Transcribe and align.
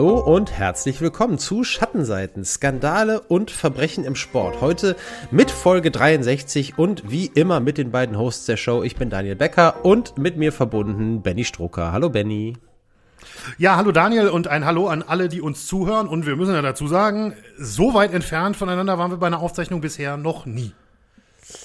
Hallo 0.00 0.18
und 0.18 0.50
herzlich 0.50 1.02
willkommen 1.02 1.36
zu 1.38 1.62
Schattenseiten, 1.62 2.42
Skandale 2.42 3.20
und 3.20 3.50
Verbrechen 3.50 4.04
im 4.04 4.14
Sport. 4.14 4.62
Heute 4.62 4.96
mit 5.30 5.50
Folge 5.50 5.90
63 5.90 6.78
und 6.78 7.10
wie 7.10 7.26
immer 7.26 7.60
mit 7.60 7.76
den 7.76 7.90
beiden 7.90 8.16
Hosts 8.16 8.46
der 8.46 8.56
Show. 8.56 8.82
Ich 8.82 8.96
bin 8.96 9.10
Daniel 9.10 9.36
Becker 9.36 9.84
und 9.84 10.16
mit 10.16 10.38
mir 10.38 10.52
verbunden 10.52 11.20
Benny 11.20 11.44
Strucker. 11.44 11.92
Hallo 11.92 12.08
Benny. 12.08 12.56
Ja, 13.58 13.76
hallo 13.76 13.92
Daniel 13.92 14.28
und 14.28 14.48
ein 14.48 14.64
Hallo 14.64 14.88
an 14.88 15.02
alle, 15.02 15.28
die 15.28 15.42
uns 15.42 15.66
zuhören. 15.66 16.08
Und 16.08 16.24
wir 16.24 16.34
müssen 16.34 16.54
ja 16.54 16.62
dazu 16.62 16.86
sagen, 16.86 17.34
so 17.58 17.92
weit 17.92 18.14
entfernt 18.14 18.56
voneinander 18.56 18.96
waren 18.96 19.10
wir 19.10 19.18
bei 19.18 19.26
einer 19.26 19.40
Aufzeichnung 19.40 19.82
bisher 19.82 20.16
noch 20.16 20.46
nie. 20.46 20.72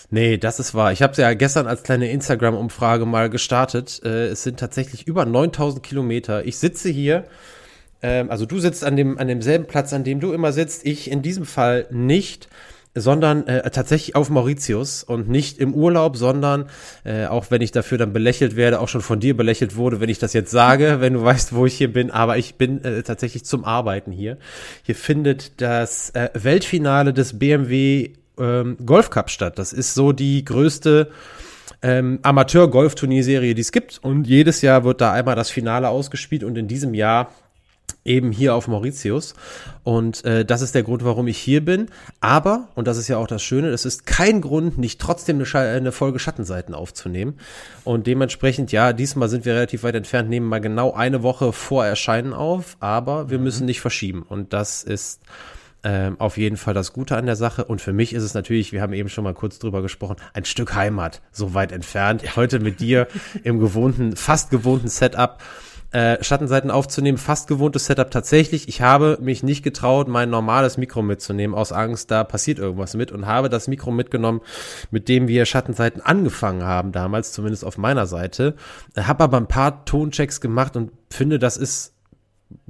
Nee, 0.09 0.37
das 0.37 0.59
ist 0.59 0.75
wahr. 0.75 0.91
Ich 0.91 1.01
habe 1.01 1.13
ja 1.15 1.33
gestern 1.35 1.67
als 1.67 1.83
kleine 1.83 2.11
Instagram-Umfrage 2.11 3.05
mal 3.05 3.29
gestartet. 3.29 4.01
Äh, 4.03 4.25
es 4.25 4.43
sind 4.43 4.59
tatsächlich 4.59 5.07
über 5.07 5.25
9000 5.25 5.81
Kilometer. 5.81 6.45
Ich 6.45 6.57
sitze 6.57 6.89
hier, 6.89 7.23
ähm, 8.05 8.29
also 8.29 8.45
du 8.45 8.59
sitzt 8.59 8.83
an, 8.83 8.95
dem, 8.95 9.17
an 9.17 9.27
demselben 9.27 9.65
Platz, 9.65 9.91
an 9.91 10.03
dem 10.03 10.19
du 10.19 10.31
immer 10.31 10.51
sitzt. 10.51 10.85
Ich 10.85 11.09
in 11.09 11.23
diesem 11.23 11.45
Fall 11.45 11.87
nicht 11.89 12.47
sondern 12.97 13.45
äh, 13.47 13.69
tatsächlich 13.71 14.15
auf 14.15 14.29
Mauritius 14.29 15.03
und 15.03 15.27
nicht 15.27 15.57
im 15.57 15.73
Urlaub, 15.73 16.15
sondern 16.15 16.69
äh, 17.03 17.25
auch 17.25 17.51
wenn 17.51 17.61
ich 17.61 17.73
dafür 17.73 17.97
dann 17.97 18.13
belächelt 18.13 18.55
werde, 18.55 18.79
auch 18.79 18.87
schon 18.87 19.01
von 19.01 19.19
dir 19.19 19.35
belächelt 19.35 19.75
wurde, 19.75 19.99
wenn 19.99 20.07
ich 20.07 20.17
das 20.17 20.31
jetzt 20.31 20.49
sage, 20.49 21.01
wenn 21.01 21.11
du 21.11 21.21
weißt, 21.21 21.53
wo 21.53 21.65
ich 21.65 21.73
hier 21.73 21.91
bin, 21.91 22.09
aber 22.09 22.37
ich 22.37 22.55
bin 22.55 22.81
äh, 22.85 23.03
tatsächlich 23.03 23.43
zum 23.43 23.65
Arbeiten 23.65 24.13
hier. 24.13 24.37
Hier 24.83 24.95
findet 24.95 25.59
das 25.59 26.11
äh, 26.11 26.29
Weltfinale 26.35 27.11
des 27.11 27.37
BMW 27.37 28.13
ähm, 28.39 28.77
Golf 28.85 29.09
Cup 29.09 29.29
statt. 29.29 29.59
Das 29.59 29.73
ist 29.73 29.93
so 29.93 30.13
die 30.13 30.45
größte 30.45 31.11
ähm, 31.81 32.19
Amateur-Golf-Turnierserie, 32.21 33.55
die 33.55 33.61
es 33.61 33.73
gibt. 33.73 33.99
Und 34.01 34.25
jedes 34.25 34.61
Jahr 34.61 34.85
wird 34.85 35.01
da 35.01 35.11
einmal 35.11 35.35
das 35.35 35.49
Finale 35.49 35.89
ausgespielt 35.89 36.45
und 36.45 36.57
in 36.57 36.69
diesem 36.69 36.93
Jahr 36.93 37.29
eben 38.05 38.31
hier 38.31 38.55
auf 38.55 38.67
Mauritius. 38.67 39.33
Und 39.83 40.23
äh, 40.23 40.45
das 40.45 40.61
ist 40.61 40.75
der 40.75 40.83
Grund, 40.83 41.03
warum 41.03 41.27
ich 41.27 41.37
hier 41.37 41.65
bin. 41.65 41.87
Aber, 42.21 42.69
und 42.75 42.87
das 42.87 42.97
ist 42.97 43.07
ja 43.07 43.17
auch 43.17 43.27
das 43.27 43.43
Schöne, 43.43 43.69
es 43.69 43.83
ist 43.83 44.05
kein 44.05 44.41
Grund, 44.41 44.77
nicht 44.77 45.01
trotzdem 45.01 45.37
eine, 45.41 45.67
eine, 45.67 45.91
Folge 45.91 46.19
Schattenseiten 46.19 46.73
aufzunehmen. 46.73 47.37
Und 47.83 48.07
dementsprechend, 48.07 48.71
ja, 48.71 48.93
diesmal 48.93 49.27
sind 49.27 49.43
wir 49.45 49.55
relativ 49.55 49.83
weit 49.83 49.95
entfernt, 49.95 50.29
nehmen 50.29 50.47
mal 50.47 50.61
genau 50.61 50.93
eine 50.93 51.23
Woche 51.23 51.51
vor 51.51 51.85
Erscheinen 51.85 52.33
auf, 52.33 52.77
aber 52.79 53.29
wir 53.29 53.39
mhm. 53.39 53.43
müssen 53.43 53.65
nicht 53.65 53.81
verschieben. 53.81 54.23
Und 54.27 54.53
das 54.53 54.83
ist 54.83 55.21
ähm, 55.83 56.19
auf 56.19 56.37
jeden 56.37 56.57
Fall 56.57 56.73
das 56.73 56.93
Gute 56.93 57.15
an 57.15 57.25
der 57.25 57.35
Sache. 57.35 57.65
Und 57.65 57.81
für 57.81 57.93
mich 57.93 58.13
ist 58.13 58.23
es 58.23 58.33
natürlich, 58.33 58.71
wir 58.71 58.81
haben 58.81 58.93
eben 58.93 59.09
schon 59.09 59.23
mal 59.23 59.33
kurz 59.33 59.59
drüber 59.59 59.81
gesprochen, 59.81 60.17
ein 60.33 60.45
Stück 60.45 60.73
Heimat, 60.75 61.21
so 61.31 61.53
weit 61.53 61.71
entfernt. 61.71 62.35
Heute 62.35 62.59
mit 62.59 62.79
dir 62.79 63.07
im 63.43 63.59
gewohnten, 63.59 64.15
fast 64.15 64.49
gewohnten 64.49 64.87
Setup. 64.87 65.37
Äh, 65.95 66.21
Schattenseiten 66.21 66.71
aufzunehmen, 66.71 67.17
fast 67.17 67.47
gewohntes 67.47 67.85
Setup 67.85 68.11
tatsächlich. 68.11 68.67
Ich 68.67 68.81
habe 68.81 69.17
mich 69.21 69.43
nicht 69.43 69.63
getraut, 69.63 70.09
mein 70.09 70.29
normales 70.29 70.75
Mikro 70.75 71.01
mitzunehmen, 71.01 71.55
aus 71.55 71.71
Angst, 71.71 72.11
da 72.11 72.25
passiert 72.25 72.59
irgendwas 72.59 72.95
mit 72.95 73.13
und 73.13 73.27
habe 73.27 73.47
das 73.47 73.69
Mikro 73.69 73.91
mitgenommen, 73.91 74.41
mit 74.91 75.07
dem 75.07 75.29
wir 75.29 75.45
Schattenseiten 75.45 76.01
angefangen 76.01 76.63
haben, 76.63 76.91
damals, 76.91 77.31
zumindest 77.31 77.63
auf 77.63 77.77
meiner 77.77 78.07
Seite. 78.07 78.55
Habe 78.97 79.23
aber 79.23 79.37
ein 79.37 79.47
paar 79.47 79.85
Tonchecks 79.85 80.41
gemacht 80.41 80.75
und 80.75 80.91
finde, 81.09 81.39
das 81.39 81.55
ist 81.55 81.94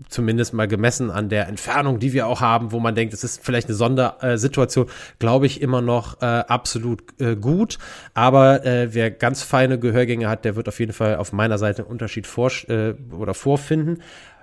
zumindest 0.09 0.53
mal 0.53 0.67
gemessen 0.67 1.11
an 1.11 1.29
der 1.29 1.47
Entfernung, 1.47 1.99
die 1.99 2.13
wir 2.13 2.27
auch 2.27 2.41
haben, 2.41 2.71
wo 2.71 2.79
man 2.79 2.95
denkt, 2.95 3.13
es 3.13 3.23
ist 3.23 3.43
vielleicht 3.43 3.67
eine 3.67 3.75
Sondersituation, 3.75 4.87
glaube 5.19 5.45
ich 5.45 5.61
immer 5.61 5.81
noch 5.81 6.21
äh, 6.21 6.25
absolut 6.25 7.03
äh, 7.19 7.35
gut. 7.35 7.77
Aber 8.13 8.65
äh, 8.65 8.93
wer 8.93 9.11
ganz 9.11 9.43
feine 9.43 9.79
Gehörgänge 9.79 10.29
hat, 10.29 10.45
der 10.45 10.55
wird 10.55 10.67
auf 10.67 10.79
jeden 10.79 10.93
Fall 10.93 11.17
auf 11.17 11.33
meiner 11.33 11.57
Seite 11.57 11.83
einen 11.83 11.91
Unterschied 11.91 12.27
vor, 12.27 12.51
äh, 12.67 12.93
oder 13.11 13.33
vorfinden. 13.33 14.01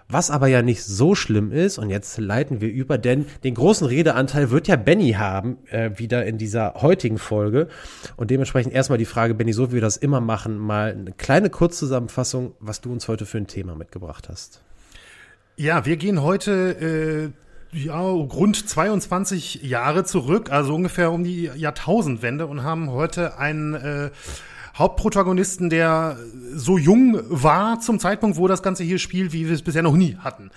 Was 0.09 0.31
aber 0.31 0.47
ja 0.47 0.61
nicht 0.61 0.85
so 0.85 1.15
schlimm 1.15 1.53
ist, 1.53 1.79
und 1.79 1.89
jetzt 1.89 2.19
leiten 2.19 2.61
wir 2.61 2.71
über, 2.71 2.99
denn 2.99 3.25
den 3.45 3.55
großen 3.55 3.87
Redeanteil 3.87 4.51
wird 4.51 4.69
ja 4.69 4.77
Benny 4.77 5.13
haben, 5.13 5.57
äh, 5.71 5.91
wieder 5.97 6.27
in 6.27 6.37
dieser 6.37 6.75
heutigen 6.83 7.17
Folge. 7.17 7.69
Und 8.17 8.31
dementsprechend 8.31 8.75
erstmal 8.75 8.99
die 8.99 9.07
Frage, 9.07 9.33
Benny, 9.33 9.55
so 9.55 9.71
wie 9.71 9.75
wir 9.75 9.81
das 9.81 9.97
immer 9.97 10.21
machen, 10.21 10.59
mal 10.59 10.91
eine 10.93 11.13
kleine 11.13 11.49
Kurzzusammenfassung, 11.49 12.55
was 12.61 12.83
du 12.83 12.93
uns 12.93 13.09
heute 13.09 13.25
für 13.25 13.39
ein 13.39 13.47
Thema 13.47 13.75
mitgebracht 13.75 14.29
hast. 14.29 14.61
Ja, 15.57 15.85
wir 15.85 15.97
gehen 15.97 16.23
heute 16.23 17.33
äh, 17.73 17.79
ja, 17.79 18.01
rund 18.01 18.69
22 18.69 19.63
Jahre 19.63 20.05
zurück, 20.05 20.51
also 20.51 20.75
ungefähr 20.75 21.13
um 21.13 21.25
die 21.25 21.51
Jahrtausendwende 21.55 22.47
und 22.47 22.63
haben 22.63 22.91
heute 22.91 23.39
einen 23.39 23.75
äh, 23.75 24.11
Hauptprotagonisten, 24.75 25.69
der 25.69 26.17
so 26.55 26.79
jung 26.79 27.19
war 27.29 27.81
zum 27.81 27.99
Zeitpunkt, 27.99 28.37
wo 28.37 28.49
das 28.49 28.63
Ganze 28.63 28.85
hier 28.85 28.99
spielt, 28.99 29.33
wie 29.33 29.47
wir 29.47 29.55
es 29.55 29.63
bisher 29.63 29.83
noch 29.83 29.97
nie 29.97 30.17
hatten. 30.17 30.51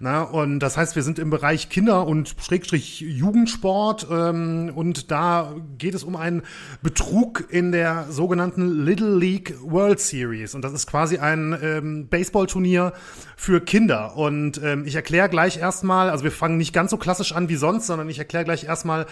Na, 0.00 0.22
und 0.22 0.60
das 0.60 0.76
heißt, 0.76 0.96
wir 0.96 1.02
sind 1.02 1.18
im 1.18 1.30
Bereich 1.30 1.68
Kinder- 1.68 2.06
und 2.06 2.34
Schrägstrich 2.40 3.00
Jugendsport 3.00 4.06
ähm, 4.10 4.72
und 4.74 5.10
da 5.10 5.54
geht 5.76 5.94
es 5.94 6.04
um 6.04 6.16
einen 6.16 6.42
Betrug 6.82 7.44
in 7.50 7.72
der 7.72 8.06
sogenannten 8.10 8.84
Little 8.84 9.16
League 9.16 9.54
World 9.62 10.00
Series 10.00 10.54
und 10.54 10.62
das 10.62 10.72
ist 10.72 10.86
quasi 10.86 11.18
ein 11.18 11.58
ähm, 11.62 12.08
Baseballturnier 12.08 12.92
für 13.36 13.60
Kinder 13.60 14.16
und 14.16 14.60
ähm, 14.62 14.84
ich 14.86 14.94
erkläre 14.94 15.28
gleich 15.28 15.58
erstmal, 15.58 16.10
also 16.10 16.24
wir 16.24 16.32
fangen 16.32 16.56
nicht 16.56 16.72
ganz 16.72 16.90
so 16.90 16.96
klassisch 16.96 17.32
an 17.32 17.48
wie 17.48 17.56
sonst, 17.56 17.86
sondern 17.86 18.08
ich 18.08 18.18
erkläre 18.18 18.44
gleich 18.44 18.64
erstmal, 18.64 19.06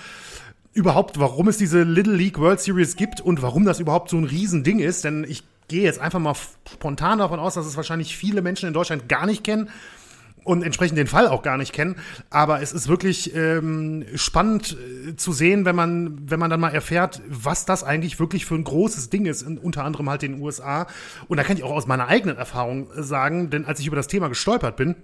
überhaupt, 0.77 1.19
warum 1.19 1.49
es 1.49 1.57
diese 1.57 1.83
Little 1.83 2.15
League 2.15 2.39
World 2.39 2.61
Series 2.61 2.97
gibt 2.97 3.21
und 3.21 3.43
warum 3.43 3.65
das 3.65 3.81
überhaupt 3.81 4.11
so 4.11 4.19
ein 4.19 4.25
Riesending 4.25 4.79
ist. 4.79 5.05
Denn 5.05 5.25
ich 5.29 5.43
gehe 5.69 5.83
jetzt 5.83 5.99
einfach 5.99 6.21
mal 6.21 6.35
spontan 6.71 7.19
davon 7.19 7.41
aus, 7.41 7.55
dass 7.55 7.67
es 7.67 7.77
wahrscheinlich 7.77 8.17
viele 8.17 8.43
Menschen 8.43 8.69
in 8.69 8.75
Deutschland 8.75 9.09
gar 9.09 9.27
nicht 9.27 9.43
kennen 9.43 9.71
und 10.45 10.63
entsprechend 10.63 10.99
den 10.99 11.07
Fall 11.07 11.29
auch 11.29 11.43
gar 11.43 11.57
nicht 11.57 11.73
kennen. 11.73 11.97
Aber 12.29 12.61
es 12.61 12.73
ist 12.73 12.89
wirklich 12.89 13.35
ähm, 13.35 14.05
spannend 14.15 14.77
äh, 15.09 15.17
zu 15.17 15.33
sehen, 15.33 15.65
wenn 15.65 15.75
man, 15.75 16.31
wenn 16.31 16.39
man 16.39 16.51
dann 16.51 16.61
mal 16.61 16.75
erfährt, 16.75 17.23
was 17.27 17.65
das 17.65 17.83
eigentlich 17.83 18.21
wirklich 18.21 18.45
für 18.45 18.55
ein 18.55 18.65
großes 18.65 19.09
Ding 19.09 19.25
ist, 19.25 19.43
in, 19.43 19.57
unter 19.57 19.83
anderem 19.83 20.09
halt 20.11 20.23
in 20.23 20.33
den 20.33 20.43
USA. 20.43 20.87
Und 21.27 21.39
da 21.39 21.43
kann 21.43 21.57
ich 21.57 21.65
auch 21.65 21.73
aus 21.73 21.87
meiner 21.87 22.07
eigenen 22.07 22.37
Erfahrung 22.37 22.89
sagen, 22.95 23.49
denn 23.49 23.65
als 23.65 23.81
ich 23.81 23.87
über 23.87 23.97
das 23.97 24.09
Thema 24.09 24.29
gestolpert 24.29 24.77
bin, 24.77 24.95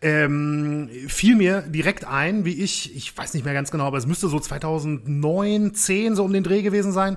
ähm, 0.00 0.88
fiel 1.08 1.36
mir 1.36 1.62
direkt 1.62 2.04
ein, 2.04 2.44
wie 2.44 2.62
ich, 2.62 2.94
ich 2.96 3.16
weiß 3.16 3.34
nicht 3.34 3.44
mehr 3.44 3.54
ganz 3.54 3.70
genau, 3.70 3.84
aber 3.84 3.98
es 3.98 4.06
müsste 4.06 4.28
so 4.28 4.38
2009, 4.38 5.74
10 5.74 6.16
so 6.16 6.24
um 6.24 6.32
den 6.32 6.44
Dreh 6.44 6.62
gewesen 6.62 6.92
sein. 6.92 7.16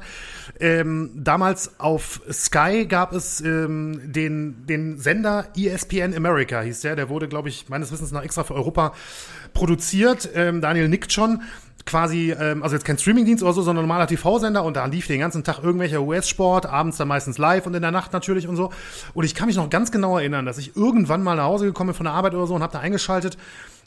Ähm, 0.59 1.11
damals 1.15 1.79
auf 1.79 2.21
Sky 2.31 2.85
gab 2.87 3.13
es 3.13 3.41
ähm, 3.41 4.11
den, 4.11 4.65
den 4.65 4.97
Sender 4.97 5.47
ESPN 5.55 6.15
America, 6.15 6.61
hieß 6.61 6.81
der. 6.81 6.95
Der 6.95 7.09
wurde, 7.09 7.27
glaube 7.27 7.49
ich, 7.49 7.69
meines 7.69 7.91
Wissens 7.91 8.11
nach 8.11 8.23
extra 8.23 8.43
für 8.43 8.55
Europa 8.55 8.93
produziert. 9.53 10.29
Ähm, 10.33 10.61
Daniel 10.61 10.87
nickt 10.87 11.11
schon 11.11 11.41
quasi, 11.85 12.31
ähm, 12.31 12.63
also 12.63 12.75
jetzt 12.75 12.85
kein 12.85 12.97
Streamingdienst 12.97 13.43
oder 13.43 13.53
so, 13.53 13.61
sondern 13.61 13.85
normaler 13.85 14.07
TV-Sender 14.07 14.63
und 14.63 14.75
da 14.75 14.85
lief 14.85 15.07
den 15.07 15.19
ganzen 15.19 15.43
Tag 15.43 15.63
irgendwelcher 15.63 16.01
US-Sport, 16.01 16.65
abends 16.65 16.97
dann 16.97 17.07
meistens 17.07 17.37
live 17.37 17.65
und 17.65 17.73
in 17.73 17.81
der 17.81 17.91
Nacht 17.91 18.13
natürlich 18.13 18.47
und 18.47 18.55
so. 18.55 18.71
Und 19.13 19.25
ich 19.25 19.35
kann 19.35 19.47
mich 19.47 19.55
noch 19.55 19.69
ganz 19.69 19.91
genau 19.91 20.17
erinnern, 20.17 20.45
dass 20.45 20.57
ich 20.57 20.75
irgendwann 20.75 21.23
mal 21.23 21.35
nach 21.35 21.45
Hause 21.45 21.65
gekommen 21.65 21.89
bin 21.89 21.95
von 21.95 22.05
der 22.05 22.13
Arbeit 22.13 22.33
oder 22.33 22.47
so 22.47 22.55
und 22.55 22.63
habe 22.63 22.73
da 22.73 22.79
eingeschaltet 22.79 23.37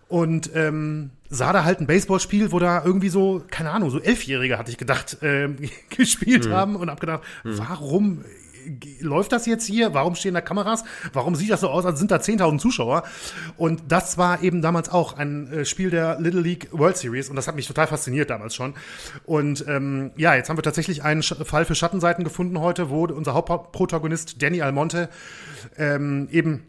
und 0.08 0.50
ähm, 0.54 1.10
sah 1.28 1.52
da 1.52 1.64
halt 1.64 1.80
ein 1.80 1.86
Baseballspiel, 1.86 2.52
wo 2.52 2.58
da 2.58 2.84
irgendwie 2.84 3.08
so, 3.08 3.42
keine 3.50 3.70
Ahnung, 3.70 3.90
so 3.90 4.00
Elfjährige, 4.00 4.58
hatte 4.58 4.70
ich 4.70 4.78
gedacht, 4.78 5.18
ähm, 5.22 5.56
gespielt 5.90 6.46
mhm. 6.46 6.52
haben 6.52 6.76
und 6.76 6.90
hab 6.90 7.00
gedacht, 7.00 7.22
mhm. 7.42 7.58
warum 7.58 8.24
läuft 9.00 9.32
das 9.32 9.46
jetzt 9.46 9.66
hier? 9.66 9.94
Warum 9.94 10.14
stehen 10.14 10.34
da 10.34 10.40
Kameras? 10.40 10.84
Warum 11.12 11.34
sieht 11.34 11.50
das 11.50 11.60
so 11.60 11.68
aus, 11.68 11.84
als 11.86 11.98
sind 11.98 12.10
da 12.10 12.16
10.000 12.16 12.58
Zuschauer? 12.58 13.04
Und 13.56 13.82
das 13.88 14.18
war 14.18 14.42
eben 14.42 14.62
damals 14.62 14.88
auch 14.88 15.16
ein 15.16 15.52
äh, 15.52 15.64
Spiel 15.64 15.90
der 15.90 16.20
Little 16.20 16.40
League 16.40 16.68
World 16.72 16.96
Series 16.96 17.28
und 17.28 17.36
das 17.36 17.48
hat 17.48 17.56
mich 17.56 17.66
total 17.66 17.86
fasziniert 17.86 18.30
damals 18.30 18.54
schon. 18.54 18.74
Und 19.24 19.64
ähm, 19.68 20.12
ja, 20.16 20.34
jetzt 20.34 20.48
haben 20.48 20.58
wir 20.58 20.62
tatsächlich 20.62 21.02
einen 21.02 21.22
Fall 21.22 21.64
für 21.64 21.74
Schattenseiten 21.74 22.24
gefunden 22.24 22.60
heute, 22.60 22.90
wo 22.90 23.04
unser 23.04 23.34
Hauptprotagonist 23.34 24.42
Danny 24.42 24.62
Almonte 24.62 25.08
ähm, 25.76 26.28
eben 26.30 26.64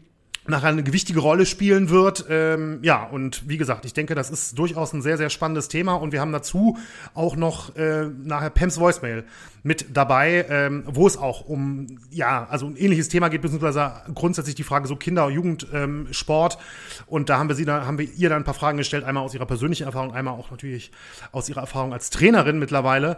nachher 0.48 0.68
eine 0.68 0.82
gewichtige 0.82 1.20
Rolle 1.20 1.46
spielen 1.46 1.90
wird. 1.90 2.26
Ähm, 2.28 2.78
ja, 2.82 3.04
und 3.04 3.48
wie 3.48 3.56
gesagt, 3.56 3.84
ich 3.84 3.92
denke, 3.92 4.14
das 4.14 4.30
ist 4.30 4.58
durchaus 4.58 4.92
ein 4.92 5.02
sehr, 5.02 5.16
sehr 5.16 5.30
spannendes 5.30 5.68
Thema. 5.68 5.94
Und 5.94 6.12
wir 6.12 6.20
haben 6.20 6.32
dazu 6.32 6.78
auch 7.14 7.36
noch 7.36 7.76
äh, 7.76 8.06
nachher 8.06 8.50
Pams 8.50 8.78
Voicemail 8.78 9.24
mit 9.62 9.86
dabei, 9.96 10.46
ähm, 10.48 10.84
wo 10.86 11.06
es 11.06 11.16
auch 11.16 11.46
um, 11.46 11.98
ja, 12.10 12.46
also 12.48 12.66
ein 12.66 12.76
ähnliches 12.76 13.08
Thema 13.08 13.28
geht, 13.28 13.42
beziehungsweise 13.42 13.92
grundsätzlich 14.14 14.54
die 14.54 14.62
Frage 14.62 14.86
so 14.86 14.96
Kinder- 14.96 15.28
Jugendsport. 15.28 16.54
Ähm, 16.54 17.04
und 17.06 17.28
da 17.28 17.38
haben 17.38 17.48
wir 17.48 17.56
sie 17.56 17.64
da, 17.64 17.84
haben 17.84 17.98
wir 17.98 18.08
ihr 18.14 18.28
dann 18.28 18.42
ein 18.42 18.44
paar 18.44 18.54
Fragen 18.54 18.78
gestellt, 18.78 19.04
einmal 19.04 19.24
aus 19.24 19.34
ihrer 19.34 19.46
persönlichen 19.46 19.84
Erfahrung, 19.84 20.14
einmal 20.14 20.34
auch 20.34 20.50
natürlich 20.50 20.92
aus 21.32 21.48
ihrer 21.48 21.62
Erfahrung 21.62 21.92
als 21.92 22.10
Trainerin 22.10 22.58
mittlerweile. 22.58 23.16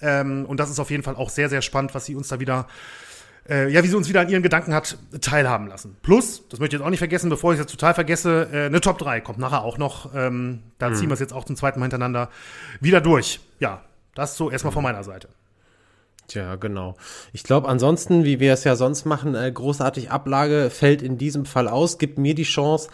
Ähm, 0.00 0.44
und 0.46 0.58
das 0.58 0.70
ist 0.70 0.80
auf 0.80 0.90
jeden 0.90 1.04
Fall 1.04 1.16
auch 1.16 1.30
sehr, 1.30 1.48
sehr 1.48 1.62
spannend, 1.62 1.94
was 1.94 2.06
sie 2.06 2.16
uns 2.16 2.28
da 2.28 2.40
wieder 2.40 2.66
äh, 3.48 3.70
ja, 3.70 3.82
wie 3.82 3.88
sie 3.88 3.96
uns 3.96 4.08
wieder 4.08 4.20
an 4.20 4.28
ihren 4.28 4.42
Gedanken 4.42 4.74
hat 4.74 4.96
teilhaben 5.20 5.66
lassen. 5.66 5.96
Plus, 6.02 6.48
das 6.48 6.60
möchte 6.60 6.76
ich 6.76 6.80
jetzt 6.80 6.86
auch 6.86 6.90
nicht 6.90 6.98
vergessen, 6.98 7.28
bevor 7.30 7.52
ich 7.52 7.58
es 7.58 7.64
jetzt 7.64 7.72
total 7.72 7.94
vergesse, 7.94 8.48
äh, 8.52 8.66
eine 8.66 8.80
Top 8.80 8.98
3 8.98 9.20
kommt 9.20 9.38
nachher 9.38 9.62
auch 9.62 9.78
noch. 9.78 10.14
Ähm, 10.14 10.62
da 10.78 10.90
mhm. 10.90 10.94
ziehen 10.94 11.08
wir 11.08 11.14
es 11.14 11.20
jetzt 11.20 11.32
auch 11.32 11.44
zum 11.44 11.56
zweiten 11.56 11.78
Mal 11.78 11.86
hintereinander 11.86 12.30
wieder 12.80 13.00
durch. 13.00 13.40
Ja, 13.60 13.82
das 14.14 14.36
so 14.36 14.50
erstmal 14.50 14.70
mhm. 14.70 14.74
von 14.74 14.82
meiner 14.82 15.04
Seite. 15.04 15.28
Tja, 16.26 16.54
genau. 16.56 16.96
Ich 17.34 17.42
glaube, 17.42 17.68
ansonsten, 17.68 18.24
wie 18.24 18.40
wir 18.40 18.54
es 18.54 18.64
ja 18.64 18.76
sonst 18.76 19.04
machen, 19.04 19.34
äh, 19.34 19.50
großartig 19.52 20.10
Ablage 20.10 20.70
fällt 20.70 21.02
in 21.02 21.18
diesem 21.18 21.44
Fall 21.44 21.68
aus, 21.68 21.98
gibt 21.98 22.16
mir 22.16 22.34
die 22.34 22.44
Chance, 22.44 22.88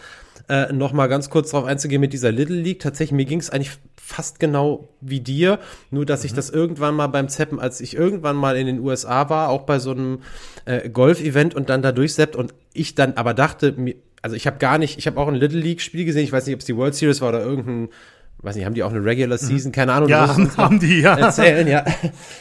äh, 0.51 0.73
noch 0.73 0.91
mal 0.91 1.07
ganz 1.07 1.29
kurz 1.29 1.51
darauf 1.51 1.65
einzugehen 1.65 2.01
mit 2.01 2.11
dieser 2.11 2.31
Little 2.31 2.57
League. 2.57 2.81
Tatsächlich, 2.81 3.15
mir 3.15 3.23
ging 3.23 3.39
es 3.39 3.49
eigentlich 3.49 3.71
fast 3.95 4.37
genau 4.41 4.89
wie 4.99 5.21
dir, 5.21 5.59
nur 5.91 6.05
dass 6.05 6.21
mhm. 6.21 6.25
ich 6.25 6.33
das 6.33 6.49
irgendwann 6.49 6.93
mal 6.93 7.07
beim 7.07 7.29
Zeppen, 7.29 7.57
als 7.57 7.79
ich 7.79 7.95
irgendwann 7.95 8.35
mal 8.35 8.57
in 8.57 8.67
den 8.67 8.81
USA 8.81 9.29
war, 9.29 9.47
auch 9.47 9.61
bei 9.61 9.79
so 9.79 9.91
einem 9.91 10.19
äh, 10.65 10.89
Golf-Event 10.89 11.55
und 11.55 11.69
dann 11.69 11.81
da 11.81 11.93
durchseppt 11.93 12.35
und 12.35 12.53
ich 12.73 12.95
dann 12.95 13.13
aber 13.13 13.33
dachte, 13.33 13.71
mir, 13.71 13.95
also 14.21 14.35
ich 14.35 14.45
habe 14.45 14.57
gar 14.57 14.77
nicht, 14.77 14.97
ich 14.97 15.07
habe 15.07 15.17
auch 15.21 15.29
ein 15.29 15.35
Little 15.35 15.61
League-Spiel 15.61 16.03
gesehen, 16.03 16.25
ich 16.25 16.33
weiß 16.33 16.45
nicht, 16.45 16.55
ob 16.55 16.59
es 16.59 16.65
die 16.65 16.75
World 16.75 16.95
Series 16.95 17.21
war 17.21 17.29
oder 17.29 17.41
irgendein 17.41 17.87
weiß 18.43 18.55
nicht, 18.55 18.65
haben 18.65 18.73
die 18.73 18.83
auch 18.83 18.91
eine 18.91 19.05
Regular 19.05 19.37
mhm. 19.41 19.45
Season? 19.45 19.71
Keine 19.71 19.93
Ahnung. 19.93 20.09
Ja, 20.09 20.35
haben 20.57 20.79
die, 20.79 21.01
ja. 21.01 21.17
Erzählen, 21.17 21.67
ja. 21.67 21.85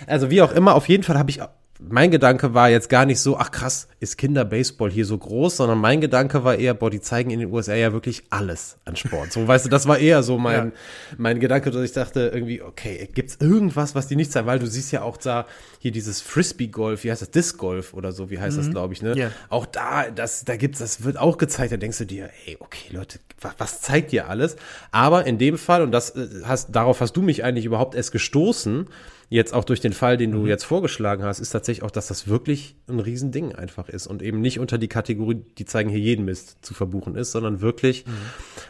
Also 0.07 0.31
wie 0.31 0.43
auch 0.43 0.53
immer, 0.53 0.75
auf 0.75 0.89
jeden 0.89 1.03
Fall 1.03 1.19
habe 1.19 1.31
ich 1.31 1.41
mein 1.89 2.11
Gedanke 2.11 2.53
war 2.53 2.69
jetzt 2.69 2.89
gar 2.89 3.07
nicht 3.07 3.21
so, 3.21 3.37
ach 3.37 3.51
krass, 3.51 3.89
ist 4.01 4.19
Kinderbaseball 4.19 4.91
hier 4.91 5.07
so 5.07 5.17
groß, 5.17 5.57
sondern 5.57 5.79
mein 5.79 6.01
Gedanke 6.01 6.45
war 6.45 6.57
eher, 6.57 6.75
boah, 6.75 6.91
die 6.91 7.01
zeigen 7.01 7.31
in 7.31 7.41
den 7.41 7.53
USA 7.53 7.75
ja 7.75 7.93
wirklich 7.93 8.25
alles 8.31 8.77
an 8.85 8.97
Sport. 8.97 9.33
So, 9.33 9.47
weißt 9.47 9.65
du, 9.65 9.69
das 9.71 9.87
war 9.89 9.99
eher 9.99 10.23
so 10.23 10.39
mein, 10.39 10.67
ja. 10.67 10.73
mein 11.17 11.41
Gedanke, 11.41 11.71
dass 11.71 11.83
ich 11.83 11.93
dachte 11.93 12.31
irgendwie, 12.35 12.61
okay, 12.63 13.09
gibt's 13.15 13.39
irgendwas, 13.41 13.95
was 13.95 14.09
die 14.09 14.17
nicht 14.17 14.31
zeigen? 14.31 14.47
Weil 14.47 14.59
du 14.59 14.67
siehst 14.67 14.93
ja 14.93 15.03
auch 15.03 15.17
da 15.17 15.47
hier 15.79 15.93
dieses 15.93 16.21
Frisbee-Golf, 16.21 17.05
wie 17.05 17.11
heißt 17.11 17.23
das, 17.23 17.31
Disc 17.31 17.57
Golf 17.57 17.95
oder 17.95 18.13
so, 18.13 18.31
wie 18.31 18.39
heißt 18.39 18.57
mhm. 18.57 18.63
das, 18.63 18.71
glaube 18.71 18.95
ich, 18.95 19.03
ne? 19.03 19.17
Yeah. 19.17 19.31
Auch 19.49 19.67
da, 19.67 20.11
das, 20.11 20.45
da 20.45 20.57
gibt's, 20.57 20.81
das 20.81 21.05
wird 21.05 21.19
auch 21.19 21.39
gezeigt, 21.39 21.73
da 21.73 21.77
denkst 21.77 21.99
du 21.99 22.05
dir, 22.05 22.31
ey, 22.47 22.57
okay, 22.61 22.95
Leute, 22.95 23.19
was, 23.41 23.55
was 23.59 23.81
zeigt 23.81 24.13
ihr 24.13 24.29
alles? 24.29 24.57
Aber 24.91 25.27
in 25.27 25.39
dem 25.39 25.57
Fall, 25.57 25.83
und 25.83 25.93
das 25.93 26.11
äh, 26.11 26.29
hast, 26.45 26.75
darauf 26.75 27.01
hast 27.01 27.17
du 27.17 27.23
mich 27.23 27.43
eigentlich 27.45 27.65
überhaupt 27.65 27.95
erst 27.95 28.13
gestoßen, 28.13 28.89
jetzt 29.31 29.55
auch 29.55 29.65
durch 29.65 29.81
den 29.81 29.93
Fall, 29.93 30.17
den 30.17 30.33
du 30.33 30.41
mhm. 30.41 30.47
jetzt 30.49 30.65
vorgeschlagen 30.65 31.23
hast, 31.23 31.39
ist 31.39 31.51
tatsächlich 31.51 31.85
auch, 31.85 31.93
dass 31.93 32.09
das 32.09 32.27
wirklich 32.27 32.75
ein 32.89 32.99
Riesending 32.99 33.55
einfach 33.55 33.89
ist 33.89 34.09
und 34.09 34.23
eben 34.23 34.41
nicht 34.41 34.59
unter 34.59 34.77
die 34.77 34.89
Kategorie, 34.89 35.41
die 35.57 35.65
zeigen 35.65 35.89
hier 35.89 36.01
jeden 36.01 36.25
Mist 36.25 36.59
zu 36.63 36.75
verbuchen 36.75 37.15
ist, 37.15 37.31
sondern 37.31 37.61
wirklich 37.61 38.05
mhm. 38.07 38.11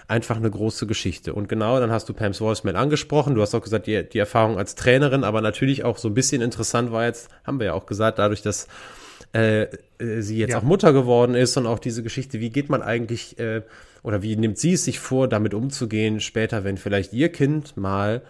einfach 0.06 0.36
eine 0.36 0.50
große 0.50 0.86
Geschichte. 0.86 1.32
Und 1.32 1.48
genau, 1.48 1.80
dann 1.80 1.90
hast 1.90 2.10
du 2.10 2.12
Pam's 2.12 2.42
Voicemail 2.42 2.76
angesprochen. 2.76 3.34
Du 3.34 3.40
hast 3.40 3.54
auch 3.54 3.62
gesagt, 3.62 3.86
die, 3.86 4.06
die 4.06 4.18
Erfahrung 4.18 4.58
als 4.58 4.74
Trainerin, 4.74 5.24
aber 5.24 5.40
natürlich 5.40 5.82
auch 5.84 5.96
so 5.96 6.08
ein 6.08 6.14
bisschen 6.14 6.42
interessant 6.42 6.92
war 6.92 7.06
jetzt, 7.06 7.30
haben 7.42 7.58
wir 7.58 7.66
ja 7.66 7.72
auch 7.72 7.86
gesagt, 7.86 8.18
dadurch, 8.18 8.42
dass 8.42 8.68
äh, 9.32 9.62
äh, 9.62 10.20
sie 10.20 10.36
jetzt 10.36 10.50
ja. 10.50 10.58
auch 10.58 10.62
Mutter 10.62 10.92
geworden 10.92 11.34
ist 11.34 11.56
und 11.56 11.66
auch 11.66 11.78
diese 11.78 12.02
Geschichte, 12.02 12.38
wie 12.38 12.50
geht 12.50 12.68
man 12.68 12.82
eigentlich 12.82 13.38
äh, 13.38 13.62
oder 14.02 14.22
wie 14.22 14.36
nimmt 14.36 14.58
sie 14.58 14.74
es 14.74 14.84
sich 14.84 14.98
vor, 14.98 15.26
damit 15.26 15.54
umzugehen 15.54 16.20
später, 16.20 16.64
wenn 16.64 16.76
vielleicht 16.76 17.14
ihr 17.14 17.30
Kind 17.30 17.78
mal 17.78 18.20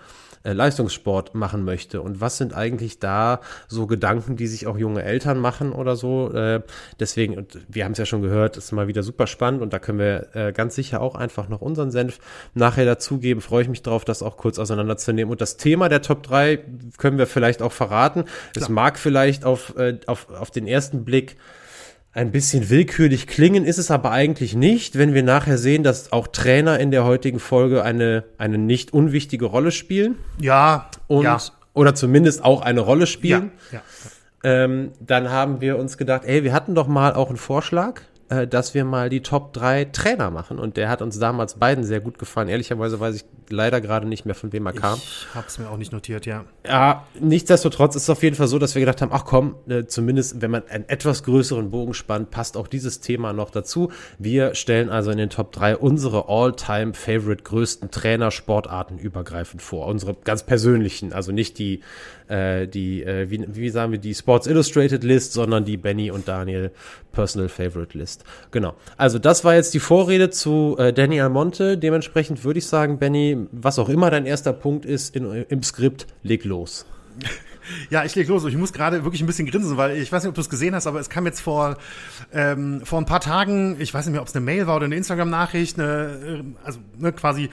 äh, 0.43 0.53
Leistungssport 0.53 1.35
machen 1.35 1.65
möchte. 1.65 2.01
Und 2.01 2.21
was 2.21 2.39
sind 2.39 2.55
eigentlich 2.55 2.99
da 2.99 3.41
so 3.69 3.87
Gedanken, 3.87 4.37
die 4.37 4.47
sich 4.47 4.67
auch 4.67 4.79
junge 4.79 5.03
Eltern 5.03 5.39
machen 5.39 5.73
oder 5.73 5.97
so? 5.97 6.33
Äh, 6.33 6.63
deswegen, 6.99 7.37
und 7.37 7.59
wir 7.69 7.85
haben 7.85 7.93
es 7.93 7.99
ja 7.99 8.07
schon 8.07 8.23
gehört, 8.23 8.57
ist 8.57 8.73
mal 8.73 8.89
wieder 8.89 9.03
super 9.03 9.27
spannend 9.27 9.61
und 9.61 9.73
da 9.73 9.79
können 9.79 9.99
wir 9.99 10.35
äh, 10.35 10.53
ganz 10.53 10.75
sicher 10.75 11.01
auch 11.03 11.15
einfach 11.15 11.49
noch 11.49 11.61
unseren 11.61 11.91
Senf 11.91 12.21
nachher 12.55 12.87
dazugeben. 12.87 13.43
Freue 13.43 13.63
ich 13.63 13.69
mich 13.69 13.83
drauf, 13.83 14.05
das 14.05 14.23
auch 14.23 14.37
kurz 14.37 14.59
auseinanderzunehmen. 14.59 15.31
Und 15.31 15.41
das 15.41 15.59
Thema 15.59 15.89
der 15.89 16.03
Top 16.03 16.23
3 16.23 16.59
können 16.97 17.19
wir 17.19 17.27
vielleicht 17.27 17.61
auch 17.61 17.73
verraten. 17.73 18.25
Klar. 18.25 18.35
Es 18.55 18.69
mag 18.69 18.99
vielleicht 18.99 19.45
auf, 19.45 19.75
auf, 20.07 20.31
auf 20.31 20.51
den 20.51 20.67
ersten 20.67 21.05
Blick 21.05 21.37
ein 22.13 22.33
bisschen 22.33 22.71
willkürlich 22.71 23.27
klingen, 23.27 23.65
ist 23.65 23.79
es 23.79 23.91
aber 23.91 24.11
eigentlich 24.11 24.55
nicht, 24.55 24.99
wenn 24.99 25.15
wir 25.15 25.23
nachher 25.23 25.59
sehen, 25.59 25.85
dass 25.85 26.13
auch 26.13 26.27
Trainer 26.27 26.79
in 26.81 26.91
der 26.91 27.05
heutigen 27.05 27.39
Folge 27.39 27.85
eine, 27.85 28.25
eine 28.37 28.59
nicht 28.59 28.93
unwichtige 28.93 29.47
Rolle 29.47 29.71
spielen. 29.71 30.17
Ja. 30.41 30.91
Und, 31.07 31.25
ja. 31.25 31.39
oder 31.73 31.95
zumindest 31.95 32.45
auch 32.45 32.63
eine 32.63 32.81
Rolle 32.81 33.07
spielen. 33.07 33.53
Ja, 33.71 33.79
ja. 33.79 33.85
Ähm, 34.43 34.93
dann 35.01 35.31
haben 35.31 35.61
wir 35.61 35.79
uns 35.79 35.99
gedacht, 35.99 36.25
ey, 36.25 36.43
wir 36.43 36.53
hatten 36.53 36.75
doch 36.75 36.89
mal 36.89 37.15
auch 37.15 37.29
einen 37.29 37.37
Vorschlag 37.37 38.01
äh, 38.31 38.47
dass 38.47 38.75
wir 38.75 38.85
mal 38.85 39.11
die 39.11 39.23
Top 39.23 39.53
3 39.53 39.87
Trainer 39.87 40.31
machen. 40.31 40.59
Und 40.59 40.77
der 40.77 40.89
hat 40.89 41.03
uns 41.03 41.19
damals 41.19 41.57
beiden 41.57 41.85
sehr 41.85 42.01
gut 42.01 42.19
gefallen. 42.19 42.49
Ehrlicherweise 42.49 42.99
weiß 42.99 43.17
ich 43.17 43.25
leider 43.53 43.81
gerade 43.81 44.07
nicht 44.07 44.25
mehr, 44.25 44.35
von 44.35 44.53
wem 44.53 44.67
er 44.67 44.73
kam. 44.73 44.99
Ich 44.99 45.27
habe 45.35 45.47
es 45.47 45.59
mir 45.59 45.69
auch 45.69 45.77
nicht 45.77 45.93
notiert, 45.93 46.27
ja. 46.27 46.45
Ja, 46.67 47.07
nichtsdestotrotz 47.19 47.97
ist 47.97 48.05
es 48.05 48.11
auf 48.11 48.23
jeden 48.23 48.37
Fall 48.37 48.47
so, 48.47 48.59
dass 48.59 48.75
wir 48.75 48.81
gedacht 48.81 49.03
haben, 49.03 49.13
ach 49.13 49.25
komm, 49.25 49.57
äh, 49.69 49.85
zumindest 49.85 50.41
wenn 50.41 50.51
man 50.51 50.63
einen 50.69 50.89
etwas 50.89 51.23
größeren 51.25 51.71
Bogen 51.71 51.95
spannt, 51.95 52.31
passt 52.31 52.57
auch 52.57 52.69
dieses 52.69 53.01
Thema 53.01 53.33
noch 53.33 53.51
dazu. 53.51 53.91
Wir 54.19 54.55
stellen 54.55 54.91
also 54.91 55.11
in 55.11 55.19
den 55.19 55.31
Top 55.31 55.53
3 55.53 55.77
unsere 55.77 56.29
all-time 56.29 56.95
favorite 56.95 57.43
größten 57.43 57.91
Trainer 57.91 58.31
Sportarten 58.31 58.99
übergreifend 58.99 59.63
vor. 59.63 59.87
Unsere 59.87 60.15
ganz 60.15 60.45
persönlichen, 60.45 61.13
also 61.13 61.33
nicht 61.33 61.59
die 61.59 61.81
äh, 62.31 62.69
die, 62.69 63.03
äh, 63.03 63.29
wie, 63.29 63.45
wie 63.49 63.71
sagen 63.71 63.93
wir, 63.93 63.99
die 63.99 64.15
Sports 64.15 64.47
Illustrated 64.47 65.03
List, 65.03 65.33
sondern 65.33 65.65
die 65.65 65.77
Benny 65.77 66.11
und 66.11 66.29
Daniel 66.29 66.71
Personal 67.13 67.49
Favorite 67.49 67.99
List. 67.99 68.25
Genau. 68.53 68.75
Also 68.97 69.19
das 69.19 69.45
war 69.45 69.57
jetzt 69.57 69.75
die 69.75 69.81
Vorrede 69.81 70.31
zu 70.31 70.77
äh, 70.79 70.93
Danny 70.93 71.21
Almonte. 71.21 71.77
Dementsprechend 71.77 72.45
würde 72.45 72.61
ich 72.61 72.67
sagen, 72.67 72.99
Benny, 72.99 73.40
was 73.53 73.79
auch 73.79 73.89
immer 73.89 74.11
dein 74.11 74.27
erster 74.27 74.53
Punkt 74.53 74.85
ist 74.85 75.15
in, 75.17 75.25
im 75.49 75.63
Skript, 75.63 76.07
leg 76.23 76.45
los. 76.45 76.87
Ja, 77.91 78.05
ich 78.05 78.15
leg 78.15 78.29
los. 78.29 78.45
Ich 78.45 78.57
muss 78.57 78.73
gerade 78.73 79.05
wirklich 79.05 79.23
ein 79.23 79.27
bisschen 79.27 79.47
grinsen, 79.47 79.77
weil 79.77 79.97
ich 79.97 80.11
weiß 80.11 80.23
nicht, 80.23 80.29
ob 80.29 80.35
du 80.35 80.41
es 80.41 80.51
gesehen 80.51 80.75
hast, 80.75 80.87
aber 80.87 81.01
es 81.01 81.11
kam 81.11 81.27
jetzt 81.27 81.41
vor, 81.41 81.77
ähm, 82.33 82.83
vor 82.85 83.01
ein 83.01 83.07
paar 83.07 83.21
Tagen, 83.21 83.77
ich 83.79 83.93
weiß 83.93 84.07
nicht 84.07 84.13
mehr, 84.13 84.23
ob 84.23 84.29
es 84.29 84.35
eine 84.35 84.45
Mail 84.45 84.67
war 84.67 84.77
oder 84.77 84.87
eine 84.87 84.97
Instagram-Nachricht, 84.97 85.79
eine, 85.79 86.43
äh, 86.43 86.43
also 86.65 86.79
ne, 86.99 87.13
quasi 87.13 87.51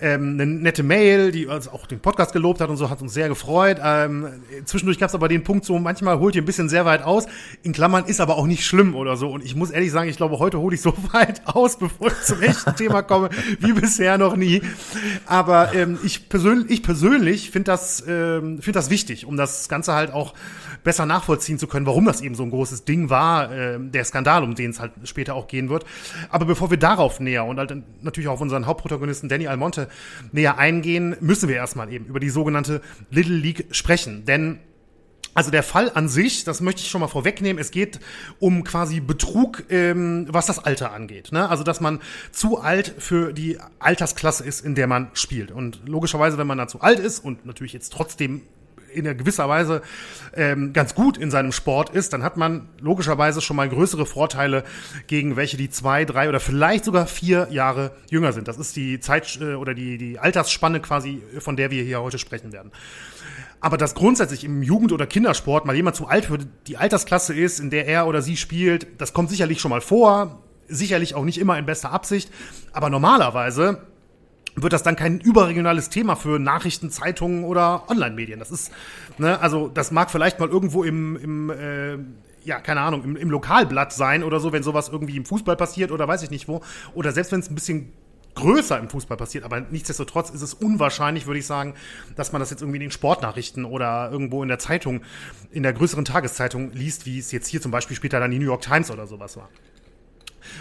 ähm, 0.00 0.34
eine 0.34 0.46
nette 0.46 0.82
Mail, 0.82 1.32
die 1.32 1.48
also 1.48 1.70
auch 1.70 1.86
den 1.86 2.00
Podcast 2.00 2.32
gelobt 2.32 2.60
hat 2.60 2.68
und 2.68 2.76
so, 2.76 2.90
hat 2.90 3.02
uns 3.02 3.14
sehr 3.14 3.28
gefreut. 3.28 3.78
Ähm, 3.82 4.28
zwischendurch 4.64 4.98
gab 4.98 5.08
es 5.08 5.14
aber 5.14 5.28
den 5.28 5.44
Punkt 5.44 5.64
so, 5.64 5.78
manchmal 5.78 6.18
holt 6.18 6.34
ihr 6.34 6.42
ein 6.42 6.46
bisschen 6.46 6.68
sehr 6.68 6.84
weit 6.84 7.02
aus. 7.02 7.26
In 7.62 7.72
Klammern 7.72 8.04
ist 8.06 8.20
aber 8.20 8.36
auch 8.36 8.46
nicht 8.46 8.64
schlimm 8.64 8.94
oder 8.94 9.16
so. 9.16 9.30
Und 9.30 9.44
ich 9.44 9.54
muss 9.54 9.70
ehrlich 9.70 9.92
sagen, 9.92 10.08
ich 10.08 10.16
glaube, 10.16 10.38
heute 10.38 10.58
hole 10.58 10.74
ich 10.74 10.82
so 10.82 10.94
weit 11.12 11.42
aus, 11.46 11.78
bevor 11.78 12.08
ich 12.08 12.22
zum 12.22 12.42
echten 12.42 12.74
Thema 12.76 13.02
komme, 13.02 13.30
wie 13.60 13.72
bisher 13.72 14.18
noch 14.18 14.36
nie. 14.36 14.62
Aber 15.26 15.74
ähm, 15.74 15.98
ich 16.02 16.28
persönlich, 16.28 16.70
ich 16.70 16.82
persönlich 16.82 17.50
finde 17.50 17.72
das, 17.72 18.02
ähm, 18.06 18.60
finde 18.60 18.72
das 18.72 18.90
wichtig, 18.90 19.26
um 19.26 19.36
das 19.36 19.43
Ganze 19.68 19.94
halt 19.94 20.12
auch 20.12 20.34
besser 20.84 21.06
nachvollziehen 21.06 21.58
zu 21.58 21.66
können, 21.66 21.86
warum 21.86 22.04
das 22.04 22.20
eben 22.20 22.34
so 22.34 22.42
ein 22.42 22.50
großes 22.50 22.84
Ding 22.84 23.10
war, 23.10 23.50
äh, 23.50 23.78
der 23.80 24.04
Skandal, 24.04 24.44
um 24.44 24.54
den 24.54 24.70
es 24.70 24.80
halt 24.80 24.92
später 25.04 25.34
auch 25.34 25.48
gehen 25.48 25.70
wird. 25.70 25.84
Aber 26.28 26.44
bevor 26.44 26.70
wir 26.70 26.76
darauf 26.76 27.20
näher 27.20 27.44
und 27.44 27.58
halt 27.58 27.74
natürlich 28.02 28.28
auch 28.28 28.34
auf 28.34 28.40
unseren 28.40 28.66
Hauptprotagonisten 28.66 29.28
Danny 29.28 29.48
Almonte 29.48 29.88
näher 30.32 30.58
eingehen, 30.58 31.16
müssen 31.20 31.48
wir 31.48 31.56
erstmal 31.56 31.92
eben 31.92 32.04
über 32.04 32.20
die 32.20 32.30
sogenannte 32.30 32.82
Little 33.10 33.36
League 33.36 33.66
sprechen. 33.70 34.24
Denn 34.26 34.60
also 35.34 35.50
der 35.50 35.64
Fall 35.64 35.90
an 35.92 36.08
sich, 36.08 36.44
das 36.44 36.60
möchte 36.60 36.82
ich 36.82 36.88
schon 36.88 37.00
mal 37.00 37.08
vorwegnehmen, 37.08 37.60
es 37.60 37.72
geht 37.72 37.98
um 38.38 38.62
quasi 38.62 39.00
Betrug, 39.00 39.64
ähm, 39.68 40.26
was 40.30 40.46
das 40.46 40.60
Alter 40.60 40.92
angeht. 40.92 41.32
Ne? 41.32 41.48
Also 41.48 41.64
dass 41.64 41.80
man 41.80 42.00
zu 42.30 42.60
alt 42.60 42.94
für 42.98 43.32
die 43.32 43.58
Altersklasse 43.80 44.44
ist, 44.44 44.64
in 44.64 44.76
der 44.76 44.86
man 44.86 45.10
spielt. 45.14 45.50
Und 45.50 45.80
logischerweise, 45.86 46.38
wenn 46.38 46.46
man 46.46 46.58
da 46.58 46.68
zu 46.68 46.80
alt 46.80 47.00
ist 47.00 47.18
und 47.18 47.46
natürlich 47.46 47.72
jetzt 47.72 47.92
trotzdem 47.92 48.42
in 48.94 49.04
gewisser 49.16 49.48
Weise 49.48 49.82
ähm, 50.34 50.72
ganz 50.72 50.94
gut 50.94 51.16
in 51.18 51.30
seinem 51.30 51.52
Sport 51.52 51.90
ist, 51.90 52.12
dann 52.12 52.22
hat 52.22 52.36
man 52.36 52.68
logischerweise 52.80 53.40
schon 53.40 53.56
mal 53.56 53.68
größere 53.68 54.06
Vorteile 54.06 54.64
gegen 55.06 55.36
welche, 55.36 55.56
die 55.56 55.70
zwei, 55.70 56.04
drei 56.04 56.28
oder 56.28 56.40
vielleicht 56.40 56.84
sogar 56.84 57.06
vier 57.06 57.48
Jahre 57.50 57.92
jünger 58.10 58.32
sind. 58.32 58.48
Das 58.48 58.58
ist 58.58 58.76
die 58.76 59.00
Zeit 59.00 59.38
äh, 59.40 59.54
oder 59.54 59.74
die, 59.74 59.98
die 59.98 60.18
Altersspanne 60.18 60.80
quasi, 60.80 61.22
von 61.38 61.56
der 61.56 61.70
wir 61.70 61.82
hier 61.82 62.00
heute 62.00 62.18
sprechen 62.18 62.52
werden. 62.52 62.70
Aber 63.64 63.78
dass 63.78 63.94
grundsätzlich 63.94 64.44
im 64.44 64.62
Jugend- 64.62 64.92
oder 64.92 65.06
Kindersport 65.06 65.64
mal 65.64 65.74
jemand 65.74 65.96
zu 65.96 66.06
alt 66.06 66.26
für 66.26 66.36
die 66.66 66.76
Altersklasse 66.76 67.34
ist, 67.34 67.60
in 67.60 67.70
der 67.70 67.86
er 67.86 68.06
oder 68.06 68.20
sie 68.20 68.36
spielt, 68.36 69.00
das 69.00 69.14
kommt 69.14 69.30
sicherlich 69.30 69.58
schon 69.58 69.70
mal 69.70 69.80
vor. 69.80 70.42
Sicherlich 70.68 71.14
auch 71.14 71.24
nicht 71.24 71.38
immer 71.38 71.58
in 71.58 71.64
bester 71.64 71.90
Absicht. 71.90 72.30
Aber 72.72 72.90
normalerweise 72.90 73.80
wird 74.56 74.72
das 74.72 74.82
dann 74.82 74.96
kein 74.96 75.20
überregionales 75.20 75.88
Thema 75.88 76.16
für 76.16 76.38
Nachrichten, 76.38 76.90
Zeitungen 76.90 77.44
oder 77.44 77.90
Online-Medien. 77.90 78.38
Das 78.38 78.50
ist, 78.50 78.72
ne, 79.18 79.40
also 79.40 79.68
das 79.68 79.90
mag 79.90 80.10
vielleicht 80.10 80.38
mal 80.38 80.48
irgendwo 80.48 80.84
im, 80.84 81.16
im 81.16 81.50
äh, 81.50 81.98
ja, 82.44 82.60
keine 82.60 82.80
Ahnung, 82.80 83.04
im, 83.04 83.16
im 83.16 83.30
Lokalblatt 83.30 83.92
sein 83.92 84.22
oder 84.22 84.38
so, 84.40 84.52
wenn 84.52 84.62
sowas 84.62 84.88
irgendwie 84.88 85.16
im 85.16 85.24
Fußball 85.24 85.56
passiert 85.56 85.90
oder 85.90 86.06
weiß 86.06 86.22
ich 86.22 86.30
nicht 86.30 86.46
wo. 86.46 86.60
Oder 86.94 87.12
selbst 87.12 87.32
wenn 87.32 87.40
es 87.40 87.50
ein 87.50 87.54
bisschen 87.54 87.92
größer 88.34 88.78
im 88.78 88.90
Fußball 88.90 89.16
passiert, 89.16 89.44
aber 89.44 89.60
nichtsdestotrotz 89.60 90.30
ist 90.30 90.42
es 90.42 90.54
unwahrscheinlich, 90.54 91.26
würde 91.26 91.38
ich 91.38 91.46
sagen, 91.46 91.74
dass 92.16 92.32
man 92.32 92.40
das 92.40 92.50
jetzt 92.50 92.62
irgendwie 92.62 92.78
in 92.78 92.82
den 92.82 92.90
Sportnachrichten 92.90 93.64
oder 93.64 94.10
irgendwo 94.10 94.42
in 94.42 94.48
der 94.48 94.58
Zeitung, 94.58 95.02
in 95.52 95.62
der 95.62 95.72
größeren 95.72 96.04
Tageszeitung 96.04 96.72
liest, 96.72 97.06
wie 97.06 97.18
es 97.18 97.30
jetzt 97.30 97.46
hier 97.46 97.60
zum 97.60 97.70
Beispiel 97.70 97.96
später 97.96 98.18
dann 98.18 98.32
die 98.32 98.38
New 98.38 98.46
York 98.46 98.62
Times 98.62 98.90
oder 98.90 99.06
sowas 99.06 99.36
war. 99.36 99.48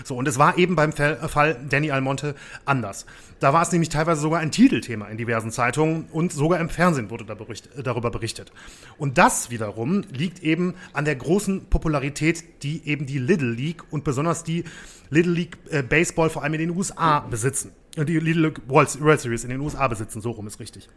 So, 0.03 0.15
und 0.15 0.27
es 0.27 0.37
war 0.37 0.57
eben 0.57 0.75
beim 0.75 0.91
Fall 0.91 1.59
Danny 1.69 1.91
Almonte 1.91 2.35
anders. 2.65 3.05
Da 3.39 3.53
war 3.53 3.61
es 3.61 3.71
nämlich 3.71 3.89
teilweise 3.89 4.21
sogar 4.21 4.39
ein 4.39 4.51
Titelthema 4.51 5.07
in 5.07 5.17
diversen 5.17 5.51
Zeitungen 5.51 6.05
und 6.11 6.31
sogar 6.31 6.59
im 6.59 6.69
Fernsehen 6.69 7.09
wurde 7.09 7.25
bericht, 7.25 7.69
darüber 7.83 8.09
berichtet. 8.09 8.51
Und 8.97 9.17
das 9.17 9.49
wiederum 9.49 10.03
liegt 10.11 10.41
eben 10.43 10.75
an 10.93 11.05
der 11.05 11.15
großen 11.15 11.65
Popularität, 11.65 12.63
die 12.63 12.87
eben 12.87 13.05
die 13.05 13.19
Little 13.19 13.51
League 13.51 13.83
und 13.91 14.03
besonders 14.03 14.43
die 14.43 14.63
Little 15.09 15.33
League 15.33 15.57
äh, 15.69 15.83
Baseball 15.83 16.29
vor 16.29 16.43
allem 16.43 16.53
in 16.53 16.61
den 16.61 16.69
USA 16.71 17.19
besitzen. 17.19 17.71
Die 17.97 18.19
Little 18.19 18.43
League 18.43 18.61
World 18.67 19.19
Series 19.19 19.43
in 19.43 19.49
den 19.49 19.59
USA 19.59 19.87
besitzen, 19.87 20.21
so 20.21 20.31
rum 20.31 20.47
ist 20.47 20.59
richtig. 20.59 20.89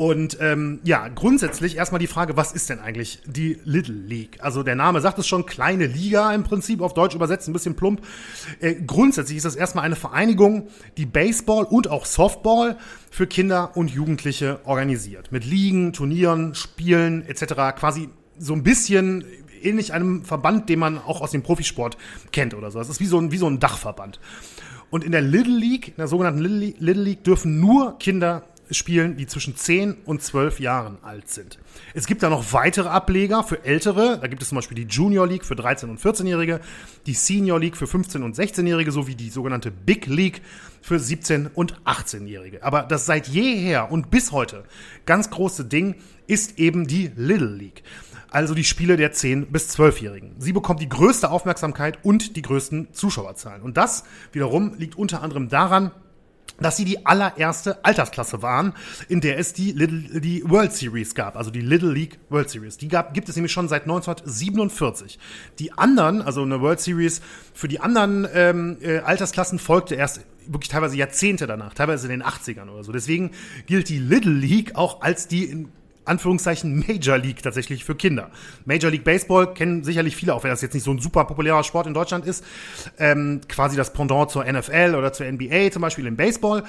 Und 0.00 0.38
ähm, 0.40 0.80
ja, 0.82 1.08
grundsätzlich 1.08 1.76
erstmal 1.76 1.98
die 1.98 2.06
Frage, 2.06 2.34
was 2.34 2.52
ist 2.52 2.70
denn 2.70 2.78
eigentlich 2.78 3.20
die 3.26 3.58
Little 3.64 3.94
League? 3.94 4.38
Also 4.40 4.62
der 4.62 4.74
Name 4.74 5.02
sagt 5.02 5.18
es 5.18 5.28
schon, 5.28 5.44
kleine 5.44 5.84
Liga 5.84 6.32
im 6.32 6.42
Prinzip, 6.42 6.80
auf 6.80 6.94
Deutsch 6.94 7.14
übersetzt, 7.14 7.46
ein 7.48 7.52
bisschen 7.52 7.76
plump. 7.76 8.00
Äh, 8.60 8.76
grundsätzlich 8.76 9.36
ist 9.36 9.44
das 9.44 9.56
erstmal 9.56 9.84
eine 9.84 9.96
Vereinigung, 9.96 10.68
die 10.96 11.04
Baseball 11.04 11.64
und 11.64 11.90
auch 11.90 12.06
Softball 12.06 12.78
für 13.10 13.26
Kinder 13.26 13.76
und 13.76 13.90
Jugendliche 13.90 14.60
organisiert. 14.64 15.32
Mit 15.32 15.44
Ligen, 15.44 15.92
Turnieren, 15.92 16.54
Spielen 16.54 17.26
etc. 17.26 17.76
Quasi 17.78 18.08
so 18.38 18.54
ein 18.54 18.62
bisschen 18.62 19.26
ähnlich 19.60 19.92
einem 19.92 20.24
Verband, 20.24 20.70
den 20.70 20.78
man 20.78 20.96
auch 20.96 21.20
aus 21.20 21.32
dem 21.32 21.42
Profisport 21.42 21.98
kennt 22.32 22.54
oder 22.54 22.70
so. 22.70 22.78
Das 22.78 22.88
ist 22.88 23.00
wie 23.00 23.06
so 23.06 23.18
ein, 23.18 23.32
wie 23.32 23.36
so 23.36 23.48
ein 23.48 23.60
Dachverband. 23.60 24.18
Und 24.88 25.04
in 25.04 25.12
der 25.12 25.20
Little 25.20 25.56
League, 25.56 25.88
in 25.88 25.94
der 25.98 26.08
sogenannten 26.08 26.40
Little 26.40 27.02
League, 27.02 27.22
dürfen 27.22 27.60
nur 27.60 27.98
Kinder 27.98 28.42
spielen, 28.70 29.16
die 29.16 29.26
zwischen 29.26 29.56
10 29.56 29.96
und 30.04 30.22
12 30.22 30.60
Jahren 30.60 30.98
alt 31.02 31.28
sind. 31.28 31.58
Es 31.94 32.06
gibt 32.06 32.22
da 32.22 32.30
noch 32.30 32.52
weitere 32.52 32.88
Ableger 32.88 33.42
für 33.42 33.64
Ältere. 33.64 34.18
Da 34.20 34.26
gibt 34.26 34.42
es 34.42 34.48
zum 34.48 34.56
Beispiel 34.56 34.76
die 34.76 34.92
Junior 34.92 35.26
League 35.26 35.44
für 35.44 35.54
13- 35.54 35.88
und 35.88 36.00
14-Jährige, 36.00 36.60
die 37.06 37.14
Senior 37.14 37.58
League 37.58 37.76
für 37.76 37.86
15- 37.86 38.22
und 38.22 38.36
16-Jährige 38.36 38.92
sowie 38.92 39.14
die 39.14 39.30
sogenannte 39.30 39.70
Big 39.70 40.06
League 40.06 40.42
für 40.82 40.96
17- 40.96 41.50
und 41.54 41.80
18-Jährige. 41.82 42.62
Aber 42.62 42.82
das 42.82 43.06
seit 43.06 43.28
jeher 43.28 43.90
und 43.90 44.10
bis 44.10 44.32
heute 44.32 44.64
ganz 45.06 45.30
große 45.30 45.64
Ding 45.64 45.96
ist 46.26 46.58
eben 46.58 46.86
die 46.86 47.10
Little 47.16 47.54
League. 47.54 47.82
Also 48.30 48.54
die 48.54 48.64
Spiele 48.64 48.96
der 48.96 49.12
10- 49.12 49.46
bis 49.46 49.76
12-Jährigen. 49.76 50.36
Sie 50.38 50.52
bekommt 50.52 50.80
die 50.80 50.88
größte 50.88 51.30
Aufmerksamkeit 51.30 51.98
und 52.04 52.36
die 52.36 52.42
größten 52.42 52.92
Zuschauerzahlen. 52.92 53.62
Und 53.62 53.76
das 53.76 54.04
wiederum 54.32 54.74
liegt 54.78 54.94
unter 54.94 55.22
anderem 55.22 55.48
daran, 55.48 55.90
dass 56.60 56.76
sie 56.76 56.84
die 56.84 57.06
allererste 57.06 57.84
Altersklasse 57.84 58.42
waren, 58.42 58.74
in 59.08 59.20
der 59.20 59.38
es 59.38 59.52
die, 59.52 59.72
Little, 59.72 60.20
die 60.20 60.42
World 60.48 60.72
Series 60.72 61.14
gab, 61.14 61.36
also 61.36 61.50
die 61.50 61.60
Little 61.60 61.92
League 61.92 62.18
World 62.28 62.50
Series. 62.50 62.76
Die 62.76 62.88
gab, 62.88 63.14
gibt 63.14 63.28
es 63.28 63.36
nämlich 63.36 63.52
schon 63.52 63.68
seit 63.68 63.82
1947. 63.82 65.18
Die 65.58 65.72
anderen, 65.72 66.22
also 66.22 66.42
eine 66.42 66.60
World 66.60 66.80
Series 66.80 67.20
für 67.54 67.68
die 67.68 67.80
anderen 67.80 68.28
ähm, 68.32 68.78
äh, 68.80 68.98
Altersklassen 68.98 69.58
folgte 69.58 69.94
erst 69.94 70.20
wirklich 70.46 70.68
teilweise 70.68 70.96
Jahrzehnte 70.96 71.46
danach, 71.46 71.74
teilweise 71.74 72.06
in 72.06 72.20
den 72.20 72.22
80ern 72.22 72.68
oder 72.68 72.84
so. 72.84 72.92
Deswegen 72.92 73.30
gilt 73.66 73.88
die 73.88 73.98
Little 73.98 74.32
League 74.32 74.74
auch 74.74 75.02
als 75.02 75.28
die 75.28 75.44
in 75.44 75.68
Anführungszeichen 76.04 76.78
Major 76.88 77.18
League 77.18 77.42
tatsächlich 77.42 77.84
für 77.84 77.94
Kinder. 77.94 78.30
Major 78.64 78.90
League 78.90 79.04
Baseball 79.04 79.54
kennen 79.54 79.84
sicherlich 79.84 80.16
viele, 80.16 80.34
auch 80.34 80.42
wenn 80.42 80.50
das 80.50 80.62
jetzt 80.62 80.74
nicht 80.74 80.84
so 80.84 80.90
ein 80.90 80.98
super 80.98 81.24
populärer 81.24 81.62
Sport 81.64 81.86
in 81.86 81.94
Deutschland 81.94 82.26
ist. 82.26 82.44
Ähm, 82.98 83.40
quasi 83.48 83.76
das 83.76 83.92
Pendant 83.92 84.30
zur 84.30 84.44
NFL 84.44 84.94
oder 84.96 85.12
zur 85.12 85.30
NBA 85.30 85.70
zum 85.70 85.82
Beispiel 85.82 86.06
im 86.06 86.16
Baseball. 86.16 86.64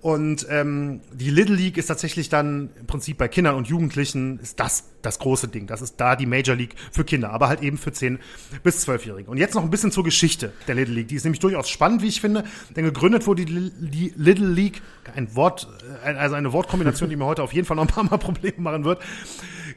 Und 0.00 0.46
ähm, 0.48 1.00
die 1.12 1.30
Little 1.30 1.56
League 1.56 1.76
ist 1.76 1.86
tatsächlich 1.86 2.28
dann 2.28 2.70
im 2.78 2.86
Prinzip 2.86 3.18
bei 3.18 3.26
Kindern 3.26 3.56
und 3.56 3.66
Jugendlichen 3.66 4.38
ist 4.38 4.60
das 4.60 4.84
das 5.02 5.18
große 5.18 5.48
Ding. 5.48 5.66
Das 5.66 5.82
ist 5.82 5.96
da 5.96 6.16
die 6.16 6.26
Major 6.26 6.54
League 6.54 6.74
für 6.92 7.04
Kinder, 7.04 7.30
aber 7.30 7.48
halt 7.48 7.62
eben 7.62 7.78
für 7.78 7.92
10 7.92 8.18
bis 8.62 8.86
12-Jährige. 8.86 9.30
Und 9.30 9.38
jetzt 9.38 9.54
noch 9.54 9.62
ein 9.62 9.70
bisschen 9.70 9.90
zur 9.90 10.04
Geschichte 10.04 10.52
der 10.66 10.76
Little 10.76 10.94
League. 10.94 11.08
Die 11.08 11.16
ist 11.16 11.24
nämlich 11.24 11.40
durchaus 11.40 11.68
spannend, 11.68 12.02
wie 12.02 12.08
ich 12.08 12.20
finde, 12.20 12.44
denn 12.76 12.84
gegründet 12.84 13.26
wurde 13.26 13.44
die, 13.44 13.72
die 13.78 14.12
Little 14.16 14.48
League, 14.48 14.82
ein 15.14 15.34
Wort, 15.34 15.68
äh, 16.04 16.14
also 16.14 16.36
eine 16.36 16.52
Wortkombination, 16.52 17.10
die 17.10 17.16
mir 17.16 17.26
heute 17.26 17.42
auf 17.42 17.52
jeden 17.52 17.66
Fall 17.66 17.76
noch 17.76 17.84
ein 17.84 17.88
paar 17.88 18.04
Mal 18.04 18.18
Probleme 18.18 18.58
machen 18.58 18.84
wird. 18.84 19.02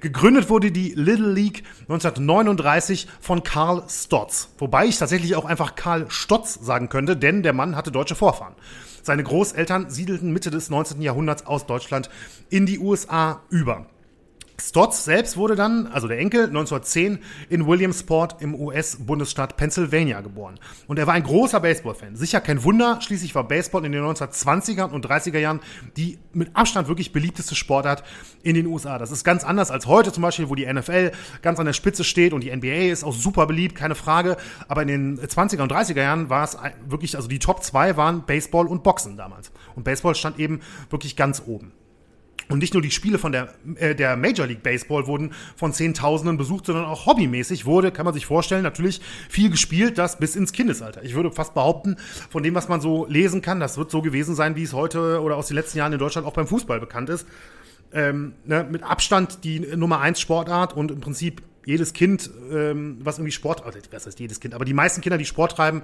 Gegründet 0.02 0.50
wurde 0.50 0.72
die 0.72 0.94
Little 0.96 1.32
League 1.32 1.64
1939 1.82 3.08
von 3.20 3.44
Karl 3.44 3.84
Stotz. 3.88 4.50
Wobei 4.58 4.86
ich 4.86 4.98
tatsächlich 4.98 5.36
auch 5.36 5.46
einfach 5.46 5.76
Karl 5.76 6.06
Stotz 6.10 6.56
sagen 6.56 6.90
könnte, 6.90 7.18
denn 7.18 7.44
der 7.44 7.54
Mann 7.54 7.76
hatte 7.76 7.92
deutsche 7.92 8.16
Vorfahren. 8.16 8.56
Seine 9.04 9.24
Großeltern 9.24 9.90
siedelten 9.90 10.32
Mitte 10.32 10.52
des 10.52 10.70
19. 10.70 11.02
Jahrhunderts 11.02 11.46
aus 11.46 11.66
Deutschland 11.66 12.10
in 12.50 12.66
die 12.66 12.80
USA 12.80 13.42
über. 13.50 13.86
Stotts 14.62 15.06
selbst 15.06 15.38
wurde 15.38 15.56
dann, 15.56 15.88
also 15.88 16.08
der 16.08 16.20
Enkel, 16.20 16.46
1910 16.46 17.20
in 17.50 17.66
Williamsport 17.66 18.42
im 18.42 18.54
US-Bundesstaat 18.54 19.58
Pennsylvania 19.58 20.22
geboren. 20.22 20.60
Und 20.88 21.00
er 21.00 21.08
war 21.08 21.16
ein 21.16 21.24
großer 21.24 21.60
Baseball-Fan. 21.60 22.16
Sicher 22.16 22.42
kein 22.42 22.64
Wunder, 22.64 23.00
schließlich 23.02 23.34
war 23.34 23.48
Baseball 23.48 23.84
in 23.86 23.92
den 23.92 24.04
1920er 24.04 24.92
und 24.92 25.06
30er 25.06 25.40
Jahren 25.40 25.62
die 25.98 26.20
mit 26.34 26.56
Abstand 26.56 26.88
wirklich 26.88 27.12
beliebteste 27.12 27.56
Sportart 27.56 28.04
in 28.44 28.54
den 28.54 28.68
USA. 28.68 28.98
Das 29.00 29.12
ist 29.12 29.24
ganz 29.24 29.44
anders 29.44 29.72
als 29.72 29.88
heute 29.88 30.12
zum 30.12 30.22
Beispiel, 30.22 30.50
wo 30.50 30.56
die 30.56 30.72
NFL 30.72 31.12
ganz 31.42 31.60
an 31.60 31.66
der 31.66 31.74
Spitze 31.74 32.04
steht 32.04 32.32
und 32.32 32.44
die 32.44 32.56
NBA 32.56 32.92
ist 32.92 33.04
auch 33.04 33.14
super 33.14 33.48
beliebt, 33.48 33.76
keine 33.76 33.96
Frage. 33.96 34.38
Aber 34.68 34.84
in 34.84 34.88
den 34.88 35.20
20er 35.20 35.64
und 35.64 35.72
30er 35.72 36.02
Jahren 36.02 36.30
war 36.30 36.44
es 36.44 36.58
wirklich, 36.88 37.16
also 37.16 37.28
die 37.28 37.40
Top 37.40 37.64
2 37.64 37.98
waren 37.98 38.26
Baseball 38.26 38.68
und 38.68 38.84
Boxen 38.84 39.18
damals. 39.18 39.52
Und 39.76 39.84
Baseball 39.84 40.14
stand 40.14 40.40
eben 40.40 40.62
wirklich 40.90 41.16
ganz 41.16 41.42
oben. 41.46 41.74
Und 42.50 42.60
nicht 42.60 42.74
nur 42.74 42.82
die 42.82 42.92
Spiele 42.92 43.18
von 43.18 43.32
der, 43.32 43.54
äh, 43.76 43.96
der 43.96 44.18
Major 44.18 44.48
League 44.48 44.64
Baseball 44.64 45.08
wurden 45.08 45.34
von 45.56 45.74
Zehntausenden 45.74 46.38
besucht, 46.38 46.66
sondern 46.66 46.86
auch 46.86 47.06
hobbymäßig 47.06 47.66
wurde, 47.66 47.92
kann 47.92 48.06
man 48.06 48.14
sich 48.14 48.26
vorstellen, 48.26 48.64
natürlich 48.64 49.02
viel 49.30 49.50
gespielt, 49.50 49.98
das 49.98 50.18
bis 50.18 50.36
ins 50.36 50.52
Kindesalter. 50.52 51.04
Ich 51.04 51.14
würde 51.14 51.32
fast 51.32 51.54
behaupten, 51.54 51.98
von 52.30 52.44
dem, 52.44 52.56
was 52.56 52.68
man 52.68 52.82
so 52.82 53.06
lesen 53.08 53.42
kann, 53.42 53.60
das 53.60 53.78
wird 53.78 53.92
so 53.92 54.02
gewesen 54.02 54.36
sein, 54.36 54.56
wie 54.56 54.64
es 54.64 54.74
heute 54.74 55.22
oder 55.22 55.38
aus 55.38 55.48
den 55.48 55.56
letzten 55.56 55.78
Jahren 55.78 55.94
in 55.94 56.00
Deutschland 56.00 56.28
auch 56.28 56.34
beim 56.34 56.48
Fußball 56.48 56.80
bekannt 56.80 57.10
ist. 57.10 57.28
Ähm, 57.94 58.34
ne, 58.46 58.66
mit 58.70 58.84
Abstand 58.84 59.44
die 59.44 59.60
Nummer 59.60 60.00
eins 60.00 60.22
Sportart 60.22 60.76
und 60.76 60.92
im 60.92 61.02
Prinzip 61.02 61.42
jedes 61.66 61.94
Kind, 61.94 62.30
ähm, 62.52 62.98
was 63.02 63.18
irgendwie 63.18 63.32
Sport, 63.32 63.66
also 63.66 63.80
was 63.92 64.06
heißt 64.06 64.20
jedes 64.20 64.40
Kind, 64.40 64.54
aber 64.54 64.66
die 64.66 64.74
meisten 64.74 65.02
Kinder, 65.02 65.18
die 65.18 65.26
Sport 65.26 65.56
treiben, 65.56 65.84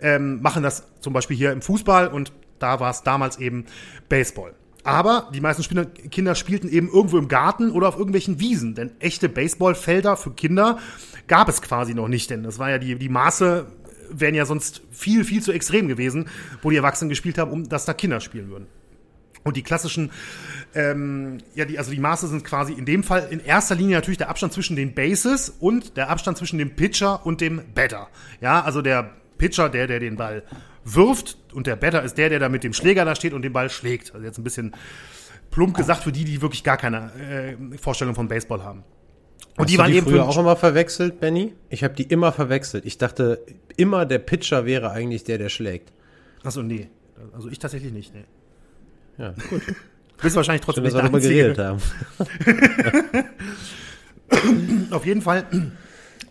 ähm, 0.00 0.40
machen 0.42 0.62
das 0.62 0.84
zum 1.00 1.12
Beispiel 1.12 1.36
hier 1.36 1.52
im 1.52 1.62
Fußball 1.62 2.08
und 2.08 2.32
da 2.58 2.80
war 2.80 2.90
es 2.90 3.02
damals 3.02 3.38
eben 3.38 3.66
Baseball. 4.08 4.54
Aber 4.84 5.30
die 5.32 5.40
meisten 5.40 5.62
Spieler, 5.62 5.84
Kinder 5.84 6.34
spielten 6.34 6.68
eben 6.68 6.88
irgendwo 6.88 7.18
im 7.18 7.28
Garten 7.28 7.70
oder 7.70 7.88
auf 7.88 7.96
irgendwelchen 7.96 8.40
Wiesen. 8.40 8.74
Denn 8.74 8.90
echte 8.98 9.28
Baseballfelder 9.28 10.16
für 10.16 10.32
Kinder 10.32 10.78
gab 11.28 11.48
es 11.48 11.62
quasi 11.62 11.94
noch 11.94 12.08
nicht. 12.08 12.30
Denn 12.30 12.42
das 12.42 12.58
war 12.58 12.70
ja 12.70 12.78
die, 12.78 12.96
die 12.96 13.08
Maße 13.08 13.66
wären 14.10 14.34
ja 14.34 14.44
sonst 14.44 14.82
viel, 14.90 15.24
viel 15.24 15.42
zu 15.42 15.52
extrem 15.52 15.88
gewesen, 15.88 16.28
wo 16.62 16.70
die 16.70 16.76
Erwachsenen 16.76 17.08
gespielt 17.08 17.38
haben, 17.38 17.50
um 17.50 17.68
dass 17.68 17.84
da 17.84 17.94
Kinder 17.94 18.20
spielen 18.20 18.50
würden. 18.50 18.66
Und 19.44 19.56
die 19.56 19.62
klassischen, 19.62 20.10
ähm, 20.74 21.38
ja, 21.54 21.64
die, 21.64 21.78
also 21.78 21.90
die 21.90 21.98
Maße 21.98 22.28
sind 22.28 22.44
quasi 22.44 22.72
in 22.74 22.84
dem 22.84 23.02
Fall 23.02 23.26
in 23.30 23.40
erster 23.40 23.74
Linie 23.74 23.96
natürlich 23.96 24.18
der 24.18 24.28
Abstand 24.28 24.52
zwischen 24.52 24.76
den 24.76 24.94
Bases 24.94 25.50
und 25.58 25.96
der 25.96 26.10
Abstand 26.10 26.38
zwischen 26.38 26.58
dem 26.58 26.76
Pitcher 26.76 27.26
und 27.26 27.40
dem 27.40 27.62
Batter. 27.74 28.08
Ja, 28.40 28.62
also 28.62 28.82
der 28.82 29.10
Pitcher, 29.38 29.68
der, 29.68 29.88
der 29.88 29.98
den 29.98 30.16
Ball 30.16 30.44
wirft 30.84 31.38
und 31.52 31.66
der 31.66 31.76
Batter 31.76 32.02
ist 32.02 32.18
der, 32.18 32.28
der 32.28 32.38
da 32.38 32.48
mit 32.48 32.64
dem 32.64 32.72
Schläger 32.72 33.04
da 33.04 33.14
steht 33.14 33.32
und 33.32 33.42
den 33.42 33.52
Ball 33.52 33.70
schlägt. 33.70 34.14
Also 34.14 34.24
jetzt 34.26 34.38
ein 34.38 34.44
bisschen 34.44 34.74
plump 35.50 35.76
gesagt 35.76 36.02
für 36.02 36.12
die, 36.12 36.24
die 36.24 36.42
wirklich 36.42 36.64
gar 36.64 36.76
keine 36.76 37.12
äh, 37.14 37.78
Vorstellung 37.78 38.14
von 38.14 38.28
Baseball 38.28 38.62
haben. 38.64 38.84
Und 39.56 39.64
Hast 39.64 39.70
die 39.70 39.78
waren 39.78 39.90
die 39.90 39.98
eben 39.98 40.06
früher 40.06 40.26
auch 40.26 40.38
immer 40.38 40.56
verwechselt, 40.56 41.20
Benny? 41.20 41.52
Ich 41.68 41.84
habe 41.84 41.94
die 41.94 42.04
immer 42.04 42.32
verwechselt. 42.32 42.86
Ich 42.86 42.96
dachte 42.96 43.44
immer, 43.76 44.06
der 44.06 44.18
Pitcher 44.18 44.64
wäre 44.64 44.90
eigentlich 44.90 45.24
der, 45.24 45.38
der 45.38 45.50
schlägt. 45.50 45.92
Achso, 46.42 46.62
nee. 46.62 46.88
Also 47.34 47.48
ich 47.50 47.58
tatsächlich 47.58 47.92
nicht, 47.92 48.14
nee. 48.14 48.24
Ja, 49.18 49.34
gut. 49.50 49.62
Bist 50.22 50.36
wahrscheinlich 50.36 50.62
trotzdem 50.62 50.84
Schön, 50.88 51.12
nicht 51.12 51.56
der 51.56 51.60
Einzige. 51.60 51.64
haben. 51.64 51.82
Auf 54.92 55.04
jeden 55.04 55.20
Fall 55.20 55.46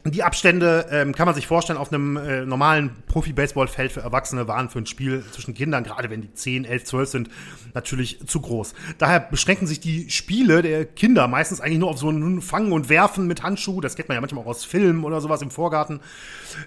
die 0.05 0.24
Abstände 0.24 0.88
ähm, 0.89 1.13
kann 1.13 1.27
man 1.27 1.36
sich 1.36 1.46
vorstellen, 1.46 1.77
auf 1.77 1.93
einem 1.93 2.17
äh, 2.17 2.46
normalen 2.46 3.03
Profi-Baseball-Feld 3.08 3.91
für 3.91 4.01
Erwachsene 4.01 4.48
waren 4.48 4.70
für 4.70 4.79
ein 4.79 4.88
Spiel 4.88 5.24
zwischen 5.31 5.53
Kindern, 5.53 5.84
gerade 5.84 6.10
wenn 6.10 6.22
die 6.22 6.34
10, 6.34 6.65
11, 6.65 6.84
12 6.86 7.10
sind, 7.10 7.29
natürlich 7.75 8.25
zu 8.25 8.41
groß. 8.41 8.74
Daher 8.98 9.20
beschränken 9.20 9.67
sich 9.67 9.79
die 9.79 10.10
Spiele 10.10 10.63
der 10.63 10.86
Kinder 10.86 11.27
meistens 11.27 11.62
eigentlich 11.62 11.79
nur 11.79 11.89
auf 11.89 12.00
so 12.00 12.10
ein 12.10 12.41
Fangen 12.41 12.72
und 12.72 12.89
Werfen 12.89 13.27
mit 13.27 13.43
Handschuh. 13.43 13.79
Das 13.79 13.96
kennt 13.96 14.10
man 14.10 14.15
ja 14.15 14.22
manchmal 14.22 14.43
auch 14.43 14.48
aus 14.48 14.65
Filmen 14.65 15.03
oder 15.03 15.22
sowas 15.22 15.41
im 15.43 15.51
Vorgarten. 15.51 16.00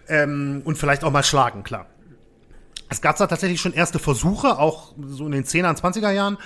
Ähm, 0.09 0.63
und 0.65 0.79
vielleicht 0.79 1.03
auch 1.03 1.11
mal 1.11 1.25
schlagen, 1.25 1.65
klar. 1.65 1.87
Es 2.91 3.01
gab 3.01 3.17
da 3.17 3.27
tatsächlich 3.27 3.61
schon 3.61 3.73
erste 3.73 3.99
Versuche, 3.99 4.59
auch 4.59 4.93
so 5.09 5.27
in 5.27 5.33
den 5.33 5.45
10er 5.45 5.71
und 5.71 5.81
20er 5.81 6.11
Jahren, 6.11 6.39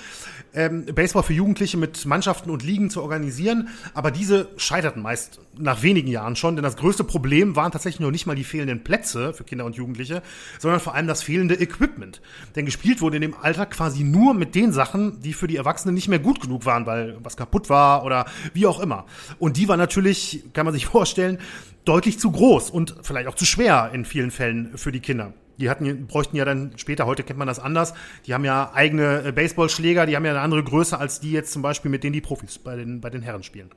ähm, 0.53 0.85
Baseball 0.85 1.23
für 1.23 1.33
Jugendliche 1.33 1.77
mit 1.77 2.05
Mannschaften 2.05 2.49
und 2.49 2.63
Ligen 2.63 2.89
zu 2.89 3.01
organisieren, 3.01 3.69
aber 3.93 4.11
diese 4.11 4.49
scheiterten 4.57 5.01
meist 5.01 5.39
nach 5.57 5.83
wenigen 5.83 6.09
Jahren 6.09 6.35
schon, 6.35 6.55
denn 6.55 6.63
das 6.63 6.77
größte 6.77 7.03
Problem 7.03 7.55
waren 7.55 7.71
tatsächlich 7.71 7.99
nur 7.99 8.11
nicht 8.11 8.25
mal 8.25 8.35
die 8.35 8.43
fehlenden 8.43 8.83
Plätze 8.83 9.33
für 9.33 9.43
Kinder 9.43 9.65
und 9.65 9.75
Jugendliche, 9.75 10.21
sondern 10.57 10.79
vor 10.79 10.95
allem 10.95 11.07
das 11.07 11.23
fehlende 11.23 11.55
Equipment. 11.55 12.21
Denn 12.55 12.65
gespielt 12.65 13.01
wurde 13.01 13.17
in 13.17 13.21
dem 13.21 13.35
Alter 13.35 13.65
quasi 13.65 14.03
nur 14.03 14.33
mit 14.33 14.55
den 14.55 14.71
Sachen, 14.71 15.21
die 15.21 15.33
für 15.33 15.47
die 15.47 15.57
Erwachsenen 15.57 15.95
nicht 15.95 16.07
mehr 16.07 16.19
gut 16.19 16.41
genug 16.41 16.65
waren, 16.65 16.85
weil 16.85 17.17
was 17.21 17.37
kaputt 17.37 17.69
war 17.69 18.03
oder 18.03 18.25
wie 18.53 18.65
auch 18.65 18.79
immer. 18.79 19.05
Und 19.37 19.57
die 19.57 19.67
war 19.67 19.77
natürlich, 19.77 20.43
kann 20.53 20.65
man 20.65 20.73
sich 20.73 20.85
vorstellen, 20.87 21.39
deutlich 21.85 22.19
zu 22.19 22.31
groß 22.31 22.69
und 22.69 22.95
vielleicht 23.01 23.27
auch 23.27 23.35
zu 23.35 23.45
schwer 23.45 23.91
in 23.93 24.05
vielen 24.05 24.31
Fällen 24.31 24.77
für 24.77 24.91
die 24.91 24.99
Kinder. 24.99 25.33
Die 25.59 25.69
hatten, 25.69 26.07
bräuchten 26.07 26.37
ja 26.37 26.45
dann 26.45 26.73
später, 26.77 27.05
heute 27.05 27.23
kennt 27.23 27.37
man 27.37 27.47
das 27.47 27.59
anders, 27.59 27.93
die 28.25 28.33
haben 28.33 28.45
ja 28.45 28.71
eigene 28.73 29.23
äh, 29.25 29.31
Baseballschläger, 29.31 30.05
die 30.05 30.15
haben 30.15 30.25
ja 30.25 30.31
eine 30.31 30.41
andere 30.41 30.63
Größe 30.63 30.97
als 30.97 31.19
die 31.19 31.31
jetzt 31.31 31.51
zum 31.51 31.61
Beispiel, 31.61 31.91
mit 31.91 32.03
denen 32.03 32.13
die 32.13 32.21
Profis 32.21 32.59
bei 32.59 32.75
den, 32.75 33.01
bei 33.01 33.09
den 33.09 33.21
Herren 33.21 33.43
spielen. 33.43 33.69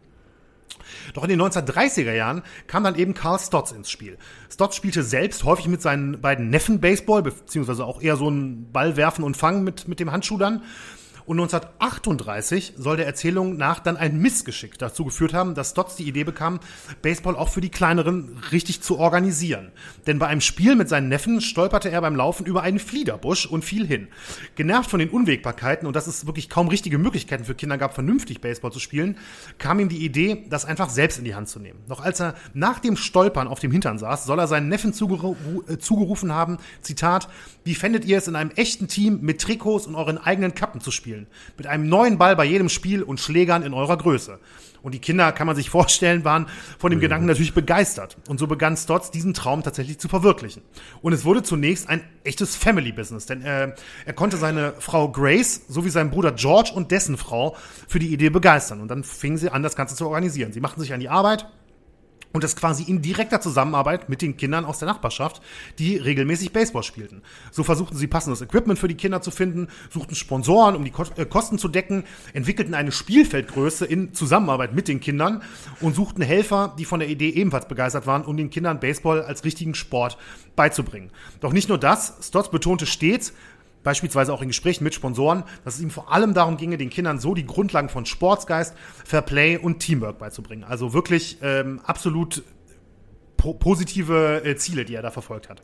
Doch 1.14 1.24
in 1.24 1.28
den 1.28 1.40
1930er 1.40 2.12
Jahren 2.12 2.42
kam 2.66 2.84
dann 2.84 2.94
eben 2.94 3.14
Carl 3.14 3.38
Stotz 3.38 3.72
ins 3.72 3.90
Spiel. 3.90 4.16
Stotz 4.50 4.76
spielte 4.76 5.02
selbst 5.02 5.44
häufig 5.44 5.68
mit 5.68 5.82
seinen 5.82 6.20
beiden 6.20 6.50
Neffen 6.50 6.80
Baseball, 6.80 7.22
beziehungsweise 7.22 7.84
auch 7.84 8.00
eher 8.00 8.16
so 8.16 8.28
ein 8.30 8.70
Ball 8.72 8.96
werfen 8.96 9.24
und 9.24 9.36
fangen 9.36 9.64
mit, 9.64 9.88
mit 9.88 10.00
dem 10.00 10.12
Handschuh 10.12 10.38
dann. 10.38 10.62
Und 11.24 11.40
1938 11.40 12.74
soll 12.76 12.96
der 12.96 13.06
Erzählung 13.06 13.56
nach 13.56 13.78
dann 13.80 13.96
ein 13.96 14.18
Missgeschick 14.18 14.78
dazu 14.78 15.04
geführt 15.04 15.34
haben, 15.34 15.54
dass 15.54 15.70
Stotts 15.70 15.96
die 15.96 16.08
Idee 16.08 16.24
bekam, 16.24 16.60
Baseball 17.02 17.36
auch 17.36 17.48
für 17.48 17.60
die 17.60 17.70
Kleineren 17.70 18.38
richtig 18.50 18.82
zu 18.82 18.98
organisieren. 18.98 19.72
Denn 20.06 20.18
bei 20.18 20.26
einem 20.26 20.40
Spiel 20.40 20.76
mit 20.76 20.88
seinen 20.88 21.08
Neffen 21.08 21.40
stolperte 21.40 21.90
er 21.90 22.00
beim 22.00 22.16
Laufen 22.16 22.46
über 22.46 22.62
einen 22.62 22.78
Fliederbusch 22.78 23.46
und 23.46 23.64
fiel 23.64 23.86
hin. 23.86 24.08
Genervt 24.54 24.90
von 24.90 25.00
den 25.00 25.10
Unwägbarkeiten 25.10 25.86
und 25.86 25.96
dass 25.96 26.06
es 26.06 26.26
wirklich 26.26 26.48
kaum 26.48 26.68
richtige 26.68 26.98
Möglichkeiten 26.98 27.44
für 27.44 27.54
Kinder 27.54 27.78
gab, 27.78 27.94
vernünftig 27.94 28.40
Baseball 28.40 28.72
zu 28.72 28.80
spielen, 28.80 29.16
kam 29.58 29.78
ihm 29.80 29.88
die 29.88 30.04
Idee, 30.04 30.44
das 30.48 30.64
einfach 30.64 30.90
selbst 30.90 31.18
in 31.18 31.24
die 31.24 31.34
Hand 31.34 31.48
zu 31.48 31.60
nehmen. 31.60 31.80
Noch 31.88 32.00
als 32.00 32.20
er 32.20 32.34
nach 32.54 32.78
dem 32.78 32.96
Stolpern 32.96 33.48
auf 33.48 33.60
dem 33.60 33.70
Hintern 33.70 33.98
saß, 33.98 34.24
soll 34.24 34.38
er 34.38 34.48
seinen 34.48 34.68
Neffen 34.68 34.92
zugeru 34.92 35.36
äh, 35.68 35.78
zugerufen 35.78 36.32
haben, 36.32 36.58
Zitat, 36.80 37.28
wie 37.64 37.74
fändet 37.74 38.04
ihr 38.04 38.18
es 38.18 38.28
in 38.28 38.36
einem 38.36 38.50
echten 38.50 38.88
Team 38.88 39.20
mit 39.22 39.40
Trikots 39.40 39.86
und 39.86 39.94
euren 39.94 40.18
eigenen 40.18 40.54
Kappen 40.54 40.80
zu 40.80 40.90
spielen? 40.90 41.11
Mit 41.56 41.66
einem 41.66 41.88
neuen 41.88 42.18
Ball 42.18 42.36
bei 42.36 42.44
jedem 42.44 42.68
Spiel 42.68 43.02
und 43.02 43.20
Schlägern 43.20 43.62
in 43.62 43.74
eurer 43.74 43.96
Größe. 43.96 44.38
Und 44.82 44.92
die 44.92 44.98
Kinder, 44.98 45.30
kann 45.32 45.46
man 45.46 45.54
sich 45.54 45.70
vorstellen, 45.70 46.24
waren 46.24 46.46
von 46.78 46.90
dem 46.90 46.98
mhm. 46.98 47.02
Gedanken 47.02 47.26
natürlich 47.26 47.54
begeistert. 47.54 48.16
Und 48.28 48.38
so 48.38 48.46
begann 48.46 48.76
Stotts 48.76 49.10
diesen 49.10 49.32
Traum 49.32 49.62
tatsächlich 49.62 49.98
zu 49.98 50.08
verwirklichen. 50.08 50.62
Und 51.02 51.12
es 51.12 51.24
wurde 51.24 51.42
zunächst 51.42 51.88
ein 51.88 52.02
echtes 52.24 52.56
Family-Business, 52.56 53.26
denn 53.26 53.42
äh, 53.42 53.74
er 54.04 54.12
konnte 54.12 54.36
seine 54.36 54.74
Frau 54.78 55.08
Grace 55.10 55.62
sowie 55.68 55.90
seinen 55.90 56.10
Bruder 56.10 56.32
George 56.32 56.72
und 56.74 56.90
dessen 56.90 57.16
Frau 57.16 57.56
für 57.86 58.00
die 58.00 58.12
Idee 58.12 58.30
begeistern. 58.30 58.80
Und 58.80 58.88
dann 58.88 59.04
fingen 59.04 59.36
sie 59.36 59.50
an, 59.50 59.62
das 59.62 59.76
Ganze 59.76 59.94
zu 59.94 60.06
organisieren. 60.06 60.52
Sie 60.52 60.60
machten 60.60 60.80
sich 60.80 60.92
an 60.92 61.00
die 61.00 61.08
Arbeit 61.08 61.46
und 62.32 62.44
das 62.44 62.56
quasi 62.56 62.84
in 62.84 63.02
direkter 63.02 63.40
Zusammenarbeit 63.40 64.08
mit 64.08 64.22
den 64.22 64.36
Kindern 64.36 64.64
aus 64.64 64.78
der 64.78 64.88
Nachbarschaft, 64.88 65.42
die 65.78 65.96
regelmäßig 65.96 66.52
Baseball 66.52 66.82
spielten. 66.82 67.22
So 67.50 67.62
versuchten 67.62 67.96
sie 67.96 68.06
passendes 68.06 68.40
Equipment 68.40 68.78
für 68.78 68.88
die 68.88 68.96
Kinder 68.96 69.22
zu 69.22 69.30
finden, 69.30 69.68
suchten 69.90 70.14
Sponsoren, 70.14 70.76
um 70.76 70.84
die 70.84 70.92
äh, 71.16 71.26
Kosten 71.26 71.58
zu 71.58 71.68
decken, 71.68 72.04
entwickelten 72.32 72.74
eine 72.74 72.92
Spielfeldgröße 72.92 73.84
in 73.84 74.14
Zusammenarbeit 74.14 74.74
mit 74.74 74.88
den 74.88 75.00
Kindern 75.00 75.42
und 75.80 75.94
suchten 75.94 76.22
Helfer, 76.22 76.74
die 76.78 76.84
von 76.84 77.00
der 77.00 77.08
Idee 77.08 77.30
ebenfalls 77.30 77.68
begeistert 77.68 78.06
waren, 78.06 78.24
um 78.24 78.36
den 78.36 78.50
Kindern 78.50 78.80
Baseball 78.80 79.22
als 79.22 79.44
richtigen 79.44 79.74
Sport 79.74 80.16
beizubringen. 80.56 81.10
Doch 81.40 81.52
nicht 81.52 81.68
nur 81.68 81.78
das, 81.78 82.14
Stotts 82.22 82.50
betonte 82.50 82.86
stets, 82.86 83.32
beispielsweise 83.82 84.32
auch 84.32 84.42
in 84.42 84.48
Gesprächen 84.48 84.84
mit 84.84 84.94
Sponsoren, 84.94 85.44
dass 85.64 85.76
es 85.76 85.80
ihm 85.80 85.90
vor 85.90 86.12
allem 86.12 86.34
darum 86.34 86.56
ginge, 86.56 86.78
den 86.78 86.90
Kindern 86.90 87.18
so 87.18 87.34
die 87.34 87.46
Grundlagen 87.46 87.88
von 87.88 88.06
Sportsgeist, 88.06 88.74
Fair 89.04 89.22
Play 89.22 89.56
und 89.56 89.80
Teamwork 89.80 90.18
beizubringen. 90.18 90.64
Also 90.64 90.92
wirklich 90.92 91.38
ähm, 91.42 91.80
absolut 91.84 92.42
po 93.36 93.54
positive 93.54 94.42
äh, 94.44 94.56
Ziele, 94.56 94.84
die 94.84 94.94
er 94.94 95.02
da 95.02 95.10
verfolgt 95.10 95.48
hat. 95.48 95.62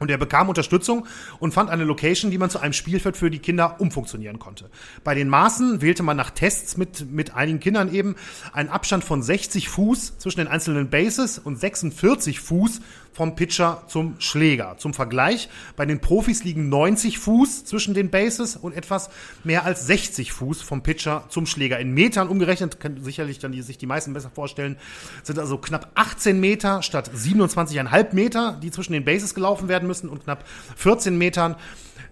Und 0.00 0.10
er 0.10 0.18
bekam 0.18 0.48
Unterstützung 0.48 1.06
und 1.38 1.54
fand 1.54 1.70
eine 1.70 1.84
Location, 1.84 2.30
die 2.30 2.38
man 2.38 2.50
zu 2.50 2.58
einem 2.58 2.72
Spielfeld 2.72 3.16
für 3.16 3.30
die 3.30 3.38
Kinder 3.38 3.80
umfunktionieren 3.80 4.38
konnte. 4.38 4.68
Bei 5.04 5.14
den 5.14 5.28
Maßen 5.28 5.82
wählte 5.82 6.02
man 6.02 6.16
nach 6.16 6.30
Tests 6.30 6.76
mit, 6.76 7.10
mit 7.12 7.34
einigen 7.34 7.60
Kindern 7.60 7.92
eben 7.92 8.16
einen 8.52 8.70
Abstand 8.70 9.04
von 9.04 9.22
60 9.22 9.68
Fuß 9.68 10.18
zwischen 10.18 10.40
den 10.40 10.48
einzelnen 10.48 10.90
Bases 10.90 11.38
und 11.38 11.58
46 11.58 12.40
Fuß 12.40 12.80
vom 13.14 13.36
Pitcher 13.36 13.84
zum 13.86 14.16
Schläger. 14.18 14.74
Zum 14.76 14.92
Vergleich, 14.92 15.48
bei 15.76 15.86
den 15.86 16.00
Profis 16.00 16.44
liegen 16.44 16.68
90 16.68 17.18
Fuß 17.18 17.64
zwischen 17.64 17.94
den 17.94 18.10
Bases 18.10 18.56
und 18.56 18.74
etwas 18.74 19.08
mehr 19.44 19.64
als 19.64 19.86
60 19.86 20.32
Fuß 20.32 20.60
vom 20.60 20.82
Pitcher 20.82 21.24
zum 21.28 21.46
Schläger. 21.46 21.78
In 21.78 21.92
Metern 21.92 22.28
umgerechnet, 22.28 22.80
können 22.80 23.02
sicherlich 23.02 23.38
dann 23.38 23.52
die, 23.52 23.62
sich 23.62 23.78
die 23.78 23.86
meisten 23.86 24.12
besser 24.12 24.30
vorstellen, 24.30 24.76
sind 25.22 25.38
also 25.38 25.56
knapp 25.58 25.92
18 25.94 26.40
Meter 26.40 26.82
statt 26.82 27.10
27,5 27.14 28.14
Meter, 28.14 28.58
die 28.60 28.72
zwischen 28.72 28.92
den 28.92 29.04
Bases 29.04 29.34
gelaufen 29.34 29.68
werden 29.68 29.86
müssen 29.86 30.08
und 30.08 30.24
knapp 30.24 30.44
14 30.76 31.16
Metern 31.16 31.54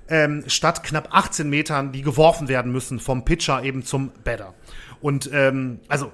ähm, 0.09 0.45
statt 0.47 0.85
knapp 0.85 1.09
18 1.11 1.51
Metern, 1.51 1.91
die 1.91 2.03
geworfen 2.03 2.47
werden 2.47 2.71
müssen 2.71 3.01
vom 3.01 3.25
Pitcher 3.25 3.65
eben 3.65 3.85
zum 3.85 4.13
Batter. 4.25 4.55
Und 5.01 5.31
ähm, 5.33 5.81
also 5.89 6.13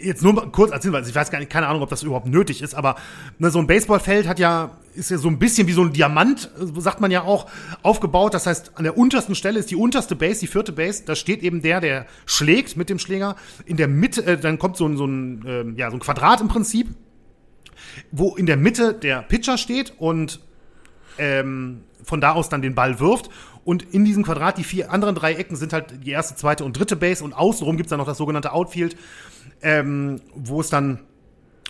jetzt 0.00 0.22
nur 0.22 0.52
kurz 0.52 0.72
als 0.72 0.84
Hinweis, 0.84 1.08
ich 1.08 1.14
weiß 1.14 1.30
gar 1.30 1.38
nicht, 1.38 1.50
keine 1.50 1.66
Ahnung, 1.66 1.82
ob 1.82 1.90
das 1.90 2.02
überhaupt 2.02 2.26
nötig 2.26 2.62
ist, 2.62 2.74
aber 2.74 2.96
ne, 3.38 3.50
so 3.50 3.58
ein 3.58 3.66
Baseballfeld 3.66 4.28
hat 4.28 4.38
ja, 4.38 4.78
ist 4.94 5.10
ja 5.10 5.18
so 5.18 5.28
ein 5.28 5.38
bisschen 5.38 5.66
wie 5.66 5.72
so 5.72 5.82
ein 5.82 5.92
Diamant, 5.92 6.50
sagt 6.76 7.00
man 7.00 7.10
ja 7.10 7.22
auch, 7.22 7.46
aufgebaut. 7.82 8.34
Das 8.34 8.46
heißt, 8.46 8.72
an 8.76 8.84
der 8.84 8.96
untersten 8.96 9.34
Stelle 9.34 9.58
ist 9.58 9.70
die 9.70 9.76
unterste 9.76 10.14
Base, 10.14 10.40
die 10.40 10.46
vierte 10.46 10.72
Base, 10.72 11.04
da 11.04 11.14
steht 11.14 11.42
eben 11.42 11.62
der, 11.62 11.80
der 11.80 12.06
schlägt 12.26 12.76
mit 12.76 12.90
dem 12.90 12.98
Schläger. 12.98 13.36
In 13.66 13.76
der 13.76 13.88
Mitte, 13.88 14.24
äh, 14.24 14.38
dann 14.38 14.58
kommt 14.58 14.76
so 14.76 14.86
ein, 14.86 14.96
so 14.96 15.06
ein, 15.06 15.44
äh, 15.46 15.80
ja, 15.80 15.90
so 15.90 15.96
ein 15.96 16.00
Quadrat 16.00 16.40
im 16.40 16.48
Prinzip, 16.48 16.88
wo 18.10 18.36
in 18.36 18.46
der 18.46 18.56
Mitte 18.56 18.94
der 18.94 19.22
Pitcher 19.22 19.58
steht 19.58 19.94
und 19.98 20.40
ähm, 21.18 21.82
von 22.02 22.20
da 22.20 22.32
aus 22.32 22.48
dann 22.48 22.62
den 22.62 22.74
Ball 22.74 23.00
wirft. 23.00 23.30
Und 23.64 23.82
in 23.94 24.04
diesem 24.04 24.24
Quadrat, 24.24 24.58
die 24.58 24.64
vier 24.64 24.92
anderen 24.92 25.14
drei 25.14 25.34
Ecken 25.34 25.56
sind 25.56 25.72
halt 25.72 26.04
die 26.04 26.10
erste, 26.10 26.36
zweite 26.36 26.64
und 26.64 26.78
dritte 26.78 26.96
Base 26.96 27.24
und 27.24 27.32
außenrum 27.32 27.76
gibt's 27.76 27.90
dann 27.90 27.98
noch 27.98 28.06
das 28.06 28.18
sogenannte 28.18 28.52
Outfield 28.52 28.96
ähm, 29.62 30.20
wo 30.34 30.60
es 30.60 30.70
dann 30.70 31.00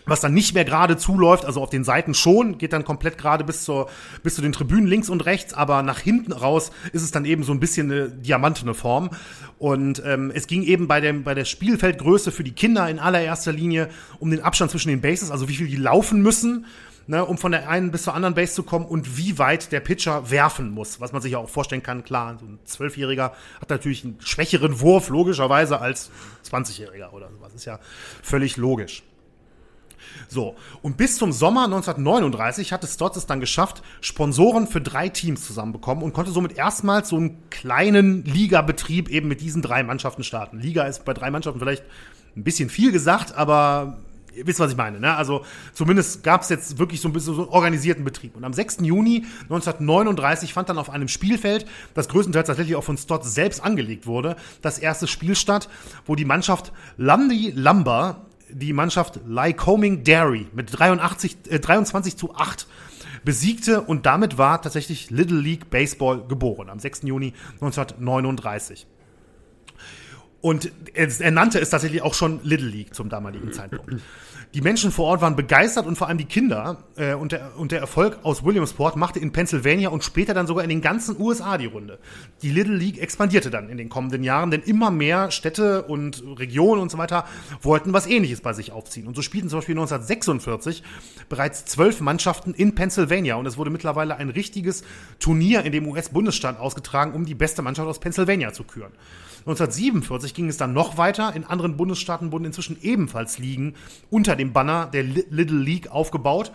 was 0.06 0.20
dann 0.20 0.34
nicht 0.34 0.54
mehr 0.54 0.64
gerade 0.64 0.96
zuläuft, 0.96 1.44
also 1.44 1.62
auf 1.62 1.70
den 1.70 1.84
Seiten 1.84 2.14
schon, 2.14 2.58
geht 2.58 2.72
dann 2.72 2.84
komplett 2.84 3.16
gerade 3.16 3.44
bis 3.44 3.64
zur 3.64 3.88
bis 4.22 4.34
zu 4.34 4.42
den 4.42 4.52
Tribünen 4.52 4.86
links 4.86 5.08
und 5.08 5.24
rechts, 5.24 5.54
aber 5.54 5.82
nach 5.82 5.98
hinten 5.98 6.32
raus 6.32 6.72
ist 6.92 7.02
es 7.02 7.10
dann 7.10 7.24
eben 7.24 7.42
so 7.42 7.52
ein 7.52 7.60
bisschen 7.60 7.90
eine 7.90 8.10
diamantene 8.10 8.74
Form. 8.74 9.10
Und 9.58 10.02
ähm, 10.04 10.30
es 10.34 10.46
ging 10.46 10.62
eben 10.62 10.88
bei 10.88 11.00
dem 11.00 11.24
bei 11.24 11.34
der 11.34 11.46
Spielfeldgröße 11.46 12.32
für 12.32 12.44
die 12.44 12.52
Kinder 12.52 12.88
in 12.88 12.98
allererster 12.98 13.52
Linie 13.52 13.88
um 14.18 14.30
den 14.30 14.42
Abstand 14.42 14.70
zwischen 14.70 14.88
den 14.88 15.00
Bases, 15.00 15.30
also 15.30 15.48
wie 15.48 15.56
viel 15.56 15.68
die 15.68 15.76
laufen 15.76 16.20
müssen 16.20 16.66
ne, 17.06 17.24
um 17.24 17.38
von 17.38 17.52
der 17.52 17.68
einen 17.68 17.90
bis 17.90 18.04
zur 18.04 18.14
anderen 18.14 18.34
Base 18.34 18.54
zu 18.54 18.62
kommen 18.62 18.86
und 18.86 19.16
wie 19.16 19.38
weit 19.38 19.72
der 19.72 19.80
Pitcher 19.80 20.30
werfen 20.30 20.70
muss. 20.70 21.00
Was 21.00 21.12
man 21.12 21.22
sich 21.22 21.32
ja 21.32 21.38
auch 21.38 21.48
vorstellen 21.48 21.82
kann, 21.82 22.04
klar, 22.04 22.36
so 22.38 22.46
ein 22.46 22.58
Zwölfjähriger 22.64 23.32
hat 23.60 23.70
natürlich 23.70 24.04
einen 24.04 24.20
schwächeren 24.20 24.80
Wurf, 24.80 25.08
logischerweise, 25.08 25.80
als 25.80 26.10
20-Jähriger 26.50 27.12
oder 27.12 27.30
sowas. 27.30 27.54
Ist 27.54 27.64
ja 27.64 27.78
völlig 28.22 28.56
logisch. 28.56 29.02
So, 30.28 30.54
und 30.82 30.96
bis 30.96 31.16
zum 31.16 31.32
Sommer 31.32 31.64
1939 31.64 32.72
hatte 32.72 32.86
Stotts 32.86 33.16
es 33.16 33.26
dann 33.26 33.40
geschafft, 33.40 33.82
Sponsoren 34.00 34.66
für 34.66 34.80
drei 34.80 35.08
Teams 35.08 35.46
zusammenbekommen 35.46 36.04
und 36.04 36.12
konnte 36.12 36.30
somit 36.30 36.56
erstmals 36.56 37.08
so 37.08 37.16
einen 37.16 37.48
kleinen 37.50 38.24
Ligabetrieb 38.24 39.08
eben 39.08 39.28
mit 39.28 39.40
diesen 39.40 39.62
drei 39.62 39.82
Mannschaften 39.82 40.24
starten. 40.24 40.58
Liga 40.58 40.84
ist 40.84 41.04
bei 41.04 41.14
drei 41.14 41.30
Mannschaften 41.30 41.58
vielleicht 41.58 41.84
ein 42.36 42.44
bisschen 42.44 42.68
viel 42.68 42.92
gesagt, 42.92 43.34
aber 43.34 43.98
ihr 44.36 44.46
wisst, 44.46 44.60
was 44.60 44.70
ich 44.70 44.76
meine. 44.76 45.00
Ne? 45.00 45.14
Also 45.14 45.44
zumindest 45.72 46.22
gab 46.22 46.42
es 46.42 46.48
jetzt 46.48 46.78
wirklich 46.78 47.00
so 47.00 47.08
ein 47.08 47.12
bisschen 47.12 47.34
so 47.34 47.42
einen 47.42 47.50
organisierten 47.50 48.04
Betrieb. 48.04 48.36
Und 48.36 48.44
am 48.44 48.52
6. 48.52 48.78
Juni 48.82 49.24
1939 49.44 50.52
fand 50.52 50.68
dann 50.68 50.78
auf 50.78 50.90
einem 50.90 51.08
Spielfeld, 51.08 51.66
das 51.94 52.08
größtenteils 52.08 52.46
tatsächlich 52.46 52.76
auch 52.76 52.84
von 52.84 52.96
Stott 52.96 53.24
selbst 53.24 53.62
angelegt 53.62 54.06
wurde, 54.06 54.36
das 54.62 54.78
erste 54.78 55.06
Spiel 55.06 55.34
statt, 55.36 55.68
wo 56.06 56.14
die 56.14 56.24
Mannschaft 56.24 56.72
Lundy 56.96 57.52
Lumber 57.54 58.26
die 58.50 58.72
Mannschaft 58.72 59.20
Lycoming 59.26 60.04
Dairy 60.04 60.46
mit 60.54 60.78
83, 60.78 61.36
äh, 61.48 61.58
23 61.58 62.16
zu 62.16 62.34
8 62.34 62.66
besiegte 63.24 63.80
und 63.80 64.06
damit 64.06 64.38
war 64.38 64.60
tatsächlich 64.60 65.10
Little 65.10 65.38
League 65.38 65.70
Baseball 65.70 66.22
geboren 66.28 66.68
am 66.68 66.78
6. 66.78 67.02
Juni 67.04 67.32
1939. 67.54 68.86
Und 70.44 70.70
er, 70.92 71.08
er, 71.20 71.30
nannte 71.30 71.58
es 71.58 71.70
tatsächlich 71.70 72.02
auch 72.02 72.12
schon 72.12 72.38
Little 72.42 72.68
League 72.68 72.94
zum 72.94 73.08
damaligen 73.08 73.50
Zeitpunkt. 73.54 73.94
Die 74.52 74.60
Menschen 74.60 74.90
vor 74.90 75.06
Ort 75.06 75.22
waren 75.22 75.36
begeistert 75.36 75.86
und 75.86 75.96
vor 75.96 76.06
allem 76.06 76.18
die 76.18 76.26
Kinder. 76.26 76.84
Äh, 76.96 77.14
und, 77.14 77.32
der, 77.32 77.56
und 77.56 77.72
der 77.72 77.80
Erfolg 77.80 78.18
aus 78.24 78.44
Williamsport 78.44 78.94
machte 78.96 79.18
in 79.18 79.32
Pennsylvania 79.32 79.88
und 79.88 80.04
später 80.04 80.34
dann 80.34 80.46
sogar 80.46 80.62
in 80.62 80.68
den 80.68 80.82
ganzen 80.82 81.18
USA 81.18 81.56
die 81.56 81.64
Runde. 81.64 81.98
Die 82.42 82.50
Little 82.50 82.76
League 82.76 83.00
expandierte 83.00 83.48
dann 83.48 83.70
in 83.70 83.78
den 83.78 83.88
kommenden 83.88 84.22
Jahren, 84.22 84.50
denn 84.50 84.60
immer 84.60 84.90
mehr 84.90 85.30
Städte 85.30 85.84
und 85.84 86.22
Regionen 86.38 86.82
und 86.82 86.90
so 86.90 86.98
weiter 86.98 87.24
wollten 87.62 87.94
was 87.94 88.06
Ähnliches 88.06 88.42
bei 88.42 88.52
sich 88.52 88.70
aufziehen. 88.70 89.06
Und 89.06 89.16
so 89.16 89.22
spielten 89.22 89.48
zum 89.48 89.60
Beispiel 89.60 89.76
1946 89.76 90.82
bereits 91.30 91.64
zwölf 91.64 92.02
Mannschaften 92.02 92.52
in 92.52 92.74
Pennsylvania 92.74 93.36
und 93.36 93.46
es 93.46 93.56
wurde 93.56 93.70
mittlerweile 93.70 94.16
ein 94.16 94.28
richtiges 94.28 94.84
Turnier 95.20 95.64
in 95.64 95.72
dem 95.72 95.88
US-Bundesstaat 95.88 96.60
ausgetragen, 96.60 97.14
um 97.14 97.24
die 97.24 97.34
beste 97.34 97.62
Mannschaft 97.62 97.88
aus 97.88 97.98
Pennsylvania 97.98 98.52
zu 98.52 98.64
küren. 98.64 98.92
1947 99.46 100.32
ging 100.32 100.48
es 100.48 100.56
dann 100.56 100.72
noch 100.72 100.96
weiter. 100.96 101.34
In 101.34 101.44
anderen 101.44 101.76
Bundesstaaten 101.76 102.32
wurden 102.32 102.46
inzwischen 102.46 102.78
ebenfalls 102.80 103.38
Ligen 103.38 103.74
unter 104.10 104.36
dem 104.36 104.54
Banner 104.54 104.86
der 104.86 105.02
Little 105.02 105.58
League 105.58 105.90
aufgebaut. 105.90 106.50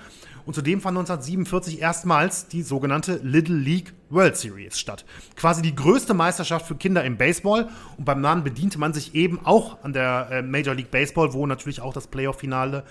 Und 0.45 0.55
zudem 0.55 0.81
fand 0.81 0.97
1947 0.97 1.79
erstmals 1.79 2.47
die 2.47 2.63
sogenannte 2.63 3.19
Little 3.21 3.55
League 3.55 3.93
World 4.09 4.35
Series 4.35 4.79
statt. 4.79 5.05
Quasi 5.35 5.61
die 5.61 5.75
größte 5.75 6.15
Meisterschaft 6.15 6.65
für 6.65 6.73
Kinder 6.73 7.03
im 7.03 7.17
Baseball. 7.17 7.69
Und 7.97 8.05
beim 8.05 8.21
Namen 8.21 8.43
bediente 8.43 8.79
man 8.79 8.91
sich 8.91 9.13
eben 9.13 9.39
auch 9.43 9.83
an 9.83 9.93
der 9.93 10.29
äh, 10.31 10.41
Major 10.41 10.73
League 10.73 10.89
Baseball, 10.89 11.33
wo 11.33 11.45
natürlich 11.45 11.81
auch 11.81 11.93
das 11.93 12.07
Playoff-Finale 12.07 12.83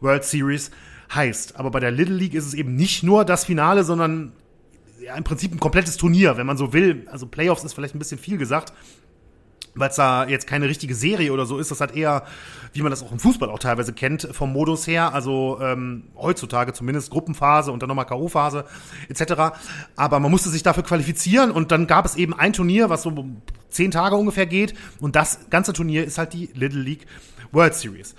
World 0.00 0.24
Series 0.24 0.72
heißt. 1.14 1.56
Aber 1.56 1.70
bei 1.70 1.78
der 1.78 1.92
Little 1.92 2.16
League 2.16 2.34
ist 2.34 2.46
es 2.46 2.54
eben 2.54 2.74
nicht 2.74 3.04
nur 3.04 3.24
das 3.24 3.44
Finale, 3.44 3.84
sondern 3.84 4.32
ja, 5.00 5.14
im 5.14 5.22
Prinzip 5.22 5.52
ein 5.52 5.60
komplettes 5.60 5.96
Turnier, 5.96 6.36
wenn 6.36 6.46
man 6.46 6.56
so 6.56 6.72
will. 6.72 7.06
Also 7.10 7.26
Playoffs 7.26 7.62
ist 7.62 7.74
vielleicht 7.74 7.94
ein 7.94 8.00
bisschen 8.00 8.18
viel 8.18 8.38
gesagt. 8.38 8.72
Weil 9.76 9.90
es 9.90 9.96
da 9.96 10.26
jetzt 10.26 10.46
keine 10.46 10.68
richtige 10.68 10.94
Serie 10.94 11.32
oder 11.32 11.46
so 11.46 11.58
ist. 11.58 11.70
Das 11.70 11.80
hat 11.80 11.94
eher, 11.94 12.24
wie 12.72 12.82
man 12.82 12.90
das 12.90 13.02
auch 13.02 13.12
im 13.12 13.18
Fußball 13.18 13.50
auch 13.50 13.58
teilweise 13.58 13.92
kennt, 13.92 14.28
vom 14.32 14.52
Modus 14.52 14.86
her. 14.86 15.14
Also 15.14 15.58
ähm, 15.60 16.04
heutzutage 16.16 16.72
zumindest 16.72 17.10
Gruppenphase 17.10 17.70
und 17.70 17.80
dann 17.82 17.88
nochmal 17.88 18.06
K.O.-Phase 18.06 18.64
etc. 19.08 19.56
Aber 19.94 20.18
man 20.18 20.30
musste 20.30 20.48
sich 20.48 20.62
dafür 20.62 20.82
qualifizieren 20.82 21.50
und 21.50 21.70
dann 21.70 21.86
gab 21.86 22.06
es 22.06 22.16
eben 22.16 22.34
ein 22.34 22.52
Turnier, 22.52 22.90
was 22.90 23.02
so 23.02 23.26
zehn 23.68 23.90
Tage 23.90 24.16
ungefähr 24.16 24.46
geht. 24.46 24.74
Und 25.00 25.14
das 25.14 25.50
ganze 25.50 25.72
Turnier 25.72 26.04
ist 26.04 26.18
halt 26.18 26.32
die 26.32 26.50
Little 26.54 26.80
League 26.80 27.06
World 27.52 27.74
Series. 27.74 28.14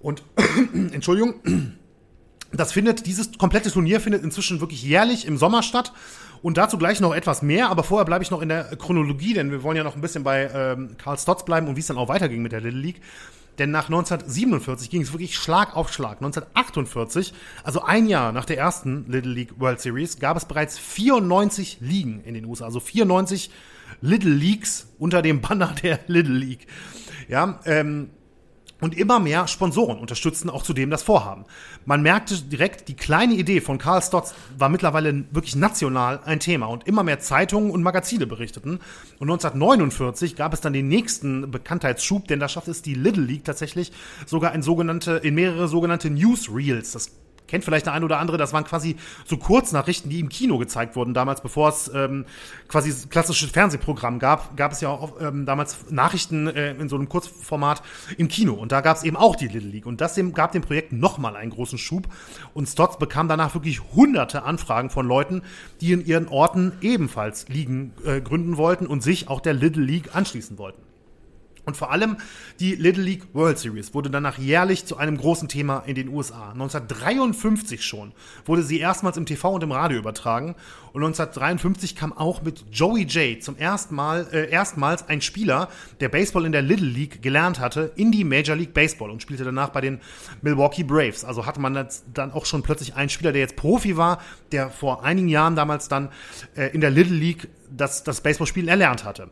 Und 0.00 0.22
Entschuldigung, 0.92 1.34
das 2.52 2.72
findet, 2.72 3.06
dieses 3.06 3.36
komplette 3.36 3.70
Turnier 3.70 4.00
findet 4.00 4.22
inzwischen 4.24 4.60
wirklich 4.60 4.82
jährlich 4.82 5.26
im 5.26 5.36
Sommer 5.36 5.62
statt. 5.62 5.92
Und 6.42 6.56
dazu 6.56 6.78
gleich 6.78 7.00
noch 7.00 7.14
etwas 7.14 7.42
mehr, 7.42 7.68
aber 7.68 7.82
vorher 7.82 8.04
bleibe 8.04 8.22
ich 8.22 8.30
noch 8.30 8.42
in 8.42 8.48
der 8.48 8.64
Chronologie, 8.76 9.34
denn 9.34 9.50
wir 9.50 9.62
wollen 9.62 9.76
ja 9.76 9.84
noch 9.84 9.94
ein 9.94 10.00
bisschen 10.00 10.24
bei 10.24 10.50
ähm, 10.52 10.96
Karl 10.96 11.18
Stotz 11.18 11.44
bleiben 11.44 11.68
und 11.68 11.76
wie 11.76 11.80
es 11.80 11.86
dann 11.86 11.98
auch 11.98 12.08
weiterging 12.08 12.42
mit 12.42 12.52
der 12.52 12.60
Little 12.60 12.80
League. 12.80 13.00
Denn 13.58 13.72
nach 13.72 13.86
1947 13.86 14.88
ging 14.88 15.02
es 15.02 15.12
wirklich 15.12 15.36
Schlag 15.36 15.76
auf 15.76 15.92
Schlag. 15.92 16.18
1948, 16.18 17.34
also 17.64 17.82
ein 17.82 18.06
Jahr 18.06 18.32
nach 18.32 18.44
der 18.44 18.56
ersten 18.56 19.04
Little 19.08 19.32
League 19.32 19.58
World 19.58 19.80
Series, 19.80 20.20
gab 20.20 20.36
es 20.36 20.44
bereits 20.44 20.78
94 20.78 21.78
Ligen 21.80 22.22
in 22.24 22.34
den 22.34 22.44
USA. 22.44 22.66
Also 22.66 22.78
94 22.78 23.50
Little 24.00 24.30
Leagues 24.30 24.86
unter 24.98 25.22
dem 25.22 25.40
Banner 25.40 25.74
der 25.82 25.98
Little 26.06 26.34
League. 26.34 26.68
Ja, 27.28 27.58
ähm, 27.64 28.10
und 28.80 28.96
immer 28.96 29.18
mehr 29.18 29.48
Sponsoren 29.48 29.98
unterstützten 29.98 30.50
auch 30.50 30.62
zudem 30.62 30.90
das 30.90 31.02
Vorhaben. 31.02 31.44
Man 31.84 32.02
merkte 32.02 32.40
direkt, 32.42 32.88
die 32.88 32.94
kleine 32.94 33.34
Idee 33.34 33.60
von 33.60 33.78
Karl 33.78 34.02
Stotz 34.02 34.34
war 34.56 34.68
mittlerweile 34.68 35.24
wirklich 35.32 35.56
national 35.56 36.20
ein 36.24 36.40
Thema 36.40 36.66
und 36.66 36.86
immer 36.86 37.02
mehr 37.02 37.18
Zeitungen 37.18 37.70
und 37.70 37.82
Magazine 37.82 38.26
berichteten. 38.26 38.80
Und 39.18 39.30
1949 39.30 40.36
gab 40.36 40.52
es 40.52 40.60
dann 40.60 40.72
den 40.72 40.88
nächsten 40.88 41.50
Bekanntheitsschub, 41.50 42.28
denn 42.28 42.40
da 42.40 42.48
schaffte 42.48 42.70
es 42.70 42.82
die 42.82 42.94
Little 42.94 43.24
League 43.24 43.44
tatsächlich 43.44 43.92
sogar 44.26 44.54
in 44.54 44.62
sogenannte, 44.62 45.12
in 45.12 45.34
mehrere 45.34 45.68
sogenannte 45.68 46.10
Newsreels. 46.10 46.92
Das 46.92 47.10
kennt 47.48 47.64
vielleicht 47.64 47.86
der 47.86 47.94
eine 47.94 48.04
oder 48.04 48.18
andere, 48.18 48.36
das 48.36 48.52
waren 48.52 48.64
quasi 48.64 48.96
so 49.24 49.36
Kurznachrichten, 49.36 50.10
die 50.10 50.20
im 50.20 50.28
Kino 50.28 50.58
gezeigt 50.58 50.94
wurden 50.94 51.14
damals, 51.14 51.40
bevor 51.40 51.70
es 51.70 51.90
ähm, 51.92 52.26
quasi 52.68 53.08
klassisches 53.08 53.50
Fernsehprogramm 53.50 54.18
gab, 54.18 54.56
gab 54.56 54.72
es 54.72 54.80
ja 54.80 54.90
auch 54.90 55.20
ähm, 55.20 55.46
damals 55.46 55.90
Nachrichten 55.90 56.46
äh, 56.46 56.72
in 56.72 56.88
so 56.88 56.96
einem 56.96 57.08
Kurzformat 57.08 57.82
im 58.16 58.28
Kino. 58.28 58.54
Und 58.54 58.70
da 58.70 58.80
gab 58.80 58.96
es 58.96 59.02
eben 59.02 59.16
auch 59.16 59.34
die 59.34 59.48
Little 59.48 59.70
League. 59.70 59.86
Und 59.86 60.00
das 60.00 60.14
dem, 60.14 60.34
gab 60.34 60.52
dem 60.52 60.62
Projekt 60.62 60.92
nochmal 60.92 61.36
einen 61.36 61.50
großen 61.50 61.78
Schub. 61.78 62.08
Und 62.54 62.68
Stotz 62.68 62.98
bekam 62.98 63.28
danach 63.28 63.54
wirklich 63.54 63.80
hunderte 63.94 64.42
Anfragen 64.42 64.90
von 64.90 65.06
Leuten, 65.06 65.42
die 65.80 65.92
in 65.92 66.04
ihren 66.04 66.28
Orten 66.28 66.72
ebenfalls 66.80 67.48
Ligen 67.48 67.92
äh, 68.04 68.20
gründen 68.20 68.56
wollten 68.56 68.86
und 68.86 69.02
sich 69.02 69.28
auch 69.28 69.40
der 69.40 69.54
Little 69.54 69.82
League 69.82 70.14
anschließen 70.14 70.58
wollten. 70.58 70.87
Und 71.68 71.76
vor 71.76 71.90
allem 71.90 72.16
die 72.60 72.76
Little 72.76 73.02
League 73.02 73.26
World 73.34 73.58
Series 73.58 73.92
wurde 73.92 74.08
danach 74.08 74.38
jährlich 74.38 74.86
zu 74.86 74.96
einem 74.96 75.18
großen 75.18 75.48
Thema 75.48 75.80
in 75.80 75.96
den 75.96 76.08
USA. 76.08 76.52
1953 76.52 77.84
schon 77.84 78.12
wurde 78.46 78.62
sie 78.62 78.80
erstmals 78.80 79.18
im 79.18 79.26
TV 79.26 79.52
und 79.52 79.62
im 79.62 79.72
Radio 79.72 79.98
übertragen. 79.98 80.54
Und 80.94 81.04
1953 81.04 81.94
kam 81.94 82.14
auch 82.14 82.40
mit 82.40 82.64
Joey 82.72 83.02
J 83.02 83.42
zum 83.42 83.58
ersten 83.58 83.94
Mal, 83.94 84.26
äh, 84.32 84.48
erstmals 84.48 85.10
ein 85.10 85.20
Spieler, 85.20 85.68
der 86.00 86.08
Baseball 86.08 86.46
in 86.46 86.52
der 86.52 86.62
Little 86.62 86.88
League 86.88 87.20
gelernt 87.20 87.60
hatte, 87.60 87.92
in 87.96 88.12
die 88.12 88.24
Major 88.24 88.56
League 88.56 88.72
Baseball 88.72 89.10
und 89.10 89.20
spielte 89.20 89.44
danach 89.44 89.68
bei 89.68 89.82
den 89.82 90.00
Milwaukee 90.40 90.84
Braves. 90.84 91.22
Also 91.22 91.44
hatte 91.44 91.60
man 91.60 91.86
dann 92.14 92.32
auch 92.32 92.46
schon 92.46 92.62
plötzlich 92.62 92.94
einen 92.94 93.10
Spieler, 93.10 93.32
der 93.32 93.42
jetzt 93.42 93.56
Profi 93.56 93.98
war, 93.98 94.22
der 94.52 94.70
vor 94.70 95.04
einigen 95.04 95.28
Jahren 95.28 95.54
damals 95.54 95.88
dann 95.88 96.08
äh, 96.56 96.68
in 96.72 96.80
der 96.80 96.90
Little 96.90 97.14
League 97.14 97.48
das, 97.70 98.04
das 98.04 98.22
Baseballspielen 98.22 98.70
erlernt 98.70 99.04
hatte. 99.04 99.28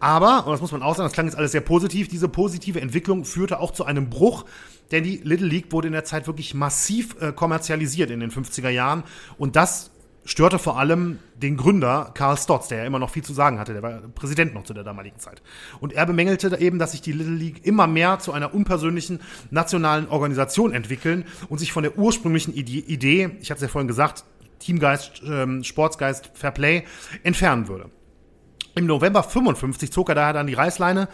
Aber, 0.00 0.46
und 0.46 0.52
das 0.52 0.60
muss 0.60 0.72
man 0.72 0.82
auch 0.82 0.94
sagen, 0.96 1.06
das 1.06 1.12
klang 1.12 1.26
jetzt 1.26 1.36
alles 1.36 1.52
sehr 1.52 1.60
positiv, 1.60 2.08
diese 2.08 2.28
positive 2.28 2.80
Entwicklung 2.80 3.24
führte 3.24 3.60
auch 3.60 3.72
zu 3.72 3.84
einem 3.84 4.10
Bruch, 4.10 4.44
denn 4.90 5.04
die 5.04 5.20
Little 5.22 5.46
League 5.46 5.72
wurde 5.72 5.88
in 5.88 5.92
der 5.92 6.04
Zeit 6.04 6.26
wirklich 6.26 6.54
massiv 6.54 7.16
äh, 7.20 7.32
kommerzialisiert 7.32 8.10
in 8.10 8.20
den 8.20 8.30
50er 8.30 8.70
Jahren 8.70 9.04
und 9.36 9.56
das 9.56 9.90
störte 10.28 10.58
vor 10.58 10.78
allem 10.78 11.18
den 11.36 11.56
Gründer 11.56 12.10
Karl 12.12 12.36
Stotz, 12.36 12.68
der 12.68 12.78
ja 12.78 12.84
immer 12.84 12.98
noch 12.98 13.10
viel 13.10 13.24
zu 13.24 13.32
sagen 13.32 13.58
hatte, 13.58 13.72
der 13.72 13.82
war 13.82 14.00
Präsident 14.14 14.52
noch 14.52 14.64
zu 14.64 14.74
der 14.74 14.84
damaligen 14.84 15.18
Zeit. 15.18 15.42
Und 15.80 15.94
er 15.94 16.04
bemängelte 16.04 16.54
eben, 16.60 16.78
dass 16.78 16.92
sich 16.92 17.00
die 17.00 17.12
Little 17.12 17.34
League 17.34 17.64
immer 17.64 17.86
mehr 17.86 18.18
zu 18.18 18.32
einer 18.32 18.52
unpersönlichen 18.52 19.20
nationalen 19.50 20.06
Organisation 20.08 20.74
entwickeln 20.74 21.24
und 21.48 21.58
sich 21.58 21.72
von 21.72 21.82
der 21.82 21.96
ursprünglichen 21.96 22.52
Idee, 22.52 23.30
ich 23.40 23.50
hatte 23.50 23.58
es 23.58 23.62
ja 23.62 23.68
vorhin 23.68 23.88
gesagt, 23.88 24.24
Teamgeist, 24.58 25.22
ähm, 25.26 25.64
Sportsgeist, 25.64 26.30
Fair 26.34 26.50
Play 26.50 26.84
entfernen 27.22 27.68
würde. 27.68 27.90
Im 28.74 28.86
November 28.86 29.22
55 29.22 29.90
zog 29.92 30.08
er 30.08 30.14
daher 30.14 30.32
dann 30.32 30.46
die 30.46 30.54
Reißleine 30.54 31.08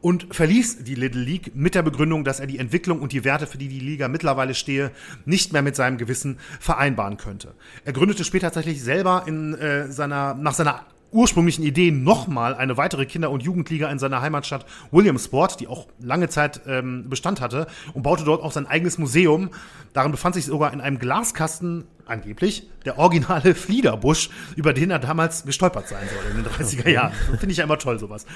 und 0.00 0.34
verließ 0.34 0.84
die 0.84 0.94
Little 0.94 1.22
League 1.22 1.54
mit 1.54 1.74
der 1.74 1.82
Begründung, 1.82 2.24
dass 2.24 2.40
er 2.40 2.46
die 2.46 2.58
Entwicklung 2.58 3.00
und 3.00 3.12
die 3.12 3.24
Werte, 3.24 3.46
für 3.46 3.58
die 3.58 3.68
die 3.68 3.80
Liga 3.80 4.08
mittlerweile 4.08 4.54
stehe, 4.54 4.90
nicht 5.24 5.52
mehr 5.52 5.62
mit 5.62 5.76
seinem 5.76 5.98
Gewissen 5.98 6.38
vereinbaren 6.60 7.16
könnte. 7.16 7.54
Er 7.84 7.92
gründete 7.92 8.24
später 8.24 8.48
tatsächlich 8.48 8.82
selber 8.82 9.24
in 9.26 9.54
äh, 9.54 9.90
seiner 9.90 10.34
nach 10.34 10.54
seiner 10.54 10.82
ursprünglichen 11.12 11.64
Idee 11.64 11.90
nochmal 11.90 12.54
eine 12.54 12.76
weitere 12.76 13.06
Kinder- 13.06 13.30
und 13.30 13.42
Jugendliga 13.42 13.90
in 13.90 13.98
seiner 13.98 14.20
Heimatstadt 14.20 14.66
Williamsport, 14.90 15.60
die 15.60 15.66
auch 15.66 15.86
lange 15.98 16.28
Zeit 16.28 16.60
ähm, 16.66 17.08
Bestand 17.08 17.40
hatte, 17.40 17.66
und 17.94 18.02
baute 18.02 18.24
dort 18.24 18.42
auch 18.42 18.52
sein 18.52 18.66
eigenes 18.66 18.98
Museum. 18.98 19.50
Darin 19.92 20.10
befand 20.10 20.34
sich 20.34 20.44
sogar 20.44 20.72
in 20.72 20.80
einem 20.80 20.98
Glaskasten 20.98 21.84
angeblich 22.06 22.68
der 22.84 22.98
originale 22.98 23.54
Fliederbusch, 23.54 24.30
über 24.56 24.72
den 24.72 24.90
er 24.90 24.98
damals 24.98 25.44
gestolpert 25.44 25.88
sein 25.88 26.08
soll 26.08 26.30
in 26.30 26.42
den 26.42 26.52
30er 26.52 26.88
Jahren. 26.88 27.12
Finde 27.38 27.50
ich 27.50 27.58
ja 27.58 27.64
immer 27.64 27.78
toll, 27.78 27.98
sowas. 27.98 28.26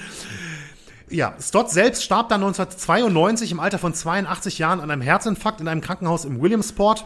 Ja, 1.09 1.35
Stott 1.41 1.69
selbst 1.69 2.03
starb 2.03 2.29
dann 2.29 2.41
1992 2.41 3.51
im 3.51 3.59
Alter 3.59 3.79
von 3.79 3.93
82 3.93 4.59
Jahren 4.59 4.79
an 4.79 4.91
einem 4.91 5.01
Herzinfarkt 5.01 5.59
in 5.59 5.67
einem 5.67 5.81
Krankenhaus 5.81 6.23
im 6.23 6.41
Williamsport. 6.41 7.05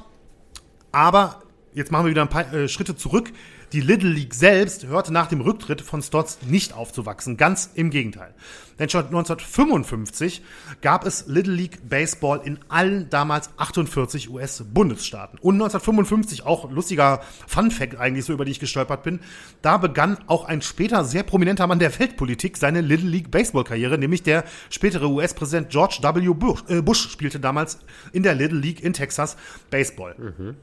Aber 0.92 1.42
jetzt 1.74 1.92
machen 1.92 2.06
wir 2.06 2.12
wieder 2.12 2.22
ein 2.22 2.30
paar 2.30 2.52
äh, 2.54 2.68
Schritte 2.68 2.96
zurück. 2.96 3.32
Die 3.76 3.82
Little 3.82 4.10
League 4.10 4.34
selbst 4.34 4.88
hörte 4.88 5.12
nach 5.12 5.28
dem 5.28 5.42
Rücktritt 5.42 5.82
von 5.82 6.02
Stotts 6.02 6.40
nicht 6.44 6.72
aufzuwachsen, 6.72 7.36
ganz 7.36 7.72
im 7.74 7.90
Gegenteil. 7.90 8.34
Denn 8.80 8.88
schon 8.88 9.04
1955 9.08 10.42
gab 10.80 11.06
es 11.06 11.28
Little 11.28 11.54
League 11.54 11.90
Baseball 11.90 12.40
in 12.46 12.58
allen 12.70 13.10
damals 13.10 13.50
48 13.58 14.30
US-Bundesstaaten. 14.30 15.40
Und 15.40 15.56
1955, 15.56 16.46
auch 16.46 16.72
lustiger 16.72 17.20
Fun 17.48 17.70
Fact 17.70 17.98
eigentlich 17.98 18.24
so, 18.24 18.32
über 18.32 18.46
die 18.46 18.52
ich 18.52 18.62
gestolpert 18.62 19.04
bin, 19.04 19.20
da 19.62 19.76
begann 19.76 20.20
auch 20.28 20.46
ein 20.46 20.62
später 20.62 21.04
sehr 21.04 21.24
prominenter 21.24 21.68
Mann 21.68 21.80
der 21.80 22.00
Weltpolitik 22.00 22.56
seine 22.56 22.80
Little 22.80 23.10
League 23.10 23.30
Baseball-Karriere, 23.30 23.98
nämlich 23.98 24.24
der 24.24 24.46
spätere 24.70 25.10
US-Präsident 25.10 25.70
George 25.70 26.00
W. 26.02 26.34
Bush, 26.34 26.64
äh, 26.70 26.82
Bush 26.82 27.10
spielte 27.10 27.42
damals 27.42 27.80
in 28.14 28.24
der 28.24 28.36
Little 28.36 28.58
League 28.58 28.82
in 28.82 28.94
Texas 28.94 29.36
Baseball. 29.70 30.16
Mhm. 30.18 30.56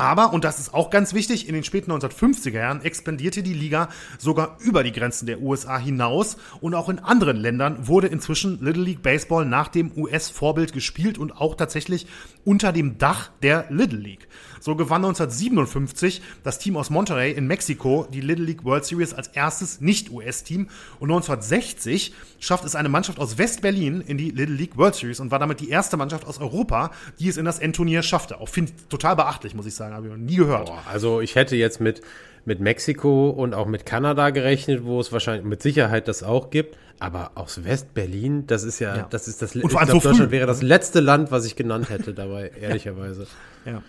Aber, 0.00 0.32
und 0.32 0.44
das 0.44 0.58
ist 0.58 0.72
auch 0.72 0.88
ganz 0.88 1.12
wichtig, 1.12 1.46
in 1.46 1.52
den 1.52 1.62
späten 1.62 1.92
1950er 1.92 2.54
Jahren 2.54 2.80
expandierte 2.80 3.42
die 3.42 3.52
Liga 3.52 3.90
sogar 4.16 4.56
über 4.58 4.82
die 4.82 4.92
Grenzen 4.92 5.26
der 5.26 5.42
USA 5.42 5.76
hinaus 5.76 6.38
und 6.62 6.74
auch 6.74 6.88
in 6.88 7.00
anderen 7.00 7.36
Ländern 7.36 7.86
wurde 7.86 8.06
inzwischen 8.06 8.64
Little 8.64 8.82
League 8.82 9.02
Baseball 9.02 9.44
nach 9.44 9.68
dem 9.68 9.92
US-Vorbild 9.94 10.72
gespielt 10.72 11.18
und 11.18 11.32
auch 11.32 11.54
tatsächlich 11.54 12.06
unter 12.46 12.72
dem 12.72 12.96
Dach 12.96 13.30
der 13.42 13.66
Little 13.68 13.98
League. 13.98 14.26
So 14.60 14.76
gewann 14.76 15.04
1957 15.04 16.22
das 16.44 16.58
Team 16.58 16.76
aus 16.76 16.90
Monterey 16.90 17.32
in 17.32 17.46
Mexiko 17.46 18.06
die 18.12 18.20
Little 18.20 18.44
League 18.44 18.64
World 18.64 18.84
Series 18.84 19.14
als 19.14 19.28
erstes 19.28 19.80
Nicht-US-Team 19.80 20.68
und 21.00 21.10
1960 21.10 22.14
schafft 22.38 22.64
es 22.64 22.74
eine 22.74 22.90
Mannschaft 22.90 23.18
aus 23.18 23.38
West-Berlin 23.38 24.02
in 24.06 24.18
die 24.18 24.30
Little 24.30 24.54
League 24.54 24.76
World 24.76 24.94
Series 24.94 25.18
und 25.18 25.30
war 25.30 25.38
damit 25.38 25.60
die 25.60 25.70
erste 25.70 25.96
Mannschaft 25.96 26.26
aus 26.26 26.38
Europa, 26.38 26.90
die 27.18 27.28
es 27.28 27.38
in 27.38 27.46
das 27.46 27.58
Endturnier 27.58 28.02
schaffte. 28.02 28.38
Auch 28.40 28.48
finde 28.48 28.72
ich 28.76 28.88
total 28.88 29.16
beachtlich, 29.16 29.54
muss 29.54 29.66
ich 29.66 29.74
sagen, 29.74 29.94
habe 29.94 30.06
ich 30.06 30.12
noch 30.12 30.18
nie 30.18 30.36
gehört. 30.36 30.66
Boah, 30.66 30.82
also 30.90 31.20
ich 31.20 31.34
hätte 31.34 31.56
jetzt 31.56 31.80
mit 31.80 32.02
mit 32.44 32.60
Mexiko 32.60 33.30
und 33.30 33.54
auch 33.54 33.66
mit 33.66 33.84
Kanada 33.84 34.30
gerechnet, 34.30 34.84
wo 34.84 35.00
es 35.00 35.12
wahrscheinlich 35.12 35.44
mit 35.44 35.62
Sicherheit 35.62 36.08
das 36.08 36.22
auch 36.22 36.50
gibt. 36.50 36.76
Aber 36.98 37.32
aus 37.34 37.64
West-Berlin, 37.64 38.46
das 38.46 38.62
ist 38.62 38.78
ja, 38.78 38.94
ja, 38.94 39.06
das 39.08 39.26
ist 39.26 39.40
das. 39.40 39.56
Und 39.56 39.70
vor 39.70 39.80
allem 39.80 39.88
so 39.88 40.00
Deutschland 40.00 40.30
wäre 40.30 40.46
das 40.46 40.60
letzte 40.60 41.00
Land, 41.00 41.30
was 41.30 41.46
ich 41.46 41.56
genannt 41.56 41.88
hätte 41.88 42.12
dabei, 42.12 42.50
ehrlicherweise. 42.60 43.26
Ja. 43.64 43.72
Ja, 43.72 43.82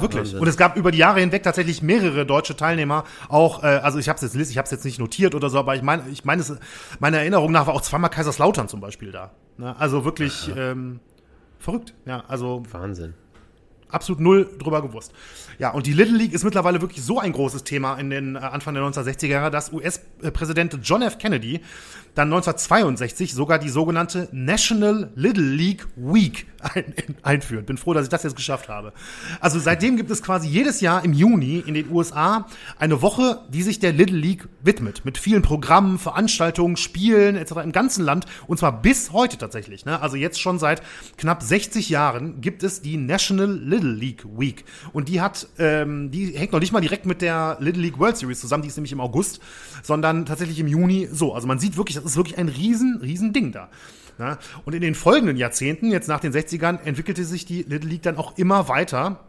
wirklich. 0.00 0.22
Wahnsinn. 0.22 0.38
Und 0.40 0.48
es 0.48 0.56
gab 0.56 0.76
über 0.76 0.90
die 0.90 0.98
Jahre 0.98 1.20
hinweg 1.20 1.42
tatsächlich 1.42 1.82
mehrere 1.82 2.24
deutsche 2.24 2.56
Teilnehmer. 2.56 3.04
Auch, 3.28 3.62
äh, 3.62 3.66
also 3.66 3.98
ich 3.98 4.08
habe 4.08 4.24
es 4.24 4.34
jetzt, 4.34 4.50
ich 4.50 4.58
habe 4.58 4.68
jetzt 4.70 4.84
nicht 4.84 4.98
notiert 4.98 5.34
oder 5.34 5.50
so, 5.50 5.58
aber 5.58 5.74
ich 5.74 5.82
meine, 5.82 6.04
ich 6.10 6.24
meine, 6.24 6.44
meiner 7.00 7.18
Erinnerung 7.18 7.52
nach 7.52 7.66
war 7.66 7.74
auch 7.74 7.80
zweimal 7.82 8.10
Kaiserslautern 8.10 8.68
zum 8.68 8.80
Beispiel 8.80 9.10
da. 9.10 9.32
Ne? 9.56 9.74
Also 9.78 10.04
wirklich 10.04 10.50
ähm, 10.56 11.00
verrückt. 11.58 11.94
Ja, 12.06 12.24
also 12.28 12.62
Wahnsinn. 12.70 13.14
absolut 13.88 14.20
null 14.20 14.48
drüber 14.58 14.82
gewusst. 14.82 15.12
Ja, 15.58 15.70
und 15.70 15.86
die 15.86 15.92
Little 15.92 16.16
League 16.16 16.32
ist 16.32 16.44
mittlerweile 16.44 16.80
wirklich 16.80 17.02
so 17.02 17.18
ein 17.18 17.32
großes 17.32 17.64
Thema 17.64 17.96
in 17.96 18.10
den 18.10 18.36
äh, 18.36 18.38
Anfang 18.38 18.74
der 18.74 18.82
1960er 18.84 19.26
Jahre, 19.26 19.50
dass 19.50 19.72
US-Präsident 19.72 20.78
John 20.82 21.02
F. 21.02 21.18
Kennedy 21.18 21.60
dann 22.14 22.28
1962 22.28 23.34
sogar 23.34 23.58
die 23.58 23.68
sogenannte 23.68 24.28
National 24.32 25.10
Little 25.16 25.44
League 25.44 25.86
Week 25.96 26.46
ein, 26.60 26.94
einführt. 27.22 27.66
Bin 27.66 27.76
froh, 27.76 27.92
dass 27.92 28.04
ich 28.04 28.08
das 28.08 28.22
jetzt 28.22 28.36
geschafft 28.36 28.68
habe. 28.68 28.92
Also 29.40 29.58
seitdem 29.58 29.96
gibt 29.96 30.10
es 30.10 30.22
quasi 30.22 30.48
jedes 30.48 30.80
Jahr 30.80 31.04
im 31.04 31.12
Juni 31.12 31.62
in 31.66 31.74
den 31.74 31.90
USA 31.90 32.46
eine 32.78 33.02
Woche, 33.02 33.40
die 33.48 33.62
sich 33.62 33.80
der 33.80 33.92
Little 33.92 34.16
League 34.16 34.48
widmet. 34.62 35.04
Mit 35.04 35.18
vielen 35.18 35.42
Programmen, 35.42 35.98
Veranstaltungen, 35.98 36.76
Spielen 36.76 37.36
etc. 37.36 37.56
im 37.62 37.72
ganzen 37.72 38.04
Land. 38.04 38.26
Und 38.46 38.58
zwar 38.58 38.80
bis 38.80 39.12
heute 39.12 39.36
tatsächlich. 39.36 39.84
Ne? 39.84 40.00
Also 40.00 40.16
jetzt 40.16 40.40
schon 40.40 40.58
seit 40.58 40.82
knapp 41.16 41.42
60 41.42 41.88
Jahren 41.88 42.40
gibt 42.40 42.62
es 42.62 42.80
die 42.80 42.96
National 42.96 43.52
Little 43.52 43.92
League 43.92 44.24
Week. 44.36 44.64
Und 44.92 45.08
die 45.08 45.20
hat, 45.20 45.48
ähm, 45.58 46.10
die 46.10 46.28
hängt 46.28 46.52
noch 46.52 46.60
nicht 46.60 46.72
mal 46.72 46.80
direkt 46.80 47.06
mit 47.06 47.22
der 47.22 47.56
Little 47.60 47.82
League 47.82 47.98
World 47.98 48.16
Series 48.16 48.40
zusammen. 48.40 48.62
Die 48.62 48.68
ist 48.68 48.76
nämlich 48.76 48.92
im 48.92 49.00
August, 49.00 49.40
sondern 49.82 50.26
tatsächlich 50.26 50.60
im 50.60 50.68
Juni 50.68 51.08
so. 51.10 51.34
Also 51.34 51.46
man 51.46 51.58
sieht 51.58 51.76
wirklich, 51.76 52.03
ist 52.04 52.16
wirklich 52.16 52.38
ein 52.38 52.48
riesen, 52.48 52.98
riesen 53.00 53.32
Ding 53.32 53.52
da. 53.52 53.68
Ja, 54.18 54.38
und 54.64 54.74
in 54.74 54.80
den 54.80 54.94
folgenden 54.94 55.36
Jahrzehnten, 55.36 55.90
jetzt 55.90 56.08
nach 56.08 56.20
den 56.20 56.32
60ern, 56.32 56.80
entwickelte 56.84 57.24
sich 57.24 57.46
die 57.46 57.62
Little 57.62 57.90
League 57.90 58.02
dann 58.02 58.16
auch 58.16 58.38
immer 58.38 58.68
weiter. 58.68 59.24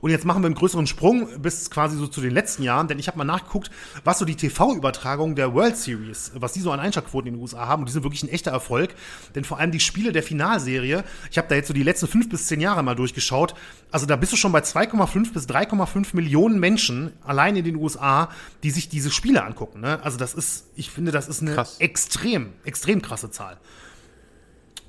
Und 0.00 0.10
jetzt 0.10 0.24
machen 0.24 0.42
wir 0.42 0.46
einen 0.46 0.54
größeren 0.54 0.86
Sprung 0.86 1.28
bis 1.40 1.70
quasi 1.70 1.96
so 1.96 2.06
zu 2.06 2.20
den 2.20 2.32
letzten 2.32 2.62
Jahren, 2.62 2.88
denn 2.88 2.98
ich 2.98 3.06
habe 3.06 3.18
mal 3.18 3.24
nachgeguckt, 3.24 3.70
was 4.04 4.18
so 4.18 4.24
die 4.24 4.34
TV-Übertragung 4.34 5.34
der 5.34 5.54
World 5.54 5.76
Series, 5.76 6.32
was 6.34 6.52
die 6.52 6.60
so 6.60 6.72
an 6.72 6.80
Einschaltquoten 6.80 7.28
in 7.28 7.34
den 7.34 7.42
USA 7.42 7.66
haben. 7.66 7.82
Und 7.82 7.88
die 7.88 7.92
sind 7.92 8.02
wirklich 8.02 8.22
ein 8.22 8.28
echter 8.28 8.50
Erfolg, 8.50 8.94
denn 9.34 9.44
vor 9.44 9.58
allem 9.58 9.70
die 9.70 9.80
Spiele 9.80 10.12
der 10.12 10.22
Finalserie, 10.22 11.04
ich 11.30 11.38
habe 11.38 11.48
da 11.48 11.54
jetzt 11.54 11.68
so 11.68 11.74
die 11.74 11.82
letzten 11.82 12.06
fünf 12.06 12.28
bis 12.28 12.46
zehn 12.46 12.60
Jahre 12.60 12.82
mal 12.82 12.94
durchgeschaut, 12.94 13.54
also 13.90 14.06
da 14.06 14.16
bist 14.16 14.32
du 14.32 14.36
schon 14.36 14.52
bei 14.52 14.60
2,5 14.60 15.32
bis 15.32 15.48
3,5 15.48 16.14
Millionen 16.14 16.60
Menschen 16.60 17.12
allein 17.24 17.56
in 17.56 17.64
den 17.64 17.76
USA, 17.76 18.30
die 18.62 18.70
sich 18.70 18.88
diese 18.88 19.10
Spiele 19.10 19.44
angucken. 19.44 19.80
Ne? 19.80 20.02
Also 20.02 20.16
das 20.16 20.34
ist, 20.34 20.66
ich 20.76 20.90
finde, 20.90 21.12
das 21.12 21.28
ist 21.28 21.42
eine 21.42 21.54
Krass. 21.54 21.76
extrem, 21.78 22.52
extrem 22.64 23.02
krasse 23.02 23.30
Zahl. 23.30 23.58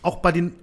auch 0.00 0.16
bei 0.16 0.32
den 0.32 0.54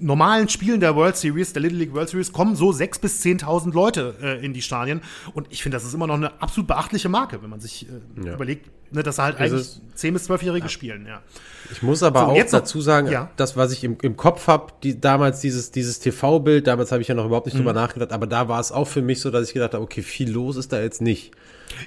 normalen 0.00 0.48
Spielen 0.48 0.80
der 0.80 0.96
World 0.96 1.16
Series, 1.16 1.52
der 1.52 1.62
Little 1.62 1.78
League 1.78 1.94
World 1.94 2.08
Series, 2.08 2.32
kommen 2.32 2.56
so 2.56 2.70
6.000 2.70 3.00
bis 3.00 3.22
10.000 3.22 3.72
Leute 3.72 4.14
äh, 4.22 4.44
in 4.44 4.52
die 4.52 4.62
Stadien. 4.62 5.00
Und 5.34 5.46
ich 5.50 5.62
finde, 5.62 5.76
das 5.76 5.84
ist 5.84 5.94
immer 5.94 6.06
noch 6.06 6.14
eine 6.14 6.40
absolut 6.40 6.68
beachtliche 6.68 7.08
Marke, 7.08 7.42
wenn 7.42 7.50
man 7.50 7.60
sich 7.60 7.86
äh, 7.88 8.26
ja. 8.26 8.34
überlegt, 8.34 8.70
ne, 8.92 9.02
dass 9.02 9.18
halt 9.18 9.38
eigentlich 9.38 9.60
es, 9.60 9.80
10- 9.96 10.12
bis 10.12 10.30
12-Jährige 10.30 10.66
ja. 10.66 10.68
spielen. 10.68 11.06
Ja. 11.06 11.22
Ich 11.70 11.82
muss 11.82 12.02
aber 12.02 12.20
so, 12.20 12.26
auch 12.26 12.50
dazu 12.50 12.80
sagen, 12.80 13.10
ja. 13.10 13.30
das, 13.36 13.56
was 13.56 13.72
ich 13.72 13.84
im, 13.84 13.98
im 14.02 14.16
Kopf 14.16 14.46
habe, 14.46 14.72
die, 14.82 15.00
damals 15.00 15.40
dieses, 15.40 15.70
dieses 15.70 16.00
TV-Bild, 16.00 16.66
damals 16.66 16.92
habe 16.92 17.02
ich 17.02 17.08
ja 17.08 17.14
noch 17.14 17.26
überhaupt 17.26 17.46
nicht 17.46 17.54
mhm. 17.54 17.60
drüber 17.60 17.72
nachgedacht, 17.72 18.12
aber 18.12 18.26
da 18.26 18.48
war 18.48 18.60
es 18.60 18.72
auch 18.72 18.86
für 18.86 19.02
mich 19.02 19.20
so, 19.20 19.30
dass 19.30 19.48
ich 19.48 19.54
gedacht 19.54 19.74
habe, 19.74 19.84
okay, 19.84 20.02
viel 20.02 20.30
los 20.30 20.56
ist 20.56 20.72
da 20.72 20.80
jetzt 20.80 21.02
nicht. 21.02 21.32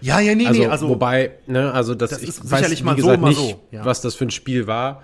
Ja, 0.02 0.20
ja, 0.20 0.36
nee, 0.36 0.48
also, 0.48 0.62
nee. 0.62 0.68
Also, 0.68 0.90
wobei, 0.90 1.32
ne, 1.48 1.72
also 1.72 1.96
das, 1.96 2.12
das 2.12 2.22
ich 2.22 2.30
ist 2.30 2.44
weiß, 2.44 2.60
sicherlich 2.60 2.84
mal 2.84 2.96
gesagt, 2.96 3.16
so, 3.16 3.22
mal 3.22 3.30
nicht, 3.30 3.40
so. 3.40 3.60
Ja. 3.72 3.86
was 3.86 4.02
das 4.02 4.16
für 4.16 4.26
ein 4.26 4.32
Spiel 4.32 4.68
war. 4.68 5.04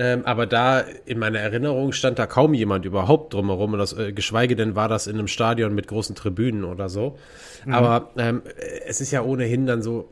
Ähm, 0.00 0.24
aber 0.24 0.46
da 0.46 0.84
in 1.06 1.18
meiner 1.18 1.40
Erinnerung 1.40 1.90
stand 1.90 2.20
da 2.20 2.26
kaum 2.26 2.54
jemand 2.54 2.84
überhaupt 2.84 3.34
drumherum. 3.34 3.72
Und 3.72 3.80
das, 3.80 3.92
äh, 3.98 4.12
geschweige 4.12 4.54
denn 4.54 4.76
war 4.76 4.88
das 4.88 5.08
in 5.08 5.18
einem 5.18 5.26
Stadion 5.26 5.74
mit 5.74 5.88
großen 5.88 6.14
Tribünen 6.14 6.62
oder 6.62 6.88
so. 6.88 7.18
Mhm. 7.66 7.74
Aber 7.74 8.10
ähm, 8.16 8.42
es 8.86 9.00
ist 9.00 9.10
ja 9.10 9.22
ohnehin 9.22 9.66
dann 9.66 9.82
so, 9.82 10.08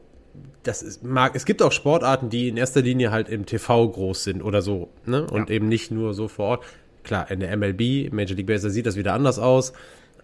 das 0.64 0.82
ist, 0.82 1.04
mag, 1.04 1.36
es 1.36 1.44
gibt 1.44 1.62
auch 1.62 1.70
Sportarten, 1.70 2.30
die 2.30 2.48
in 2.48 2.56
erster 2.56 2.82
Linie 2.82 3.12
halt 3.12 3.28
im 3.28 3.46
TV 3.46 3.88
groß 3.88 4.24
sind 4.24 4.42
oder 4.42 4.60
so, 4.60 4.88
ne? 5.06 5.24
Und 5.24 5.50
ja. 5.50 5.54
eben 5.54 5.68
nicht 5.68 5.92
nur 5.92 6.14
so 6.14 6.26
vor 6.26 6.46
Ort. 6.46 6.64
Klar, 7.04 7.30
in 7.30 7.38
der 7.38 7.56
MLB, 7.56 8.12
Major 8.12 8.36
League 8.36 8.46
Baseball, 8.48 8.72
sieht 8.72 8.86
das 8.86 8.96
wieder 8.96 9.14
anders 9.14 9.38
aus. 9.38 9.72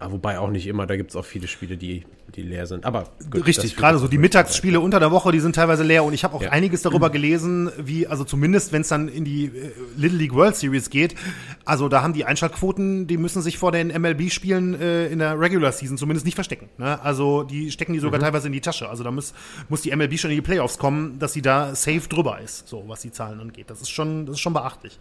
Ah, 0.03 0.11
wobei 0.11 0.37
auch 0.37 0.49
nicht 0.49 0.67
immer, 0.67 0.85
da 0.85 0.97
gibt 0.97 1.11
es 1.11 1.15
auch 1.15 1.23
viele 1.23 1.47
Spiele, 1.47 1.77
die, 1.77 2.03
die 2.35 2.41
leer 2.41 2.67
sind. 2.67 2.83
Aber 2.83 3.05
gut, 3.31 3.47
Richtig, 3.47 3.77
gerade 3.77 3.97
so 3.99 4.09
die 4.09 4.17
Mittagsspiele 4.17 4.81
unter 4.81 4.99
der 4.99 5.11
Woche, 5.11 5.31
die 5.31 5.39
sind 5.39 5.55
teilweise 5.55 5.83
leer. 5.83 6.03
Und 6.03 6.13
ich 6.13 6.25
habe 6.25 6.35
auch 6.35 6.41
ja. 6.41 6.49
einiges 6.49 6.81
darüber 6.81 7.09
gelesen, 7.09 7.71
wie, 7.77 8.05
also 8.05 8.25
zumindest 8.25 8.73
wenn 8.73 8.81
es 8.81 8.89
dann 8.89 9.07
in 9.07 9.23
die 9.23 9.45
äh, 9.45 9.71
Little 9.95 10.17
League 10.17 10.33
World 10.33 10.57
Series 10.57 10.89
geht, 10.89 11.15
also 11.63 11.87
da 11.87 12.01
haben 12.01 12.11
die 12.11 12.25
Einschaltquoten, 12.25 13.07
die 13.07 13.15
müssen 13.15 13.41
sich 13.41 13.57
vor 13.57 13.71
den 13.71 13.87
MLB-Spielen 13.87 14.73
äh, 14.73 15.07
in 15.07 15.19
der 15.19 15.39
Regular 15.39 15.71
Season 15.71 15.97
zumindest 15.97 16.25
nicht 16.25 16.35
verstecken. 16.35 16.67
Ne? 16.77 17.01
Also 17.01 17.43
die 17.43 17.71
stecken 17.71 17.93
die 17.93 17.99
sogar 17.99 18.19
mhm. 18.19 18.25
teilweise 18.25 18.47
in 18.47 18.53
die 18.53 18.61
Tasche. 18.61 18.89
Also 18.89 19.05
da 19.05 19.11
muss, 19.11 19.33
muss 19.69 19.83
die 19.83 19.95
MLB 19.95 20.19
schon 20.19 20.31
in 20.31 20.35
die 20.35 20.41
Playoffs 20.41 20.77
kommen, 20.77 21.17
dass 21.17 21.31
sie 21.31 21.41
da 21.41 21.75
safe 21.75 22.09
drüber 22.09 22.41
ist, 22.41 22.67
so 22.67 22.83
was 22.87 22.99
die 22.99 23.11
Zahlen 23.13 23.39
angeht. 23.39 23.69
Das 23.69 23.79
ist 23.79 23.89
schon, 23.89 24.25
das 24.25 24.35
ist 24.35 24.41
schon 24.41 24.53
beachtlich. 24.53 24.99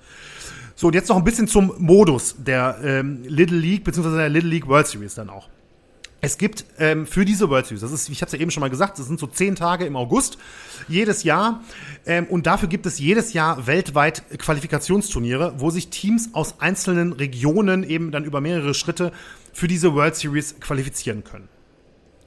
So, 0.76 0.86
und 0.86 0.94
jetzt 0.94 1.08
noch 1.08 1.16
ein 1.16 1.24
bisschen 1.24 1.48
zum 1.48 1.72
Modus 1.78 2.36
der 2.38 2.78
ähm, 2.84 3.24
Little 3.26 3.58
League, 3.58 3.84
beziehungsweise 3.84 4.18
der 4.18 4.28
Little 4.28 4.48
League 4.48 4.68
World 4.68 4.86
Series 4.86 4.91
dann 5.14 5.30
auch. 5.30 5.48
Es 6.24 6.38
gibt 6.38 6.64
ähm, 6.78 7.04
für 7.04 7.24
diese 7.24 7.50
World 7.50 7.66
Series, 7.66 7.80
das 7.80 7.90
ist, 7.90 8.08
ich 8.08 8.20
habe 8.22 8.26
es 8.26 8.32
ja 8.32 8.38
eben 8.38 8.52
schon 8.52 8.60
mal 8.60 8.70
gesagt, 8.70 8.96
das 8.96 9.06
sind 9.06 9.18
so 9.18 9.26
zehn 9.26 9.56
Tage 9.56 9.86
im 9.86 9.96
August 9.96 10.38
jedes 10.86 11.24
Jahr. 11.24 11.64
Ähm, 12.06 12.26
und 12.26 12.46
dafür 12.46 12.68
gibt 12.68 12.86
es 12.86 13.00
jedes 13.00 13.32
Jahr 13.32 13.66
weltweit 13.66 14.22
Qualifikationsturniere, 14.38 15.54
wo 15.58 15.70
sich 15.70 15.88
Teams 15.88 16.30
aus 16.32 16.60
einzelnen 16.60 17.12
Regionen 17.12 17.82
eben 17.82 18.12
dann 18.12 18.24
über 18.24 18.40
mehrere 18.40 18.72
Schritte 18.72 19.10
für 19.52 19.66
diese 19.66 19.94
World 19.94 20.14
Series 20.14 20.60
qualifizieren 20.60 21.24
können. 21.24 21.48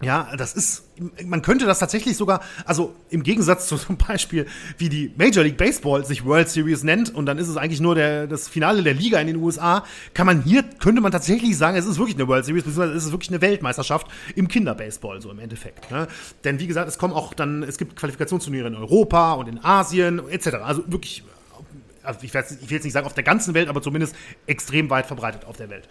Ja, 0.06 0.36
das 0.38 0.54
ist, 0.54 0.84
man 1.26 1.42
könnte 1.42 1.66
das 1.66 1.80
tatsächlich 1.80 2.16
sogar, 2.16 2.42
also 2.66 2.94
im 3.10 3.24
Gegensatz 3.24 3.68
zu 3.68 3.76
zum 3.78 3.98
Beispiel, 3.98 4.46
wie 4.78 4.88
die 4.88 5.12
Major 5.18 5.44
League 5.44 5.58
Baseball 5.58 6.06
sich 6.06 6.24
World 6.26 6.48
Series 6.48 6.84
nennt 6.84 7.14
und 7.16 7.26
dann 7.26 7.40
ist 7.40 7.48
es 7.48 7.58
eigentlich 7.58 7.82
nur 7.82 7.96
der, 7.96 8.28
das 8.28 8.48
Finale 8.48 8.84
der 8.84 8.94
Liga 8.94 9.20
in 9.20 9.26
den 9.26 9.38
USA, 9.38 9.84
kann 10.14 10.28
man 10.28 10.44
hier, 10.44 10.62
könnte 10.62 11.02
man 11.02 11.12
tatsächlich 11.12 11.58
sagen, 11.58 11.76
es 11.76 11.88
ist 11.88 11.98
wirklich 11.98 12.18
eine 12.18 12.28
World 12.28 12.46
Series, 12.46 12.66
beziehungsweise 12.66 12.94
es 12.94 13.06
ist 13.06 13.14
wirklich 13.14 13.32
eine 13.32 13.42
Weltmeisterschaft 13.42 14.06
im 14.36 14.48
Kinderbaseball, 14.48 15.22
so 15.22 15.32
im 15.32 15.40
Endeffekt. 15.40 15.90
Ne? 15.90 16.08
Denn 16.44 16.60
wie 16.60 16.68
gesagt, 16.68 16.88
es 16.88 17.00
kommen 17.00 17.14
auch 17.14 17.34
dann, 17.34 17.64
es 17.64 17.80
gibt 17.80 17.96
Qualifikationsturniere 17.96 18.68
in 18.68 18.76
Europa 18.76 19.34
und 19.34 19.50
in 19.50 19.64
Asien 19.66 20.22
etc. 20.30 20.58
Also 20.64 20.84
wirklich, 20.86 21.24
also 22.04 22.20
ich, 22.22 22.36
ich 22.36 22.36
will 22.36 22.52
jetzt 22.70 22.84
nicht 22.84 22.94
sagen 22.94 23.08
auf 23.08 23.16
der 23.16 23.24
ganzen 23.24 23.56
Welt, 23.56 23.70
aber 23.70 23.82
zumindest 23.82 24.16
extrem 24.46 24.92
weit 24.92 25.08
verbreitet 25.08 25.46
auf 25.46 25.58
der 25.58 25.72
Welt. 25.72 25.90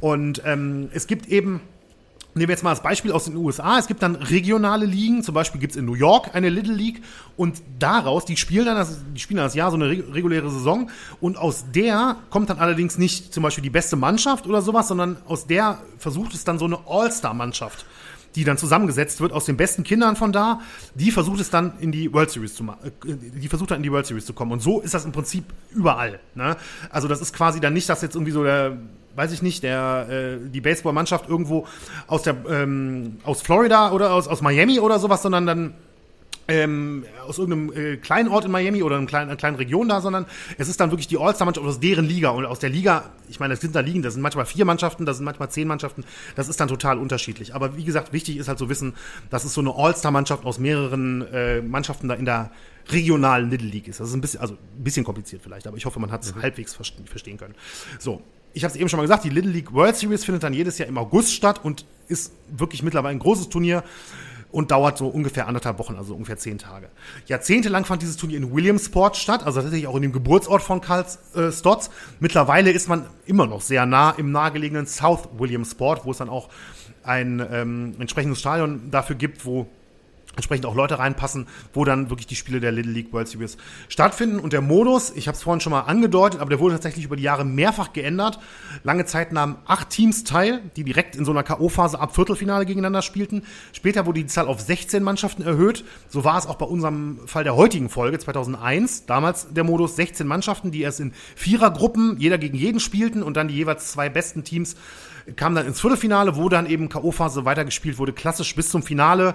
Und 0.00 0.40
ähm, 0.46 0.88
es 0.94 1.06
gibt 1.06 1.26
eben 1.26 1.60
Nehmen 2.36 2.48
wir 2.48 2.54
jetzt 2.54 2.64
mal 2.64 2.70
das 2.70 2.82
Beispiel 2.82 3.12
aus 3.12 3.26
den 3.26 3.36
USA. 3.36 3.78
Es 3.78 3.86
gibt 3.86 4.02
dann 4.02 4.16
regionale 4.16 4.86
Ligen, 4.86 5.22
zum 5.22 5.34
Beispiel 5.34 5.60
gibt 5.60 5.74
es 5.74 5.76
in 5.76 5.84
New 5.84 5.94
York 5.94 6.34
eine 6.34 6.48
Little 6.48 6.74
League 6.74 7.00
und 7.36 7.62
daraus, 7.78 8.24
die 8.24 8.36
spielen 8.36 8.66
dann 8.66 8.76
das, 8.76 8.98
die 9.14 9.20
spielen 9.20 9.36
dann 9.36 9.46
das 9.46 9.54
Jahr 9.54 9.70
so 9.70 9.76
eine 9.76 9.88
reguläre 9.88 10.50
Saison 10.50 10.90
und 11.20 11.38
aus 11.38 11.66
der 11.72 12.16
kommt 12.30 12.50
dann 12.50 12.58
allerdings 12.58 12.98
nicht 12.98 13.32
zum 13.32 13.44
Beispiel 13.44 13.62
die 13.62 13.70
beste 13.70 13.94
Mannschaft 13.94 14.48
oder 14.48 14.62
sowas, 14.62 14.88
sondern 14.88 15.16
aus 15.26 15.46
der 15.46 15.78
versucht 15.98 16.34
es 16.34 16.42
dann 16.42 16.58
so 16.58 16.64
eine 16.64 16.78
All-Star-Mannschaft 16.86 17.86
die 18.34 18.44
dann 18.44 18.58
zusammengesetzt 18.58 19.20
wird 19.20 19.32
aus 19.32 19.44
den 19.44 19.56
besten 19.56 19.84
Kindern 19.84 20.16
von 20.16 20.32
da, 20.32 20.60
die 20.94 21.10
versucht 21.10 21.40
es 21.40 21.50
dann 21.50 21.74
in 21.78 21.92
die 21.92 22.12
World 22.12 22.30
Series 22.30 22.54
zu 22.54 22.64
machen, 22.64 22.90
äh, 23.06 23.14
die 23.38 23.48
versucht 23.48 23.70
dann 23.70 23.76
in 23.76 23.82
die 23.82 23.92
World 23.92 24.06
Series 24.06 24.26
zu 24.26 24.32
kommen. 24.32 24.52
Und 24.52 24.60
so 24.60 24.80
ist 24.80 24.94
das 24.94 25.04
im 25.04 25.12
Prinzip 25.12 25.44
überall. 25.70 26.18
Ne? 26.34 26.56
Also 26.90 27.08
das 27.08 27.20
ist 27.20 27.32
quasi 27.32 27.60
dann 27.60 27.74
nicht, 27.74 27.88
dass 27.88 28.02
jetzt 28.02 28.16
irgendwie 28.16 28.32
so 28.32 28.42
der 28.42 28.76
weiß 29.16 29.32
ich 29.32 29.42
nicht, 29.42 29.62
der, 29.62 30.06
äh, 30.08 30.50
die 30.50 30.60
Baseballmannschaft 30.60 31.28
irgendwo 31.28 31.66
aus 32.06 32.22
der, 32.22 32.36
ähm, 32.48 33.18
aus 33.24 33.42
Florida 33.42 33.92
oder 33.92 34.12
aus, 34.12 34.28
aus 34.28 34.42
Miami 34.42 34.80
oder 34.80 34.98
sowas, 34.98 35.22
sondern 35.22 35.46
dann 35.46 35.74
ähm, 36.46 37.04
aus 37.26 37.38
irgendeinem 37.38 37.72
äh, 37.72 37.96
kleinen 37.96 38.28
Ort 38.28 38.44
in 38.44 38.50
Miami 38.50 38.82
oder 38.82 38.96
einer 38.96 39.06
kleinen, 39.06 39.30
einer 39.30 39.36
kleinen 39.36 39.56
Region 39.56 39.88
da, 39.88 40.00
sondern 40.00 40.26
es 40.58 40.68
ist 40.68 40.78
dann 40.80 40.90
wirklich 40.90 41.06
die 41.06 41.16
All-Star-Mannschaft 41.16 41.66
aus 41.66 41.80
deren 41.80 42.04
Liga. 42.04 42.30
Und 42.30 42.44
aus 42.44 42.58
der 42.58 42.70
Liga, 42.70 43.04
ich 43.28 43.40
meine, 43.40 43.54
das 43.54 43.60
sind 43.60 43.74
da 43.74 43.80
Ligen, 43.80 44.02
das 44.02 44.14
sind 44.14 44.22
manchmal 44.22 44.44
vier 44.46 44.64
Mannschaften, 44.64 45.06
das 45.06 45.16
sind 45.16 45.24
manchmal 45.24 45.50
zehn 45.50 45.66
Mannschaften, 45.66 46.04
das 46.36 46.48
ist 46.48 46.60
dann 46.60 46.68
total 46.68 46.98
unterschiedlich. 46.98 47.54
Aber 47.54 47.76
wie 47.76 47.84
gesagt, 47.84 48.12
wichtig 48.12 48.36
ist 48.36 48.48
halt 48.48 48.58
zu 48.58 48.68
wissen, 48.68 48.94
dass 49.30 49.44
es 49.44 49.54
so 49.54 49.60
eine 49.60 49.74
All-Star-Mannschaft 49.74 50.44
aus 50.44 50.58
mehreren 50.58 51.26
äh, 51.32 51.62
Mannschaften 51.62 52.08
da 52.08 52.14
in 52.14 52.26
der 52.26 52.50
regionalen 52.90 53.50
Little 53.50 53.68
League 53.68 53.88
ist. 53.88 54.00
Das 54.00 54.08
ist 54.08 54.14
ein 54.14 54.20
bisschen, 54.20 54.40
also 54.40 54.54
ein 54.54 54.84
bisschen 54.84 55.04
kompliziert 55.04 55.40
vielleicht, 55.42 55.66
aber 55.66 55.78
ich 55.78 55.86
hoffe, 55.86 55.98
man 55.98 56.10
hat 56.10 56.22
es 56.22 56.34
mhm. 56.34 56.42
halbwegs 56.42 56.74
verstehen 56.74 57.38
können. 57.38 57.54
So, 57.98 58.20
ich 58.54 58.64
habe 58.64 58.72
es 58.72 58.76
eben 58.78 58.88
schon 58.88 58.98
mal 58.98 59.02
gesagt, 59.02 59.24
die 59.24 59.30
Little 59.30 59.50
League 59.50 59.72
World 59.72 59.96
Series 59.96 60.24
findet 60.24 60.44
dann 60.44 60.54
jedes 60.54 60.78
Jahr 60.78 60.88
im 60.88 60.96
August 60.96 61.34
statt 61.34 61.60
und 61.62 61.84
ist 62.08 62.32
wirklich 62.48 62.82
mittlerweile 62.82 63.12
ein 63.12 63.18
großes 63.18 63.48
Turnier 63.48 63.82
und 64.52 64.70
dauert 64.70 64.96
so 64.96 65.08
ungefähr 65.08 65.48
anderthalb 65.48 65.80
Wochen, 65.80 65.96
also 65.96 66.14
ungefähr 66.14 66.36
zehn 66.36 66.58
Tage. 66.58 66.88
Jahrzehntelang 67.26 67.84
fand 67.84 68.02
dieses 68.02 68.16
Turnier 68.16 68.38
in 68.38 68.54
Williamsport 68.54 69.16
statt, 69.16 69.44
also 69.44 69.60
tatsächlich 69.60 69.88
auch 69.88 69.96
in 69.96 70.02
dem 70.02 70.12
Geburtsort 70.12 70.62
von 70.62 70.80
Karl 70.80 71.04
äh, 71.34 71.50
Stotts. 71.50 71.90
Mittlerweile 72.20 72.70
ist 72.70 72.88
man 72.88 73.06
immer 73.26 73.46
noch 73.48 73.60
sehr 73.60 73.84
nah 73.84 74.12
im 74.12 74.30
nahegelegenen 74.30 74.86
South 74.86 75.28
Williamsport, 75.36 76.04
wo 76.04 76.12
es 76.12 76.18
dann 76.18 76.28
auch 76.28 76.50
ein 77.02 77.44
ähm, 77.50 77.94
entsprechendes 77.98 78.38
Stadion 78.38 78.92
dafür 78.92 79.16
gibt, 79.16 79.44
wo 79.44 79.66
entsprechend 80.36 80.66
auch 80.66 80.74
Leute 80.74 80.98
reinpassen, 80.98 81.46
wo 81.72 81.84
dann 81.84 82.10
wirklich 82.10 82.26
die 82.26 82.36
Spiele 82.36 82.60
der 82.60 82.72
Little 82.72 82.92
League 82.92 83.12
World 83.12 83.28
Series 83.28 83.56
stattfinden. 83.88 84.38
Und 84.38 84.52
der 84.52 84.60
Modus, 84.60 85.12
ich 85.14 85.28
habe 85.28 85.36
es 85.36 85.42
vorhin 85.42 85.60
schon 85.60 85.72
mal 85.72 85.80
angedeutet, 85.80 86.40
aber 86.40 86.50
der 86.50 86.60
wurde 86.60 86.74
tatsächlich 86.74 87.04
über 87.04 87.16
die 87.16 87.22
Jahre 87.22 87.44
mehrfach 87.44 87.92
geändert. 87.92 88.38
Lange 88.82 89.04
Zeit 89.06 89.32
nahmen 89.32 89.56
acht 89.66 89.90
Teams 89.90 90.24
teil, 90.24 90.60
die 90.76 90.84
direkt 90.84 91.16
in 91.16 91.24
so 91.24 91.30
einer 91.32 91.42
K.O.-Phase 91.42 91.96
ab 91.96 92.14
Viertelfinale 92.14 92.66
gegeneinander 92.66 93.02
spielten. 93.02 93.42
Später 93.72 94.06
wurde 94.06 94.20
die 94.20 94.26
Zahl 94.26 94.46
auf 94.46 94.60
16 94.60 95.02
Mannschaften 95.02 95.42
erhöht. 95.42 95.84
So 96.08 96.24
war 96.24 96.38
es 96.38 96.46
auch 96.46 96.56
bei 96.56 96.66
unserem 96.66 97.20
Fall 97.26 97.44
der 97.44 97.56
heutigen 97.56 97.88
Folge 97.88 98.18
2001. 98.18 99.06
Damals 99.06 99.52
der 99.52 99.64
Modus 99.64 99.96
16 99.96 100.26
Mannschaften, 100.26 100.70
die 100.70 100.82
erst 100.82 101.00
in 101.00 101.12
Vierergruppen, 101.36 102.16
jeder 102.18 102.38
gegen 102.38 102.56
jeden 102.56 102.80
spielten 102.80 103.22
und 103.22 103.36
dann 103.36 103.48
die 103.48 103.54
jeweils 103.54 103.92
zwei 103.92 104.08
besten 104.08 104.44
Teams 104.44 104.76
kamen 105.36 105.56
dann 105.56 105.66
ins 105.66 105.80
Viertelfinale, 105.80 106.36
wo 106.36 106.48
dann 106.48 106.66
eben 106.66 106.88
K.O.-Phase 106.88 107.44
weitergespielt 107.44 107.98
wurde, 107.98 108.12
klassisch 108.12 108.54
bis 108.54 108.68
zum 108.68 108.82
Finale 108.82 109.34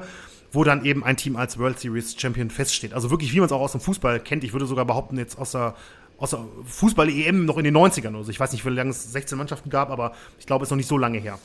wo 0.51 0.63
dann 0.63 0.85
eben 0.85 1.03
ein 1.03 1.17
Team 1.17 1.35
als 1.35 1.59
World 1.59 1.79
Series 1.79 2.15
Champion 2.19 2.49
feststeht. 2.49 2.93
Also 2.93 3.12
wirklich, 3.12 3.33
wie 3.33 3.39
man 3.39 3.45
es 3.45 3.51
auch 3.51 3.62
aus 3.62 3.73
dem 3.73 3.81
Fußball 3.81 4.19
kennt. 4.19 4.43
Ich 4.43 4.53
würde 4.53 4.65
sogar 4.65 4.85
behaupten, 4.85 5.17
jetzt 5.17 5.38
aus 5.38 5.51
der, 5.51 5.75
aus 6.17 6.31
der 6.31 6.43
Fußball-EM 6.65 7.45
noch 7.45 7.57
in 7.57 7.63
den 7.63 7.77
90ern. 7.77 8.15
Also 8.15 8.31
ich 8.31 8.39
weiß 8.39 8.51
nicht, 8.51 8.65
wie 8.65 8.69
lange 8.69 8.89
es 8.89 9.12
16 9.12 9.38
Mannschaften 9.38 9.69
gab, 9.69 9.89
aber 9.89 10.13
ich 10.39 10.45
glaube, 10.45 10.63
es 10.63 10.67
ist 10.67 10.71
noch 10.71 10.77
nicht 10.77 10.88
so 10.88 10.97
lange 10.97 11.19
her. 11.19 11.38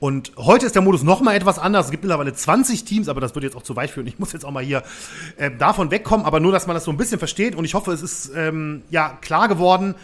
Und 0.00 0.32
heute 0.36 0.66
ist 0.66 0.74
der 0.74 0.82
Modus 0.82 1.02
noch 1.02 1.20
mal 1.20 1.34
etwas 1.34 1.58
anders. 1.58 1.86
Es 1.86 1.90
gibt 1.90 2.04
mittlerweile 2.04 2.32
20 2.32 2.84
Teams, 2.84 3.08
aber 3.08 3.20
das 3.20 3.34
würde 3.34 3.46
jetzt 3.46 3.56
auch 3.56 3.62
zu 3.62 3.76
weit 3.76 3.90
führen. 3.90 4.06
Ich 4.06 4.18
muss 4.18 4.32
jetzt 4.32 4.44
auch 4.44 4.50
mal 4.50 4.62
hier 4.62 4.82
äh, 5.36 5.50
davon 5.50 5.90
wegkommen, 5.90 6.26
aber 6.26 6.40
nur, 6.40 6.52
dass 6.52 6.66
man 6.66 6.74
das 6.74 6.84
so 6.84 6.90
ein 6.90 6.96
bisschen 6.96 7.18
versteht. 7.18 7.54
Und 7.54 7.64
ich 7.64 7.74
hoffe, 7.74 7.92
es 7.92 8.02
ist 8.02 8.32
ähm, 8.34 8.82
ja 8.90 9.18
klar 9.20 9.48
geworden, 9.48 9.94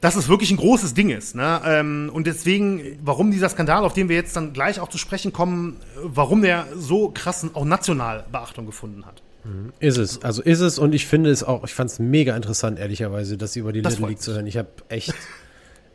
dass 0.00 0.16
es 0.16 0.28
wirklich 0.28 0.50
ein 0.50 0.56
großes 0.56 0.94
Ding 0.94 1.10
ist. 1.10 1.34
Ne? 1.34 1.60
Ähm, 1.64 2.10
und 2.12 2.26
deswegen, 2.26 2.98
warum 3.02 3.30
dieser 3.30 3.48
Skandal, 3.48 3.84
auf 3.84 3.92
den 3.92 4.08
wir 4.08 4.16
jetzt 4.16 4.34
dann 4.34 4.52
gleich 4.52 4.80
auch 4.80 4.88
zu 4.88 4.98
sprechen 4.98 5.32
kommen, 5.32 5.76
warum 6.02 6.42
der 6.42 6.66
so 6.74 7.10
krassen, 7.10 7.54
auch 7.54 7.64
national 7.64 8.24
Beachtung 8.32 8.66
gefunden 8.66 9.04
hat. 9.04 9.22
Mhm. 9.44 9.72
Ist 9.78 9.98
es, 9.98 10.22
also 10.22 10.42
ist 10.42 10.60
es 10.60 10.78
und 10.78 10.94
ich 10.94 11.06
finde 11.06 11.30
es 11.30 11.42
auch, 11.44 11.64
ich 11.64 11.74
fand 11.74 11.90
es 11.90 11.98
mega 11.98 12.34
interessant, 12.34 12.78
ehrlicherweise, 12.78 13.36
das 13.36 13.56
über 13.56 13.72
die 13.72 13.82
das 13.82 13.94
Little 13.94 14.08
League 14.08 14.20
zu 14.20 14.32
hören. 14.32 14.46
Ich 14.46 14.56
habe 14.56 14.68
echt, 14.88 15.14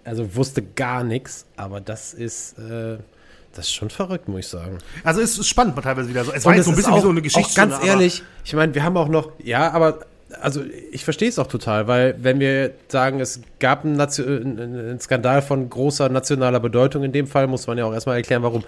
also 0.03 0.35
wusste 0.35 0.61
gar 0.61 1.03
nichts, 1.03 1.45
aber 1.55 1.81
das 1.81 2.13
ist, 2.13 2.57
äh, 2.59 2.97
das 3.53 3.67
ist 3.67 3.73
schon 3.73 3.89
verrückt, 3.89 4.27
muss 4.27 4.41
ich 4.41 4.47
sagen. 4.47 4.77
Also 5.03 5.21
es 5.21 5.37
ist 5.37 5.47
spannend 5.47 5.75
teilweise 5.81 6.09
wieder 6.09 6.25
so. 6.25 6.31
Es 6.31 6.45
war 6.45 6.55
jetzt 6.55 6.65
so 6.65 6.71
ein 6.71 6.75
bisschen 6.75 6.93
auch, 6.93 6.97
wie 6.97 7.01
so 7.01 7.09
eine 7.09 7.21
Geschichte. 7.21 7.55
Ganz 7.55 7.83
ehrlich, 7.83 8.21
ich 8.43 8.53
meine, 8.53 8.75
wir 8.75 8.83
haben 8.83 8.97
auch 8.97 9.07
noch, 9.07 9.31
ja, 9.41 9.71
aber 9.71 10.05
also 10.41 10.63
ich 10.91 11.03
verstehe 11.03 11.29
es 11.29 11.39
auch 11.39 11.47
total, 11.47 11.87
weil 11.87 12.15
wenn 12.19 12.39
wir 12.39 12.71
sagen, 12.87 13.19
es 13.19 13.41
gab 13.59 13.85
einen, 13.85 13.99
einen, 13.99 14.99
Skandal 14.99 15.41
von 15.41 15.69
großer 15.69 16.09
nationaler 16.09 16.59
Bedeutung 16.59 17.03
in 17.03 17.11
dem 17.11 17.27
Fall, 17.27 17.47
muss 17.47 17.67
man 17.67 17.77
ja 17.77 17.85
auch 17.85 17.93
erstmal 17.93 18.17
erklären, 18.17 18.43
warum. 18.43 18.63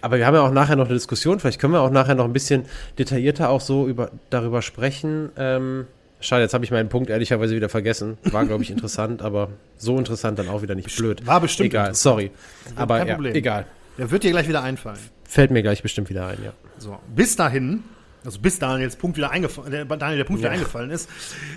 Aber 0.00 0.18
wir 0.18 0.26
haben 0.26 0.34
ja 0.34 0.42
auch 0.42 0.52
nachher 0.52 0.76
noch 0.76 0.86
eine 0.86 0.94
Diskussion, 0.94 1.40
vielleicht 1.40 1.60
können 1.60 1.72
wir 1.72 1.80
auch 1.80 1.90
nachher 1.90 2.14
noch 2.14 2.24
ein 2.24 2.32
bisschen 2.32 2.64
detaillierter 2.98 3.48
auch 3.48 3.60
so 3.60 3.86
über, 3.86 4.10
darüber 4.30 4.62
sprechen. 4.62 5.30
Ähm, 5.36 5.86
schade, 6.20 6.42
jetzt 6.42 6.54
habe 6.54 6.64
ich 6.64 6.70
meinen 6.70 6.88
Punkt 6.88 7.10
ehrlicherweise 7.10 7.54
wieder 7.54 7.68
vergessen. 7.68 8.18
War, 8.24 8.44
glaube 8.44 8.62
ich, 8.62 8.70
interessant, 8.70 9.22
aber 9.22 9.50
so 9.76 9.98
interessant 9.98 10.38
dann 10.38 10.48
auch 10.48 10.62
wieder 10.62 10.74
nicht 10.74 10.94
blöd. 10.96 11.26
War 11.26 11.40
bestimmt. 11.40 11.68
Egal, 11.68 11.94
sorry. 11.94 12.30
Aber 12.76 13.04
ja, 13.04 13.18
egal. 13.20 13.66
Der 13.98 14.10
wird 14.10 14.24
dir 14.24 14.30
gleich 14.30 14.48
wieder 14.48 14.62
einfallen. 14.62 14.98
Fällt 15.24 15.50
mir 15.50 15.62
gleich 15.62 15.82
bestimmt 15.82 16.10
wieder 16.10 16.26
ein, 16.26 16.38
ja. 16.44 16.52
So, 16.78 16.98
bis 17.14 17.36
dahin 17.36 17.84
also 18.24 18.40
bis 18.40 18.58
Daniels 18.58 18.96
Punkt 18.96 19.16
wieder 19.16 19.30
eingefallen, 19.30 19.70
der, 19.70 19.84
Daniel 19.84 20.18
der 20.18 20.24
Punkt 20.24 20.42
ja. 20.42 20.48
wieder 20.48 20.54
eingefallen 20.54 20.90
ist, 20.90 21.08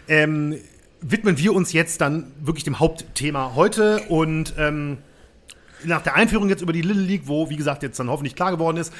ähm, 0.07 0.55
widmen 1.01 1.37
wir 1.37 1.53
uns 1.53 1.73
jetzt 1.73 2.01
dann 2.01 2.31
wirklich 2.41 2.63
dem 2.63 2.79
Hauptthema 2.79 3.53
heute 3.55 3.99
und 4.09 4.53
ähm, 4.57 4.97
nach 5.83 6.01
der 6.01 6.15
Einführung 6.15 6.49
jetzt 6.49 6.61
über 6.61 6.73
die 6.73 6.81
Little 6.81 7.03
League, 7.03 7.23
wo, 7.25 7.49
wie 7.49 7.55
gesagt, 7.55 7.83
jetzt 7.83 7.99
dann 7.99 8.09
hoffentlich 8.09 8.35
klar 8.35 8.51
geworden 8.51 8.77
ist, 8.77 8.93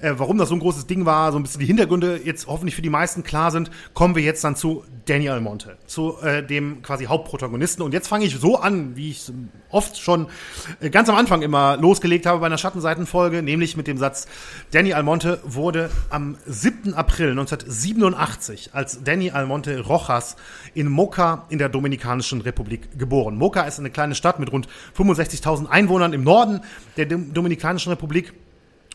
äh, 0.00 0.12
warum 0.16 0.38
das 0.38 0.48
so 0.48 0.54
ein 0.54 0.60
großes 0.60 0.86
Ding 0.86 1.04
war, 1.06 1.32
so 1.32 1.38
ein 1.38 1.42
bisschen 1.42 1.60
die 1.60 1.66
Hintergründe 1.66 2.20
jetzt 2.24 2.46
hoffentlich 2.46 2.74
für 2.74 2.82
die 2.82 2.90
meisten 2.90 3.22
klar 3.22 3.50
sind, 3.50 3.70
kommen 3.94 4.14
wir 4.14 4.22
jetzt 4.22 4.42
dann 4.44 4.56
zu 4.56 4.84
Danny 5.06 5.28
Almonte, 5.28 5.76
zu 5.86 6.18
äh, 6.20 6.44
dem 6.44 6.82
quasi 6.82 7.04
Hauptprotagonisten. 7.04 7.82
Und 7.84 7.94
jetzt 7.94 8.08
fange 8.08 8.24
ich 8.24 8.36
so 8.38 8.58
an, 8.58 8.96
wie 8.96 9.10
ich 9.10 9.30
oft 9.70 9.98
schon 9.98 10.26
äh, 10.80 10.90
ganz 10.90 11.08
am 11.08 11.14
Anfang 11.14 11.42
immer 11.42 11.76
losgelegt 11.76 12.26
habe 12.26 12.40
bei 12.40 12.46
einer 12.46 12.58
Schattenseitenfolge, 12.58 13.42
nämlich 13.42 13.76
mit 13.76 13.86
dem 13.86 13.98
Satz, 13.98 14.26
Danny 14.72 14.94
Almonte 14.94 15.40
wurde 15.44 15.90
am 16.10 16.36
7. 16.46 16.94
April 16.94 17.30
1987 17.30 18.70
als 18.74 19.04
Danny 19.04 19.30
Almonte 19.30 19.80
Rojas 19.80 20.36
in 20.74 20.88
Moca 20.88 21.46
in 21.50 21.58
der 21.58 21.68
Dominikanischen 21.68 22.40
Republik 22.40 22.98
geboren. 22.98 23.36
Moca 23.36 23.62
ist 23.62 23.78
eine 23.78 23.90
kleine 23.90 24.14
Stadt 24.14 24.40
mit 24.40 24.50
rund 24.50 24.66
65.000 24.96 25.68
Einwohnern 25.68 26.12
im 26.16 26.24
Norden 26.24 26.60
der 26.96 27.06
Dominikanischen 27.06 27.90
Republik. 27.90 28.32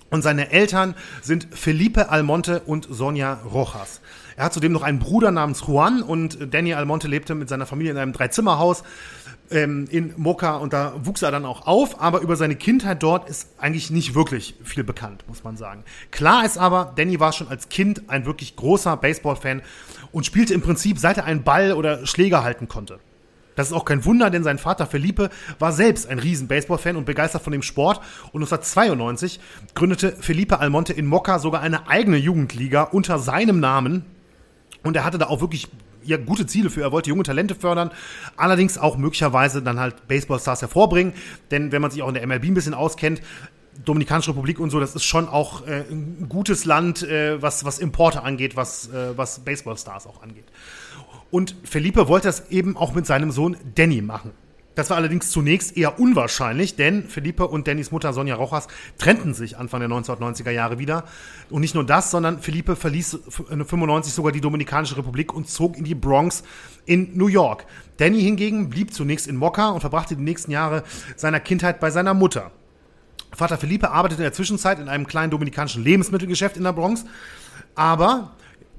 Und 0.10 0.24
seine 0.24 0.52
Eltern 0.52 0.96
sind 1.22 1.48
Felipe 1.52 2.10
Almonte 2.10 2.60
und 2.66 2.86
Sonja 2.90 3.40
Rojas. 3.46 4.02
Er 4.36 4.46
hat 4.46 4.54
zudem 4.54 4.74
noch 4.74 4.82
einen 4.82 5.00
Bruder 5.00 5.32
namens 5.32 5.64
Juan 5.66 6.02
und 6.02 6.54
Danny 6.54 6.74
Almonte 6.74 7.08
lebte 7.08 7.34
mit 7.34 7.48
seiner 7.48 7.66
Familie 7.66 7.94
in 7.94 7.98
einem 7.98 8.12
Dreizimmerhaus 8.12 8.84
ähm, 9.52 9.88
in 9.90 10.14
Moca 10.18 10.58
und 10.58 10.74
da 10.74 10.94
wuchs 11.04 11.22
er 11.22 11.32
dann 11.32 11.46
auch 11.46 11.68
auf, 11.68 12.02
aber 12.02 12.22
über 12.22 12.36
seine 12.36 12.56
Kindheit 12.56 13.04
dort 13.04 13.30
ist 13.30 13.50
eigentlich 13.58 13.92
nicht 13.92 14.16
wirklich 14.16 14.56
viel 14.64 14.84
bekannt, 14.84 15.24
muss 15.28 15.44
man 15.44 15.58
sagen. 15.58 15.84
Klar 16.12 16.46
ist 16.46 16.58
aber, 16.58 16.94
Danny 16.96 17.20
war 17.20 17.34
schon 17.34 17.48
als 17.48 17.70
Kind 17.70 18.10
ein 18.10 18.26
wirklich 18.26 18.56
großer 18.56 18.98
Baseball-Fan 18.98 19.62
und 20.12 20.26
spielte 20.26 20.54
im 20.54 20.62
Prinzip, 20.62 21.00
seit 21.00 21.18
er 21.18 21.26
einen 21.26 21.44
Ball 21.44 21.74
oder 21.74 22.06
Schläger 22.06 22.44
halten 22.44 22.68
konnte. 22.68 23.00
Das 23.56 23.68
ist 23.68 23.74
auch 23.74 23.86
kein 23.86 24.06
Wunder, 24.06 24.30
denn 24.30 24.44
sein 24.44 24.58
Vater 24.58 24.86
Felipe 24.86 25.30
war 25.60 25.72
selbst 25.72 26.08
ein 26.08 26.20
riesen 26.20 26.48
Baseball-Fan 26.48 26.96
und 26.96 27.06
begeistert 27.06 27.42
von 27.42 27.52
dem 27.52 27.62
Sport. 27.62 27.98
Und 28.32 28.42
1992 28.42 29.40
gründete 29.76 30.12
Felipe 30.14 30.60
Almonte 30.60 30.94
in 30.94 31.06
Mokka 31.06 31.40
sogar 31.40 31.62
eine 31.62 31.88
eigene 31.88 32.18
Jugendliga 32.18 32.84
unter 32.84 33.20
seinem 33.20 33.60
Namen. 33.60 34.06
Und 34.84 34.96
er 34.96 35.04
hatte 35.04 35.18
da 35.18 35.28
auch 35.28 35.42
wirklich 35.42 35.68
ja, 36.04 36.18
gute 36.18 36.46
Ziele 36.46 36.70
für. 36.70 36.82
Er 36.82 36.92
wollte 36.92 37.10
junge 37.10 37.24
Talente 37.24 37.56
fördern, 37.56 37.92
allerdings 38.38 38.78
auch 38.78 38.98
möglicherweise 38.98 39.62
dann 39.62 39.80
halt 39.80 40.08
Baseballstars 40.08 40.62
hervorbringen. 40.62 41.14
Denn 41.52 41.72
wenn 41.72 41.82
man 41.82 41.92
sich 41.92 42.02
auch 42.02 42.08
in 42.08 42.16
der 42.16 42.26
MLB 42.26 42.46
ein 42.46 42.54
bisschen 42.54 42.74
auskennt, 42.74 43.22
Dominikanische 43.86 44.32
Republik 44.32 44.60
und 44.60 44.70
so, 44.70 44.80
das 44.80 44.96
ist 44.96 45.06
schon 45.06 45.28
auch 45.28 45.66
äh, 45.66 45.86
ein 45.90 46.28
gutes 46.28 46.66
Land, 46.66 47.04
äh, 47.04 47.42
was, 47.42 47.64
was 47.64 47.80
Importe 47.80 48.22
angeht, 48.22 48.56
was, 48.56 48.90
äh, 48.90 49.18
was 49.18 49.40
Baseballstars 49.40 50.08
auch 50.08 50.22
angeht. 50.22 50.46
Und 51.32 51.56
Felipe 51.64 52.08
wollte 52.08 52.28
das 52.28 52.50
eben 52.52 52.78
auch 52.78 52.94
mit 52.94 53.06
seinem 53.06 53.32
Sohn 53.32 53.58
Danny 53.76 54.02
machen. 54.02 54.32
Das 54.76 54.90
war 54.90 54.96
allerdings 54.96 55.32
zunächst 55.32 55.76
eher 55.76 56.00
unwahrscheinlich, 56.00 56.78
denn 56.78 57.04
Felipe 57.10 57.46
und 57.46 57.68
Dannys 57.68 57.92
Mutter 57.92 58.14
Sonja 58.14 58.36
Rojas 58.36 58.68
trennten 58.98 59.34
sich 59.34 59.58
Anfang 59.58 59.82
der 59.82 59.90
1990er 59.90 60.52
Jahre 60.52 60.80
wieder. 60.80 61.04
Und 61.50 61.60
nicht 61.62 61.76
nur 61.76 61.86
das, 61.86 62.10
sondern 62.10 62.40
Felipe 62.42 62.78
verließ 62.78 63.16
1995 63.16 64.14
sogar 64.14 64.32
die 64.32 64.40
Dominikanische 64.40 64.96
Republik 64.96 65.34
und 65.34 65.50
zog 65.50 65.78
in 65.78 65.84
die 65.84 65.96
Bronx 65.96 66.44
in 66.86 67.18
New 67.18 67.28
York. 67.28 67.66
Danny 67.98 68.22
hingegen 68.22 68.70
blieb 68.70 68.94
zunächst 68.94 69.28
in 69.28 69.36
Mokka 69.36 69.70
und 69.70 69.82
verbrachte 69.82 70.16
die 70.16 70.24
nächsten 70.24 70.52
Jahre 70.52 70.84
seiner 71.18 71.42
Kindheit 71.42 71.82
bei 71.82 71.92
seiner 71.92 72.14
Mutter. 72.14 72.52
Vater 73.34 73.58
Felipe 73.58 73.92
arbeitete 73.92 74.22
in 74.22 74.26
der 74.26 74.34
Zwischenzeit 74.34 74.80
in 74.80 74.88
einem 74.88 75.06
kleinen 75.06 75.32
dominikanischen 75.32 75.84
Lebensmittelgeschäft 75.84 76.56
in 76.56 76.64
der 76.64 76.74
Bronx, 76.74 77.06
aber 77.76 78.32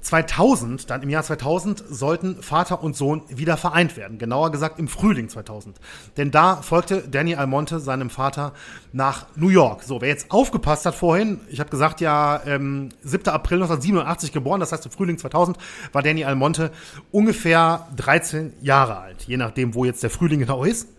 2000, 0.03 0.89
dann 0.89 1.01
im 1.01 1.09
Jahr 1.09 1.23
2000, 1.23 1.83
sollten 1.89 2.43
Vater 2.43 2.83
und 2.83 2.95
Sohn 2.95 3.23
wieder 3.29 3.57
vereint 3.57 3.97
werden. 3.97 4.17
Genauer 4.17 4.51
gesagt 4.51 4.77
im 4.77 4.87
Frühling 4.87 5.29
2000. 5.29 5.79
Denn 6.17 6.29
da 6.29 6.57
folgte 6.57 7.07
Danny 7.07 7.35
Almonte 7.35 7.79
seinem 7.79 8.09
Vater 8.09 8.53
nach 8.91 9.25
New 9.35 9.49
York. 9.49 9.83
So, 9.83 10.01
wer 10.01 10.09
jetzt 10.09 10.29
aufgepasst 10.29 10.85
hat 10.85 10.95
vorhin, 10.95 11.39
ich 11.49 11.59
habe 11.59 11.69
gesagt, 11.69 12.01
ja, 12.01 12.41
ähm, 12.45 12.89
7. 13.03 13.29
April 13.29 13.57
1987 13.57 14.31
geboren, 14.31 14.59
das 14.59 14.71
heißt 14.71 14.85
im 14.85 14.91
Frühling 14.91 15.17
2000 15.17 15.57
war 15.93 16.03
Danny 16.03 16.25
Almonte 16.25 16.71
ungefähr 17.11 17.87
13 17.95 18.53
Jahre 18.61 18.97
alt. 18.97 19.23
Je 19.23 19.37
nachdem, 19.37 19.73
wo 19.73 19.85
jetzt 19.85 20.03
der 20.03 20.09
Frühling 20.09 20.39
genau 20.39 20.63
ist. 20.63 20.89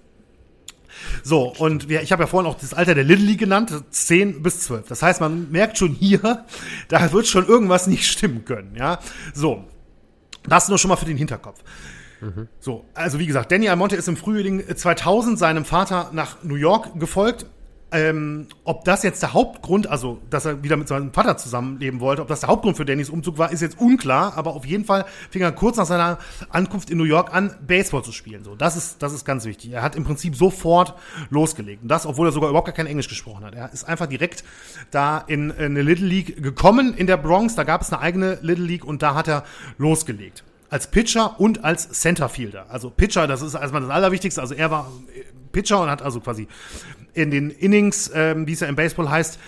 So, 1.23 1.55
und 1.59 1.89
wir, 1.89 2.03
ich 2.03 2.13
habe 2.13 2.23
ja 2.23 2.27
vorhin 2.27 2.51
auch 2.51 2.59
das 2.59 2.75
Alter 2.75 2.95
der 2.95 3.05
League 3.05 3.39
genannt, 3.39 3.73
10 3.91 4.43
bis 4.43 4.61
12. 4.61 4.89
Das 4.89 5.03
heißt, 5.03 5.21
man 5.21 5.51
merkt 5.51 5.79
schon 5.79 5.93
hier, 5.93 6.45
da 6.89 7.13
wird 7.13 7.27
schon 7.27 7.47
irgendwas 7.47 7.87
nicht 7.87 8.07
stimmen 8.07 8.45
können, 8.45 8.75
ja. 8.77 8.99
So, 9.33 9.65
das 10.45 10.69
nur 10.69 10.79
schon 10.79 10.89
mal 10.89 10.97
für 10.97 11.07
den 11.07 11.17
Hinterkopf. 11.17 11.63
So, 12.59 12.87
also 12.95 13.19
wie 13.19 13.27
gesagt, 13.27 13.53
Danny 13.53 13.69
Almonte 13.69 13.97
ist 13.97 14.09
im 14.09 14.17
Frühling 14.17 14.65
2000 14.75 15.39
seinem 15.39 15.65
Vater 15.65 16.11
nach 16.13 16.43
New 16.43 16.55
York 16.55 16.99
gefolgt 16.99 17.47
ähm, 17.95 18.49
ob 18.65 18.85
das 18.85 19.05
jetzt 19.05 19.23
der 19.23 19.33
Hauptgrund, 19.33 19.87
also 19.87 20.21
dass 20.29 20.45
er 20.45 20.65
wieder 20.65 20.77
mit 20.77 20.89
seinem 20.89 21.13
Vater 21.13 21.37
zusammenleben 21.37 22.01
wollte, 22.01 22.23
ob 22.23 22.29
das 22.29 22.41
der 22.41 22.49
Hauptgrund 22.49 22.77
für 22.77 22.85
Dannys 22.85 23.09
Umzug 23.09 23.39
war, 23.39 23.53
ist 23.53 23.63
jetzt 23.63 23.79
unklar. 23.79 24.37
Aber 24.37 24.55
auf 24.55 24.67
jeden 24.67 24.85
Fall 24.85 25.05
fing 25.31 25.43
er 25.43 25.53
kurz 25.53 25.77
nach 25.77 25.87
seiner 25.87 26.19
Ankunft 26.51 26.91
in 26.91 26.99
New 26.99 27.05
York 27.05 27.33
an, 27.33 27.55
Baseball 27.65 28.03
zu 28.03 28.11
spielen. 28.11 28.43
So, 28.43 28.57
das 28.57 28.77
ist, 28.77 29.01
das 29.03 29.13
ist 29.13 29.25
ganz 29.25 29.45
wichtig. 29.45 29.73
Er 29.73 29.83
hat 29.83 29.95
im 29.95 30.03
Prinzip 30.03 30.35
sofort 30.35 30.95
losgelegt. 31.31 31.83
Und 31.83 31.89
das, 31.89 32.05
obwohl 32.05 32.29
er 32.29 32.33
sogar 32.33 32.51
überhaupt 32.51 32.67
gar 32.67 32.75
kein 32.75 32.87
Englisch 32.87 33.09
gesprochen 33.09 33.45
hat. 33.45 33.55
Er 33.55 33.73
ist 33.73 33.85
einfach 33.85 34.07
direkt 34.07 34.43
da 34.91 35.19
in, 35.19 35.51
in 35.51 35.65
eine 35.65 35.83
Little 35.83 36.07
League 36.07 36.43
gekommen 36.43 36.95
in 36.95 37.07
der 37.07 37.17
Bronx. 37.17 37.55
Da 37.55 37.63
gab 37.63 37.83
es 37.83 37.93
eine 37.93 38.03
eigene 38.03 38.39
Little 38.43 38.65
League 38.65 38.85
und 38.85 39.03
da 39.03 39.15
hat 39.15 39.29
er 39.29 39.45
losgelegt 39.79 40.43
als 40.69 40.89
Pitcher 40.89 41.39
und 41.39 41.63
als 41.63 41.89
Centerfielder. 41.91 42.67
Also 42.69 42.91
Pitcher, 42.91 43.29
das 43.29 43.43
ist 43.43 43.55
erstmal 43.55 43.83
das 43.83 43.91
Allerwichtigste. 43.91 44.41
Also 44.41 44.55
er 44.55 44.73
war 44.73 44.91
Pitcher 45.53 45.81
und 45.81 45.89
hat 45.89 46.03
also 46.03 46.19
quasi 46.19 46.49
in 47.15 47.31
den 47.31 47.51
Innings, 47.51 48.11
ähm, 48.15 48.47
wie 48.47 48.53
es 48.53 48.61
ja 48.61 48.67
im 48.67 48.77
Baseball 48.77 49.11
heißt, 49.11 49.39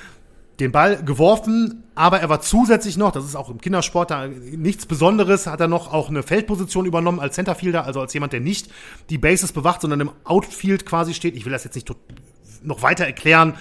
den 0.60 0.72
Ball 0.72 1.02
geworfen, 1.02 1.84
aber 1.94 2.20
er 2.20 2.28
war 2.28 2.40
zusätzlich 2.40 2.96
noch, 2.96 3.12
das 3.12 3.24
ist 3.24 3.36
auch 3.36 3.50
im 3.50 3.60
Kindersport 3.60 4.10
da 4.10 4.26
nichts 4.26 4.86
Besonderes, 4.86 5.46
hat 5.46 5.60
er 5.60 5.68
noch 5.68 5.92
auch 5.92 6.08
eine 6.08 6.22
Feldposition 6.22 6.86
übernommen 6.86 7.20
als 7.20 7.34
Centerfielder, 7.34 7.84
also 7.84 8.00
als 8.00 8.14
jemand, 8.14 8.32
der 8.32 8.40
nicht 8.40 8.70
die 9.10 9.18
Bases 9.18 9.52
bewacht, 9.52 9.82
sondern 9.82 10.00
im 10.00 10.10
Outfield 10.24 10.86
quasi 10.86 11.12
steht. 11.12 11.36
Ich 11.36 11.44
will 11.44 11.52
das 11.52 11.64
jetzt 11.64 11.74
nicht 11.74 11.92
noch 12.62 12.82
weiter 12.82 13.04
erklären. 13.04 13.54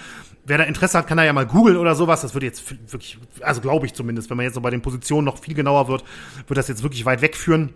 Wer 0.46 0.58
da 0.58 0.64
Interesse 0.64 0.96
hat, 0.98 1.06
kann 1.06 1.18
da 1.18 1.24
ja 1.24 1.32
mal 1.32 1.46
googeln 1.46 1.76
oder 1.76 1.94
sowas. 1.94 2.22
Das 2.22 2.32
wird 2.34 2.44
jetzt 2.44 2.62
wirklich, 2.92 3.18
also 3.40 3.60
glaube 3.60 3.84
ich 3.84 3.94
zumindest, 3.94 4.30
wenn 4.30 4.36
man 4.36 4.46
jetzt 4.46 4.54
noch 4.54 4.62
bei 4.62 4.70
den 4.70 4.80
Positionen 4.80 5.24
noch 5.24 5.38
viel 5.38 5.54
genauer 5.54 5.88
wird, 5.88 6.04
wird 6.46 6.56
das 6.56 6.68
jetzt 6.68 6.82
wirklich 6.82 7.04
weit 7.04 7.20
wegführen. 7.20 7.74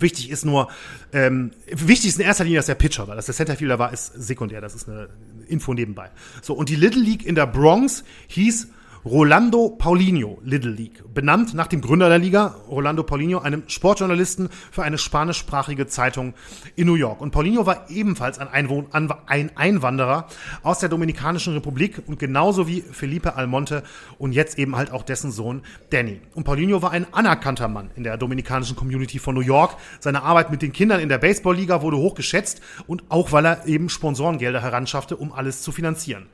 Wichtig 0.00 0.30
ist 0.30 0.44
nur, 0.44 0.68
ähm, 1.12 1.52
wichtig 1.66 2.10
ist 2.10 2.18
in 2.18 2.24
erster 2.24 2.44
Linie, 2.44 2.58
dass 2.58 2.66
der 2.66 2.74
Pitcher 2.74 3.08
war. 3.08 3.16
Dass 3.16 3.26
der 3.26 3.34
Centerfielder 3.34 3.78
war, 3.78 3.92
ist 3.92 4.12
sekundär. 4.14 4.60
Das 4.60 4.74
ist 4.74 4.88
eine 4.88 5.08
Info 5.48 5.74
nebenbei. 5.74 6.10
So, 6.42 6.54
und 6.54 6.68
die 6.68 6.76
Little 6.76 7.02
League 7.02 7.24
in 7.24 7.34
der 7.34 7.46
Bronx 7.46 8.04
hieß 8.28 8.68
Rolando 9.04 9.70
Paulinho 9.70 10.38
Little 10.42 10.72
League, 10.72 11.04
benannt 11.14 11.54
nach 11.54 11.68
dem 11.68 11.80
Gründer 11.80 12.08
der 12.08 12.18
Liga, 12.18 12.56
Rolando 12.68 13.04
Paulinho, 13.04 13.38
einem 13.38 13.62
Sportjournalisten 13.68 14.48
für 14.72 14.82
eine 14.82 14.98
spanischsprachige 14.98 15.86
Zeitung 15.86 16.34
in 16.74 16.88
New 16.88 16.96
York. 16.96 17.20
Und 17.20 17.30
Paulinho 17.30 17.64
war 17.64 17.88
ebenfalls 17.90 18.40
ein, 18.40 18.48
Einwohn 18.48 18.86
ein 19.26 19.56
Einwanderer 19.56 20.26
aus 20.64 20.80
der 20.80 20.88
Dominikanischen 20.88 21.54
Republik 21.54 22.02
und 22.06 22.18
genauso 22.18 22.66
wie 22.66 22.80
Felipe 22.80 23.36
Almonte 23.36 23.84
und 24.18 24.32
jetzt 24.32 24.58
eben 24.58 24.74
halt 24.74 24.90
auch 24.90 25.04
dessen 25.04 25.30
Sohn 25.30 25.62
Danny. 25.90 26.20
Und 26.34 26.42
Paulinho 26.42 26.82
war 26.82 26.90
ein 26.90 27.06
anerkannter 27.12 27.68
Mann 27.68 27.90
in 27.94 28.02
der 28.02 28.16
dominikanischen 28.16 28.74
Community 28.74 29.20
von 29.20 29.34
New 29.34 29.42
York. 29.42 29.76
Seine 30.00 30.24
Arbeit 30.24 30.50
mit 30.50 30.60
den 30.60 30.72
Kindern 30.72 30.98
in 30.98 31.08
der 31.08 31.18
Baseballliga 31.18 31.82
wurde 31.82 31.98
hoch 31.98 32.16
geschätzt 32.16 32.60
und 32.88 33.04
auch 33.10 33.30
weil 33.30 33.46
er 33.46 33.66
eben 33.66 33.88
Sponsorengelder 33.88 34.60
heranschaffte, 34.60 35.16
um 35.16 35.32
alles 35.32 35.62
zu 35.62 35.70
finanzieren. 35.70 36.26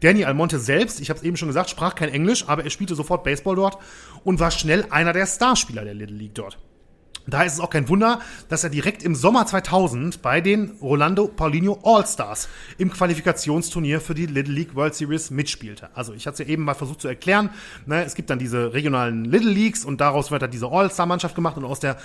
Danny 0.00 0.24
Almonte 0.24 0.58
selbst, 0.58 1.00
ich 1.00 1.10
habe 1.10 1.18
es 1.18 1.24
eben 1.24 1.36
schon 1.36 1.48
gesagt, 1.48 1.70
sprach 1.70 1.94
kein 1.94 2.08
Englisch, 2.08 2.48
aber 2.48 2.64
er 2.64 2.70
spielte 2.70 2.94
sofort 2.94 3.24
Baseball 3.24 3.56
dort 3.56 3.78
und 4.24 4.40
war 4.40 4.50
schnell 4.50 4.86
einer 4.90 5.12
der 5.12 5.26
Starspieler 5.26 5.84
der 5.84 5.94
Little 5.94 6.16
League 6.16 6.34
dort. 6.34 6.58
Da 7.26 7.42
ist 7.42 7.54
es 7.54 7.60
auch 7.60 7.70
kein 7.70 7.88
Wunder, 7.88 8.20
dass 8.50 8.64
er 8.64 8.70
direkt 8.70 9.02
im 9.02 9.14
Sommer 9.14 9.46
2000 9.46 10.20
bei 10.20 10.42
den 10.42 10.72
Rolando 10.82 11.26
Paulinho 11.26 11.78
All-Stars 11.82 12.48
im 12.76 12.92
Qualifikationsturnier 12.92 14.02
für 14.02 14.14
die 14.14 14.26
Little 14.26 14.52
League 14.52 14.74
World 14.74 14.94
Series 14.94 15.30
mitspielte. 15.30 15.88
Also 15.94 16.12
ich 16.12 16.26
hatte 16.26 16.42
es 16.42 16.46
ja 16.46 16.52
eben 16.52 16.64
mal 16.64 16.74
versucht 16.74 17.00
zu 17.00 17.08
erklären. 17.08 17.48
Ne, 17.86 18.04
es 18.04 18.14
gibt 18.14 18.28
dann 18.28 18.38
diese 18.38 18.74
regionalen 18.74 19.24
Little 19.24 19.50
Leagues 19.50 19.86
und 19.86 20.02
daraus 20.02 20.30
wird 20.30 20.42
dann 20.42 20.50
diese 20.50 20.68
All-Star-Mannschaft 20.70 21.34
gemacht 21.34 21.56
und 21.56 21.64
aus 21.64 21.80
der 21.80 21.96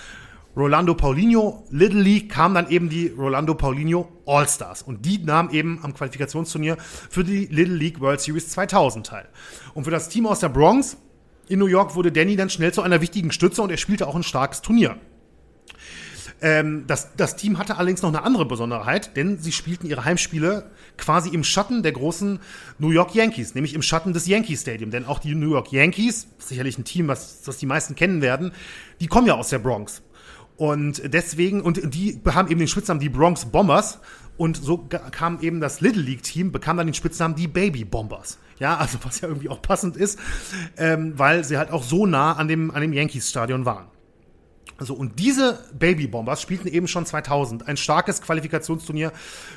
Rolando 0.56 0.94
Paulinho 0.94 1.64
Little 1.70 2.00
League 2.02 2.30
kam 2.30 2.54
dann 2.54 2.68
eben 2.70 2.88
die 2.88 3.08
Rolando 3.08 3.54
Paulinho 3.54 4.08
All-Stars. 4.26 4.82
Und 4.82 5.06
die 5.06 5.18
nahmen 5.18 5.50
eben 5.50 5.80
am 5.82 5.94
Qualifikationsturnier 5.94 6.76
für 6.78 7.24
die 7.24 7.46
Little 7.46 7.76
League 7.76 8.00
World 8.00 8.20
Series 8.20 8.48
2000 8.48 9.06
teil. 9.06 9.28
Und 9.74 9.84
für 9.84 9.90
das 9.90 10.08
Team 10.08 10.26
aus 10.26 10.40
der 10.40 10.48
Bronx 10.48 10.96
in 11.48 11.58
New 11.58 11.66
York 11.66 11.94
wurde 11.94 12.12
Danny 12.12 12.36
dann 12.36 12.50
schnell 12.50 12.72
zu 12.72 12.82
einer 12.82 13.00
wichtigen 13.00 13.32
Stütze 13.32 13.62
und 13.62 13.70
er 13.70 13.76
spielte 13.76 14.06
auch 14.06 14.14
ein 14.14 14.22
starkes 14.22 14.62
Turnier. 14.62 14.96
Ähm, 16.42 16.84
das, 16.86 17.16
das 17.16 17.36
Team 17.36 17.58
hatte 17.58 17.76
allerdings 17.76 18.02
noch 18.02 18.08
eine 18.08 18.22
andere 18.22 18.46
Besonderheit, 18.46 19.16
denn 19.16 19.38
sie 19.38 19.52
spielten 19.52 19.86
ihre 19.86 20.04
Heimspiele 20.04 20.70
quasi 20.96 21.30
im 21.30 21.44
Schatten 21.44 21.82
der 21.82 21.92
großen 21.92 22.38
New 22.78 22.90
York 22.90 23.14
Yankees, 23.14 23.54
nämlich 23.54 23.74
im 23.74 23.82
Schatten 23.82 24.12
des 24.12 24.26
Yankee 24.26 24.56
Stadium. 24.56 24.90
Denn 24.90 25.04
auch 25.04 25.18
die 25.18 25.34
New 25.34 25.50
York 25.50 25.72
Yankees, 25.72 26.28
sicherlich 26.38 26.78
ein 26.78 26.84
Team, 26.84 27.08
was, 27.08 27.42
was 27.44 27.58
die 27.58 27.66
meisten 27.66 27.94
kennen 27.94 28.22
werden, 28.22 28.52
die 29.00 29.06
kommen 29.06 29.26
ja 29.26 29.34
aus 29.34 29.50
der 29.50 29.58
Bronx. 29.58 30.02
Und 30.60 31.14
deswegen, 31.14 31.62
und 31.62 31.94
die 31.94 32.20
haben 32.34 32.50
eben 32.50 32.58
den 32.58 32.68
Spitznamen 32.68 33.00
die 33.00 33.08
Bronx 33.08 33.46
Bombers. 33.46 33.98
Und 34.36 34.58
so 34.58 34.76
kam 34.76 35.40
eben 35.40 35.58
das 35.58 35.80
Little 35.80 36.02
League 36.02 36.22
Team, 36.22 36.52
bekam 36.52 36.76
dann 36.76 36.86
den 36.86 36.92
Spitznamen 36.92 37.34
die 37.34 37.48
Baby 37.48 37.86
Bombers. 37.86 38.36
Ja, 38.58 38.76
also 38.76 38.98
was 39.02 39.22
ja 39.22 39.28
irgendwie 39.28 39.48
auch 39.48 39.62
passend 39.62 39.96
ist, 39.96 40.18
ähm, 40.76 41.14
weil 41.16 41.44
sie 41.44 41.56
halt 41.56 41.70
auch 41.70 41.82
so 41.82 42.04
nah 42.04 42.34
an 42.34 42.46
dem, 42.46 42.70
an 42.72 42.82
dem 42.82 42.92
Yankees 42.92 43.30
Stadion 43.30 43.64
waren. 43.64 43.86
Also, 44.76 44.92
und 44.92 45.18
diese 45.18 45.64
Baby 45.78 46.06
Bombers 46.06 46.42
spielten 46.42 46.68
eben 46.68 46.88
schon 46.88 47.06
2000 47.06 47.66
ein 47.66 47.78
starkes 47.78 48.20
Qualifikationsturnier 48.20 49.12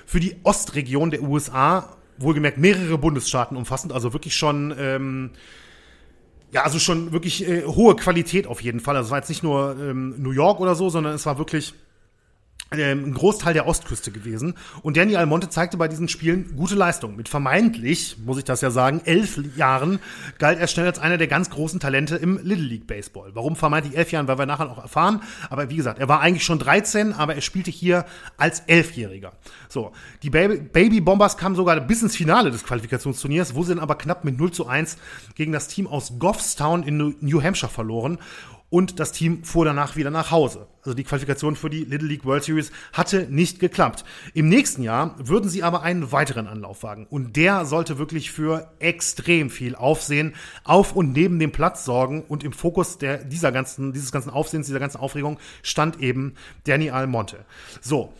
für 0.05 0.21
die 0.21 0.37
Ostregion 0.43 1.11
der 1.11 1.21
USA, 1.21 1.97
wohlgemerkt 2.17 2.59
mehrere 2.59 2.97
Bundesstaaten 2.97 3.57
umfassend, 3.57 3.91
also 3.91 4.13
wirklich 4.13 4.37
schon 4.37 4.73
ähm, 4.79 5.31
ja, 6.53 6.61
also 6.63 6.77
schon 6.77 7.11
wirklich 7.11 7.47
äh, 7.47 7.63
hohe 7.63 7.95
Qualität 7.95 8.45
auf 8.45 8.61
jeden 8.61 8.79
Fall. 8.79 8.95
Also 8.95 9.07
es 9.07 9.11
war 9.11 9.17
jetzt 9.17 9.29
nicht 9.29 9.43
nur 9.43 9.75
ähm, 9.79 10.13
New 10.21 10.31
York 10.31 10.59
oder 10.59 10.75
so, 10.75 10.89
sondern 10.89 11.15
es 11.15 11.25
war 11.25 11.39
wirklich 11.39 11.73
ein 12.73 13.13
Großteil 13.13 13.53
der 13.53 13.67
Ostküste 13.67 14.11
gewesen. 14.11 14.55
Und 14.81 14.97
Danny 14.97 15.15
Almonte 15.15 15.49
zeigte 15.49 15.77
bei 15.77 15.87
diesen 15.87 16.07
Spielen 16.07 16.55
gute 16.55 16.75
Leistung. 16.75 17.15
Mit 17.15 17.29
vermeintlich, 17.29 18.17
muss 18.25 18.37
ich 18.37 18.43
das 18.43 18.61
ja 18.61 18.71
sagen, 18.71 19.01
elf 19.05 19.39
Jahren 19.55 19.99
galt 20.39 20.59
er 20.59 20.67
schnell 20.67 20.87
als 20.87 20.99
einer 20.99 21.17
der 21.17 21.27
ganz 21.27 21.49
großen 21.49 21.79
Talente 21.79 22.15
im 22.15 22.39
Little 22.43 22.65
League 22.65 22.87
Baseball. 22.87 23.31
Warum 23.33 23.55
vermeintlich 23.55 23.97
elf 23.97 24.11
Jahren, 24.11 24.27
weil 24.27 24.37
wir 24.37 24.45
nachher 24.45 24.65
noch 24.65 24.81
erfahren. 24.81 25.21
Aber 25.49 25.69
wie 25.69 25.75
gesagt, 25.75 25.99
er 25.99 26.09
war 26.09 26.21
eigentlich 26.21 26.43
schon 26.43 26.59
13, 26.59 27.13
aber 27.13 27.35
er 27.35 27.41
spielte 27.41 27.71
hier 27.71 28.05
als 28.37 28.61
Elfjähriger. 28.61 29.33
So, 29.69 29.91
die 30.23 30.29
Baby, 30.29 30.57
Baby 30.57 31.01
Bombers 31.01 31.37
kamen 31.37 31.55
sogar 31.55 31.79
bis 31.81 32.01
ins 32.01 32.15
Finale 32.15 32.51
des 32.51 32.63
Qualifikationsturniers, 32.63 33.55
wo 33.55 33.63
sie 33.63 33.73
dann 33.73 33.79
aber 33.79 33.95
knapp 33.95 34.23
mit 34.23 34.37
0 34.37 34.51
zu 34.51 34.67
1 34.67 34.97
gegen 35.35 35.51
das 35.51 35.67
Team 35.67 35.87
aus 35.87 36.13
Goffstown 36.19 36.83
in 36.83 37.15
New 37.19 37.41
Hampshire 37.41 37.71
verloren 37.71 38.17
und 38.73 38.99
das 38.99 39.11
Team 39.11 39.43
fuhr 39.43 39.65
danach 39.65 39.97
wieder 39.97 40.09
nach 40.09 40.31
Hause. 40.31 40.65
Also 40.81 40.95
die 40.95 41.03
Qualifikation 41.03 41.55
für 41.55 41.69
die 41.69 41.85
Little 41.85 42.07
League 42.07 42.25
World 42.25 42.43
Series 42.43 42.71
hatte 42.91 43.27
nicht 43.29 43.59
geklappt. 43.59 44.03
Im 44.33 44.49
nächsten 44.49 44.81
Jahr 44.81 45.13
würden 45.19 45.47
sie 45.47 45.61
aber 45.61 45.83
einen 45.83 46.11
weiteren 46.11 46.47
Anlauf 46.47 46.81
wagen 46.81 47.05
und 47.07 47.35
der 47.35 47.65
sollte 47.65 47.99
wirklich 47.99 48.31
für 48.31 48.71
extrem 48.79 49.51
viel 49.51 49.75
Aufsehen 49.75 50.33
auf 50.63 50.95
und 50.95 51.13
neben 51.13 51.37
dem 51.37 51.51
Platz 51.51 51.85
sorgen 51.85 52.23
und 52.23 52.43
im 52.43 52.51
Fokus 52.51 52.97
der, 52.97 53.23
dieser 53.23 53.51
ganzen, 53.51 53.93
dieses 53.93 54.11
ganzen 54.11 54.31
Aufsehens, 54.31 54.65
dieser 54.65 54.79
ganzen 54.79 54.97
Aufregung 54.97 55.37
stand 55.61 55.99
eben 55.99 56.33
Danny 56.63 56.89
Almonte. 56.89 57.45
So, 57.79 58.11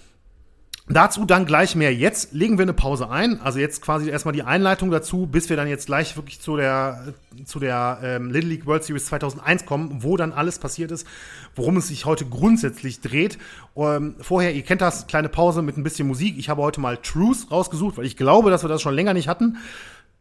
Dazu 0.89 1.23
dann 1.23 1.45
gleich 1.45 1.77
mehr. 1.77 1.95
Jetzt 1.95 2.33
legen 2.33 2.57
wir 2.57 2.63
eine 2.63 2.73
Pause 2.73 3.09
ein. 3.09 3.39
Also 3.39 3.57
jetzt 3.57 3.81
quasi 3.81 4.09
erstmal 4.09 4.33
die 4.33 4.43
Einleitung 4.43 4.91
dazu, 4.91 5.27
bis 5.27 5.49
wir 5.49 5.55
dann 5.55 5.69
jetzt 5.69 5.85
gleich 5.85 6.17
wirklich 6.17 6.41
zu 6.41 6.57
der, 6.57 7.13
zu 7.45 7.61
der 7.61 7.99
ähm, 8.03 8.31
Little 8.31 8.49
League 8.49 8.65
World 8.65 8.83
Series 8.83 9.05
2001 9.05 9.65
kommen, 9.65 10.03
wo 10.03 10.17
dann 10.17 10.33
alles 10.33 10.59
passiert 10.59 10.91
ist, 10.91 11.07
worum 11.55 11.77
es 11.77 11.87
sich 11.87 12.03
heute 12.05 12.25
grundsätzlich 12.25 12.99
dreht. 12.99 13.37
Ähm, 13.77 14.15
vorher, 14.19 14.53
ihr 14.53 14.63
kennt 14.63 14.81
das, 14.81 15.07
kleine 15.07 15.29
Pause 15.29 15.61
mit 15.61 15.77
ein 15.77 15.83
bisschen 15.83 16.05
Musik. 16.05 16.37
Ich 16.37 16.49
habe 16.49 16.61
heute 16.61 16.81
mal 16.81 16.97
Truth 16.97 17.49
rausgesucht, 17.49 17.97
weil 17.97 18.05
ich 18.05 18.17
glaube, 18.17 18.49
dass 18.49 18.63
wir 18.63 18.69
das 18.69 18.81
schon 18.81 18.93
länger 18.93 19.13
nicht 19.13 19.29
hatten. 19.29 19.59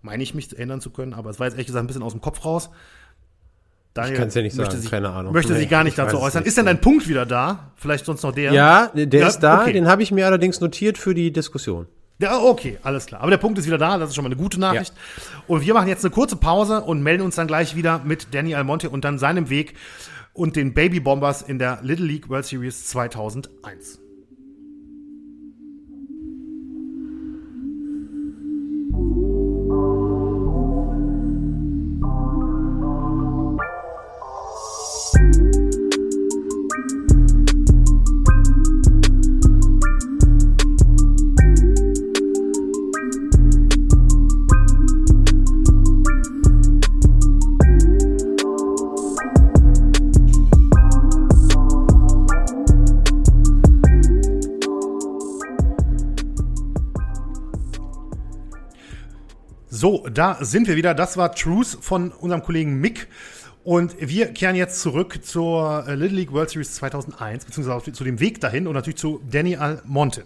Meine 0.01 0.23
ich 0.23 0.33
mich 0.33 0.53
erinnern 0.53 0.81
zu 0.81 0.91
können, 0.91 1.13
aber 1.13 1.31
es 1.31 1.41
war 1.41 1.47
jetzt 1.49 1.55
ehrlich 1.55 1.67
gesagt 1.67 1.83
ein 1.83 1.89
bisschen 1.89 2.05
aus 2.05 2.13
dem 2.13 2.21
Kopf 2.21 2.45
raus. 2.45 2.71
Daniel 3.95 4.13
ich 4.15 4.19
kann 4.19 4.29
es 4.29 4.35
ja 4.35 4.43
nicht 4.43 4.57
sagen, 4.57 4.81
sich, 4.81 4.91
keine 4.91 5.11
Ahnung. 5.11 5.33
Möchte 5.33 5.53
nee, 5.53 5.61
sich 5.61 5.69
gar 5.69 5.85
nicht 5.85 5.99
dazu 5.99 6.19
äußern. 6.19 6.43
Nicht. 6.43 6.49
Ist 6.49 6.57
denn 6.57 6.67
dein 6.67 6.81
Punkt 6.81 7.09
wieder 7.09 7.27
da? 7.27 7.73
Vielleicht 7.77 8.07
sonst 8.07 8.23
noch 8.23 8.33
der? 8.33 8.53
Ja, 8.53 8.91
der 8.95 9.21
ja, 9.21 9.29
ist 9.29 9.41
da. 9.41 9.63
Okay. 9.63 9.75
Den 9.75 9.87
habe 9.87 10.03
ich 10.03 10.11
mir 10.13 10.27
allerdings 10.27 10.61
notiert 10.61 10.97
für 10.97 11.15
die 11.15 11.31
Diskussion. 11.31 11.87
Ja, 12.19 12.41
okay, 12.41 12.79
alles 12.83 13.07
klar. 13.07 13.21
Aber 13.21 13.31
der 13.31 13.39
Punkt 13.39 13.59
ist 13.59 13.67
wieder 13.67 13.79
da, 13.79 13.99
das 13.99 14.11
ist 14.11 14.15
schon 14.15 14.25
mal 14.25 14.29
eine 14.29 14.37
gute 14.37 14.61
Nachricht. 14.61 14.95
Ja. 14.95 15.43
Und 15.49 15.67
wir 15.67 15.75
machen 15.75 15.89
jetzt 15.89 16.05
eine 16.05 16.13
kurze 16.13 16.37
Pause 16.37 16.81
und 16.81 17.03
melden 17.03 17.23
uns 17.23 17.35
dann 17.35 17.47
gleich 17.47 17.75
wieder 17.75 18.01
mit 18.05 18.29
Danny 18.33 18.55
Almonte 18.55 18.91
und 18.91 19.05
dann 19.05 19.19
seinem 19.19 19.51
Weg 19.51 19.75
und 20.33 20.57
den 20.57 20.73
Baby 20.73 21.01
Bombers 21.01 21.43
in 21.43 21.59
der 21.59 21.81
Little 21.83 22.07
League 22.07 22.29
World 22.29 22.47
Series 22.47 22.87
2001. 22.87 24.02
So, 59.83 60.07
da 60.09 60.39
sind 60.41 60.69
wir 60.69 60.77
wieder. 60.77 60.95
Das 60.95 61.17
war 61.17 61.35
Truth 61.35 61.77
von 61.81 62.13
unserem 62.13 62.45
Kollegen 62.45 62.81
Mick. 62.81 63.09
Und 63.65 63.95
wir 64.01 64.33
kehren 64.33 64.57
jetzt 64.57 64.81
zurück 64.81 65.21
zur 65.23 65.85
äh, 65.87 65.95
Little 65.95 66.17
League 66.17 66.33
World 66.33 66.51
Series 66.51 66.75
2001, 66.75 67.45
beziehungsweise 67.45 67.93
zu 67.93 68.05
dem 68.05 68.19
Weg 68.19 68.41
dahin 68.41 68.67
und 68.67 68.75
natürlich 68.75 68.99
zu 68.99 69.21
Danny 69.31 69.57
Almonte. 69.57 70.25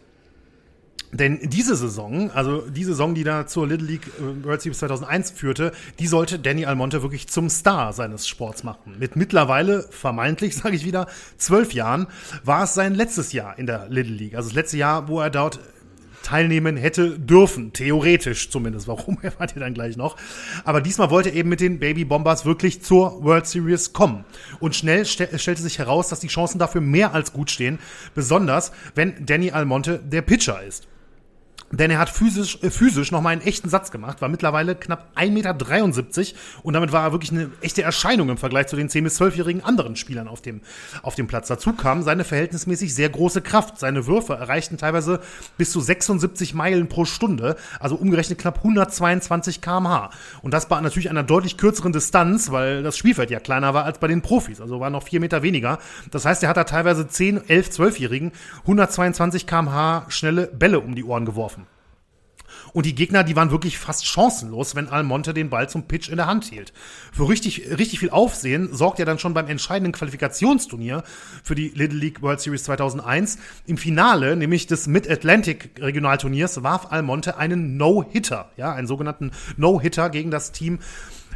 Denn 1.13 1.39
diese 1.43 1.77
Saison, 1.77 2.31
also 2.31 2.63
die 2.63 2.85
Saison, 2.85 3.15
die 3.15 3.25
da 3.25 3.47
zur 3.47 3.67
Little 3.69 3.87
League 3.87 4.07
äh, 4.19 4.45
World 4.45 4.63
Series 4.63 4.79
2001 4.79 5.31
führte, 5.33 5.73
die 5.99 6.07
sollte 6.07 6.39
Danny 6.39 6.65
Almonte 6.65 7.03
wirklich 7.03 7.29
zum 7.29 7.51
Star 7.51 7.93
seines 7.93 8.27
Sports 8.27 8.65
machen. 8.65 8.97
Mit 8.99 9.17
mittlerweile, 9.17 9.87
vermeintlich, 9.91 10.57
sage 10.57 10.75
ich 10.75 10.85
wieder, 10.85 11.07
zwölf 11.37 11.73
Jahren, 11.75 12.07
war 12.43 12.65
es 12.65 12.75
sein 12.75 12.95
letztes 12.95 13.33
Jahr 13.33 13.59
in 13.59 13.67
der 13.67 13.89
Little 13.89 14.15
League. 14.15 14.35
Also 14.35 14.49
das 14.49 14.57
letzte 14.57 14.79
Jahr, 14.79 15.09
wo 15.09 15.21
er 15.21 15.31
dort 15.31 15.61
teilnehmen 16.27 16.77
hätte 16.77 17.21
dürfen. 17.21 17.73
Theoretisch 17.73 18.51
zumindest. 18.51 18.89
Warum 18.89 19.19
erfahrt 19.23 19.55
ihr 19.55 19.61
dann 19.61 19.75
gleich 19.75 19.97
noch. 19.97 20.17
Aber 20.65 20.81
diesmal 20.81 21.11
wollte 21.11 21.29
er 21.29 21.37
eben 21.37 21.49
mit 21.49 21.61
den 21.61 21.79
Baby 21.79 22.05
Bombers 22.05 22.45
wirklich 22.45 22.83
zur 22.83 23.23
World 23.23 23.47
Series 23.47 23.93
kommen. 23.93 24.25
Und 24.59 24.75
schnell 24.75 25.05
st 25.05 25.29
stellte 25.41 25.63
sich 25.63 25.79
heraus, 25.79 26.09
dass 26.09 26.19
die 26.19 26.27
Chancen 26.27 26.59
dafür 26.59 26.81
mehr 26.81 27.15
als 27.15 27.33
gut 27.33 27.51
stehen. 27.51 27.79
Besonders, 28.17 28.73
wenn 28.97 29.25
Danny 29.25 29.53
Almonte 29.53 30.01
der 30.05 30.23
Pitcher 30.23 30.63
ist. 30.65 30.89
Denn 31.73 31.91
er 31.91 31.99
hat 31.99 32.09
physisch, 32.11 32.63
äh, 32.63 32.71
physisch 32.71 33.11
nochmal 33.11 33.33
einen 33.33 33.43
echten 33.43 33.69
Satz 33.69 33.91
gemacht, 33.91 34.23
war 34.23 34.29
mittlerweile 34.29 34.77
knapp 34.77 35.09
1,73 35.17 35.31
Meter 35.31 36.39
und 36.63 36.75
damit 36.75 36.93
war 36.93 37.03
er 37.03 37.13
wirklich 37.13 37.33
eine 37.33 37.51
echte 37.61 37.83
Erscheinung 37.83 38.29
im 38.29 38.37
Vergleich 38.37 38.69
zu 38.69 38.77
den 38.77 38.89
10- 38.89 39.03
bis 39.03 39.21
12-jährigen 39.21 39.65
anderen 39.65 39.97
Spielern 39.97 40.29
auf 40.29 40.41
dem, 40.41 40.61
auf 41.03 41.17
dem 41.17 41.27
Platz. 41.27 41.49
Dazu 41.49 41.73
kam 41.73 42.03
seine 42.03 42.23
verhältnismäßig 42.23 42.95
sehr 42.95 43.09
große 43.09 43.43
Kraft. 43.43 43.81
Seine 43.81 44.07
Würfe 44.07 44.35
erreichten 44.35 44.79
teilweise 44.79 45.21
bis 45.59 45.73
zu 45.73 45.81
76 45.81 46.55
Meilen 46.55 46.89
pro 46.89 47.05
Stunde, 47.05 47.57
also 47.81 47.97
umgerechnet 47.97 48.39
knapp 48.39 48.59
122 48.59 49.61
kmh. 49.61 50.11
Und 50.43 50.55
das 50.55 50.69
bei 50.69 50.81
natürlich 50.81 51.11
einer 51.11 51.25
deutlich 51.25 51.57
kürzeren 51.57 51.93
Distanz, 51.93 52.53
weil 52.53 52.85
das 52.85 52.97
Spielfeld 52.97 53.31
ja 53.31 53.41
kleiner 53.41 53.75
war 53.75 53.85
als 53.85 53.99
bei 53.99 54.07
den 54.07 54.23
Profis, 54.23 54.61
also 54.61 54.79
war 54.79 54.91
noch 54.91 55.03
vier 55.03 55.19
Meter 55.19 55.43
weniger. 55.43 55.81
Das 56.13 56.25
heißt, 56.25 56.45
er 56.45 56.49
hat 56.49 56.57
da 56.57 56.65
teilweise 56.65 57.09
10, 57.09 57.49
11, 57.49 57.71
12-jährigen 57.71 58.33
122 58.63 59.49
kmh 59.49 60.07
schnelle 60.09 60.47
Bälle 60.47 60.79
um 60.79 60.95
die 60.95 61.05
Ohren 61.05 61.25
geworfen. 61.25 61.66
Und 62.77 62.85
die 62.85 62.95
Gegner, 62.95 63.25
die 63.25 63.35
waren 63.37 63.51
wirklich 63.51 63.79
fast 63.79 64.07
chancenlos, 64.07 64.75
wenn 64.75 64.91
Almonte 64.91 65.33
den 65.33 65.49
Ball 65.49 65.67
zum 65.67 65.85
Pitch 65.89 66.11
in 66.11 66.19
der 66.19 66.27
Hand 66.27 66.45
hielt. 66.45 66.75
Für 67.11 67.27
richtig, 67.27 67.71
richtig 67.71 68.01
viel 68.01 68.11
Aufsehen 68.11 68.69
sorgt 68.71 69.01
er 69.01 69.07
dann 69.07 69.19
schon 69.19 69.33
beim 69.33 69.47
entscheidenden 69.47 69.93
Qualifikationsturnier 69.93 71.03
für 71.43 71.55
die 71.55 71.69
Little 71.71 71.99
League 71.99 72.21
World 72.21 72.39
Series 72.43 72.65
2001. 72.65 73.39
Im 73.65 73.79
Finale, 73.79 74.37
nämlich 74.37 74.67
des 74.67 74.89
Mid-Atlantic 74.89 75.71
Regionalturniers, 75.81 76.63
warf 76.65 76.93
Almonte 76.93 77.39
einen 77.39 77.79
No-Hitter, 77.79 78.51
ja, 78.59 78.75
einen 78.75 78.87
sogenannten 78.87 79.31
No-Hitter 79.57 80.11
gegen 80.11 80.31
das 80.31 80.53
Team 80.53 80.81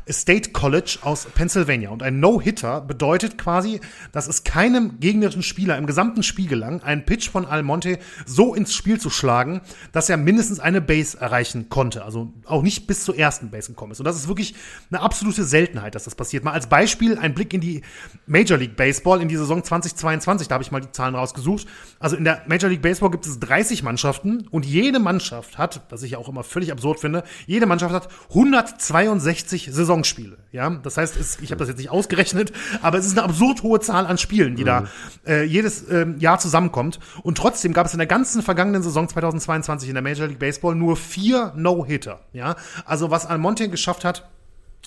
State 0.09 0.51
College 0.53 0.99
aus 1.03 1.27
Pennsylvania. 1.27 1.91
Und 1.91 2.03
ein 2.03 2.21
No-Hitter 2.21 2.81
bedeutet 2.81 3.39
quasi, 3.39 3.81
dass 4.13 4.29
es 4.29 4.45
keinem 4.45 5.01
gegnerischen 5.01 5.43
Spieler 5.43 5.77
im 5.79 5.87
gesamten 5.87 6.23
Spiel 6.23 6.49
gelang, 6.49 6.83
einen 6.83 7.05
Pitch 7.05 7.29
von 7.31 7.47
Almonte 7.47 7.99
so 8.27 8.55
ins 8.55 8.75
Spiel 8.75 9.01
zu 9.01 9.11
schlagen, 9.11 9.61
dass 9.93 10.09
er 10.09 10.17
mindestens 10.17 10.61
eine 10.61 10.81
Base 10.81 11.21
erreichen 11.21 11.69
konnte. 11.69 12.05
Also 12.05 12.33
auch 12.45 12.63
nicht 12.63 12.87
bis 12.87 13.05
zur 13.05 13.17
ersten 13.17 13.51
Base 13.51 13.69
gekommen 13.69 13.93
ist. 13.93 14.01
Und 14.01 14.05
das 14.05 14.17
ist 14.17 14.29
wirklich 14.29 14.55
eine 14.91 15.01
absolute 15.01 15.45
Seltenheit, 15.45 15.95
dass 15.95 16.05
das 16.05 16.15
passiert. 16.15 16.45
Mal 16.45 16.53
als 16.53 16.69
Beispiel 16.69 17.19
ein 17.19 17.35
Blick 17.35 17.53
in 17.55 17.61
die 17.61 17.83
Major 18.27 18.59
League 18.59 18.77
Baseball 18.77 19.21
in 19.21 19.29
die 19.29 19.37
Saison 19.37 19.63
2022. 19.63 20.49
Da 20.49 20.55
habe 20.55 20.65
ich 20.65 20.71
mal 20.71 20.81
die 20.81 20.93
Zahlen 20.93 21.15
rausgesucht. 21.15 21.67
Also 21.99 22.17
in 22.17 22.25
der 22.25 22.43
Major 22.47 22.71
League 22.71 22.83
Baseball 22.83 23.11
gibt 23.11 23.27
es 23.27 23.39
30 23.41 23.83
Mannschaften 23.83 24.47
und 24.51 24.65
jede 24.65 24.99
Mannschaft 24.99 25.59
hat, 25.59 25.83
was 25.91 26.03
ich 26.03 26.13
ja 26.13 26.19
auch 26.19 26.29
immer 26.29 26.45
völlig 26.45 26.73
absurd 26.73 27.01
finde, 27.01 27.25
jede 27.47 27.67
Mannschaft 27.67 27.95
hat 27.95 28.09
162 28.31 29.69
Saison 29.71 29.90
Saisonspiele. 29.91 30.39
Ja, 30.53 30.71
das 30.71 30.97
heißt, 30.97 31.17
es, 31.17 31.39
ich 31.41 31.51
habe 31.51 31.59
das 31.59 31.69
jetzt 31.69 31.79
nicht 31.79 31.91
ausgerechnet, 31.91 32.53
aber 32.83 32.99
es 32.99 33.07
ist 33.07 33.19
eine 33.19 33.25
absurd 33.25 33.63
hohe 33.63 33.81
Zahl 33.81 34.07
an 34.07 34.19
Spielen, 34.19 34.55
die 34.57 34.63
mhm. 34.63 34.67
da 34.67 34.85
äh, 35.27 35.45
jedes 35.45 35.83
äh, 35.89 36.07
Jahr 36.19 36.39
zusammenkommt. 36.39 37.01
Und 37.23 37.37
trotzdem 37.37 37.73
gab 37.73 37.87
es 37.87 37.93
in 37.93 37.99
der 37.99 38.07
ganzen 38.07 38.43
vergangenen 38.43 38.83
Saison 38.83 39.09
2022 39.09 39.89
in 39.89 39.95
der 39.95 40.03
Major 40.03 40.29
League 40.29 40.39
Baseball 40.39 40.75
nur 40.75 40.97
vier 40.97 41.53
No-Hitter. 41.57 42.21
Ja, 42.33 42.57
also 42.85 43.11
was 43.11 43.27
Almonte 43.27 43.69
geschafft 43.69 44.05
hat, 44.05 44.29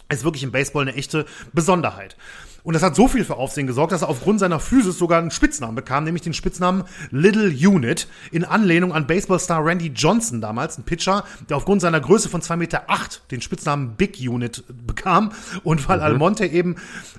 ist 0.10 0.24
wirklich 0.24 0.44
im 0.44 0.52
Baseball 0.52 0.84
eine 0.84 0.96
echte 0.96 1.26
Besonderheit. 1.52 2.16
Und 2.64 2.74
das 2.74 2.84
hat 2.84 2.96
so 2.96 3.08
viel 3.08 3.26
für 3.26 3.36
Aufsehen 3.36 3.68
gesorgt, 3.68 3.92
dass 3.92 4.04
er 4.04 4.10
aufgrund 4.10 4.40
seiner 4.40 4.60
Physis 4.60 4.98
sogar 4.98 5.20
einen 5.20 5.32
Spitznamen 5.32 5.76
bekam, 5.76 6.06
nämlich 6.06 6.24
den 6.24 6.34
Spitznamen 6.34 6.84
Little 7.12 7.50
Unit, 7.50 8.08
in 8.32 8.46
Anlehnung 8.46 8.94
an 8.94 9.06
Baseballstar 9.06 9.66
Randy 9.66 9.88
Johnson 9.88 10.40
damals, 10.40 10.78
ein 10.78 10.84
Pitcher, 10.84 11.26
der 11.50 11.58
aufgrund 11.58 11.82
seiner 11.82 12.00
Größe 12.00 12.30
von 12.30 12.42
zwei 12.42 12.56
Meter 12.56 12.84
acht 12.88 13.30
den 13.32 13.42
Spitznamen 13.42 13.96
Big 13.96 14.18
Unit 14.20 14.64
bekam. 14.88 15.32
Und 15.64 15.88
weil 15.90 15.98
mhm. 15.98 16.04
Almonte 16.04 16.46
eben 16.46 16.76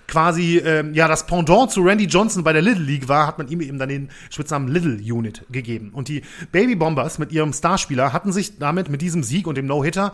quasi 0.08 0.58
ähm, 0.58 0.94
ja 0.94 1.08
das 1.08 1.26
Pendant 1.26 1.70
zu 1.70 1.82
Randy 1.82 2.04
Johnson 2.04 2.42
bei 2.42 2.52
der 2.52 2.62
Little 2.62 2.84
League 2.84 3.08
war, 3.08 3.26
hat 3.26 3.38
man 3.38 3.48
ihm 3.48 3.60
eben 3.60 3.78
dann 3.78 3.88
den 3.88 4.08
Spitznamen 4.30 4.68
Little 4.68 4.96
Unit 4.96 5.44
gegeben. 5.50 5.90
Und 5.92 6.08
die 6.08 6.22
Baby 6.52 6.74
Bombers 6.74 7.18
mit 7.18 7.32
ihrem 7.32 7.52
Starspieler 7.52 8.12
hatten 8.12 8.32
sich 8.32 8.58
damit 8.58 8.88
mit 8.88 9.02
diesem 9.02 9.22
Sieg 9.22 9.46
und 9.46 9.56
dem 9.56 9.66
No-Hitter 9.66 10.12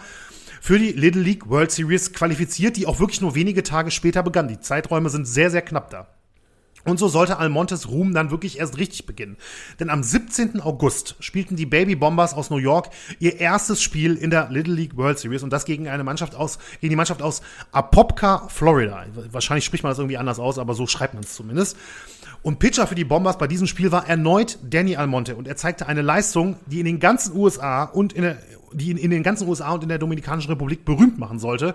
für 0.60 0.78
die 0.78 0.92
Little 0.92 1.22
League 1.22 1.48
World 1.48 1.72
Series 1.72 2.12
qualifiziert, 2.12 2.76
die 2.76 2.86
auch 2.86 3.00
wirklich 3.00 3.20
nur 3.20 3.34
wenige 3.34 3.62
Tage 3.62 3.90
später 3.90 4.22
begann. 4.22 4.48
Die 4.48 4.60
Zeiträume 4.60 5.08
sind 5.10 5.26
sehr, 5.26 5.50
sehr 5.50 5.62
knapp 5.62 5.90
da. 5.90 6.06
Und 6.84 6.98
so 6.98 7.08
sollte 7.08 7.38
Almontes 7.38 7.90
Ruhm 7.90 8.14
dann 8.14 8.30
wirklich 8.30 8.58
erst 8.58 8.78
richtig 8.78 9.04
beginnen. 9.04 9.36
Denn 9.78 9.90
am 9.90 10.02
17. 10.02 10.60
August 10.60 11.16
spielten 11.20 11.56
die 11.56 11.66
Baby 11.66 11.94
Bombers 11.94 12.32
aus 12.32 12.48
New 12.48 12.56
York 12.56 12.88
ihr 13.18 13.38
erstes 13.38 13.82
Spiel 13.82 14.16
in 14.16 14.30
der 14.30 14.48
Little 14.48 14.74
League 14.74 14.96
World 14.96 15.18
Series 15.18 15.42
und 15.42 15.52
das 15.52 15.66
gegen 15.66 15.88
eine 15.88 16.04
Mannschaft 16.04 16.34
aus, 16.34 16.58
gegen 16.80 16.90
die 16.90 16.96
Mannschaft 16.96 17.20
aus 17.20 17.42
Apopka, 17.72 18.48
Florida. 18.48 19.04
Wahrscheinlich 19.30 19.66
spricht 19.66 19.82
man 19.82 19.90
das 19.90 19.98
irgendwie 19.98 20.16
anders 20.16 20.38
aus, 20.38 20.58
aber 20.58 20.72
so 20.72 20.86
schreibt 20.86 21.12
man 21.12 21.22
es 21.22 21.34
zumindest. 21.34 21.76
Und 22.42 22.58
Pitcher 22.58 22.86
für 22.86 22.94
die 22.94 23.04
Bombers 23.04 23.38
bei 23.38 23.46
diesem 23.46 23.66
Spiel 23.66 23.92
war 23.92 24.08
erneut 24.08 24.58
Danny 24.62 24.96
Almonte 24.96 25.36
und 25.36 25.46
er 25.46 25.56
zeigte 25.56 25.86
eine 25.86 26.02
Leistung, 26.02 26.56
die 26.66 26.78
in 26.78 26.86
den 26.86 27.00
ganzen 27.00 27.36
USA 27.36 27.84
und 27.84 28.14
in 28.14 28.22
der, 28.22 28.38
die 28.72 28.90
in, 28.90 28.96
in 28.96 29.10
den 29.10 29.22
ganzen 29.22 29.46
USA 29.46 29.72
und 29.72 29.82
in 29.82 29.88
der 29.88 29.98
Dominikanischen 29.98 30.50
Republik 30.50 30.84
berühmt 30.84 31.18
machen 31.18 31.38
sollte. 31.38 31.74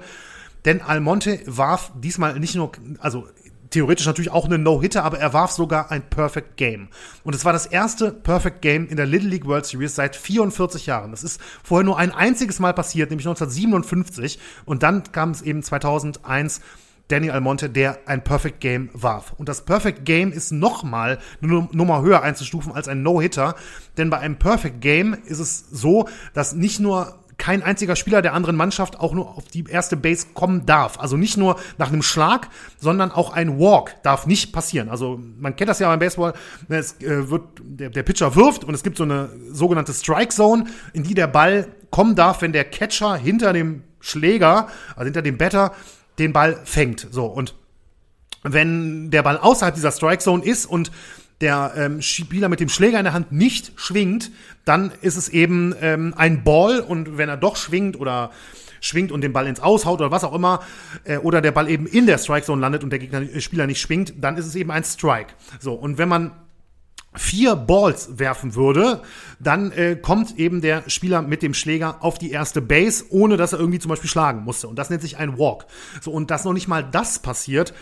Denn 0.66 0.82
Almonte 0.82 1.40
warf 1.46 1.92
diesmal 2.02 2.40
nicht 2.40 2.56
nur, 2.56 2.72
also 3.00 3.28
theoretisch 3.70 4.08
natürlich 4.08 4.32
auch 4.32 4.46
eine 4.46 4.58
No-Hitter, 4.58 5.04
aber 5.04 5.20
er 5.20 5.34
warf 5.34 5.52
sogar 5.52 5.92
ein 5.92 6.10
Perfect 6.10 6.58
Game. 6.58 6.88
Und 7.24 7.36
es 7.36 7.46
war 7.46 7.54
das 7.54 7.66
erste 7.66 8.12
Perfect 8.12 8.62
Game 8.62 8.88
in 8.88 8.96
der 8.96 9.06
Little 9.06 9.30
League 9.30 9.46
World 9.46 9.66
Series 9.66 9.96
seit 9.96 10.16
44 10.16 10.86
Jahren. 10.86 11.12
Das 11.12 11.24
ist 11.24 11.40
vorher 11.64 11.84
nur 11.84 11.98
ein 11.98 12.12
einziges 12.12 12.60
Mal 12.60 12.74
passiert, 12.74 13.10
nämlich 13.12 13.28
1957. 13.28 14.40
Und 14.66 14.82
dann 14.82 15.04
kam 15.12 15.32
es 15.32 15.42
eben 15.42 15.62
2001 15.62 16.62
Danny 17.08 17.30
Almonte, 17.30 17.70
der 17.70 18.00
ein 18.08 18.24
Perfect 18.24 18.60
Game 18.60 18.90
warf. 18.94 19.34
Und 19.38 19.48
das 19.48 19.66
Perfect 19.66 20.06
Game 20.06 20.32
ist 20.32 20.52
nochmal 20.52 21.20
eine 21.42 21.68
Nummer 21.72 22.02
höher 22.02 22.24
einzustufen 22.24 22.74
als 22.74 22.88
ein 22.88 23.04
No-Hitter. 23.04 23.56
Denn 23.98 24.10
bei 24.10 24.18
einem 24.18 24.38
Perfect 24.38 24.82
Game 24.82 25.16
ist 25.26 25.40
es 25.40 25.66
so, 25.70 26.08
dass 26.34 26.54
nicht 26.54 26.80
nur 26.80 27.20
kein 27.38 27.64
einziger 27.64 27.96
Spieler 27.96 28.22
der 28.22 28.34
anderen 28.34 28.56
Mannschaft 28.56 29.00
auch 29.00 29.14
nur 29.14 29.38
auf 29.38 29.46
die 29.46 29.66
erste 29.68 29.98
Base 29.98 30.28
kommen 30.34 30.66
darf. 30.66 31.00
Also 31.00 31.18
nicht 31.18 31.38
nur 31.38 31.58
nach 31.78 31.90
einem 31.90 32.02
Schlag, 32.02 32.50
sondern 32.78 33.12
auch 33.12 33.34
ein 33.34 33.60
Walk 33.60 34.02
darf 34.04 34.26
nicht 34.26 34.54
passieren. 34.54 34.90
Also 34.90 35.20
man 35.38 35.56
kennt 35.56 35.70
das 35.70 35.80
ja 35.80 35.90
beim 35.90 36.00
Baseball, 36.00 36.34
es 36.70 37.02
äh, 37.02 37.30
wird 37.30 37.44
der, 37.62 37.90
der 37.90 38.04
Pitcher 38.04 38.36
wirft 38.36 38.64
und 38.64 38.74
es 38.74 38.84
gibt 38.84 38.98
so 38.98 39.04
eine 39.04 39.30
sogenannte 39.52 39.94
Strike 39.94 40.30
Zone, 40.34 40.66
in 40.94 41.04
die 41.04 41.14
der 41.14 41.28
Ball 41.28 41.68
kommen 41.92 42.16
darf, 42.16 42.42
wenn 42.42 42.54
der 42.54 42.66
Catcher 42.66 43.16
hinter 43.16 43.54
dem 43.54 43.84
Schläger, 44.00 44.68
also 44.96 45.06
hinter 45.06 45.22
dem 45.22 45.38
Batter, 45.38 45.72
den 46.20 46.34
Ball 46.34 46.60
fängt. 46.64 47.08
So, 47.12 47.26
und 47.26 47.56
wenn 48.44 49.12
der 49.12 49.24
Ball 49.24 49.38
außerhalb 49.38 49.76
dieser 49.76 49.92
Strike 49.92 50.24
Zone 50.24 50.46
ist 50.46 50.66
und 50.66 50.92
der 51.42 51.74
ähm, 51.76 52.02
Spieler 52.02 52.48
mit 52.48 52.60
dem 52.60 52.70
Schläger 52.70 52.98
in 52.98 53.04
der 53.04 53.14
Hand 53.14 53.32
nicht 53.32 53.74
schwingt, 53.76 54.32
dann 54.64 54.92
ist 55.02 55.18
es 55.18 55.30
eben 55.30 55.76
ähm, 55.82 56.14
ein 56.16 56.44
Ball 56.44 56.80
und 56.80 57.18
wenn 57.18 57.28
er 57.28 57.38
doch 57.38 57.58
schwingt 57.58 58.00
oder 58.00 58.32
schwingt 58.80 59.12
und 59.12 59.22
den 59.22 59.34
Ball 59.34 59.48
ins 59.48 59.60
Aushaut 59.60 60.00
oder 60.00 60.12
was 60.12 60.24
auch 60.24 60.34
immer, 60.34 60.62
äh, 61.04 61.18
oder 61.18 61.42
der 61.42 61.52
Ball 61.52 61.70
eben 61.70 61.88
in 61.88 62.06
der 62.06 62.18
Strike 62.18 62.46
Zone 62.46 62.62
landet 62.62 62.84
und 62.84 62.90
der 62.92 63.00
Gegner, 63.00 63.22
äh, 63.22 63.42
Spieler 63.42 63.68
nicht 63.68 63.82
schwingt, 63.82 64.14
dann 64.22 64.38
ist 64.38 64.46
es 64.46 64.56
eben 64.56 64.72
ein 64.72 64.84
Strike. 64.84 65.34
So, 65.60 65.74
und 65.74 65.98
wenn 65.98 66.08
man 66.08 66.32
vier 67.18 67.56
Balls 67.56 68.18
werfen 68.20 68.56
würde, 68.56 69.02
dann 69.40 69.72
äh, 69.72 69.96
kommt 69.96 70.38
eben 70.40 70.62
der 70.62 70.90
Spieler 70.90 71.22
mit 71.22 71.42
dem 71.42 71.54
Schläger 71.54 72.04
auf 72.04 72.18
die 72.18 72.32
erste 72.32 72.62
Base, 72.62 73.06
ohne 73.10 73.38
dass 73.38 73.54
er 73.54 73.60
irgendwie 73.60 73.80
zum 73.80 73.90
Beispiel 73.90 74.10
schlagen 74.10 74.44
musste. 74.44 74.68
Und 74.68 74.78
das 74.78 74.90
nennt 74.90 75.02
sich 75.02 75.18
ein 75.18 75.38
Walk. 75.38 75.66
So, 76.02 76.12
und 76.12 76.32
dass 76.32 76.46
noch 76.46 76.54
nicht 76.54 76.68
mal 76.68 76.84
das 76.84 77.20
passiert, 77.20 77.74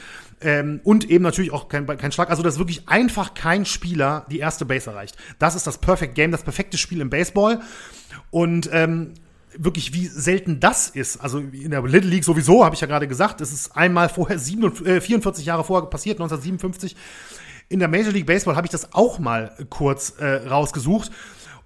ähm, 0.42 0.82
und 0.84 1.10
eben 1.10 1.24
natürlich 1.24 1.54
auch 1.54 1.70
kein, 1.70 1.86
kein 1.86 2.12
Schlag, 2.12 2.30
also 2.30 2.44
dass 2.44 2.60
wirklich 2.60 2.90
einfach 2.90 3.34
kein 3.34 3.66
Spieler 3.66 4.26
die 4.30 4.40
erste 4.40 4.66
Base 4.66 4.90
erreicht. 4.90 5.16
Das 5.40 5.56
ist 5.56 5.66
das 5.66 5.78
Perfect 5.78 6.16
Game, 6.16 6.32
das 6.32 6.44
perfekte 6.44 6.78
Spiel 6.78 7.02
im 7.02 7.10
Baseball. 7.10 7.62
Und 8.30 8.70
ähm, 8.74 9.14
wirklich, 9.58 9.94
wie 9.94 10.08
selten 10.08 10.60
das 10.60 10.90
ist. 10.90 11.18
Also 11.18 11.40
in 11.40 11.72
der 11.72 11.82
Little 11.84 12.10
League 12.10 12.24
sowieso, 12.24 12.66
habe 12.66 12.76
ich 12.76 12.82
ja 12.82 12.88
gerade 12.88 13.08
gesagt, 13.08 13.42
es 13.42 13.54
ist 13.54 13.76
einmal 13.78 14.10
vorher, 14.10 14.38
47, 14.38 14.88
äh, 14.88 15.02
44 15.02 15.46
Jahre 15.46 15.64
vorher 15.64 15.90
passiert, 15.90 16.20
1957 16.20 16.96
in 17.74 17.80
der 17.80 17.88
Major 17.88 18.13
League 18.13 18.28
Baseball 18.28 18.55
habe 18.55 18.67
ich 18.67 18.71
das 18.71 18.93
auch 18.93 19.17
mal 19.17 19.51
kurz 19.71 20.11
äh, 20.19 20.47
rausgesucht. 20.47 21.11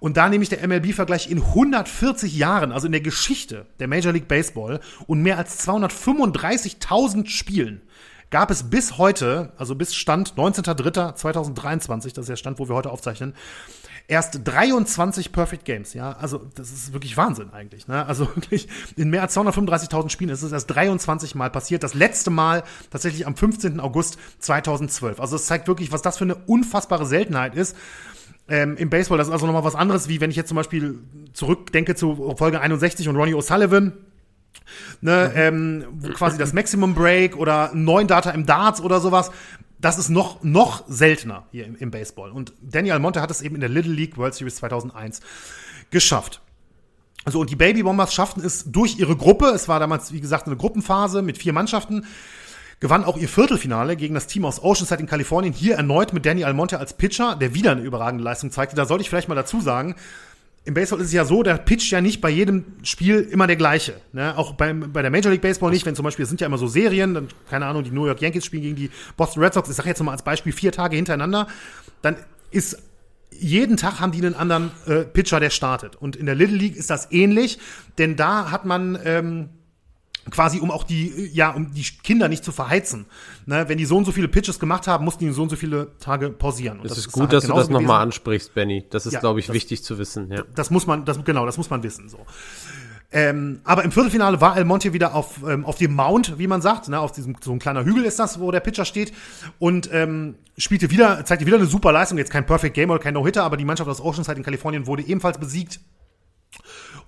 Und 0.00 0.16
da 0.16 0.28
nehme 0.28 0.42
ich 0.42 0.48
der 0.48 0.66
MLB-Vergleich 0.66 1.30
in 1.30 1.38
140 1.38 2.34
Jahren, 2.34 2.72
also 2.72 2.86
in 2.86 2.92
der 2.92 3.00
Geschichte 3.02 3.66
der 3.78 3.88
Major 3.88 4.12
League 4.12 4.26
Baseball 4.26 4.80
und 5.06 5.20
mehr 5.20 5.36
als 5.36 5.68
235.000 5.68 7.26
Spielen, 7.26 7.82
gab 8.30 8.50
es 8.50 8.70
bis 8.70 8.96
heute, 8.96 9.52
also 9.58 9.74
bis 9.74 9.94
Stand 9.94 10.34
19.03.2023, 10.34 12.14
das 12.14 12.18
ist 12.18 12.28
der 12.28 12.36
Stand, 12.36 12.58
wo 12.58 12.68
wir 12.68 12.74
heute 12.74 12.90
aufzeichnen, 12.90 13.34
erst 14.08 14.40
23 14.42 15.30
Perfect 15.30 15.64
Games, 15.64 15.94
ja. 15.94 16.12
Also, 16.12 16.40
das 16.54 16.72
ist 16.72 16.92
wirklich 16.92 17.16
Wahnsinn 17.16 17.50
eigentlich, 17.52 17.86
ne? 17.86 18.04
Also 18.06 18.26
wirklich, 18.34 18.66
in 18.96 19.10
mehr 19.10 19.22
als 19.22 19.36
235.000 19.36 20.08
Spielen 20.08 20.30
ist 20.30 20.42
es 20.42 20.50
erst 20.50 20.70
23 20.70 21.34
Mal 21.34 21.50
passiert. 21.50 21.82
Das 21.84 21.94
letzte 21.94 22.30
Mal 22.30 22.64
tatsächlich 22.90 23.26
am 23.26 23.36
15. 23.36 23.78
August 23.78 24.18
2012. 24.40 25.20
Also, 25.20 25.36
es 25.36 25.46
zeigt 25.46 25.68
wirklich, 25.68 25.92
was 25.92 26.02
das 26.02 26.18
für 26.18 26.24
eine 26.24 26.34
unfassbare 26.34 27.06
Seltenheit 27.06 27.54
ist. 27.54 27.76
ähm, 28.48 28.76
im 28.78 28.88
Baseball. 28.88 29.18
Das 29.18 29.28
ist 29.28 29.32
also 29.32 29.46
nochmal 29.46 29.64
was 29.64 29.74
anderes, 29.74 30.08
wie 30.08 30.20
wenn 30.22 30.30
ich 30.30 30.36
jetzt 30.36 30.48
zum 30.48 30.56
Beispiel 30.56 30.98
zurückdenke 31.34 31.94
zu 31.94 32.34
Folge 32.36 32.60
61 32.60 33.08
und 33.08 33.16
Ronnie 33.16 33.34
O'Sullivan. 33.34 33.92
Ne, 35.00 35.32
ähm, 35.34 35.84
wo 35.92 36.08
quasi 36.08 36.36
das 36.36 36.52
Maximum 36.52 36.94
Break 36.94 37.36
oder 37.36 37.70
neun 37.74 38.06
Data 38.06 38.30
im 38.30 38.44
Darts 38.44 38.80
oder 38.80 39.00
sowas. 39.00 39.30
Das 39.80 39.98
ist 39.98 40.08
noch, 40.08 40.42
noch 40.42 40.84
seltener 40.88 41.46
hier 41.52 41.66
im, 41.66 41.76
im 41.76 41.90
Baseball. 41.90 42.30
Und 42.32 42.52
Daniel 42.60 42.94
Almonte 42.94 43.20
hat 43.20 43.30
es 43.30 43.42
eben 43.42 43.54
in 43.54 43.60
der 43.60 43.70
Little 43.70 43.92
League 43.92 44.16
World 44.16 44.34
Series 44.34 44.56
2001 44.56 45.20
geschafft. 45.90 46.40
Also 47.24 47.40
und 47.40 47.50
die 47.50 47.56
Baby 47.56 47.82
Bombers 47.82 48.12
schafften 48.14 48.44
es 48.44 48.64
durch 48.70 48.98
ihre 48.98 49.16
Gruppe. 49.16 49.46
Es 49.46 49.68
war 49.68 49.80
damals, 49.80 50.12
wie 50.12 50.20
gesagt, 50.20 50.46
eine 50.46 50.56
Gruppenphase 50.56 51.22
mit 51.22 51.38
vier 51.38 51.52
Mannschaften. 51.52 52.06
Gewann 52.80 53.04
auch 53.04 53.16
ihr 53.16 53.28
Viertelfinale 53.28 53.96
gegen 53.96 54.14
das 54.14 54.28
Team 54.28 54.44
aus 54.44 54.62
Oceanside 54.62 55.00
in 55.00 55.08
Kalifornien. 55.08 55.52
Hier 55.52 55.74
erneut 55.74 56.12
mit 56.12 56.24
Danny 56.24 56.44
Almonte 56.44 56.78
als 56.78 56.96
Pitcher, 56.96 57.34
der 57.34 57.54
wieder 57.54 57.72
eine 57.72 57.80
überragende 57.82 58.22
Leistung 58.22 58.52
zeigte. 58.52 58.76
Da 58.76 58.86
sollte 58.86 59.02
ich 59.02 59.10
vielleicht 59.10 59.28
mal 59.28 59.34
dazu 59.34 59.60
sagen, 59.60 59.96
im 60.68 60.74
Baseball 60.74 61.00
ist 61.00 61.06
es 61.06 61.12
ja 61.14 61.24
so, 61.24 61.42
der 61.42 61.54
pitcht 61.54 61.90
ja 61.90 62.02
nicht 62.02 62.20
bei 62.20 62.28
jedem 62.28 62.62
Spiel 62.82 63.20
immer 63.20 63.46
der 63.46 63.56
gleiche. 63.56 63.94
Ne? 64.12 64.36
Auch 64.36 64.52
beim, 64.52 64.92
bei 64.92 65.00
der 65.00 65.10
Major 65.10 65.32
League 65.32 65.40
Baseball 65.40 65.70
nicht, 65.70 65.86
wenn 65.86 65.96
zum 65.96 66.04
Beispiel, 66.04 66.24
es 66.24 66.28
sind 66.28 66.42
ja 66.42 66.46
immer 66.46 66.58
so 66.58 66.66
Serien, 66.66 67.14
dann, 67.14 67.28
keine 67.48 67.64
Ahnung, 67.64 67.84
die 67.84 67.90
New 67.90 68.04
York 68.04 68.20
Yankees 68.20 68.44
spielen 68.44 68.62
gegen 68.64 68.76
die 68.76 68.90
Boston 69.16 69.42
Red 69.42 69.54
Sox, 69.54 69.70
ich 69.70 69.76
sage 69.76 69.88
jetzt 69.88 70.02
mal 70.02 70.12
als 70.12 70.22
Beispiel 70.22 70.52
vier 70.52 70.70
Tage 70.70 70.96
hintereinander, 70.96 71.48
dann 72.02 72.16
ist 72.50 72.82
jeden 73.30 73.78
Tag 73.78 74.00
haben 74.00 74.12
die 74.12 74.18
einen 74.18 74.34
anderen 74.34 74.70
äh, 74.86 75.04
Pitcher, 75.04 75.40
der 75.40 75.48
startet. 75.48 75.96
Und 75.96 76.16
in 76.16 76.26
der 76.26 76.34
Little 76.34 76.58
League 76.58 76.76
ist 76.76 76.90
das 76.90 77.10
ähnlich, 77.12 77.58
denn 77.96 78.16
da 78.16 78.50
hat 78.50 78.66
man 78.66 78.98
ähm, 79.06 79.48
quasi 80.30 80.60
um 80.60 80.70
auch 80.70 80.84
die, 80.84 81.30
ja, 81.32 81.50
um 81.50 81.72
die 81.72 81.84
Kinder 82.02 82.28
nicht 82.28 82.44
zu 82.44 82.52
verheizen. 82.52 83.06
Ne, 83.46 83.68
wenn 83.68 83.78
die 83.78 83.84
so 83.84 83.96
und 83.96 84.04
so 84.04 84.12
viele 84.12 84.28
Pitches 84.28 84.58
gemacht 84.58 84.86
haben, 84.86 85.04
mussten 85.04 85.24
die 85.24 85.32
so 85.32 85.42
und 85.42 85.48
so 85.48 85.56
viele 85.56 85.92
Tage 85.98 86.30
pausieren. 86.30 86.78
Und 86.78 86.84
das, 86.84 86.96
das 86.96 87.06
ist 87.06 87.12
gut, 87.12 87.32
ist 87.32 87.32
dass 87.32 87.46
du 87.46 87.54
das 87.54 87.68
nochmal 87.68 88.02
ansprichst, 88.02 88.54
Benny. 88.54 88.84
Das 88.90 89.06
ist, 89.06 89.14
ja, 89.14 89.20
glaube 89.20 89.40
ich, 89.40 89.46
das, 89.46 89.54
wichtig 89.54 89.82
zu 89.82 89.98
wissen. 89.98 90.30
Ja. 90.30 90.44
Das 90.54 90.70
muss 90.70 90.86
man, 90.86 91.04
das, 91.04 91.22
genau, 91.24 91.46
das 91.46 91.56
muss 91.56 91.70
man 91.70 91.82
wissen. 91.82 92.08
So. 92.08 92.18
Ähm, 93.10 93.60
aber 93.64 93.84
im 93.84 93.92
Viertelfinale 93.92 94.40
war 94.40 94.56
El 94.58 94.64
Monte 94.64 94.92
wieder 94.92 95.14
auf, 95.14 95.42
ähm, 95.46 95.64
auf 95.64 95.76
dem 95.76 95.94
Mount, 95.94 96.38
wie 96.38 96.46
man 96.46 96.60
sagt. 96.60 96.88
Ne, 96.88 97.00
auf 97.00 97.12
diesem, 97.12 97.36
so 97.40 97.52
ein 97.52 97.58
kleiner 97.58 97.84
Hügel 97.84 98.04
ist 98.04 98.18
das, 98.18 98.38
wo 98.38 98.50
der 98.50 98.60
Pitcher 98.60 98.84
steht. 98.84 99.12
Und 99.58 99.88
ähm, 99.92 100.36
spielte 100.58 100.90
wieder, 100.90 101.24
zeigte 101.24 101.46
wieder 101.46 101.56
eine 101.56 101.66
super 101.66 101.92
Leistung. 101.92 102.18
Jetzt 102.18 102.30
kein 102.30 102.44
Perfect 102.44 102.74
Game 102.74 102.90
oder 102.90 102.98
kein 102.98 103.14
No-Hitter, 103.14 103.44
aber 103.44 103.56
die 103.56 103.64
Mannschaft 103.64 103.88
aus 103.88 104.00
Oceanside 104.00 104.36
in 104.36 104.42
Kalifornien 104.42 104.86
wurde 104.86 105.02
ebenfalls 105.02 105.38
besiegt. 105.38 105.80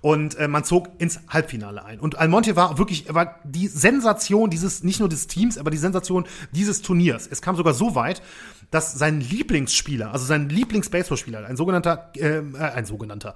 Und 0.01 0.35
äh, 0.35 0.47
man 0.47 0.63
zog 0.63 0.89
ins 0.97 1.19
Halbfinale 1.29 1.85
ein. 1.85 1.99
Und 1.99 2.17
Almonte 2.17 2.55
war 2.55 2.79
wirklich, 2.79 3.13
war 3.13 3.39
die 3.43 3.67
Sensation 3.67 4.49
dieses, 4.49 4.83
nicht 4.83 4.99
nur 4.99 5.09
des 5.09 5.27
Teams, 5.27 5.59
aber 5.59 5.69
die 5.69 5.77
Sensation 5.77 6.25
dieses 6.51 6.81
Turniers. 6.81 7.27
Es 7.29 7.41
kam 7.41 7.55
sogar 7.55 7.73
so 7.73 7.93
weit, 7.93 8.23
dass 8.71 8.93
sein 8.93 9.19
Lieblingsspieler, 9.19 10.11
also 10.13 10.25
sein 10.25 10.49
Lieblings-Baseballspieler, 10.49 11.45
ein 11.45 11.57
sogenannter, 11.57 12.11
äh, 12.15 12.37
äh 12.37 12.57
ein 12.57 12.85
sogenannter, 12.85 13.35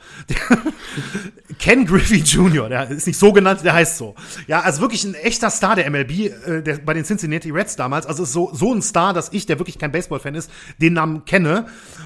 Ken 1.59 1.85
Griffey 1.85 2.19
Jr., 2.19 2.69
der 2.69 2.89
ist 2.89 3.05
nicht 3.05 3.19
so 3.19 3.33
genannt, 3.33 3.59
der 3.63 3.73
heißt 3.73 3.97
so. 3.97 4.15
Ja, 4.47 4.61
also 4.61 4.81
wirklich 4.81 5.03
ein 5.03 5.13
echter 5.13 5.49
Star 5.49 5.75
der 5.75 5.89
MLB, 5.89 6.11
äh, 6.11 6.61
der, 6.63 6.77
bei 6.77 6.93
den 6.93 7.03
Cincinnati 7.03 7.51
Reds 7.51 7.75
damals. 7.75 8.05
Also 8.05 8.23
ist 8.23 8.31
so, 8.31 8.51
so 8.53 8.73
ein 8.73 8.81
Star, 8.81 9.13
dass 9.13 9.31
ich, 9.33 9.45
der 9.45 9.59
wirklich 9.59 9.77
kein 9.77 9.91
Baseball-Fan 9.91 10.35
ist, 10.35 10.49
den 10.77 10.93
Namen 10.93 11.25
kenne. 11.25 11.65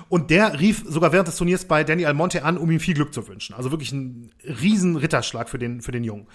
Und 0.09 0.31
der 0.31 0.59
rief 0.59 0.83
sogar 0.87 1.13
während 1.13 1.27
des 1.27 1.35
Turniers 1.35 1.65
bei 1.65 1.83
Danny 1.83 2.05
Almonte 2.05 2.43
an, 2.43 2.57
um 2.57 2.71
ihm 2.71 2.79
viel 2.79 2.95
Glück 2.95 3.13
zu 3.13 3.27
wünschen. 3.27 3.53
Also 3.53 3.69
wirklich 3.69 3.91
ein 3.91 4.31
riesen 4.43 4.95
Ritterschlag 4.95 5.49
für 5.49 5.59
den, 5.59 5.81
für 5.81 5.91
den 5.91 6.03
Jungen. 6.03 6.25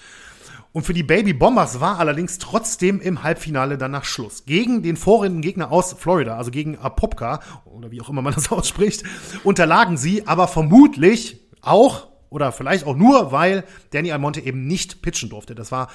Und 0.74 0.82
für 0.82 0.92
die 0.92 1.04
Baby 1.04 1.34
Bombers 1.34 1.78
war 1.78 2.00
allerdings 2.00 2.38
trotzdem 2.38 3.00
im 3.00 3.22
Halbfinale 3.22 3.78
danach 3.78 4.04
Schluss. 4.04 4.44
Gegen 4.44 4.82
den 4.82 4.96
Vorrundengegner 4.96 5.70
aus 5.70 5.92
Florida, 5.92 6.36
also 6.36 6.50
gegen 6.50 6.76
Apopka, 6.76 7.38
oder 7.64 7.92
wie 7.92 8.00
auch 8.00 8.08
immer 8.08 8.22
man 8.22 8.34
das 8.34 8.50
ausspricht, 8.52 9.04
unterlagen 9.44 9.96
sie, 9.96 10.26
aber 10.26 10.48
vermutlich 10.48 11.40
auch, 11.60 12.08
oder 12.28 12.50
vielleicht 12.50 12.88
auch 12.88 12.96
nur, 12.96 13.30
weil 13.30 13.62
Danny 13.92 14.10
Almonte 14.10 14.40
eben 14.40 14.66
nicht 14.66 15.00
pitchen 15.00 15.30
durfte. 15.30 15.54
Das 15.54 15.70
war 15.70 15.90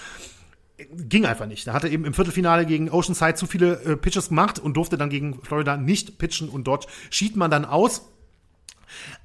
ging 0.93 1.25
einfach 1.25 1.45
nicht. 1.45 1.67
Er 1.67 1.73
hatte 1.73 1.89
eben 1.89 2.05
im 2.05 2.13
Viertelfinale 2.13 2.65
gegen 2.65 2.89
Oceanside 2.89 3.35
zu 3.35 3.47
viele 3.47 3.81
äh, 3.81 3.97
Pitches 3.97 4.29
gemacht 4.29 4.59
und 4.59 4.77
durfte 4.77 4.97
dann 4.97 5.09
gegen 5.09 5.41
Florida 5.43 5.75
nicht 5.75 6.19
pitchen 6.19 6.47
und 6.47 6.67
dort 6.67 6.87
schied 7.09 7.35
man 7.35 7.51
dann 7.51 7.65
aus. 7.65 8.09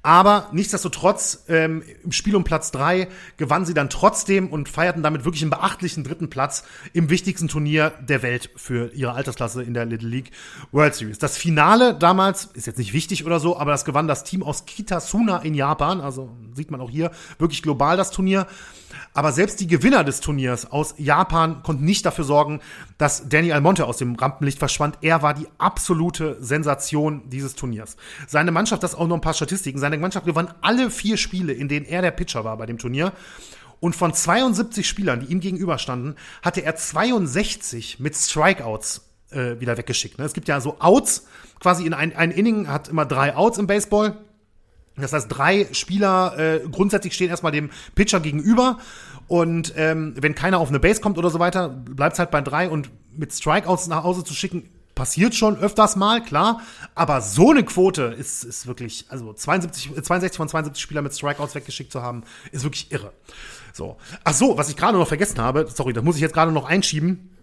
Aber 0.05 0.49
nichtsdestotrotz, 0.51 1.45
ähm, 1.47 1.81
im 2.03 2.11
Spiel 2.11 2.35
um 2.35 2.43
Platz 2.43 2.69
drei 2.69 3.07
gewannen 3.37 3.65
sie 3.65 3.73
dann 3.73 3.89
trotzdem 3.89 4.49
und 4.49 4.69
feierten 4.69 5.01
damit 5.01 5.25
wirklich 5.25 5.41
einen 5.41 5.49
beachtlichen 5.49 6.03
dritten 6.03 6.29
Platz 6.29 6.63
im 6.93 7.09
wichtigsten 7.09 7.47
Turnier 7.47 7.91
der 8.07 8.21
Welt 8.21 8.51
für 8.55 8.93
ihre 8.93 9.13
Altersklasse 9.13 9.63
in 9.63 9.73
der 9.73 9.85
Little 9.85 10.07
League 10.07 10.29
World 10.71 10.93
Series. 10.93 11.17
Das 11.17 11.37
Finale 11.37 11.95
damals 11.95 12.45
ist 12.53 12.67
jetzt 12.67 12.77
nicht 12.77 12.93
wichtig 12.93 13.25
oder 13.25 13.39
so, 13.39 13.57
aber 13.57 13.71
das 13.71 13.83
gewann 13.83 14.07
das 14.07 14.23
Team 14.23 14.43
aus 14.43 14.65
Kitasuna 14.67 15.39
in 15.39 15.55
Japan. 15.55 16.01
Also 16.01 16.29
sieht 16.53 16.69
man 16.69 16.81
auch 16.81 16.91
hier 16.91 17.09
wirklich 17.39 17.63
global 17.63 17.97
das 17.97 18.11
Turnier. 18.11 18.45
Aber 19.13 19.31
selbst 19.31 19.59
die 19.59 19.67
Gewinner 19.67 20.03
des 20.03 20.19
Turniers 20.19 20.71
aus 20.71 20.93
Japan 20.97 21.63
konnten 21.63 21.85
nicht 21.85 22.05
dafür 22.05 22.25
sorgen, 22.25 22.59
dass 22.97 23.29
Danny 23.29 23.53
Almonte 23.53 23.85
aus 23.85 23.97
dem 23.97 24.15
Rampenlicht 24.15 24.59
verschwand. 24.59 24.97
Er 25.01 25.21
war 25.21 25.33
die 25.33 25.47
absolute 25.57 26.37
Sensation 26.41 27.29
dieses 27.29 27.55
Turniers. 27.55 27.95
Seine 28.27 28.51
Mannschaft, 28.51 28.83
das 28.83 28.93
auch 28.93 29.07
noch 29.07 29.15
ein 29.15 29.21
paar 29.21 29.33
Statistiken, 29.33 29.79
seine 29.79 29.94
Mannschaft 30.01 30.25
gewann 30.25 30.53
alle 30.61 30.89
vier 30.89 31.17
Spiele, 31.17 31.53
in 31.53 31.67
denen 31.67 31.85
er 31.85 32.01
der 32.01 32.11
Pitcher 32.11 32.43
war 32.43 32.57
bei 32.57 32.65
dem 32.65 32.77
Turnier. 32.77 33.13
Und 33.79 33.95
von 33.95 34.13
72 34.13 34.87
Spielern, 34.87 35.19
die 35.19 35.27
ihm 35.27 35.39
gegenüberstanden, 35.39 36.15
hatte 36.41 36.61
er 36.61 36.75
62 36.75 37.99
mit 37.99 38.15
Strikeouts 38.15 39.01
äh, 39.31 39.59
wieder 39.59 39.77
weggeschickt. 39.77 40.17
Ne? 40.17 40.25
Es 40.25 40.33
gibt 40.33 40.47
ja 40.47 40.59
so 40.61 40.77
Outs, 40.79 41.27
quasi 41.59 41.85
in 41.85 41.93
ein, 41.93 42.15
ein 42.15 42.31
Inning 42.31 42.67
hat 42.67 42.87
immer 42.87 43.05
drei 43.05 43.35
Outs 43.35 43.57
im 43.57 43.67
Baseball. 43.67 44.17
Das 44.97 45.11
heißt, 45.11 45.27
drei 45.29 45.67
Spieler 45.73 46.37
äh, 46.37 46.59
grundsätzlich 46.71 47.13
stehen 47.13 47.29
erstmal 47.29 47.51
dem 47.51 47.69
Pitcher 47.95 48.21
gegenüber. 48.21 48.79
Und 49.27 49.73
ähm, 49.75 50.13
wenn 50.17 50.35
keiner 50.35 50.59
auf 50.59 50.69
eine 50.69 50.79
Base 50.79 51.01
kommt 51.01 51.17
oder 51.17 51.29
so 51.29 51.39
weiter, 51.39 51.69
bleibt 51.69 52.13
es 52.13 52.19
halt 52.19 52.31
bei 52.31 52.41
drei. 52.41 52.69
Und 52.69 52.89
mit 53.11 53.33
Strikeouts 53.33 53.87
nach 53.87 54.03
Hause 54.03 54.23
zu 54.23 54.33
schicken, 54.33 54.69
passiert 54.95 55.35
schon 55.35 55.57
öfters 55.57 55.95
mal, 55.95 56.23
klar. 56.23 56.61
Aber 56.95 57.21
so 57.21 57.51
eine 57.51 57.63
Quote 57.63 58.03
ist, 58.03 58.43
ist 58.43 58.65
wirklich, 58.65 59.05
also 59.09 59.33
72, 59.33 59.93
62 60.01 60.37
von 60.37 60.49
72 60.49 60.81
Spielern 60.81 61.03
mit 61.03 61.13
Strikeouts 61.13 61.53
weggeschickt 61.53 61.91
zu 61.91 62.01
haben, 62.01 62.23
ist 62.51 62.63
wirklich 62.63 62.91
irre. 62.91 63.11
So. 63.73 63.97
Ach 64.23 64.33
so, 64.33 64.57
was 64.57 64.69
ich 64.69 64.77
gerade 64.77 64.97
noch 64.97 65.07
vergessen 65.07 65.39
habe, 65.39 65.67
sorry, 65.67 65.93
das 65.93 66.03
muss 66.03 66.15
ich 66.15 66.21
jetzt 66.21 66.33
gerade 66.33 66.51
noch 66.51 66.65
einschieben 66.65 67.34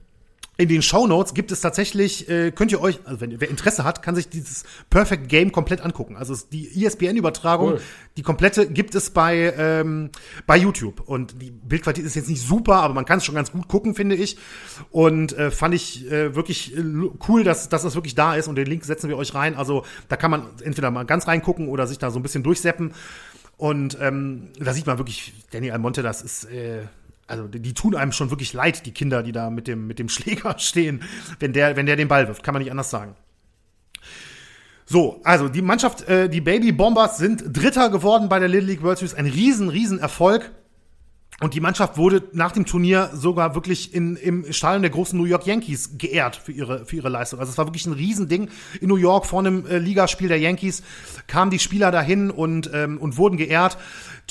in 0.58 0.68
den 0.68 0.82
Show 0.82 1.06
Notes 1.06 1.32
gibt 1.32 1.50
es 1.50 1.62
tatsächlich, 1.62 2.28
äh, 2.28 2.52
könnt 2.52 2.72
ihr 2.72 2.80
euch, 2.80 3.00
also 3.04 3.22
wenn 3.22 3.40
wer 3.40 3.48
Interesse 3.48 3.84
hat, 3.84 4.02
kann 4.02 4.14
sich 4.14 4.28
dieses 4.28 4.64
Perfect 4.90 5.28
Game 5.28 5.50
komplett 5.50 5.80
angucken. 5.80 6.14
Also 6.14 6.36
die 6.52 6.84
ESPN-Übertragung, 6.84 7.72
cool. 7.72 7.80
die 8.18 8.22
komplette 8.22 8.68
gibt 8.68 8.94
es 8.94 9.10
bei 9.10 9.54
ähm, 9.56 10.10
bei 10.46 10.58
YouTube 10.58 11.00
und 11.00 11.40
die 11.40 11.50
Bildqualität 11.50 12.04
ist 12.04 12.16
jetzt 12.16 12.28
nicht 12.28 12.42
super, 12.42 12.76
aber 12.76 12.92
man 12.92 13.06
kann 13.06 13.18
es 13.18 13.24
schon 13.24 13.34
ganz 13.34 13.50
gut 13.50 13.66
gucken, 13.66 13.94
finde 13.94 14.14
ich. 14.14 14.36
Und 14.90 15.32
äh, 15.38 15.50
fand 15.50 15.74
ich 15.74 16.10
äh, 16.12 16.34
wirklich 16.34 16.76
äh, 16.76 16.82
cool, 17.28 17.44
dass, 17.44 17.70
dass 17.70 17.82
das 17.82 17.94
wirklich 17.94 18.14
da 18.14 18.34
ist 18.34 18.46
und 18.46 18.56
den 18.56 18.66
Link 18.66 18.84
setzen 18.84 19.08
wir 19.08 19.16
euch 19.16 19.34
rein. 19.34 19.56
Also 19.56 19.86
da 20.08 20.16
kann 20.16 20.30
man 20.30 20.48
entweder 20.62 20.90
mal 20.90 21.04
ganz 21.04 21.26
reingucken 21.26 21.68
oder 21.68 21.86
sich 21.86 21.98
da 21.98 22.10
so 22.10 22.18
ein 22.18 22.22
bisschen 22.22 22.42
durchseppen. 22.42 22.92
Und 23.56 23.96
ähm, 24.00 24.48
da 24.58 24.74
sieht 24.74 24.86
man 24.86 24.98
wirklich, 24.98 25.32
Danny 25.52 25.70
Almonte, 25.70 26.02
das 26.02 26.20
ist 26.20 26.44
äh, 26.44 26.82
also 27.26 27.48
die, 27.48 27.74
tun 27.74 27.94
einem 27.94 28.12
schon 28.12 28.30
wirklich 28.30 28.52
leid, 28.52 28.84
die 28.84 28.92
Kinder, 28.92 29.22
die 29.22 29.32
da 29.32 29.50
mit 29.50 29.68
dem, 29.68 29.86
mit 29.86 29.98
dem 29.98 30.08
Schläger 30.08 30.54
stehen, 30.58 31.02
wenn 31.38 31.52
der, 31.52 31.76
wenn 31.76 31.86
der 31.86 31.96
den 31.96 32.08
Ball 32.08 32.28
wirft. 32.28 32.42
Kann 32.42 32.54
man 32.54 32.62
nicht 32.62 32.70
anders 32.70 32.90
sagen. 32.90 33.14
So, 34.84 35.20
also 35.24 35.48
die 35.48 35.62
Mannschaft, 35.62 36.02
äh, 36.08 36.28
die 36.28 36.40
Baby 36.40 36.72
Bombers 36.72 37.16
sind 37.16 37.44
Dritter 37.46 37.88
geworden 37.88 38.28
bei 38.28 38.38
der 38.38 38.48
Little 38.48 38.66
League 38.66 38.82
World 38.82 38.98
Series. 38.98 39.14
Ein 39.14 39.26
riesen, 39.26 39.68
riesen 39.68 39.98
Erfolg. 39.98 40.50
Und 41.40 41.54
die 41.54 41.60
Mannschaft 41.60 41.96
wurde 41.96 42.22
nach 42.32 42.52
dem 42.52 42.66
Turnier 42.66 43.10
sogar 43.14 43.56
wirklich 43.56 43.94
in, 43.94 44.14
im 44.14 44.52
Stadion 44.52 44.82
der 44.82 44.92
großen 44.92 45.18
New 45.18 45.24
York 45.24 45.44
Yankees 45.44 45.98
geehrt 45.98 46.36
für 46.36 46.52
ihre, 46.52 46.84
für 46.86 46.96
ihre 46.96 47.08
Leistung. 47.08 47.40
Also 47.40 47.50
es 47.50 47.58
war 47.58 47.66
wirklich 47.66 47.86
ein 47.86 47.94
Riesending 47.94 48.48
in 48.80 48.88
New 48.88 48.96
York 48.96 49.26
vor 49.26 49.40
einem 49.40 49.66
äh, 49.66 49.78
Ligaspiel 49.78 50.28
der 50.28 50.38
Yankees. 50.38 50.84
Kamen 51.26 51.50
die 51.50 51.58
Spieler 51.58 51.90
dahin 51.90 52.30
und, 52.30 52.70
ähm, 52.72 52.98
und 52.98 53.16
wurden 53.16 53.38
geehrt. 53.38 53.76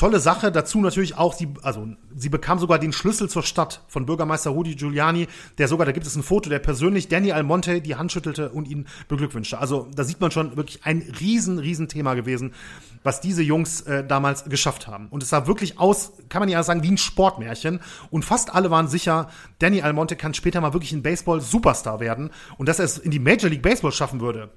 Tolle 0.01 0.19
Sache. 0.19 0.51
Dazu 0.51 0.81
natürlich 0.81 1.15
auch, 1.15 1.31
sie, 1.31 1.49
also 1.61 1.87
sie 2.15 2.29
bekam 2.29 2.57
sogar 2.57 2.79
den 2.79 2.91
Schlüssel 2.91 3.29
zur 3.29 3.43
Stadt 3.43 3.83
von 3.87 4.07
Bürgermeister 4.07 4.49
Rudi 4.49 4.73
Giuliani, 4.73 5.27
der 5.59 5.67
sogar, 5.67 5.85
da 5.85 5.91
gibt 5.91 6.07
es 6.07 6.15
ein 6.15 6.23
Foto, 6.23 6.49
der 6.49 6.57
persönlich 6.57 7.07
Danny 7.07 7.31
Almonte 7.31 7.81
die 7.81 7.95
Hand 7.95 8.11
schüttelte 8.11 8.49
und 8.49 8.67
ihn 8.67 8.87
beglückwünschte. 9.09 9.59
Also 9.59 9.87
da 9.95 10.03
sieht 10.03 10.19
man 10.19 10.31
schon 10.31 10.57
wirklich 10.57 10.83
ein 10.85 11.03
riesen, 11.19 11.59
riesen 11.59 11.87
Thema 11.87 12.15
gewesen, 12.15 12.55
was 13.03 13.21
diese 13.21 13.43
Jungs 13.43 13.81
äh, 13.81 14.03
damals 14.03 14.45
geschafft 14.45 14.87
haben. 14.87 15.07
Und 15.09 15.21
es 15.21 15.29
sah 15.29 15.45
wirklich 15.45 15.77
aus, 15.77 16.13
kann 16.29 16.39
man 16.39 16.49
ja 16.49 16.63
sagen, 16.63 16.81
wie 16.81 16.89
ein 16.89 16.97
Sportmärchen. 16.97 17.79
Und 18.09 18.25
fast 18.25 18.55
alle 18.55 18.71
waren 18.71 18.87
sicher, 18.87 19.29
Danny 19.59 19.83
Almonte 19.83 20.15
kann 20.15 20.33
später 20.33 20.61
mal 20.61 20.73
wirklich 20.73 20.93
ein 20.93 21.03
Baseball-Superstar 21.03 21.99
werden. 21.99 22.31
Und 22.57 22.67
dass 22.69 22.79
er 22.79 22.85
es 22.85 22.97
in 22.97 23.11
die 23.11 23.19
Major 23.19 23.51
League 23.51 23.61
Baseball 23.61 23.91
schaffen 23.91 24.19
würde, 24.19 24.49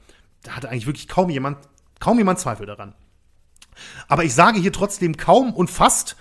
da 0.42 0.53
hatte 0.53 0.70
eigentlich 0.70 0.86
wirklich 0.86 1.07
kaum 1.07 1.28
jemand, 1.28 1.59
kaum 2.01 2.16
jemand 2.16 2.38
Zweifel 2.38 2.64
daran. 2.64 2.95
Aber 4.08 4.24
ich 4.24 4.34
sage 4.34 4.58
hier 4.60 4.72
trotzdem 4.72 5.16
kaum 5.16 5.52
und 5.52 5.70
fast, 5.70 6.16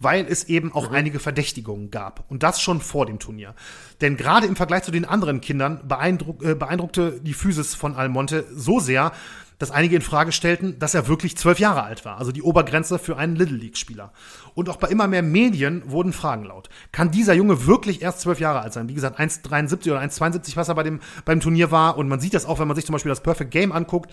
weil 0.00 0.26
es 0.26 0.44
eben 0.44 0.72
auch 0.72 0.90
mhm. 0.90 0.96
einige 0.96 1.20
Verdächtigungen 1.20 1.90
gab. 1.90 2.24
Und 2.28 2.42
das 2.42 2.60
schon 2.60 2.80
vor 2.80 3.06
dem 3.06 3.18
Turnier. 3.18 3.54
Denn 4.00 4.16
gerade 4.16 4.46
im 4.46 4.56
Vergleich 4.56 4.84
zu 4.84 4.90
den 4.90 5.04
anderen 5.04 5.40
Kindern 5.40 5.86
beeindruck, 5.86 6.42
äh, 6.42 6.54
beeindruckte 6.54 7.20
die 7.20 7.34
Physis 7.34 7.74
von 7.74 7.94
Almonte 7.96 8.46
so 8.54 8.80
sehr, 8.80 9.12
dass 9.58 9.72
einige 9.72 9.96
in 9.96 10.02
Frage 10.02 10.30
stellten, 10.30 10.78
dass 10.78 10.94
er 10.94 11.08
wirklich 11.08 11.36
zwölf 11.36 11.58
Jahre 11.58 11.82
alt 11.82 12.04
war, 12.04 12.18
also 12.18 12.30
die 12.30 12.42
Obergrenze 12.42 12.98
für 12.98 13.16
einen 13.16 13.34
Little 13.34 13.56
League-Spieler. 13.56 14.12
Und 14.54 14.68
auch 14.68 14.76
bei 14.76 14.88
immer 14.88 15.08
mehr 15.08 15.22
Medien 15.22 15.82
wurden 15.90 16.12
Fragen 16.12 16.44
laut. 16.44 16.68
Kann 16.92 17.10
dieser 17.10 17.34
Junge 17.34 17.66
wirklich 17.66 18.00
erst 18.00 18.20
zwölf 18.20 18.38
Jahre 18.38 18.60
alt 18.60 18.72
sein? 18.72 18.88
Wie 18.88 18.94
gesagt, 18.94 19.18
1,73 19.18 19.90
oder 19.90 20.00
1,72, 20.00 20.56
was 20.56 20.68
er 20.68 20.76
bei 20.76 20.84
dem, 20.84 21.00
beim 21.24 21.40
Turnier 21.40 21.72
war. 21.72 21.98
Und 21.98 22.08
man 22.08 22.20
sieht 22.20 22.34
das 22.34 22.46
auch, 22.46 22.60
wenn 22.60 22.68
man 22.68 22.76
sich 22.76 22.86
zum 22.86 22.92
Beispiel 22.92 23.10
das 23.10 23.22
Perfect 23.22 23.50
Game 23.50 23.72
anguckt. 23.72 24.12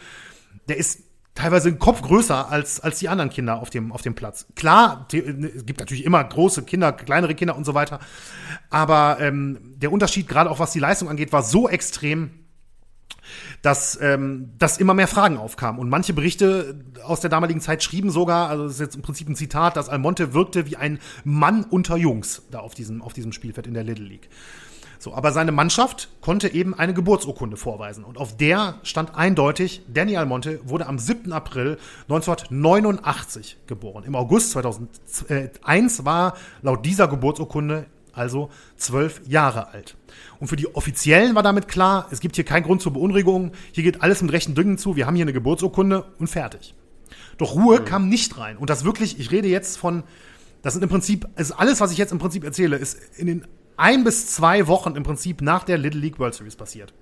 Der 0.67 0.77
ist 0.77 1.03
teilweise 1.35 1.69
ein 1.69 1.79
Kopf 1.79 2.01
größer 2.01 2.49
als, 2.49 2.79
als 2.79 2.99
die 2.99 3.09
anderen 3.09 3.29
Kinder 3.29 3.59
auf 3.61 3.69
dem, 3.69 3.91
auf 3.91 4.01
dem 4.01 4.15
Platz. 4.15 4.47
Klar, 4.55 5.07
es 5.11 5.65
gibt 5.65 5.79
natürlich 5.79 6.05
immer 6.05 6.23
große 6.23 6.63
Kinder, 6.63 6.93
kleinere 6.93 7.35
Kinder 7.35 7.55
und 7.55 7.65
so 7.65 7.73
weiter. 7.73 7.99
Aber 8.69 9.17
ähm, 9.19 9.75
der 9.75 9.91
Unterschied, 9.91 10.27
gerade 10.27 10.49
auch 10.49 10.59
was 10.59 10.71
die 10.71 10.79
Leistung 10.79 11.09
angeht, 11.09 11.33
war 11.33 11.43
so 11.43 11.67
extrem, 11.67 12.31
dass, 13.61 13.99
ähm, 14.01 14.53
dass 14.57 14.77
immer 14.77 14.93
mehr 14.93 15.07
Fragen 15.07 15.37
aufkamen. 15.37 15.79
Und 15.79 15.89
manche 15.89 16.13
Berichte 16.13 16.85
aus 17.03 17.19
der 17.19 17.29
damaligen 17.29 17.59
Zeit 17.59 17.83
schrieben 17.83 18.11
sogar, 18.11 18.49
also 18.49 18.63
das 18.63 18.73
ist 18.73 18.79
jetzt 18.79 18.95
im 18.95 19.01
Prinzip 19.01 19.27
ein 19.27 19.35
Zitat, 19.35 19.75
dass 19.75 19.89
Almonte 19.89 20.33
wirkte 20.33 20.65
wie 20.67 20.77
ein 20.77 20.99
Mann 21.25 21.65
unter 21.65 21.97
Jungs 21.97 22.43
da 22.51 22.59
auf 22.59 22.75
diesem, 22.75 23.01
auf 23.01 23.13
diesem 23.13 23.33
Spielfeld 23.33 23.67
in 23.67 23.73
der 23.73 23.83
Little 23.83 24.05
League. 24.05 24.29
So, 24.99 25.13
aber 25.13 25.31
seine 25.31 25.51
Mannschaft 25.51 26.09
konnte 26.21 26.53
eben 26.53 26.73
eine 26.73 26.93
Geburtsurkunde 26.93 27.57
vorweisen. 27.57 28.03
Und 28.03 28.17
auf 28.17 28.37
der 28.37 28.75
stand 28.83 29.15
eindeutig, 29.15 29.81
Danny 29.87 30.17
Almonte 30.17 30.59
wurde 30.63 30.87
am 30.87 30.99
7. 30.99 31.31
April 31.33 31.77
1989 32.09 33.57
geboren. 33.67 34.03
Im 34.05 34.15
August 34.15 34.51
2001 34.51 36.05
war 36.05 36.35
laut 36.61 36.85
dieser 36.85 37.07
Geburtsurkunde 37.07 37.85
also 38.15 38.49
zwölf 38.77 39.21
Jahre 39.27 39.69
alt. 39.69 39.95
Und 40.39 40.47
für 40.47 40.55
die 40.55 40.73
Offiziellen 40.73 41.35
war 41.35 41.43
damit 41.43 41.67
klar, 41.67 42.07
es 42.11 42.21
gibt 42.21 42.35
hier 42.35 42.45
keinen 42.45 42.63
Grund 42.63 42.81
zur 42.81 42.93
Beunruhigung, 42.93 43.51
hier 43.71 43.83
geht 43.83 44.01
alles 44.01 44.21
mit 44.21 44.31
rechten 44.31 44.55
Dingen 44.55 44.77
zu, 44.77 44.95
wir 44.95 45.05
haben 45.05 45.15
hier 45.15 45.25
eine 45.25 45.33
Geburtsurkunde 45.33 46.05
und 46.17 46.27
fertig. 46.27 46.73
Doch 47.37 47.55
Ruhe 47.55 47.81
mhm. 47.81 47.85
kam 47.85 48.09
nicht 48.09 48.37
rein. 48.37 48.57
Und 48.57 48.69
das 48.69 48.85
wirklich, 48.85 49.19
ich 49.19 49.31
rede 49.31 49.47
jetzt 49.47 49.77
von, 49.77 50.03
das 50.61 50.73
sind 50.73 50.83
im 50.83 50.89
Prinzip, 50.89 51.27
ist 51.35 51.51
alles, 51.51 51.81
was 51.81 51.91
ich 51.91 51.97
jetzt 51.97 52.11
im 52.11 52.19
Prinzip 52.19 52.43
erzähle, 52.43 52.77
ist 52.77 52.97
in 53.17 53.27
den 53.27 53.47
ein 53.77 54.03
bis 54.03 54.27
zwei 54.27 54.67
Wochen 54.67 54.95
im 54.95 55.03
Prinzip 55.03 55.41
nach 55.41 55.63
der 55.63 55.77
Little 55.77 55.99
League 55.99 56.19
World 56.19 56.33
Series 56.33 56.55
passiert. 56.55 56.93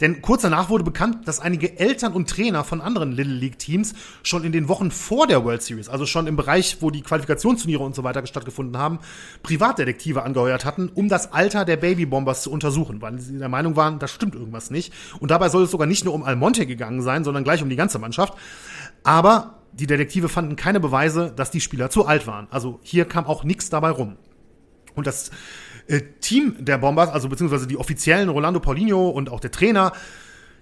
Denn 0.00 0.22
kurz 0.22 0.42
danach 0.42 0.68
wurde 0.68 0.84
bekannt, 0.84 1.26
dass 1.26 1.40
einige 1.40 1.78
Eltern 1.78 2.12
und 2.12 2.30
Trainer 2.30 2.64
von 2.64 2.80
anderen 2.80 3.12
Little 3.12 3.34
League 3.34 3.58
Teams 3.58 3.94
schon 4.22 4.44
in 4.44 4.52
den 4.52 4.68
Wochen 4.68 4.90
vor 4.90 5.26
der 5.26 5.44
World 5.44 5.62
Series, 5.62 5.88
also 5.88 6.06
schon 6.06 6.26
im 6.26 6.36
Bereich, 6.36 6.78
wo 6.80 6.90
die 6.90 7.02
Qualifikationsturniere 7.02 7.82
und 7.82 7.94
so 7.94 8.04
weiter 8.04 8.24
stattgefunden 8.26 8.78
haben, 8.78 9.00
Privatdetektive 9.42 10.22
angeheuert 10.22 10.64
hatten, 10.64 10.88
um 10.94 11.08
das 11.08 11.32
Alter 11.32 11.64
der 11.64 11.76
Baby 11.76 12.06
Bombers 12.06 12.42
zu 12.42 12.50
untersuchen, 12.50 13.02
weil 13.02 13.18
sie 13.18 13.38
der 13.38 13.48
Meinung 13.48 13.76
waren, 13.76 13.98
da 13.98 14.08
stimmt 14.08 14.34
irgendwas 14.34 14.70
nicht. 14.70 14.92
Und 15.20 15.30
dabei 15.30 15.48
soll 15.48 15.64
es 15.64 15.70
sogar 15.70 15.86
nicht 15.86 16.04
nur 16.04 16.14
um 16.14 16.22
Almonte 16.22 16.66
gegangen 16.66 17.02
sein, 17.02 17.24
sondern 17.24 17.44
gleich 17.44 17.62
um 17.62 17.68
die 17.68 17.76
ganze 17.76 17.98
Mannschaft. 17.98 18.34
Aber 19.02 19.54
die 19.72 19.86
Detektive 19.86 20.28
fanden 20.28 20.56
keine 20.56 20.80
Beweise, 20.80 21.32
dass 21.34 21.50
die 21.50 21.60
Spieler 21.60 21.90
zu 21.90 22.06
alt 22.06 22.26
waren. 22.26 22.48
Also 22.50 22.80
hier 22.82 23.04
kam 23.04 23.26
auch 23.26 23.44
nichts 23.44 23.70
dabei 23.70 23.90
rum. 23.90 24.16
Und 24.98 25.06
das 25.06 25.30
äh, 25.86 26.02
Team 26.20 26.56
der 26.58 26.78
Bombers, 26.78 27.08
also 27.08 27.28
beziehungsweise 27.28 27.66
die 27.66 27.76
offiziellen 27.76 28.28
Rolando 28.28 28.60
Paulinho 28.60 29.08
und 29.08 29.30
auch 29.30 29.40
der 29.40 29.50
Trainer, 29.50 29.92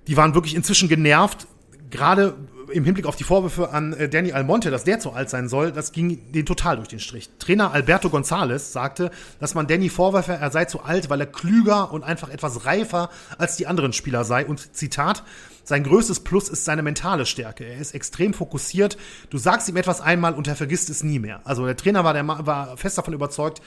die 0.06 0.16
waren 0.16 0.34
wirklich 0.34 0.54
inzwischen 0.54 0.88
genervt, 0.88 1.48
gerade 1.90 2.34
im 2.70 2.84
Hinblick 2.84 3.06
auf 3.06 3.16
die 3.16 3.24
Vorwürfe 3.24 3.70
an 3.70 3.92
äh, 3.92 4.08
Danny 4.08 4.32
Almonte, 4.32 4.70
dass 4.70 4.84
der 4.84 4.98
zu 4.98 5.12
alt 5.12 5.30
sein 5.30 5.48
soll, 5.48 5.72
das 5.72 5.92
ging 5.92 6.32
den 6.32 6.46
total 6.46 6.76
durch 6.76 6.88
den 6.88 7.00
Strich. 7.00 7.30
Trainer 7.38 7.72
Alberto 7.72 8.08
González 8.08 8.72
sagte, 8.72 9.10
dass 9.40 9.54
man 9.54 9.66
Danny 9.66 9.88
vorwürfe, 9.88 10.32
er 10.32 10.50
sei 10.50 10.64
zu 10.64 10.82
alt, 10.82 11.10
weil 11.10 11.20
er 11.20 11.26
klüger 11.26 11.92
und 11.92 12.02
einfach 12.02 12.28
etwas 12.28 12.64
reifer 12.64 13.10
als 13.38 13.56
die 13.56 13.66
anderen 13.66 13.92
Spieler 13.92 14.24
sei. 14.24 14.46
Und 14.46 14.74
Zitat, 14.74 15.22
sein 15.64 15.82
größtes 15.82 16.20
Plus 16.20 16.48
ist 16.48 16.64
seine 16.64 16.82
mentale 16.82 17.26
Stärke. 17.26 17.64
Er 17.64 17.78
ist 17.78 17.94
extrem 17.94 18.34
fokussiert. 18.34 18.96
Du 19.30 19.38
sagst 19.38 19.68
ihm 19.68 19.76
etwas 19.76 20.00
einmal 20.00 20.34
und 20.34 20.46
er 20.48 20.56
vergisst 20.56 20.90
es 20.90 21.02
nie 21.02 21.18
mehr. 21.18 21.40
Also 21.44 21.64
der 21.66 21.76
Trainer 21.76 22.04
war, 22.04 22.14
der, 22.14 22.26
war 22.26 22.76
fest 22.76 22.98
davon 22.98 23.14
überzeugt, 23.14 23.60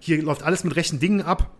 hier 0.00 0.22
läuft 0.22 0.42
alles 0.42 0.64
mit 0.64 0.76
rechten 0.76 1.00
Dingen 1.00 1.22
ab. 1.22 1.50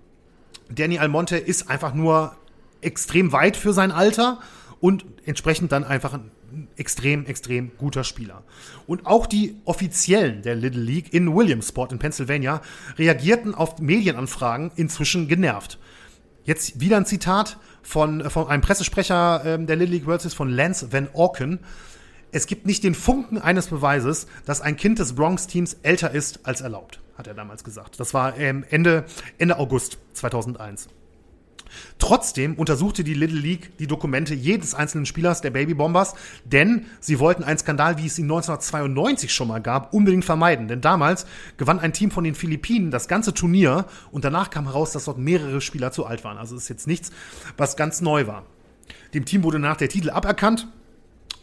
Danny 0.71 0.99
Almonte 0.99 1.37
ist 1.37 1.71
einfach 1.71 1.95
nur 1.95 2.37
extrem 2.81 3.33
weit 3.33 3.57
für 3.57 3.73
sein 3.73 3.91
Alter 3.91 4.39
und 4.81 5.05
entsprechend 5.25 5.73
dann 5.73 5.85
einfach 5.85 6.15
ein 6.15 6.31
extrem, 6.77 7.27
extrem 7.27 7.73
guter 7.77 8.05
Spieler. 8.05 8.43
Und 8.87 9.07
auch 9.07 9.27
die 9.27 9.57
Offiziellen 9.65 10.43
der 10.43 10.55
Little 10.55 10.81
League 10.81 11.13
in 11.13 11.35
Williamsport 11.35 11.93
in 11.93 11.99
Pennsylvania 11.99 12.63
reagierten 12.97 13.55
auf 13.55 13.79
Medienanfragen 13.81 14.71
inzwischen 14.77 15.29
genervt. 15.29 15.79
Jetzt 16.45 16.81
wieder 16.81 16.97
ein 16.97 17.07
Zitat 17.07 17.59
von, 17.83 18.31
von 18.31 18.49
einem 18.49 18.63
Pressesprecher 18.63 19.43
ähm, 19.45 19.67
der 19.67 19.77
Little 19.77 19.97
League 19.97 20.07
World 20.07 20.23
Series 20.23 20.35
von 20.35 20.49
Lance 20.49 20.93
Van 20.93 21.09
Orken. 21.13 21.61
Es 22.33 22.47
gibt 22.47 22.67
nicht 22.67 22.85
den 22.85 22.95
Funken 22.95 23.39
eines 23.39 23.67
Beweises, 23.67 24.27
dass 24.47 24.61
ein 24.61 24.77
Kind 24.77 24.99
des 24.99 25.15
Bronx-Teams 25.15 25.79
älter 25.83 26.11
ist 26.13 26.47
als 26.47 26.61
erlaubt 26.61 27.01
hat 27.19 27.27
er 27.27 27.35
damals 27.35 27.65
gesagt. 27.65 27.99
Das 27.99 28.15
war 28.15 28.39
ähm, 28.39 28.65
Ende, 28.71 29.05
Ende 29.37 29.59
August 29.59 29.99
2001. 30.15 30.89
Trotzdem 31.99 32.55
untersuchte 32.55 33.05
die 33.05 33.13
Little 33.13 33.39
League 33.39 33.77
die 33.79 33.87
Dokumente 33.87 34.35
jedes 34.35 34.75
einzelnen 34.75 35.05
Spielers 35.05 35.43
der 35.43 35.51
Baby 35.51 35.75
Bombers, 35.75 36.15
denn 36.45 36.87
sie 37.01 37.19
wollten 37.19 37.45
einen 37.45 37.59
Skandal, 37.59 37.99
wie 37.99 38.07
es 38.07 38.19
ihn 38.19 38.25
1992 38.25 39.35
schon 39.35 39.49
mal 39.49 39.61
gab, 39.61 39.93
unbedingt 39.93 40.25
vermeiden. 40.25 40.69
Denn 40.69 40.81
damals 40.81 41.27
gewann 41.57 41.81
ein 41.81 41.93
Team 41.93 42.11
von 42.11 42.25
den 42.25 42.35
Philippinen 42.35 42.91
das 42.91 43.09
ganze 43.09 43.35
Turnier 43.35 43.87
und 44.11 44.25
danach 44.25 44.49
kam 44.49 44.65
heraus, 44.65 44.93
dass 44.93 45.05
dort 45.05 45.19
mehrere 45.19 45.61
Spieler 45.61 45.93
zu 45.93 46.07
alt 46.07 46.25
waren. 46.25 46.39
Also 46.39 46.57
ist 46.57 46.69
jetzt 46.69 46.87
nichts, 46.87 47.11
was 47.57 47.77
ganz 47.77 48.01
neu 48.01 48.27
war. 48.27 48.47
Dem 49.13 49.25
Team 49.25 49.43
wurde 49.43 49.59
nach 49.59 49.77
der 49.77 49.89
Titel 49.89 50.11
aberkannt 50.11 50.69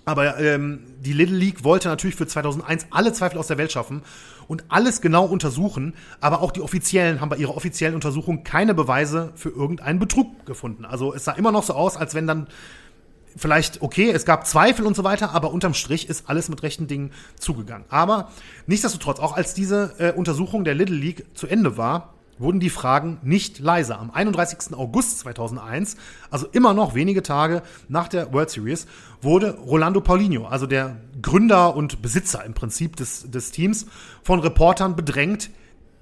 aber 0.05 0.39
ähm, 0.39 0.81
die 0.99 1.13
Little 1.13 1.35
League 1.35 1.63
wollte 1.63 1.87
natürlich 1.87 2.15
für 2.15 2.27
2001 2.27 2.87
alle 2.91 3.11
Zweifel 3.11 3.37
aus 3.39 3.47
der 3.47 3.57
Welt 3.57 3.71
schaffen 3.71 4.03
und 4.47 4.63
alles 4.69 5.01
genau 5.01 5.25
untersuchen. 5.25 5.95
Aber 6.21 6.41
auch 6.41 6.51
die 6.51 6.61
Offiziellen 6.61 7.21
haben 7.21 7.29
bei 7.29 7.37
ihrer 7.37 7.55
offiziellen 7.55 7.95
Untersuchung 7.95 8.43
keine 8.43 8.73
Beweise 8.73 9.31
für 9.35 9.49
irgendeinen 9.49 9.99
Betrug 9.99 10.45
gefunden. 10.45 10.85
Also 10.85 11.13
es 11.13 11.25
sah 11.25 11.33
immer 11.33 11.51
noch 11.51 11.63
so 11.63 11.73
aus, 11.73 11.97
als 11.97 12.13
wenn 12.13 12.27
dann 12.27 12.47
vielleicht, 13.35 13.81
okay, 13.81 14.11
es 14.11 14.25
gab 14.25 14.47
Zweifel 14.47 14.85
und 14.85 14.95
so 14.95 15.03
weiter, 15.03 15.31
aber 15.33 15.51
unterm 15.51 15.73
Strich 15.73 16.07
ist 16.07 16.29
alles 16.29 16.49
mit 16.49 16.63
rechten 16.63 16.87
Dingen 16.87 17.11
zugegangen. 17.37 17.85
Aber 17.89 18.31
nichtsdestotrotz, 18.67 19.19
auch 19.19 19.35
als 19.35 19.53
diese 19.53 19.95
äh, 19.97 20.11
Untersuchung 20.13 20.63
der 20.63 20.75
Little 20.75 20.95
League 20.95 21.25
zu 21.33 21.47
Ende 21.47 21.77
war, 21.77 22.14
wurden 22.37 22.59
die 22.59 22.69
Fragen 22.69 23.17
nicht 23.23 23.59
leiser. 23.59 23.99
Am 23.99 24.11
31. 24.11 24.75
August 24.75 25.19
2001, 25.19 25.95
also 26.29 26.47
immer 26.51 26.73
noch 26.73 26.95
wenige 26.95 27.23
Tage 27.23 27.61
nach 27.87 28.07
der 28.07 28.33
World 28.33 28.49
Series, 28.49 28.87
wurde 29.21 29.57
Rolando 29.57 30.01
Paulinho, 30.01 30.45
also 30.47 30.67
der 30.67 30.97
Gründer 31.21 31.75
und 31.75 32.01
Besitzer 32.01 32.43
im 32.45 32.53
Prinzip 32.53 32.95
des, 32.95 33.29
des 33.29 33.51
Teams, 33.51 33.85
von 34.23 34.39
Reportern 34.39 34.95
bedrängt, 34.95 35.49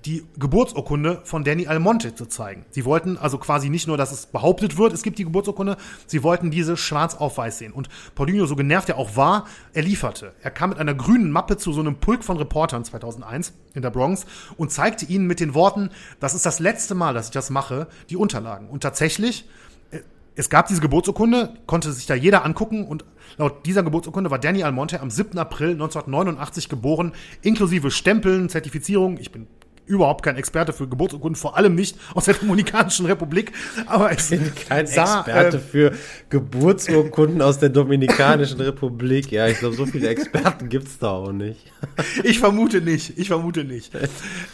die 0.06 0.26
Geburtsurkunde 0.38 1.22
von 1.24 1.44
Danny 1.44 1.68
Almonte 1.68 2.14
zu 2.14 2.26
zeigen. 2.26 2.66
Sie 2.72 2.84
wollten 2.84 3.18
also 3.18 3.38
quasi 3.38 3.70
nicht 3.70 3.88
nur, 3.88 3.98
dass 3.98 4.12
es 4.12 4.26
behauptet 4.26 4.78
wird, 4.78 4.94
es 4.94 5.02
gibt 5.02 5.18
die 5.18 5.24
Geburtsurkunde, 5.24 5.78
sie 6.08 6.24
wollten 6.24 6.52
diese 6.52 6.76
schwarz 6.76 7.16
auf 7.16 7.38
weiß 7.38 7.60
sehen. 7.60 7.72
Und 7.72 7.90
Paulinho, 8.16 8.46
so 8.46 8.56
genervt 8.56 8.90
er 8.90 8.98
auch 8.98 9.16
war, 9.16 9.46
er 9.74 9.84
lieferte. 9.84 10.34
Er 10.42 10.52
kam 10.52 10.72
mit 10.72 10.80
einer 10.80 10.94
grünen 10.94 11.32
Mappe 11.32 11.58
zu 11.58 11.72
so 11.72 11.80
einem 11.80 11.96
Pulk 11.96 12.24
von 12.24 12.38
Reportern 12.38 12.84
2001 12.84 13.54
in 13.74 13.82
der 13.82 13.92
Bronx 13.92 14.26
und 14.58 14.72
zeigte 14.72 15.06
ihnen 15.06 15.26
mit 15.26 15.40
den 15.40 15.54
Worten, 15.54 15.90
das 16.20 16.34
ist 16.34 16.46
das 16.46 16.60
letzte 16.60 16.96
Mal, 16.96 17.14
dass 17.14 17.28
ich 17.28 17.32
das 17.32 17.50
mache, 17.50 17.88
die 18.10 18.18
Unterlagen. 18.18 18.70
Und 18.70 18.84
tatsächlich, 18.84 19.48
äh, 19.92 20.00
es 20.36 20.50
gab 20.50 20.68
diese 20.68 20.82
Geburtsurkunde, 20.82 21.54
konnte 21.66 21.94
sich 21.94 22.08
da 22.08 22.16
jeder 22.16 22.44
angucken 22.44 22.86
und 22.86 23.06
laut 23.38 23.66
dieser 23.66 23.84
Geburtsurkunde 23.84 24.32
war 24.32 24.40
Danny 24.40 24.64
Almonte 24.64 25.00
am 25.00 25.10
7. 25.10 25.38
April 25.38 25.72
1989 25.72 26.68
geboren, 26.68 27.14
inklusive 27.42 27.90
Stempeln, 27.90 28.50
Zertifizierung. 28.50 29.18
Ich 29.18 29.32
bin 29.32 29.48
überhaupt 29.86 30.24
kein 30.24 30.36
Experte 30.36 30.74
für 30.74 30.88
Geburtsurkunden, 30.88 31.36
vor 31.36 31.58
allem 31.58 31.76
nicht 31.76 31.98
aus 32.14 32.26
der 32.26 32.34
Dominikanischen 32.42 33.06
Republik. 33.06 33.52
Aber 33.86 34.12
ich 34.12 34.28
bin 34.30 34.52
kein 34.56 34.88
sah, 34.88 35.20
Experte 35.20 35.58
äh, 35.58 35.60
für 35.60 35.92
Geburtsurkunden 36.30 37.42
aus 37.42 37.60
der 37.60 37.70
Dominikanischen 37.70 38.60
Republik. 38.62 39.32
Ja, 39.32 39.48
ich 39.48 39.60
glaube, 39.60 39.76
so 39.76 39.86
viele 39.86 40.08
Experten 40.08 40.70
gibt's 40.70 41.00
da 41.00 41.12
auch 41.12 41.32
nicht. 41.32 41.72
ich 42.24 42.40
vermute 42.40 42.82
nicht. 42.82 43.18
Ich 43.18 43.28
vermute 43.28 43.64
nicht. 43.64 43.92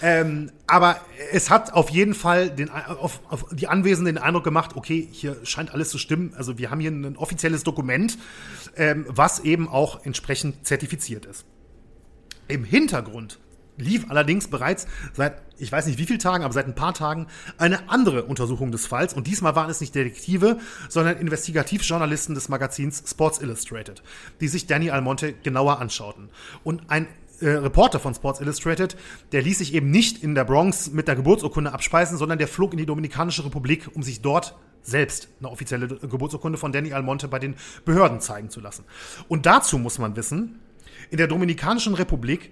ähm, 0.01 0.51
aber 0.67 0.97
es 1.32 1.49
hat 1.49 1.73
auf 1.73 1.89
jeden 1.89 2.13
Fall 2.13 2.49
den, 2.49 2.69
auf, 2.69 3.21
auf 3.30 3.45
die 3.51 3.67
Anwesenden 3.67 4.15
den 4.15 4.23
Eindruck 4.23 4.43
gemacht, 4.43 4.75
okay, 4.75 5.07
hier 5.11 5.38
scheint 5.43 5.73
alles 5.73 5.89
zu 5.89 5.97
stimmen. 5.97 6.34
Also 6.36 6.57
wir 6.57 6.71
haben 6.71 6.80
hier 6.80 6.91
ein 6.91 7.17
offizielles 7.17 7.63
Dokument, 7.63 8.17
ähm, 8.75 9.05
was 9.07 9.39
eben 9.39 9.67
auch 9.67 10.05
entsprechend 10.05 10.65
zertifiziert 10.65 11.25
ist. 11.25 11.45
Im 12.47 12.63
Hintergrund 12.63 13.39
lief 13.80 14.05
allerdings 14.09 14.47
bereits 14.47 14.88
seit, 15.13 15.41
ich 15.57 15.71
weiß 15.71 15.88
nicht 15.88 15.97
wie 15.97 16.05
vielen 16.05 16.19
Tagen, 16.19 16.43
aber 16.43 16.53
seit 16.53 16.67
ein 16.67 16.75
paar 16.75 16.93
Tagen 16.93 17.27
eine 17.57 17.89
andere 17.89 18.23
Untersuchung 18.23 18.71
des 18.71 18.86
Falls. 18.86 19.13
Und 19.13 19.27
diesmal 19.27 19.55
waren 19.55 19.69
es 19.69 19.82
nicht 19.82 19.95
Detektive, 19.95 20.57
sondern 20.88 21.17
Investigativjournalisten 21.17 22.36
des 22.36 22.49
Magazins 22.49 23.03
Sports 23.07 23.39
Illustrated, 23.39 24.03
die 24.41 24.47
sich 24.47 24.67
Danny 24.67 24.89
Almonte 24.89 25.34
genauer 25.34 25.80
anschauten. 25.80 26.30
Und 26.63 26.89
ein 26.89 27.07
äh, 27.41 27.49
Reporter 27.49 27.99
von 27.99 28.13
Sports 28.13 28.41
Illustrated, 28.41 28.97
der 29.32 29.41
ließ 29.41 29.59
sich 29.59 29.73
eben 29.73 29.89
nicht 29.91 30.23
in 30.23 30.36
der 30.36 30.43
Bronx 30.43 30.91
mit 30.91 31.07
der 31.07 31.15
Geburtsurkunde 31.15 31.71
abspeisen, 31.71 32.17
sondern 32.17 32.38
der 32.38 32.47
flog 32.47 32.73
in 32.73 32.77
die 32.77 32.86
Dominikanische 32.86 33.45
Republik, 33.45 33.89
um 33.93 34.03
sich 34.03 34.21
dort 34.21 34.55
selbst 34.82 35.30
eine 35.39 35.49
offizielle 35.49 35.88
Geburtsurkunde 35.88 36.57
von 36.57 36.71
Danny 36.71 36.93
Almonte 36.93 37.27
bei 37.27 37.39
den 37.39 37.55
Behörden 37.86 38.21
zeigen 38.21 38.49
zu 38.49 38.59
lassen. 38.59 38.86
Und 39.27 39.45
dazu 39.45 39.77
muss 39.77 39.99
man 39.99 40.15
wissen, 40.15 40.59
in 41.11 41.17
der 41.17 41.27
Dominikanischen 41.27 41.95
Republik 41.95 42.51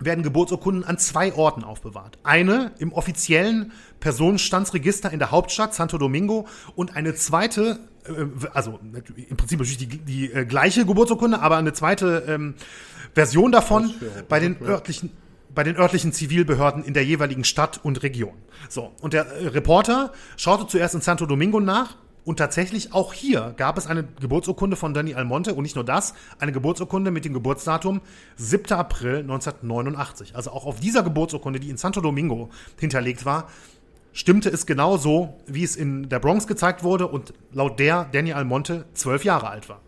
werden 0.00 0.22
Geburtsurkunden 0.24 0.84
an 0.84 0.98
zwei 0.98 1.32
Orten 1.34 1.62
aufbewahrt. 1.62 2.18
Eine 2.22 2.72
im 2.78 2.92
offiziellen 2.92 3.72
Personenstandsregister 4.00 5.12
in 5.12 5.18
der 5.18 5.30
Hauptstadt 5.30 5.74
Santo 5.74 5.98
Domingo 5.98 6.46
und 6.74 6.96
eine 6.96 7.14
zweite, 7.14 7.80
äh, 8.04 8.48
also 8.52 8.80
im 8.82 9.36
Prinzip 9.36 9.58
natürlich 9.58 9.78
die, 9.78 9.98
die 9.98 10.32
äh, 10.32 10.44
gleiche 10.44 10.86
Geburtsurkunde, 10.86 11.40
aber 11.40 11.56
eine 11.56 11.72
zweite 11.72 12.24
ähm, 12.26 12.54
Version 13.14 13.52
davon 13.52 13.92
bei 14.28 14.40
den 14.40 14.60
örtlichen 14.62 15.10
bei 15.52 15.64
den 15.64 15.76
örtlichen 15.76 16.12
Zivilbehörden 16.12 16.84
in 16.84 16.94
der 16.94 17.04
jeweiligen 17.04 17.42
Stadt 17.42 17.80
und 17.82 18.04
Region. 18.04 18.34
So, 18.68 18.92
und 19.00 19.12
der 19.12 19.26
äh, 19.26 19.48
Reporter 19.48 20.12
schaute 20.36 20.66
zuerst 20.68 20.94
in 20.94 21.00
Santo 21.00 21.26
Domingo 21.26 21.58
nach 21.58 21.96
und 22.24 22.38
tatsächlich 22.38 22.92
auch 22.92 23.12
hier 23.12 23.54
gab 23.56 23.78
es 23.78 23.86
eine 23.86 24.04
Geburtsurkunde 24.20 24.76
von 24.76 24.92
Danny 24.94 25.14
Almonte 25.14 25.54
und 25.54 25.62
nicht 25.62 25.74
nur 25.74 25.84
das, 25.84 26.14
eine 26.38 26.52
Geburtsurkunde 26.52 27.10
mit 27.10 27.24
dem 27.24 27.32
Geburtsdatum 27.32 28.00
7. 28.36 28.72
April 28.72 29.18
1989. 29.20 30.36
Also 30.36 30.50
auch 30.50 30.66
auf 30.66 30.80
dieser 30.80 31.02
Geburtsurkunde, 31.02 31.60
die 31.60 31.70
in 31.70 31.76
Santo 31.76 32.00
Domingo 32.00 32.50
hinterlegt 32.78 33.24
war, 33.24 33.48
stimmte 34.12 34.50
es 34.50 34.66
genau 34.66 34.96
so, 34.96 35.40
wie 35.46 35.64
es 35.64 35.76
in 35.76 36.08
der 36.08 36.18
Bronx 36.18 36.46
gezeigt 36.46 36.82
wurde 36.82 37.06
und 37.06 37.32
laut 37.52 37.78
der 37.78 38.04
Danny 38.12 38.32
Almonte 38.32 38.84
zwölf 38.92 39.24
Jahre 39.24 39.48
alt 39.48 39.68
war. 39.68 39.80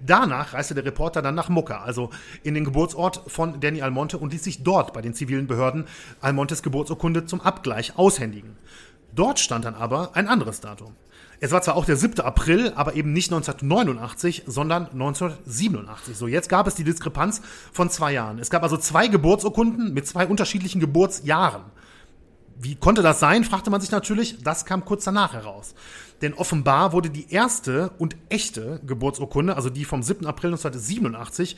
Danach 0.00 0.54
reiste 0.54 0.74
der 0.74 0.84
Reporter 0.84 1.22
dann 1.22 1.34
nach 1.34 1.48
Mokka, 1.48 1.82
also 1.82 2.10
in 2.42 2.54
den 2.54 2.64
Geburtsort 2.64 3.22
von 3.26 3.60
Danny 3.60 3.82
Almonte 3.82 4.18
und 4.18 4.32
ließ 4.32 4.44
sich 4.44 4.62
dort 4.62 4.92
bei 4.92 5.02
den 5.02 5.14
zivilen 5.14 5.46
Behörden 5.46 5.86
Almontes 6.20 6.62
Geburtsurkunde 6.62 7.26
zum 7.26 7.40
Abgleich 7.40 7.98
aushändigen. 7.98 8.56
Dort 9.14 9.38
stand 9.38 9.64
dann 9.64 9.74
aber 9.74 10.14
ein 10.14 10.28
anderes 10.28 10.60
Datum. 10.60 10.94
Es 11.40 11.52
war 11.52 11.62
zwar 11.62 11.76
auch 11.76 11.84
der 11.84 11.96
7. 11.96 12.20
April, 12.20 12.72
aber 12.76 12.94
eben 12.94 13.12
nicht 13.12 13.32
1989, 13.32 14.44
sondern 14.46 14.86
1987. 14.90 16.16
So, 16.16 16.26
jetzt 16.26 16.48
gab 16.48 16.66
es 16.66 16.74
die 16.74 16.84
Diskrepanz 16.84 17.42
von 17.72 17.90
zwei 17.90 18.12
Jahren. 18.12 18.38
Es 18.38 18.50
gab 18.50 18.62
also 18.62 18.76
zwei 18.76 19.08
Geburtsurkunden 19.08 19.92
mit 19.92 20.06
zwei 20.06 20.26
unterschiedlichen 20.26 20.80
Geburtsjahren. 20.80 21.62
Wie 22.58 22.74
konnte 22.74 23.02
das 23.02 23.20
sein, 23.20 23.44
fragte 23.44 23.70
man 23.70 23.82
sich 23.82 23.90
natürlich. 23.90 24.42
Das 24.42 24.64
kam 24.64 24.84
kurz 24.86 25.04
danach 25.04 25.34
heraus. 25.34 25.74
Denn 26.22 26.32
offenbar 26.32 26.92
wurde 26.92 27.10
die 27.10 27.30
erste 27.30 27.90
und 27.98 28.16
echte 28.30 28.80
Geburtsurkunde, 28.86 29.56
also 29.56 29.68
die 29.68 29.84
vom 29.84 30.02
7. 30.02 30.26
April 30.26 30.52
1987, 30.52 31.56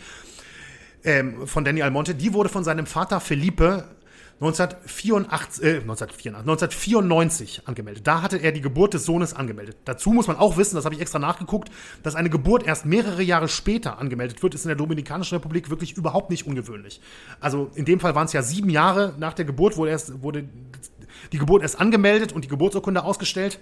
ähm, 1.04 1.46
von 1.46 1.64
Danny 1.64 1.82
Almonte, 1.82 2.16
die 2.16 2.32
wurde 2.32 2.48
von 2.48 2.64
seinem 2.64 2.86
Vater 2.86 3.20
Felipe 3.20 3.84
1984, 4.40 5.64
äh, 5.64 5.80
1994, 5.80 6.46
1994 6.46 7.62
angemeldet. 7.66 8.06
Da 8.06 8.22
hatte 8.22 8.36
er 8.36 8.52
die 8.52 8.60
Geburt 8.60 8.94
des 8.94 9.04
Sohnes 9.04 9.34
angemeldet. 9.34 9.76
Dazu 9.84 10.10
muss 10.10 10.28
man 10.28 10.36
auch 10.36 10.56
wissen, 10.56 10.76
das 10.76 10.84
habe 10.84 10.94
ich 10.94 11.00
extra 11.00 11.18
nachgeguckt, 11.18 11.70
dass 12.04 12.14
eine 12.14 12.30
Geburt 12.30 12.64
erst 12.64 12.86
mehrere 12.86 13.22
Jahre 13.22 13.48
später 13.48 13.98
angemeldet 13.98 14.42
wird, 14.42 14.54
ist 14.54 14.64
in 14.64 14.68
der 14.68 14.76
Dominikanischen 14.76 15.36
Republik 15.36 15.70
wirklich 15.70 15.96
überhaupt 15.96 16.30
nicht 16.30 16.46
ungewöhnlich. 16.46 17.00
Also 17.40 17.70
in 17.74 17.84
dem 17.84 17.98
Fall 17.98 18.14
waren 18.14 18.26
es 18.26 18.32
ja 18.32 18.42
sieben 18.42 18.70
Jahre 18.70 19.14
nach 19.18 19.34
der 19.34 19.44
Geburt, 19.44 19.76
wurde, 19.76 19.90
erst, 19.90 20.22
wurde 20.22 20.48
die 21.32 21.38
Geburt 21.38 21.62
erst 21.62 21.80
angemeldet 21.80 22.32
und 22.32 22.44
die 22.44 22.48
Geburtsurkunde 22.48 23.02
ausgestellt. 23.02 23.58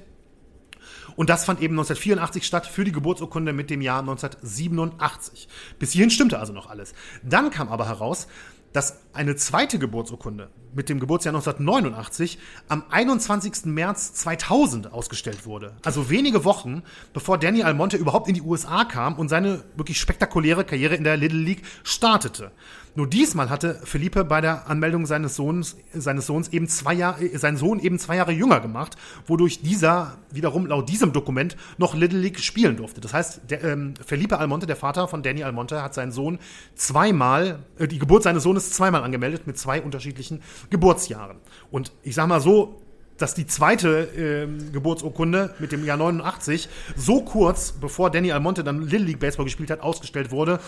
Und 1.16 1.30
das 1.30 1.46
fand 1.46 1.60
eben 1.60 1.72
1984 1.74 2.44
statt 2.44 2.66
für 2.66 2.84
die 2.84 2.92
Geburtsurkunde 2.92 3.54
mit 3.54 3.70
dem 3.70 3.80
Jahr 3.80 4.00
1987. 4.00 5.48
Bis 5.78 5.92
hierhin 5.92 6.10
stimmte 6.10 6.38
also 6.38 6.52
noch 6.52 6.68
alles. 6.68 6.92
Dann 7.22 7.50
kam 7.50 7.68
aber 7.68 7.88
heraus, 7.88 8.28
dass 8.76 8.98
eine 9.14 9.36
zweite 9.36 9.78
Geburtsurkunde 9.78 10.50
mit 10.74 10.90
dem 10.90 11.00
Geburtsjahr 11.00 11.34
1989 11.34 12.38
am 12.68 12.84
21. 12.90 13.64
März 13.64 14.12
2000 14.12 14.92
ausgestellt 14.92 15.46
wurde. 15.46 15.74
Also 15.82 16.10
wenige 16.10 16.44
Wochen, 16.44 16.82
bevor 17.14 17.38
Danny 17.38 17.62
Almonte 17.62 17.96
überhaupt 17.96 18.28
in 18.28 18.34
die 18.34 18.42
USA 18.42 18.84
kam 18.84 19.14
und 19.14 19.30
seine 19.30 19.64
wirklich 19.76 19.98
spektakuläre 19.98 20.64
Karriere 20.64 20.94
in 20.94 21.04
der 21.04 21.16
Little 21.16 21.38
League 21.38 21.62
startete. 21.84 22.50
Nur 22.96 23.06
diesmal 23.06 23.50
hatte 23.50 23.78
Felipe 23.84 24.24
bei 24.24 24.40
der 24.40 24.68
Anmeldung 24.70 25.04
seines 25.04 25.36
Sohns, 25.36 25.76
seines 25.92 26.26
Sohns 26.26 26.48
eben 26.48 26.66
zwei 26.66 26.94
Jahre, 26.94 27.22
äh, 27.22 27.36
seinen 27.36 27.58
Sohn 27.58 27.78
eben 27.78 27.98
zwei 27.98 28.16
Jahre 28.16 28.32
jünger 28.32 28.60
gemacht, 28.60 28.96
wodurch 29.26 29.60
dieser 29.60 30.16
wiederum 30.30 30.66
laut 30.66 30.88
diesem 30.88 31.12
Dokument 31.12 31.58
noch 31.76 31.94
Little 31.94 32.18
League 32.18 32.40
spielen 32.40 32.78
durfte. 32.78 33.02
Das 33.02 33.12
heißt, 33.12 33.42
der, 33.50 33.62
ähm, 33.64 33.92
Felipe 34.04 34.38
Almonte, 34.38 34.66
der 34.66 34.76
Vater 34.76 35.08
von 35.08 35.22
Danny 35.22 35.44
Almonte, 35.44 35.82
hat 35.82 35.92
seinen 35.92 36.10
Sohn 36.10 36.38
zweimal, 36.74 37.58
äh, 37.78 37.86
die 37.86 37.98
Geburt 37.98 38.22
seines 38.22 38.42
Sohnes 38.42 38.70
zweimal 38.70 39.04
angemeldet 39.04 39.46
mit 39.46 39.58
zwei 39.58 39.82
unterschiedlichen 39.82 40.42
Geburtsjahren. 40.70 41.36
Und 41.70 41.92
ich 42.02 42.14
sag 42.14 42.28
mal 42.28 42.40
so, 42.40 42.80
dass 43.18 43.34
die 43.34 43.46
zweite 43.46 44.08
äh, 44.16 44.72
Geburtsurkunde 44.72 45.54
mit 45.58 45.72
dem 45.72 45.84
Jahr 45.84 45.98
89 45.98 46.68
so 46.96 47.22
kurz, 47.22 47.72
bevor 47.72 48.10
Danny 48.10 48.32
Almonte 48.32 48.64
dann 48.64 48.82
Little 48.82 49.06
League 49.06 49.20
Baseball 49.20 49.44
gespielt 49.44 49.70
hat, 49.70 49.80
ausgestellt 49.80 50.30
wurde, 50.30 50.60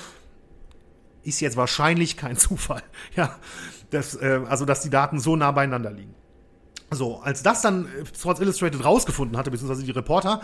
ist 1.23 1.41
jetzt 1.41 1.57
wahrscheinlich 1.57 2.17
kein 2.17 2.37
Zufall. 2.39 2.83
Ja, 3.17 3.37
das, 3.91 4.15
äh, 4.17 4.41
also 4.49 4.65
dass 4.65 4.81
die 4.81 4.91
Daten 4.91 5.19
so 5.19 5.37
nah 5.37 5.53
beieinander 5.53 5.91
liegen. 5.91 6.15
So, 6.91 7.21
als 7.21 7.43
das 7.43 7.63
dann 7.63 7.87
äh, 7.87 8.05
Sports 8.17 8.41
Illustrated 8.41 8.85
rausgefunden 8.85 9.37
hatte, 9.37 9.51
beziehungsweise 9.51 9.85
die 9.85 9.91
Reporter, 9.91 10.41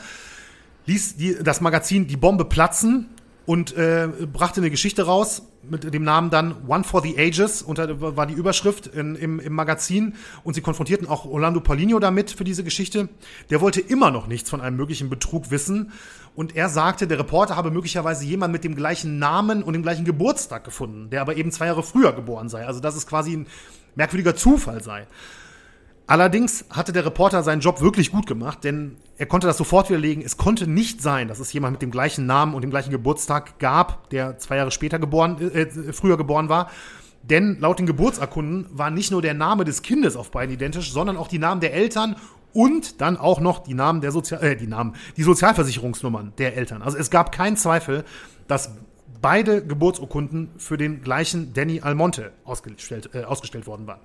ließ 0.87 1.17
die, 1.17 1.37
das 1.43 1.61
Magazin 1.61 2.07
die 2.07 2.17
Bombe 2.17 2.45
platzen 2.45 3.09
und 3.47 3.77
äh, 3.77 4.09
brachte 4.33 4.61
eine 4.61 4.71
Geschichte 4.71 5.05
raus 5.05 5.43
mit 5.69 5.93
dem 5.93 6.05
Namen 6.05 6.31
dann 6.31 6.67
One 6.67 6.85
for 6.85 7.03
the 7.03 7.19
Ages, 7.19 7.63
unter, 7.63 8.17
war 8.17 8.27
die 8.27 8.35
Überschrift 8.35 8.87
in, 8.87 9.15
im, 9.15 9.41
im 9.41 9.53
Magazin 9.55 10.15
und 10.43 10.55
sie 10.55 10.61
konfrontierten 10.61 11.09
auch 11.09 11.25
Orlando 11.25 11.61
Paulinho 11.61 11.99
damit 11.99 12.31
für 12.31 12.45
diese 12.45 12.65
Geschichte. 12.65 13.09
Der 13.51 13.61
wollte 13.61 13.81
immer 13.81 14.11
noch 14.11 14.27
nichts 14.27 14.51
von 14.51 14.61
einem 14.61 14.77
möglichen 14.77 15.09
Betrug 15.09 15.51
wissen 15.51 15.93
und 16.35 16.57
er 16.57 16.69
sagte, 16.69 17.07
der 17.07 17.19
Reporter 17.19 17.57
habe 17.57 17.71
möglicherweise 17.71 18.25
jemanden 18.25 18.53
mit 18.53 18.65
dem 18.65 18.75
gleichen 18.75 19.19
Namen 19.19 19.63
und 19.63 19.73
dem 19.73 19.83
gleichen 19.83 20.05
Geburtstag 20.05 20.65
gefunden, 20.65 21.11
der 21.11 21.21
aber 21.21 21.37
eben 21.37 21.53
zwei 21.53 21.67
Jahre 21.67 21.83
früher 21.83 22.13
geboren 22.13 22.49
sei. 22.49 22.67
Also 22.67 22.81
dass 22.81 22.97
es 22.97 23.07
quasi 23.07 23.37
ein 23.37 23.47
merkwürdiger 23.95 24.35
Zufall 24.35 24.83
sei. 24.83 25.07
Allerdings 26.07 26.67
hatte 26.69 26.93
der 26.93 27.07
Reporter 27.07 27.43
seinen 27.43 27.61
Job 27.61 27.81
wirklich 27.81 28.11
gut 28.11 28.27
gemacht, 28.27 28.63
denn 28.63 28.97
er 29.17 29.25
konnte 29.25 29.47
das 29.47 29.57
sofort 29.57 29.89
widerlegen. 29.89 30.23
Es 30.23 30.37
konnte 30.37 30.67
nicht 30.67 31.01
sein, 31.01 31.29
dass 31.29 31.39
es 31.39 31.53
jemand 31.53 31.73
mit 31.73 31.83
dem 31.83 31.91
gleichen 31.91 32.27
Namen 32.27 32.55
und 32.55 32.61
dem 32.61 32.71
gleichen 32.71 32.91
Geburtstag 32.91 33.59
gab, 33.59 34.11
der 34.11 34.37
zwei 34.39 34.57
Jahre 34.57 34.71
später 34.71 34.99
geboren, 34.99 35.41
äh, 35.41 35.93
früher 35.95 36.19
geboren 36.19 36.51
war. 36.51 36.69
Denn 37.23 37.59
laut 37.59 37.79
den 37.79 37.87
Geburtsurkunden 37.87 38.67
war 38.71 38.91
nicht 38.91 39.11
nur 39.13 39.23
der 39.23 39.33
Name 39.33 39.65
des 39.65 39.81
Kindes 39.81 40.15
auf 40.15 40.31
beiden 40.31 40.55
identisch, 40.55 40.93
sondern 40.93 41.17
auch 41.17 41.29
die 41.29 41.39
Namen 41.39 41.63
der 41.63 41.73
Eltern 41.73 42.17
und 42.55 43.01
dann 43.03 43.19
auch 43.19 43.41
noch 43.41 43.59
die 43.59 43.75
Namen 43.75 44.01
der 44.01 44.13
Sozial 44.13 44.43
äh, 44.43 44.57
die 44.57 44.67
Namen, 44.67 44.95
die 45.19 45.23
Sozialversicherungsnummern 45.23 46.33
der 46.39 46.57
Eltern. 46.57 46.81
Also 46.81 46.97
es 46.97 47.11
gab 47.11 47.33
keinen 47.33 47.57
Zweifel, 47.57 48.05
dass 48.49 48.71
beide 49.21 49.65
Geburtsurkunden 49.65 50.51
für 50.57 50.77
den 50.77 51.03
gleichen 51.03 51.53
Danny 51.53 51.81
Almonte 51.83 52.33
ausgestellt, 52.45 53.11
äh, 53.15 53.25
ausgestellt 53.25 53.67
worden 53.67 53.87
waren. 53.87 54.01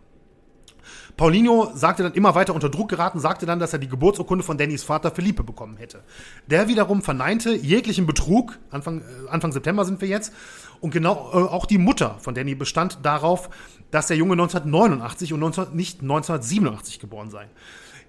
Paulinho 1.17 1.71
sagte 1.73 2.03
dann 2.03 2.13
immer 2.13 2.35
weiter 2.35 2.55
unter 2.55 2.69
Druck 2.69 2.89
geraten, 2.89 3.19
sagte 3.19 3.45
dann, 3.45 3.59
dass 3.59 3.73
er 3.73 3.79
die 3.79 3.89
Geburtsurkunde 3.89 4.43
von 4.43 4.57
Dannys 4.57 4.83
Vater 4.83 5.11
Felipe 5.11 5.43
bekommen 5.43 5.77
hätte. 5.77 6.01
Der 6.47 6.67
wiederum 6.67 7.01
verneinte 7.01 7.53
jeglichen 7.53 8.05
Betrug, 8.05 8.57
Anfang, 8.71 9.01
äh, 9.01 9.29
Anfang 9.29 9.51
September 9.51 9.85
sind 9.85 10.01
wir 10.01 10.07
jetzt, 10.07 10.33
und 10.79 10.91
genau 10.91 11.29
äh, 11.33 11.35
auch 11.35 11.65
die 11.65 11.77
Mutter 11.77 12.15
von 12.19 12.35
Danny 12.35 12.55
bestand 12.55 12.99
darauf, 13.03 13.49
dass 13.91 14.07
der 14.07 14.17
Junge 14.17 14.33
1989 14.33 15.33
und 15.33 15.39
19, 15.41 15.65
nicht 15.73 16.01
1987 16.01 16.99
geboren 16.99 17.29
sei. 17.29 17.47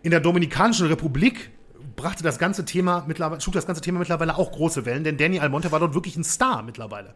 In 0.03 0.11
der 0.11 0.21
Dominikanischen 0.21 0.87
Republik 0.87 1.51
brachte 1.95 2.23
das 2.23 2.39
ganze 2.39 2.65
Thema 2.65 3.05
mittlerweile, 3.07 3.41
schlug 3.43 3.53
das 3.53 3.67
ganze 3.67 3.83
Thema 3.83 3.99
mittlerweile 3.99 4.39
auch 4.39 4.51
große 4.53 4.87
Wellen, 4.87 5.05
denn 5.05 5.19
Danny 5.19 5.41
Almonte 5.41 5.71
war 5.71 5.81
dort 5.81 5.93
wirklich 5.93 6.17
ein 6.17 6.25
Star 6.25 6.63
mittlerweile. 6.63 7.13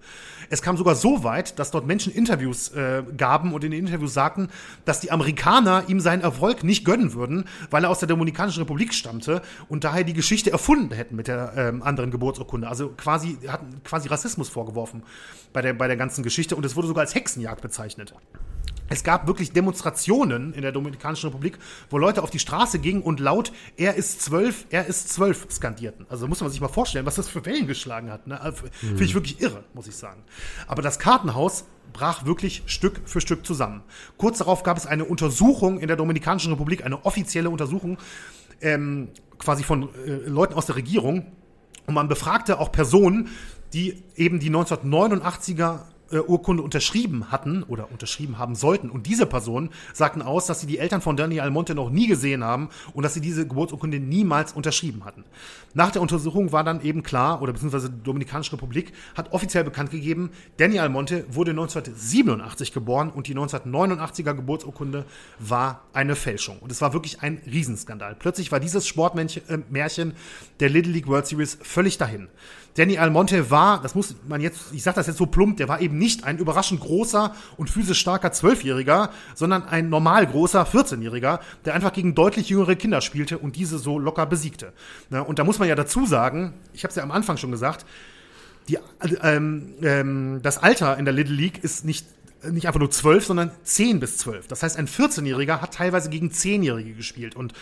Es 0.51 0.61
kam 0.61 0.77
sogar 0.77 0.95
so 0.95 1.25
weit, 1.25 1.59
dass 1.59 1.71
dort 1.71 1.87
Menschen 1.87 2.13
Interviews 2.13 2.69
äh, 2.73 3.03
gaben 3.17 3.55
und 3.55 3.65
in 3.65 3.71
den 3.71 3.87
Interviews 3.87 4.13
sagten, 4.13 4.49
dass 4.85 5.01
die 5.01 5.11
Amerikaner 5.11 5.85
ihm 5.89 6.01
seinen 6.01 6.21
Erfolg 6.21 6.63
nicht 6.63 6.85
gönnen 6.85 7.15
würden, 7.15 7.45
weil 7.71 7.85
er 7.85 7.91
aus 7.91 8.01
der 8.01 8.09
Dominikanischen 8.09 8.61
Republik 8.63 8.93
stammte 8.93 9.41
und 9.71 9.85
daher 9.85 10.05
die 10.05 10.13
Geschichte 10.13 10.51
erfunden 10.51 10.93
hätten 10.93 11.17
mit 11.17 11.29
der 11.29 11.55
ähm, 11.57 11.83
anderen 11.83 12.11
Geburtsurkunde. 12.11 12.69
Also 12.69 12.91
quasi, 12.91 13.39
hatten 13.49 13.83
quasi 13.85 14.09
Rassismus 14.09 14.51
vorgeworfen 14.51 15.03
bei 15.55 15.63
der, 15.63 15.73
bei 15.73 15.87
der 15.87 15.97
ganzen 15.97 16.23
Geschichte 16.23 16.55
und 16.57 16.67
es 16.67 16.77
wurde 16.77 16.89
sogar 16.89 17.01
als 17.01 17.15
Hexenjagd 17.15 17.63
bezeichnet. 17.63 18.15
Es 18.89 19.03
gab 19.03 19.27
wirklich 19.27 19.53
Demonstrationen 19.53 20.53
in 20.53 20.63
der 20.63 20.73
Dominikanischen 20.73 21.29
Republik, 21.29 21.59
wo 21.91 21.99
Leute 21.99 22.23
auf 22.23 22.31
die 22.31 22.39
Straße 22.39 22.79
gingen 22.79 23.03
und 23.03 23.19
laut 23.19 23.53
er 23.77 23.95
ist 23.95 24.21
zwölf, 24.21 24.67
er 24.71 24.87
ist 24.87 25.09
zwölf 25.13 25.47
skandierten. 25.51 26.07
Also 26.09 26.27
muss 26.29 26.41
man 26.41 26.51
sich 26.51 26.61
mal 26.61 26.69
vorstellen, 26.69 27.07
was 27.07 27.15
das 27.15 27.29
für 27.29 27.45
Wellen 27.47 27.67
geschlagen 27.67 28.11
hat. 28.11 28.27
Ne? 28.27 28.41
Also, 28.41 28.65
mhm. 28.65 28.89
Finde 28.89 29.05
ich 29.05 29.15
wirklich 29.15 29.41
irre, 29.41 29.65
muss 29.73 29.87
ich 29.87 29.97
sagen. 29.97 30.23
Aber 30.67 30.83
das 30.83 30.99
Kartenhaus 30.99 31.65
brach 31.93 32.27
wirklich 32.27 32.63
Stück 32.67 33.01
für 33.07 33.21
Stück 33.21 33.47
zusammen. 33.47 33.83
Kurz 34.19 34.39
darauf 34.39 34.63
gab 34.63 34.77
es 34.77 34.87
eine 34.87 35.05
Untersuchung 35.05 35.79
in 35.79 35.89
der 35.89 35.97
Dominikanischen 35.97 36.53
Republik, 36.53 36.85
eine 36.85 37.05
offizielle 37.05 37.49
Untersuchung, 37.49 37.99
ähm, 38.61 39.09
quasi 39.39 39.63
von 39.63 39.89
äh, 40.05 40.11
Leuten 40.27 40.55
aus 40.55 40.67
der 40.67 40.77
Regierung. 40.77 41.27
Und 41.87 41.95
man 41.95 42.09
befragte 42.09 42.59
auch 42.59 42.73
Personen, 42.73 43.29
die 43.73 44.03
eben 44.17 44.41
die 44.41 44.51
1989er 44.51 45.81
Geburtsurkunde 46.15 46.63
unterschrieben 46.63 47.31
hatten 47.31 47.63
oder 47.65 47.91
unterschrieben 47.91 48.39
haben 48.39 48.55
sollten. 48.55 48.91
Und 48.91 49.07
diese 49.07 49.27
Personen 49.27 49.71
sagten 49.93 50.23
aus, 50.23 50.47
dass 50.47 50.61
sie 50.61 50.67
die 50.67 50.79
Eltern 50.79 51.01
von 51.01 51.17
Danny 51.17 51.41
Almonte 51.41 51.75
noch 51.75 51.91
nie 51.91 52.07
gesehen 52.07 52.45
haben 52.45 52.69
und 52.93 53.03
dass 53.03 53.15
sie 53.15 53.21
diese 53.21 53.47
Geburtsurkunde 53.47 53.99
niemals 53.99 54.53
unterschrieben 54.53 55.05
hatten. 55.05 55.25
Nach 55.73 55.91
der 55.91 56.03
Untersuchung 56.03 56.53
war 56.53 56.65
dann 56.65 56.83
eben 56.83 57.03
klar, 57.03 57.43
oder 57.43 57.53
beziehungsweise 57.53 57.91
die 57.91 58.03
Dominikanische 58.03 58.53
Republik 58.53 58.93
hat 59.17 59.33
offiziell 59.33 59.65
bekannt 59.65 59.91
gegeben, 59.91 60.31
Danny 60.59 60.79
Almonte 60.79 61.25
wurde 61.29 61.53
1987 61.53 62.73
geboren 62.73 63.11
und 63.11 63.27
die 63.27 63.35
1989er 63.35 64.35
Geburtsurkunde 64.35 65.05
war 65.39 65.83
eine 65.93 66.15
Fälschung. 66.15 66.59
Und 66.59 66.71
es 66.71 66.81
war 66.81 66.93
wirklich 66.93 67.23
ein 67.23 67.41
Riesenskandal. 67.47 68.15
Plötzlich 68.17 68.53
war 68.53 68.61
dieses 68.61 68.87
Sportmärchen 68.87 70.11
äh, 70.11 70.15
der 70.61 70.69
Little 70.69 70.93
League 70.93 71.09
World 71.09 71.27
Series 71.27 71.59
völlig 71.63 71.99
dahin. 71.99 72.29
Danny 72.77 72.99
Almonte 72.99 73.51
war, 73.51 73.81
das 73.81 73.95
muss 73.95 74.17
man 74.27 74.41
jetzt, 74.41 74.73
ich 74.73 74.83
sage 74.83 74.97
das 74.97 75.07
jetzt 75.07 75.17
so 75.17 75.27
plump, 75.27 75.59
der 75.59 75.69
war 75.69 75.81
eben 75.81 75.97
nicht 75.97 76.25
ein 76.25 76.39
überraschend 76.39 76.81
großer 76.81 77.35
und 77.57 77.71
physisch 77.71 78.01
starker 78.01 78.33
Zwölfjähriger, 78.33 79.11
sondern 79.35 79.65
ein 79.65 79.89
normal 79.89 80.27
großer 80.27 80.67
14-Jähriger, 80.67 81.39
der 81.65 81.75
einfach 81.75 81.93
gegen 81.93 82.15
deutlich 82.15 82.49
jüngere 82.49 82.75
Kinder 82.75 83.01
spielte 83.01 83.39
und 83.39 83.57
diese 83.57 83.79
so 83.79 83.99
locker 83.99 84.27
besiegte. 84.27 84.73
Und 85.11 85.39
da 85.39 85.45
muss 85.45 85.59
man 85.59 85.69
ja 85.69 85.77
dazu 85.77 86.05
sagen, 86.05 86.55
ich 86.73 86.83
habe 86.83 86.91
es 86.91 86.97
ja 86.97 87.05
am 87.05 87.13
Anfang 87.13 87.37
schon 87.37 87.53
gesagt, 87.53 87.87
die, 88.69 88.79
ähm, 89.23 89.75
ähm, 89.83 90.41
das 90.43 90.59
Alter 90.59 90.97
in 90.97 91.05
der 91.05 91.15
Little 91.15 91.35
League 91.35 91.63
ist 91.63 91.85
nicht 91.85 92.07
nicht 92.51 92.67
einfach 92.67 92.81
nur 92.81 92.91
zwölf, 92.91 93.25
sondern 93.25 93.53
zehn 93.63 94.01
bis 94.01 94.19
zwölf. 94.19 94.47
Das 94.49 94.63
heißt, 94.63 94.77
ein 94.77 94.87
14-Jähriger 94.87 95.63
hat 95.63 95.73
teilweise 95.73 96.11
gegen 96.11 96.31
Zehnjährige 96.31 96.93
gespielt. 96.93 97.37
Und 97.37 97.55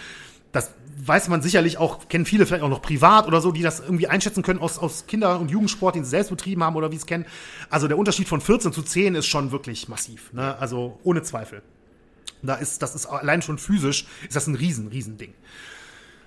das 0.53 0.70
weiß 1.05 1.28
man 1.28 1.42
sicherlich 1.42 1.78
auch, 1.78 2.09
kennen 2.09 2.24
viele 2.24 2.46
vielleicht 2.46 2.62
auch 2.62 2.68
noch 2.68 2.82
privat 2.82 3.26
oder 3.26 3.40
so, 3.40 3.50
die 3.50 3.62
das 3.62 3.80
irgendwie 3.80 4.07
einschätzen 4.07 4.42
können 4.42 4.61
aus, 4.61 4.78
aus 4.78 5.07
Kinder- 5.07 5.40
und 5.40 5.50
Jugendsport, 5.50 5.96
den 5.96 6.05
sie 6.05 6.11
selbst 6.11 6.30
betrieben 6.30 6.62
haben 6.62 6.76
oder 6.76 6.92
wie 6.92 6.96
es 6.96 7.07
kennen. 7.07 7.26
Also 7.70 7.88
der 7.88 7.98
Unterschied 7.98 8.28
von 8.28 8.40
14 8.40 8.72
zu 8.72 8.82
10 8.82 9.16
ist 9.16 9.26
schon 9.26 9.50
wirklich 9.50 9.88
massiv. 9.88 10.32
Ne? 10.32 10.57
Also 10.59 10.98
ohne 11.03 11.22
Zweifel. 11.22 11.62
Da 12.42 12.55
ist, 12.57 12.82
das 12.82 12.94
ist 12.94 13.07
allein 13.07 13.42
schon 13.42 13.59
physisch, 13.59 14.07
ist 14.26 14.36
das 14.36 14.46
ein 14.46 14.55
riesen, 14.55 14.88
riesen 14.88 15.16
Ding. 15.16 15.34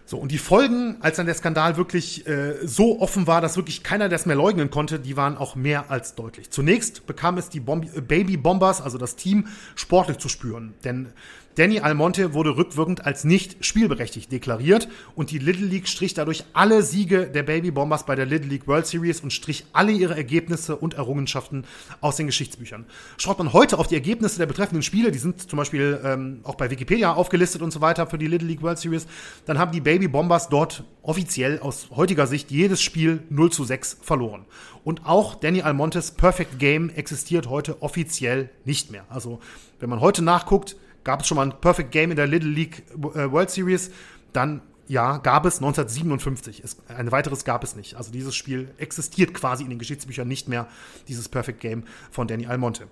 So, 0.07 0.17
und 0.17 0.31
die 0.31 0.37
Folgen, 0.37 0.97
als 0.99 1.17
dann 1.17 1.25
der 1.25 1.33
Skandal 1.33 1.77
wirklich 1.77 2.27
äh, 2.27 2.55
so 2.65 3.01
offen 3.01 3.25
war, 3.25 3.41
dass 3.41 3.55
wirklich 3.55 3.81
keiner 3.81 4.07
das 4.07 4.27
mehr 4.27 4.35
leugnen 4.35 4.69
konnte, 4.69 4.99
die 4.99 5.17
waren 5.17 5.35
auch 5.35 5.55
mehr 5.55 5.89
als 5.89 6.13
deutlich. 6.13 6.51
Zunächst 6.51 7.07
bekam 7.07 7.39
es 7.39 7.49
die 7.49 7.59
Bomb 7.59 7.85
äh, 7.95 8.01
Baby 8.01 8.37
Bombers, 8.37 8.81
also 8.81 8.99
das 8.99 9.15
Team, 9.15 9.47
sportlich 9.73 10.19
zu 10.19 10.29
spüren. 10.29 10.75
Denn 10.83 11.07
Danny 11.55 11.79
Almonte 11.79 12.33
wurde 12.33 12.57
rückwirkend 12.57 13.05
als 13.05 13.23
nicht 13.23 13.63
spielberechtigt 13.65 14.29
deklariert 14.29 14.89
und 15.15 15.31
die 15.31 15.37
Little 15.37 15.65
League 15.65 15.87
strich 15.87 16.13
dadurch 16.13 16.43
alle 16.51 16.83
Siege 16.83 17.27
der 17.27 17.43
Baby 17.43 17.71
Bombers 17.71 18.05
bei 18.05 18.15
der 18.15 18.25
Little 18.25 18.49
League 18.49 18.67
World 18.67 18.85
Series 18.85 19.21
und 19.21 19.31
strich 19.31 19.65
alle 19.71 19.93
ihre 19.93 20.17
Ergebnisse 20.17 20.75
und 20.75 20.95
Errungenschaften 20.95 21.63
aus 22.01 22.17
den 22.17 22.25
Geschichtsbüchern. 22.25 22.85
Schaut 23.17 23.37
man 23.37 23.53
heute 23.53 23.79
auf 23.79 23.87
die 23.87 23.95
Ergebnisse 23.95 24.37
der 24.37 24.47
betreffenden 24.47 24.83
Spiele, 24.83 25.11
die 25.11 25.17
sind 25.17 25.49
zum 25.49 25.55
Beispiel 25.55 26.01
ähm, 26.03 26.41
auch 26.43 26.55
bei 26.55 26.69
Wikipedia 26.69 27.13
aufgelistet 27.13 27.61
und 27.61 27.71
so 27.71 27.79
weiter 27.79 28.05
für 28.05 28.17
die 28.17 28.27
Little 28.27 28.49
League 28.49 28.61
World 28.61 28.77
Series, 28.77 29.07
dann 29.45 29.57
haben 29.57 29.71
die 29.71 29.81
Baby 29.81 30.09
Bombers 30.09 30.49
dort 30.49 30.83
offiziell 31.03 31.59
aus 31.59 31.87
heutiger 31.95 32.27
Sicht 32.27 32.51
jedes 32.51 32.81
Spiel 32.81 33.23
0 33.29 33.51
zu 33.51 33.63
6 33.63 33.99
verloren. 34.01 34.45
Und 34.83 35.05
auch 35.05 35.35
Danny 35.35 35.61
Almontes 35.61 36.11
Perfect 36.11 36.59
Game 36.59 36.89
existiert 36.89 37.47
heute 37.47 37.81
offiziell 37.81 38.49
nicht 38.65 38.91
mehr. 38.91 39.05
Also 39.07 39.39
wenn 39.79 39.89
man 39.89 40.01
heute 40.01 40.21
nachguckt, 40.21 40.75
Gab 41.05 41.21
es 41.21 41.27
schon 41.27 41.37
mal 41.37 41.43
ein 41.43 41.61
Perfect 41.61 41.91
Game 41.91 42.09
in 42.09 42.17
der 42.17 42.27
Little 42.27 42.49
League 42.49 42.83
äh, 42.93 43.31
World 43.31 43.49
Series? 43.49 43.91
Dann 44.33 44.61
ja, 44.87 45.17
gab 45.17 45.45
es 45.45 45.57
1957. 45.57 46.63
Es, 46.63 46.77
ein 46.89 47.11
weiteres 47.11 47.45
gab 47.45 47.63
es 47.63 47.75
nicht. 47.75 47.95
Also 47.95 48.11
dieses 48.11 48.35
Spiel 48.35 48.73
existiert 48.77 49.33
quasi 49.33 49.63
in 49.63 49.69
den 49.69 49.79
Geschichtsbüchern 49.79 50.27
nicht 50.27 50.49
mehr, 50.49 50.67
dieses 51.07 51.29
Perfect 51.29 51.59
Game 51.59 51.83
von 52.11 52.27
Danny 52.27 52.47
Almonte. 52.47 52.87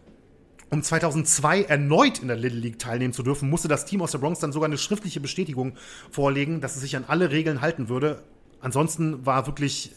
Um 0.70 0.82
2002 0.82 1.64
erneut 1.64 2.20
in 2.20 2.30
der 2.30 2.38
Little 2.38 2.60
League 2.60 2.80
teilnehmen 2.80 3.14
zu 3.14 3.22
dürfen, 3.22 3.50
musste 3.50 3.68
das 3.68 3.86
Team 3.86 4.02
aus 4.02 4.12
der 4.12 4.18
Bronx 4.20 4.40
dann 4.40 4.52
sogar 4.52 4.68
eine 4.68 4.78
schriftliche 4.78 5.20
Bestätigung 5.20 5.74
vorlegen, 6.10 6.62
dass 6.62 6.76
es 6.76 6.82
sich 6.82 6.96
an 6.96 7.06
alle 7.08 7.32
Regeln 7.32 7.62
halten 7.62 7.90
würde. 7.90 8.24
Ansonsten 8.60 9.26
war 9.26 9.46
wirklich, 9.46 9.92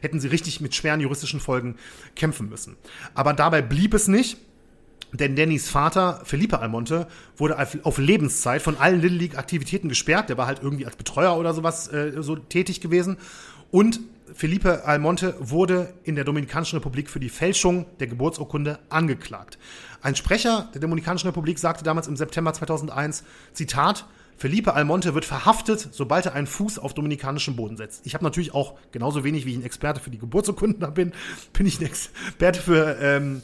hätten 0.00 0.20
sie 0.20 0.28
richtig 0.28 0.60
mit 0.60 0.74
schweren 0.74 1.00
juristischen 1.00 1.40
Folgen 1.40 1.76
kämpfen 2.14 2.48
müssen. 2.48 2.76
Aber 3.14 3.34
dabei 3.34 3.60
blieb 3.62 3.92
es 3.92 4.08
nicht. 4.08 4.38
Denn 5.16 5.36
Dannys 5.36 5.68
Vater, 5.68 6.20
Felipe 6.24 6.58
Almonte, 6.58 7.06
wurde 7.36 7.56
auf 7.82 7.98
Lebenszeit 7.98 8.62
von 8.62 8.76
allen 8.76 9.00
Little 9.00 9.18
League-Aktivitäten 9.18 9.88
gesperrt. 9.88 10.28
Der 10.28 10.38
war 10.38 10.46
halt 10.46 10.62
irgendwie 10.62 10.86
als 10.86 10.96
Betreuer 10.96 11.36
oder 11.36 11.54
sowas 11.54 11.92
äh, 11.92 12.22
so 12.22 12.36
tätig 12.36 12.80
gewesen. 12.80 13.16
Und 13.70 14.00
Felipe 14.34 14.84
Almonte 14.84 15.36
wurde 15.38 15.94
in 16.04 16.16
der 16.16 16.24
Dominikanischen 16.24 16.76
Republik 16.76 17.08
für 17.08 17.20
die 17.20 17.28
Fälschung 17.28 17.86
der 18.00 18.06
Geburtsurkunde 18.08 18.78
angeklagt. 18.88 19.58
Ein 20.02 20.16
Sprecher 20.16 20.68
der 20.74 20.80
Dominikanischen 20.80 21.28
Republik 21.28 21.58
sagte 21.58 21.84
damals 21.84 22.08
im 22.08 22.16
September 22.16 22.52
2001, 22.52 23.24
Zitat, 23.52 24.06
Felipe 24.36 24.74
Almonte 24.74 25.14
wird 25.14 25.24
verhaftet, 25.24 25.88
sobald 25.92 26.26
er 26.26 26.34
einen 26.34 26.46
Fuß 26.46 26.78
auf 26.78 26.92
dominikanischem 26.92 27.56
Boden 27.56 27.76
setzt. 27.76 28.04
Ich 28.04 28.14
habe 28.14 28.24
natürlich 28.24 28.52
auch, 28.52 28.74
genauso 28.92 29.24
wenig 29.24 29.46
wie 29.46 29.52
ich 29.52 29.56
ein 29.56 29.64
Experte 29.64 30.00
für 30.00 30.10
die 30.10 30.18
Geburtsurkunden 30.18 30.92
bin, 30.92 31.12
bin 31.54 31.66
ich 31.66 31.80
ein 31.80 31.86
Experte 31.86 32.60
für 32.60 32.98
ähm, 33.00 33.42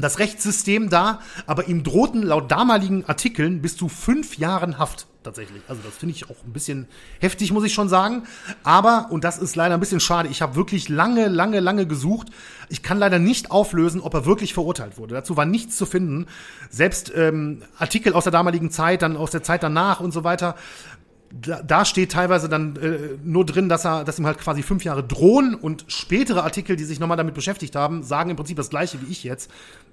das 0.00 0.18
Rechtssystem 0.18 0.90
da, 0.90 1.20
aber 1.46 1.68
ihm 1.68 1.82
drohten 1.82 2.22
laut 2.22 2.50
damaligen 2.50 3.04
Artikeln 3.06 3.62
bis 3.62 3.76
zu 3.76 3.88
fünf 3.88 4.38
Jahren 4.38 4.78
Haft 4.78 5.06
tatsächlich. 5.22 5.62
Also 5.68 5.82
das 5.84 5.96
finde 5.96 6.14
ich 6.14 6.30
auch 6.30 6.44
ein 6.44 6.52
bisschen 6.52 6.86
heftig, 7.20 7.52
muss 7.52 7.64
ich 7.64 7.74
schon 7.74 7.88
sagen. 7.88 8.22
Aber, 8.62 9.08
und 9.10 9.24
das 9.24 9.38
ist 9.38 9.56
leider 9.56 9.74
ein 9.74 9.80
bisschen 9.80 10.00
schade, 10.00 10.28
ich 10.28 10.42
habe 10.42 10.56
wirklich 10.56 10.88
lange, 10.88 11.28
lange, 11.28 11.60
lange 11.60 11.86
gesucht. 11.86 12.28
Ich 12.68 12.82
kann 12.82 12.98
leider 12.98 13.18
nicht 13.18 13.50
auflösen, 13.50 14.00
ob 14.00 14.14
er 14.14 14.26
wirklich 14.26 14.54
verurteilt 14.54 14.98
wurde. 14.98 15.14
Dazu 15.14 15.36
war 15.36 15.46
nichts 15.46 15.76
zu 15.76 15.86
finden. 15.86 16.26
Selbst 16.70 17.12
ähm, 17.14 17.62
Artikel 17.78 18.14
aus 18.14 18.24
der 18.24 18.32
damaligen 18.32 18.70
Zeit, 18.70 19.02
dann 19.02 19.16
aus 19.16 19.30
der 19.30 19.42
Zeit 19.42 19.62
danach 19.62 20.00
und 20.00 20.12
so 20.12 20.24
weiter. 20.24 20.56
Da, 21.32 21.84
steht 21.84 22.10
teilweise 22.10 22.48
dann 22.48 22.74
äh, 22.74 23.16
nur 23.22 23.46
drin, 23.46 23.68
dass 23.68 23.86
er, 23.86 24.02
dass 24.02 24.18
ihm 24.18 24.26
halt 24.26 24.38
quasi 24.38 24.64
fünf 24.64 24.82
Jahre 24.82 25.04
drohen 25.04 25.54
und 25.54 25.84
spätere 25.86 26.42
Artikel, 26.42 26.74
die 26.74 26.82
sich 26.82 26.98
nochmal 26.98 27.16
damit 27.16 27.34
beschäftigt 27.34 27.76
haben, 27.76 28.02
sagen 28.02 28.30
im 28.30 28.36
Prinzip 28.36 28.56
das 28.56 28.68
gleiche 28.68 29.00
wie 29.00 29.12
ich 29.12 29.22
jetzt. 29.22 29.48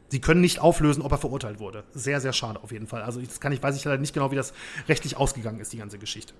Sie 0.09 0.21
können 0.21 0.41
nicht 0.41 0.59
auflösen, 0.59 1.01
ob 1.01 1.11
er 1.11 1.17
verurteilt 1.17 1.59
wurde. 1.59 1.83
Sehr, 1.93 2.21
sehr 2.21 2.33
schade 2.33 2.61
auf 2.63 2.71
jeden 2.71 2.87
Fall. 2.87 3.01
Also 3.01 3.19
das 3.21 3.39
kann 3.39 3.51
ich, 3.51 3.61
weiß 3.61 3.75
ich 3.75 3.83
leider 3.83 3.99
nicht 3.99 4.13
genau, 4.13 4.31
wie 4.31 4.35
das 4.35 4.53
rechtlich 4.87 5.17
ausgegangen 5.17 5.59
ist, 5.59 5.73
die 5.73 5.77
ganze 5.77 5.99
Geschichte. 5.99 6.33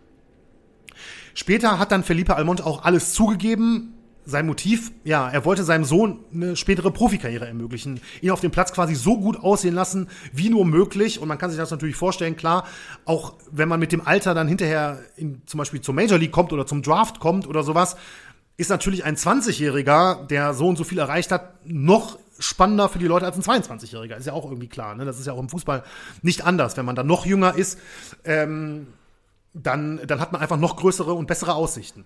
Später 1.34 1.78
hat 1.78 1.92
dann 1.92 2.04
Felipe 2.04 2.36
Almonte 2.36 2.66
auch 2.66 2.84
alles 2.84 3.14
zugegeben. 3.14 3.94
Sein 4.26 4.46
Motiv, 4.46 4.92
ja, 5.06 5.30
er 5.30 5.46
wollte 5.46 5.64
seinem 5.64 5.86
Sohn 5.86 6.20
eine 6.34 6.58
spätere 6.58 6.92
Profikarriere 6.92 7.48
ermöglichen, 7.48 8.02
ihn 8.20 8.32
auf 8.32 8.42
dem 8.42 8.52
Platz 8.52 8.74
quasi 8.74 8.94
so 8.94 9.18
gut 9.18 9.38
aussehen 9.38 9.74
lassen, 9.74 10.10
wie 10.34 10.50
nur 10.50 10.66
möglich. 10.66 11.20
Und 11.22 11.30
man 11.30 11.38
kann 11.38 11.50
sich 11.50 11.58
das 11.58 11.72
natürlich 11.72 11.96
vorstellen, 11.96 12.36
klar, 12.36 12.66
auch 13.06 13.36
wenn 13.52 13.70
man 13.70 13.80
mit 13.80 13.94
dem 13.94 14.06
Alter 14.06 14.34
dann 14.34 14.50
hinterher 14.50 15.00
in, 15.16 15.44
zum 15.46 15.60
Beispiel 15.60 15.80
zur 15.80 15.94
Major 15.94 16.18
League 16.18 16.34
kommt 16.34 16.52
oder 16.52 16.66
zum 16.66 16.82
Draft 16.82 17.20
kommt 17.20 17.48
oder 17.48 17.64
sowas, 17.64 17.96
ist 18.58 18.70
natürlich 18.70 19.06
ein 19.06 19.16
20-Jähriger, 19.16 20.26
der 20.26 20.54
so 20.54 20.68
und 20.68 20.78
so 20.78 20.84
viel 20.84 20.98
erreicht 20.98 21.32
hat, 21.32 21.66
noch 21.66 22.20
spannender 22.40 22.90
für 22.90 23.00
die 23.00 23.08
Leute 23.08 23.26
als 23.26 23.38
ein 23.38 23.62
22-Jähriger. 23.64 24.16
Ist 24.16 24.28
ja 24.28 24.34
auch 24.34 24.46
irgendwie 24.46 24.68
klar. 24.68 24.96
Ne? 24.96 25.06
Das 25.06 25.20
ist 25.20 25.26
ja 25.26 25.34
auch 25.34 25.40
im 25.40 25.50
Fußball 25.50 25.84
nicht 26.22 26.46
anders. 26.46 26.78
Wenn 26.78 26.86
man 26.86 26.96
dann 26.96 27.08
noch 27.08 27.26
jünger 27.26 27.56
ist, 27.56 27.80
ähm, 28.24 28.88
dann, 29.54 30.02
dann 30.06 30.20
hat 30.20 30.32
man 30.32 30.42
einfach 30.42 30.58
noch 30.58 30.76
größere 30.76 31.14
und 31.14 31.28
bessere 31.28 31.56
Aussichten. 31.56 32.06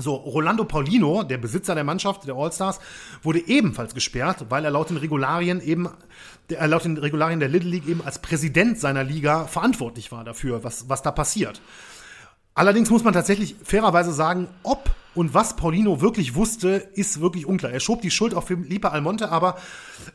So, 0.00 0.14
Rolando 0.14 0.64
Paulino, 0.64 1.24
der 1.24 1.38
Besitzer 1.38 1.74
der 1.74 1.82
Mannschaft, 1.82 2.26
der 2.26 2.36
All-Stars, 2.36 2.78
wurde 3.22 3.40
ebenfalls 3.48 3.94
gesperrt, 3.94 4.46
weil 4.48 4.64
er 4.64 4.70
laut 4.70 4.90
den 4.90 4.96
Regularien 4.96 5.60
eben, 5.60 5.88
der, 6.50 6.66
laut 6.68 6.84
den 6.84 6.96
Regularien 6.96 7.40
der 7.40 7.48
Little 7.48 7.68
League 7.68 7.88
eben 7.88 8.02
als 8.04 8.20
Präsident 8.20 8.78
seiner 8.78 9.02
Liga 9.02 9.46
verantwortlich 9.46 10.12
war 10.12 10.22
dafür, 10.22 10.62
was, 10.62 10.88
was 10.88 11.02
da 11.02 11.10
passiert. 11.10 11.60
Allerdings 12.54 12.90
muss 12.90 13.02
man 13.02 13.12
tatsächlich 13.12 13.56
fairerweise 13.64 14.12
sagen, 14.12 14.48
ob 14.62 14.88
und 15.18 15.34
was 15.34 15.56
Paulino 15.56 16.00
wirklich 16.00 16.36
wusste, 16.36 16.90
ist 16.94 17.20
wirklich 17.20 17.44
unklar. 17.44 17.72
Er 17.72 17.80
schob 17.80 18.02
die 18.02 18.10
Schuld 18.12 18.34
auf 18.34 18.46
Felipe 18.46 18.92
Almonte, 18.92 19.32
aber 19.32 19.56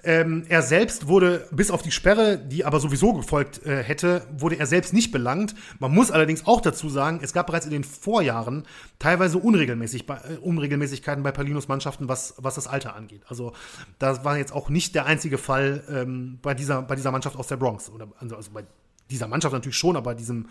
ähm, 0.05 0.45
er 0.47 0.61
selbst 0.61 1.09
wurde 1.09 1.45
bis 1.51 1.71
auf 1.71 1.81
die 1.81 1.91
Sperre, 1.91 2.37
die 2.37 2.63
aber 2.63 2.79
sowieso 2.79 3.11
gefolgt 3.11 3.65
äh, 3.65 3.83
hätte, 3.83 4.25
wurde 4.37 4.55
er 4.55 4.65
selbst 4.65 4.93
nicht 4.93 5.11
belangt. 5.11 5.55
Man 5.79 5.93
muss 5.93 6.09
allerdings 6.09 6.47
auch 6.47 6.61
dazu 6.61 6.87
sagen, 6.87 7.19
es 7.21 7.33
gab 7.33 7.47
bereits 7.47 7.65
in 7.65 7.73
den 7.73 7.83
Vorjahren 7.83 8.63
teilweise 8.97 9.39
Unregelmäßig, 9.39 10.07
äh, 10.07 10.37
Unregelmäßigkeiten 10.37 11.21
bei 11.21 11.33
Paulinos 11.33 11.67
Mannschaften, 11.67 12.07
was, 12.07 12.35
was 12.37 12.55
das 12.55 12.67
Alter 12.67 12.95
angeht. 12.95 13.23
Also 13.27 13.51
das 13.99 14.23
war 14.23 14.37
jetzt 14.37 14.53
auch 14.53 14.69
nicht 14.69 14.95
der 14.95 15.05
einzige 15.05 15.37
Fall 15.37 15.83
ähm, 15.89 16.39
bei, 16.41 16.53
dieser, 16.53 16.81
bei 16.81 16.95
dieser 16.95 17.11
Mannschaft 17.11 17.35
aus 17.35 17.47
der 17.47 17.57
Bronx. 17.57 17.89
Oder, 17.89 18.07
also, 18.21 18.37
also 18.37 18.51
bei 18.51 18.63
dieser 19.11 19.27
Mannschaft 19.27 19.51
natürlich 19.51 19.77
schon, 19.77 19.97
aber 19.97 20.11
bei 20.11 20.15
diesem 20.15 20.47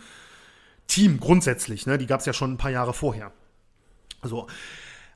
Team 0.88 1.20
grundsätzlich, 1.20 1.86
ne? 1.86 1.96
Die 1.96 2.06
gab 2.06 2.20
es 2.20 2.26
ja 2.26 2.34
schon 2.34 2.52
ein 2.52 2.58
paar 2.58 2.70
Jahre 2.70 2.92
vorher. 2.92 3.32
So. 4.22 4.46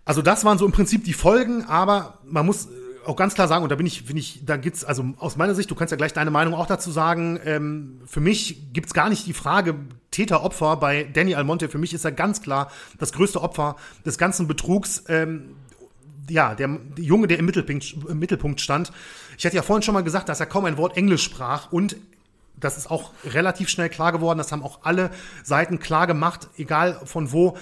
Also 0.04 0.22
das 0.22 0.44
waren 0.44 0.58
so 0.58 0.66
im 0.66 0.72
Prinzip 0.72 1.04
die 1.04 1.12
Folgen, 1.12 1.64
aber 1.64 2.18
man 2.24 2.46
muss 2.46 2.66
äh, 2.66 2.70
auch 3.06 3.16
ganz 3.16 3.34
klar 3.34 3.48
sagen, 3.48 3.62
und 3.64 3.70
da 3.70 3.76
bin 3.76 3.86
ich, 3.86 4.04
bin 4.04 4.16
ich, 4.16 4.44
da 4.44 4.56
gibt's, 4.56 4.84
also 4.84 5.04
aus 5.18 5.36
meiner 5.36 5.54
Sicht, 5.54 5.70
du 5.70 5.74
kannst 5.74 5.90
ja 5.90 5.96
gleich 5.96 6.12
deine 6.12 6.30
Meinung 6.30 6.54
auch 6.54 6.66
dazu 6.66 6.90
sagen, 6.90 7.40
ähm, 7.44 8.00
für 8.06 8.20
mich 8.20 8.72
gibt's 8.72 8.94
gar 8.94 9.08
nicht 9.08 9.26
die 9.26 9.32
Frage 9.32 9.74
Täter-Opfer 10.10 10.76
bei 10.76 11.04
Danny 11.04 11.34
Almonte. 11.34 11.68
Für 11.68 11.78
mich 11.78 11.92
ist 11.92 12.04
er 12.04 12.12
ganz 12.12 12.40
klar 12.40 12.70
das 12.98 13.12
größte 13.12 13.42
Opfer 13.42 13.76
des 14.04 14.16
ganzen 14.16 14.46
Betrugs. 14.46 15.04
Ähm, 15.08 15.56
ja, 16.28 16.54
der, 16.54 16.68
der 16.68 17.04
Junge, 17.04 17.26
der 17.26 17.38
im 17.38 17.44
Mittelpunkt, 17.44 17.96
im 18.08 18.18
Mittelpunkt 18.18 18.60
stand. 18.60 18.92
Ich 19.38 19.44
hatte 19.44 19.56
ja 19.56 19.62
vorhin 19.62 19.82
schon 19.82 19.94
mal 19.94 20.02
gesagt, 20.02 20.28
dass 20.28 20.40
er 20.40 20.46
kaum 20.46 20.64
ein 20.64 20.76
Wort 20.76 20.96
Englisch 20.96 21.22
sprach 21.22 21.70
und 21.70 21.96
das 22.58 22.78
ist 22.78 22.90
auch 22.90 23.12
relativ 23.24 23.68
schnell 23.68 23.90
klar 23.90 24.12
geworden. 24.12 24.38
Das 24.38 24.50
haben 24.50 24.62
auch 24.62 24.80
alle 24.82 25.10
Seiten 25.44 25.78
klar 25.78 26.06
gemacht, 26.06 26.48
egal 26.56 27.00
von 27.04 27.30
wo. 27.32 27.56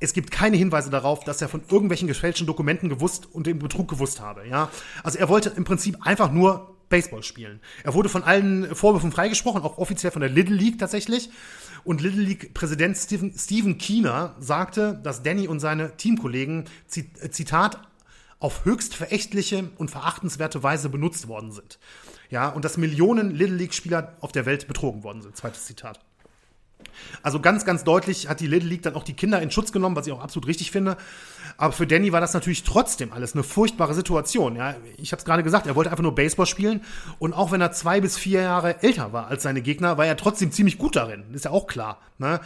Es 0.00 0.12
gibt 0.12 0.30
keine 0.30 0.56
Hinweise 0.56 0.90
darauf, 0.90 1.24
dass 1.24 1.42
er 1.42 1.48
von 1.48 1.62
irgendwelchen 1.68 2.08
gefälschten 2.08 2.46
Dokumenten 2.46 2.88
gewusst 2.88 3.26
und 3.32 3.46
den 3.46 3.58
Betrug 3.58 3.88
gewusst 3.88 4.20
habe. 4.20 4.46
Ja, 4.46 4.70
also 5.02 5.18
er 5.18 5.28
wollte 5.28 5.50
im 5.50 5.64
Prinzip 5.64 6.06
einfach 6.06 6.30
nur 6.30 6.76
Baseball 6.88 7.22
spielen. 7.22 7.60
Er 7.84 7.94
wurde 7.94 8.08
von 8.08 8.22
allen 8.22 8.74
Vorwürfen 8.74 9.12
freigesprochen, 9.12 9.62
auch 9.62 9.78
offiziell 9.78 10.12
von 10.12 10.20
der 10.20 10.30
Little 10.30 10.56
League 10.56 10.78
tatsächlich. 10.78 11.30
Und 11.84 12.00
Little 12.00 12.22
League-Präsident 12.22 12.96
Stephen, 12.96 13.32
Stephen 13.36 13.78
Keener 13.78 14.34
sagte, 14.38 14.98
dass 15.02 15.22
Danny 15.22 15.48
und 15.48 15.60
seine 15.60 15.96
Teamkollegen, 15.96 16.64
Zitat, 16.86 17.80
auf 18.40 18.64
höchst 18.64 18.94
verächtliche 18.94 19.70
und 19.78 19.90
verachtenswerte 19.90 20.62
Weise 20.62 20.88
benutzt 20.88 21.28
worden 21.28 21.50
sind. 21.52 21.78
Ja, 22.30 22.48
und 22.48 22.64
dass 22.64 22.76
Millionen 22.76 23.30
Little 23.30 23.56
League-Spieler 23.56 24.16
auf 24.20 24.32
der 24.32 24.46
Welt 24.46 24.68
betrogen 24.68 25.02
worden 25.02 25.22
sind. 25.22 25.36
Zweites 25.36 25.64
Zitat. 25.66 26.00
Also 27.22 27.40
ganz, 27.40 27.64
ganz 27.64 27.84
deutlich 27.84 28.28
hat 28.28 28.40
die 28.40 28.46
Little 28.46 28.68
League 28.68 28.82
dann 28.82 28.94
auch 28.94 29.04
die 29.04 29.14
Kinder 29.14 29.40
in 29.40 29.50
Schutz 29.50 29.72
genommen, 29.72 29.96
was 29.96 30.06
ich 30.06 30.12
auch 30.12 30.20
absolut 30.20 30.46
richtig 30.48 30.70
finde. 30.70 30.96
Aber 31.56 31.72
für 31.72 31.86
Danny 31.86 32.12
war 32.12 32.20
das 32.20 32.34
natürlich 32.34 32.62
trotzdem 32.62 33.12
alles 33.12 33.34
eine 33.34 33.42
furchtbare 33.42 33.94
Situation. 33.94 34.56
Ja, 34.56 34.76
ich 34.96 35.12
habe 35.12 35.18
es 35.18 35.24
gerade 35.24 35.42
gesagt, 35.42 35.66
er 35.66 35.74
wollte 35.74 35.90
einfach 35.90 36.02
nur 36.02 36.14
Baseball 36.14 36.46
spielen 36.46 36.82
und 37.18 37.32
auch 37.32 37.50
wenn 37.50 37.60
er 37.60 37.72
zwei 37.72 38.00
bis 38.00 38.16
vier 38.16 38.42
Jahre 38.42 38.82
älter 38.82 39.12
war 39.12 39.28
als 39.28 39.42
seine 39.42 39.62
Gegner, 39.62 39.98
war 39.98 40.06
er 40.06 40.16
trotzdem 40.16 40.52
ziemlich 40.52 40.78
gut 40.78 40.96
darin. 40.96 41.24
Ist 41.32 41.46
ja 41.46 41.50
auch 41.50 41.66
klar. 41.66 41.98
Ne? 42.18 42.40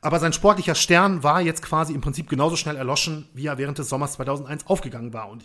Aber 0.00 0.20
sein 0.20 0.32
sportlicher 0.32 0.74
Stern 0.74 1.22
war 1.22 1.40
jetzt 1.40 1.62
quasi 1.62 1.92
im 1.92 2.00
Prinzip 2.00 2.28
genauso 2.28 2.56
schnell 2.56 2.76
erloschen, 2.76 3.28
wie 3.34 3.46
er 3.46 3.58
während 3.58 3.78
des 3.78 3.88
Sommers 3.88 4.12
2001 4.12 4.66
aufgegangen 4.66 5.12
war. 5.12 5.28
Und 5.28 5.42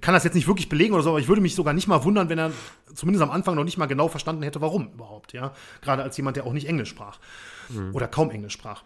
kann 0.00 0.14
das 0.14 0.24
jetzt 0.24 0.34
nicht 0.34 0.46
wirklich 0.46 0.68
belegen 0.68 0.94
oder 0.94 1.02
so, 1.02 1.10
aber 1.10 1.20
ich 1.20 1.28
würde 1.28 1.40
mich 1.40 1.54
sogar 1.54 1.74
nicht 1.74 1.88
mal 1.88 2.04
wundern, 2.04 2.28
wenn 2.28 2.38
er 2.38 2.52
zumindest 2.94 3.22
am 3.22 3.30
Anfang 3.30 3.54
noch 3.54 3.64
nicht 3.64 3.78
mal 3.78 3.86
genau 3.86 4.08
verstanden 4.08 4.42
hätte, 4.42 4.60
warum 4.60 4.92
überhaupt, 4.92 5.32
ja. 5.32 5.52
Gerade 5.82 6.02
als 6.02 6.16
jemand, 6.16 6.36
der 6.36 6.46
auch 6.46 6.52
nicht 6.52 6.68
Englisch 6.68 6.90
sprach. 6.90 7.18
Mhm. 7.68 7.94
Oder 7.94 8.08
kaum 8.08 8.30
Englisch 8.30 8.52
sprach. 8.52 8.82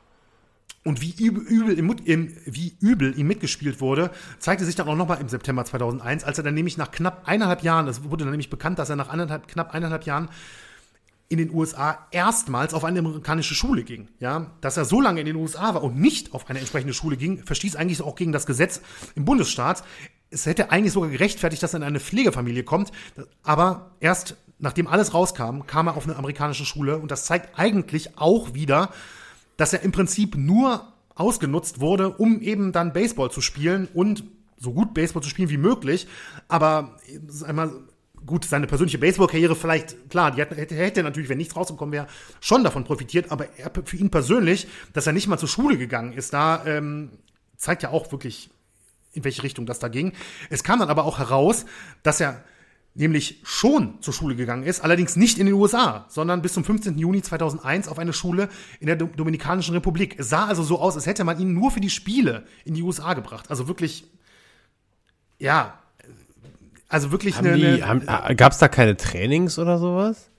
Und 0.85 1.01
wie 1.01 1.13
übel, 1.13 1.43
übel 1.45 1.79
im, 1.79 1.95
im, 2.05 2.37
wie 2.45 2.77
übel 2.81 3.17
ihm 3.17 3.29
mitgespielt 3.29 3.81
wurde, 3.81 4.11
zeigte 4.41 4.65
sich 4.65 4.75
dann 4.75 4.89
auch 4.89 4.97
nochmal 4.97 5.21
im 5.21 5.29
September 5.29 5.65
2001, 5.65 6.25
als 6.25 6.39
er 6.39 6.45
dann 6.45 6.55
nämlich 6.55 6.77
nach 6.77 6.91
knapp 6.91 7.23
eineinhalb 7.27 7.63
Jahren, 7.63 7.87
es 7.87 8.03
wurde 8.03 8.25
dann 8.25 8.33
nämlich 8.33 8.51
bekannt, 8.51 8.81
dass 8.81 8.91
er 8.91 8.97
nach 8.97 9.09
eineinhalb, 9.09 9.47
knapp 9.47 9.73
eineinhalb 9.75 10.05
Jahren 10.05 10.29
in 11.29 11.39
den 11.39 11.55
USA 11.55 12.07
erstmals 12.11 12.75
auf 12.75 12.85
eine 12.85 12.99
amerikanische 12.99 13.55
Schule 13.55 13.85
ging. 13.85 14.09
Ja, 14.19 14.51
dass 14.61 14.77
er 14.77 14.85
so 14.85 15.01
lange 15.01 15.21
in 15.21 15.27
den 15.27 15.37
USA 15.37 15.73
war 15.73 15.83
und 15.83 15.99
nicht 15.99 16.35
auf 16.35 16.51
eine 16.51 16.59
entsprechende 16.59 16.95
Schule 16.95 17.17
ging, 17.17 17.43
verstieß 17.45 17.77
eigentlich 17.77 18.03
auch 18.03 18.17
gegen 18.17 18.33
das 18.33 18.45
Gesetz 18.45 18.83
im 19.15 19.25
Bundesstaat 19.25 19.85
es 20.33 20.47
hätte 20.47 20.71
eigentlich 20.71 20.93
sogar 20.93 21.11
gerechtfertigt, 21.11 21.63
dass 21.63 21.75
er 21.75 21.79
in 21.79 21.85
eine 21.85 22.01
Pflegefamilie 22.01 22.65
kommt. 22.65 22.91
Aber 23.43 23.93
erst 24.01 24.37
nachdem 24.63 24.87
alles 24.87 25.13
rauskam, 25.13 25.67
kam 25.67 25.89
er 25.89 25.97
auf 25.97 26.05
eine 26.05 26.17
amerikanische 26.17 26.65
Schule. 26.65 26.99
Und 26.99 27.11
das 27.11 27.27
zeigt 27.27 27.59
eigentlich 27.59 28.17
auch 28.17 28.55
wieder, 28.55 28.91
dass 29.57 29.73
er 29.73 29.83
im 29.83 29.93
Prinzip 29.93 30.37
nur 30.37 30.93
ausgenutzt 31.15 31.81
wurde, 31.81 32.11
um 32.11 32.41
eben 32.41 32.73
dann 32.73 32.93
Baseball 32.93 33.31
zu 33.31 33.41
spielen 33.41 33.89
und 33.93 34.25
so 34.57 34.73
gut 34.73 34.95
Baseball 34.95 35.23
zu 35.23 35.29
spielen 35.29 35.51
wie 35.51 35.59
möglich. 35.59 36.07
Aber 36.49 36.97
einmal 37.45 37.73
gut, 38.25 38.45
seine 38.45 38.69
persönliche 38.69 38.99
Baseball-Karriere 38.99 39.57
vielleicht, 39.57 40.09
klar, 40.09 40.31
die 40.31 40.41
hätte, 40.41 40.75
hätte 40.77 41.03
natürlich, 41.03 41.29
wenn 41.29 41.39
nichts 41.39 41.57
rausgekommen 41.57 41.93
wäre, 41.93 42.07
schon 42.41 42.63
davon 42.63 42.85
profitiert, 42.85 43.33
aber 43.33 43.49
er, 43.59 43.73
für 43.85 43.97
ihn 43.97 44.11
persönlich, 44.11 44.69
dass 44.93 45.09
er 45.09 45.13
nicht 45.13 45.27
mal 45.27 45.39
zur 45.39 45.49
Schule 45.49 45.77
gegangen 45.77 46.13
ist, 46.13 46.33
da 46.33 46.65
ähm, 46.65 47.11
zeigt 47.57 47.83
ja 47.83 47.91
auch 47.91 48.13
wirklich 48.13 48.51
in 49.13 49.25
welche 49.25 49.43
Richtung 49.43 49.67
das 49.67 49.79
da 49.79 49.89
ging. 49.89 50.13
Es 50.51 50.65
kam 50.65 50.79
dann 50.79 50.89
aber 50.89 51.05
auch 51.05 51.19
heraus, 51.19 51.65
dass 52.03 52.21
er 52.21 52.43
nämlich 52.95 53.41
schon 53.43 54.01
zur 54.03 54.13
Schule 54.13 54.37
gegangen 54.37 54.65
ist, 54.65 54.81
allerdings 54.81 55.17
nicht 55.17 55.39
in 55.39 55.47
den 55.47 55.55
USA, 55.55 56.05
sondern 56.09 56.43
bis 56.43 56.53
zum 56.53 56.65
15. 56.65 56.99
Juni 56.99 57.23
2001 57.23 57.89
auf 57.89 57.99
eine 57.99 58.13
Schule 58.13 58.49
in 58.81 58.87
der 58.87 58.97
Dominikanischen 58.97 59.75
Republik. 59.75 60.19
Es 60.19 60.29
sah 60.29 60.47
also 60.47 60.63
so 60.63 60.79
aus, 60.79 60.95
als 60.95 61.07
hätte 61.07 61.25
man 61.25 61.39
ihn 61.41 61.55
nur 61.55 61.71
für 61.71 61.81
die 61.81 61.91
Spiele 61.91 62.45
in 62.65 62.75
die 62.75 62.83
USA 62.83 63.15
gebracht. 63.15 63.51
Also 63.51 63.67
wirklich, 63.67 64.05
ja, 65.39 65.79
also 66.89 67.11
wirklich 67.11 67.37
haben 67.37 67.47
eine. 67.47 68.07
eine 68.07 68.37
Gab 68.37 68.53
es 68.53 68.59
da 68.59 68.69
keine 68.69 68.97
Trainings 68.97 69.59
oder 69.59 69.79
sowas? 69.79 70.31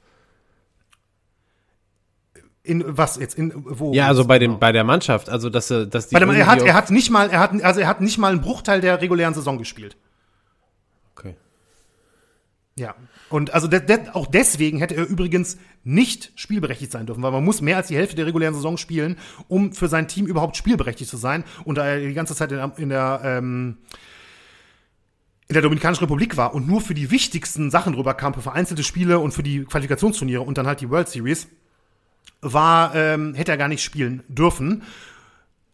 In 2.65 2.97
was 2.97 3.17
jetzt 3.17 3.37
in 3.37 3.51
wo? 3.55 3.93
Ja, 3.93 4.07
also 4.07 4.25
bei 4.25 4.39
dem 4.39 4.51
genau? 4.51 4.59
bei 4.59 4.71
der 4.71 4.85
Mannschaft, 4.85 5.29
also 5.29 5.49
dass 5.49 5.69
er 5.69 5.85
dass 5.85 6.07
die 6.07 6.15
dem, 6.15 6.29
er 6.29 6.47
hat 6.47 6.61
er 6.61 6.73
hat 6.73 6.91
nicht 6.91 7.09
mal 7.09 7.29
er 7.29 7.41
hat 7.41 7.61
also 7.61 7.81
er 7.81 7.87
hat 7.87 7.99
nicht 7.99 8.17
mal 8.17 8.31
einen 8.31 8.41
Bruchteil 8.41 8.79
der 8.79 9.01
regulären 9.01 9.33
Saison 9.33 9.57
gespielt. 9.57 9.97
Okay. 11.13 11.35
Ja, 12.75 12.95
und 13.29 13.53
also 13.53 13.67
de, 13.67 13.85
de, 13.85 14.09
auch 14.13 14.27
deswegen 14.27 14.79
hätte 14.79 14.95
er 14.95 15.05
übrigens 15.05 15.57
nicht 15.83 16.31
spielberechtigt 16.35 16.91
sein 16.91 17.05
dürfen, 17.05 17.21
weil 17.21 17.31
man 17.31 17.43
muss 17.43 17.61
mehr 17.61 17.77
als 17.77 17.87
die 17.87 17.97
Hälfte 17.97 18.15
der 18.15 18.25
regulären 18.25 18.53
Saison 18.53 18.77
spielen, 18.77 19.17
um 19.47 19.73
für 19.73 19.89
sein 19.89 20.07
Team 20.07 20.25
überhaupt 20.25 20.55
spielberechtigt 20.55 21.09
zu 21.09 21.17
sein. 21.17 21.43
Und 21.65 21.77
da 21.77 21.85
er 21.85 21.99
die 21.99 22.13
ganze 22.13 22.35
Zeit 22.35 22.51
in 22.51 22.57
der, 22.57 22.73
in 22.77 22.89
der 22.89 23.21
ähm, 23.23 23.77
in 25.47 25.53
der 25.55 25.61
Dominikanischen 25.61 26.03
Republik 26.03 26.37
war 26.37 26.55
und 26.55 26.67
nur 26.67 26.79
für 26.79 26.93
die 26.93 27.11
wichtigsten 27.11 27.69
Sachen 27.69 27.93
drüber 27.93 28.13
kam, 28.13 28.33
für 28.33 28.41
vereinzelte 28.41 28.83
Spiele 28.83 29.19
und 29.19 29.33
für 29.33 29.43
die 29.43 29.65
Qualifikationsturniere 29.65 30.41
und 30.41 30.57
dann 30.57 30.67
halt 30.67 30.79
die 30.79 30.89
World 30.89 31.09
Series, 31.09 31.47
war, 32.43 32.95
ähm, 32.95 33.33
hätte 33.33 33.51
er 33.51 33.57
gar 33.57 33.67
nicht 33.67 33.83
spielen 33.83 34.23
dürfen. 34.27 34.83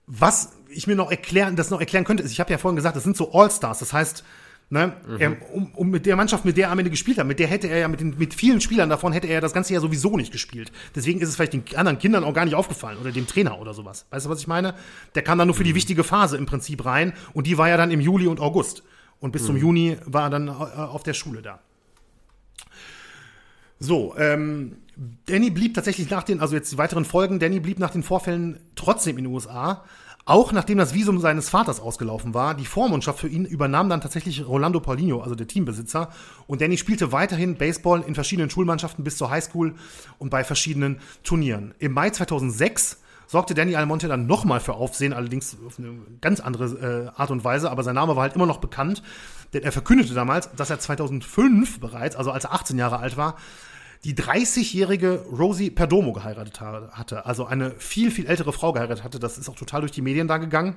Was 0.07 0.53
ich 0.69 0.87
mir 0.87 0.95
noch 0.95 1.11
erklären, 1.11 1.55
das 1.55 1.69
noch 1.69 1.79
erklären 1.79 2.03
könnte, 2.03 2.23
ist, 2.23 2.31
ich 2.31 2.39
habe 2.39 2.51
ja 2.51 2.57
vorhin 2.57 2.75
gesagt, 2.75 2.95
das 2.95 3.03
sind 3.03 3.17
so 3.17 3.31
All-Stars. 3.33 3.79
Das 3.79 3.93
heißt, 3.93 4.23
ne, 4.69 4.93
mhm. 5.07 5.17
er, 5.19 5.53
um, 5.53 5.71
um 5.73 5.89
mit 5.89 6.05
der 6.05 6.15
Mannschaft, 6.15 6.45
mit 6.45 6.57
der 6.57 6.67
er 6.67 6.71
am 6.71 6.79
Ende 6.79 6.91
gespielt 6.91 7.17
hat, 7.17 7.27
mit 7.27 7.39
der 7.39 7.47
hätte 7.47 7.67
er 7.67 7.79
ja, 7.79 7.87
mit, 7.87 7.99
den, 7.99 8.15
mit 8.17 8.33
vielen 8.33 8.61
Spielern 8.61 8.89
davon 8.89 9.13
hätte 9.13 9.27
er 9.27 9.41
das 9.41 9.53
ganze 9.53 9.73
Jahr 9.73 9.81
sowieso 9.81 10.15
nicht 10.15 10.31
gespielt. 10.31 10.71
Deswegen 10.95 11.21
ist 11.21 11.29
es 11.29 11.35
vielleicht 11.35 11.53
den 11.53 11.63
anderen 11.75 11.99
Kindern 11.99 12.23
auch 12.23 12.33
gar 12.33 12.45
nicht 12.45 12.55
aufgefallen 12.55 12.97
oder 12.99 13.11
dem 13.11 13.27
Trainer 13.27 13.59
oder 13.59 13.73
sowas. 13.73 14.05
Weißt 14.11 14.25
du, 14.25 14.29
was 14.29 14.39
ich 14.39 14.47
meine? 14.47 14.75
Der 15.15 15.23
kam 15.23 15.37
dann 15.37 15.47
nur 15.47 15.55
für 15.55 15.63
die 15.63 15.71
mhm. 15.71 15.77
wichtige 15.77 16.03
Phase 16.03 16.37
im 16.37 16.45
Prinzip 16.45 16.85
rein 16.85 17.13
und 17.33 17.47
die 17.47 17.57
war 17.57 17.69
ja 17.69 17.77
dann 17.77 17.91
im 17.91 17.99
Juli 17.99 18.27
und 18.27 18.39
August. 18.39 18.83
Und 19.19 19.31
bis 19.31 19.43
mhm. 19.43 19.47
zum 19.47 19.57
Juni 19.57 19.97
war 20.05 20.23
er 20.23 20.29
dann 20.29 20.47
äh, 20.47 20.51
auf 20.51 21.03
der 21.03 21.13
Schule 21.13 21.41
da. 21.41 21.59
So, 23.79 24.15
ähm, 24.17 24.77
Danny 25.27 25.49
blieb 25.49 25.75
tatsächlich 25.75 26.09
nach 26.09 26.23
den, 26.23 26.41
also 26.41 26.55
jetzt 26.55 26.71
die 26.73 26.77
weiteren 26.77 27.05
Folgen, 27.05 27.39
Danny 27.39 27.61
blieb 27.61 27.79
nach 27.79 27.91
den 27.91 28.03
Vorfällen 28.03 28.59
trotzdem 28.75 29.17
in 29.17 29.23
den 29.23 29.33
USA. 29.33 29.85
Auch 30.25 30.51
nachdem 30.51 30.77
das 30.77 30.93
Visum 30.93 31.19
seines 31.19 31.49
Vaters 31.49 31.79
ausgelaufen 31.79 32.33
war. 32.33 32.53
Die 32.53 32.65
Vormundschaft 32.65 33.19
für 33.19 33.29
ihn 33.29 33.45
übernahm 33.45 33.89
dann 33.89 34.01
tatsächlich 34.01 34.45
Rolando 34.45 34.79
Paulinho, 34.79 35.21
also 35.21 35.33
der 35.35 35.47
Teambesitzer. 35.47 36.09
Und 36.45 36.61
Danny 36.61 36.77
spielte 36.77 37.11
weiterhin 37.11 37.55
Baseball 37.55 38.01
in 38.01 38.13
verschiedenen 38.13 38.49
Schulmannschaften 38.49 39.03
bis 39.03 39.17
zur 39.17 39.31
Highschool 39.31 39.73
und 40.19 40.29
bei 40.29 40.43
verschiedenen 40.43 40.99
Turnieren. 41.23 41.73
Im 41.79 41.93
Mai 41.93 42.09
2006 42.09 42.99
sorgte 43.25 43.53
Danny 43.53 43.75
Almonte 43.75 44.07
dann 44.07 44.27
nochmal 44.27 44.59
für 44.59 44.73
Aufsehen, 44.73 45.13
allerdings 45.13 45.57
auf 45.65 45.79
eine 45.79 45.93
ganz 46.19 46.41
andere 46.41 47.11
äh, 47.15 47.19
Art 47.19 47.31
und 47.31 47.43
Weise, 47.43 47.71
aber 47.71 47.83
sein 47.83 47.95
Name 47.95 48.15
war 48.15 48.23
halt 48.23 48.35
immer 48.35 48.47
noch 48.47 48.57
bekannt, 48.57 49.01
denn 49.53 49.63
er 49.63 49.71
verkündete 49.71 50.13
damals, 50.13 50.53
dass 50.55 50.69
er 50.69 50.79
2005 50.79 51.79
bereits, 51.79 52.15
also 52.15 52.31
als 52.31 52.43
er 52.43 52.53
18 52.53 52.77
Jahre 52.77 52.97
alt 52.99 53.17
war, 53.17 53.35
die 54.03 54.15
30-jährige 54.15 55.25
Rosie 55.31 55.69
Perdomo 55.69 56.13
geheiratet 56.13 56.61
hatte. 56.61 57.25
Also 57.25 57.45
eine 57.45 57.71
viel, 57.71 58.11
viel 58.11 58.27
ältere 58.27 58.53
Frau 58.53 58.71
geheiratet 58.71 59.03
hatte. 59.03 59.19
Das 59.19 59.37
ist 59.37 59.49
auch 59.49 59.55
total 59.55 59.81
durch 59.81 59.91
die 59.91 60.01
Medien 60.01 60.27
da 60.27 60.37
gegangen. 60.37 60.75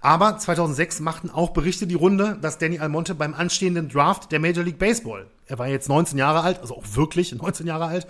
Aber 0.00 0.36
2006 0.36 1.00
machten 1.00 1.30
auch 1.30 1.50
Berichte 1.50 1.86
die 1.86 1.94
Runde, 1.94 2.38
dass 2.40 2.58
Danny 2.58 2.78
Almonte 2.78 3.14
beim 3.14 3.34
anstehenden 3.34 3.88
Draft 3.88 4.32
der 4.32 4.40
Major 4.40 4.62
League 4.62 4.78
Baseball, 4.78 5.26
er 5.46 5.58
war 5.58 5.66
jetzt 5.66 5.88
19 5.88 6.18
Jahre 6.18 6.42
alt, 6.42 6.60
also 6.60 6.76
auch 6.76 6.84
wirklich 6.94 7.34
19 7.34 7.66
Jahre 7.66 7.86
alt, 7.86 8.06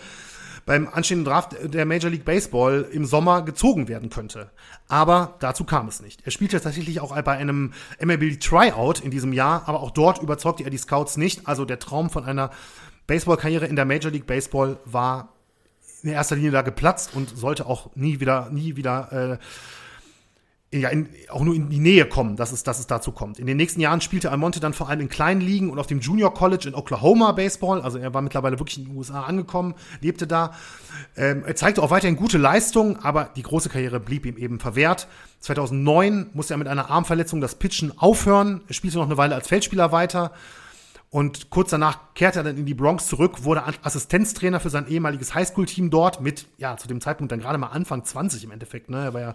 beim 0.66 0.88
anstehenden 0.88 1.24
Draft 1.24 1.56
der 1.62 1.86
Major 1.86 2.10
League 2.10 2.24
Baseball 2.24 2.88
im 2.90 3.04
Sommer 3.04 3.42
gezogen 3.42 3.86
werden 3.86 4.10
könnte. 4.10 4.50
Aber 4.88 5.36
dazu 5.40 5.64
kam 5.64 5.88
es 5.88 6.00
nicht. 6.00 6.22
Er 6.24 6.30
spielte 6.30 6.60
tatsächlich 6.60 7.00
auch 7.00 7.14
bei 7.22 7.32
einem 7.32 7.72
MLB 8.00 8.40
Tryout 8.40 9.00
in 9.00 9.10
diesem 9.10 9.32
Jahr, 9.32 9.62
aber 9.66 9.80
auch 9.80 9.90
dort 9.90 10.22
überzeugte 10.22 10.64
er 10.64 10.70
die 10.70 10.78
Scouts 10.78 11.16
nicht. 11.16 11.46
Also 11.46 11.64
der 11.64 11.78
Traum 11.78 12.10
von 12.10 12.24
einer 12.24 12.50
Baseballkarriere 13.06 13.66
in 13.66 13.76
der 13.76 13.84
Major 13.84 14.10
League 14.10 14.26
Baseball 14.26 14.78
war 14.84 15.34
in 16.02 16.10
erster 16.10 16.36
Linie 16.36 16.50
da 16.50 16.62
geplatzt 16.62 17.10
und 17.14 17.30
sollte 17.36 17.66
auch 17.66 17.94
nie 17.94 18.20
wieder, 18.20 18.50
nie 18.50 18.76
wieder 18.76 19.40
äh, 20.70 20.78
ja, 20.78 20.88
in, 20.88 21.08
auch 21.30 21.42
nur 21.42 21.54
in 21.54 21.70
die 21.70 21.78
Nähe 21.78 22.04
kommen, 22.06 22.36
dass 22.36 22.52
es, 22.52 22.62
dass 22.62 22.78
es 22.78 22.86
dazu 22.86 23.12
kommt. 23.12 23.38
In 23.38 23.46
den 23.46 23.56
nächsten 23.56 23.80
Jahren 23.80 24.00
spielte 24.00 24.30
Almonte 24.30 24.60
dann 24.60 24.72
vor 24.72 24.88
allem 24.88 25.00
in 25.00 25.08
kleinen 25.08 25.40
Ligen 25.40 25.70
und 25.70 25.78
auf 25.78 25.86
dem 25.86 26.00
Junior 26.00 26.34
College 26.34 26.68
in 26.68 26.74
Oklahoma 26.74 27.32
Baseball. 27.32 27.80
Also 27.80 27.98
er 27.98 28.12
war 28.12 28.22
mittlerweile 28.22 28.58
wirklich 28.58 28.78
in 28.78 28.86
den 28.86 28.96
USA 28.96 29.22
angekommen, 29.22 29.74
lebte 30.00 30.26
da. 30.26 30.52
Ähm, 31.16 31.44
er 31.46 31.54
zeigte 31.54 31.82
auch 31.82 31.90
weiterhin 31.90 32.16
gute 32.16 32.38
Leistungen, 32.38 32.96
aber 32.96 33.30
die 33.36 33.42
große 33.42 33.68
Karriere 33.68 34.00
blieb 34.00 34.26
ihm 34.26 34.36
eben 34.36 34.58
verwehrt. 34.58 35.06
2009 35.40 36.30
musste 36.32 36.54
er 36.54 36.58
mit 36.58 36.68
einer 36.68 36.90
Armverletzung 36.90 37.40
das 37.40 37.54
Pitchen 37.54 37.96
aufhören. 37.96 38.62
Er 38.66 38.74
spielte 38.74 38.98
noch 38.98 39.06
eine 39.06 39.16
Weile 39.16 39.36
als 39.36 39.48
Feldspieler 39.48 39.92
weiter 39.92 40.32
und 41.14 41.48
kurz 41.50 41.70
danach 41.70 42.12
kehrte 42.14 42.40
er 42.40 42.42
dann 42.42 42.56
in 42.56 42.66
die 42.66 42.74
Bronx 42.74 43.06
zurück, 43.06 43.44
wurde 43.44 43.62
Assistenztrainer 43.84 44.58
für 44.58 44.68
sein 44.68 44.88
ehemaliges 44.88 45.32
Highschool-Team 45.32 45.90
dort 45.90 46.20
mit, 46.20 46.48
ja, 46.58 46.76
zu 46.76 46.88
dem 46.88 47.00
Zeitpunkt 47.00 47.30
dann 47.30 47.38
gerade 47.38 47.56
mal 47.56 47.68
Anfang 47.68 48.04
20 48.04 48.42
im 48.42 48.50
Endeffekt, 48.50 48.90
ne? 48.90 49.04
Er 49.04 49.14
war 49.14 49.20
ja 49.20 49.34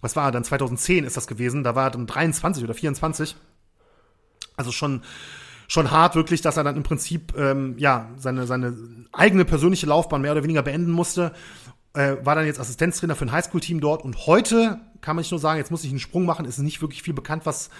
was 0.00 0.16
war 0.16 0.24
er 0.28 0.32
dann, 0.32 0.44
2010 0.44 1.04
ist 1.04 1.18
das 1.18 1.26
gewesen, 1.26 1.62
da 1.62 1.74
war 1.74 1.88
er 1.88 1.90
dann 1.90 2.06
23 2.06 2.64
oder 2.64 2.72
24. 2.72 3.36
Also 4.56 4.72
schon, 4.72 5.02
schon 5.68 5.90
hart 5.90 6.14
wirklich, 6.14 6.40
dass 6.40 6.56
er 6.56 6.64
dann 6.64 6.76
im 6.76 6.84
Prinzip 6.84 7.34
ähm, 7.36 7.74
ja 7.76 8.08
seine, 8.16 8.46
seine 8.46 8.74
eigene 9.12 9.44
persönliche 9.44 9.84
Laufbahn 9.84 10.22
mehr 10.22 10.32
oder 10.32 10.42
weniger 10.42 10.62
beenden 10.62 10.90
musste. 10.90 11.32
Äh, 11.92 12.16
war 12.22 12.34
dann 12.34 12.46
jetzt 12.46 12.60
Assistenztrainer 12.60 13.14
für 13.14 13.26
ein 13.26 13.32
Highschool-Team 13.32 13.82
dort 13.82 14.04
und 14.04 14.26
heute 14.26 14.80
kann 15.00 15.16
man 15.16 15.22
nicht 15.22 15.30
nur 15.30 15.40
sagen, 15.40 15.58
jetzt 15.58 15.70
muss 15.70 15.84
ich 15.84 15.90
einen 15.90 15.98
Sprung 15.98 16.24
machen, 16.24 16.44
ist 16.44 16.58
nicht 16.58 16.80
wirklich 16.80 17.02
viel 17.02 17.14
bekannt, 17.14 17.46
was 17.46 17.70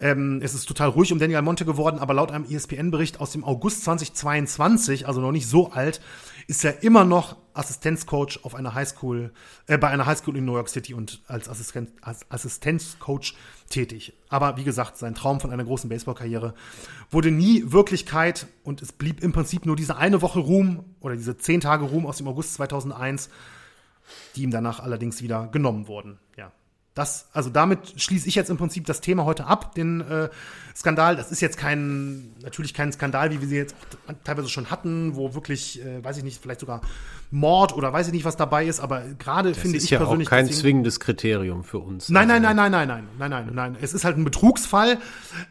ähm, 0.00 0.40
es 0.42 0.54
ist 0.54 0.66
total 0.66 0.88
ruhig 0.88 1.12
um 1.12 1.18
Daniel 1.18 1.42
Monte 1.42 1.64
geworden, 1.64 1.98
aber 1.98 2.14
laut 2.14 2.30
einem 2.30 2.44
ESPN-Bericht 2.44 3.20
aus 3.20 3.32
dem 3.32 3.44
August 3.44 3.84
2022, 3.84 5.06
also 5.06 5.20
noch 5.20 5.32
nicht 5.32 5.48
so 5.48 5.72
alt, 5.72 6.00
ist 6.48 6.64
er 6.64 6.82
immer 6.82 7.04
noch 7.04 7.36
Assistenzcoach 7.54 8.40
auf 8.42 8.54
einer 8.54 8.74
Highschool, 8.74 9.32
äh, 9.66 9.78
bei 9.78 9.88
einer 9.88 10.06
Highschool 10.06 10.36
in 10.36 10.44
New 10.44 10.54
York 10.54 10.68
City 10.68 10.94
und 10.94 11.22
als, 11.26 11.48
Assistent, 11.48 11.90
als 12.02 12.30
Assistenzcoach 12.30 13.34
tätig. 13.70 14.12
Aber 14.28 14.56
wie 14.56 14.64
gesagt, 14.64 14.96
sein 14.96 15.14
Traum 15.14 15.40
von 15.40 15.50
einer 15.50 15.64
großen 15.64 15.88
Baseballkarriere 15.88 16.54
wurde 17.10 17.30
nie 17.30 17.64
Wirklichkeit 17.66 18.46
und 18.62 18.82
es 18.82 18.92
blieb 18.92 19.22
im 19.22 19.32
Prinzip 19.32 19.66
nur 19.66 19.76
diese 19.76 19.96
eine 19.96 20.22
Woche 20.22 20.38
Ruhm 20.38 20.84
oder 21.00 21.16
diese 21.16 21.36
zehn 21.36 21.60
Tage 21.60 21.84
Ruhm 21.84 22.06
aus 22.06 22.18
dem 22.18 22.28
August 22.28 22.54
2001, 22.54 23.30
die 24.36 24.42
ihm 24.42 24.50
danach 24.50 24.80
allerdings 24.80 25.22
wieder 25.22 25.48
genommen 25.48 25.88
wurden. 25.88 26.18
Ja. 26.96 27.02
Das, 27.02 27.28
also 27.34 27.50
damit 27.50 28.00
schließe 28.00 28.26
ich 28.26 28.34
jetzt 28.34 28.48
im 28.48 28.56
Prinzip 28.56 28.86
das 28.86 29.02
Thema 29.02 29.26
heute 29.26 29.44
ab, 29.44 29.74
den 29.74 30.00
äh, 30.00 30.30
Skandal. 30.74 31.14
Das 31.14 31.30
ist 31.30 31.40
jetzt 31.42 31.58
kein, 31.58 32.32
natürlich 32.42 32.72
kein 32.72 32.90
Skandal, 32.90 33.30
wie 33.30 33.40
wir 33.42 33.48
sie 33.48 33.56
jetzt 33.56 33.76
teilweise 34.24 34.48
schon 34.48 34.70
hatten, 34.70 35.14
wo 35.14 35.34
wirklich, 35.34 35.84
äh, 35.84 36.02
weiß 36.02 36.16
ich 36.16 36.24
nicht, 36.24 36.40
vielleicht 36.40 36.60
sogar 36.60 36.80
Mord 37.30 37.76
oder 37.76 37.92
weiß 37.92 38.06
ich 38.06 38.14
nicht, 38.14 38.24
was 38.24 38.38
dabei 38.38 38.64
ist, 38.64 38.80
aber 38.80 39.02
gerade 39.18 39.52
finde 39.52 39.76
ich 39.76 39.90
ja 39.90 39.98
persönlich. 39.98 40.28
Auch 40.28 40.30
kein 40.30 40.46
deswegen, 40.46 40.62
zwingendes 40.62 40.98
Kriterium 40.98 41.64
für 41.64 41.80
uns. 41.80 42.08
Nein, 42.08 42.28
nein, 42.28 42.40
nein, 42.40 42.56
nein, 42.56 42.70
nein, 42.70 42.88
nein, 42.88 43.04
nein, 43.18 43.30
nein, 43.30 43.54
nein. 43.54 43.76
Es 43.80 43.92
ist 43.92 44.06
halt 44.06 44.16
ein 44.16 44.24
Betrugsfall, 44.24 44.96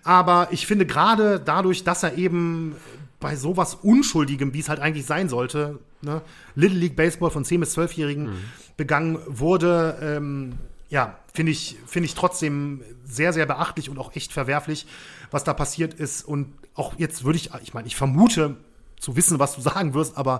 aber 0.04 0.48
ich 0.50 0.66
finde 0.66 0.88
gerade 0.88 1.40
dadurch, 1.40 1.84
dass 1.84 2.02
er 2.02 2.18
eben 2.18 2.76
bei 3.20 3.36
sowas 3.36 3.76
Unschuldigem, 3.76 4.54
wie 4.54 4.60
es 4.60 4.70
halt 4.70 4.80
eigentlich 4.80 5.06
sein 5.06 5.30
sollte, 5.30 5.80
ne, 6.02 6.22
Little 6.56 6.80
League 6.80 6.96
Baseball 6.96 7.30
von 7.30 7.44
10- 7.46 7.60
bis 7.60 7.78
12-Jährigen 7.78 8.24
mhm. 8.26 8.38
begangen 8.78 9.20
wurde, 9.28 9.98
ähm, 10.02 10.54
ja, 10.96 11.20
finde 11.34 11.52
ich, 11.52 11.76
finde 11.86 12.06
ich 12.06 12.16
trotzdem 12.16 12.82
sehr, 13.04 13.34
sehr 13.34 13.46
beachtlich 13.46 13.90
und 13.90 14.00
auch 14.00 14.16
echt 14.16 14.32
verwerflich, 14.32 14.86
was 15.30 15.44
da 15.44 15.54
passiert 15.54 15.94
ist. 15.94 16.24
Und 16.24 16.54
auch 16.74 16.94
jetzt 16.98 17.26
würde 17.26 17.36
ich, 17.36 17.50
ich 17.64 17.74
meine, 17.74 17.86
ich 17.86 17.98
vermute 17.98 18.56
zu 18.98 19.18
wissen, 19.18 19.38
was 19.38 19.56
du 19.56 19.62
sagen 19.70 19.94
wirst, 19.94 20.18
aber 20.18 20.40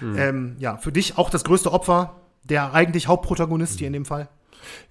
mhm. 0.00 0.16
ähm, 0.16 0.56
ja, 0.60 0.76
für 0.76 0.92
dich 0.92 1.18
auch 1.18 1.28
das 1.28 1.42
größte 1.42 1.72
Opfer, 1.72 2.20
der 2.44 2.72
eigentlich 2.72 3.08
Hauptprotagonist 3.08 3.74
mhm. 3.74 3.78
hier 3.78 3.86
in 3.88 3.92
dem 3.94 4.04
Fall. 4.04 4.28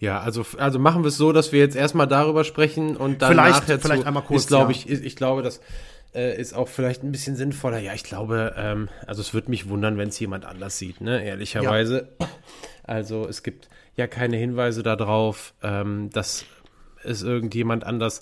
Ja, 0.02 0.20
also, 0.20 0.46
also 0.58 0.80
machen 0.80 1.04
wir 1.04 1.08
es 1.08 1.16
so, 1.16 1.32
dass 1.32 1.54
wir 1.54 1.60
jetzt 1.62 1.78
erstmal 1.78 2.08
darüber 2.08 2.44
sprechen 2.44 2.98
und 2.98 3.22
dann 3.22 3.32
vielleicht, 3.32 3.62
nachher 3.62 3.80
vielleicht 3.80 4.06
einmal 4.06 4.24
kurz. 4.24 4.42
Ist, 4.42 4.48
glaube 4.50 4.74
ja. 4.74 4.80
ich, 4.86 4.90
ich 4.90 5.16
glaube, 5.16 5.44
das 5.44 5.62
äh, 6.14 6.38
ist 6.38 6.54
auch 6.54 6.68
vielleicht 6.68 7.04
ein 7.04 7.14
bisschen 7.14 7.38
sinnvoller. 7.38 7.80
Ja, 7.80 7.94
ich 7.94 8.04
glaube, 8.04 8.54
ähm, 8.58 8.90
also 9.08 9.22
es 9.22 9.34
würde 9.34 9.50
mich 9.50 9.70
wundern, 9.70 9.98
wenn 9.98 10.10
es 10.10 10.20
jemand 10.20 10.44
anders 10.44 10.78
sieht, 10.78 11.00
ne, 11.00 11.24
ehrlicherweise. 11.24 12.10
Ja. 12.20 12.28
Also 12.84 13.28
es 13.28 13.44
gibt 13.44 13.70
ja 13.96 14.08
keine 14.08 14.38
Hinweise 14.38 14.84
darauf, 14.84 15.54
ähm, 15.64 16.10
dass 16.12 16.46
es 17.04 17.24
irgendjemand 17.24 17.84
anders 17.84 18.22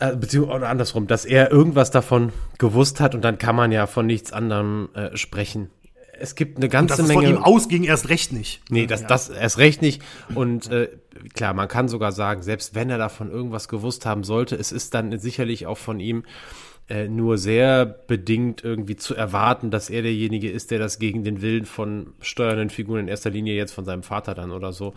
äh, 0.00 0.16
beziehungsweise 0.16 0.56
oder 0.56 0.68
andersrum, 0.68 1.06
dass 1.06 1.24
er 1.24 1.50
irgendwas 1.50 1.90
davon 1.90 2.32
gewusst 2.58 3.00
hat 3.00 3.14
und 3.14 3.22
dann 3.22 3.38
kann 3.38 3.56
man 3.56 3.72
ja 3.72 3.86
von 3.86 4.06
nichts 4.06 4.32
anderem 4.32 4.88
äh, 4.94 5.16
sprechen. 5.16 5.70
Es 6.18 6.36
gibt 6.36 6.58
eine 6.58 6.68
ganze 6.68 6.94
und 6.94 6.98
dass 7.00 7.08
Menge. 7.08 7.24
Es 7.24 7.30
von 7.30 7.38
ihm 7.38 7.42
ausging 7.42 7.84
erst 7.84 8.08
recht 8.08 8.32
nicht. 8.32 8.62
Nee, 8.70 8.86
das, 8.86 9.02
ja. 9.02 9.08
das 9.08 9.28
erst 9.28 9.58
recht 9.58 9.82
nicht. 9.82 10.00
Und 10.34 10.70
äh, 10.70 10.88
klar, 11.34 11.54
man 11.54 11.66
kann 11.66 11.88
sogar 11.88 12.12
sagen, 12.12 12.42
selbst 12.42 12.74
wenn 12.74 12.88
er 12.88 12.98
davon 12.98 13.30
irgendwas 13.30 13.68
gewusst 13.68 14.06
haben 14.06 14.22
sollte, 14.22 14.54
es 14.54 14.70
ist 14.70 14.94
dann 14.94 15.18
sicherlich 15.18 15.66
auch 15.66 15.78
von 15.78 15.98
ihm 15.98 16.24
äh, 16.88 17.08
nur 17.08 17.38
sehr 17.38 17.86
bedingt 17.86 18.62
irgendwie 18.62 18.96
zu 18.96 19.14
erwarten, 19.14 19.70
dass 19.70 19.88
er 19.88 20.02
derjenige 20.02 20.50
ist, 20.50 20.70
der 20.70 20.78
das 20.78 20.98
gegen 20.98 21.24
den 21.24 21.40
Willen 21.40 21.64
von 21.64 22.12
steuernden 22.20 22.68
Figuren 22.68 23.00
in 23.00 23.08
erster 23.08 23.30
Linie 23.30 23.54
jetzt 23.54 23.72
von 23.72 23.86
seinem 23.86 24.02
Vater 24.02 24.34
dann 24.34 24.50
oder 24.50 24.72
so 24.72 24.92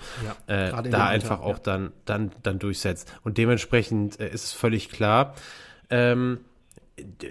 ja, 0.48 0.68
äh, 0.68 0.90
da 0.90 1.08
einfach 1.08 1.40
Alter, 1.40 1.44
auch 1.44 1.58
ja. 1.58 1.64
dann, 1.64 1.92
dann, 2.04 2.32
dann 2.44 2.60
durchsetzt. 2.60 3.14
Und 3.24 3.38
dementsprechend 3.38 4.20
äh, 4.20 4.30
ist 4.30 4.44
es 4.44 4.54
völlig 4.54 4.90
klar. 4.90 5.36
Ähm, 5.90 6.40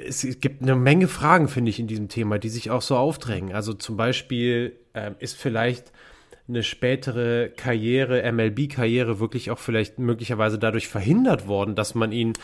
es 0.07 0.27
gibt 0.41 0.63
eine 0.63 0.77
Menge 0.77 1.09
Fragen, 1.09 1.49
finde 1.49 1.71
ich, 1.71 1.79
in 1.79 1.87
diesem 1.87 2.09
Thema, 2.09 2.39
die 2.39 2.49
sich 2.49 2.71
auch 2.71 2.83
so 2.83 2.97
aufdrängen. 2.97 3.53
Also 3.53 3.75
zum 3.75 3.97
Beispiel 3.97 4.77
ähm, 4.95 5.17
ist 5.19 5.37
vielleicht 5.37 5.93
eine 6.49 6.63
spätere 6.63 7.49
Karriere, 7.49 8.31
MLB-Karriere 8.31 9.19
wirklich 9.19 9.51
auch 9.51 9.59
vielleicht 9.59 9.99
möglicherweise 9.99 10.59
dadurch 10.59 10.87
verhindert 10.87 11.49
worden, 11.49 11.75
dass 11.75 11.95
man 11.95 12.13
ihn 12.13 12.35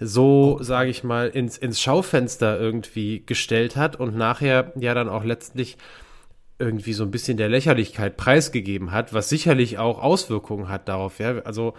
so, 0.00 0.58
sage 0.60 0.90
ich 0.90 1.04
mal, 1.04 1.28
ins, 1.28 1.56
ins 1.56 1.80
Schaufenster 1.80 2.58
irgendwie 2.58 3.24
gestellt 3.24 3.76
hat 3.76 3.96
und 3.96 4.16
nachher 4.16 4.72
ja 4.76 4.94
dann 4.94 5.08
auch 5.08 5.24
letztlich 5.24 5.76
irgendwie 6.58 6.92
so 6.92 7.04
ein 7.04 7.10
bisschen 7.10 7.36
der 7.36 7.48
Lächerlichkeit 7.48 8.16
preisgegeben 8.16 8.90
hat, 8.90 9.12
was 9.12 9.28
sicherlich 9.28 9.78
auch 9.78 10.02
Auswirkungen 10.02 10.68
hat 10.68 10.88
darauf. 10.88 11.18
Ja? 11.18 11.38
Also 11.40 11.74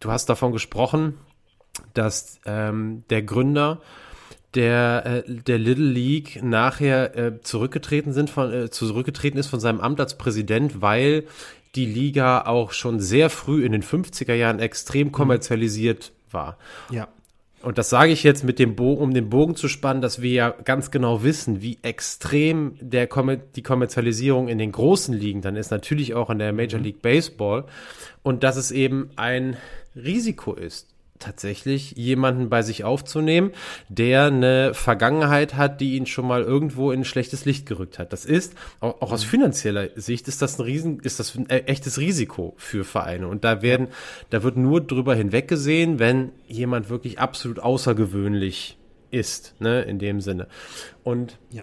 du 0.00 0.10
hast 0.10 0.28
davon 0.28 0.52
gesprochen, 0.52 1.18
dass 1.94 2.40
ähm, 2.46 3.04
der 3.10 3.22
Gründer 3.22 3.80
der, 4.54 5.24
äh, 5.26 5.32
der 5.42 5.58
Little 5.58 5.90
League 5.90 6.42
nachher 6.42 7.16
äh, 7.16 7.40
zurückgetreten 7.40 8.12
sind 8.12 8.30
von, 8.30 8.52
äh, 8.52 8.70
zurückgetreten 8.70 9.38
ist 9.38 9.48
von 9.48 9.60
seinem 9.60 9.80
Amt 9.80 10.00
als 10.00 10.16
Präsident, 10.16 10.80
weil 10.80 11.24
die 11.74 11.86
Liga 11.86 12.42
auch 12.46 12.72
schon 12.72 13.00
sehr 13.00 13.30
früh 13.30 13.64
in 13.64 13.72
den 13.72 13.82
50er 13.82 14.34
Jahren 14.34 14.60
extrem 14.60 15.12
kommerzialisiert 15.12 16.12
war. 16.30 16.56
Ja. 16.90 17.08
Und 17.62 17.78
das 17.78 17.88
sage 17.88 18.12
ich 18.12 18.22
jetzt 18.22 18.44
mit 18.44 18.58
dem 18.58 18.76
Bogen, 18.76 19.00
um 19.00 19.14
den 19.14 19.30
Bogen 19.30 19.56
zu 19.56 19.68
spannen, 19.68 20.02
dass 20.02 20.20
wir 20.20 20.30
ja 20.30 20.50
ganz 20.50 20.90
genau 20.90 21.24
wissen, 21.24 21.62
wie 21.62 21.78
extrem 21.80 22.76
der 22.78 23.08
die 23.56 23.62
Kommerzialisierung 23.62 24.48
in 24.48 24.58
den 24.58 24.70
großen 24.70 25.14
Ligen 25.14 25.40
dann 25.40 25.56
ist, 25.56 25.70
natürlich 25.70 26.14
auch 26.14 26.28
in 26.28 26.38
der 26.38 26.52
Major 26.52 26.78
mhm. 26.78 26.84
League 26.84 27.02
Baseball. 27.02 27.64
Und 28.22 28.44
dass 28.44 28.56
es 28.56 28.70
eben 28.70 29.08
ein 29.16 29.56
Risiko 29.96 30.52
ist 30.52 30.93
tatsächlich 31.18 31.92
jemanden 31.92 32.48
bei 32.48 32.62
sich 32.62 32.84
aufzunehmen, 32.84 33.52
der 33.88 34.24
eine 34.24 34.74
Vergangenheit 34.74 35.54
hat, 35.54 35.80
die 35.80 35.96
ihn 35.96 36.06
schon 36.06 36.26
mal 36.26 36.42
irgendwo 36.42 36.90
in 36.90 37.00
ein 37.00 37.04
schlechtes 37.04 37.44
Licht 37.44 37.66
gerückt 37.66 37.98
hat. 37.98 38.12
Das 38.12 38.24
ist, 38.24 38.54
auch, 38.80 39.00
auch 39.00 39.12
aus 39.12 39.24
mhm. 39.24 39.30
finanzieller 39.30 39.88
Sicht, 39.94 40.28
ist 40.28 40.42
das 40.42 40.58
ein 40.58 40.62
Riesen, 40.62 41.00
ist 41.00 41.20
das 41.20 41.34
ein 41.36 41.48
echtes 41.48 41.98
Risiko 41.98 42.54
für 42.56 42.84
Vereine. 42.84 43.28
Und 43.28 43.44
da 43.44 43.62
werden, 43.62 43.88
da 44.30 44.42
wird 44.42 44.56
nur 44.56 44.80
drüber 44.80 45.14
hinweggesehen, 45.14 45.98
wenn 45.98 46.32
jemand 46.46 46.90
wirklich 46.90 47.18
absolut 47.18 47.60
außergewöhnlich 47.60 48.78
ist, 49.10 49.54
ne, 49.60 49.82
in 49.82 49.98
dem 49.98 50.20
Sinne. 50.20 50.48
Und 51.04 51.38
ja. 51.50 51.62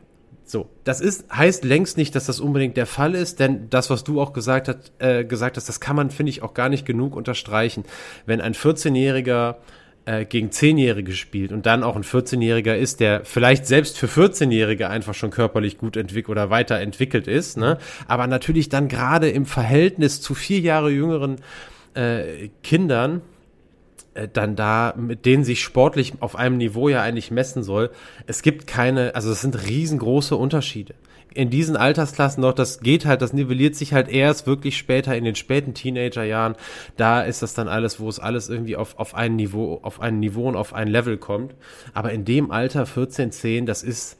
So, 0.52 0.70
das 0.84 1.00
ist, 1.00 1.34
heißt 1.34 1.64
längst 1.64 1.96
nicht, 1.96 2.14
dass 2.14 2.26
das 2.26 2.42
unbedingt 2.42 2.76
der 2.76 2.86
Fall 2.86 3.16
ist, 3.16 3.40
denn 3.40 3.70
das, 3.70 3.90
was 3.90 4.04
du 4.04 4.20
auch 4.20 4.34
gesagt, 4.34 4.68
hat, 4.68 4.92
äh, 5.00 5.24
gesagt 5.24 5.56
hast, 5.56 5.70
das 5.70 5.80
kann 5.80 5.96
man, 5.96 6.12
finde 6.12 6.30
ich, 6.30 6.44
auch 6.44 6.54
gar 6.54 6.68
nicht 6.68 6.86
genug 6.86 7.16
unterstreichen. 7.16 7.86
Wenn 8.26 8.42
ein 8.42 8.54
14-Jähriger 8.54 9.56
äh, 10.04 10.26
gegen 10.26 10.50
10-Jährige 10.50 11.14
spielt 11.14 11.54
und 11.54 11.66
dann 11.66 11.84
auch 11.84 11.96
ein 11.96 12.04
14-Jähriger 12.04 12.76
ist, 12.76 13.00
der 13.00 13.24
vielleicht 13.24 13.66
selbst 13.66 13.98
für 13.98 14.08
14-Jährige 14.08 14.90
einfach 14.90 15.14
schon 15.14 15.32
körperlich 15.32 15.78
gut 15.78 15.96
entwickelt 15.96 16.32
oder 16.32 16.50
weiterentwickelt 16.50 17.30
ist, 17.30 17.56
ne? 17.56 17.78
aber 18.10 18.28
natürlich 18.28 18.68
dann 18.68 18.90
gerade 18.90 19.30
im 19.30 19.46
Verhältnis 19.46 20.20
zu 20.20 20.36
vier 20.36 20.60
Jahre 20.60 20.92
jüngeren 20.92 21.38
äh, 21.94 22.50
Kindern 22.62 23.22
dann 24.28 24.56
da, 24.56 24.94
mit 24.98 25.26
denen 25.26 25.44
sich 25.44 25.62
sportlich 25.62 26.14
auf 26.20 26.36
einem 26.36 26.58
Niveau 26.58 26.90
ja 26.90 27.02
eigentlich 27.02 27.32
messen 27.32 27.64
soll. 27.64 27.92
Es 28.28 28.42
gibt 28.42 28.68
keine, 28.68 29.16
also 29.16 29.32
es 29.32 29.42
sind 29.42 29.68
riesengroße 29.68 30.36
Unterschiede. 30.36 30.96
In 31.34 31.50
diesen 31.50 31.78
Altersklassen 31.78 32.42
noch, 32.42 32.54
das 32.54 32.82
geht 32.82 33.06
halt, 33.06 33.22
das 33.22 33.32
nivelliert 33.32 33.76
sich 33.76 33.94
halt 33.94 34.10
erst 34.10 34.48
wirklich 34.48 34.78
später 34.78 35.16
in 35.16 35.24
den 35.24 35.36
späten 35.36 35.74
Teenagerjahren. 35.74 36.56
Da 36.98 37.22
ist 37.22 37.42
das 37.42 37.54
dann 37.54 37.70
alles, 37.70 38.02
wo 38.02 38.10
es 38.10 38.20
alles 38.20 38.50
irgendwie 38.50 38.76
auf, 38.76 39.00
auf 39.00 39.16
ein 39.16 39.38
Niveau, 39.38 39.80
auf 39.82 40.02
ein 40.02 40.20
Niveau 40.20 40.50
und 40.50 40.58
auf 40.58 40.74
ein 40.74 40.90
Level 40.90 41.18
kommt. 41.18 41.56
Aber 41.94 42.12
in 42.12 42.26
dem 42.26 42.52
Alter 42.52 42.86
14, 42.86 43.32
10, 43.32 43.66
das 43.66 43.82
ist, 43.82 44.18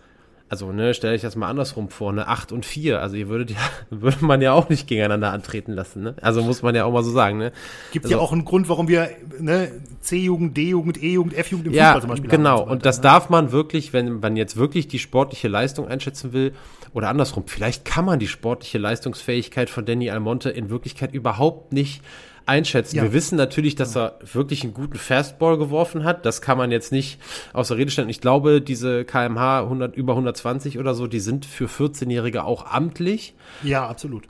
also, 0.52 0.74
ne, 0.74 0.94
stell 0.94 1.16
ich 1.16 1.22
das 1.22 1.38
mal 1.38 1.48
andersrum 1.48 1.88
vor, 1.88 2.12
ne, 2.12 2.28
8 2.28 2.52
und 2.52 2.66
4, 2.66 3.02
also 3.02 3.16
ihr 3.16 3.30
würdet 3.30 3.52
ja, 3.52 3.58
würde 3.90 4.26
man 4.26 4.42
ja 4.42 4.52
auch 4.52 4.68
nicht 4.68 4.86
gegeneinander 4.86 5.32
antreten 5.32 5.72
lassen, 5.72 6.04
ne? 6.04 6.16
Also 6.22 6.44
muss 6.44 6.62
man 6.62 6.76
ja 6.76 6.84
auch 6.84 6.92
mal 6.92 7.06
so 7.06 7.12
sagen, 7.12 7.38
ne? 7.38 7.54
Gibt 7.94 8.04
also, 8.04 8.18
ja 8.18 8.22
auch 8.22 8.34
einen 8.34 8.44
Grund, 8.44 8.68
warum 8.68 8.90
wir, 8.90 9.12
ne, 9.40 9.72
C-Jugend, 10.02 10.58
D-Jugend, 10.58 11.02
E-Jugend, 11.02 11.36
F-Jugend 11.36 11.68
im 11.68 11.74
ja, 11.74 11.94
Fußball 11.94 12.02
zum 12.02 12.10
Beispiel 12.10 12.30
genau. 12.30 12.50
haben. 12.50 12.60
Genau, 12.64 12.72
und 12.74 12.86
das 12.86 12.98
ne? 12.98 13.04
darf 13.04 13.30
man 13.30 13.54
wirklich, 13.54 13.94
wenn 13.94 14.20
man 14.20 14.36
jetzt 14.36 14.58
wirklich 14.58 14.90
die 14.90 15.00
sportliche 15.00 15.48
Leistung 15.48 15.88
einschätzen 15.88 16.34
will, 16.34 16.52
oder 16.94 17.08
andersrum, 17.08 17.46
vielleicht 17.48 17.86
kann 17.86 18.04
man 18.04 18.20
die 18.20 18.28
sportliche 18.28 18.78
Leistungsfähigkeit 18.78 19.70
von 19.70 19.86
Danny 19.86 20.10
Almonte 20.10 20.50
in 20.50 20.70
Wirklichkeit 20.70 21.14
überhaupt 21.14 21.72
nicht 21.72 22.02
einschätzen. 22.46 22.98
Ja. 22.98 23.04
Wir 23.04 23.14
wissen 23.14 23.38
natürlich, 23.38 23.76
dass 23.76 23.96
er 23.96 24.20
wirklich 24.34 24.64
einen 24.64 24.74
guten 24.74 24.98
Fastball 24.98 25.58
geworfen 25.58 26.04
hat. 26.04 26.26
Das 26.26 26.42
kann 26.42 26.58
man 26.58 26.72
jetzt 26.72 26.92
nicht 26.92 27.20
außer 27.54 27.78
Rede 27.78 27.92
stellen. 27.92 28.10
Ich 28.10 28.22
glaube, 28.22 28.62
diese 28.62 29.06
KMH 29.06 29.62
100, 29.62 29.96
über 29.96 30.14
120 30.14 30.80
oder 30.80 30.94
so, 30.94 31.08
die 31.08 31.20
sind 31.20 31.46
für 31.46 31.66
14-Jährige 31.66 32.44
auch 32.44 32.66
amtlich. 32.66 33.36
Ja, 33.64 33.88
absolut. 33.88 34.28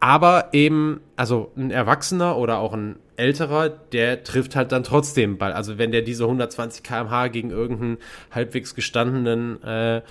Aber 0.00 0.50
eben, 0.52 1.00
also 1.16 1.50
ein 1.56 1.70
Erwachsener 1.70 2.36
oder 2.36 2.58
auch 2.58 2.72
ein 2.72 2.96
älterer, 3.16 3.68
der 3.68 4.22
trifft 4.22 4.54
halt 4.54 4.70
dann 4.70 4.84
trotzdem 4.84 5.38
Ball. 5.38 5.52
Also 5.52 5.76
wenn 5.76 5.90
der 5.90 6.02
diese 6.02 6.24
120 6.24 6.84
km/h 6.84 7.28
gegen 7.28 7.50
irgendeinen 7.50 7.98
halbwegs 8.30 8.76
gestandenen 8.76 9.60
äh, 9.64 10.02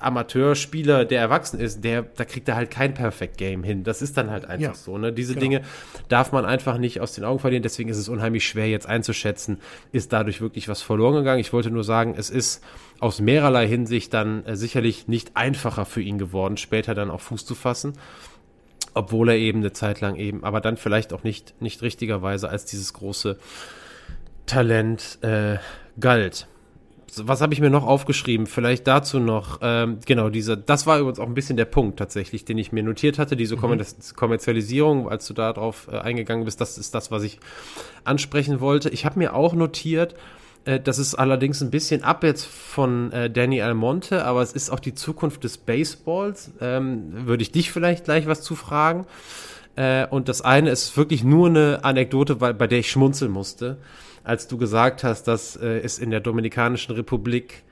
Amateurspieler, 0.00 1.04
der 1.04 1.20
erwachsen 1.20 1.60
ist, 1.60 1.84
der, 1.84 2.02
da 2.02 2.24
kriegt 2.24 2.48
er 2.48 2.56
halt 2.56 2.70
kein 2.70 2.94
Perfect 2.94 3.36
Game 3.36 3.62
hin. 3.62 3.84
Das 3.84 4.02
ist 4.02 4.16
dann 4.16 4.30
halt 4.30 4.44
einfach 4.44 4.60
ja, 4.68 4.74
so. 4.74 4.98
Ne? 4.98 5.12
Diese 5.12 5.34
genau. 5.34 5.42
Dinge 5.44 5.62
darf 6.08 6.32
man 6.32 6.44
einfach 6.44 6.78
nicht 6.78 7.00
aus 7.00 7.12
den 7.12 7.24
Augen 7.24 7.38
verlieren. 7.38 7.62
Deswegen 7.62 7.88
ist 7.88 7.98
es 7.98 8.08
unheimlich 8.08 8.46
schwer 8.46 8.68
jetzt 8.68 8.86
einzuschätzen, 8.86 9.60
ist 9.92 10.12
dadurch 10.12 10.40
wirklich 10.40 10.68
was 10.68 10.82
verloren 10.82 11.14
gegangen. 11.14 11.40
Ich 11.40 11.52
wollte 11.52 11.70
nur 11.70 11.84
sagen, 11.84 12.14
es 12.16 12.30
ist 12.30 12.62
aus 13.00 13.20
mehrerlei 13.20 13.66
Hinsicht 13.66 14.12
dann 14.14 14.44
äh, 14.44 14.56
sicherlich 14.56 15.08
nicht 15.08 15.36
einfacher 15.36 15.84
für 15.84 16.02
ihn 16.02 16.18
geworden, 16.18 16.56
später 16.56 16.94
dann 16.94 17.10
auch 17.10 17.20
Fuß 17.20 17.46
zu 17.46 17.54
fassen. 17.54 17.94
Obwohl 18.94 19.28
er 19.28 19.36
eben 19.36 19.60
eine 19.60 19.72
Zeit 19.72 20.00
lang 20.00 20.16
eben, 20.16 20.44
aber 20.44 20.60
dann 20.60 20.76
vielleicht 20.76 21.12
auch 21.12 21.22
nicht, 21.22 21.60
nicht 21.60 21.82
richtigerweise 21.82 22.48
als 22.48 22.64
dieses 22.64 22.92
große 22.94 23.38
Talent 24.46 25.18
äh, 25.22 25.58
galt 26.00 26.48
was 27.26 27.40
habe 27.40 27.54
ich 27.54 27.60
mir 27.60 27.70
noch 27.70 27.86
aufgeschrieben? 27.86 28.46
Vielleicht 28.46 28.86
dazu 28.86 29.18
noch, 29.18 29.58
ähm, 29.62 29.98
genau, 30.06 30.28
diese, 30.28 30.56
das 30.56 30.86
war 30.86 30.98
übrigens 30.98 31.18
auch 31.18 31.26
ein 31.26 31.34
bisschen 31.34 31.56
der 31.56 31.64
Punkt 31.64 31.98
tatsächlich, 31.98 32.44
den 32.44 32.58
ich 32.58 32.70
mir 32.70 32.82
notiert 32.82 33.18
hatte, 33.18 33.36
diese 33.36 33.56
mhm. 33.56 33.82
Kommerzialisierung, 34.14 35.08
als 35.08 35.26
du 35.26 35.34
darauf 35.34 35.88
äh, 35.90 35.98
eingegangen 35.98 36.44
bist, 36.44 36.60
das 36.60 36.78
ist 36.78 36.94
das, 36.94 37.10
was 37.10 37.22
ich 37.22 37.40
ansprechen 38.04 38.60
wollte. 38.60 38.90
Ich 38.90 39.04
habe 39.04 39.18
mir 39.18 39.34
auch 39.34 39.54
notiert, 39.54 40.14
äh, 40.64 40.78
das 40.78 40.98
ist 40.98 41.14
allerdings 41.14 41.62
ein 41.62 41.70
bisschen 41.70 42.04
ab 42.04 42.22
jetzt 42.22 42.44
von 42.44 43.10
äh, 43.12 43.30
Danny 43.30 43.62
Almonte, 43.62 44.24
aber 44.24 44.42
es 44.42 44.52
ist 44.52 44.70
auch 44.70 44.80
die 44.80 44.94
Zukunft 44.94 45.44
des 45.44 45.56
Baseballs. 45.56 46.52
Ähm, 46.60 47.26
Würde 47.26 47.42
ich 47.42 47.52
dich 47.52 47.72
vielleicht 47.72 48.04
gleich 48.04 48.26
was 48.26 48.42
zu 48.42 48.54
fragen. 48.54 49.06
Äh, 49.76 50.06
und 50.06 50.28
das 50.28 50.42
eine 50.42 50.70
ist 50.70 50.96
wirklich 50.96 51.24
nur 51.24 51.48
eine 51.48 51.80
Anekdote, 51.84 52.36
bei, 52.36 52.52
bei 52.52 52.66
der 52.66 52.80
ich 52.80 52.90
schmunzeln 52.90 53.30
musste 53.30 53.78
als 54.28 54.46
du 54.46 54.58
gesagt 54.58 55.04
hast, 55.04 55.24
dass 55.24 55.56
äh, 55.56 55.78
es 55.78 55.98
in 55.98 56.10
der 56.10 56.20
Dominikanischen 56.20 56.94
Republik 56.94 57.64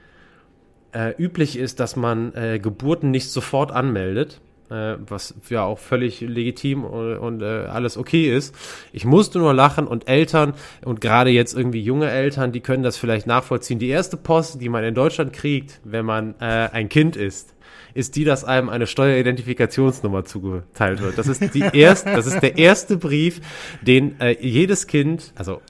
äh, 0.93 1.13
üblich 1.19 1.59
ist, 1.59 1.81
dass 1.81 1.97
man 1.97 2.35
äh, 2.35 2.59
Geburten 2.59 3.11
nicht 3.11 3.31
sofort 3.31 3.71
anmeldet, 3.71 4.41
äh, 4.71 4.95
was 5.07 5.35
ja 5.51 5.65
auch 5.65 5.79
völlig 5.79 6.23
legitim 6.23 6.85
und, 6.85 7.19
und 7.19 7.43
äh, 7.43 7.45
alles 7.45 7.99
okay 7.99 8.35
ist. 8.35 8.55
Ich 8.95 9.05
musste 9.05 9.39
nur 9.39 9.53
lachen 9.53 9.87
und 9.87 10.09
Eltern 10.09 10.55
und 10.83 11.03
gerade 11.03 11.29
jetzt 11.29 11.55
irgendwie 11.55 11.83
junge 11.83 12.11
Eltern, 12.11 12.53
die 12.53 12.61
können 12.61 12.83
das 12.83 12.97
vielleicht 12.97 13.27
nachvollziehen. 13.27 13.79
Die 13.79 13.89
erste 13.89 14.17
Post, 14.17 14.63
die 14.63 14.71
man 14.71 14.83
in 14.83 14.95
Deutschland 14.95 15.35
kriegt, 15.35 15.81
wenn 15.85 16.07
man 16.07 16.37
äh, 16.41 16.71
ein 16.73 16.89
Kind 16.89 17.17
ist, 17.17 17.55
ist 17.93 18.17
die, 18.17 18.25
dass 18.25 18.45
einem 18.45 18.71
eine 18.71 18.87
Steueridentifikationsnummer 18.87 20.25
zugeteilt 20.25 21.03
wird. 21.03 21.19
Das 21.19 21.29
ist 21.29 21.55
die 21.55 21.61
erste, 21.73 22.13
das 22.13 22.27
ist 22.27 22.41
der 22.41 22.57
erste 22.57 22.97
Brief, 22.97 23.41
den 23.83 24.19
äh, 24.21 24.37
jedes 24.41 24.87
Kind, 24.87 25.33
also 25.35 25.61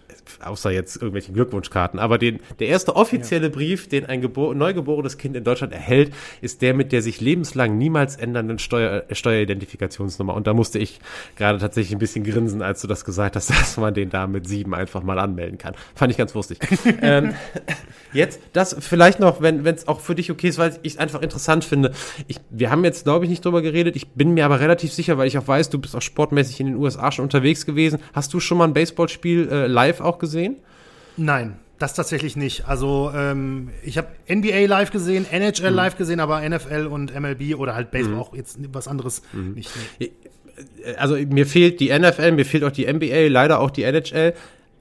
außer 0.44 0.70
jetzt 0.70 0.96
irgendwelchen 0.96 1.34
Glückwunschkarten. 1.34 1.98
Aber 1.98 2.18
den, 2.18 2.40
der 2.58 2.68
erste 2.68 2.96
offizielle 2.96 3.48
ja. 3.48 3.52
Brief, 3.52 3.88
den 3.88 4.06
ein 4.06 4.20
Gebor 4.20 4.54
neugeborenes 4.54 5.18
Kind 5.18 5.36
in 5.36 5.44
Deutschland 5.44 5.72
erhält, 5.72 6.12
ist 6.40 6.62
der 6.62 6.74
mit 6.74 6.92
der 6.92 7.02
sich 7.02 7.20
lebenslang 7.20 7.78
niemals 7.78 8.16
ändernden 8.16 8.58
Steuer, 8.58 9.04
äh, 9.08 9.14
Steueridentifikationsnummer. 9.14 10.34
Und 10.34 10.46
da 10.46 10.54
musste 10.54 10.78
ich 10.78 11.00
gerade 11.36 11.58
tatsächlich 11.58 11.94
ein 11.94 11.98
bisschen 11.98 12.24
grinsen, 12.24 12.62
als 12.62 12.80
du 12.80 12.86
das 12.86 13.04
gesagt 13.04 13.36
hast, 13.36 13.50
dass 13.50 13.76
man 13.76 13.94
den 13.94 14.10
da 14.10 14.26
mit 14.26 14.48
sieben 14.48 14.74
einfach 14.74 15.02
mal 15.02 15.18
anmelden 15.18 15.58
kann. 15.58 15.74
Fand 15.94 16.10
ich 16.10 16.18
ganz 16.18 16.34
lustig. 16.34 16.58
ähm, 17.02 17.34
jetzt, 18.12 18.40
das 18.52 18.76
vielleicht 18.78 19.20
noch, 19.20 19.40
wenn 19.40 19.64
es 19.66 19.88
auch 19.88 20.00
für 20.00 20.14
dich 20.14 20.30
okay 20.30 20.48
ist, 20.48 20.58
weil 20.58 20.78
ich 20.82 20.94
es 20.94 20.98
einfach 20.98 21.22
interessant 21.22 21.64
finde. 21.64 21.92
Ich, 22.26 22.40
wir 22.50 22.70
haben 22.70 22.84
jetzt, 22.84 23.04
glaube 23.04 23.24
ich, 23.24 23.30
nicht 23.30 23.44
drüber 23.44 23.62
geredet. 23.62 23.96
Ich 23.96 24.08
bin 24.08 24.34
mir 24.34 24.44
aber 24.44 24.60
relativ 24.60 24.92
sicher, 24.92 25.18
weil 25.18 25.28
ich 25.28 25.38
auch 25.38 25.46
weiß, 25.46 25.70
du 25.70 25.78
bist 25.78 25.94
auch 25.94 26.02
sportmäßig 26.02 26.60
in 26.60 26.66
den 26.66 26.76
USA 26.76 27.12
schon 27.12 27.24
unterwegs 27.24 27.66
gewesen. 27.66 27.98
Hast 28.12 28.32
du 28.34 28.40
schon 28.40 28.58
mal 28.58 28.64
ein 28.64 28.74
Baseballspiel 28.74 29.48
äh, 29.50 29.66
live 29.66 30.00
auch 30.00 30.15
gesehen? 30.18 30.56
Nein, 31.16 31.56
das 31.78 31.94
tatsächlich 31.94 32.36
nicht. 32.36 32.66
Also 32.66 33.10
ähm, 33.14 33.70
ich 33.82 33.98
habe 33.98 34.08
NBA 34.28 34.66
live 34.66 34.90
gesehen, 34.90 35.26
NHL 35.30 35.70
mhm. 35.70 35.76
live 35.76 35.96
gesehen, 35.96 36.20
aber 36.20 36.46
NFL 36.46 36.86
und 36.86 37.18
MLB 37.18 37.56
oder 37.56 37.74
halt 37.74 37.90
Baseball 37.90 38.14
mhm. 38.14 38.20
auch 38.20 38.34
jetzt 38.34 38.58
was 38.72 38.88
anderes 38.88 39.22
mhm. 39.32 39.52
nicht. 39.54 39.70
Nee. 39.98 40.12
Also 40.98 41.16
mir 41.16 41.46
fehlt 41.46 41.80
die 41.80 41.96
NFL, 41.96 42.32
mir 42.32 42.46
fehlt 42.46 42.64
auch 42.64 42.72
die 42.72 42.90
NBA, 42.90 43.28
leider 43.28 43.60
auch 43.60 43.70
die 43.70 43.82
NHL. 43.82 44.32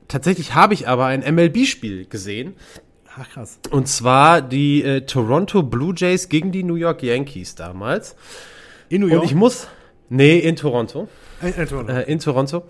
Tatsächlich 0.07 0.53
habe 0.53 0.73
ich 0.73 0.87
aber 0.87 1.07
ein 1.07 1.21
MLB-Spiel 1.21 2.05
gesehen. 2.05 2.53
Ach 3.17 3.29
krass. 3.29 3.59
Und 3.71 3.87
zwar 3.87 4.41
die 4.41 4.83
äh, 4.83 5.01
Toronto 5.01 5.63
Blue 5.63 5.93
Jays 5.95 6.29
gegen 6.29 6.51
die 6.51 6.63
New 6.63 6.75
York 6.75 7.01
Yankees 7.01 7.55
damals. 7.55 8.15
In 8.89 9.01
New 9.01 9.07
York? 9.07 9.23
Und 9.23 9.27
ich 9.27 9.35
muss. 9.35 9.67
Nee, 10.09 10.39
in 10.39 10.55
Toronto. 10.55 11.07
In, 11.41 11.53
in 11.53 11.67
Toronto. 11.67 11.91
Äh, 11.91 12.11
in 12.11 12.19
Toronto. 12.19 12.63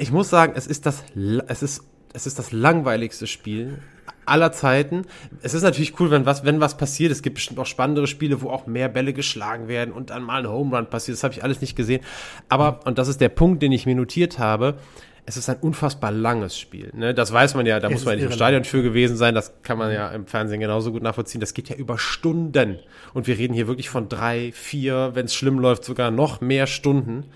Ich 0.00 0.10
muss 0.10 0.30
sagen, 0.30 0.54
es 0.56 0.66
ist 0.66 0.86
das, 0.86 1.04
es 1.46 1.62
ist 1.62 1.84
es 2.12 2.26
ist 2.26 2.38
das 2.38 2.52
langweiligste 2.52 3.26
Spiel 3.26 3.78
aller 4.26 4.50
Zeiten. 4.52 5.02
Es 5.42 5.54
ist 5.54 5.62
natürlich 5.62 5.98
cool, 6.00 6.10
wenn 6.10 6.26
was, 6.26 6.44
wenn 6.44 6.60
was 6.60 6.76
passiert. 6.76 7.12
Es 7.12 7.22
gibt 7.22 7.34
bestimmt 7.34 7.58
auch 7.58 7.66
spannendere 7.66 8.06
Spiele, 8.06 8.42
wo 8.42 8.50
auch 8.50 8.66
mehr 8.66 8.88
Bälle 8.88 9.12
geschlagen 9.12 9.68
werden 9.68 9.92
und 9.92 10.10
dann 10.10 10.22
mal 10.22 10.40
ein 10.40 10.48
Home 10.48 10.76
Run 10.76 10.86
passiert. 10.88 11.16
Das 11.16 11.24
habe 11.24 11.34
ich 11.34 11.42
alles 11.42 11.60
nicht 11.60 11.76
gesehen. 11.76 12.02
Aber, 12.48 12.80
und 12.84 12.98
das 12.98 13.08
ist 13.08 13.20
der 13.20 13.28
Punkt, 13.28 13.62
den 13.62 13.72
ich 13.72 13.86
mir 13.86 13.94
notiert 13.94 14.38
habe, 14.38 14.78
es 15.26 15.36
ist 15.36 15.48
ein 15.48 15.58
unfassbar 15.60 16.10
langes 16.10 16.58
Spiel. 16.58 16.90
Ne? 16.94 17.14
Das 17.14 17.32
weiß 17.32 17.54
man 17.54 17.66
ja, 17.66 17.78
da 17.78 17.88
es 17.88 17.92
muss 17.92 18.04
man 18.04 18.16
nicht 18.16 18.24
im 18.24 18.32
Stadion 18.32 18.64
für 18.64 18.82
gewesen 18.82 19.16
sein. 19.16 19.34
Das 19.34 19.62
kann 19.62 19.78
man 19.78 19.92
ja 19.92 20.08
im 20.10 20.26
Fernsehen 20.26 20.60
genauso 20.60 20.92
gut 20.92 21.02
nachvollziehen. 21.02 21.40
Das 21.40 21.54
geht 21.54 21.68
ja 21.68 21.76
über 21.76 21.98
Stunden. 21.98 22.78
Und 23.14 23.26
wir 23.26 23.38
reden 23.38 23.54
hier 23.54 23.68
wirklich 23.68 23.90
von 23.90 24.08
drei, 24.08 24.50
vier, 24.52 25.10
wenn 25.14 25.26
es 25.26 25.34
schlimm 25.34 25.58
läuft, 25.58 25.84
sogar 25.84 26.10
noch 26.10 26.40
mehr 26.40 26.66
Stunden. 26.66 27.26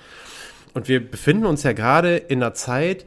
Und 0.74 0.88
wir 0.88 1.08
befinden 1.08 1.46
uns 1.46 1.62
ja 1.62 1.72
gerade 1.72 2.16
in 2.16 2.42
einer 2.42 2.54
Zeit, 2.54 3.06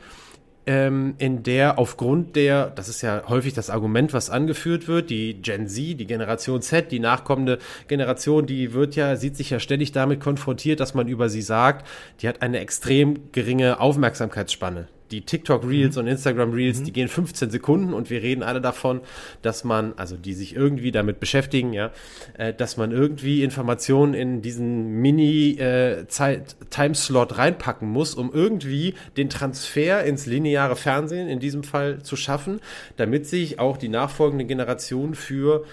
ähm, 0.65 1.15
in 1.18 1.44
der 1.44 1.80
aufgrund 1.80 2.35
der, 2.35 2.69
das 2.72 2.89
ist 2.89 3.02
ja 3.02 3.23
häufig 3.27 3.53
das 3.53 3.69
Argument, 3.69 4.14
was 4.14 4.30
angeführt 4.30 4.88
wird, 4.88 5.10
die 5.10 5.41
Gen 5.41 5.68
Z, 5.68 5.99
die 5.99 6.07
Generation 6.07 6.61
Z, 6.61 6.91
die 6.91 6.99
nachkommende 6.99 7.60
Generation, 7.88 8.45
die 8.45 8.73
wird 8.73 8.95
ja, 8.95 9.15
sieht 9.15 9.38
sich 9.38 9.49
ja 9.49 9.60
ständig 9.60 9.91
damit 9.94 10.19
konfrontiert, 10.19 10.80
dass 10.80 10.94
man 10.94 11.07
über 11.07 11.30
sie 11.30 11.41
sagt, 11.41 11.88
die 12.22 12.27
hat 12.27 12.41
eine 12.41 12.60
extrem 12.60 13.31
geringe 13.31 13.80
Aufmerksamkeitsspanne 13.80 14.88
die 15.12 15.22
TikTok 15.22 15.68
Reels 15.68 15.96
mhm. 15.96 16.02
und 16.02 16.08
Instagram 16.08 16.54
Reels, 16.54 16.80
mhm. 16.80 16.86
die 16.86 16.94
gehen 16.94 17.08
15 17.08 17.50
Sekunden 17.50 17.94
und 17.94 18.10
wir 18.10 18.22
reden 18.22 18.44
alle 18.44 18.60
davon, 18.62 19.02
dass 19.42 19.64
man, 19.64 19.94
also 19.98 20.18
die 20.18 20.34
sich 20.34 20.56
irgendwie 20.56 20.92
damit 20.92 21.20
beschäftigen, 21.20 21.74
ja, 21.74 21.92
äh, 22.38 22.54
dass 22.54 22.78
man 22.78 22.92
irgendwie 22.92 23.44
Informationen 23.44 24.14
in 24.14 24.42
diesen 24.42 25.02
Mini-Timeslot 25.02 27.32
äh, 27.32 27.36
reinpacken 27.36 27.90
muss, 27.90 28.16
um 28.16 28.32
irgendwie 28.34 28.96
den 29.16 29.30
Transfer 29.30 30.04
ins 30.04 30.26
lineare 30.26 30.76
Fernsehen 30.76 31.28
in 31.28 31.40
diesem 31.40 31.64
Fall 31.64 32.02
zu 32.02 32.16
schaffen, 32.16 32.60
damit 32.96 33.28
sich 33.28 33.60
auch 33.60 33.78
die 33.78 33.90
nachfolgende 33.90 34.46
Generation 34.46 35.14
für 35.16 35.66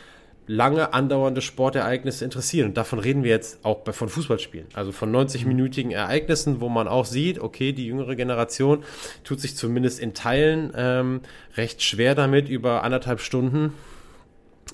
lange 0.47 0.93
andauernde 0.93 1.41
Sportereignisse 1.41 2.25
interessieren. 2.25 2.69
Und 2.69 2.77
davon 2.77 2.99
reden 2.99 3.25
wir 3.25 3.31
jetzt 3.31 3.65
auch 3.65 3.81
bei, 3.81 3.93
von 3.93 4.09
Fußballspielen. 4.09 4.67
Also 4.75 4.93
von 4.93 5.15
90-minütigen 5.15 5.91
Ereignissen, 5.91 6.61
wo 6.61 6.69
man 6.69 6.89
auch 6.89 7.07
sieht, 7.07 7.39
okay, 7.39 7.73
die 7.73 7.87
jüngere 7.87 8.15
Generation 8.15 8.85
tut 9.25 9.41
sich 9.41 9.57
zumindest 9.57 10.01
in 10.01 10.13
Teilen 10.15 10.73
ähm, 10.77 11.21
recht 11.57 11.83
schwer 11.83 12.15
damit, 12.15 12.49
über 12.49 12.83
anderthalb 12.83 13.21
Stunden 13.21 13.73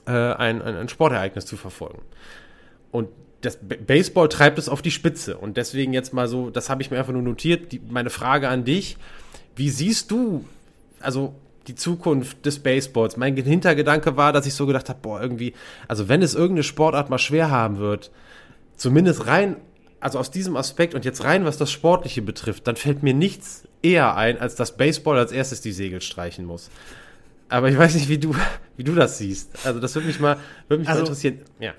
äh, 0.06 0.10
ein, 0.10 0.60
ein, 0.62 0.76
ein 0.76 0.88
Sportereignis 0.88 1.46
zu 1.46 1.56
verfolgen. 1.56 2.02
Und 2.90 3.08
das 3.42 3.58
Baseball 3.62 4.28
treibt 4.28 4.58
es 4.58 4.68
auf 4.68 4.82
die 4.82 4.90
Spitze. 4.90 5.36
Und 5.36 5.56
deswegen 5.56 5.92
jetzt 5.92 6.12
mal 6.12 6.28
so, 6.28 6.50
das 6.50 6.68
habe 6.68 6.82
ich 6.82 6.90
mir 6.90 6.98
einfach 6.98 7.12
nur 7.12 7.22
notiert. 7.22 7.72
Die, 7.72 7.80
meine 7.88 8.10
Frage 8.10 8.48
an 8.48 8.64
dich, 8.64 8.96
wie 9.56 9.70
siehst 9.70 10.10
du, 10.10 10.44
also 11.00 11.34
die 11.70 11.76
Zukunft 11.76 12.44
des 12.44 12.58
Baseballs. 12.58 13.16
Mein 13.16 13.36
Hintergedanke 13.36 14.16
war, 14.16 14.32
dass 14.32 14.44
ich 14.44 14.54
so 14.54 14.66
gedacht 14.66 14.88
habe, 14.88 14.98
boah, 15.00 15.22
irgendwie, 15.22 15.54
also 15.86 16.08
wenn 16.08 16.20
es 16.20 16.34
irgendeine 16.34 16.64
Sportart 16.64 17.10
mal 17.10 17.18
schwer 17.18 17.48
haben 17.48 17.78
wird, 17.78 18.10
zumindest 18.76 19.28
rein, 19.28 19.56
also 20.00 20.18
aus 20.18 20.32
diesem 20.32 20.56
Aspekt 20.56 20.96
und 20.96 21.04
jetzt 21.04 21.22
rein, 21.22 21.44
was 21.44 21.58
das 21.58 21.70
Sportliche 21.70 22.22
betrifft, 22.22 22.66
dann 22.66 22.74
fällt 22.74 23.04
mir 23.04 23.14
nichts 23.14 23.62
eher 23.82 24.16
ein, 24.16 24.40
als 24.40 24.56
dass 24.56 24.76
Baseball 24.76 25.16
als 25.16 25.30
erstes 25.30 25.60
die 25.60 25.70
Segel 25.70 26.00
streichen 26.00 26.44
muss. 26.44 26.70
Aber 27.48 27.68
ich 27.68 27.78
weiß 27.78 27.94
nicht, 27.94 28.08
wie 28.08 28.18
du, 28.18 28.34
wie 28.76 28.84
du 28.84 28.94
das 28.96 29.18
siehst. 29.18 29.64
Also 29.64 29.78
das 29.78 29.94
würde 29.94 30.08
mich 30.08 30.18
mal, 30.18 30.38
würde 30.66 30.80
mich 30.80 30.88
also, 30.88 31.02
mal 31.02 31.06
interessieren. 31.06 31.38
Ja. 31.60 31.74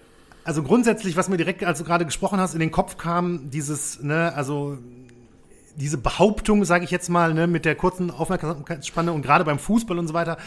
Also 0.46 0.64
grundsätzlich, 0.64 1.18
was 1.18 1.28
mir 1.28 1.38
direkt, 1.38 1.66
als 1.66 1.80
du 1.80 1.84
gerade 1.84 2.06
gesprochen 2.06 2.40
hast, 2.40 2.54
in 2.54 2.62
den 2.62 2.72
Kopf 2.72 2.98
kam, 2.98 3.50
dieses, 3.52 4.02
ne, 4.02 4.34
also 4.36 4.78
diese 5.76 5.98
Behauptung, 5.98 6.66
sage 6.66 6.86
ich 6.86 6.92
jetzt 6.92 7.10
mal, 7.10 7.34
ne, 7.34 7.48
mit 7.48 7.66
der 7.66 7.76
kurzen 7.76 8.12
Aufmerksamkeitsspanne 8.12 9.12
und 9.12 9.22
gerade 9.22 9.46
beim 9.46 9.60
Fußball 9.60 9.98
und 9.98 10.08
so 10.08 10.14
weiter. 10.14 10.38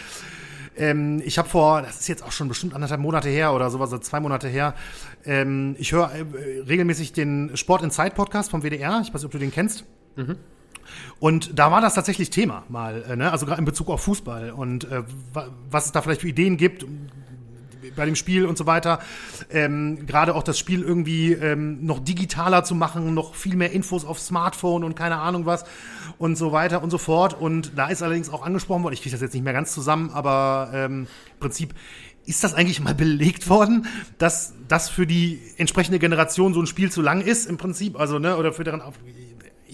Ähm, 0.76 1.22
ich 1.24 1.38
habe 1.38 1.48
vor, 1.48 1.82
das 1.82 2.01
ist 2.01 2.09
jetzt 2.09 2.24
auch 2.24 2.32
schon 2.32 2.48
bestimmt 2.48 2.74
anderthalb 2.74 3.01
Monate 3.01 3.28
her 3.28 3.52
oder 3.52 3.70
sowas, 3.70 3.92
also 3.92 4.02
zwei 4.02 4.20
Monate 4.20 4.48
her, 4.48 4.74
ähm, 5.24 5.76
ich 5.78 5.92
höre 5.92 6.10
äh, 6.12 6.60
regelmäßig 6.66 7.12
den 7.12 7.56
Sport 7.56 7.82
Inside 7.82 8.10
Podcast 8.10 8.51
vom 8.51 8.62
WDR. 8.62 9.01
Ich 9.02 9.09
weiß 9.09 9.22
nicht, 9.22 9.24
ob 9.26 9.30
du 9.30 9.38
den 9.38 9.52
kennst. 9.52 9.84
Mhm. 10.16 10.36
Und 11.18 11.59
da 11.59 11.70
war 11.70 11.80
das 11.80 11.94
tatsächlich 11.94 12.30
Thema 12.30 12.64
mal, 12.68 13.05
äh, 13.09 13.16
ne? 13.16 13.32
also 13.32 13.46
gerade 13.46 13.60
in 13.60 13.64
Bezug 13.64 13.88
auf 13.88 14.02
Fußball 14.02 14.51
und 14.51 14.90
äh, 14.90 15.02
was 15.70 15.86
es 15.86 15.92
da 15.92 16.02
vielleicht 16.02 16.20
für 16.20 16.28
Ideen 16.28 16.56
gibt, 16.56 16.84
bei 17.97 18.06
dem 18.06 18.16
Spiel 18.16 18.47
und 18.47 18.59
so 18.59 18.66
weiter. 18.66 19.01
Ähm, 19.51 20.06
Gerade 20.06 20.35
auch 20.35 20.43
das 20.43 20.59
Spiel 20.59 20.82
irgendwie 20.82 21.32
ähm, 21.32 21.85
noch 21.85 21.98
digitaler 21.98 22.65
zu 22.65 22.74
machen, 22.74 23.15
noch 23.15 23.35
viel 23.35 23.56
mehr 23.56 23.73
Infos 23.73 24.05
auf 24.05 24.20
Smartphone 24.20 24.85
und 24.85 24.94
keine 24.94 25.19
Ahnung 25.19 25.47
was 25.47 25.65
und 26.19 26.36
so 26.36 26.52
weiter 26.52 26.82
und 26.82 26.90
so 26.90 26.98
fort. 26.98 27.39
Und 27.39 27.73
da 27.77 27.89
ist 27.89 28.02
allerdings 28.02 28.31
auch 28.31 28.44
angesprochen 28.44 28.82
worden, 28.82 28.94
ich 28.94 29.02
kriege 29.02 29.15
das 29.15 29.20
jetzt 29.20 29.35
nicht 29.35 29.44
mehr 29.44 29.52
ganz 29.52 29.73
zusammen, 29.73 30.11
aber 30.11 30.70
ähm, 30.73 31.06
im 31.32 31.40
Prinzip 31.40 31.74
ist 32.27 32.43
das 32.44 32.55
eigentlich 32.55 32.81
mal 32.81 32.94
belegt 32.94 33.48
worden, 33.48 33.86
dass 34.19 34.55
das 34.69 34.89
für 34.89 35.06
die 35.06 35.40
entsprechende 35.56 35.98
Generation 35.98 36.55
so 36.55 36.61
ein 36.61 36.66
Spiel 36.66 36.90
zu 36.90 37.02
lang 37.02 37.20
ist 37.20 37.47
im 37.47 37.56
Prinzip, 37.56 37.98
also 37.98 38.19
ne, 38.19 38.36
oder 38.36 38.52
für 38.52 38.65
deren 38.65 38.81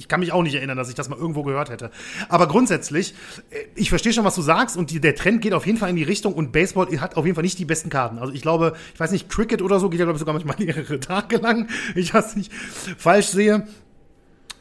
ich 0.01 0.09
kann 0.09 0.20
mich 0.20 0.32
auch 0.32 0.43
nicht 0.43 0.55
erinnern, 0.55 0.78
dass 0.78 0.89
ich 0.89 0.94
das 0.94 1.10
mal 1.10 1.18
irgendwo 1.18 1.43
gehört 1.43 1.68
hätte. 1.68 1.90
Aber 2.31 2.48
grundsätzlich, 2.48 3.14
äh, 3.51 3.56
ich 3.74 3.90
verstehe 3.90 4.14
schon, 4.14 4.24
was 4.24 4.35
du 4.35 4.40
sagst 4.40 4.78
und 4.78 4.90
die, 4.90 4.98
der 4.98 5.14
Trend 5.14 5.43
geht 5.43 5.52
auf 5.52 5.66
jeden 5.66 5.78
Fall 5.78 5.90
in 5.90 5.97
die 5.97 6.02
Richtung 6.02 6.32
und 6.32 6.52
Baseball 6.52 6.89
hat 7.01 7.18
auf 7.18 7.27
jeden 7.27 7.35
Fall 7.35 7.44
nicht 7.44 7.59
die 7.59 7.66
besten 7.66 7.90
Karten. 7.90 8.18
Also 8.18 8.32
ich 8.32 8.40
glaube, 8.40 8.74
ich 8.94 8.98
weiß 9.01 9.12
nicht, 9.12 9.28
Cricket 9.28 9.60
oder 9.60 9.78
so 9.78 9.90
geht 9.90 10.01
ja 10.01 10.06
glaube 10.06 10.16
ich 10.16 10.20
sogar 10.20 10.32
manchmal 10.32 10.56
mehrere 10.64 11.01
Tage 11.01 11.36
lang. 11.36 11.68
Ich 11.94 12.12
das 12.12 12.35
nicht 12.35 12.51
falsch 12.97 13.28
sehe. 13.28 13.66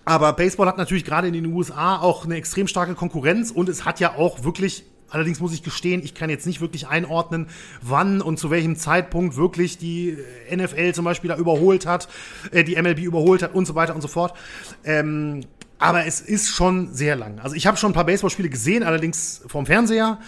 Aber 0.03 0.34
Baseball 0.34 0.68
hat 0.68 0.78
natürlich 0.78 1.06
gerade 1.06 1.28
in 1.28 1.34
den 1.34 1.45
USA 1.45 1.98
auch 1.99 2.26
eine 2.26 2.36
extrem 2.36 2.68
starke 2.68 2.95
Konkurrenz 2.95 3.52
und 3.52 3.70
es 3.70 3.86
hat 3.86 3.99
ja 4.02 4.16
auch 4.16 4.44
wirklich 4.44 4.84
Allerdings 5.10 5.40
muss 5.40 5.53
ich 5.53 5.64
gestehen, 5.64 6.02
ich 6.03 6.14
kann 6.14 6.30
jetzt 6.30 6.45
nicht 6.45 6.61
wirklich 6.61 6.88
einordnen, 6.88 7.48
wann 7.81 8.22
und 8.22 8.38
zu 8.38 8.49
welchem 8.49 8.76
Zeitpunkt 8.76 9.36
wirklich 9.36 9.77
die 9.77 10.18
NFL 10.53 10.94
zum 10.94 11.06
Beispiel 11.06 11.30
da 11.30 11.38
überholt 11.38 11.86
hat, 11.86 12.07
äh, 12.52 12.64
die 12.64 12.81
MLB 12.81 12.99
überholt 12.99 13.44
hat 13.44 13.53
und 13.53 13.65
so 13.65 13.76
weiter 13.76 13.95
und 13.95 14.02
so 14.02 14.07
fort. 14.07 14.34
Ähm, 14.84 15.41
aber 15.80 16.06
es 16.06 16.19
ist 16.19 16.49
schon 16.49 16.94
sehr 16.94 17.15
lang. 17.15 17.40
Also 17.40 17.56
ich 17.56 17.65
habe 17.65 17.77
schon 17.77 17.91
ein 17.91 17.94
paar 17.94 18.06
Baseballspiele 18.06 18.49
gesehen, 18.49 18.84
allerdings 18.84 19.41
vom 19.48 19.65
Fernseher. 19.65 20.19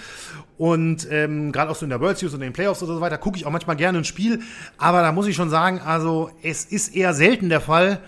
Und 0.58 1.08
ähm, 1.12 1.52
gerade 1.52 1.70
auch 1.70 1.76
so 1.76 1.86
in 1.86 1.90
der 1.90 2.00
World 2.00 2.18
Series 2.18 2.34
und 2.34 2.42
in 2.42 2.48
den 2.48 2.54
Playoffs 2.54 2.82
oder 2.84 2.94
so 2.94 3.02
weiter 3.02 3.18
gucke 3.18 3.38
ich 3.38 3.46
auch 3.46 3.52
manchmal 3.52 3.76
gerne 3.76 3.98
ein 3.98 4.06
Spiel. 4.06 4.42
Aber 4.78 5.02
da 5.02 5.12
muss 5.12 5.28
ich 5.28 5.36
schon 5.36 5.50
sagen, 5.50 5.82
also 5.82 6.30
es 6.42 6.66
ist 6.66 6.96
eher 6.96 7.14
selten 7.14 7.50
der 7.50 7.62
Fall, 7.62 8.00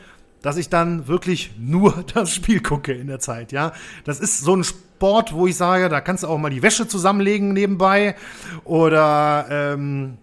dass 0.42 0.58
ich 0.58 0.70
dann 0.70 1.08
wirklich 1.08 1.52
nur 1.58 2.06
das 2.14 2.34
Spiel 2.34 2.62
gucke 2.62 2.94
in 2.94 3.08
der 3.08 3.20
Zeit, 3.20 3.52
ja. 3.52 3.74
Das 4.06 4.20
ist 4.20 4.40
so 4.40 4.56
ein 4.56 4.64
Sport, 5.04 5.34
wo 5.34 5.48
ich 5.48 5.58
sage, 5.58 5.90
da 5.90 6.00
kannst 6.00 6.24
du 6.24 6.28
auch 6.30 6.38
mal 6.38 6.50
die 6.50 6.62
Wäsche 6.62 6.88
zusammenlegen 6.88 7.52
nebenbei 7.52 8.16
oder 8.64 9.48
ähm, 9.50 10.18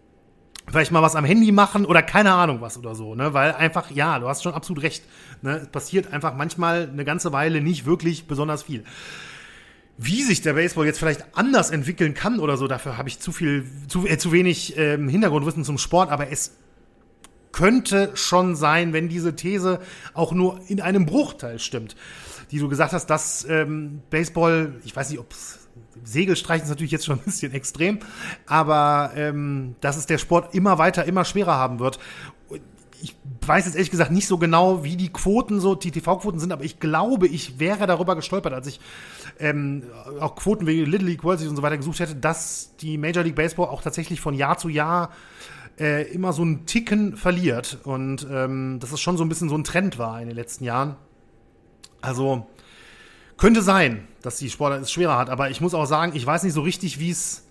vielleicht 0.70 0.90
mal 0.90 1.02
was 1.02 1.16
am 1.16 1.24
Handy 1.26 1.52
machen 1.52 1.84
oder 1.84 2.00
keine 2.00 2.32
Ahnung 2.32 2.62
was 2.62 2.78
oder 2.78 2.94
so, 2.94 3.14
ne? 3.14 3.34
Weil 3.34 3.52
einfach, 3.52 3.90
ja, 3.90 4.18
du 4.18 4.26
hast 4.26 4.42
schon 4.42 4.54
absolut 4.54 4.82
recht. 4.82 5.04
Ne? 5.42 5.56
Es 5.56 5.68
passiert 5.68 6.10
einfach 6.14 6.34
manchmal 6.34 6.88
eine 6.90 7.04
ganze 7.04 7.30
Weile 7.30 7.60
nicht 7.60 7.84
wirklich 7.84 8.26
besonders 8.26 8.62
viel. 8.62 8.84
Wie 9.98 10.22
sich 10.22 10.40
der 10.40 10.54
Baseball 10.54 10.86
jetzt 10.86 10.98
vielleicht 10.98 11.26
anders 11.36 11.68
entwickeln 11.70 12.14
kann 12.14 12.40
oder 12.40 12.56
so, 12.56 12.66
dafür 12.66 12.96
habe 12.96 13.10
ich 13.10 13.20
zu 13.20 13.32
viel, 13.32 13.66
zu, 13.86 14.06
äh, 14.06 14.16
zu 14.16 14.32
wenig 14.32 14.78
ähm, 14.78 15.10
Hintergrundwissen 15.10 15.62
zum 15.62 15.76
Sport, 15.76 16.08
aber 16.08 16.32
es 16.32 16.56
könnte 17.52 18.12
schon 18.14 18.56
sein, 18.56 18.94
wenn 18.94 19.10
diese 19.10 19.36
These 19.36 19.80
auch 20.14 20.32
nur 20.32 20.58
in 20.68 20.80
einem 20.80 21.04
Bruchteil 21.04 21.58
stimmt, 21.58 21.96
die 22.50 22.58
du 22.58 22.68
gesagt 22.68 22.92
hast, 22.92 23.06
dass 23.06 23.46
ähm, 23.48 24.02
Baseball, 24.10 24.74
ich 24.84 24.94
weiß 24.94 25.10
nicht, 25.10 25.18
ob 25.20 25.34
Segelstreichen 26.04 26.64
ist 26.64 26.70
natürlich 26.70 26.92
jetzt 26.92 27.06
schon 27.06 27.18
ein 27.18 27.24
bisschen 27.24 27.52
extrem, 27.52 28.00
aber 28.46 29.12
ähm, 29.14 29.76
dass 29.80 29.96
es 29.96 30.06
der 30.06 30.18
Sport 30.18 30.54
immer 30.54 30.78
weiter, 30.78 31.04
immer 31.04 31.24
schwerer 31.24 31.54
haben 31.54 31.78
wird. 31.78 31.98
Ich 33.02 33.16
weiß 33.46 33.64
jetzt 33.64 33.76
ehrlich 33.76 33.90
gesagt 33.90 34.10
nicht 34.10 34.26
so 34.26 34.36
genau, 34.36 34.84
wie 34.84 34.96
die 34.96 35.10
Quoten 35.10 35.58
so, 35.58 35.74
die 35.74 35.90
TV-Quoten 35.90 36.38
sind, 36.38 36.52
aber 36.52 36.64
ich 36.64 36.80
glaube, 36.80 37.26
ich 37.28 37.58
wäre 37.58 37.86
darüber 37.86 38.14
gestolpert, 38.14 38.52
als 38.52 38.66
ich 38.66 38.80
ähm, 39.38 39.84
auch 40.20 40.36
Quoten 40.36 40.66
wie 40.66 40.84
Little 40.84 41.08
League, 41.08 41.24
World 41.24 41.38
Series 41.38 41.50
und 41.50 41.56
so 41.56 41.62
weiter 41.62 41.78
gesucht 41.78 42.00
hätte, 42.00 42.14
dass 42.16 42.76
die 42.80 42.98
Major 42.98 43.24
League 43.24 43.36
Baseball 43.36 43.68
auch 43.68 43.80
tatsächlich 43.80 44.20
von 44.20 44.34
Jahr 44.34 44.58
zu 44.58 44.68
Jahr 44.68 45.10
äh, 45.78 46.12
immer 46.12 46.34
so 46.34 46.42
einen 46.42 46.66
Ticken 46.66 47.16
verliert. 47.16 47.78
Und 47.84 48.26
ähm, 48.30 48.78
dass 48.80 48.92
es 48.92 49.00
schon 49.00 49.16
so 49.16 49.24
ein 49.24 49.30
bisschen 49.30 49.48
so 49.48 49.56
ein 49.56 49.64
Trend 49.64 49.98
war 49.98 50.20
in 50.20 50.28
den 50.28 50.36
letzten 50.36 50.64
Jahren. 50.64 50.96
Also 52.00 52.46
könnte 53.36 53.62
sein, 53.62 54.06
dass 54.22 54.36
die 54.36 54.50
Sportart 54.50 54.82
es 54.82 54.92
schwerer 54.92 55.16
hat, 55.16 55.30
aber 55.30 55.50
ich 55.50 55.60
muss 55.60 55.74
auch 55.74 55.86
sagen, 55.86 56.12
ich 56.14 56.26
weiß 56.26 56.42
nicht 56.42 56.52
so 56.52 56.60
richtig, 56.60 56.98
wie 56.98 57.10
es 57.10 57.44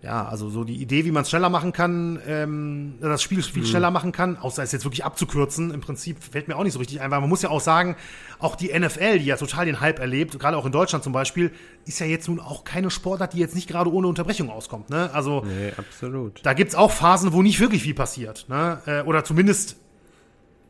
ja, 0.00 0.28
also 0.28 0.48
so 0.48 0.62
die 0.62 0.76
Idee, 0.76 1.04
wie 1.04 1.10
man 1.10 1.22
es 1.22 1.30
schneller 1.30 1.48
machen 1.48 1.72
kann, 1.72 2.20
ähm, 2.24 2.94
das 3.00 3.20
Spiel 3.20 3.42
viel 3.42 3.62
mhm. 3.62 3.66
schneller 3.66 3.90
machen 3.90 4.12
kann, 4.12 4.36
außer 4.36 4.62
es 4.62 4.70
jetzt 4.70 4.84
wirklich 4.84 5.04
abzukürzen, 5.04 5.72
im 5.72 5.80
Prinzip 5.80 6.22
fällt 6.22 6.46
mir 6.46 6.54
auch 6.54 6.62
nicht 6.62 6.74
so 6.74 6.78
richtig 6.78 7.00
ein, 7.00 7.10
weil 7.10 7.20
man 7.20 7.28
muss 7.28 7.42
ja 7.42 7.50
auch 7.50 7.60
sagen, 7.60 7.96
auch 8.38 8.54
die 8.54 8.68
NFL, 8.78 9.18
die 9.18 9.24
ja 9.24 9.36
total 9.36 9.66
den 9.66 9.80
Hype 9.80 9.98
erlebt, 9.98 10.38
gerade 10.38 10.56
auch 10.56 10.66
in 10.66 10.70
Deutschland 10.70 11.02
zum 11.02 11.12
Beispiel, 11.12 11.50
ist 11.84 11.98
ja 11.98 12.06
jetzt 12.06 12.28
nun 12.28 12.38
auch 12.38 12.62
keine 12.62 12.90
Sportart, 12.90 13.32
die 13.32 13.38
jetzt 13.38 13.56
nicht 13.56 13.68
gerade 13.68 13.92
ohne 13.92 14.06
Unterbrechung 14.06 14.50
auskommt. 14.50 14.88
Ne? 14.88 15.10
Also 15.12 15.44
nee, 15.44 15.72
absolut. 15.76 16.40
da 16.44 16.52
gibt's 16.52 16.76
auch 16.76 16.92
Phasen, 16.92 17.32
wo 17.32 17.42
nicht 17.42 17.58
wirklich 17.58 17.82
viel 17.82 17.94
passiert. 17.94 18.46
Ne? 18.48 18.80
Äh, 18.86 19.00
oder 19.02 19.24
zumindest 19.24 19.78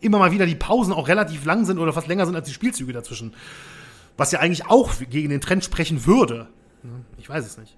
immer 0.00 0.18
mal 0.18 0.32
wieder 0.32 0.46
die 0.46 0.54
Pausen 0.54 0.92
auch 0.92 1.08
relativ 1.08 1.44
lang 1.44 1.64
sind 1.64 1.78
oder 1.78 1.92
fast 1.92 2.06
länger 2.06 2.26
sind 2.26 2.36
als 2.36 2.46
die 2.46 2.54
Spielzüge 2.54 2.92
dazwischen. 2.92 3.34
Was 4.16 4.32
ja 4.32 4.40
eigentlich 4.40 4.66
auch 4.66 4.92
gegen 5.10 5.30
den 5.30 5.40
Trend 5.40 5.64
sprechen 5.64 6.06
würde. 6.06 6.48
Ich 7.18 7.28
weiß 7.28 7.46
es 7.46 7.58
nicht. 7.58 7.76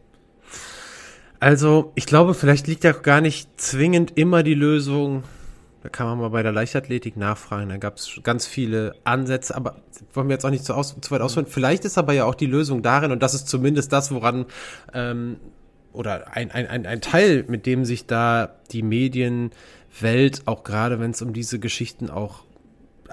Also, 1.39 1.93
ich 1.95 2.07
glaube, 2.07 2.35
vielleicht 2.35 2.67
liegt 2.67 2.85
ja 2.85 2.93
gar 2.93 3.21
nicht 3.21 3.49
zwingend 3.59 4.17
immer 4.17 4.43
die 4.43 4.55
Lösung. 4.55 5.25
Da 5.83 5.89
kann 5.89 6.07
man 6.07 6.19
mal 6.19 6.29
bei 6.29 6.43
der 6.43 6.53
Leichtathletik 6.53 7.17
nachfragen. 7.17 7.71
Da 7.71 7.79
gab 7.79 7.97
es 7.97 8.21
ganz 8.23 8.47
viele 8.47 8.95
Ansätze, 9.05 9.57
aber 9.57 9.77
wollen 10.13 10.29
wir 10.29 10.35
jetzt 10.35 10.45
auch 10.45 10.51
nicht 10.51 10.65
zu, 10.65 10.75
aus, 10.75 10.95
zu 11.01 11.11
weit 11.11 11.23
ausführen. 11.23 11.47
Vielleicht 11.49 11.87
ist 11.87 11.97
aber 11.97 12.13
ja 12.13 12.27
auch 12.27 12.35
die 12.35 12.47
Lösung 12.47 12.83
darin, 12.83 13.11
und 13.11 13.23
das 13.23 13.33
ist 13.33 13.49
zumindest 13.49 13.91
das, 13.91 14.13
woran 14.13 14.45
ähm, 14.93 15.37
oder 15.93 16.37
ein, 16.37 16.51
ein, 16.51 16.67
ein, 16.67 16.87
ein 16.87 17.01
Teil, 17.01 17.45
mit 17.49 17.65
dem 17.65 17.87
sich 17.87 18.07
da 18.07 18.57
die 18.71 18.83
Medienwelt, 19.91 20.47
auch 20.47 20.65
gerade 20.65 21.01
wenn 21.01 21.11
es 21.11 21.23
um 21.23 21.33
diese 21.33 21.59
Geschichten 21.59 22.11
auch 22.11 22.45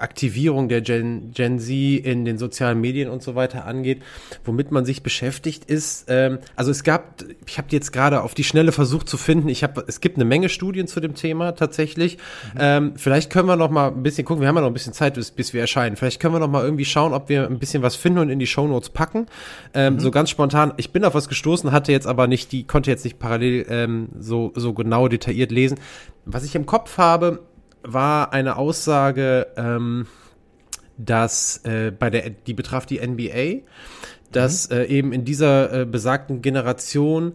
Aktivierung 0.00 0.68
der 0.68 0.80
Gen, 0.80 1.32
Gen 1.32 1.58
Z 1.58 1.70
in 1.70 2.24
den 2.24 2.38
sozialen 2.38 2.80
Medien 2.80 3.10
und 3.10 3.22
so 3.22 3.34
weiter 3.34 3.64
angeht, 3.64 4.02
womit 4.44 4.70
man 4.70 4.84
sich 4.84 5.02
beschäftigt 5.02 5.64
ist, 5.64 6.06
ähm, 6.08 6.38
also 6.56 6.70
es 6.70 6.84
gab, 6.84 7.22
ich 7.46 7.58
habe 7.58 7.68
jetzt 7.70 7.92
gerade 7.92 8.22
auf 8.22 8.34
die 8.34 8.44
Schnelle 8.44 8.72
versucht 8.72 9.08
zu 9.08 9.16
finden, 9.16 9.48
ich 9.48 9.62
habe, 9.62 9.84
es 9.86 10.00
gibt 10.00 10.16
eine 10.16 10.24
Menge 10.24 10.48
Studien 10.48 10.86
zu 10.86 11.00
dem 11.00 11.14
Thema 11.14 11.52
tatsächlich. 11.52 12.18
Mhm. 12.54 12.58
Ähm, 12.60 12.92
vielleicht 12.96 13.30
können 13.30 13.48
wir 13.48 13.56
noch 13.56 13.70
mal 13.70 13.88
ein 13.88 14.02
bisschen 14.02 14.24
gucken, 14.24 14.40
wir 14.40 14.48
haben 14.48 14.56
ja 14.56 14.62
noch 14.62 14.68
ein 14.68 14.74
bisschen 14.74 14.92
Zeit, 14.92 15.14
bis, 15.14 15.30
bis 15.30 15.52
wir 15.52 15.60
erscheinen. 15.60 15.96
Vielleicht 15.96 16.20
können 16.20 16.34
wir 16.34 16.40
noch 16.40 16.48
mal 16.48 16.64
irgendwie 16.64 16.84
schauen, 16.84 17.12
ob 17.12 17.28
wir 17.28 17.46
ein 17.46 17.58
bisschen 17.58 17.82
was 17.82 17.96
finden 17.96 18.20
und 18.20 18.30
in 18.30 18.38
die 18.38 18.46
Shownotes 18.46 18.90
packen. 18.90 19.26
Ähm, 19.74 19.94
mhm. 19.94 20.00
So 20.00 20.10
ganz 20.10 20.30
spontan. 20.30 20.72
Ich 20.76 20.92
bin 20.92 21.04
auf 21.04 21.14
was 21.14 21.28
gestoßen, 21.28 21.72
hatte 21.72 21.92
jetzt 21.92 22.06
aber 22.06 22.26
nicht 22.26 22.52
die, 22.52 22.64
konnte 22.64 22.90
jetzt 22.90 23.04
nicht 23.04 23.18
parallel 23.18 23.66
ähm, 23.68 24.08
so, 24.18 24.52
so 24.54 24.72
genau 24.72 25.08
detailliert 25.08 25.50
lesen. 25.50 25.78
Was 26.24 26.44
ich 26.44 26.54
im 26.54 26.66
Kopf 26.66 26.98
habe, 26.98 27.40
war 27.92 28.32
eine 28.32 28.56
Aussage, 28.56 29.48
ähm, 29.56 30.06
dass 30.96 31.64
äh, 31.64 31.92
bei 31.96 32.10
der, 32.10 32.30
die 32.30 32.54
betraf 32.54 32.86
die 32.86 33.00
NBA, 33.06 33.62
dass 34.32 34.70
mhm. 34.70 34.76
äh, 34.76 34.84
eben 34.86 35.12
in 35.12 35.24
dieser 35.24 35.72
äh, 35.82 35.84
besagten 35.86 36.42
Generation 36.42 37.34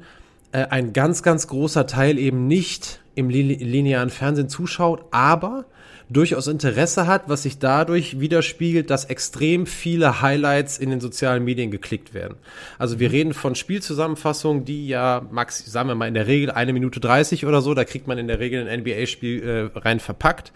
äh, 0.51 0.65
ein 0.65 0.93
ganz, 0.93 1.23
ganz 1.23 1.47
großer 1.47 1.87
Teil 1.87 2.17
eben 2.17 2.47
nicht 2.47 2.99
im 3.15 3.29
linearen 3.29 4.09
Fernsehen 4.09 4.49
zuschaut, 4.49 5.05
aber 5.11 5.65
durchaus 6.09 6.47
Interesse 6.47 7.07
hat, 7.07 7.23
was 7.27 7.43
sich 7.43 7.59
dadurch 7.59 8.19
widerspiegelt, 8.19 8.89
dass 8.89 9.05
extrem 9.05 9.65
viele 9.65 10.21
Highlights 10.21 10.77
in 10.77 10.89
den 10.89 10.99
sozialen 10.99 11.43
Medien 11.43 11.71
geklickt 11.71 12.13
werden. 12.13 12.35
Also 12.77 12.99
wir 12.99 13.11
reden 13.11 13.33
von 13.33 13.55
Spielzusammenfassungen, 13.55 14.65
die 14.65 14.87
ja, 14.87 15.25
max, 15.31 15.65
sagen 15.65 15.89
wir 15.89 15.95
mal, 15.95 16.07
in 16.07 16.13
der 16.13 16.27
Regel 16.27 16.51
eine 16.51 16.73
Minute 16.73 16.99
30 16.99 17.45
oder 17.45 17.61
so, 17.61 17.73
da 17.73 17.85
kriegt 17.85 18.07
man 18.07 18.17
in 18.17 18.27
der 18.27 18.39
Regel 18.39 18.67
ein 18.67 18.81
NBA-Spiel 18.81 19.71
äh, 19.75 19.79
rein 19.79 19.99
verpackt. 19.99 20.51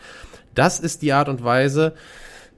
Das 0.55 0.79
ist 0.79 1.01
die 1.01 1.13
Art 1.13 1.29
und 1.29 1.43
Weise, 1.43 1.93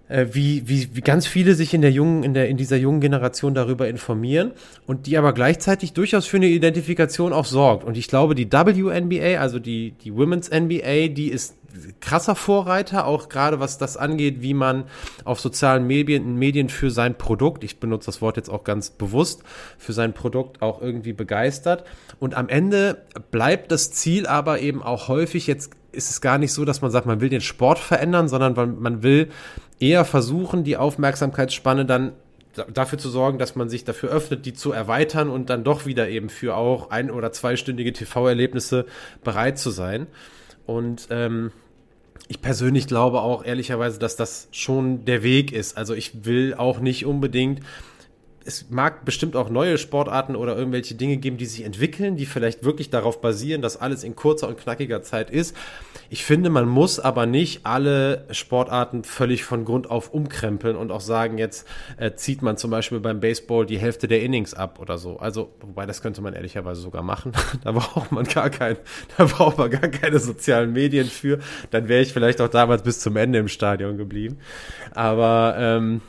wie, 0.09 0.67
wie, 0.67 0.95
wie 0.95 1.01
ganz 1.01 1.27
viele 1.27 1.53
sich 1.53 1.73
in 1.73 1.81
der 1.81 1.91
jungen, 1.91 2.23
in 2.23 2.33
der, 2.33 2.49
in 2.49 2.57
dieser 2.57 2.77
jungen 2.77 2.99
Generation 2.99 3.53
darüber 3.53 3.87
informieren 3.87 4.51
und 4.87 5.05
die 5.05 5.17
aber 5.17 5.33
gleichzeitig 5.33 5.93
durchaus 5.93 6.25
für 6.25 6.37
eine 6.37 6.47
Identifikation 6.47 7.31
auch 7.31 7.45
sorgt. 7.45 7.83
Und 7.83 7.95
ich 7.95 8.07
glaube, 8.07 8.33
die 8.35 8.51
WNBA, 8.51 9.39
also 9.39 9.59
die, 9.59 9.91
die 9.91 10.15
Women's 10.15 10.49
NBA, 10.49 11.09
die 11.09 11.29
ist 11.29 11.55
krasser 12.01 12.35
Vorreiter, 12.35 13.05
auch 13.05 13.29
gerade 13.29 13.59
was 13.59 13.77
das 13.77 13.97
angeht, 13.97 14.41
wie 14.41 14.53
man 14.53 14.85
auf 15.23 15.39
sozialen 15.39 15.85
Medien, 15.85 16.35
Medien 16.35 16.69
für 16.69 16.91
sein 16.91 17.15
Produkt, 17.15 17.63
ich 17.63 17.79
benutze 17.79 18.07
das 18.07 18.21
Wort 18.21 18.37
jetzt 18.37 18.49
auch 18.49 18.63
ganz 18.63 18.89
bewusst, 18.89 19.43
für 19.77 19.93
sein 19.93 20.13
Produkt 20.13 20.61
auch 20.61 20.81
irgendwie 20.81 21.13
begeistert. 21.13 21.83
Und 22.19 22.35
am 22.35 22.49
Ende 22.49 23.03
bleibt 23.31 23.71
das 23.71 23.91
Ziel 23.91 24.25
aber 24.25 24.59
eben 24.59 24.81
auch 24.81 25.07
häufig, 25.07 25.47
jetzt 25.47 25.71
ist 25.91 26.09
es 26.09 26.21
gar 26.21 26.37
nicht 26.37 26.53
so, 26.53 26.65
dass 26.65 26.81
man 26.81 26.91
sagt, 26.91 27.05
man 27.05 27.21
will 27.21 27.29
den 27.29 27.41
Sport 27.41 27.79
verändern, 27.79 28.27
sondern 28.27 28.79
man 28.79 29.03
will 29.03 29.29
eher 29.79 30.05
versuchen, 30.05 30.63
die 30.63 30.77
Aufmerksamkeitsspanne 30.77 31.85
dann 31.85 32.13
dafür 32.73 32.97
zu 32.97 33.09
sorgen, 33.09 33.37
dass 33.37 33.55
man 33.55 33.69
sich 33.69 33.85
dafür 33.85 34.09
öffnet, 34.09 34.45
die 34.45 34.53
zu 34.53 34.71
erweitern 34.71 35.29
und 35.29 35.49
dann 35.49 35.63
doch 35.63 35.85
wieder 35.85 36.09
eben 36.09 36.29
für 36.29 36.55
auch 36.55 36.89
ein- 36.89 37.11
oder 37.11 37.31
zweistündige 37.31 37.93
TV-Erlebnisse 37.93 38.85
bereit 39.23 39.57
zu 39.57 39.69
sein. 39.69 40.07
Und 40.65 41.07
ähm, 41.09 41.51
ich 42.27 42.41
persönlich 42.41 42.87
glaube 42.87 43.21
auch 43.21 43.43
ehrlicherweise, 43.43 43.99
dass 43.99 44.15
das 44.15 44.49
schon 44.51 45.05
der 45.05 45.23
Weg 45.23 45.51
ist. 45.51 45.77
Also 45.77 45.93
ich 45.93 46.25
will 46.25 46.53
auch 46.53 46.79
nicht 46.79 47.05
unbedingt 47.05 47.61
es 48.45 48.69
mag 48.69 49.05
bestimmt 49.05 49.35
auch 49.35 49.49
neue 49.49 49.77
Sportarten 49.77 50.35
oder 50.35 50.57
irgendwelche 50.57 50.95
Dinge 50.95 51.17
geben, 51.17 51.37
die 51.37 51.45
sich 51.45 51.63
entwickeln, 51.63 52.15
die 52.15 52.25
vielleicht 52.25 52.63
wirklich 52.63 52.89
darauf 52.89 53.21
basieren, 53.21 53.61
dass 53.61 53.77
alles 53.77 54.03
in 54.03 54.15
kurzer 54.15 54.47
und 54.47 54.57
knackiger 54.57 55.01
Zeit 55.01 55.29
ist. 55.29 55.55
Ich 56.09 56.23
finde, 56.23 56.49
man 56.49 56.67
muss 56.67 56.99
aber 56.99 57.25
nicht 57.25 57.65
alle 57.65 58.25
Sportarten 58.31 59.03
völlig 59.03 59.43
von 59.43 59.65
Grund 59.65 59.91
auf 59.91 60.13
umkrempeln 60.13 60.75
und 60.75 60.91
auch 60.91 61.01
sagen, 61.01 61.37
jetzt 61.37 61.67
äh, 61.97 62.13
zieht 62.13 62.41
man 62.41 62.57
zum 62.57 62.71
Beispiel 62.71 62.99
beim 62.99 63.19
Baseball 63.19 63.65
die 63.65 63.77
Hälfte 63.77 64.07
der 64.07 64.21
Innings 64.21 64.53
ab 64.53 64.79
oder 64.79 64.97
so. 64.97 65.17
Also, 65.17 65.53
wobei 65.61 65.85
das 65.85 66.01
könnte 66.01 66.21
man 66.21 66.33
ehrlicherweise 66.33 66.81
sogar 66.81 67.03
machen. 67.03 67.33
da 67.63 67.73
braucht 67.73 68.11
man 68.11 68.25
gar 68.25 68.49
kein, 68.49 68.77
da 69.17 69.25
braucht 69.25 69.57
man 69.57 69.69
gar 69.69 69.89
keine 69.89 70.19
sozialen 70.19 70.73
Medien 70.73 71.07
für. 71.07 71.39
Dann 71.71 71.87
wäre 71.87 72.01
ich 72.01 72.13
vielleicht 72.13 72.41
auch 72.41 72.49
damals 72.49 72.83
bis 72.83 72.99
zum 72.99 73.15
Ende 73.15 73.39
im 73.39 73.47
Stadion 73.47 73.97
geblieben. 73.97 74.37
Aber 74.95 75.55
ähm, 75.57 76.01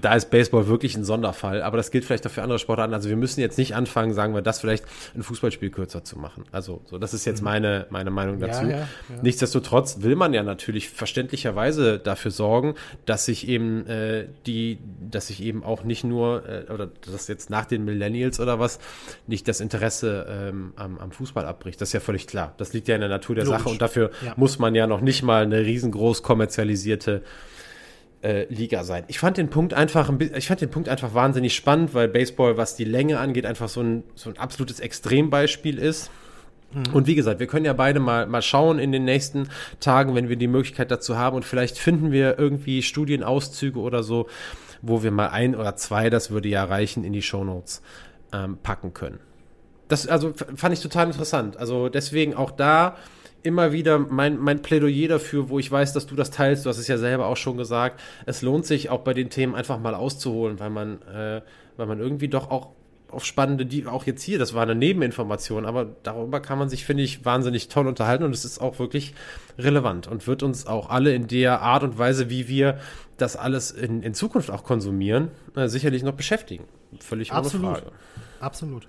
da 0.00 0.14
ist 0.14 0.30
Baseball 0.30 0.66
wirklich 0.66 0.96
ein 0.96 1.04
Sonderfall, 1.04 1.62
aber 1.62 1.76
das 1.76 1.90
gilt 1.90 2.04
vielleicht 2.04 2.26
auch 2.26 2.30
für 2.30 2.42
andere 2.42 2.58
Sportarten. 2.58 2.94
Also 2.94 3.08
wir 3.08 3.16
müssen 3.16 3.40
jetzt 3.40 3.58
nicht 3.58 3.74
anfangen, 3.74 4.14
sagen 4.14 4.34
wir, 4.34 4.40
das 4.40 4.60
vielleicht 4.60 4.84
ein 5.14 5.22
Fußballspiel 5.22 5.70
kürzer 5.70 6.04
zu 6.04 6.18
machen. 6.18 6.44
Also 6.52 6.80
so, 6.86 6.98
das 6.98 7.12
ist 7.12 7.24
jetzt 7.26 7.40
mhm. 7.40 7.44
meine, 7.44 7.86
meine 7.90 8.10
Meinung 8.10 8.40
dazu. 8.40 8.64
Ja, 8.64 8.70
ja, 8.70 8.78
ja. 8.78 8.88
Nichtsdestotrotz 9.22 9.98
will 10.00 10.16
man 10.16 10.32
ja 10.32 10.42
natürlich 10.42 10.88
verständlicherweise 10.88 11.98
dafür 11.98 12.30
sorgen, 12.30 12.74
dass 13.04 13.26
sich 13.26 13.46
eben 13.46 13.86
äh, 13.86 14.26
die, 14.46 14.78
dass 15.10 15.26
sich 15.26 15.42
eben 15.42 15.62
auch 15.62 15.84
nicht 15.84 16.04
nur, 16.04 16.48
äh, 16.48 16.72
oder 16.72 16.88
dass 17.12 17.28
jetzt 17.28 17.50
nach 17.50 17.66
den 17.66 17.84
Millennials 17.84 18.40
oder 18.40 18.58
was, 18.58 18.78
nicht 19.26 19.46
das 19.48 19.60
Interesse 19.60 20.26
ähm, 20.28 20.72
am, 20.76 20.98
am 20.98 21.10
Fußball 21.10 21.44
abbricht. 21.44 21.80
Das 21.80 21.90
ist 21.90 21.92
ja 21.92 22.00
völlig 22.00 22.26
klar. 22.26 22.54
Das 22.56 22.72
liegt 22.72 22.88
ja 22.88 22.94
in 22.94 23.02
der 23.02 23.10
Natur 23.10 23.34
der 23.34 23.44
Logisch. 23.44 23.58
Sache 23.58 23.68
und 23.68 23.82
dafür 23.82 24.10
muss 24.36 24.58
man 24.58 24.74
ja 24.74 24.86
noch 24.86 25.02
nicht 25.02 25.22
mal 25.22 25.42
eine 25.42 25.60
riesengroß 25.60 26.22
kommerzialisierte 26.22 27.22
äh, 28.24 28.46
Liga 28.52 28.84
sein. 28.84 29.04
Ich 29.08 29.18
fand 29.18 29.36
den 29.36 29.50
Punkt 29.50 29.74
einfach, 29.74 30.10
ich 30.18 30.48
fand 30.48 30.60
den 30.60 30.70
Punkt 30.70 30.88
einfach 30.88 31.12
wahnsinnig 31.12 31.54
spannend, 31.54 31.92
weil 31.92 32.08
Baseball, 32.08 32.56
was 32.56 32.74
die 32.74 32.84
Länge 32.84 33.18
angeht, 33.18 33.44
einfach 33.44 33.68
so 33.68 33.82
ein, 33.82 34.02
so 34.14 34.30
ein 34.30 34.38
absolutes 34.38 34.80
Extrembeispiel 34.80 35.78
ist. 35.78 36.10
Mhm. 36.72 36.94
Und 36.94 37.06
wie 37.06 37.14
gesagt, 37.14 37.38
wir 37.38 37.46
können 37.46 37.66
ja 37.66 37.74
beide 37.74 38.00
mal, 38.00 38.26
mal 38.26 38.40
schauen 38.40 38.78
in 38.78 38.92
den 38.92 39.04
nächsten 39.04 39.48
Tagen, 39.78 40.14
wenn 40.14 40.30
wir 40.30 40.36
die 40.36 40.48
Möglichkeit 40.48 40.90
dazu 40.90 41.18
haben. 41.18 41.36
Und 41.36 41.44
vielleicht 41.44 41.78
finden 41.78 42.12
wir 42.12 42.38
irgendwie 42.38 42.82
Studienauszüge 42.82 43.78
oder 43.78 44.02
so, 44.02 44.26
wo 44.80 45.02
wir 45.02 45.10
mal 45.10 45.28
ein 45.28 45.54
oder 45.54 45.76
zwei, 45.76 46.08
das 46.08 46.30
würde 46.30 46.48
ja 46.48 46.64
reichen, 46.64 47.04
in 47.04 47.12
die 47.12 47.22
Shownotes 47.22 47.82
ähm, 48.32 48.58
packen 48.62 48.94
können. 48.94 49.20
Das 49.88 50.06
also 50.08 50.32
fand 50.32 50.72
ich 50.72 50.80
total 50.80 51.06
interessant. 51.06 51.58
Also 51.58 51.90
deswegen 51.90 52.34
auch 52.34 52.50
da 52.50 52.96
immer 53.44 53.72
wieder 53.72 53.98
mein, 53.98 54.38
mein 54.38 54.62
Plädoyer 54.62 55.06
dafür, 55.06 55.50
wo 55.50 55.58
ich 55.58 55.70
weiß, 55.70 55.92
dass 55.92 56.06
du 56.06 56.16
das 56.16 56.30
teilst. 56.30 56.64
Du 56.64 56.70
hast 56.70 56.78
es 56.78 56.88
ja 56.88 56.98
selber 56.98 57.26
auch 57.26 57.36
schon 57.36 57.56
gesagt. 57.56 58.00
Es 58.26 58.42
lohnt 58.42 58.66
sich 58.66 58.88
auch 58.88 59.00
bei 59.00 59.14
den 59.14 59.30
Themen 59.30 59.54
einfach 59.54 59.78
mal 59.78 59.94
auszuholen, 59.94 60.58
weil 60.58 60.70
man, 60.70 61.02
äh, 61.02 61.42
weil 61.76 61.86
man 61.86 62.00
irgendwie 62.00 62.28
doch 62.28 62.50
auch 62.50 62.70
auf 63.10 63.24
spannende, 63.24 63.66
die 63.66 63.86
auch 63.86 64.06
jetzt 64.06 64.22
hier, 64.22 64.38
das 64.38 64.54
war 64.54 64.62
eine 64.62 64.74
Nebeninformation, 64.74 65.66
aber 65.66 65.86
darüber 66.02 66.40
kann 66.40 66.58
man 66.58 66.68
sich, 66.68 66.84
finde 66.84 67.04
ich, 67.04 67.24
wahnsinnig 67.24 67.68
toll 67.68 67.86
unterhalten 67.86 68.24
und 68.24 68.34
es 68.34 68.44
ist 68.44 68.60
auch 68.60 68.78
wirklich 68.78 69.14
relevant 69.58 70.08
und 70.08 70.26
wird 70.26 70.42
uns 70.42 70.66
auch 70.66 70.90
alle 70.90 71.14
in 71.14 71.28
der 71.28 71.60
Art 71.60 71.84
und 71.84 71.96
Weise, 71.96 72.28
wie 72.30 72.48
wir 72.48 72.78
das 73.16 73.36
alles 73.36 73.70
in, 73.70 74.02
in 74.02 74.14
Zukunft 74.14 74.50
auch 74.50 74.64
konsumieren, 74.64 75.28
äh, 75.54 75.68
sicherlich 75.68 76.02
noch 76.02 76.14
beschäftigen. 76.14 76.64
Völlig 76.98 77.30
ohne 77.30 77.40
Absolut. 77.40 77.78
Frage. 77.78 77.92
Absolut. 78.40 78.88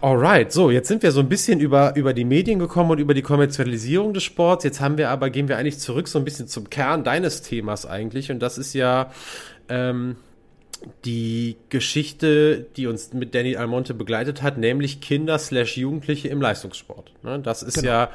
Alright, 0.00 0.52
so, 0.52 0.70
jetzt 0.70 0.88
sind 0.88 1.02
wir 1.02 1.12
so 1.12 1.20
ein 1.20 1.28
bisschen 1.28 1.60
über, 1.60 1.94
über 1.96 2.12
die 2.12 2.24
Medien 2.24 2.58
gekommen 2.58 2.90
und 2.90 2.98
über 2.98 3.14
die 3.14 3.22
Kommerzialisierung 3.22 4.14
des 4.14 4.22
Sports. 4.22 4.64
Jetzt 4.64 4.80
haben 4.80 4.98
wir 4.98 5.10
aber, 5.10 5.30
gehen 5.30 5.48
wir 5.48 5.58
eigentlich 5.58 5.78
zurück 5.78 6.08
so 6.08 6.18
ein 6.18 6.24
bisschen 6.24 6.48
zum 6.48 6.70
Kern 6.70 7.04
deines 7.04 7.42
Themas 7.42 7.86
eigentlich. 7.86 8.30
Und 8.30 8.40
das 8.40 8.58
ist 8.58 8.74
ja 8.74 9.10
ähm, 9.68 10.16
die 11.04 11.56
Geschichte, 11.68 12.66
die 12.76 12.86
uns 12.86 13.12
mit 13.12 13.34
Danny 13.34 13.56
Almonte 13.56 13.94
begleitet 13.94 14.42
hat, 14.42 14.58
nämlich 14.58 15.00
Kinder 15.00 15.38
slash 15.38 15.76
Jugendliche 15.76 16.28
im 16.28 16.40
Leistungssport. 16.40 17.12
Ne? 17.22 17.40
Das 17.40 17.62
ist 17.62 17.74
genau. 17.74 17.88
ja 17.88 18.10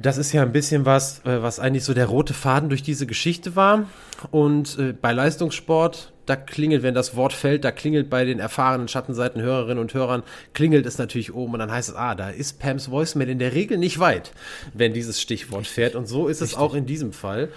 das 0.00 0.16
ist 0.16 0.32
ja 0.32 0.42
ein 0.42 0.52
bisschen 0.52 0.86
was, 0.86 1.20
äh, 1.24 1.42
was 1.42 1.60
eigentlich 1.60 1.84
so 1.84 1.94
der 1.94 2.06
rote 2.06 2.34
Faden 2.34 2.68
durch 2.68 2.82
diese 2.82 3.06
Geschichte 3.06 3.56
war. 3.56 3.86
Und 4.30 4.78
äh, 4.78 4.92
bei 4.92 5.12
Leistungssport, 5.12 6.12
da 6.24 6.36
klingelt, 6.36 6.82
wenn 6.82 6.94
das 6.94 7.16
Wort 7.16 7.32
fällt, 7.32 7.64
da 7.64 7.72
klingelt 7.72 8.08
bei 8.08 8.24
den 8.24 8.38
erfahrenen 8.38 8.88
Schattenseitenhörerinnen 8.88 9.78
und 9.78 9.92
Hörern, 9.92 10.22
klingelt 10.54 10.86
es 10.86 10.96
natürlich 10.96 11.34
oben 11.34 11.54
und 11.54 11.58
dann 11.58 11.70
heißt 11.70 11.90
es, 11.90 11.94
ah, 11.96 12.14
da 12.14 12.30
ist 12.30 12.60
Pams 12.60 12.90
Voicemail 12.90 13.28
in 13.28 13.38
der 13.38 13.54
Regel 13.54 13.76
nicht 13.76 13.98
weit, 13.98 14.32
wenn 14.72 14.94
dieses 14.94 15.20
Stichwort 15.20 15.66
fährt. 15.66 15.94
Und 15.94 16.06
so 16.06 16.28
ist 16.28 16.40
Richtig. 16.40 16.56
es 16.56 16.62
auch 16.62 16.74
in 16.74 16.86
diesem 16.86 17.12
Fall. 17.12 17.48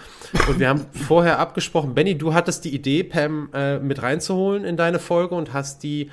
Und 0.49 0.59
wir 0.59 0.67
haben 0.67 0.85
vorher 1.07 1.39
abgesprochen, 1.39 1.93
Benny, 1.93 2.17
du 2.17 2.33
hattest 2.33 2.65
die 2.65 2.73
Idee, 2.73 3.03
Pam 3.03 3.49
äh, 3.53 3.77
mit 3.79 4.01
reinzuholen 4.01 4.65
in 4.65 4.77
deine 4.77 4.99
Folge 4.99 5.35
und 5.35 5.53
hast 5.53 5.83
die 5.83 6.09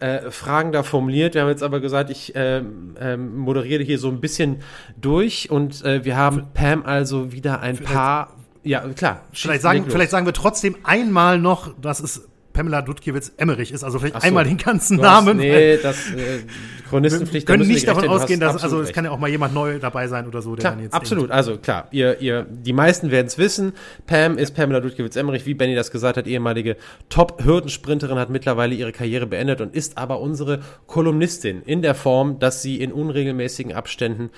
äh, 0.00 0.30
Fragen 0.30 0.72
da 0.72 0.82
formuliert. 0.82 1.34
Wir 1.34 1.42
haben 1.42 1.48
jetzt 1.48 1.62
aber 1.62 1.80
gesagt, 1.80 2.10
ich 2.10 2.34
äh, 2.36 2.58
äh, 2.58 3.16
moderiere 3.16 3.82
hier 3.82 3.98
so 3.98 4.08
ein 4.08 4.20
bisschen 4.20 4.62
durch 4.96 5.50
und 5.50 5.84
äh, 5.84 6.04
wir 6.04 6.16
haben 6.16 6.46
Pam 6.54 6.84
also 6.84 7.32
wieder 7.32 7.60
ein 7.60 7.78
paar. 7.78 8.34
Ja, 8.62 8.80
klar. 8.88 9.22
Vielleicht 9.32 9.62
sagen, 9.62 9.86
vielleicht 9.88 10.10
sagen 10.10 10.26
wir 10.26 10.32
trotzdem 10.32 10.76
einmal 10.84 11.38
noch, 11.38 11.74
dass 11.80 12.00
es 12.00 12.28
Pamela 12.58 12.82
Dudkiewicz-Emmerich 12.82 13.70
ist. 13.70 13.84
Also 13.84 14.00
vielleicht 14.00 14.20
so. 14.20 14.26
einmal 14.26 14.42
den 14.42 14.56
ganzen 14.56 14.96
Namen. 14.96 15.36
nee, 15.36 15.76
das 15.82 16.10
äh, 16.10 16.40
Chronistenpflicht. 16.88 17.46
Wir 17.46 17.54
können 17.56 17.68
nicht 17.68 17.86
davon 17.86 18.08
ausgehen, 18.08 18.40
dass 18.40 18.60
also 18.60 18.80
es 18.80 18.92
kann 18.92 19.04
ja 19.04 19.12
auch 19.12 19.18
mal 19.20 19.30
jemand 19.30 19.54
neu 19.54 19.78
dabei 19.78 20.08
sein 20.08 20.26
oder 20.26 20.42
so. 20.42 20.56
Der 20.56 20.62
klar, 20.62 20.72
dann 20.72 20.82
jetzt 20.82 20.92
absolut. 20.92 21.24
Denkt. 21.24 21.34
Also 21.34 21.56
klar, 21.58 21.86
ihr, 21.92 22.20
ihr, 22.20 22.46
die 22.50 22.72
meisten 22.72 23.12
werden 23.12 23.28
es 23.28 23.38
wissen. 23.38 23.74
Pam 24.08 24.38
ist 24.38 24.56
Pamela 24.56 24.80
Dudkiewicz-Emmerich, 24.80 25.46
wie 25.46 25.54
Benny 25.54 25.76
das 25.76 25.92
gesagt 25.92 26.16
hat, 26.16 26.26
ehemalige 26.26 26.76
Top-Hürdensprinterin, 27.10 28.18
hat 28.18 28.28
mittlerweile 28.28 28.74
ihre 28.74 28.90
Karriere 28.90 29.28
beendet 29.28 29.60
und 29.60 29.72
ist 29.72 29.96
aber 29.96 30.18
unsere 30.18 30.58
Kolumnistin 30.88 31.62
in 31.62 31.80
der 31.80 31.94
Form, 31.94 32.40
dass 32.40 32.60
sie 32.60 32.80
in 32.80 32.92
unregelmäßigen 32.92 33.72
Abständen 33.72 34.30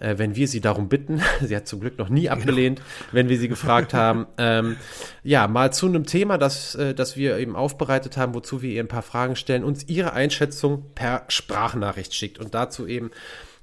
äh, 0.00 0.16
wenn 0.18 0.36
wir 0.36 0.48
sie 0.48 0.60
darum 0.60 0.88
bitten, 0.88 1.20
sie 1.42 1.54
hat 1.54 1.66
zum 1.66 1.80
Glück 1.80 1.98
noch 1.98 2.08
nie 2.08 2.28
abgelehnt, 2.28 2.78
genau. 2.78 3.08
wenn 3.12 3.28
wir 3.28 3.38
sie 3.38 3.48
gefragt 3.48 3.94
haben, 3.94 4.26
ähm, 4.38 4.76
ja, 5.22 5.48
mal 5.48 5.72
zu 5.72 5.86
einem 5.86 6.06
Thema, 6.06 6.38
das, 6.38 6.74
äh, 6.74 6.94
das 6.94 7.16
wir 7.16 7.38
eben 7.38 7.56
aufbereitet 7.56 8.16
haben, 8.16 8.34
wozu 8.34 8.62
wir 8.62 8.70
ihr 8.70 8.82
ein 8.82 8.88
paar 8.88 9.02
Fragen 9.02 9.36
stellen, 9.36 9.64
uns 9.64 9.88
ihre 9.88 10.12
Einschätzung 10.12 10.84
per 10.94 11.24
Sprachnachricht 11.28 12.14
schickt 12.14 12.38
und 12.38 12.54
dazu 12.54 12.86
eben 12.86 13.10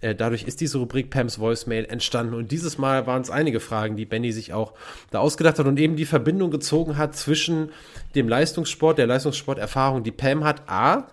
äh, 0.01 0.13
Dadurch 0.13 0.43
ist 0.43 0.61
diese 0.61 0.77
Rubrik 0.77 1.09
Pams 1.09 1.39
Voicemail 1.39 1.85
entstanden. 1.85 2.35
Und 2.35 2.51
dieses 2.51 2.77
Mal 2.77 3.07
waren 3.07 3.21
es 3.21 3.29
einige 3.29 3.59
Fragen, 3.59 3.95
die 3.95 4.05
Benny 4.05 4.31
sich 4.31 4.53
auch 4.53 4.73
da 5.09 5.19
ausgedacht 5.19 5.57
hat 5.57 5.65
und 5.65 5.79
eben 5.79 5.95
die 5.95 6.05
Verbindung 6.05 6.51
gezogen 6.51 6.97
hat 6.97 7.15
zwischen 7.15 7.71
dem 8.13 8.29
Leistungssport, 8.29 8.97
der 8.97 9.07
Leistungssporterfahrung, 9.07 10.03
die 10.03 10.11
Pam 10.11 10.43
hat, 10.43 10.69
A, 10.69 11.07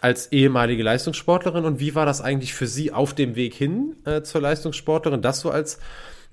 als 0.00 0.32
ehemalige 0.32 0.82
Leistungssportlerin 0.82 1.64
und 1.64 1.80
wie 1.80 1.94
war 1.94 2.06
das 2.06 2.20
eigentlich 2.20 2.54
für 2.54 2.66
Sie 2.66 2.92
auf 2.92 3.14
dem 3.14 3.34
Weg 3.36 3.54
hin 3.54 3.96
äh, 4.04 4.22
zur 4.22 4.40
Leistungssportlerin? 4.40 5.22
Das 5.22 5.40
so 5.40 5.50
als 5.50 5.78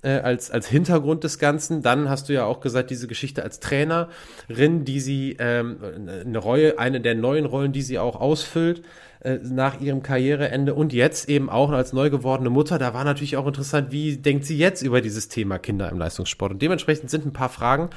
äh, 0.05 0.19
als, 0.19 0.51
als 0.51 0.67
Hintergrund 0.67 1.23
des 1.23 1.39
Ganzen. 1.39 1.81
Dann 1.81 2.09
hast 2.09 2.29
du 2.29 2.33
ja 2.33 2.45
auch 2.45 2.59
gesagt, 2.59 2.91
diese 2.91 3.07
Geschichte 3.07 3.41
als 3.43 3.59
Trainerin, 3.59 4.85
die 4.85 4.99
sie, 4.99 5.35
ähm, 5.39 5.77
eine 6.25 6.37
Rolle, 6.37 6.77
eine 6.77 7.01
der 7.01 7.15
neuen 7.15 7.45
Rollen, 7.45 7.71
die 7.71 7.81
sie 7.81 7.97
auch 7.97 8.21
ausfüllt 8.21 8.83
äh, 9.21 9.39
nach 9.41 9.81
ihrem 9.81 10.03
Karriereende 10.03 10.75
und 10.75 10.93
jetzt 10.93 11.27
eben 11.27 11.49
auch 11.49 11.71
als 11.71 11.91
neu 11.91 12.11
gewordene 12.11 12.51
Mutter. 12.51 12.77
Da 12.77 12.93
war 12.93 13.03
natürlich 13.03 13.35
auch 13.35 13.47
interessant, 13.47 13.91
wie 13.91 14.17
denkt 14.17 14.45
sie 14.45 14.57
jetzt 14.57 14.83
über 14.83 15.01
dieses 15.01 15.27
Thema 15.27 15.57
Kinder 15.57 15.89
im 15.89 15.97
Leistungssport? 15.97 16.51
Und 16.51 16.61
dementsprechend 16.61 17.09
sind 17.09 17.25
ein 17.25 17.33
paar 17.33 17.49
Fragen 17.49 17.89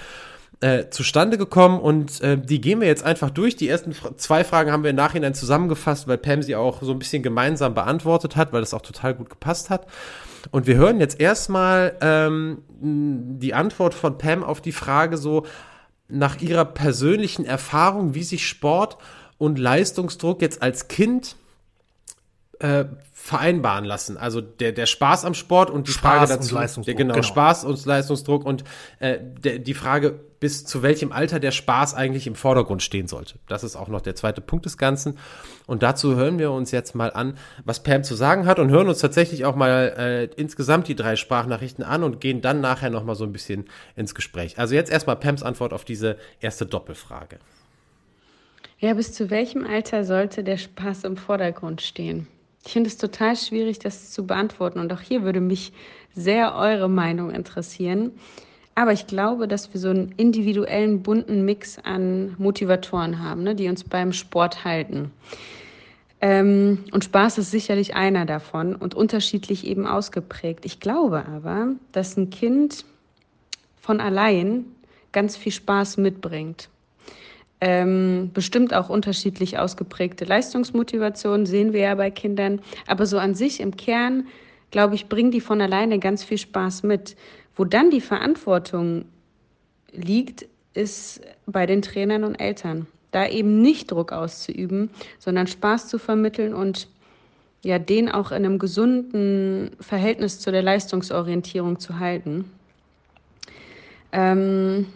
äh, 0.60 0.88
zustande 0.90 1.38
gekommen 1.38 1.78
und 1.78 2.20
äh, 2.20 2.36
die 2.36 2.60
gehen 2.60 2.80
wir 2.80 2.88
jetzt 2.88 3.04
einfach 3.04 3.30
durch. 3.30 3.56
Die 3.56 3.68
ersten 3.68 3.94
zwei 4.16 4.42
Fragen 4.42 4.72
haben 4.72 4.82
wir 4.82 4.90
im 4.90 4.96
Nachhinein 4.96 5.34
zusammengefasst, 5.34 6.08
weil 6.08 6.18
Pam 6.18 6.42
sie 6.42 6.56
auch 6.56 6.82
so 6.82 6.92
ein 6.92 6.98
bisschen 6.98 7.22
gemeinsam 7.22 7.74
beantwortet 7.74 8.34
hat, 8.34 8.52
weil 8.52 8.60
das 8.60 8.74
auch 8.74 8.82
total 8.82 9.14
gut 9.14 9.30
gepasst 9.30 9.70
hat. 9.70 9.86
Und 10.50 10.66
wir 10.66 10.76
hören 10.76 10.98
jetzt 10.98 11.20
erstmal 11.20 11.96
ähm, 12.00 12.62
die 12.80 13.54
Antwort 13.54 13.94
von 13.94 14.18
Pam 14.18 14.42
auf 14.42 14.60
die 14.60 14.72
Frage 14.72 15.16
so 15.16 15.46
nach 16.08 16.40
ihrer 16.40 16.64
persönlichen 16.64 17.44
Erfahrung, 17.44 18.14
wie 18.14 18.22
sich 18.22 18.46
Sport 18.46 18.98
und 19.36 19.58
Leistungsdruck 19.58 20.42
jetzt 20.42 20.62
als 20.62 20.88
Kind 20.88 21.36
äh, 22.60 22.86
vereinbaren 23.28 23.84
lassen. 23.84 24.16
Also 24.16 24.40
der, 24.40 24.72
der 24.72 24.86
Spaß 24.86 25.26
am 25.26 25.34
Sport 25.34 25.70
und 25.70 25.86
die 25.86 25.92
Spaß 25.92 26.28
Frage 26.28 26.32
dazu. 26.32 26.54
Und 26.54 26.60
Leistungsdruck, 26.62 26.96
der, 26.96 27.04
genau, 27.04 27.14
genau, 27.14 27.26
Spaß 27.26 27.64
und 27.66 27.84
Leistungsdruck 27.84 28.44
und 28.46 28.64
äh, 29.00 29.18
der, 29.20 29.58
die 29.58 29.74
Frage, 29.74 30.18
bis 30.40 30.64
zu 30.64 30.82
welchem 30.82 31.12
Alter 31.12 31.38
der 31.38 31.50
Spaß 31.50 31.94
eigentlich 31.94 32.26
im 32.26 32.34
Vordergrund 32.34 32.82
stehen 32.82 33.06
sollte. 33.06 33.34
Das 33.46 33.64
ist 33.64 33.76
auch 33.76 33.88
noch 33.88 34.00
der 34.00 34.14
zweite 34.14 34.40
Punkt 34.40 34.64
des 34.64 34.78
Ganzen. 34.78 35.18
Und 35.66 35.82
dazu 35.82 36.16
hören 36.16 36.38
wir 36.38 36.52
uns 36.52 36.70
jetzt 36.70 36.94
mal 36.94 37.12
an, 37.12 37.36
was 37.66 37.82
Pam 37.82 38.02
zu 38.02 38.14
sagen 38.14 38.46
hat 38.46 38.58
und 38.58 38.70
hören 38.70 38.88
uns 38.88 39.00
tatsächlich 39.00 39.44
auch 39.44 39.56
mal 39.56 39.94
äh, 39.98 40.24
insgesamt 40.40 40.88
die 40.88 40.96
drei 40.96 41.16
Sprachnachrichten 41.16 41.84
an 41.84 42.04
und 42.04 42.22
gehen 42.22 42.40
dann 42.40 42.62
nachher 42.62 42.88
noch 42.88 43.04
mal 43.04 43.14
so 43.14 43.24
ein 43.24 43.32
bisschen 43.32 43.66
ins 43.94 44.14
Gespräch. 44.14 44.58
Also 44.58 44.74
jetzt 44.74 44.90
erstmal 44.90 45.16
Pams 45.16 45.42
Antwort 45.42 45.74
auf 45.74 45.84
diese 45.84 46.16
erste 46.40 46.64
Doppelfrage. 46.64 47.38
Ja, 48.78 48.94
bis 48.94 49.12
zu 49.12 49.28
welchem 49.28 49.66
Alter 49.66 50.04
sollte 50.04 50.44
der 50.44 50.56
Spaß 50.56 51.04
im 51.04 51.18
Vordergrund 51.18 51.82
stehen? 51.82 52.28
Ich 52.64 52.72
finde 52.72 52.88
es 52.88 52.96
total 52.96 53.36
schwierig, 53.36 53.78
das 53.78 54.10
zu 54.10 54.26
beantworten. 54.26 54.78
Und 54.78 54.92
auch 54.92 55.00
hier 55.00 55.22
würde 55.22 55.40
mich 55.40 55.72
sehr 56.14 56.54
eure 56.54 56.88
Meinung 56.88 57.30
interessieren. 57.30 58.12
Aber 58.74 58.92
ich 58.92 59.06
glaube, 59.06 59.48
dass 59.48 59.72
wir 59.72 59.80
so 59.80 59.88
einen 59.88 60.12
individuellen, 60.16 61.02
bunten 61.02 61.44
Mix 61.44 61.78
an 61.78 62.34
Motivatoren 62.38 63.22
haben, 63.22 63.42
ne, 63.42 63.54
die 63.54 63.68
uns 63.68 63.84
beim 63.84 64.12
Sport 64.12 64.64
halten. 64.64 65.10
Ähm, 66.20 66.84
und 66.92 67.04
Spaß 67.04 67.38
ist 67.38 67.50
sicherlich 67.50 67.94
einer 67.94 68.24
davon 68.24 68.74
und 68.74 68.94
unterschiedlich 68.94 69.66
eben 69.66 69.86
ausgeprägt. 69.86 70.64
Ich 70.64 70.80
glaube 70.80 71.26
aber, 71.26 71.74
dass 71.92 72.16
ein 72.16 72.30
Kind 72.30 72.84
von 73.80 74.00
allein 74.00 74.64
ganz 75.12 75.36
viel 75.36 75.52
Spaß 75.52 75.96
mitbringt. 75.96 76.68
Ähm, 77.60 78.30
bestimmt 78.32 78.72
auch 78.72 78.88
unterschiedlich 78.88 79.58
ausgeprägte 79.58 80.24
Leistungsmotivation 80.24 81.44
sehen 81.44 81.72
wir 81.72 81.80
ja 81.80 81.94
bei 81.94 82.10
Kindern. 82.10 82.60
Aber 82.86 83.06
so 83.06 83.18
an 83.18 83.34
sich 83.34 83.60
im 83.60 83.76
Kern, 83.76 84.28
glaube 84.70 84.94
ich, 84.94 85.08
bringen 85.08 85.32
die 85.32 85.40
von 85.40 85.60
alleine 85.60 85.98
ganz 85.98 86.22
viel 86.22 86.38
Spaß 86.38 86.84
mit. 86.84 87.16
Wo 87.56 87.64
dann 87.64 87.90
die 87.90 88.00
Verantwortung 88.00 89.06
liegt, 89.90 90.46
ist 90.74 91.20
bei 91.46 91.66
den 91.66 91.82
Trainern 91.82 92.22
und 92.22 92.36
Eltern 92.36 92.86
da 93.10 93.26
eben 93.26 93.62
nicht 93.62 93.90
Druck 93.90 94.12
auszuüben, 94.12 94.90
sondern 95.18 95.46
Spaß 95.46 95.88
zu 95.88 95.98
vermitteln 95.98 96.54
und 96.54 96.88
ja, 97.64 97.78
den 97.78 98.08
auch 98.08 98.30
in 98.30 98.44
einem 98.44 98.58
gesunden 98.58 99.70
Verhältnis 99.80 100.38
zu 100.38 100.52
der 100.52 100.62
Leistungsorientierung 100.62 101.80
zu 101.80 101.98
halten. 101.98 102.50
Ähm, 104.12 104.86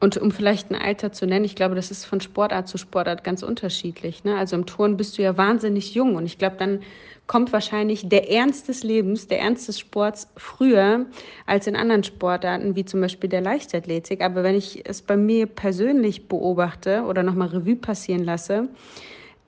und 0.00 0.16
um 0.16 0.30
vielleicht 0.30 0.70
ein 0.70 0.80
Alter 0.80 1.12
zu 1.12 1.26
nennen, 1.26 1.44
ich 1.44 1.54
glaube, 1.54 1.74
das 1.74 1.90
ist 1.90 2.06
von 2.06 2.20
Sportart 2.20 2.68
zu 2.68 2.78
Sportart 2.78 3.22
ganz 3.22 3.42
unterschiedlich. 3.42 4.24
Ne? 4.24 4.36
Also 4.36 4.56
im 4.56 4.64
Turn 4.64 4.96
bist 4.96 5.18
du 5.18 5.22
ja 5.22 5.36
wahnsinnig 5.36 5.94
jung 5.94 6.16
und 6.16 6.24
ich 6.24 6.38
glaube, 6.38 6.56
dann 6.58 6.80
kommt 7.26 7.52
wahrscheinlich 7.52 8.08
der 8.08 8.30
Ernst 8.30 8.68
des 8.68 8.82
Lebens, 8.82 9.28
der 9.28 9.40
Ernst 9.40 9.68
des 9.68 9.78
Sports 9.78 10.26
früher 10.36 11.06
als 11.46 11.66
in 11.66 11.76
anderen 11.76 12.02
Sportarten, 12.02 12.74
wie 12.74 12.84
zum 12.84 13.00
Beispiel 13.02 13.30
der 13.30 13.42
Leichtathletik. 13.42 14.22
Aber 14.22 14.42
wenn 14.42 14.56
ich 14.56 14.88
es 14.88 15.02
bei 15.02 15.16
mir 15.16 15.46
persönlich 15.46 16.26
beobachte 16.26 17.02
oder 17.02 17.22
nochmal 17.22 17.48
Revue 17.48 17.76
passieren 17.76 18.24
lasse, 18.24 18.68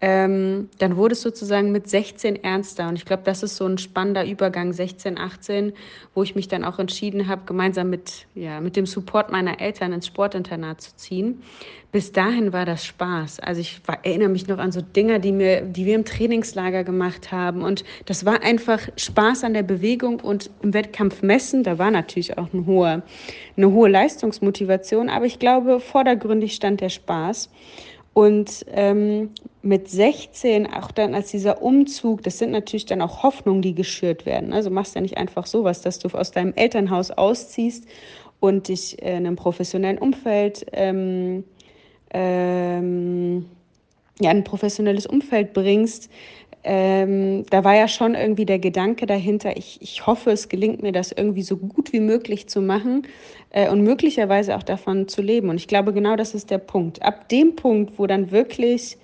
ähm, 0.05 0.69
dann 0.79 0.97
wurde 0.97 1.13
es 1.13 1.23
sozusagen 1.23 1.71
mit 1.71 1.89
16 1.89 2.43
ernster. 2.43 2.89
Und 2.89 2.97
ich 2.97 3.05
glaube, 3.05 3.23
das 3.25 3.45
ist 3.45 3.55
so 3.55 3.65
ein 3.67 3.79
spannender 3.79 4.27
Übergang, 4.27 4.73
16, 4.73 5.17
18, 5.17 5.73
wo 6.13 6.25
ich 6.25 6.35
mich 6.35 6.49
dann 6.49 6.65
auch 6.65 6.81
entschieden 6.81 7.29
habe, 7.29 7.43
gemeinsam 7.47 7.89
mit, 7.89 8.27
ja, 8.35 8.61
mit 8.61 8.75
dem 8.75 8.85
Support 8.85 9.31
meiner 9.31 9.61
Eltern 9.61 9.93
ins 9.93 10.09
Sportinternat 10.09 10.81
zu 10.81 10.97
ziehen. 10.97 11.41
Bis 11.93 12.11
dahin 12.11 12.53
war 12.53 12.65
das 12.65 12.85
Spaß. 12.85 13.39
Also 13.41 13.61
ich 13.61 13.81
war, 13.87 14.05
erinnere 14.05 14.31
mich 14.31 14.49
noch 14.49 14.59
an 14.59 14.73
so 14.73 14.81
Dinge, 14.81 15.21
die, 15.21 15.31
mir, 15.31 15.61
die 15.61 15.87
wir 15.87 15.95
im 15.95 16.05
Trainingslager 16.05 16.83
gemacht 16.83 17.31
haben. 17.31 17.63
Und 17.63 17.85
das 18.07 18.25
war 18.25 18.43
einfach 18.43 18.81
Spaß 18.97 19.45
an 19.45 19.55
der 19.55 19.63
Bewegung 19.63 20.19
und 20.19 20.51
im 20.63 20.75
Wettkampf 20.75 21.23
messen. 21.23 21.63
Da 21.63 21.79
war 21.79 21.93
natürlich 21.93 22.39
auch 22.39 22.53
eine 22.53 22.67
hohe, 22.67 23.03
eine 23.57 23.71
hohe 23.71 23.89
Leistungsmotivation. 23.89 25.11
Aber 25.11 25.27
ich 25.27 25.39
glaube, 25.39 25.79
vordergründig 25.79 26.55
stand 26.55 26.81
der 26.81 26.89
Spaß. 26.89 27.51
Und 28.15 28.67
ähm, 28.69 29.31
mit 29.63 29.89
16, 29.89 30.67
auch 30.67 30.91
dann 30.91 31.15
als 31.15 31.31
dieser 31.31 31.63
Umzug, 31.63 32.23
das 32.23 32.39
sind 32.39 32.51
natürlich 32.51 32.85
dann 32.85 33.01
auch 33.01 33.23
Hoffnungen, 33.23 33.63
die 33.63 33.75
geschürt 33.75 34.27
werden. 34.27 34.53
Also 34.53 34.71
machst 34.71 34.95
ja 34.95 35.01
nicht 35.01 35.17
einfach 35.17 35.47
sowas, 35.47 35.81
dass 35.81 35.99
du 35.99 36.09
aus 36.09 36.31
deinem 36.31 36.53
Elternhaus 36.55 37.11
ausziehst 37.11 37.87
und 38.41 38.69
dich 38.69 39.01
in 39.01 39.27
einem 39.27 39.37
professionellen 39.37 39.99
Umfeld, 39.99 40.67
ähm, 40.73 41.45
ähm, 42.13 43.47
ja, 44.21 44.31
ein 44.31 44.45
professionelles 44.45 45.07
Umfeld 45.07 45.55
bringst, 45.55 46.11
ähm, 46.65 47.45
da 47.51 47.65
war 47.65 47.75
ja 47.75 47.89
schon 47.89 48.15
irgendwie 48.15 48.47
der 48.47 48.61
Gedanke 48.61 49.07
dahinter, 49.07 49.57
ich, 49.57 49.83
ich 49.83 50.07
hoffe, 50.07 50.31
es 50.31 50.49
gelingt 50.49 50.83
mir, 50.83 50.93
das 50.93 51.11
irgendwie 51.11 51.43
so 51.43 51.57
gut 51.57 51.93
wie 51.93 52.01
möglich 52.01 52.49
zu 52.49 52.61
machen 52.61 53.07
äh, 53.51 53.69
und 53.69 53.83
möglicherweise 53.83 54.57
auch 54.57 54.63
davon 54.63 55.09
zu 55.09 55.23
leben. 55.23 55.49
Und 55.49 55.57
ich 55.57 55.67
glaube, 55.67 55.93
genau 55.93 56.15
das 56.15 56.35
ist 56.35 56.51
der 56.51 56.59
Punkt. 56.59 57.03
Ab 57.03 57.29
dem 57.29 57.57
Punkt, 57.57 57.99
wo 57.99 58.07
dann 58.07 58.31
wirklich 58.31 58.97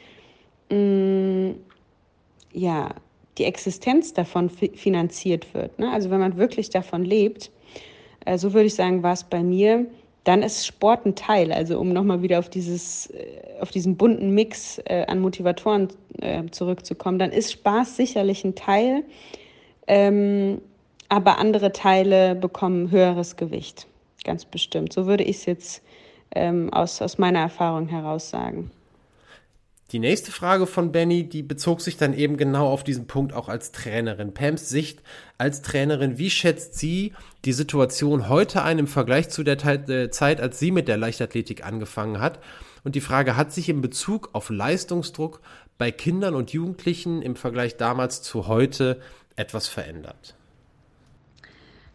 mh, 0.70 0.76
mm, 0.76 1.54
ja, 2.52 2.94
die 3.38 3.44
Existenz 3.44 4.12
davon 4.12 4.50
finanziert 4.50 5.52
wird, 5.54 5.78
ne? 5.78 5.90
also 5.92 6.10
wenn 6.10 6.18
man 6.18 6.36
wirklich 6.36 6.70
davon 6.70 7.04
lebt, 7.04 7.50
äh, 8.24 8.36
so 8.36 8.52
würde 8.52 8.66
ich 8.66 8.74
sagen, 8.74 9.02
war 9.02 9.12
es 9.12 9.24
bei 9.24 9.42
mir, 9.42 9.86
dann 10.28 10.42
ist 10.42 10.66
Sport 10.66 11.06
ein 11.06 11.14
Teil. 11.14 11.52
Also 11.52 11.80
um 11.80 11.88
nochmal 11.88 12.20
wieder 12.20 12.38
auf, 12.38 12.50
dieses, 12.50 13.06
äh, 13.06 13.40
auf 13.60 13.70
diesen 13.70 13.96
bunten 13.96 14.34
Mix 14.34 14.78
äh, 14.84 15.06
an 15.06 15.20
Motivatoren 15.20 15.88
äh, 16.20 16.44
zurückzukommen, 16.50 17.18
dann 17.18 17.32
ist 17.32 17.50
Spaß 17.52 17.96
sicherlich 17.96 18.44
ein 18.44 18.54
Teil, 18.54 19.04
ähm, 19.86 20.60
aber 21.08 21.38
andere 21.38 21.72
Teile 21.72 22.34
bekommen 22.34 22.90
höheres 22.90 23.36
Gewicht, 23.36 23.86
ganz 24.22 24.44
bestimmt. 24.44 24.92
So 24.92 25.06
würde 25.06 25.24
ich 25.24 25.36
es 25.36 25.46
jetzt 25.46 25.82
ähm, 26.34 26.70
aus, 26.74 27.00
aus 27.00 27.16
meiner 27.16 27.38
Erfahrung 27.38 27.88
heraus 27.88 28.28
sagen. 28.28 28.70
Die 29.90 30.00
nächste 30.00 30.32
Frage 30.32 30.66
von 30.66 30.92
Benny, 30.92 31.26
die 31.26 31.42
bezog 31.42 31.80
sich 31.80 31.96
dann 31.96 32.12
eben 32.12 32.36
genau 32.36 32.68
auf 32.68 32.84
diesen 32.84 33.06
Punkt 33.06 33.32
auch 33.32 33.48
als 33.48 33.72
Trainerin. 33.72 34.34
Pams 34.34 34.68
Sicht 34.68 35.00
als 35.38 35.62
Trainerin, 35.62 36.18
wie 36.18 36.28
schätzt 36.28 36.78
sie 36.78 37.14
die 37.46 37.54
Situation 37.54 38.28
heute 38.28 38.62
ein 38.62 38.78
im 38.78 38.86
Vergleich 38.86 39.30
zu 39.30 39.44
der 39.44 39.56
äh, 39.64 40.10
Zeit, 40.10 40.42
als 40.42 40.58
sie 40.58 40.72
mit 40.72 40.88
der 40.88 40.98
Leichtathletik 40.98 41.64
angefangen 41.64 42.20
hat? 42.20 42.38
Und 42.84 42.96
die 42.96 43.00
Frage, 43.00 43.34
hat 43.34 43.50
sich 43.50 43.70
in 43.70 43.80
Bezug 43.80 44.28
auf 44.34 44.50
Leistungsdruck 44.50 45.40
bei 45.78 45.90
Kindern 45.90 46.34
und 46.34 46.52
Jugendlichen 46.52 47.22
im 47.22 47.34
Vergleich 47.34 47.78
damals 47.78 48.20
zu 48.20 48.46
heute 48.46 49.00
etwas 49.36 49.68
verändert? 49.68 50.34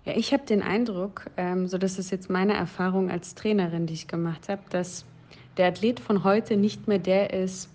Ja, 0.03 0.13
ich 0.15 0.33
habe 0.33 0.47
den 0.47 0.63
Eindruck, 0.63 1.29
ähm, 1.37 1.67
so 1.67 1.77
das 1.77 1.99
ist 1.99 2.09
jetzt 2.09 2.31
meine 2.31 2.55
Erfahrung 2.55 3.11
als 3.11 3.35
Trainerin, 3.35 3.85
die 3.85 3.93
ich 3.93 4.07
gemacht 4.07 4.49
habe, 4.49 4.63
dass 4.71 5.05
der 5.57 5.67
Athlet 5.67 5.99
von 5.99 6.23
heute 6.23 6.57
nicht 6.57 6.87
mehr 6.87 6.97
der 6.97 7.31
ist, 7.33 7.69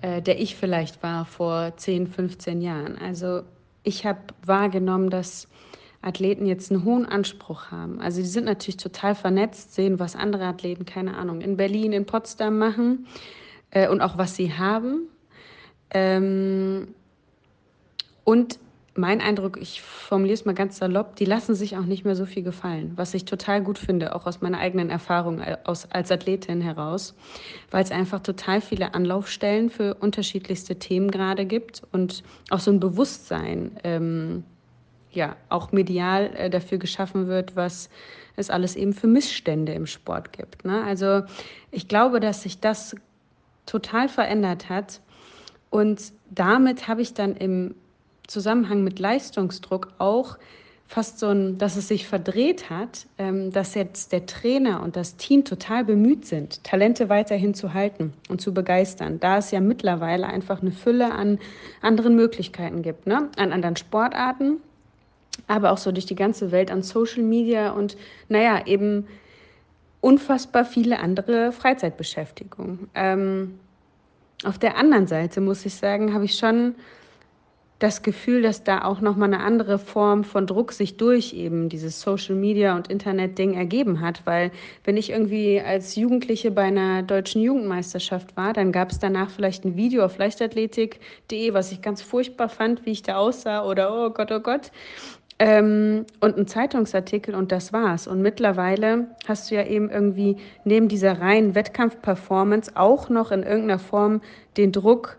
äh, 0.00 0.22
der 0.22 0.40
ich 0.40 0.56
vielleicht 0.56 1.02
war 1.02 1.24
vor 1.24 1.76
10, 1.76 2.06
15 2.06 2.60
Jahren. 2.60 2.96
Also 2.98 3.42
ich 3.82 4.06
habe 4.06 4.20
wahrgenommen, 4.44 5.10
dass 5.10 5.48
Athleten 6.02 6.46
jetzt 6.46 6.70
einen 6.70 6.84
hohen 6.84 7.06
Anspruch 7.06 7.70
haben. 7.70 8.00
Also 8.00 8.20
die 8.20 8.28
sind 8.28 8.44
natürlich 8.44 8.76
total 8.76 9.14
vernetzt, 9.14 9.74
sehen, 9.74 9.98
was 9.98 10.14
andere 10.14 10.44
Athleten, 10.44 10.84
keine 10.84 11.16
Ahnung, 11.16 11.40
in 11.40 11.56
Berlin, 11.56 11.92
in 11.92 12.06
Potsdam 12.06 12.58
machen 12.58 13.06
äh, 13.70 13.88
und 13.88 14.00
auch 14.00 14.16
was 14.16 14.36
sie 14.36 14.52
haben. 14.52 15.08
Ähm, 15.90 16.94
und 18.24 18.58
mein 18.98 19.20
Eindruck, 19.20 19.58
ich 19.60 19.80
formuliere 19.80 20.34
es 20.34 20.44
mal 20.44 20.54
ganz 20.54 20.76
salopp, 20.78 21.16
die 21.16 21.24
lassen 21.24 21.54
sich 21.54 21.76
auch 21.76 21.84
nicht 21.84 22.04
mehr 22.04 22.16
so 22.16 22.26
viel 22.26 22.42
gefallen, 22.42 22.92
was 22.96 23.14
ich 23.14 23.24
total 23.24 23.62
gut 23.62 23.78
finde, 23.78 24.14
auch 24.14 24.26
aus 24.26 24.40
meiner 24.40 24.58
eigenen 24.58 24.90
Erfahrung 24.90 25.40
als, 25.40 25.90
als 25.90 26.10
Athletin 26.10 26.60
heraus, 26.60 27.14
weil 27.70 27.82
es 27.84 27.92
einfach 27.92 28.20
total 28.20 28.60
viele 28.60 28.94
Anlaufstellen 28.94 29.70
für 29.70 29.94
unterschiedlichste 29.94 30.76
Themen 30.76 31.10
gerade 31.10 31.46
gibt 31.46 31.82
und 31.92 32.24
auch 32.50 32.58
so 32.58 32.70
ein 32.72 32.80
Bewusstsein, 32.80 33.78
ähm, 33.84 34.44
ja, 35.12 35.36
auch 35.48 35.72
medial 35.72 36.34
äh, 36.34 36.50
dafür 36.50 36.78
geschaffen 36.78 37.28
wird, 37.28 37.56
was 37.56 37.88
es 38.36 38.50
alles 38.50 38.76
eben 38.76 38.92
für 38.92 39.06
Missstände 39.06 39.72
im 39.72 39.86
Sport 39.86 40.32
gibt. 40.32 40.64
Ne? 40.64 40.84
Also 40.84 41.22
ich 41.70 41.88
glaube, 41.88 42.20
dass 42.20 42.42
sich 42.42 42.60
das 42.60 42.94
total 43.64 44.08
verändert 44.08 44.68
hat 44.68 45.00
und 45.70 46.12
damit 46.30 46.88
habe 46.88 47.02
ich 47.02 47.14
dann 47.14 47.36
im 47.36 47.74
Zusammenhang 48.28 48.84
mit 48.84 48.98
Leistungsdruck 48.98 49.88
auch 49.98 50.38
fast 50.86 51.18
so 51.18 51.28
ein, 51.28 51.58
dass 51.58 51.76
es 51.76 51.88
sich 51.88 52.06
verdreht 52.06 52.70
hat, 52.70 53.06
ähm, 53.18 53.52
dass 53.52 53.74
jetzt 53.74 54.12
der 54.12 54.24
Trainer 54.26 54.82
und 54.82 54.96
das 54.96 55.16
Team 55.16 55.44
total 55.44 55.84
bemüht 55.84 56.24
sind, 56.24 56.64
Talente 56.64 57.10
weiterhin 57.10 57.52
zu 57.52 57.74
halten 57.74 58.14
und 58.30 58.40
zu 58.40 58.54
begeistern, 58.54 59.20
da 59.20 59.36
es 59.36 59.50
ja 59.50 59.60
mittlerweile 59.60 60.26
einfach 60.26 60.62
eine 60.62 60.72
Fülle 60.72 61.12
an 61.12 61.38
anderen 61.82 62.16
Möglichkeiten 62.16 62.82
gibt, 62.82 63.06
ne? 63.06 63.28
an 63.36 63.52
anderen 63.52 63.76
Sportarten, 63.76 64.58
aber 65.46 65.72
auch 65.72 65.78
so 65.78 65.92
durch 65.92 66.06
die 66.06 66.14
ganze 66.14 66.52
Welt 66.52 66.70
an 66.70 66.82
Social 66.82 67.22
Media 67.22 67.72
und 67.72 67.96
naja, 68.28 68.66
eben 68.66 69.06
unfassbar 70.00 70.64
viele 70.64 71.00
andere 71.00 71.52
Freizeitbeschäftigungen. 71.52 72.88
Ähm, 72.94 73.58
auf 74.44 74.58
der 74.58 74.76
anderen 74.76 75.06
Seite 75.06 75.40
muss 75.40 75.66
ich 75.66 75.74
sagen, 75.74 76.14
habe 76.14 76.24
ich 76.24 76.36
schon 76.36 76.76
das 77.78 78.02
Gefühl, 78.02 78.42
dass 78.42 78.64
da 78.64 78.82
auch 78.82 79.00
nochmal 79.00 79.32
eine 79.32 79.42
andere 79.42 79.78
Form 79.78 80.24
von 80.24 80.46
Druck 80.46 80.72
sich 80.72 80.96
durch 80.96 81.32
eben 81.32 81.68
dieses 81.68 82.00
Social 82.00 82.34
Media 82.34 82.74
und 82.74 82.88
Internet-Ding 82.88 83.54
ergeben 83.54 84.00
hat. 84.00 84.22
Weil 84.24 84.50
wenn 84.84 84.96
ich 84.96 85.10
irgendwie 85.10 85.60
als 85.60 85.94
Jugendliche 85.94 86.50
bei 86.50 86.62
einer 86.62 87.02
deutschen 87.02 87.40
Jugendmeisterschaft 87.40 88.36
war, 88.36 88.52
dann 88.52 88.72
gab 88.72 88.90
es 88.90 88.98
danach 88.98 89.30
vielleicht 89.30 89.64
ein 89.64 89.76
Video 89.76 90.04
auf 90.04 90.18
leichtathletik.de, 90.18 91.54
was 91.54 91.70
ich 91.70 91.80
ganz 91.80 92.02
furchtbar 92.02 92.48
fand, 92.48 92.84
wie 92.84 92.90
ich 92.90 93.02
da 93.02 93.16
aussah 93.16 93.64
oder 93.64 93.94
oh 93.94 94.10
Gott, 94.10 94.32
oh 94.32 94.40
Gott. 94.40 94.72
Ähm, 95.38 96.04
und 96.18 96.36
ein 96.36 96.48
Zeitungsartikel 96.48 97.36
und 97.36 97.52
das 97.52 97.72
war's. 97.72 98.08
Und 98.08 98.22
mittlerweile 98.22 99.06
hast 99.28 99.50
du 99.50 99.54
ja 99.54 99.64
eben 99.64 99.88
irgendwie 99.88 100.36
neben 100.64 100.88
dieser 100.88 101.20
reinen 101.20 101.54
Wettkampf-Performance 101.54 102.72
auch 102.74 103.08
noch 103.08 103.30
in 103.30 103.44
irgendeiner 103.44 103.78
Form 103.78 104.20
den 104.56 104.72
Druck, 104.72 105.16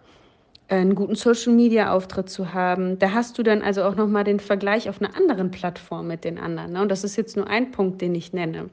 einen 0.70 0.96
guten 0.96 1.16
Social-Media-Auftritt 1.16 2.30
zu 2.30 2.54
haben. 2.54 3.00
Da 3.00 3.12
hast 3.12 3.38
du 3.38 3.44
dann 3.44 3.62
also 3.62 3.84
auch 3.84 3.96
nochmal 3.96 4.24
den 4.24 4.40
Vergleich 4.40 4.90
auf 4.90 5.02
einer 5.02 5.16
anderen 5.16 5.52
Plattform 5.52 6.08
mit 6.08 6.24
den 6.24 6.38
anderen. 6.38 6.74
Ne? 6.74 6.82
Und 6.82 6.90
das 6.90 7.04
ist 7.04 7.16
jetzt 7.16 7.36
nur 7.36 7.48
ein 7.48 7.72
Punkt, 7.72 8.02
den 8.02 8.14
ich 8.14 8.34
nenne. 8.34 8.70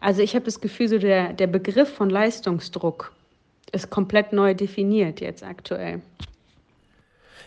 Also 0.00 0.22
ich 0.22 0.34
habe 0.34 0.44
das 0.44 0.60
Gefühl, 0.60 0.88
so 0.88 0.98
der, 0.98 1.32
der 1.32 1.46
Begriff 1.46 1.88
von 1.92 2.10
Leistungsdruck 2.10 3.12
ist 3.72 3.90
komplett 3.90 4.32
neu 4.32 4.54
definiert 4.54 5.20
jetzt 5.20 5.42
aktuell. 5.42 6.00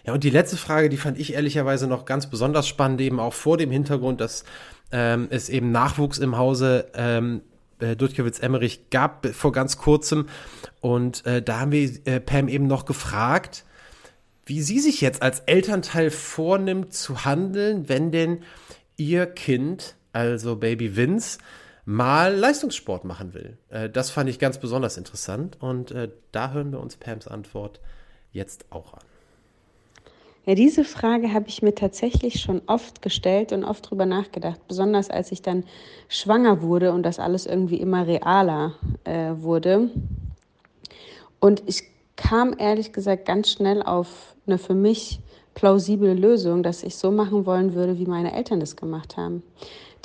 Ja, 0.05 0.13
und 0.13 0.23
die 0.23 0.29
letzte 0.29 0.57
Frage, 0.57 0.89
die 0.89 0.97
fand 0.97 1.19
ich 1.19 1.33
ehrlicherweise 1.33 1.87
noch 1.87 2.05
ganz 2.05 2.29
besonders 2.29 2.67
spannend, 2.67 3.01
eben 3.01 3.19
auch 3.19 3.33
vor 3.33 3.57
dem 3.57 3.71
Hintergrund, 3.71 4.21
dass 4.21 4.45
ähm, 4.91 5.27
es 5.29 5.49
eben 5.49 5.71
Nachwuchs 5.71 6.17
im 6.17 6.37
Hause 6.37 6.87
ähm, 6.93 7.41
äh, 7.79 7.95
Dudkiewicz-Emmerich 7.95 8.89
gab 8.89 9.27
vor 9.27 9.51
ganz 9.51 9.77
kurzem. 9.77 10.27
Und 10.81 11.25
äh, 11.25 11.41
da 11.41 11.59
haben 11.59 11.71
wir 11.71 11.89
äh, 12.05 12.19
Pam 12.19 12.47
eben 12.47 12.67
noch 12.67 12.85
gefragt, 12.85 13.65
wie 14.47 14.61
sie 14.61 14.79
sich 14.79 15.01
jetzt 15.01 15.21
als 15.21 15.41
Elternteil 15.41 16.09
vornimmt 16.09 16.93
zu 16.93 17.25
handeln, 17.25 17.89
wenn 17.89 18.11
denn 18.11 18.43
ihr 18.95 19.25
Kind, 19.25 19.95
also 20.13 20.55
Baby 20.55 20.95
Vince, 20.95 21.37
mal 21.85 22.35
Leistungssport 22.35 23.05
machen 23.05 23.33
will. 23.33 23.57
Äh, 23.69 23.89
das 23.89 24.09
fand 24.09 24.29
ich 24.29 24.39
ganz 24.39 24.59
besonders 24.59 24.97
interessant 24.97 25.57
und 25.61 25.91
äh, 25.91 26.09
da 26.31 26.51
hören 26.51 26.71
wir 26.71 26.79
uns 26.79 26.97
Pams 26.97 27.27
Antwort 27.27 27.79
jetzt 28.31 28.65
auch 28.71 28.93
an. 28.93 28.99
Ja, 30.45 30.55
diese 30.55 30.85
Frage 30.85 31.33
habe 31.33 31.49
ich 31.49 31.61
mir 31.61 31.75
tatsächlich 31.75 32.39
schon 32.39 32.61
oft 32.67 33.01
gestellt 33.01 33.51
und 33.51 33.65
oft 33.65 33.89
drüber 33.89 34.05
nachgedacht, 34.05 34.65
besonders 34.67 35.09
als 35.09 35.33
ich 35.33 35.41
dann 35.41 35.65
schwanger 36.07 36.61
wurde 36.61 36.93
und 36.93 37.03
das 37.03 37.19
alles 37.19 37.45
irgendwie 37.45 37.81
immer 37.81 38.07
realer 38.07 38.75
äh, 39.03 39.33
wurde. 39.35 39.89
Und 41.41 41.63
ich 41.67 41.83
kam 42.15 42.55
ehrlich 42.57 42.93
gesagt 42.93 43.25
ganz 43.25 43.51
schnell 43.51 43.83
auf 43.83 44.36
eine 44.47 44.57
für 44.57 44.73
mich 44.73 45.19
plausible 45.53 46.13
Lösung, 46.13 46.63
dass 46.63 46.83
ich 46.83 46.95
so 46.95 47.11
machen 47.11 47.45
wollen 47.45 47.73
würde, 47.73 47.97
wie 47.97 48.05
meine 48.05 48.33
Eltern 48.33 48.59
das 48.59 48.75
gemacht 48.75 49.17
haben. 49.17 49.43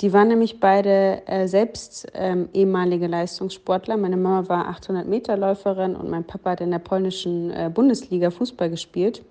Die 0.01 0.11
waren 0.11 0.27
nämlich 0.27 0.59
beide 0.59 1.21
äh, 1.27 1.47
selbst 1.47 2.07
ähm, 2.15 2.49
ehemalige 2.53 3.07
Leistungssportler. 3.07 3.95
Meine 3.95 4.17
Mama 4.17 4.49
war 4.49 4.67
800 4.67 5.07
Meter 5.07 5.37
Läuferin 5.37 5.95
und 5.95 6.09
mein 6.09 6.23
Papa 6.23 6.51
hat 6.51 6.61
in 6.61 6.71
der 6.71 6.79
polnischen 6.79 7.51
äh, 7.51 7.71
Bundesliga 7.73 8.31
Fußball 8.31 8.69
gespielt. 8.69 9.23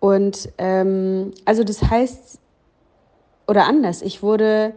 Und 0.00 0.48
ähm, 0.58 1.32
also 1.44 1.64
das 1.64 1.82
heißt, 1.82 2.40
oder 3.46 3.66
anders, 3.66 4.02
ich 4.02 4.22
wurde 4.22 4.74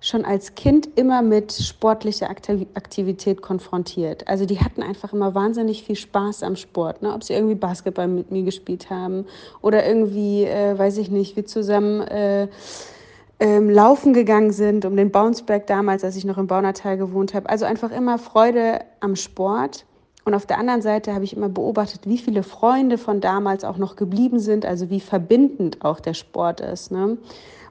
schon 0.00 0.24
als 0.24 0.54
Kind 0.54 0.88
immer 0.96 1.22
mit 1.22 1.52
sportlicher 1.52 2.30
Aktivität 2.30 3.42
konfrontiert. 3.42 4.26
Also 4.28 4.46
die 4.46 4.60
hatten 4.60 4.82
einfach 4.82 5.12
immer 5.12 5.34
wahnsinnig 5.34 5.82
viel 5.82 5.96
Spaß 5.96 6.42
am 6.42 6.56
Sport, 6.56 7.02
ne? 7.02 7.12
ob 7.12 7.22
sie 7.22 7.34
irgendwie 7.34 7.54
Basketball 7.54 8.08
mit 8.08 8.30
mir 8.30 8.42
gespielt 8.42 8.88
haben 8.88 9.26
oder 9.60 9.86
irgendwie, 9.86 10.44
äh, 10.44 10.78
weiß 10.78 10.96
ich 10.98 11.10
nicht, 11.10 11.36
wir 11.36 11.44
zusammen 11.44 12.00
äh, 12.02 12.48
ähm, 13.40 13.70
laufen 13.70 14.12
gegangen 14.12 14.52
sind 14.52 14.84
um 14.84 14.96
den 14.96 15.10
Bounceberg 15.10 15.66
damals, 15.66 16.04
als 16.04 16.16
ich 16.16 16.24
noch 16.24 16.38
im 16.38 16.46
Baunatal 16.46 16.96
gewohnt 16.96 17.34
habe. 17.34 17.48
Also 17.48 17.64
einfach 17.64 17.90
immer 17.90 18.18
Freude 18.18 18.80
am 19.00 19.16
Sport. 19.16 19.86
Und 20.26 20.34
auf 20.34 20.44
der 20.44 20.58
anderen 20.58 20.82
Seite 20.82 21.14
habe 21.14 21.24
ich 21.24 21.34
immer 21.34 21.48
beobachtet, 21.48 22.02
wie 22.04 22.18
viele 22.18 22.42
Freunde 22.42 22.98
von 22.98 23.22
damals 23.22 23.64
auch 23.64 23.78
noch 23.78 23.96
geblieben 23.96 24.38
sind, 24.38 24.66
also 24.66 24.90
wie 24.90 25.00
verbindend 25.00 25.82
auch 25.82 25.98
der 25.98 26.12
Sport 26.12 26.60
ist. 26.60 26.92
Ne? 26.92 27.16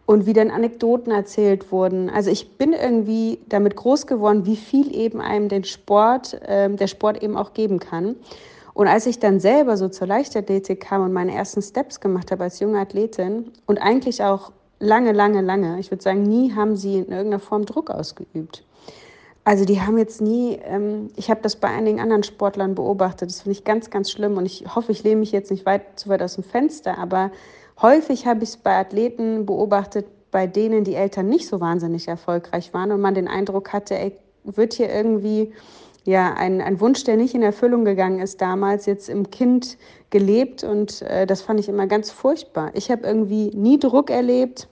Und 0.09 0.25
wie 0.25 0.33
dann 0.33 0.49
Anekdoten 0.49 1.11
erzählt 1.11 1.71
wurden. 1.71 2.09
Also 2.09 2.31
ich 2.31 2.57
bin 2.57 2.73
irgendwie 2.73 3.37
damit 3.47 3.75
groß 3.75 4.07
geworden, 4.07 4.43
wie 4.47 4.55
viel 4.55 4.95
eben 4.95 5.21
einem 5.21 5.49
den 5.49 5.65
Sport, 5.65 6.33
äh, 6.47 6.67
der 6.67 6.87
Sport 6.87 7.21
eben 7.21 7.37
auch 7.37 7.53
geben 7.53 7.77
kann. 7.77 8.15
Und 8.73 8.87
als 8.87 9.05
ich 9.05 9.19
dann 9.19 9.39
selber 9.39 9.77
so 9.77 9.87
zur 9.87 10.07
Leichtathletik 10.07 10.79
kam 10.79 11.03
und 11.03 11.13
meine 11.13 11.35
ersten 11.35 11.61
Steps 11.61 11.99
gemacht 11.99 12.31
habe 12.31 12.45
als 12.45 12.59
junge 12.59 12.79
Athletin 12.79 13.51
und 13.67 13.77
eigentlich 13.77 14.23
auch 14.23 14.51
lange, 14.79 15.11
lange, 15.11 15.41
lange, 15.41 15.79
ich 15.79 15.91
würde 15.91 16.01
sagen, 16.01 16.23
nie 16.23 16.55
haben 16.55 16.75
sie 16.75 16.95
in 16.95 17.11
irgendeiner 17.11 17.37
Form 17.37 17.67
Druck 17.67 17.91
ausgeübt. 17.91 18.63
Also 19.43 19.63
die 19.63 19.79
haben 19.79 19.99
jetzt 19.99 20.21
nie, 20.21 20.57
ähm, 20.65 21.09
ich 21.17 21.29
habe 21.29 21.41
das 21.43 21.55
bei 21.55 21.67
einigen 21.67 21.99
anderen 21.99 22.23
Sportlern 22.23 22.73
beobachtet, 22.73 23.29
das 23.29 23.41
finde 23.41 23.59
ich 23.59 23.63
ganz, 23.63 23.91
ganz 23.91 24.09
schlimm 24.09 24.37
und 24.37 24.47
ich 24.47 24.65
hoffe, 24.73 24.91
ich 24.91 25.03
lehne 25.03 25.17
mich 25.17 25.31
jetzt 25.31 25.51
nicht 25.51 25.67
weit 25.67 25.99
zu 25.99 26.09
weit 26.09 26.23
aus 26.23 26.33
dem 26.33 26.43
Fenster, 26.43 26.97
aber 26.97 27.29
Häufig 27.81 28.25
habe 28.25 28.43
ich 28.43 28.49
es 28.49 28.57
bei 28.57 28.77
Athleten 28.77 29.45
beobachtet, 29.45 30.05
bei 30.31 30.47
denen 30.47 30.83
die 30.83 30.95
Eltern 30.95 31.27
nicht 31.27 31.47
so 31.47 31.61
wahnsinnig 31.61 32.07
erfolgreich 32.07 32.73
waren 32.73 32.91
und 32.91 32.99
man 32.99 33.15
den 33.15 33.27
Eindruck 33.27 33.71
hatte, 33.71 33.97
ey, 33.97 34.13
wird 34.43 34.73
hier 34.73 34.93
irgendwie 34.93 35.53
ja 36.03 36.33
ein, 36.33 36.61
ein 36.61 36.79
Wunsch, 36.81 37.03
der 37.05 37.15
nicht 37.15 37.35
in 37.35 37.41
Erfüllung 37.41 37.85
gegangen 37.85 38.19
ist 38.19 38.41
damals, 38.41 38.85
jetzt 38.85 39.09
im 39.09 39.29
Kind 39.29 39.77
gelebt 40.09 40.63
und 40.63 41.01
äh, 41.03 41.25
das 41.25 41.41
fand 41.41 41.59
ich 41.59 41.69
immer 41.69 41.87
ganz 41.87 42.11
furchtbar. 42.11 42.71
Ich 42.73 42.91
habe 42.91 43.07
irgendwie 43.07 43.51
nie 43.55 43.79
Druck 43.79 44.09
erlebt, 44.09 44.67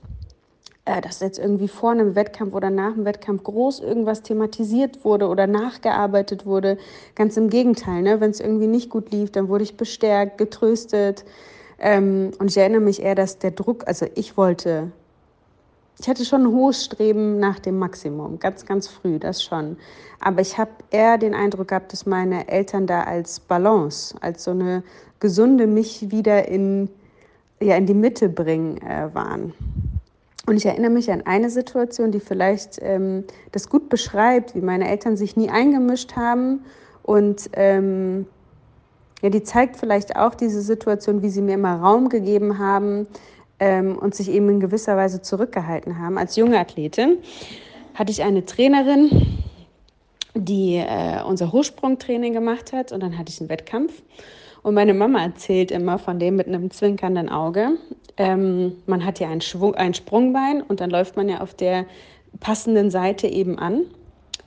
äh, 0.86 1.00
dass 1.00 1.22
jetzt 1.22 1.40
irgendwie 1.40 1.68
vor 1.68 1.92
einem 1.92 2.16
Wettkampf 2.16 2.54
oder 2.54 2.70
nach 2.70 2.94
dem 2.94 3.06
Wettkampf 3.06 3.44
groß 3.44 3.80
irgendwas 3.80 4.22
thematisiert 4.22 5.06
wurde 5.06 5.28
oder 5.28 5.48
nachgearbeitet 5.48 6.46
wurde. 6.46 6.78
Ganz 7.16 7.38
im 7.38 7.50
Gegenteil, 7.50 8.02
ne? 8.02 8.20
wenn 8.20 8.32
es 8.32 8.40
irgendwie 8.40 8.68
nicht 8.68 8.90
gut 8.90 9.12
lief, 9.12 9.32
dann 9.32 9.48
wurde 9.48 9.64
ich 9.64 9.78
bestärkt, 9.78 10.38
getröstet. 10.38 11.24
Ähm, 11.80 12.32
und 12.40 12.50
ich 12.50 12.58
erinnere 12.58 12.82
mich 12.82 13.02
eher, 13.02 13.16
dass 13.16 13.38
der 13.38 13.52
Druck, 13.52 13.88
also 13.88 14.08
ich 14.16 14.38
wollte, 14.38 14.92
ich 16.00 16.08
hatte 16.08 16.26
schon 16.26 16.44
ein 16.44 16.52
hohes 16.52 16.86
Streben 16.86 17.40
nach 17.40 17.60
dem 17.60 17.78
Maximum, 17.78 18.40
ganz, 18.40 18.66
ganz 18.66 18.88
früh, 18.88 19.20
das 19.20 19.44
schon. 19.44 19.78
Aber 20.20 20.42
ich 20.42 20.58
habe 20.58 20.72
eher 20.92 21.18
den 21.18 21.36
Eindruck 21.36 21.70
gehabt, 21.70 21.94
dass 21.94 22.06
meine 22.06 22.48
Eltern 22.48 22.88
da 22.88 23.04
als 23.04 23.40
Balance, 23.40 24.16
als 24.22 24.44
so 24.44 24.52
eine 24.52 24.84
gesunde 25.20 25.68
mich 25.68 26.12
wieder 26.12 26.48
in, 26.48 26.90
ja, 27.60 27.76
in 27.76 27.86
die 27.86 27.94
Mitte 27.94 28.30
bringen 28.30 28.78
äh, 28.78 29.14
waren. 29.14 29.54
Und 30.48 30.56
ich 30.56 30.66
erinnere 30.66 30.92
mich 30.92 31.12
an 31.12 31.24
eine 31.26 31.50
Situation, 31.50 32.12
die 32.12 32.22
vielleicht 32.22 32.80
ähm, 32.82 33.26
das 33.52 33.70
gut 33.70 33.90
beschreibt, 33.90 34.56
wie 34.56 34.62
meine 34.62 34.88
Eltern 34.88 35.18
sich 35.18 35.36
nie 35.36 35.50
eingemischt 35.50 36.16
haben 36.16 36.62
und 37.04 37.50
ähm, 37.54 38.26
ja, 39.22 39.30
die 39.30 39.44
zeigt 39.44 39.78
vielleicht 39.78 40.16
auch 40.16 40.36
diese 40.36 40.62
Situation, 40.62 41.22
wie 41.22 41.30
sie 41.30 41.42
mir 41.42 41.56
immer 41.56 41.76
Raum 41.76 42.10
gegeben 42.10 42.60
haben 42.60 43.08
ähm, 43.60 43.98
und 43.98 44.16
sich 44.16 44.30
eben 44.30 44.50
in 44.50 44.60
gewisser 44.60 44.96
Weise 44.96 45.22
zurückgehalten 45.22 46.00
haben. 46.00 46.18
Als 46.18 46.36
junge 46.36 46.60
Athletin 46.60 47.18
hatte 47.96 48.12
ich 48.12 48.22
eine 48.24 48.46
Trainerin, 48.46 49.40
die 50.36 50.76
äh, 50.76 51.24
unser 51.24 51.52
Hochsprungtraining 51.52 52.34
gemacht 52.34 52.74
hat 52.74 52.92
und 52.92 53.02
dann 53.02 53.18
hatte 53.18 53.32
ich 53.32 53.40
einen 53.40 53.50
Wettkampf. 53.50 54.04
Und 54.62 54.76
meine 54.76 54.94
Mama 54.94 55.24
erzählt 55.24 55.72
immer 55.72 55.98
von 55.98 56.20
dem 56.20 56.36
mit 56.36 56.48
einem 56.48 56.70
zwinkernden 56.70 57.30
Auge. 57.30 57.78
Ähm, 58.18 58.74
man 58.86 59.06
hat 59.06 59.20
ja 59.20 59.30
ein, 59.30 59.42
Schwung, 59.42 59.76
ein 59.76 59.94
Sprungbein 59.94 60.62
und 60.62 60.80
dann 60.80 60.90
läuft 60.90 61.16
man 61.16 61.30
ja 61.30 61.42
auf 61.42 61.54
der 61.54 61.86
passenden 62.40 62.92
Seite 62.92 63.28
eben 63.28 63.58
an. 63.58 63.86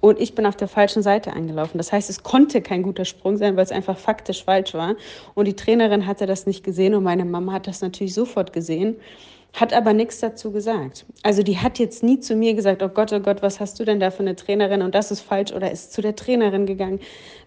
Und 0.01 0.19
ich 0.19 0.35
bin 0.35 0.47
auf 0.47 0.57
der 0.57 0.69
falschen 0.69 1.03
Seite 1.03 1.33
angelaufen. 1.33 1.79
Das 1.79 1.93
heißt, 1.93 2.09
es 2.09 2.23
konnte 2.23 2.63
kein 2.63 2.83
guter 2.83 3.05
Sprung 3.05 3.37
sein, 3.37 3.57
weil 3.57 3.65
es 3.65 3.73
einfach 3.73 3.99
faktisch 3.99 4.45
falsch 4.45 4.75
war. 4.75 4.97
Und 5.35 5.47
die 5.47 5.57
Trainerin 5.57 6.07
hatte 6.07 6.27
das 6.27 6.47
nicht 6.47 6.65
gesehen 6.65 6.95
und 6.95 7.03
meine 7.03 7.25
Mama 7.25 7.53
hat 7.53 7.67
das 7.67 7.83
natürlich 7.83 8.15
sofort 8.15 8.53
gesehen, 8.53 8.97
hat 9.53 9.73
aber 9.75 9.93
nichts 9.93 10.21
dazu 10.21 10.53
gesagt. 10.53 11.05
Also 11.23 11.43
die 11.43 11.59
hat 11.59 11.79
jetzt 11.79 12.03
nie 12.03 12.21
zu 12.21 12.35
mir 12.35 12.55
gesagt, 12.55 12.83
oh 12.83 12.89
Gott, 12.89 13.13
oh 13.13 13.21
Gott, 13.21 13.43
was 13.43 13.61
hast 13.61 13.79
du 13.81 13.85
denn 13.85 14.01
da 14.01 14.11
für 14.11 14.21
eine 14.21 14.37
Trainerin 14.37 14.83
und 14.83 14.95
das 14.95 15.11
ist 15.11 15.21
falsch 15.21 15.53
oder 15.53 15.71
ist 15.71 15.93
zu 15.93 16.03
der 16.03 16.15
Trainerin 16.15 16.67
gegangen. 16.67 17.01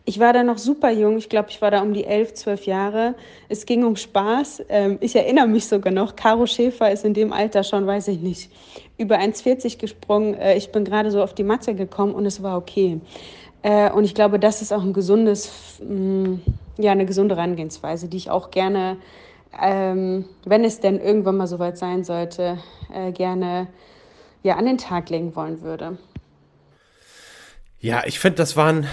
Ich 0.06 0.20
war 0.20 0.34
da 0.34 0.44
noch 0.44 0.58
super 0.58 0.92
jung, 0.92 1.18
ich 1.18 1.30
glaube, 1.30 1.50
ich 1.50 1.62
war 1.62 1.72
da 1.72 1.82
um 1.82 1.94
die 1.94 2.04
elf, 2.04 2.34
zwölf 2.34 2.66
Jahre. 2.66 3.16
Es 3.48 3.66
ging 3.66 3.86
um 3.86 3.96
Spaß. 3.96 4.64
Ähm, 4.68 4.98
ich 5.00 5.16
erinnere 5.16 5.48
mich 5.48 5.68
sogar 5.68 5.94
noch, 5.94 6.18
Caro 6.18 6.46
Schäfer 6.46 6.92
ist 6.92 7.06
in 7.06 7.14
dem 7.14 7.32
Alter 7.32 7.64
schon, 7.64 7.88
weiß 7.88 8.10
ich 8.10 8.20
nicht, 8.20 8.52
über 8.98 9.18
1,40 9.18 9.78
gesprungen. 9.78 10.34
Äh, 10.34 10.58
ich 10.58 10.74
bin 10.74 10.84
gerade 10.84 11.10
so 11.10 11.24
auf 11.24 11.34
die 11.34 11.44
Matte 11.44 11.74
gekommen 11.74 12.14
und 12.14 12.26
es 12.26 12.44
war 12.44 12.58
okay. 12.58 13.00
Äh, 13.62 13.92
und 13.92 14.04
ich 14.04 14.14
glaube, 14.14 14.40
das 14.40 14.62
ist 14.62 14.74
auch 14.74 14.84
ein 14.84 14.92
gesundes, 14.92 15.80
mm, 15.82 16.36
ja, 16.80 16.92
eine 16.92 17.06
gesunde 17.06 17.38
Herangehensweise, 17.38 18.10
die 18.10 18.18
ich 18.18 18.30
auch 18.30 18.52
gerne, 18.52 18.98
ähm, 19.62 20.26
wenn 20.44 20.66
es 20.66 20.82
denn 20.82 21.00
irgendwann 21.00 21.38
mal 21.38 21.48
soweit 21.48 21.78
sein 21.78 22.04
sollte, 22.04 22.58
äh, 22.94 23.14
gerne 23.14 23.68
ja, 24.42 24.58
an 24.58 24.66
den 24.66 24.78
Tag 24.78 25.10
legen 25.10 25.34
wollen 25.38 25.62
würde. 25.62 25.98
Ja, 27.80 28.04
ich 28.06 28.20
finde, 28.20 28.38
das 28.38 28.58
waren 28.58 28.86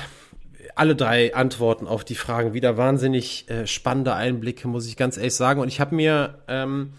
alle 0.80 0.96
drei 0.96 1.34
Antworten 1.34 1.86
auf 1.86 2.04
die 2.04 2.14
Fragen 2.14 2.54
wieder 2.54 2.78
wahnsinnig 2.78 3.44
äh, 3.50 3.66
spannende 3.66 4.14
Einblicke, 4.14 4.66
muss 4.66 4.86
ich 4.88 4.96
ganz 4.96 5.18
ehrlich 5.18 5.34
sagen. 5.34 5.60
Und 5.60 5.68
ich 5.68 5.78
habe 5.78 5.94
mir 5.94 6.38
ähm, 6.48 6.94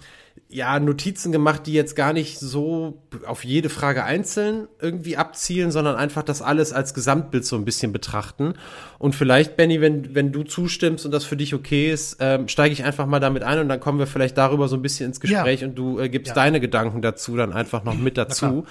ja 0.49 0.79
Notizen 0.79 1.31
gemacht, 1.31 1.65
die 1.65 1.73
jetzt 1.73 1.95
gar 1.95 2.13
nicht 2.13 2.37
so 2.37 3.01
auf 3.25 3.43
jede 3.43 3.69
Frage 3.69 4.03
einzeln 4.03 4.67
irgendwie 4.79 5.17
abzielen, 5.17 5.71
sondern 5.71 5.95
einfach 5.95 6.21
das 6.21 6.43
alles 6.43 6.73
als 6.73 6.93
Gesamtbild 6.93 7.43
so 7.43 7.55
ein 7.55 7.65
bisschen 7.65 7.91
betrachten. 7.91 8.53
Und 8.99 9.15
vielleicht, 9.15 9.57
Benny, 9.57 9.81
wenn, 9.81 10.13
wenn 10.13 10.31
du 10.31 10.43
zustimmst 10.43 11.03
und 11.07 11.11
das 11.11 11.23
für 11.23 11.35
dich 11.35 11.55
okay 11.55 11.91
ist, 11.91 12.17
ähm, 12.19 12.47
steige 12.49 12.73
ich 12.73 12.83
einfach 12.83 13.07
mal 13.07 13.19
damit 13.19 13.41
ein 13.41 13.57
und 13.57 13.67
dann 13.67 13.79
kommen 13.79 13.97
wir 13.97 14.05
vielleicht 14.05 14.37
darüber 14.37 14.67
so 14.67 14.75
ein 14.75 14.83
bisschen 14.83 15.07
ins 15.07 15.19
Gespräch 15.19 15.61
ja. 15.61 15.67
und 15.67 15.73
du 15.73 15.99
äh, 15.99 16.07
gibst 16.07 16.29
ja. 16.29 16.35
deine 16.35 16.59
Gedanken 16.59 17.01
dazu 17.01 17.35
dann 17.35 17.51
einfach 17.51 17.83
noch 17.83 17.95
mit 17.95 18.15
dazu. 18.15 18.67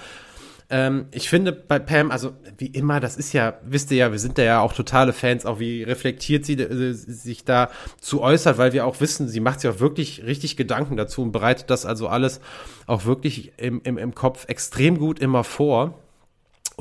Ähm, 0.71 1.07
ich 1.11 1.29
finde 1.29 1.51
bei 1.51 1.79
Pam, 1.79 2.11
also 2.11 2.31
wie 2.57 2.67
immer, 2.67 3.01
das 3.01 3.17
ist 3.17 3.33
ja, 3.33 3.59
wisst 3.63 3.91
ihr 3.91 3.97
ja, 3.97 4.11
wir 4.11 4.19
sind 4.19 4.37
da 4.37 4.43
ja 4.43 4.61
auch 4.61 4.71
totale 4.71 5.11
Fans, 5.11 5.45
auch 5.45 5.59
wie 5.59 5.83
reflektiert 5.83 6.45
sie 6.45 6.53
äh, 6.53 6.93
sich 6.93 7.43
da 7.43 7.69
zu 7.99 8.21
äußert, 8.21 8.57
weil 8.57 8.71
wir 8.71 8.85
auch 8.85 9.01
wissen, 9.01 9.27
sie 9.27 9.41
macht 9.41 9.59
sich 9.59 9.69
auch 9.69 9.79
wirklich 9.81 10.23
richtig 10.23 10.55
Gedanken 10.55 10.95
dazu 10.95 11.23
und 11.23 11.33
bereitet 11.33 11.69
das 11.69 11.85
also 11.85 12.07
alles 12.07 12.39
auch 12.87 13.03
wirklich 13.05 13.51
im, 13.57 13.81
im, 13.83 13.97
im 13.97 14.15
Kopf 14.15 14.45
extrem 14.47 14.97
gut 14.97 15.19
immer 15.19 15.43
vor. 15.43 15.99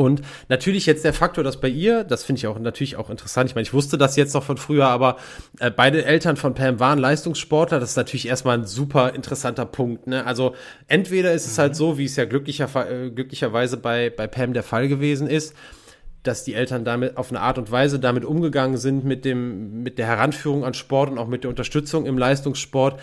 Und 0.01 0.23
natürlich 0.49 0.87
jetzt 0.87 1.05
der 1.05 1.13
Faktor, 1.13 1.45
dass 1.45 1.61
bei 1.61 1.69
ihr, 1.69 2.05
das 2.05 2.25
finde 2.25 2.39
ich 2.39 2.47
auch 2.47 2.59
natürlich 2.59 2.97
auch 2.97 3.11
interessant. 3.11 3.51
Ich 3.51 3.55
meine, 3.55 3.65
ich 3.65 3.75
wusste 3.75 3.99
das 3.99 4.17
jetzt 4.17 4.33
noch 4.33 4.43
von 4.43 4.57
früher, 4.57 4.89
aber 4.89 5.19
äh, 5.59 5.71
beide 5.71 6.07
Eltern 6.07 6.37
von 6.37 6.55
Pam 6.55 6.81
waren 6.81 6.99
Leistungssportler. 6.99 7.79
Das 7.79 7.91
ist 7.91 7.97
natürlich 7.97 8.27
erstmal 8.27 8.57
ein 8.57 8.65
super 8.65 9.15
interessanter 9.15 9.67
Punkt. 9.67 10.07
Ne? 10.07 10.25
Also 10.25 10.55
entweder 10.89 11.35
ist 11.35 11.47
es 11.47 11.59
halt 11.59 11.77
so, 11.77 11.99
wie 11.99 12.07
es 12.07 12.17
ja 12.17 12.25
glücklicher, 12.25 12.69
äh, 12.91 13.11
glücklicherweise 13.11 13.77
bei, 13.77 14.09
bei 14.09 14.27
Pam 14.27 14.55
der 14.55 14.63
Fall 14.63 14.89
gewesen 14.89 15.29
ist, 15.29 15.55
dass 16.23 16.45
die 16.45 16.55
Eltern 16.55 16.87
damit 16.87 17.19
auf 17.19 17.29
eine 17.29 17.41
Art 17.41 17.59
und 17.59 17.71
Weise 17.71 17.99
damit 17.99 18.25
umgegangen 18.25 18.79
sind 18.79 19.05
mit 19.05 19.27
dem, 19.27 19.83
mit 19.83 19.99
der 19.99 20.07
Heranführung 20.07 20.65
an 20.65 20.73
Sport 20.73 21.11
und 21.11 21.19
auch 21.19 21.29
mit 21.29 21.45
der 21.45 21.51
Unterstützung 21.51 22.07
im 22.07 22.17
Leistungssport, 22.17 22.99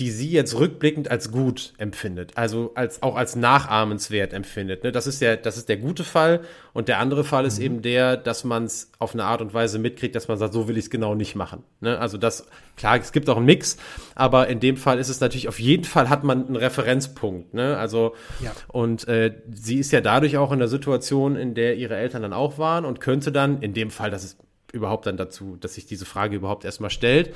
die 0.00 0.10
sie 0.10 0.30
jetzt 0.30 0.58
rückblickend 0.58 1.08
als 1.08 1.30
gut 1.30 1.72
empfindet, 1.78 2.32
also 2.36 2.72
als 2.74 3.00
auch 3.04 3.14
als 3.14 3.36
nachahmenswert 3.36 4.32
empfindet. 4.32 4.82
Ne? 4.82 4.90
Das 4.90 5.06
ist 5.06 5.20
der, 5.20 5.36
das 5.36 5.56
ist 5.56 5.68
der 5.68 5.76
gute 5.76 6.02
Fall 6.02 6.40
und 6.72 6.88
der 6.88 6.98
andere 6.98 7.22
Fall 7.22 7.44
ist 7.44 7.58
mhm. 7.58 7.64
eben 7.64 7.82
der, 7.82 8.16
dass 8.16 8.42
man 8.42 8.64
es 8.64 8.90
auf 8.98 9.14
eine 9.14 9.22
Art 9.22 9.40
und 9.40 9.54
Weise 9.54 9.78
mitkriegt, 9.78 10.16
dass 10.16 10.26
man 10.26 10.36
sagt, 10.36 10.52
so 10.52 10.66
will 10.66 10.76
ich 10.76 10.86
es 10.86 10.90
genau 10.90 11.14
nicht 11.14 11.36
machen. 11.36 11.62
Ne? 11.80 11.96
Also 11.96 12.18
das, 12.18 12.44
klar, 12.76 12.98
es 12.98 13.12
gibt 13.12 13.28
auch 13.30 13.36
einen 13.36 13.46
Mix, 13.46 13.76
aber 14.16 14.48
in 14.48 14.58
dem 14.58 14.76
Fall 14.76 14.98
ist 14.98 15.10
es 15.10 15.20
natürlich 15.20 15.46
auf 15.46 15.60
jeden 15.60 15.84
Fall 15.84 16.08
hat 16.08 16.24
man 16.24 16.44
einen 16.48 16.56
Referenzpunkt. 16.56 17.54
Ne? 17.54 17.76
Also 17.76 18.16
ja. 18.42 18.50
und 18.66 19.06
äh, 19.06 19.32
sie 19.52 19.78
ist 19.78 19.92
ja 19.92 20.00
dadurch 20.00 20.38
auch 20.38 20.50
in 20.50 20.58
der 20.58 20.68
Situation, 20.68 21.36
in 21.36 21.54
der 21.54 21.76
ihre 21.76 21.94
Eltern 21.94 22.22
dann 22.22 22.32
auch 22.32 22.58
waren 22.58 22.84
und 22.84 23.00
könnte 23.00 23.30
dann 23.30 23.62
in 23.62 23.74
dem 23.74 23.92
Fall, 23.92 24.10
dass 24.10 24.24
es 24.24 24.36
überhaupt 24.72 25.06
dann 25.06 25.16
dazu, 25.16 25.56
dass 25.60 25.74
sich 25.74 25.86
diese 25.86 26.04
Frage 26.04 26.34
überhaupt 26.34 26.64
erstmal 26.64 26.90
stellt, 26.90 27.32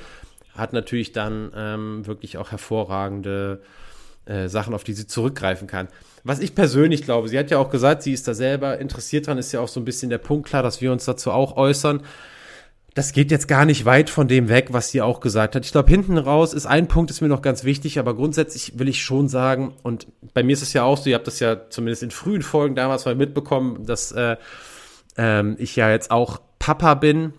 hat 0.55 0.73
natürlich 0.73 1.11
dann 1.11 1.51
ähm, 1.55 2.05
wirklich 2.05 2.37
auch 2.37 2.51
hervorragende 2.51 3.61
äh, 4.25 4.47
Sachen, 4.47 4.73
auf 4.73 4.83
die 4.83 4.93
sie 4.93 5.07
zurückgreifen 5.07 5.67
kann. 5.67 5.87
Was 6.23 6.39
ich 6.39 6.53
persönlich 6.53 7.03
glaube, 7.03 7.29
sie 7.29 7.39
hat 7.39 7.49
ja 7.49 7.57
auch 7.57 7.69
gesagt, 7.69 8.03
sie 8.03 8.13
ist 8.13 8.27
da 8.27 8.33
selber 8.33 8.77
interessiert 8.77 9.27
dran, 9.27 9.37
ist 9.37 9.51
ja 9.51 9.59
auch 9.59 9.67
so 9.67 9.79
ein 9.79 9.85
bisschen 9.85 10.09
der 10.09 10.17
Punkt 10.17 10.47
klar, 10.47 10.63
dass 10.63 10.81
wir 10.81 10.91
uns 10.91 11.05
dazu 11.05 11.31
auch 11.31 11.57
äußern. 11.57 12.01
Das 12.93 13.13
geht 13.13 13.31
jetzt 13.31 13.47
gar 13.47 13.65
nicht 13.65 13.85
weit 13.85 14.09
von 14.09 14.27
dem 14.27 14.49
weg, 14.49 14.67
was 14.71 14.89
sie 14.89 15.01
auch 15.01 15.19
gesagt 15.19 15.55
hat. 15.55 15.65
Ich 15.65 15.71
glaube, 15.71 15.89
hinten 15.89 16.17
raus 16.17 16.53
ist 16.53 16.65
ein 16.65 16.87
Punkt, 16.87 17.11
ist 17.11 17.21
mir 17.21 17.27
noch 17.27 17.41
ganz 17.41 17.63
wichtig, 17.63 17.97
aber 17.99 18.15
grundsätzlich 18.15 18.77
will 18.77 18.89
ich 18.89 19.03
schon 19.03 19.29
sagen, 19.29 19.73
und 19.83 20.07
bei 20.33 20.43
mir 20.43 20.53
ist 20.53 20.63
es 20.63 20.73
ja 20.73 20.83
auch 20.83 20.97
so, 20.97 21.09
ihr 21.09 21.15
habt 21.15 21.27
das 21.27 21.39
ja 21.39 21.69
zumindest 21.69 22.03
in 22.03 22.11
frühen 22.11 22.41
Folgen 22.41 22.75
damals 22.75 23.05
mal 23.05 23.15
mitbekommen, 23.15 23.85
dass 23.85 24.11
äh, 24.11 24.37
ähm, 25.17 25.55
ich 25.59 25.75
ja 25.75 25.89
jetzt 25.89 26.11
auch 26.11 26.41
Papa 26.57 26.95
bin 26.95 27.33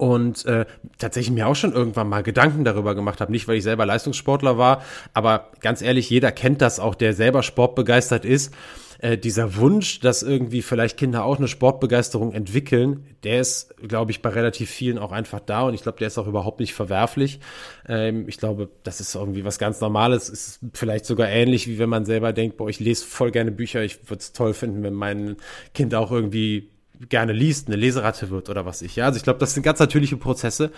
und 0.00 0.46
äh, 0.46 0.64
tatsächlich 0.96 1.34
mir 1.34 1.46
auch 1.46 1.54
schon 1.54 1.74
irgendwann 1.74 2.08
mal 2.08 2.22
Gedanken 2.22 2.64
darüber 2.64 2.94
gemacht 2.94 3.20
habe. 3.20 3.30
Nicht, 3.30 3.46
weil 3.48 3.56
ich 3.56 3.62
selber 3.62 3.84
Leistungssportler 3.84 4.56
war, 4.56 4.82
aber 5.12 5.50
ganz 5.60 5.82
ehrlich, 5.82 6.08
jeder 6.08 6.32
kennt 6.32 6.62
das 6.62 6.80
auch, 6.80 6.94
der 6.94 7.12
selber 7.12 7.42
sportbegeistert 7.42 8.24
ist. 8.24 8.54
Äh, 9.00 9.18
dieser 9.18 9.56
Wunsch, 9.56 10.00
dass 10.00 10.22
irgendwie 10.22 10.62
vielleicht 10.62 10.96
Kinder 10.96 11.24
auch 11.24 11.36
eine 11.36 11.48
Sportbegeisterung 11.48 12.32
entwickeln, 12.32 13.08
der 13.24 13.42
ist, 13.42 13.74
glaube 13.86 14.10
ich, 14.10 14.22
bei 14.22 14.30
relativ 14.30 14.70
vielen 14.70 14.96
auch 14.96 15.12
einfach 15.12 15.40
da 15.40 15.64
und 15.64 15.74
ich 15.74 15.82
glaube, 15.82 15.98
der 15.98 16.06
ist 16.06 16.16
auch 16.16 16.26
überhaupt 16.26 16.60
nicht 16.60 16.72
verwerflich. 16.72 17.38
Ähm, 17.86 18.26
ich 18.26 18.38
glaube, 18.38 18.70
das 18.84 19.00
ist 19.00 19.14
irgendwie 19.14 19.44
was 19.44 19.58
ganz 19.58 19.82
Normales. 19.82 20.30
Ist 20.30 20.60
vielleicht 20.72 21.04
sogar 21.04 21.28
ähnlich, 21.28 21.66
wie 21.66 21.78
wenn 21.78 21.90
man 21.90 22.06
selber 22.06 22.32
denkt, 22.32 22.56
boah, 22.56 22.70
ich 22.70 22.80
lese 22.80 23.04
voll 23.04 23.32
gerne 23.32 23.50
Bücher, 23.52 23.82
ich 23.82 24.08
würde 24.08 24.20
es 24.20 24.32
toll 24.32 24.54
finden, 24.54 24.82
wenn 24.82 24.94
mein 24.94 25.36
Kind 25.74 25.94
auch 25.94 26.10
irgendwie 26.10 26.70
gerne 27.08 27.32
liest, 27.32 27.68
eine 27.68 27.76
Leseratte 27.76 28.30
wird 28.30 28.48
oder 28.48 28.66
was 28.66 28.82
ich. 28.82 28.96
Ja, 28.96 29.06
also 29.06 29.16
ich 29.16 29.22
glaube, 29.22 29.38
das 29.38 29.54
sind 29.54 29.62
ganz 29.62 29.78
natürliche 29.78 30.16
Prozesse. 30.16 30.70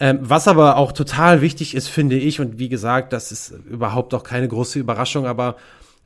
Ähm, 0.00 0.18
was 0.22 0.48
aber 0.48 0.76
auch 0.76 0.92
total 0.92 1.40
wichtig 1.42 1.74
ist, 1.74 1.88
finde 1.88 2.16
ich, 2.16 2.40
und 2.40 2.58
wie 2.58 2.68
gesagt, 2.68 3.12
das 3.12 3.32
ist 3.32 3.54
überhaupt 3.68 4.14
auch 4.14 4.24
keine 4.24 4.48
große 4.48 4.78
Überraschung, 4.78 5.26
aber 5.26 5.56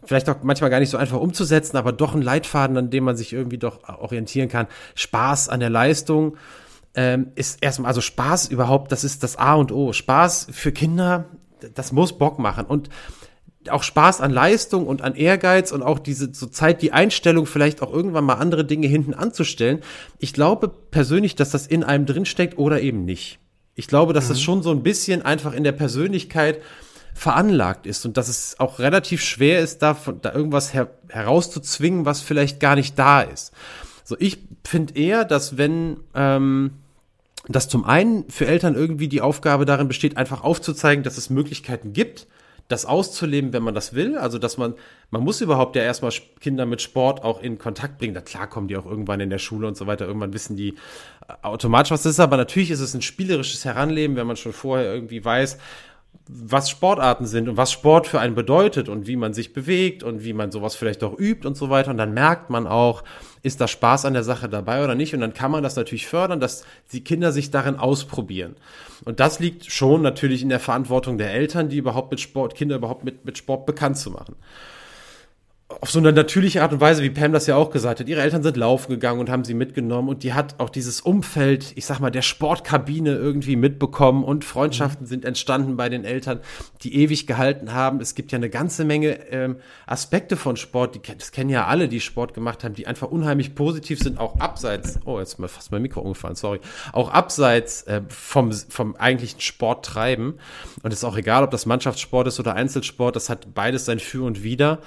vielleicht 0.04 0.28
auch 0.28 0.36
manchmal 0.42 0.70
gar 0.70 0.80
nicht 0.80 0.90
so 0.90 0.96
einfach 0.96 1.20
umzusetzen, 1.20 1.76
aber 1.76 1.92
doch 1.92 2.14
ein 2.14 2.22
Leitfaden, 2.22 2.76
an 2.76 2.90
dem 2.90 3.04
man 3.04 3.16
sich 3.16 3.32
irgendwie 3.32 3.58
doch 3.58 3.88
orientieren 4.00 4.48
kann. 4.48 4.66
Spaß 4.94 5.48
an 5.48 5.60
der 5.60 5.70
Leistung 5.70 6.36
ähm, 6.94 7.28
ist 7.34 7.62
erstmal, 7.62 7.88
also 7.88 8.00
Spaß 8.00 8.48
überhaupt, 8.48 8.90
das 8.90 9.04
ist 9.04 9.22
das 9.22 9.36
A 9.36 9.54
und 9.54 9.70
O. 9.72 9.92
Spaß 9.92 10.48
für 10.50 10.72
Kinder, 10.72 11.26
das 11.74 11.92
muss 11.92 12.16
Bock 12.18 12.38
machen. 12.38 12.66
Und 12.66 12.88
auch 13.70 13.82
Spaß 13.82 14.20
an 14.20 14.30
Leistung 14.30 14.86
und 14.86 15.02
an 15.02 15.14
Ehrgeiz 15.14 15.72
und 15.72 15.82
auch 15.82 15.98
diese 15.98 16.32
so 16.32 16.46
Zeit, 16.46 16.82
die 16.82 16.92
Einstellung, 16.92 17.46
vielleicht 17.46 17.82
auch 17.82 17.92
irgendwann 17.92 18.24
mal 18.24 18.34
andere 18.34 18.64
Dinge 18.64 18.86
hinten 18.86 19.14
anzustellen. 19.14 19.80
Ich 20.18 20.32
glaube 20.32 20.68
persönlich, 20.68 21.34
dass 21.34 21.50
das 21.50 21.66
in 21.66 21.84
einem 21.84 22.06
drinsteckt 22.06 22.58
oder 22.58 22.80
eben 22.80 23.04
nicht. 23.04 23.38
Ich 23.74 23.88
glaube, 23.88 24.12
dass 24.12 24.24
mhm. 24.24 24.28
das 24.28 24.40
schon 24.42 24.62
so 24.62 24.70
ein 24.70 24.82
bisschen 24.82 25.22
einfach 25.22 25.52
in 25.52 25.64
der 25.64 25.72
Persönlichkeit 25.72 26.60
veranlagt 27.14 27.86
ist 27.86 28.04
und 28.04 28.16
dass 28.16 28.28
es 28.28 28.60
auch 28.60 28.78
relativ 28.78 29.22
schwer 29.22 29.60
ist, 29.60 29.80
da, 29.80 29.96
da 30.20 30.32
irgendwas 30.34 30.74
her 30.74 30.90
herauszuzwingen, 31.08 32.04
was 32.04 32.20
vielleicht 32.20 32.60
gar 32.60 32.74
nicht 32.74 32.98
da 32.98 33.22
ist. 33.22 33.52
So, 34.04 34.16
ich 34.18 34.38
finde 34.64 34.94
eher, 34.94 35.24
dass 35.24 35.56
wenn 35.56 36.00
ähm, 36.14 36.72
dass 37.48 37.68
zum 37.68 37.84
einen 37.84 38.28
für 38.28 38.46
Eltern 38.46 38.74
irgendwie 38.74 39.08
die 39.08 39.20
Aufgabe 39.20 39.64
darin 39.64 39.88
besteht, 39.88 40.16
einfach 40.16 40.42
aufzuzeigen, 40.42 41.04
dass 41.04 41.16
es 41.16 41.30
Möglichkeiten 41.30 41.92
gibt, 41.92 42.26
das 42.68 42.84
auszuleben, 42.84 43.52
wenn 43.52 43.62
man 43.62 43.74
das 43.74 43.94
will. 43.94 44.16
Also, 44.16 44.38
dass 44.38 44.58
man, 44.58 44.74
man 45.10 45.22
muss 45.22 45.40
überhaupt 45.40 45.76
ja 45.76 45.82
erstmal 45.82 46.12
Kinder 46.40 46.66
mit 46.66 46.82
Sport 46.82 47.22
auch 47.22 47.40
in 47.40 47.58
Kontakt 47.58 47.98
bringen. 47.98 48.14
Da 48.14 48.20
klar 48.20 48.48
kommen 48.48 48.68
die 48.68 48.76
auch 48.76 48.86
irgendwann 48.86 49.20
in 49.20 49.30
der 49.30 49.38
Schule 49.38 49.66
und 49.68 49.76
so 49.76 49.86
weiter. 49.86 50.06
Irgendwann 50.06 50.32
wissen 50.32 50.56
die 50.56 50.70
äh, 51.28 51.32
automatisch, 51.42 51.90
was 51.92 52.02
das 52.02 52.12
ist. 52.12 52.20
Aber 52.20 52.36
natürlich 52.36 52.70
ist 52.70 52.80
es 52.80 52.94
ein 52.94 53.02
spielerisches 53.02 53.64
Heranleben, 53.64 54.16
wenn 54.16 54.26
man 54.26 54.36
schon 54.36 54.52
vorher 54.52 54.92
irgendwie 54.92 55.24
weiß, 55.24 55.58
was 56.28 56.68
Sportarten 56.68 57.26
sind 57.26 57.48
und 57.48 57.56
was 57.56 57.70
Sport 57.70 58.08
für 58.08 58.18
einen 58.18 58.34
bedeutet 58.34 58.88
und 58.88 59.06
wie 59.06 59.16
man 59.16 59.32
sich 59.32 59.52
bewegt 59.52 60.02
und 60.02 60.24
wie 60.24 60.32
man 60.32 60.50
sowas 60.50 60.74
vielleicht 60.74 61.04
auch 61.04 61.16
übt 61.18 61.46
und 61.46 61.56
so 61.56 61.70
weiter. 61.70 61.90
Und 61.90 61.98
dann 61.98 62.14
merkt 62.14 62.50
man 62.50 62.66
auch, 62.66 63.04
ist 63.42 63.60
da 63.60 63.68
Spaß 63.68 64.06
an 64.06 64.14
der 64.14 64.24
Sache 64.24 64.48
dabei 64.48 64.82
oder 64.82 64.96
nicht? 64.96 65.14
Und 65.14 65.20
dann 65.20 65.34
kann 65.34 65.52
man 65.52 65.62
das 65.62 65.76
natürlich 65.76 66.08
fördern, 66.08 66.40
dass 66.40 66.64
die 66.92 67.04
Kinder 67.04 67.30
sich 67.30 67.52
darin 67.52 67.76
ausprobieren. 67.76 68.56
Und 69.04 69.20
das 69.20 69.38
liegt 69.38 69.70
schon 69.70 70.02
natürlich 70.02 70.42
in 70.42 70.48
der 70.48 70.58
Verantwortung 70.58 71.16
der 71.16 71.32
Eltern, 71.32 71.68
die 71.68 71.76
überhaupt 71.76 72.10
mit 72.10 72.20
Sport, 72.20 72.56
Kinder 72.56 72.76
überhaupt 72.76 73.04
mit, 73.04 73.24
mit 73.24 73.38
Sport 73.38 73.64
bekannt 73.64 73.96
zu 73.96 74.10
machen 74.10 74.34
auf 75.68 75.90
so 75.90 75.98
eine 75.98 76.12
natürliche 76.12 76.62
Art 76.62 76.72
und 76.72 76.80
Weise, 76.80 77.02
wie 77.02 77.10
Pam 77.10 77.32
das 77.32 77.48
ja 77.48 77.56
auch 77.56 77.70
gesagt 77.70 77.98
hat. 77.98 78.08
Ihre 78.08 78.20
Eltern 78.20 78.44
sind 78.44 78.56
laufen 78.56 78.92
gegangen 78.92 79.18
und 79.18 79.28
haben 79.28 79.42
sie 79.42 79.52
mitgenommen 79.52 80.08
und 80.08 80.22
die 80.22 80.32
hat 80.32 80.54
auch 80.58 80.70
dieses 80.70 81.00
Umfeld, 81.00 81.72
ich 81.74 81.86
sag 81.86 81.98
mal, 81.98 82.10
der 82.10 82.22
Sportkabine 82.22 83.16
irgendwie 83.16 83.56
mitbekommen 83.56 84.22
und 84.22 84.44
Freundschaften 84.44 85.06
mhm. 85.06 85.08
sind 85.08 85.24
entstanden 85.24 85.76
bei 85.76 85.88
den 85.88 86.04
Eltern, 86.04 86.38
die 86.82 86.94
ewig 86.94 87.26
gehalten 87.26 87.72
haben. 87.72 88.00
Es 88.00 88.14
gibt 88.14 88.30
ja 88.30 88.36
eine 88.36 88.48
ganze 88.48 88.84
Menge 88.84 89.28
ähm, 89.32 89.56
Aspekte 89.86 90.36
von 90.36 90.56
Sport, 90.56 90.94
die, 90.94 91.16
das 91.18 91.32
kennen 91.32 91.50
ja 91.50 91.66
alle, 91.66 91.88
die 91.88 92.00
Sport 92.00 92.32
gemacht 92.32 92.62
haben, 92.62 92.74
die 92.74 92.86
einfach 92.86 93.08
unheimlich 93.08 93.56
positiv 93.56 93.98
sind, 93.98 94.20
auch 94.20 94.38
abseits, 94.38 95.00
oh, 95.04 95.18
jetzt 95.18 95.40
mir 95.40 95.48
fast 95.48 95.72
mein 95.72 95.82
Mikro 95.82 96.00
umgefallen, 96.00 96.36
sorry, 96.36 96.60
auch 96.92 97.10
abseits 97.10 97.82
äh, 97.82 98.02
vom, 98.08 98.52
vom 98.52 98.94
eigentlichen 98.94 99.40
Sport 99.40 99.84
treiben. 99.84 100.34
Und 100.84 100.92
es 100.92 101.00
ist 101.00 101.04
auch 101.04 101.16
egal, 101.16 101.42
ob 101.42 101.50
das 101.50 101.66
Mannschaftssport 101.66 102.28
ist 102.28 102.38
oder 102.38 102.54
Einzelsport, 102.54 103.16
das 103.16 103.28
hat 103.28 103.52
beides 103.52 103.84
sein 103.84 103.98
Für 103.98 104.24
und 104.24 104.44
Wider. 104.44 104.78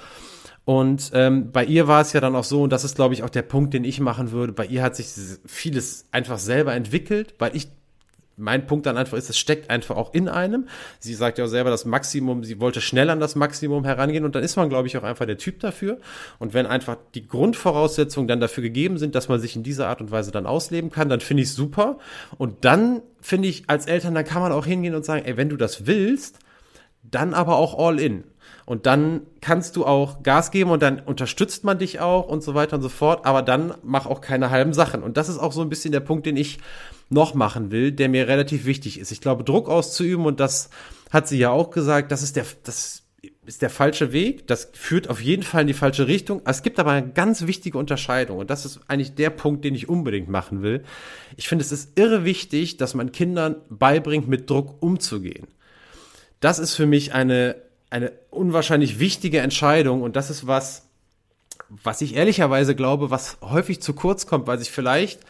Und 0.70 1.10
ähm, 1.14 1.50
bei 1.50 1.64
ihr 1.64 1.88
war 1.88 2.00
es 2.00 2.12
ja 2.12 2.20
dann 2.20 2.36
auch 2.36 2.44
so, 2.44 2.62
und 2.62 2.70
das 2.70 2.84
ist, 2.84 2.94
glaube 2.94 3.12
ich, 3.12 3.24
auch 3.24 3.28
der 3.28 3.42
Punkt, 3.42 3.74
den 3.74 3.82
ich 3.82 3.98
machen 3.98 4.30
würde. 4.30 4.52
Bei 4.52 4.64
ihr 4.64 4.84
hat 4.84 4.94
sich 4.94 5.08
vieles 5.44 6.06
einfach 6.12 6.38
selber 6.38 6.74
entwickelt, 6.74 7.34
weil 7.40 7.56
ich 7.56 7.66
mein 8.36 8.68
Punkt 8.68 8.86
dann 8.86 8.96
einfach 8.96 9.18
ist, 9.18 9.28
es 9.28 9.36
steckt 9.36 9.68
einfach 9.68 9.96
auch 9.96 10.14
in 10.14 10.28
einem. 10.28 10.68
Sie 11.00 11.14
sagt 11.14 11.38
ja 11.38 11.46
auch 11.46 11.48
selber 11.48 11.70
das 11.70 11.86
Maximum, 11.86 12.44
sie 12.44 12.60
wollte 12.60 12.80
schnell 12.80 13.10
an 13.10 13.18
das 13.18 13.34
Maximum 13.34 13.84
herangehen 13.84 14.24
und 14.24 14.36
dann 14.36 14.44
ist 14.44 14.54
man, 14.54 14.68
glaube 14.68 14.86
ich, 14.86 14.96
auch 14.96 15.02
einfach 15.02 15.26
der 15.26 15.38
Typ 15.38 15.58
dafür. 15.58 15.98
Und 16.38 16.54
wenn 16.54 16.66
einfach 16.66 16.98
die 17.16 17.26
Grundvoraussetzungen 17.26 18.28
dann 18.28 18.38
dafür 18.38 18.62
gegeben 18.62 18.96
sind, 18.96 19.16
dass 19.16 19.28
man 19.28 19.40
sich 19.40 19.56
in 19.56 19.64
dieser 19.64 19.88
Art 19.88 20.00
und 20.00 20.12
Weise 20.12 20.30
dann 20.30 20.46
ausleben 20.46 20.90
kann, 20.90 21.08
dann 21.08 21.18
finde 21.18 21.42
ich 21.42 21.52
super. 21.52 21.98
Und 22.38 22.64
dann 22.64 23.02
finde 23.20 23.48
ich 23.48 23.64
als 23.66 23.86
Eltern, 23.86 24.14
dann 24.14 24.24
kann 24.24 24.40
man 24.40 24.52
auch 24.52 24.66
hingehen 24.66 24.94
und 24.94 25.04
sagen, 25.04 25.24
ey, 25.24 25.36
wenn 25.36 25.48
du 25.48 25.56
das 25.56 25.88
willst, 25.88 26.38
dann 27.02 27.34
aber 27.34 27.56
auch 27.56 27.76
all 27.76 27.98
in. 27.98 28.22
Und 28.70 28.86
dann 28.86 29.22
kannst 29.40 29.74
du 29.74 29.84
auch 29.84 30.22
Gas 30.22 30.52
geben 30.52 30.70
und 30.70 30.80
dann 30.80 31.00
unterstützt 31.00 31.64
man 31.64 31.80
dich 31.80 31.98
auch 31.98 32.28
und 32.28 32.40
so 32.44 32.54
weiter 32.54 32.76
und 32.76 32.82
so 32.82 32.88
fort. 32.88 33.26
Aber 33.26 33.42
dann 33.42 33.74
mach 33.82 34.06
auch 34.06 34.20
keine 34.20 34.50
halben 34.50 34.72
Sachen. 34.74 35.02
Und 35.02 35.16
das 35.16 35.28
ist 35.28 35.38
auch 35.38 35.50
so 35.50 35.60
ein 35.60 35.68
bisschen 35.68 35.90
der 35.90 35.98
Punkt, 35.98 36.24
den 36.24 36.36
ich 36.36 36.60
noch 37.08 37.34
machen 37.34 37.72
will, 37.72 37.90
der 37.90 38.08
mir 38.08 38.28
relativ 38.28 38.66
wichtig 38.66 39.00
ist. 39.00 39.10
Ich 39.10 39.20
glaube, 39.20 39.42
Druck 39.42 39.68
auszuüben 39.68 40.24
und 40.24 40.38
das 40.38 40.70
hat 41.10 41.26
sie 41.26 41.36
ja 41.36 41.50
auch 41.50 41.72
gesagt, 41.72 42.12
das 42.12 42.22
ist 42.22 42.36
der, 42.36 42.46
das 42.62 43.02
ist 43.44 43.60
der 43.60 43.70
falsche 43.70 44.12
Weg. 44.12 44.46
Das 44.46 44.70
führt 44.72 45.10
auf 45.10 45.20
jeden 45.20 45.42
Fall 45.42 45.62
in 45.62 45.66
die 45.66 45.74
falsche 45.74 46.06
Richtung. 46.06 46.40
Es 46.44 46.62
gibt 46.62 46.78
aber 46.78 46.92
eine 46.92 47.08
ganz 47.08 47.48
wichtige 47.48 47.76
Unterscheidung 47.76 48.38
und 48.38 48.50
das 48.50 48.64
ist 48.64 48.78
eigentlich 48.86 49.16
der 49.16 49.30
Punkt, 49.30 49.64
den 49.64 49.74
ich 49.74 49.88
unbedingt 49.88 50.28
machen 50.28 50.62
will. 50.62 50.84
Ich 51.36 51.48
finde, 51.48 51.64
es 51.64 51.72
ist 51.72 51.98
irre 51.98 52.24
wichtig, 52.24 52.76
dass 52.76 52.94
man 52.94 53.10
Kindern 53.10 53.56
beibringt, 53.68 54.28
mit 54.28 54.48
Druck 54.48 54.80
umzugehen. 54.80 55.48
Das 56.38 56.60
ist 56.60 56.76
für 56.76 56.86
mich 56.86 57.14
eine 57.14 57.56
eine 57.90 58.12
unwahrscheinlich 58.30 58.98
wichtige 58.98 59.40
Entscheidung 59.40 60.02
und 60.02 60.16
das 60.16 60.30
ist 60.30 60.46
was, 60.46 60.86
was 61.68 62.00
ich 62.00 62.14
ehrlicherweise 62.14 62.74
glaube, 62.74 63.10
was 63.10 63.38
häufig 63.42 63.82
zu 63.82 63.92
kurz 63.92 64.26
kommt, 64.26 64.46
weil 64.46 64.58
sich 64.58 64.70
vielleicht 64.70 65.20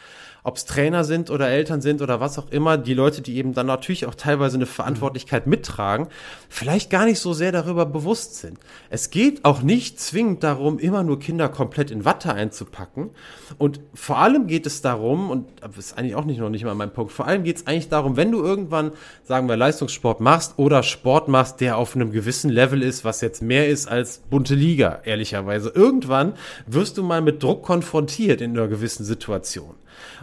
ob 0.43 0.57
es 0.57 0.65
Trainer 0.65 1.03
sind 1.03 1.29
oder 1.29 1.49
Eltern 1.49 1.81
sind 1.81 2.01
oder 2.01 2.19
was 2.19 2.39
auch 2.39 2.49
immer, 2.51 2.77
die 2.77 2.93
Leute, 2.93 3.21
die 3.21 3.37
eben 3.37 3.53
dann 3.53 3.67
natürlich 3.67 4.05
auch 4.05 4.15
teilweise 4.15 4.57
eine 4.57 4.65
Verantwortlichkeit 4.65 5.47
mittragen, 5.47 6.07
vielleicht 6.49 6.89
gar 6.89 7.05
nicht 7.05 7.19
so 7.19 7.33
sehr 7.33 7.51
darüber 7.51 7.85
bewusst 7.85 8.35
sind. 8.35 8.57
Es 8.89 9.09
geht 9.09 9.45
auch 9.45 9.61
nicht 9.61 9.99
zwingend 9.99 10.43
darum, 10.43 10.79
immer 10.79 11.03
nur 11.03 11.19
Kinder 11.19 11.49
komplett 11.49 11.91
in 11.91 12.05
Watte 12.05 12.33
einzupacken. 12.33 13.11
Und 13.57 13.81
vor 13.93 14.17
allem 14.17 14.47
geht 14.47 14.65
es 14.65 14.81
darum, 14.81 15.29
und 15.29 15.47
das 15.61 15.77
ist 15.77 15.97
eigentlich 15.97 16.15
auch 16.15 16.25
nicht 16.25 16.39
noch 16.39 16.49
nicht 16.49 16.63
mal 16.63 16.75
mein 16.75 16.93
Punkt, 16.93 17.11
vor 17.11 17.27
allem 17.27 17.43
geht 17.43 17.57
es 17.57 17.67
eigentlich 17.67 17.89
darum, 17.89 18.17
wenn 18.17 18.31
du 18.31 18.43
irgendwann, 18.43 18.91
sagen 19.23 19.47
wir, 19.47 19.57
Leistungssport 19.57 20.21
machst 20.21 20.57
oder 20.57 20.83
Sport 20.83 21.27
machst, 21.27 21.61
der 21.61 21.77
auf 21.77 21.95
einem 21.95 22.11
gewissen 22.11 22.49
Level 22.49 22.81
ist, 22.81 23.05
was 23.05 23.21
jetzt 23.21 23.41
mehr 23.41 23.67
ist 23.67 23.87
als 23.87 24.19
bunte 24.29 24.55
Liga, 24.55 25.01
ehrlicherweise. 25.03 25.69
Irgendwann 25.69 26.33
wirst 26.65 26.97
du 26.97 27.03
mal 27.03 27.21
mit 27.21 27.43
Druck 27.43 27.63
konfrontiert 27.63 28.41
in 28.41 28.57
einer 28.57 28.67
gewissen 28.67 29.05
Situation. 29.05 29.75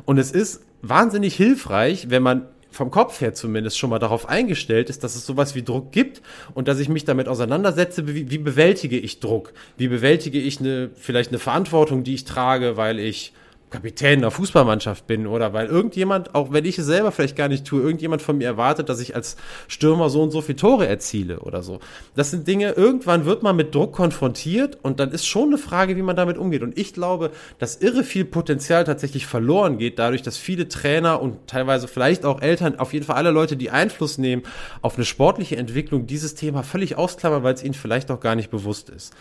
Und 0.09 0.17
es 0.17 0.31
ist 0.31 0.63
wahnsinnig 0.81 1.37
hilfreich, 1.37 2.09
wenn 2.09 2.23
man 2.23 2.47
vom 2.71 2.91
Kopf 2.91 3.21
her 3.21 3.35
zumindest 3.35 3.79
schon 3.79 3.91
mal 3.91 3.99
darauf 3.99 4.27
eingestellt 4.27 4.89
ist, 4.89 5.05
dass 5.05 5.15
es 5.17 5.27
sowas 5.27 5.55
wie 5.55 5.63
Druck 5.63 5.93
gibt 5.93 6.23
und 6.55 6.67
dass 6.67 6.79
ich 6.79 6.89
mich 6.89 7.05
damit 7.05 7.29
auseinandersetze, 7.29 8.09
wie, 8.09 8.31
wie 8.31 8.39
bewältige 8.39 8.99
ich 8.99 9.21
Druck? 9.21 9.53
Wie 9.77 9.89
bewältige 9.89 10.41
ich 10.41 10.61
eine, 10.61 10.89
vielleicht 10.95 11.29
eine 11.29 11.39
Verantwortung, 11.39 12.05
die 12.05 12.15
ich 12.15 12.25
trage, 12.25 12.79
weil 12.79 12.99
ich 12.99 13.35
Kapitän 13.71 14.19
einer 14.19 14.31
Fußballmannschaft 14.31 15.07
bin 15.07 15.27
oder 15.27 15.53
weil 15.53 15.67
irgendjemand, 15.67 16.35
auch 16.35 16.53
wenn 16.53 16.65
ich 16.65 16.79
es 16.79 16.87
selber 16.87 17.13
vielleicht 17.13 17.37
gar 17.37 17.49
nicht 17.49 17.67
tue, 17.67 17.83
irgendjemand 17.83 18.23
von 18.23 18.39
mir 18.39 18.47
erwartet, 18.47 18.89
dass 18.89 19.01
ich 19.01 19.15
als 19.15 19.37
Stürmer 19.69 20.11
so 20.11 20.23
und 20.23 20.31
so 20.31 20.41
viele 20.41 20.57
Tore 20.57 20.87
erziele 20.87 21.41
oder 21.41 21.63
so. 21.63 21.81
Das 22.15 22.31
sind 22.31 22.49
Dinge, 22.49 22.73
irgendwann 22.73 23.25
wird 23.25 23.43
man 23.43 23.57
mit 23.57 23.75
Druck 23.75 23.93
konfrontiert 23.93 24.79
und 24.83 25.01
dann 25.01 25.13
ist 25.13 25.27
schon 25.27 25.49
eine 25.49 25.59
Frage, 25.59 25.97
wie 25.97 26.03
man 26.03 26.17
damit 26.17 26.39
umgeht. 26.39 26.63
Und 26.63 26.79
ich 26.79 26.95
glaube, 26.95 27.31
dass 27.59 27.77
irre 27.77 28.05
viel 28.05 28.25
Potenzial 28.25 28.85
tatsächlich 28.85 29.27
verloren 29.27 29.79
geht, 29.79 29.99
dadurch, 29.99 30.23
dass 30.23 30.37
viele 30.37 30.69
Trainer 30.69 31.21
und 31.21 31.47
teilweise 31.47 31.89
vielleicht 31.89 32.25
auch 32.25 32.41
Eltern, 32.41 32.79
auf 32.79 32.93
jeden 32.93 33.05
Fall 33.05 33.17
alle 33.17 33.31
Leute, 33.31 33.57
die 33.57 33.71
Einfluss 33.71 34.19
nehmen 34.19 34.43
auf 34.83 34.97
eine 34.97 35.05
sportliche 35.05 35.57
Entwicklung, 35.57 36.07
dieses 36.07 36.35
Thema 36.35 36.63
völlig 36.63 36.97
ausklammern, 36.97 37.43
weil 37.43 37.55
es 37.55 37.63
ihnen 37.63 37.75
vielleicht 37.75 38.11
auch 38.11 38.21
gar 38.21 38.35
nicht 38.35 38.51
bewusst 38.51 38.91
ist. 38.91 39.15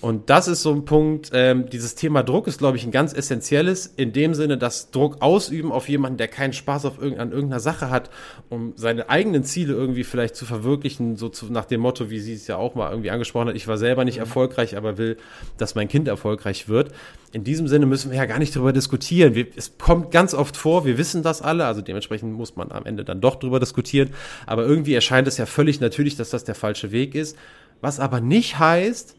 Und 0.00 0.30
das 0.30 0.48
ist 0.48 0.62
so 0.62 0.72
ein 0.72 0.86
Punkt, 0.86 1.30
ähm, 1.34 1.68
dieses 1.68 1.94
Thema 1.94 2.22
Druck 2.22 2.46
ist, 2.46 2.58
glaube 2.58 2.78
ich, 2.78 2.84
ein 2.84 2.90
ganz 2.90 3.12
essentielles, 3.12 3.86
in 3.86 4.12
dem 4.14 4.32
Sinne, 4.32 4.56
dass 4.56 4.90
Druck 4.90 5.20
ausüben 5.20 5.72
auf 5.72 5.90
jemanden, 5.90 6.16
der 6.16 6.28
keinen 6.28 6.54
Spaß 6.54 6.86
auf 6.86 7.00
irgend, 7.00 7.20
an 7.20 7.32
irgendeiner 7.32 7.60
Sache 7.60 7.90
hat, 7.90 8.08
um 8.48 8.72
seine 8.76 9.10
eigenen 9.10 9.44
Ziele 9.44 9.74
irgendwie 9.74 10.04
vielleicht 10.04 10.36
zu 10.36 10.46
verwirklichen, 10.46 11.16
so 11.16 11.28
zu, 11.28 11.52
nach 11.52 11.66
dem 11.66 11.82
Motto, 11.82 12.08
wie 12.08 12.18
sie 12.18 12.32
es 12.32 12.46
ja 12.46 12.56
auch 12.56 12.74
mal 12.74 12.90
irgendwie 12.90 13.10
angesprochen 13.10 13.48
hat, 13.48 13.56
ich 13.56 13.68
war 13.68 13.76
selber 13.76 14.06
nicht 14.06 14.16
mhm. 14.16 14.22
erfolgreich, 14.22 14.74
aber 14.74 14.96
will, 14.96 15.18
dass 15.58 15.74
mein 15.74 15.88
Kind 15.88 16.08
erfolgreich 16.08 16.66
wird. 16.66 16.92
In 17.32 17.44
diesem 17.44 17.68
Sinne 17.68 17.84
müssen 17.84 18.10
wir 18.10 18.16
ja 18.16 18.24
gar 18.24 18.38
nicht 18.38 18.56
darüber 18.56 18.72
diskutieren. 18.72 19.34
Wir, 19.34 19.48
es 19.54 19.76
kommt 19.76 20.12
ganz 20.12 20.32
oft 20.32 20.56
vor, 20.56 20.86
wir 20.86 20.96
wissen 20.96 21.22
das 21.22 21.42
alle, 21.42 21.66
also 21.66 21.82
dementsprechend 21.82 22.32
muss 22.32 22.56
man 22.56 22.72
am 22.72 22.86
Ende 22.86 23.04
dann 23.04 23.20
doch 23.20 23.36
darüber 23.36 23.60
diskutieren, 23.60 24.10
aber 24.46 24.64
irgendwie 24.64 24.94
erscheint 24.94 25.28
es 25.28 25.36
ja 25.36 25.44
völlig 25.44 25.78
natürlich, 25.80 26.16
dass 26.16 26.30
das 26.30 26.44
der 26.44 26.54
falsche 26.54 26.90
Weg 26.90 27.14
ist. 27.14 27.36
Was 27.82 28.00
aber 28.00 28.20
nicht 28.20 28.58
heißt, 28.58 29.16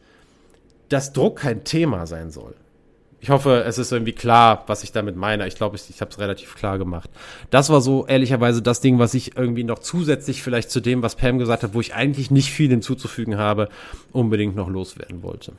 dass 0.92 1.12
Druck 1.12 1.40
kein 1.40 1.64
Thema 1.64 2.06
sein 2.06 2.30
soll. 2.30 2.54
Ich 3.20 3.30
hoffe, 3.30 3.62
es 3.64 3.78
ist 3.78 3.92
irgendwie 3.92 4.12
klar, 4.12 4.64
was 4.66 4.82
ich 4.82 4.90
damit 4.90 5.14
meine. 5.14 5.46
Ich 5.46 5.54
glaube, 5.54 5.76
ich, 5.76 5.88
ich 5.88 6.00
habe 6.00 6.10
es 6.10 6.18
relativ 6.18 6.56
klar 6.56 6.76
gemacht. 6.76 7.08
Das 7.50 7.70
war 7.70 7.80
so 7.80 8.04
ehrlicherweise 8.04 8.62
das 8.62 8.80
Ding, 8.80 8.98
was 8.98 9.14
ich 9.14 9.36
irgendwie 9.36 9.62
noch 9.62 9.78
zusätzlich 9.78 10.42
vielleicht 10.42 10.72
zu 10.72 10.80
dem, 10.80 11.02
was 11.02 11.14
Pam 11.14 11.38
gesagt 11.38 11.62
hat, 11.62 11.72
wo 11.72 11.80
ich 11.80 11.94
eigentlich 11.94 12.32
nicht 12.32 12.50
viel 12.50 12.68
hinzuzufügen 12.68 13.38
habe, 13.38 13.68
unbedingt 14.10 14.56
noch 14.56 14.68
loswerden 14.68 15.22
wollte. 15.22 15.52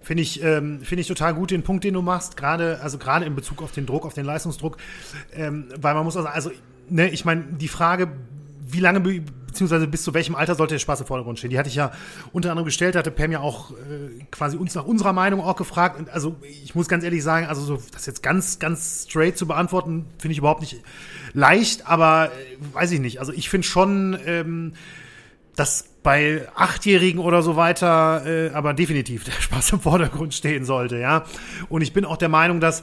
Finde 0.00 0.22
ich, 0.22 0.42
ähm, 0.42 0.80
finde 0.80 1.02
ich 1.02 1.08
total 1.08 1.34
gut 1.34 1.50
den 1.50 1.62
Punkt, 1.62 1.84
den 1.84 1.92
du 1.92 2.00
machst, 2.00 2.36
gerade, 2.38 2.80
also 2.80 2.96
gerade 2.96 3.26
in 3.26 3.34
Bezug 3.34 3.60
auf 3.60 3.72
den 3.72 3.84
Druck, 3.84 4.06
auf 4.06 4.14
den 4.14 4.24
Leistungsdruck, 4.24 4.78
ähm, 5.34 5.66
weil 5.78 5.94
man 5.94 6.04
muss 6.04 6.14
sagen, 6.14 6.28
also, 6.28 6.50
ne, 6.88 7.10
ich 7.10 7.26
meine, 7.26 7.42
die 7.42 7.68
Frage, 7.68 8.08
wie 8.68 8.80
lange 8.80 9.00
beziehungsweise 9.56 9.86
bis 9.86 10.02
zu 10.02 10.12
welchem 10.12 10.34
Alter 10.34 10.54
sollte 10.54 10.74
der 10.74 10.78
Spaß 10.80 11.00
im 11.00 11.06
Vordergrund 11.06 11.38
stehen? 11.38 11.50
Die 11.50 11.58
hatte 11.58 11.70
ich 11.70 11.74
ja 11.74 11.92
unter 12.32 12.50
anderem 12.50 12.66
gestellt, 12.66 12.94
hatte 12.94 13.10
Pam 13.10 13.32
ja 13.32 13.40
auch 13.40 13.70
äh, 13.70 14.24
quasi 14.30 14.58
uns 14.58 14.74
nach 14.74 14.84
unserer 14.84 15.14
Meinung 15.14 15.40
auch 15.40 15.56
gefragt. 15.56 15.98
Und 15.98 16.10
also 16.10 16.36
ich 16.42 16.74
muss 16.74 16.88
ganz 16.88 17.04
ehrlich 17.04 17.22
sagen, 17.22 17.46
also 17.46 17.62
so, 17.62 17.82
das 17.92 18.04
jetzt 18.04 18.22
ganz, 18.22 18.58
ganz 18.58 19.06
straight 19.08 19.38
zu 19.38 19.46
beantworten, 19.46 20.04
finde 20.18 20.32
ich 20.32 20.38
überhaupt 20.38 20.60
nicht 20.60 20.82
leicht, 21.32 21.86
aber 21.86 22.26
äh, 22.26 22.74
weiß 22.74 22.92
ich 22.92 23.00
nicht. 23.00 23.18
Also 23.18 23.32
ich 23.32 23.48
finde 23.48 23.66
schon, 23.66 24.18
ähm, 24.26 24.74
dass 25.54 25.86
bei 26.02 26.46
Achtjährigen 26.54 27.18
oder 27.18 27.40
so 27.40 27.56
weiter, 27.56 28.26
äh, 28.26 28.50
aber 28.50 28.74
definitiv 28.74 29.24
der 29.24 29.32
Spaß 29.40 29.72
im 29.72 29.80
Vordergrund 29.80 30.34
stehen 30.34 30.66
sollte, 30.66 30.98
ja. 30.98 31.24
Und 31.70 31.80
ich 31.80 31.94
bin 31.94 32.04
auch 32.04 32.18
der 32.18 32.28
Meinung, 32.28 32.60
dass 32.60 32.82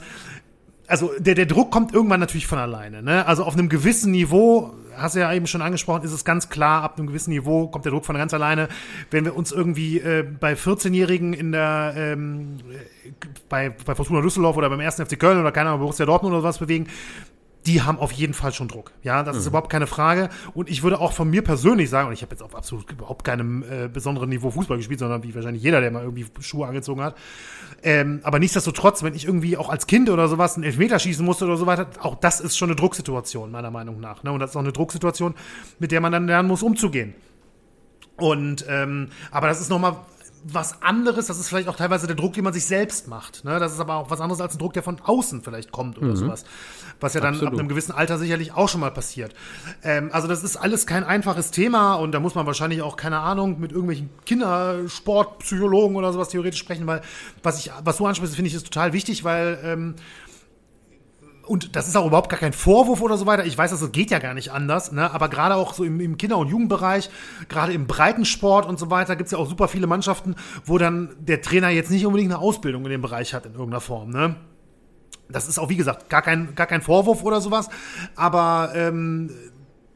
also 0.86 1.12
der, 1.18 1.34
der 1.34 1.46
Druck 1.46 1.70
kommt 1.70 1.94
irgendwann 1.94 2.20
natürlich 2.20 2.46
von 2.46 2.58
alleine. 2.58 3.02
Ne? 3.02 3.26
Also 3.26 3.44
auf 3.44 3.54
einem 3.54 3.68
gewissen 3.68 4.12
Niveau, 4.12 4.74
hast 4.96 5.14
du 5.14 5.20
ja 5.20 5.32
eben 5.32 5.46
schon 5.46 5.62
angesprochen, 5.62 6.02
ist 6.02 6.12
es 6.12 6.24
ganz 6.24 6.48
klar, 6.48 6.82
ab 6.82 6.98
einem 6.98 7.06
gewissen 7.06 7.30
Niveau 7.30 7.68
kommt 7.68 7.84
der 7.84 7.92
Druck 7.92 8.04
von 8.04 8.16
ganz 8.16 8.34
alleine. 8.34 8.68
Wenn 9.10 9.24
wir 9.24 9.36
uns 9.36 9.52
irgendwie 9.52 9.98
äh, 9.98 10.22
bei 10.22 10.54
14-Jährigen 10.54 11.32
in 11.32 11.52
der 11.52 11.94
ähm, 11.96 12.58
bei, 13.48 13.70
bei 13.70 13.94
Fortuna 13.94 14.20
Düsseldorf 14.20 14.56
oder 14.56 14.70
beim 14.70 14.80
1. 14.80 14.96
FC 14.96 15.18
Köln 15.18 15.40
oder 15.40 15.52
keine 15.52 15.70
Ahnung, 15.70 15.80
Borussia 15.80 16.06
Dortmund 16.06 16.34
oder 16.34 16.42
was 16.42 16.58
bewegen, 16.58 16.86
die 17.66 17.82
haben 17.82 17.98
auf 17.98 18.12
jeden 18.12 18.34
Fall 18.34 18.52
schon 18.52 18.68
Druck. 18.68 18.92
Ja, 19.02 19.22
das 19.22 19.34
mhm. 19.34 19.40
ist 19.40 19.46
überhaupt 19.46 19.70
keine 19.70 19.86
Frage. 19.86 20.28
Und 20.52 20.68
ich 20.68 20.82
würde 20.82 21.00
auch 21.00 21.12
von 21.12 21.30
mir 21.30 21.42
persönlich 21.42 21.88
sagen, 21.88 22.08
und 22.08 22.14
ich 22.14 22.22
habe 22.22 22.32
jetzt 22.32 22.42
auf 22.42 22.54
absolut 22.54 22.90
überhaupt 22.90 23.24
keinem 23.24 23.62
äh, 23.62 23.88
besonderen 23.88 24.28
Niveau 24.28 24.50
Fußball 24.50 24.76
gespielt, 24.76 25.00
sondern 25.00 25.22
wie 25.22 25.34
wahrscheinlich 25.34 25.62
jeder, 25.62 25.80
der 25.80 25.90
mal 25.90 26.02
irgendwie 26.02 26.26
Schuhe 26.40 26.66
angezogen 26.66 27.02
hat. 27.02 27.16
Ähm, 27.82 28.20
aber 28.22 28.38
nichtsdestotrotz, 28.38 29.02
wenn 29.02 29.14
ich 29.14 29.24
irgendwie 29.26 29.56
auch 29.56 29.70
als 29.70 29.86
Kind 29.86 30.10
oder 30.10 30.28
sowas 30.28 30.56
einen 30.56 30.64
Elfmeter 30.64 30.98
schießen 30.98 31.24
musste 31.24 31.46
oder 31.46 31.56
so 31.56 31.66
weiter, 31.66 31.88
auch 32.00 32.16
das 32.16 32.40
ist 32.40 32.56
schon 32.56 32.68
eine 32.68 32.76
Drucksituation, 32.76 33.50
meiner 33.50 33.70
Meinung 33.70 34.00
nach. 34.00 34.22
Ne? 34.22 34.32
Und 34.32 34.40
das 34.40 34.50
ist 34.50 34.56
auch 34.56 34.60
eine 34.60 34.72
Drucksituation, 34.72 35.34
mit 35.78 35.90
der 35.90 36.00
man 36.00 36.12
dann 36.12 36.26
lernen 36.26 36.48
muss, 36.48 36.62
umzugehen. 36.62 37.14
Und 38.16 38.64
ähm, 38.68 39.08
aber 39.30 39.48
das 39.48 39.60
ist 39.60 39.70
nochmal 39.70 39.96
was 40.44 40.82
anderes, 40.82 41.26
das 41.26 41.38
ist 41.38 41.48
vielleicht 41.48 41.68
auch 41.68 41.76
teilweise 41.76 42.06
der 42.06 42.16
Druck, 42.16 42.34
den 42.34 42.44
man 42.44 42.52
sich 42.52 42.66
selbst 42.66 43.08
macht. 43.08 43.44
Ne? 43.44 43.58
Das 43.58 43.72
ist 43.72 43.80
aber 43.80 43.96
auch 43.96 44.10
was 44.10 44.20
anderes 44.20 44.40
als 44.40 44.54
ein 44.54 44.58
Druck, 44.58 44.74
der 44.74 44.82
von 44.82 45.00
außen 45.00 45.42
vielleicht 45.42 45.72
kommt 45.72 45.98
oder 45.98 46.08
mhm. 46.08 46.16
sowas. 46.16 46.44
Was 47.00 47.14
ja 47.14 47.20
dann 47.20 47.34
Absolut. 47.34 47.54
ab 47.54 47.58
einem 47.58 47.68
gewissen 47.68 47.92
Alter 47.92 48.18
sicherlich 48.18 48.52
auch 48.52 48.68
schon 48.68 48.80
mal 48.80 48.90
passiert. 48.90 49.34
Ähm, 49.82 50.10
also 50.12 50.28
das 50.28 50.42
ist 50.42 50.56
alles 50.56 50.86
kein 50.86 51.04
einfaches 51.04 51.50
Thema 51.50 51.94
und 51.94 52.12
da 52.12 52.20
muss 52.20 52.34
man 52.34 52.46
wahrscheinlich 52.46 52.82
auch, 52.82 52.96
keine 52.96 53.18
Ahnung, 53.18 53.60
mit 53.60 53.72
irgendwelchen 53.72 54.10
Kindersportpsychologen 54.26 55.96
oder 55.96 56.12
sowas 56.12 56.28
theoretisch 56.28 56.60
sprechen, 56.60 56.86
weil 56.86 57.02
was 57.42 57.58
ich, 57.58 57.70
was 57.82 57.96
du 57.96 58.06
ansprichst, 58.06 58.36
finde 58.36 58.48
ich, 58.48 58.54
ist 58.54 58.64
total 58.64 58.92
wichtig, 58.92 59.24
weil 59.24 59.58
ähm, 59.64 59.94
und 61.46 61.76
das 61.76 61.88
ist 61.88 61.96
auch 61.96 62.06
überhaupt 62.06 62.30
gar 62.30 62.40
kein 62.40 62.52
Vorwurf 62.52 63.00
oder 63.00 63.16
so 63.16 63.26
weiter. 63.26 63.44
Ich 63.44 63.56
weiß, 63.56 63.70
das 63.70 63.92
geht 63.92 64.10
ja 64.10 64.18
gar 64.18 64.34
nicht 64.34 64.52
anders, 64.52 64.92
ne? 64.92 65.12
aber 65.12 65.28
gerade 65.28 65.56
auch 65.56 65.74
so 65.74 65.84
im, 65.84 66.00
im 66.00 66.16
Kinder- 66.16 66.38
und 66.38 66.48
Jugendbereich, 66.48 67.10
gerade 67.48 67.72
im 67.72 67.86
Breitensport 67.86 68.66
und 68.66 68.78
so 68.78 68.90
weiter, 68.90 69.16
gibt's 69.16 69.32
ja 69.32 69.38
auch 69.38 69.48
super 69.48 69.68
viele 69.68 69.86
Mannschaften, 69.86 70.34
wo 70.64 70.78
dann 70.78 71.14
der 71.18 71.42
Trainer 71.42 71.68
jetzt 71.68 71.90
nicht 71.90 72.06
unbedingt 72.06 72.32
eine 72.32 72.40
Ausbildung 72.40 72.84
in 72.84 72.90
dem 72.90 73.02
Bereich 73.02 73.34
hat 73.34 73.46
in 73.46 73.52
irgendeiner 73.52 73.80
Form. 73.80 74.10
Ne? 74.10 74.36
Das 75.34 75.48
ist 75.48 75.58
auch, 75.58 75.68
wie 75.68 75.76
gesagt, 75.76 76.08
gar 76.08 76.22
kein, 76.22 76.54
gar 76.54 76.66
kein 76.66 76.80
Vorwurf 76.80 77.22
oder 77.22 77.40
sowas, 77.40 77.68
aber 78.14 78.72
ähm, 78.74 79.30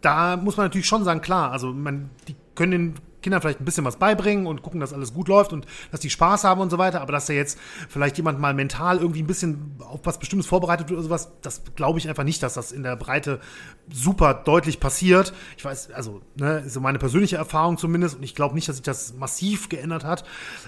da 0.01 0.37
muss 0.37 0.57
man 0.57 0.67
natürlich 0.67 0.87
schon 0.87 1.05
sagen, 1.05 1.21
klar, 1.21 1.53
also 1.53 1.73
man, 1.73 2.11
die 2.27 2.37
können 2.55 2.73
den 2.73 2.95
Kindern 3.29 3.43
vielleicht 3.43 3.61
ein 3.61 3.67
bisschen 3.67 3.85
was 3.85 3.97
beibringen 3.97 4.47
und 4.47 4.63
gucken, 4.63 4.81
dass 4.81 4.95
alles 4.95 5.13
gut 5.13 5.29
läuft 5.29 5.53
und 5.53 5.67
dass 5.91 6.01
die 6.01 6.09
Spaß 6.09 6.45
haben 6.45 6.63
und 6.63 6.71
so 6.71 6.79
weiter. 6.79 7.03
Aber 7.03 7.13
dass 7.13 7.27
da 7.27 7.35
jetzt 7.35 7.59
vielleicht 7.91 8.17
jemand 8.17 8.41
mal 8.41 8.55
mental 8.55 8.97
irgendwie 8.97 9.23
ein 9.23 9.27
bisschen 9.27 9.77
auf 9.81 10.01
was 10.05 10.19
Bestimmtes 10.19 10.47
vorbereitet 10.47 10.91
oder 10.91 11.03
sowas, 11.03 11.31
das 11.43 11.61
glaube 11.77 11.99
ich 11.99 12.09
einfach 12.09 12.25
nicht, 12.25 12.43
dass 12.43 12.55
das 12.55 12.73
in 12.73 12.83
der 12.83 12.97
Breite 12.97 13.41
super 13.93 14.33
deutlich 14.33 14.81
passiert. 14.81 15.35
Ich 15.59 15.65
weiß, 15.65 15.91
also, 15.91 16.23
ne, 16.37 16.67
so 16.67 16.81
meine 16.81 16.99
persönliche 16.99 17.37
Erfahrung 17.37 17.77
zumindest 17.77 18.17
und 18.17 18.23
ich 18.23 18.35
glaube 18.35 18.55
nicht, 18.55 18.67
dass 18.67 18.77
sich 18.77 18.85
das 18.85 19.13
massiv 19.13 19.69
geändert 19.69 20.05
hat. 20.05 20.25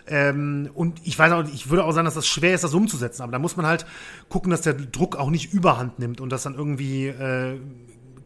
Ähm, 0.07 0.69
und 0.75 1.01
ich 1.05 1.19
weiß 1.19 1.33
auch, 1.33 1.45
ich 1.45 1.71
würde 1.71 1.85
auch 1.85 1.93
sagen, 1.93 2.05
dass 2.05 2.15
das 2.15 2.27
schwer 2.27 2.55
ist, 2.55 2.63
das 2.63 2.75
umzusetzen. 2.75 3.23
Aber 3.23 3.33
da 3.33 3.39
muss 3.39 3.57
man 3.57 3.65
halt 3.65 3.87
gucken, 4.29 4.51
dass 4.51 4.61
der 4.61 4.75
Druck 4.75 5.17
auch 5.17 5.31
nicht 5.31 5.55
überhand 5.55 5.99
nimmt 5.99 6.21
und 6.21 6.31
dass 6.31 6.43
dann 6.43 6.55
irgendwie 6.55 7.07
äh, 7.07 7.59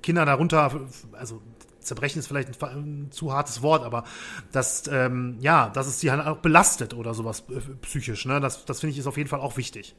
Kinder 0.02 0.27
darunter, 0.27 0.70
also 1.12 1.40
zerbrechen 1.85 2.19
ist 2.19 2.27
vielleicht 2.27 2.62
ein, 2.62 2.69
ein 2.69 3.11
zu 3.11 3.32
hartes 3.32 3.62
Wort, 3.62 3.85
aber 3.85 4.05
dass, 4.52 4.85
ähm, 4.90 5.36
ja, 5.40 5.69
dass 5.69 5.86
es 5.86 6.01
sie 6.01 6.11
halt 6.11 6.27
auch 6.27 6.39
belastet 6.39 6.94
oder 6.94 7.15
sowas 7.15 7.44
äh, 7.51 7.61
psychisch, 7.82 8.27
ne? 8.27 8.40
Das, 8.40 8.65
das 8.65 8.81
finde 8.81 8.93
ich 8.93 8.98
ist 8.98 9.06
auf 9.06 9.16
jeden 9.16 9.28
Fall 9.28 9.40
auch 9.40 9.56
wichtig. 9.56 9.94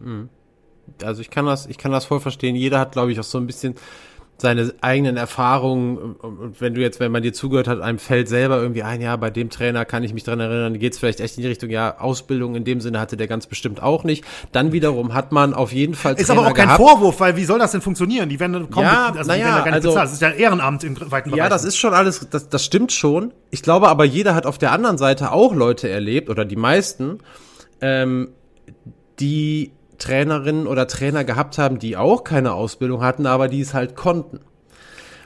Mhm. 0.00 0.28
Also 1.02 1.22
ich 1.22 1.30
kann 1.30 1.46
das, 1.46 1.66
ich 1.66 1.78
kann 1.78 1.92
das 1.92 2.04
voll 2.04 2.20
verstehen. 2.20 2.56
Jeder 2.56 2.78
hat, 2.78 2.92
glaube 2.92 3.12
ich, 3.12 3.18
auch 3.18 3.24
so 3.24 3.38
ein 3.38 3.46
bisschen 3.46 3.74
seine 4.36 4.74
eigenen 4.80 5.16
Erfahrungen 5.16 6.16
und 6.16 6.60
wenn 6.60 6.74
du 6.74 6.80
jetzt, 6.80 6.98
wenn 6.98 7.12
man 7.12 7.22
dir 7.22 7.32
zugehört 7.32 7.68
hat, 7.68 7.80
einem 7.80 7.98
fällt 7.98 8.28
selber 8.28 8.60
irgendwie 8.60 8.82
ein, 8.82 9.00
ja, 9.00 9.14
bei 9.16 9.30
dem 9.30 9.48
Trainer 9.48 9.84
kann 9.84 10.02
ich 10.02 10.12
mich 10.12 10.24
dran 10.24 10.40
erinnern, 10.40 10.78
geht 10.78 10.92
es 10.92 10.98
vielleicht 10.98 11.20
echt 11.20 11.36
in 11.36 11.42
die 11.42 11.48
Richtung, 11.48 11.70
ja, 11.70 11.98
Ausbildung 11.98 12.56
in 12.56 12.64
dem 12.64 12.80
Sinne 12.80 12.98
hatte 12.98 13.16
der 13.16 13.28
ganz 13.28 13.46
bestimmt 13.46 13.82
auch 13.82 14.02
nicht. 14.02 14.24
Dann 14.50 14.72
wiederum 14.72 15.14
hat 15.14 15.30
man 15.30 15.54
auf 15.54 15.72
jeden 15.72 15.94
Fall 15.94 16.14
Ist 16.14 16.26
Trainer 16.26 16.40
aber 16.40 16.50
auch 16.50 16.54
kein 16.54 16.66
gehabt. 16.66 16.82
Vorwurf, 16.82 17.20
weil 17.20 17.36
wie 17.36 17.44
soll 17.44 17.58
das 17.58 17.72
denn 17.72 17.80
funktionieren? 17.80 18.28
Die 18.28 18.40
werden 18.40 18.68
kaum, 18.70 18.82
ja, 18.82 19.12
also, 19.16 19.28
naja, 19.28 19.34
die 19.36 19.44
werden 19.44 19.44
ja 19.44 19.56
gar 19.56 19.64
nicht 19.64 19.74
also, 19.74 19.88
bezahlt. 19.90 20.06
Das 20.06 20.12
ist 20.14 20.22
ja 20.22 20.30
Ehrenamt 20.30 20.84
im 20.84 21.00
weiten 21.10 21.30
Bereich. 21.30 21.38
Ja, 21.38 21.48
das 21.48 21.64
ist 21.64 21.76
schon 21.76 21.94
alles, 21.94 22.28
das, 22.28 22.48
das 22.48 22.64
stimmt 22.64 22.92
schon. 22.92 23.32
Ich 23.50 23.62
glaube 23.62 23.88
aber, 23.88 24.04
jeder 24.04 24.34
hat 24.34 24.46
auf 24.46 24.58
der 24.58 24.72
anderen 24.72 24.98
Seite 24.98 25.32
auch 25.32 25.54
Leute 25.54 25.88
erlebt, 25.88 26.28
oder 26.28 26.44
die 26.44 26.56
meisten, 26.56 27.20
ähm, 27.80 28.30
die 29.20 29.70
Trainerinnen 30.04 30.66
oder 30.66 30.86
Trainer 30.86 31.24
gehabt 31.24 31.58
haben, 31.58 31.78
die 31.78 31.96
auch 31.96 32.24
keine 32.24 32.52
Ausbildung 32.52 33.02
hatten, 33.02 33.26
aber 33.26 33.48
die 33.48 33.60
es 33.60 33.72
halt 33.72 33.96
konnten. 33.96 34.40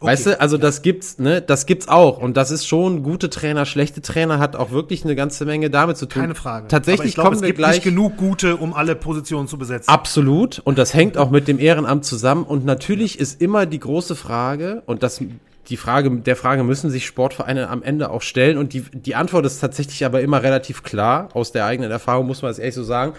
Okay. 0.00 0.12
Weißt 0.12 0.26
du, 0.26 0.40
also 0.40 0.58
das 0.58 0.82
gibt's, 0.82 1.18
ne, 1.18 1.42
das 1.42 1.66
gibt's 1.66 1.88
auch. 1.88 2.18
Und 2.18 2.36
das 2.36 2.52
ist 2.52 2.68
schon 2.68 3.02
gute 3.02 3.30
Trainer, 3.30 3.66
schlechte 3.66 4.00
Trainer 4.00 4.38
hat 4.38 4.54
auch 4.54 4.70
wirklich 4.70 5.04
eine 5.04 5.16
ganze 5.16 5.44
Menge 5.44 5.70
damit 5.70 5.96
zu 5.96 6.06
tun. 6.06 6.22
Keine 6.22 6.36
Frage. 6.36 6.68
Tatsächlich 6.68 7.14
glaub, 7.14 7.26
kommen 7.26 7.42
wir 7.42 7.52
gleich. 7.52 7.76
Nicht 7.76 7.84
genug 7.84 8.16
gute, 8.16 8.56
um 8.56 8.74
alle 8.74 8.94
Positionen 8.94 9.48
zu 9.48 9.58
besetzen. 9.58 9.90
Absolut. 9.90 10.60
Und 10.60 10.78
das 10.78 10.94
hängt 10.94 11.18
auch 11.18 11.30
mit 11.30 11.48
dem 11.48 11.58
Ehrenamt 11.58 12.04
zusammen. 12.04 12.44
Und 12.44 12.64
natürlich 12.64 13.18
ist 13.18 13.42
immer 13.42 13.66
die 13.66 13.80
große 13.80 14.14
Frage, 14.14 14.84
und 14.86 15.02
das, 15.02 15.20
die 15.68 15.76
Frage, 15.76 16.10
der 16.10 16.36
Frage 16.36 16.62
müssen 16.62 16.90
sich 16.90 17.04
Sportvereine 17.04 17.68
am 17.68 17.82
Ende 17.82 18.10
auch 18.10 18.22
stellen. 18.22 18.56
Und 18.56 18.74
die, 18.74 18.82
die 18.92 19.16
Antwort 19.16 19.46
ist 19.46 19.58
tatsächlich 19.58 20.04
aber 20.04 20.20
immer 20.20 20.44
relativ 20.44 20.84
klar. 20.84 21.30
Aus 21.34 21.50
der 21.50 21.66
eigenen 21.66 21.90
Erfahrung 21.90 22.28
muss 22.28 22.42
man 22.42 22.52
es 22.52 22.60
ehrlich 22.60 22.76
so 22.76 22.84
sagen. 22.84 23.14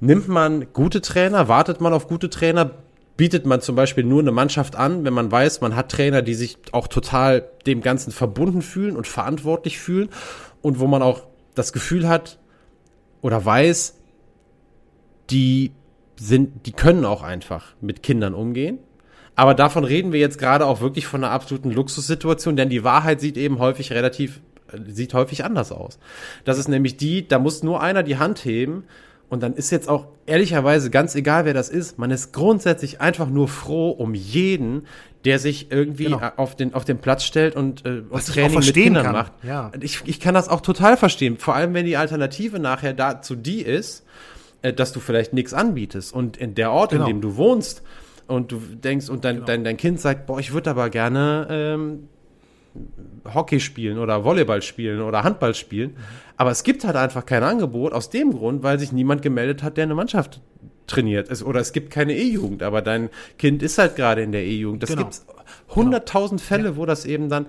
Nimmt 0.00 0.28
man 0.28 0.72
gute 0.72 1.00
Trainer, 1.00 1.48
wartet 1.48 1.80
man 1.80 1.92
auf 1.92 2.08
gute 2.08 2.30
Trainer, 2.30 2.70
bietet 3.16 3.46
man 3.46 3.60
zum 3.60 3.76
Beispiel 3.76 4.04
nur 4.04 4.20
eine 4.20 4.32
Mannschaft 4.32 4.76
an, 4.76 5.04
wenn 5.04 5.14
man 5.14 5.30
weiß, 5.30 5.60
man 5.60 5.76
hat 5.76 5.90
Trainer, 5.90 6.22
die 6.22 6.34
sich 6.34 6.58
auch 6.72 6.88
total 6.88 7.48
dem 7.66 7.80
Ganzen 7.80 8.10
verbunden 8.10 8.62
fühlen 8.62 8.96
und 8.96 9.06
verantwortlich 9.06 9.78
fühlen 9.78 10.08
und 10.62 10.80
wo 10.80 10.86
man 10.86 11.02
auch 11.02 11.22
das 11.54 11.72
Gefühl 11.72 12.08
hat 12.08 12.38
oder 13.22 13.44
weiß, 13.44 13.98
die 15.30 15.72
sind, 16.16 16.66
die 16.66 16.72
können 16.72 17.04
auch 17.04 17.22
einfach 17.22 17.74
mit 17.80 18.02
Kindern 18.02 18.34
umgehen. 18.34 18.78
Aber 19.36 19.54
davon 19.54 19.84
reden 19.84 20.12
wir 20.12 20.20
jetzt 20.20 20.38
gerade 20.38 20.66
auch 20.66 20.80
wirklich 20.80 21.06
von 21.06 21.24
einer 21.24 21.32
absoluten 21.32 21.70
Luxussituation, 21.70 22.56
denn 22.56 22.68
die 22.68 22.84
Wahrheit 22.84 23.20
sieht 23.20 23.36
eben 23.36 23.58
häufig 23.58 23.92
relativ, 23.92 24.40
äh, 24.70 24.78
sieht 24.86 25.14
häufig 25.14 25.44
anders 25.44 25.72
aus. 25.72 25.98
Das 26.44 26.58
ist 26.58 26.68
nämlich 26.68 26.96
die, 26.96 27.26
da 27.26 27.38
muss 27.38 27.62
nur 27.62 27.80
einer 27.82 28.02
die 28.02 28.18
Hand 28.18 28.44
heben 28.44 28.84
und 29.34 29.42
dann 29.42 29.54
ist 29.54 29.70
jetzt 29.70 29.88
auch 29.88 30.06
ehrlicherweise 30.26 30.90
ganz 30.90 31.16
egal, 31.16 31.44
wer 31.44 31.54
das 31.54 31.68
ist. 31.68 31.98
Man 31.98 32.12
ist 32.12 32.32
grundsätzlich 32.32 33.00
einfach 33.00 33.28
nur 33.28 33.48
froh 33.48 33.90
um 33.90 34.14
jeden, 34.14 34.86
der 35.24 35.40
sich 35.40 35.72
irgendwie 35.72 36.04
genau. 36.04 36.20
auf, 36.36 36.54
den, 36.54 36.72
auf 36.72 36.84
den 36.84 36.98
Platz 36.98 37.24
stellt 37.24 37.56
und, 37.56 37.84
äh, 37.84 38.02
und 38.08 38.24
Training 38.24 38.60
mit 38.60 38.72
Kindern 38.74 39.02
kann. 39.02 39.12
macht. 39.12 39.32
Ja. 39.42 39.72
Ich, 39.80 40.02
ich 40.04 40.20
kann 40.20 40.34
das 40.34 40.48
auch 40.48 40.60
total 40.60 40.96
verstehen. 40.96 41.36
Vor 41.36 41.56
allem, 41.56 41.74
wenn 41.74 41.84
die 41.84 41.96
Alternative 41.96 42.60
nachher 42.60 42.92
dazu 42.92 43.34
die 43.34 43.60
ist, 43.60 44.04
äh, 44.62 44.72
dass 44.72 44.92
du 44.92 45.00
vielleicht 45.00 45.32
nichts 45.32 45.52
anbietest. 45.52 46.14
Und 46.14 46.36
in 46.36 46.54
der 46.54 46.70
Ort, 46.70 46.92
genau. 46.92 47.02
in 47.02 47.14
dem 47.14 47.20
du 47.20 47.34
wohnst, 47.34 47.82
und 48.28 48.52
du 48.52 48.58
denkst, 48.58 49.08
und 49.08 49.24
dein, 49.24 49.34
genau. 49.34 49.46
dein, 49.46 49.64
dein 49.64 49.76
Kind 49.76 49.98
sagt, 49.98 50.26
boah, 50.26 50.38
ich 50.38 50.52
würde 50.52 50.70
aber 50.70 50.90
gerne 50.90 51.48
ähm, 51.50 52.08
Hockey 53.34 53.58
spielen 53.58 53.98
oder 53.98 54.24
Volleyball 54.24 54.62
spielen 54.62 55.00
oder 55.00 55.24
Handball 55.24 55.54
spielen. 55.54 55.90
Mhm. 55.90 56.23
Aber 56.36 56.50
es 56.50 56.64
gibt 56.64 56.84
halt 56.84 56.96
einfach 56.96 57.26
kein 57.26 57.42
Angebot 57.42 57.92
aus 57.92 58.10
dem 58.10 58.32
Grund, 58.32 58.62
weil 58.62 58.78
sich 58.78 58.92
niemand 58.92 59.22
gemeldet 59.22 59.62
hat, 59.62 59.76
der 59.76 59.84
eine 59.84 59.94
Mannschaft 59.94 60.40
trainiert. 60.86 61.30
Es, 61.30 61.42
oder 61.42 61.60
es 61.60 61.72
gibt 61.72 61.90
keine 61.90 62.16
E-Jugend, 62.16 62.62
aber 62.62 62.82
dein 62.82 63.08
Kind 63.38 63.62
ist 63.62 63.78
halt 63.78 63.96
gerade 63.96 64.22
in 64.22 64.32
der 64.32 64.44
E-Jugend. 64.44 64.82
Das 64.82 64.90
genau. 64.90 65.04
gibt 65.04 65.20
hunderttausend 65.74 66.40
genau. 66.40 66.48
Fälle, 66.48 66.68
ja. 66.70 66.76
wo 66.76 66.86
das 66.86 67.04
eben 67.04 67.28
dann 67.28 67.46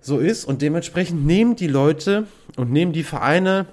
so 0.00 0.18
ist. 0.18 0.44
Und 0.44 0.62
dementsprechend 0.62 1.26
nehmen 1.26 1.56
die 1.56 1.66
Leute 1.66 2.26
und 2.56 2.72
nehmen 2.72 2.92
die 2.92 3.02
Vereine, 3.02 3.66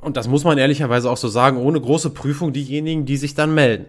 und 0.00 0.16
das 0.16 0.28
muss 0.28 0.44
man 0.44 0.58
ehrlicherweise 0.58 1.10
auch 1.10 1.16
so 1.16 1.28
sagen, 1.28 1.58
ohne 1.58 1.80
große 1.80 2.10
Prüfung 2.10 2.52
diejenigen, 2.52 3.06
die 3.06 3.16
sich 3.16 3.34
dann 3.34 3.54
melden. 3.54 3.86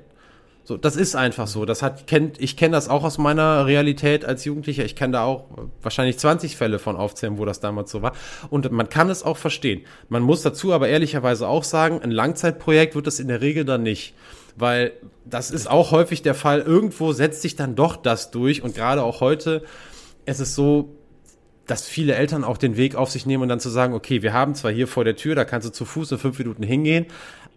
So, 0.67 0.75
das 0.75 0.97
ist 0.97 1.15
einfach 1.15 1.47
so. 1.47 1.63
Das 1.63 1.81
hat, 1.81 2.07
kennt, 2.07 2.41
ich 2.41 2.57
kenne 2.57 2.73
das 2.75 2.89
auch 2.89 3.05
aus 3.05 3.17
meiner 3.17 3.65
Realität 3.67 4.25
als 4.25 4.43
Jugendlicher. 4.43 4.83
Ich 4.83 4.97
kann 4.97 5.13
da 5.13 5.23
auch 5.23 5.45
wahrscheinlich 5.81 6.19
20 6.19 6.57
Fälle 6.57 6.77
von 6.77 6.97
aufzählen, 6.97 7.37
wo 7.37 7.45
das 7.45 7.61
damals 7.61 7.89
so 7.89 8.01
war. 8.01 8.11
Und 8.49 8.69
man 8.73 8.89
kann 8.89 9.09
es 9.09 9.23
auch 9.23 9.37
verstehen. 9.37 9.85
Man 10.09 10.23
muss 10.23 10.41
dazu 10.41 10.73
aber 10.73 10.89
ehrlicherweise 10.89 11.47
auch 11.47 11.63
sagen, 11.63 12.01
ein 12.01 12.11
Langzeitprojekt 12.11 12.95
wird 12.95 13.07
das 13.07 13.21
in 13.21 13.29
der 13.29 13.39
Regel 13.39 13.63
dann 13.63 13.83
nicht. 13.83 14.13
Weil 14.57 14.91
das 15.23 15.51
ist 15.51 15.71
auch 15.71 15.91
häufig 15.91 16.21
der 16.21 16.35
Fall. 16.35 16.59
Irgendwo 16.59 17.13
setzt 17.13 17.43
sich 17.43 17.55
dann 17.55 17.75
doch 17.75 17.95
das 17.95 18.31
durch. 18.31 18.61
Und 18.61 18.75
gerade 18.75 19.03
auch 19.03 19.21
heute, 19.21 19.63
es 20.25 20.41
ist 20.41 20.53
so, 20.53 20.97
dass 21.65 21.87
viele 21.87 22.15
Eltern 22.15 22.43
auch 22.43 22.57
den 22.57 22.75
Weg 22.75 22.95
auf 22.95 23.09
sich 23.09 23.25
nehmen 23.25 23.43
und 23.43 23.49
dann 23.49 23.61
zu 23.61 23.69
sagen, 23.69 23.93
okay, 23.93 24.21
wir 24.21 24.33
haben 24.33 24.53
zwar 24.53 24.71
hier 24.71 24.89
vor 24.89 25.05
der 25.05 25.15
Tür, 25.15 25.35
da 25.35 25.45
kannst 25.45 25.65
du 25.65 25.71
zu 25.71 25.85
Fuß 25.85 26.11
in 26.11 26.17
fünf 26.17 26.39
Minuten 26.39 26.63
hingehen, 26.63 27.05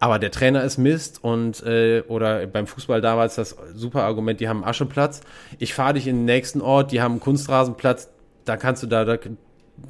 aber 0.01 0.17
der 0.17 0.31
Trainer 0.31 0.63
ist 0.63 0.79
Mist 0.79 1.23
und 1.23 1.61
äh, 1.63 2.01
oder 2.07 2.47
beim 2.47 2.65
Fußball 2.65 3.01
damals 3.01 3.35
das 3.35 3.55
super 3.75 4.01
Argument, 4.03 4.39
die 4.39 4.49
haben 4.49 4.63
einen 4.63 4.69
Ascheplatz. 4.69 5.21
Ich 5.59 5.75
fahre 5.75 5.93
dich 5.93 6.07
in 6.07 6.17
den 6.17 6.25
nächsten 6.25 6.59
Ort, 6.59 6.91
die 6.91 7.03
haben 7.03 7.19
Kunstrasenplatz, 7.19 8.09
da 8.43 8.57
kannst 8.57 8.81
du 8.81 8.87
da, 8.87 9.05
da 9.05 9.19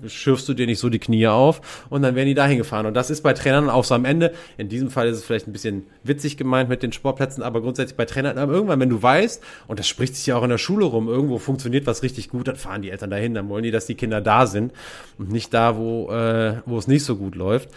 schürfst 0.05 0.49
du 0.49 0.53
dir 0.53 0.65
nicht 0.65 0.79
so 0.79 0.89
die 0.89 0.99
Knie 0.99 1.27
auf 1.27 1.85
und 1.89 2.01
dann 2.01 2.15
werden 2.15 2.27
die 2.27 2.33
dahin 2.33 2.57
gefahren. 2.57 2.87
Und 2.87 2.93
das 2.93 3.09
ist 3.09 3.21
bei 3.21 3.31
Trainern 3.31 3.69
auch 3.69 3.85
so 3.85 3.95
am 3.95 4.03
Ende. 4.03 4.33
In 4.57 4.67
diesem 4.67 4.89
Fall 4.89 5.07
ist 5.07 5.17
es 5.17 5.23
vielleicht 5.23 5.47
ein 5.47 5.53
bisschen 5.53 5.85
witzig 6.03 6.35
gemeint 6.35 6.67
mit 6.67 6.83
den 6.83 6.91
Sportplätzen, 6.91 7.41
aber 7.41 7.61
grundsätzlich 7.61 7.95
bei 7.95 8.03
Trainern, 8.03 8.37
aber 8.37 8.51
irgendwann, 8.51 8.81
wenn 8.81 8.89
du 8.89 9.01
weißt, 9.01 9.41
und 9.69 9.79
das 9.79 9.87
spricht 9.87 10.17
sich 10.17 10.25
ja 10.25 10.35
auch 10.35 10.43
in 10.43 10.49
der 10.49 10.57
Schule 10.57 10.83
rum, 10.83 11.07
irgendwo 11.07 11.37
funktioniert 11.37 11.87
was 11.87 12.03
richtig 12.03 12.27
gut, 12.27 12.49
dann 12.49 12.57
fahren 12.57 12.81
die 12.81 12.89
Eltern 12.89 13.11
dahin, 13.11 13.33
dann 13.33 13.47
wollen 13.47 13.63
die, 13.63 13.71
dass 13.71 13.85
die 13.85 13.95
Kinder 13.95 14.19
da 14.19 14.45
sind 14.45 14.73
und 15.17 15.31
nicht 15.31 15.53
da, 15.53 15.77
wo, 15.77 16.11
äh, 16.11 16.55
wo 16.65 16.77
es 16.77 16.87
nicht 16.87 17.05
so 17.05 17.15
gut 17.15 17.35
läuft. 17.35 17.69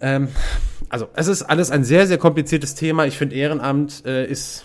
Ähm, 0.00 0.28
also 0.88 1.08
es 1.14 1.28
ist 1.28 1.42
alles 1.42 1.70
ein 1.70 1.84
sehr, 1.84 2.06
sehr 2.06 2.18
kompliziertes 2.18 2.74
Thema. 2.74 3.06
Ich 3.06 3.18
finde, 3.18 3.36
Ehrenamt 3.36 4.04
äh, 4.06 4.26
ist, 4.26 4.64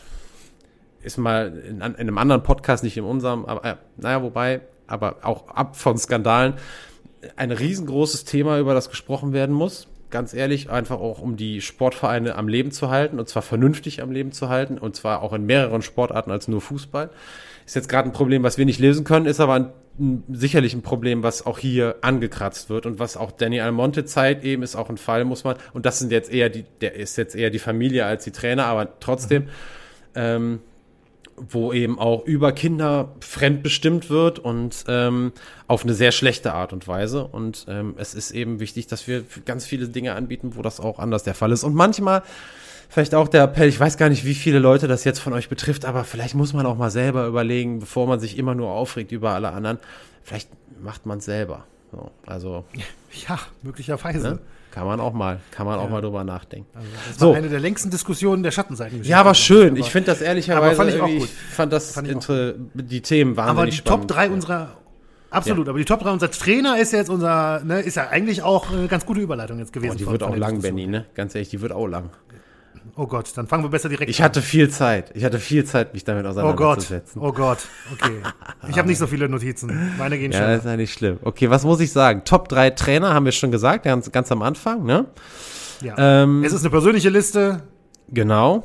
ist 1.02 1.18
mal 1.18 1.58
in, 1.68 1.78
in, 1.78 1.82
einem 1.82 2.18
anderen 2.18 2.44
Podcast, 2.44 2.84
nicht 2.84 2.98
in 2.98 3.04
unserem, 3.04 3.46
aber 3.46 3.66
äh, 3.66 3.76
naja, 3.98 4.22
wobei, 4.22 4.62
aber 4.88 5.18
auch 5.24 5.48
ab 5.50 5.76
von 5.76 5.98
Skandalen, 5.98 6.56
ein 7.36 7.52
riesengroßes 7.52 8.26
Thema, 8.26 8.60
über 8.60 8.74
das 8.74 8.90
gesprochen 8.90 9.34
werden 9.34 9.56
muss. 9.56 9.88
Ganz 10.10 10.34
ehrlich, 10.34 10.70
einfach 10.70 11.00
auch 11.00 11.22
um 11.22 11.38
die 11.38 11.62
Sportvereine 11.62 12.36
am 12.36 12.50
Leben 12.50 12.72
zu 12.72 12.90
halten 12.90 13.18
und 13.18 13.30
zwar 13.30 13.42
vernünftig 13.42 14.02
am 14.02 14.12
Leben 14.12 14.34
zu 14.34 14.50
halten 14.50 14.78
und 14.78 14.96
zwar 14.96 15.22
auch 15.22 15.32
in 15.32 15.46
mehreren 15.46 15.82
Sportarten 15.82 16.32
als 16.32 16.50
nur 16.50 16.60
Fußball. 16.60 17.10
Ist 17.66 17.76
jetzt 17.76 17.88
gerade 17.88 18.10
ein 18.10 18.14
Problem, 18.14 18.44
was 18.44 18.58
wir 18.58 18.66
nicht 18.66 18.80
lösen 18.80 19.06
können, 19.06 19.26
ist 19.26 19.40
aber 19.40 19.54
ein 19.54 19.74
sicherlich 20.32 20.74
ein 20.74 20.82
Problem, 20.82 21.22
was 21.24 21.46
auch 21.46 21.60
hier 21.60 21.98
angekratzt 22.02 22.70
wird 22.70 22.86
und 22.86 23.00
was 23.00 23.18
auch 23.18 23.32
Danny 23.32 23.60
Almonte 23.62 24.06
zeigt, 24.06 24.44
eben 24.44 24.64
ist 24.64 24.76
auch 24.76 24.90
ein 24.90 24.98
Fall, 24.98 25.26
muss 25.26 25.44
man, 25.44 25.58
und 25.74 25.86
das 25.86 26.00
sind 26.00 26.12
jetzt 26.12 26.32
eher 26.32 26.50
die, 26.50 26.66
der 26.82 26.96
ist 26.96 27.18
jetzt 27.18 27.36
eher 27.36 27.50
die 27.50 27.60
Familie 27.60 28.06
als 28.06 28.24
die 28.24 28.32
Trainer, 28.32 28.66
aber 28.66 29.00
trotzdem, 29.00 29.44
mhm. 29.44 29.50
ähm, 30.16 30.60
wo 31.38 31.74
eben 31.74 32.00
auch 32.00 32.26
über 32.26 32.52
Kinder 32.52 33.16
fremdbestimmt 33.20 34.10
wird 34.10 34.40
und 34.40 34.86
ähm, 34.88 35.32
auf 35.68 35.84
eine 35.84 35.94
sehr 35.94 36.12
schlechte 36.12 36.54
Art 36.54 36.74
und 36.74 36.88
Weise. 36.88 37.26
Und 37.26 37.66
ähm, 37.68 37.96
es 37.98 38.14
ist 38.14 38.32
eben 38.32 38.60
wichtig, 38.60 38.88
dass 38.88 39.08
wir 39.08 39.24
ganz 39.46 39.66
viele 39.66 39.88
Dinge 39.88 40.14
anbieten, 40.14 40.52
wo 40.56 40.62
das 40.62 40.80
auch 40.80 41.00
anders 41.00 41.24
der 41.24 41.34
Fall 41.34 41.52
ist. 41.52 41.64
Und 41.64 41.74
manchmal 41.74 42.24
vielleicht 42.90 43.16
auch 43.16 43.28
der 43.28 43.44
Appell, 43.44 43.70
ich 43.70 43.80
weiß 43.80 43.98
gar 43.98 44.10
nicht, 44.10 44.26
wie 44.26 44.36
viele 44.36 44.60
Leute 44.60 44.88
das 44.88 45.04
jetzt 45.04 45.20
von 45.20 45.34
euch 45.34 45.50
betrifft, 45.50 45.86
aber 45.86 46.04
vielleicht 46.04 46.36
muss 46.36 46.54
man 46.54 46.66
auch 46.66 46.78
mal 46.78 46.92
selber 46.92 47.26
überlegen, 47.26 47.80
bevor 47.80 48.08
man 48.08 48.20
sich 48.20 48.38
immer 48.38 48.54
nur 48.54 48.70
aufregt 48.70 49.12
über 49.12 49.32
alle 49.32 49.52
anderen. 49.52 49.80
Vielleicht 50.24 50.50
macht 50.82 51.06
man 51.06 51.20
es 51.20 51.26
selber. 51.26 51.66
So, 51.92 52.12
also. 52.26 52.66
Ja, 53.28 53.38
möglicherweise. 53.62 54.26
Ne? 54.26 54.40
Kann 54.72 54.88
man 54.88 55.02
auch 55.02 55.12
mal, 55.12 55.42
kann 55.52 55.66
man 55.66 55.78
ja. 55.78 55.84
auch 55.84 55.90
mal 55.90 56.00
drüber 56.00 56.24
nachdenken. 56.24 56.70
Also 56.74 56.88
das 57.10 57.18
so. 57.18 57.30
war 57.32 57.36
eine 57.36 57.50
der 57.50 57.60
längsten 57.60 57.90
Diskussionen 57.90 58.42
der 58.42 58.52
Schattenseiten. 58.52 59.04
Ja, 59.04 59.20
aber 59.20 59.34
schön. 59.34 59.76
Ich 59.76 59.92
finde 59.92 60.12
das 60.12 60.22
ehrlicherweise, 60.22 60.78
fand 60.78 60.92
ich, 60.92 61.02
auch 61.02 61.08
gut. 61.08 61.26
ich 61.26 61.30
fand 61.30 61.74
das 61.74 61.92
fand 61.92 62.08
die 62.08 63.02
Themen 63.02 63.36
wahnsinnig 63.36 63.58
Aber 63.58 63.66
die 63.66 63.72
spannend. 63.74 64.08
Top 64.08 64.16
3 64.16 64.30
unserer 64.30 64.78
Absolut, 65.32 65.66
ja. 65.66 65.72
aber 65.72 65.80
die 65.80 65.86
Top 65.86 66.02
3 66.02 66.12
unser 66.12 66.30
Trainer 66.30 66.78
ist 66.78 66.92
jetzt 66.92 67.10
unser, 67.10 67.62
ne, 67.64 67.80
ist 67.80 67.96
ja 67.96 68.10
eigentlich 68.10 68.44
auch 68.44 68.72
eine 68.72 68.88
ganz 68.88 69.06
gute 69.06 69.22
Überleitung 69.22 69.60
jetzt 69.60 69.72
gewesen. 69.72 69.94
Oh, 69.96 69.98
die 69.98 70.08
wird 70.08 70.24
auch 70.24 70.36
lang, 70.36 70.62
Benny, 70.62 70.88
ne? 70.88 71.06
Ganz 71.16 71.36
ehrlich, 71.36 71.50
die 71.50 71.62
wird 71.62 71.72
auch 71.72 71.88
lang. 71.88 72.10
Oh 72.96 73.08
Gott, 73.08 73.32
dann 73.36 73.48
fangen 73.48 73.64
wir 73.64 73.70
besser 73.70 73.90
direkt 73.90 74.10
ich 74.10 74.18
an. 74.18 74.20
Ich 74.20 74.24
hatte 74.24 74.42
viel 74.42 74.70
Zeit. 74.70 75.12
Ich 75.16 75.24
hatte 75.24 75.40
viel 75.40 75.64
Zeit, 75.64 75.94
mich 75.94 76.04
damit 76.04 76.26
auseinanderzusetzen. 76.26 77.22
Oh 77.22 77.32
Gott, 77.32 77.60
oh 77.92 77.96
Gott, 78.00 78.10
okay. 78.10 78.70
Ich 78.70 78.78
habe 78.78 78.88
nicht 78.88 78.98
so 78.98 79.08
viele 79.08 79.30
Notizen. 79.30 79.94
Meine 79.98 80.18
gehen 80.18 80.34
schon. 80.34 80.42
Ja, 80.42 80.56
ist 80.56 80.66
ja 80.66 80.76
nicht 80.76 80.94
schlimm. 80.94 81.18
Okay, 81.24 81.50
was 81.50 81.64
muss 81.64 81.80
ich 81.80 81.92
sagen? 81.92 82.24
Top 82.26 82.50
3 82.50 82.72
Trainer 82.72 83.14
haben 83.14 83.26
wir 83.26 83.32
schon 83.32 83.52
gesagt, 83.52 83.86
ganz, 83.86 84.12
ganz 84.12 84.32
am 84.32 84.42
Anfang, 84.42 84.84
ne? 84.84 85.06
Ja. 85.82 86.24
Ähm, 86.24 86.44
es 86.44 86.54
ist 86.54 86.62
eine 86.62 86.70
persönliche 86.70 87.10
Liste. 87.10 87.64
Genau. 88.10 88.64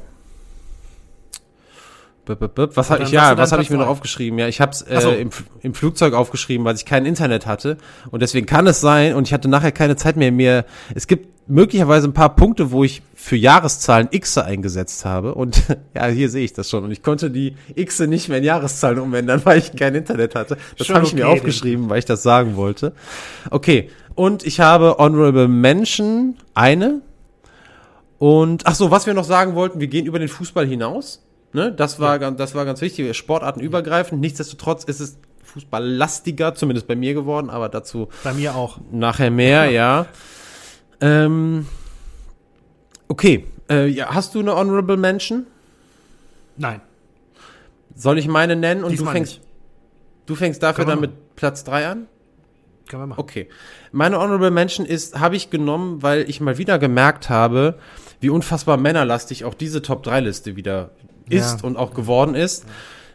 Was 2.26 2.90
habe 2.90 3.04
ich 3.04 3.12
ja, 3.12 3.38
was 3.38 3.52
habe 3.52 3.62
ich 3.62 3.70
mir 3.70 3.76
noch 3.76 3.86
aufgeschrieben? 3.86 4.38
Ja, 4.38 4.48
ich 4.48 4.60
habe 4.60 4.72
es 4.72 4.82
äh, 4.82 5.00
so. 5.00 5.12
im, 5.12 5.30
im 5.62 5.74
Flugzeug 5.74 6.12
aufgeschrieben, 6.12 6.66
weil 6.66 6.74
ich 6.74 6.84
kein 6.84 7.06
Internet 7.06 7.46
hatte 7.46 7.78
und 8.10 8.20
deswegen 8.20 8.46
kann 8.46 8.66
es 8.66 8.80
sein 8.80 9.14
und 9.14 9.28
ich 9.28 9.32
hatte 9.32 9.48
nachher 9.48 9.70
keine 9.70 9.94
Zeit 9.94 10.16
mehr 10.16 10.32
mir. 10.32 10.64
Es 10.94 11.06
gibt 11.06 11.35
möglicherweise 11.46 12.08
ein 12.08 12.12
paar 12.12 12.34
Punkte, 12.34 12.70
wo 12.70 12.84
ich 12.84 13.02
für 13.14 13.36
Jahreszahlen 13.36 14.08
X 14.10 14.38
eingesetzt 14.38 15.04
habe 15.04 15.34
und 15.34 15.62
ja, 15.94 16.06
hier 16.06 16.28
sehe 16.28 16.44
ich 16.44 16.52
das 16.52 16.70
schon 16.70 16.84
und 16.84 16.90
ich 16.90 17.02
konnte 17.02 17.30
die 17.30 17.56
X 17.74 18.00
nicht 18.00 18.28
mehr 18.28 18.38
in 18.38 18.44
Jahreszahlen 18.44 18.98
umändern, 18.98 19.40
weil 19.44 19.58
ich 19.58 19.74
kein 19.74 19.94
Internet 19.94 20.34
hatte. 20.34 20.56
Das 20.78 20.88
habe 20.88 21.04
ich 21.04 21.12
okay, 21.12 21.22
mir 21.22 21.28
aufgeschrieben, 21.28 21.88
weil 21.88 21.98
ich 21.98 22.04
das 22.04 22.22
sagen 22.22 22.56
wollte. 22.56 22.92
Okay, 23.50 23.90
und 24.14 24.44
ich 24.46 24.60
habe 24.60 24.96
Honorable 24.98 25.48
Mention 25.48 26.36
eine 26.54 27.02
und 28.18 28.66
ach 28.66 28.74
so, 28.74 28.90
was 28.90 29.06
wir 29.06 29.14
noch 29.14 29.24
sagen 29.24 29.54
wollten, 29.54 29.80
wir 29.80 29.88
gehen 29.88 30.06
über 30.06 30.18
den 30.18 30.28
Fußball 30.28 30.66
hinaus. 30.66 31.22
Ne? 31.52 31.72
Das, 31.72 32.00
war, 32.00 32.20
ja. 32.20 32.30
das 32.30 32.54
war 32.54 32.64
ganz 32.64 32.80
wichtig, 32.80 33.14
sportartenübergreifend. 33.16 34.20
Nichtsdestotrotz 34.20 34.84
ist 34.84 35.00
es 35.00 35.18
fußballlastiger, 35.44 36.54
zumindest 36.54 36.86
bei 36.86 36.96
mir 36.96 37.14
geworden, 37.14 37.50
aber 37.50 37.68
dazu 37.68 38.08
bei 38.24 38.32
mir 38.32 38.54
auch. 38.54 38.78
Nachher 38.90 39.30
mehr, 39.30 39.66
ja. 39.66 39.70
ja. 39.70 40.06
Ähm, 41.00 41.66
Okay, 43.08 43.46
äh, 43.70 43.86
ja, 43.86 44.12
hast 44.14 44.34
du 44.34 44.40
eine 44.40 44.54
Honorable 44.56 44.96
Mention? 44.96 45.46
Nein. 46.56 46.80
Soll 47.94 48.18
ich 48.18 48.26
meine 48.26 48.56
nennen 48.56 48.82
und 48.82 48.90
Diesmal 48.90 49.12
du 49.14 49.18
fängst, 49.18 49.32
nicht. 49.34 49.42
du 50.26 50.34
fängst 50.34 50.62
dafür 50.62 50.84
dann 50.84 51.00
mit 51.00 51.36
Platz 51.36 51.62
3 51.64 51.86
an? 51.88 52.06
Können 52.88 53.02
wir 53.02 53.06
machen. 53.06 53.20
Okay. 53.20 53.48
Meine 53.92 54.18
Honorable 54.18 54.50
Mention 54.50 54.86
ist, 54.86 55.18
habe 55.18 55.36
ich 55.36 55.50
genommen, 55.50 56.02
weil 56.02 56.28
ich 56.28 56.40
mal 56.40 56.58
wieder 56.58 56.78
gemerkt 56.78 57.30
habe, 57.30 57.78
wie 58.20 58.28
unfassbar 58.30 58.76
männerlastig 58.76 59.44
auch 59.44 59.54
diese 59.54 59.82
Top-3-Liste 59.82 60.56
wieder 60.56 60.90
ist 61.28 61.60
Ja. 61.60 61.66
und 61.66 61.76
auch 61.76 61.94
geworden 61.94 62.34
ist. 62.34 62.64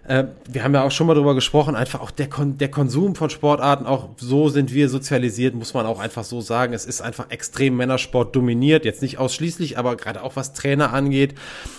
Äh, 0.07 0.25
wir 0.49 0.63
haben 0.63 0.73
ja 0.73 0.83
auch 0.83 0.91
schon 0.91 1.07
mal 1.07 1.13
drüber 1.13 1.35
gesprochen, 1.35 1.75
einfach 1.75 2.01
auch 2.01 2.11
der, 2.11 2.27
Kon 2.27 2.57
der 2.57 2.71
Konsum 2.71 3.15
von 3.15 3.29
Sportarten, 3.29 3.85
auch 3.85 4.09
so 4.17 4.49
sind 4.49 4.73
wir 4.73 4.89
sozialisiert, 4.89 5.53
muss 5.53 5.73
man 5.73 5.85
auch 5.85 5.99
einfach 5.99 6.23
so 6.23 6.41
sagen. 6.41 6.73
Es 6.73 6.85
ist 6.85 7.01
einfach 7.01 7.29
extrem 7.29 7.77
Männersport 7.77 8.35
dominiert, 8.35 8.83
jetzt 8.83 9.01
nicht 9.01 9.19
ausschließlich, 9.19 9.77
aber 9.77 9.95
gerade 9.95 10.23
auch 10.23 10.35
was 10.35 10.53
Trainer 10.53 10.91
angeht, 10.91 11.35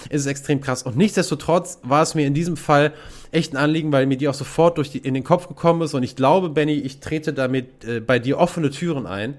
ist 0.08 0.22
es 0.22 0.26
extrem 0.26 0.60
krass. 0.60 0.84
Und 0.84 0.96
nichtsdestotrotz 0.96 1.80
war 1.82 2.02
es 2.02 2.14
mir 2.14 2.26
in 2.26 2.34
diesem 2.34 2.56
Fall 2.56 2.92
echt 3.32 3.54
ein 3.54 3.56
Anliegen, 3.56 3.90
weil 3.90 4.06
mir 4.06 4.16
die 4.16 4.28
auch 4.28 4.34
sofort 4.34 4.78
durch 4.78 4.90
die, 4.90 4.98
in 4.98 5.14
den 5.14 5.24
Kopf 5.24 5.48
gekommen 5.48 5.82
ist. 5.82 5.94
Und 5.94 6.02
ich 6.02 6.14
glaube, 6.14 6.48
Benny, 6.50 6.74
ich 6.74 7.00
trete 7.00 7.32
damit 7.32 7.84
äh, 7.84 8.00
bei 8.00 8.18
dir 8.18 8.38
offene 8.38 8.70
Türen 8.70 9.06
ein. 9.06 9.34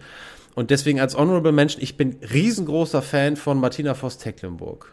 Und 0.55 0.71
deswegen 0.71 0.99
als 0.99 1.17
Honorable 1.17 1.51
Mention, 1.51 1.81
ich 1.81 1.95
bin 1.95 2.17
riesengroßer 2.21 3.01
Fan 3.01 3.37
von 3.37 3.59
Martina 3.59 3.95
Voss-Tecklenburg. 3.95 4.91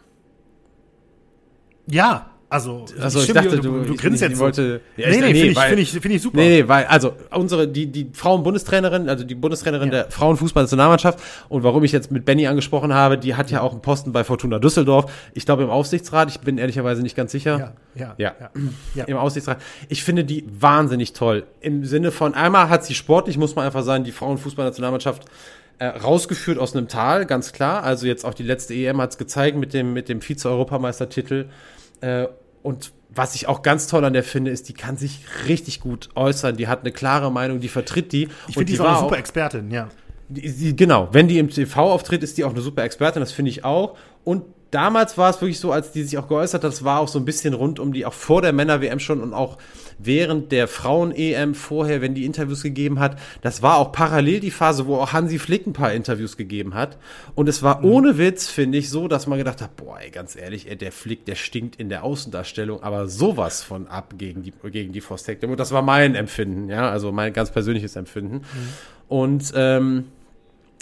Ja, 1.86 2.30
also, 2.50 2.84
Also 3.00 3.18
ich 3.20 3.24
stimme 3.26 3.42
dachte, 3.44 3.60
du, 3.60 3.84
du 3.84 3.94
ich, 3.94 4.00
grinst 4.00 4.20
jetzt 4.20 4.38
wollte, 4.38 4.80
ja, 4.96 5.08
nee, 5.08 5.14
ich- 5.14 5.20
nee, 5.20 5.26
finde 5.32 5.46
ich, 5.52 5.58
finde 5.58 5.82
ich, 5.82 5.90
finde 5.92 6.16
ich 6.16 6.22
super. 6.22 6.36
Nee, 6.36 6.62
nee, 6.62 6.68
weil, 6.68 6.84
also 6.86 7.12
unsere, 7.30 7.66
die, 7.68 7.86
die 7.86 8.10
Frauenbundestrainerin, 8.12 9.08
also 9.08 9.24
die 9.24 9.34
Bundestrainerin 9.36 9.88
Ja. 9.92 10.02
der 10.02 10.10
Frauenfußballnationalmannschaft 10.10 11.18
und 11.48 11.62
warum 11.62 11.84
ich 11.84 11.92
jetzt 11.92 12.10
mit 12.10 12.24
Benny 12.24 12.46
angesprochen 12.48 12.92
habe, 12.92 13.16
die 13.18 13.36
hat 13.36 13.50
ja 13.50 13.60
auch 13.62 13.72
einen 13.72 13.82
Posten 13.82 14.12
bei 14.12 14.24
Fortuna 14.24 14.58
Düsseldorf. 14.58 15.10
Ich 15.32 15.46
glaube 15.46 15.62
im 15.62 15.70
Aufsichtsrat, 15.70 16.28
ich 16.28 16.40
bin 16.40 16.58
ehrlicherweise 16.58 17.02
nicht 17.02 17.16
ganz 17.16 17.32
sicher. 17.32 17.58
Ja, 17.58 17.72
ja, 17.94 18.14
Ja. 18.18 18.34
ja. 18.40 18.50
ja. 18.96 19.04
Im 19.04 19.16
Aufsichtsrat. 19.16 19.58
Ich 19.88 20.02
finde 20.04 20.24
die 20.24 20.44
wahnsinnig 20.50 21.12
toll. 21.12 21.44
Im 21.60 21.84
Sinne 21.84 22.10
von, 22.10 22.34
einmal 22.34 22.68
hat 22.68 22.84
sie 22.84 22.94
sportlich, 22.94 23.38
muss 23.38 23.54
man 23.54 23.64
einfach 23.64 23.84
sagen, 23.84 24.02
die 24.04 24.12
Frauenfußballnationalmannschaft 24.12 25.24
äh, 25.78 25.86
rausgeführt 25.86 26.58
aus 26.58 26.76
einem 26.76 26.88
Tal, 26.88 27.24
ganz 27.26 27.52
klar. 27.52 27.84
Also 27.84 28.06
jetzt 28.06 28.24
auch 28.26 28.34
die 28.34 28.42
letzte 28.42 28.74
EM 28.74 29.00
hat 29.00 29.12
es 29.12 29.18
gezeigt 29.18 29.56
mit 29.56 29.72
dem, 29.72 29.92
mit 29.94 30.08
dem 30.08 30.20
Vize-Europameistertitel. 30.20 31.46
Äh, 32.02 32.26
und 32.62 32.92
was 33.12 33.34
ich 33.34 33.48
auch 33.48 33.62
ganz 33.62 33.86
toll 33.86 34.04
an 34.04 34.12
der 34.12 34.22
finde, 34.22 34.50
ist, 34.50 34.68
die 34.68 34.72
kann 34.72 34.96
sich 34.96 35.20
richtig 35.48 35.80
gut 35.80 36.10
äußern. 36.14 36.56
Die 36.56 36.68
hat 36.68 36.80
eine 36.80 36.92
klare 36.92 37.32
Meinung, 37.32 37.60
die 37.60 37.68
vertritt 37.68 38.12
die. 38.12 38.28
Ich 38.46 38.54
finde, 38.54 38.66
die 38.66 38.74
ist 38.74 38.80
auch 38.80 38.88
eine 38.88 38.98
super 39.00 39.18
Expertin, 39.18 39.70
ja. 39.70 39.88
Die, 40.28 40.42
die, 40.52 40.76
genau, 40.76 41.08
wenn 41.10 41.26
die 41.26 41.38
im 41.38 41.48
TV 41.48 41.90
auftritt, 41.90 42.22
ist 42.22 42.38
die 42.38 42.44
auch 42.44 42.52
eine 42.52 42.60
super 42.60 42.84
Expertin, 42.84 43.20
das 43.20 43.32
finde 43.32 43.50
ich 43.50 43.64
auch. 43.64 43.96
Und 44.22 44.44
damals 44.70 45.18
war 45.18 45.30
es 45.30 45.40
wirklich 45.40 45.58
so, 45.58 45.72
als 45.72 45.90
die 45.90 46.04
sich 46.04 46.18
auch 46.18 46.28
geäußert 46.28 46.62
hat, 46.62 46.70
das 46.70 46.84
war 46.84 47.00
auch 47.00 47.08
so 47.08 47.18
ein 47.18 47.24
bisschen 47.24 47.54
rund 47.54 47.80
um 47.80 47.92
die, 47.92 48.06
auch 48.06 48.12
vor 48.12 48.42
der 48.42 48.52
Männer-WM 48.52 49.00
schon 49.00 49.20
und 49.20 49.34
auch 49.34 49.58
während 50.02 50.52
der 50.52 50.68
Frauen-EM 50.68 51.54
vorher, 51.54 52.00
wenn 52.00 52.14
die 52.14 52.24
Interviews 52.24 52.62
gegeben 52.62 53.00
hat, 53.00 53.18
das 53.42 53.62
war 53.62 53.76
auch 53.78 53.92
parallel 53.92 54.40
die 54.40 54.50
Phase, 54.50 54.86
wo 54.86 54.96
auch 54.96 55.12
Hansi 55.12 55.38
Flick 55.38 55.66
ein 55.66 55.72
paar 55.72 55.92
Interviews 55.92 56.36
gegeben 56.36 56.74
hat. 56.74 56.98
Und 57.34 57.48
es 57.48 57.62
war 57.62 57.84
ohne 57.84 58.18
Witz, 58.18 58.48
finde 58.48 58.78
ich, 58.78 58.90
so, 58.90 59.08
dass 59.08 59.26
man 59.26 59.38
gedacht 59.38 59.60
hat, 59.62 59.76
boah, 59.76 59.98
ey, 60.00 60.10
ganz 60.10 60.36
ehrlich, 60.36 60.70
ey, 60.70 60.76
der 60.76 60.92
Flick, 60.92 61.24
der 61.24 61.34
stinkt 61.34 61.76
in 61.76 61.88
der 61.88 62.04
Außendarstellung, 62.04 62.82
aber 62.82 63.08
sowas 63.08 63.62
von 63.62 63.86
ab 63.86 64.14
gegen 64.16 64.42
die, 64.42 64.52
gegen 64.70 64.92
die 64.92 65.02
Vostek. 65.02 65.42
Und 65.42 65.60
das 65.60 65.72
war 65.72 65.82
mein 65.82 66.14
Empfinden, 66.14 66.68
ja, 66.68 66.90
also 66.90 67.12
mein 67.12 67.32
ganz 67.32 67.50
persönliches 67.50 67.96
Empfinden. 67.96 68.42
Und, 69.08 69.52
ähm, 69.54 70.04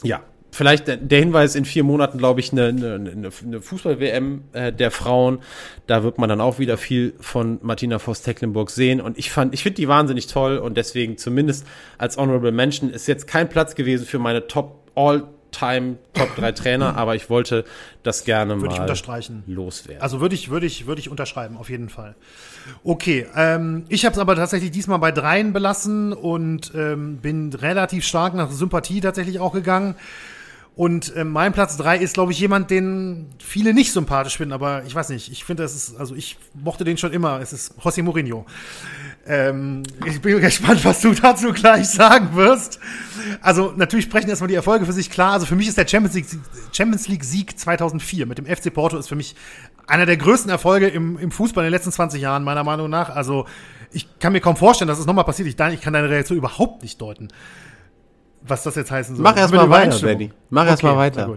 ja, 0.03 0.23
vielleicht 0.51 0.89
der, 0.89 1.19
Hinweis 1.19 1.55
in 1.55 1.65
vier 1.65 1.85
Monaten, 1.85 2.19
glaube 2.19 2.41
ich, 2.41 2.53
eine, 2.53 2.69
eine, 2.69 3.31
eine, 3.43 3.61
Fußball-WM 3.61 4.45
äh, 4.53 4.73
der 4.73 4.91
Frauen. 4.91 5.41
Da 5.87 6.03
wird 6.03 6.19
man 6.19 6.29
dann 6.29 6.41
auch 6.41 6.59
wieder 6.59 6.77
viel 6.77 7.15
von 7.21 7.59
Martina 7.63 7.99
Voss-Tecklenburg 7.99 8.71
sehen. 8.71 9.01
Und 9.01 9.19
ich 9.19 9.31
fand, 9.31 9.55
ich 9.55 9.63
finde 9.63 9.77
die 9.77 9.89
wahnsinnig 9.89 10.27
toll 10.27 10.59
und 10.59 10.77
deswegen 10.77 11.19
zumindest 11.19 11.67
als 11.99 12.17
Honorable 12.17 12.53
Mention 12.53 12.91
ist 12.91 13.07
jetzt 13.09 13.27
kein 13.27 13.49
Platz 13.49 13.75
gewesen 13.75 14.07
für 14.07 14.19
meine 14.19 14.47
Top 14.47 14.91
All 14.95 15.29
Time 15.51 15.97
Top 16.13 16.35
3 16.37 16.53
Trainer, 16.53 16.97
aber 16.97 17.15
ich 17.15 17.31
wollte 17.31 17.65
das 18.03 18.25
gerne 18.25 18.61
Würde 18.61 18.67
ich 18.67 18.79
mal 18.79 18.83
unterstreichen. 18.83 19.45
loswerden. 19.47 20.03
Also 20.03 20.21
würde 20.21 20.35
ich, 20.35 20.51
würde 20.51 20.67
ich, 20.67 20.87
würde 20.87 21.01
ich 21.01 21.09
unterschreiben, 21.09 21.57
auf 21.57 21.71
jeden 21.71 21.89
Fall. 21.89 22.15
Okay, 22.85 23.27
ähm, 23.35 23.85
ich 23.89 24.05
habe 24.05 24.13
es 24.13 24.19
aber 24.19 24.37
tatsächlich 24.37 24.71
diesmal 24.71 24.99
bei 24.99 25.11
dreien 25.11 25.53
belassen 25.53 26.13
und 26.13 26.73
ähm, 26.75 27.19
bin 27.19 27.53
relativ 27.53 28.05
stark 28.05 28.35
nach 28.35 28.51
Sympathie 28.51 29.01
tatsächlich 29.01 29.41
auch 29.41 29.53
gegangen. 29.53 29.95
Und 30.79 31.13
ähm, 31.17 31.33
mein 31.33 31.53
Platz 31.53 31.77
drei 31.77 31.99
ist, 31.99 32.15
glaube 32.15 32.31
ich, 32.31 32.39
jemand, 32.39 32.71
den 32.71 33.27
viele 33.41 33.75
nicht 33.75 33.91
sympathisch 33.91 34.37
finden, 34.37 34.53
aber 34.53 34.85
ich 34.85 34.95
weiß 34.95 35.09
nicht. 35.09 35.29
Ich 35.33 35.43
finde, 35.43 35.65
das 35.65 35.75
ist, 35.75 35.99
also 35.99 36.15
ich 36.15 36.39
mochte 36.55 36.85
den 36.85 36.97
schon 36.97 37.13
immer. 37.13 37.41
Es 37.41 37.53
ist 37.53 37.75
José 37.81 38.01
Mourinho. 38.01 38.47
Ähm, 39.27 39.83
ich 40.07 40.21
bin 40.21 40.41
gespannt, 40.41 40.85
was 40.85 41.01
du 41.01 41.15
dazu 41.15 41.53
gleich 41.53 41.89
sagen 41.89 42.37
wirst. 42.37 42.79
Also 43.41 43.73
natürlich 43.75 44.05
sprechen 44.05 44.29
erstmal 44.29 44.47
die 44.47 44.55
Erfolge 44.55 44.87
für 44.87 44.93
sich 44.93 45.11
klar. 45.11 45.33
Also 45.33 45.47
für 45.47 45.57
mich 45.57 45.67
ist 45.67 45.79
der 45.79 45.89
Champions 45.89 46.15
League, 46.15 46.27
Champions 46.71 47.09
League 47.09 47.25
Sieg 47.25 47.59
2004 47.59 48.27
mit 48.27 48.39
dem 48.39 48.47
FC 48.47 48.73
Porto 48.73 48.97
ist 48.99 49.09
für 49.09 49.17
mich 49.17 49.35
einer 49.89 50.07
der 50.07 50.17
größten 50.17 50.49
Erfolge 50.49 50.87
im, 50.87 51.19
im 51.19 51.33
Fußball 51.33 51.65
in 51.65 51.73
den 51.73 51.75
letzten 51.77 51.91
20 51.91 52.23
Jahren, 52.23 52.45
meiner 52.45 52.63
Meinung 52.63 52.89
nach. 52.89 53.11
Also 53.11 53.47
ich 53.91 54.07
kann 54.21 54.33
mir 54.33 54.41
kaum 54.41 54.55
vorstellen, 54.55 54.87
dass 54.87 55.01
es 55.01 55.07
nochmal 55.07 55.25
passiert. 55.25 55.49
Ich, 55.49 55.59
ich 55.59 55.81
kann 55.81 55.93
deine 55.93 56.09
Reaktion 56.09 56.39
überhaupt 56.39 56.83
nicht 56.83 57.01
deuten. 57.01 57.31
Was 58.43 58.63
das 58.63 58.77
jetzt 58.77 58.91
heißen 58.91 59.17
soll. 59.17 59.23
Mach 59.23 59.37
erst 59.37 59.53
Mit 59.53 59.61
mal 59.61 59.71
weiter. 59.71 59.99
Benny. 59.99 60.33
Mach 60.51 60.67
erst 60.67 60.83
mal 60.83 60.97
weiter. 60.97 61.37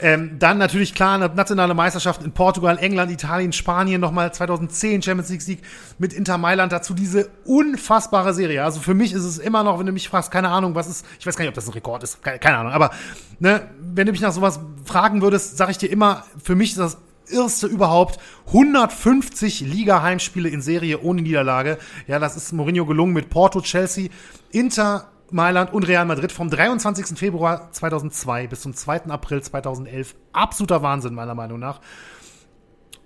Ähm, 0.00 0.38
dann 0.38 0.58
natürlich 0.58 0.94
klar 0.94 1.18
nationale 1.18 1.72
Meisterschaft 1.72 2.22
in 2.22 2.32
Portugal, 2.32 2.78
England, 2.78 3.12
Italien, 3.12 3.52
Spanien 3.52 4.00
nochmal 4.00 4.34
2010 4.34 5.02
Champions 5.02 5.30
League 5.30 5.42
Sieg 5.42 5.62
mit 5.98 6.12
Inter 6.12 6.36
Mailand 6.36 6.72
dazu 6.72 6.94
diese 6.94 7.30
unfassbare 7.44 8.34
Serie. 8.34 8.64
Also 8.64 8.80
für 8.80 8.94
mich 8.94 9.12
ist 9.12 9.24
es 9.24 9.38
immer 9.38 9.62
noch, 9.62 9.78
wenn 9.78 9.86
du 9.86 9.92
mich 9.92 10.08
fragst, 10.08 10.30
keine 10.30 10.48
Ahnung, 10.48 10.74
was 10.74 10.88
ist, 10.88 11.06
ich 11.18 11.26
weiß 11.26 11.36
gar 11.36 11.44
nicht, 11.44 11.50
ob 11.50 11.54
das 11.54 11.68
ein 11.68 11.72
Rekord 11.72 12.02
ist, 12.02 12.22
keine, 12.22 12.38
keine 12.38 12.58
Ahnung, 12.58 12.72
aber 12.72 12.90
ne, 13.38 13.68
wenn 13.80 14.06
du 14.06 14.12
mich 14.12 14.20
nach 14.20 14.32
sowas 14.32 14.58
fragen 14.84 15.22
würdest, 15.22 15.56
sage 15.56 15.70
ich 15.70 15.78
dir 15.78 15.90
immer, 15.90 16.24
für 16.42 16.56
mich 16.56 16.70
ist 16.70 16.78
das 16.78 16.98
erste 17.30 17.66
überhaupt 17.66 18.18
150 18.48 19.60
Liga-Heimspiele 19.60 20.48
in 20.48 20.60
Serie 20.60 21.00
ohne 21.00 21.22
Niederlage. 21.22 21.78
Ja, 22.06 22.18
das 22.18 22.36
ist 22.36 22.52
Mourinho 22.52 22.84
gelungen 22.84 23.12
mit 23.12 23.30
Porto, 23.30 23.60
Chelsea, 23.60 24.08
Inter, 24.50 25.08
Mailand 25.30 25.72
und 25.72 25.86
Real 25.88 26.04
Madrid 26.04 26.32
vom 26.32 26.50
23. 26.50 27.18
Februar 27.18 27.70
2002 27.72 28.46
bis 28.46 28.60
zum 28.60 28.74
2. 28.74 29.06
April 29.06 29.42
2011. 29.42 30.14
Absoluter 30.32 30.82
Wahnsinn, 30.82 31.14
meiner 31.14 31.34
Meinung 31.34 31.58
nach. 31.58 31.80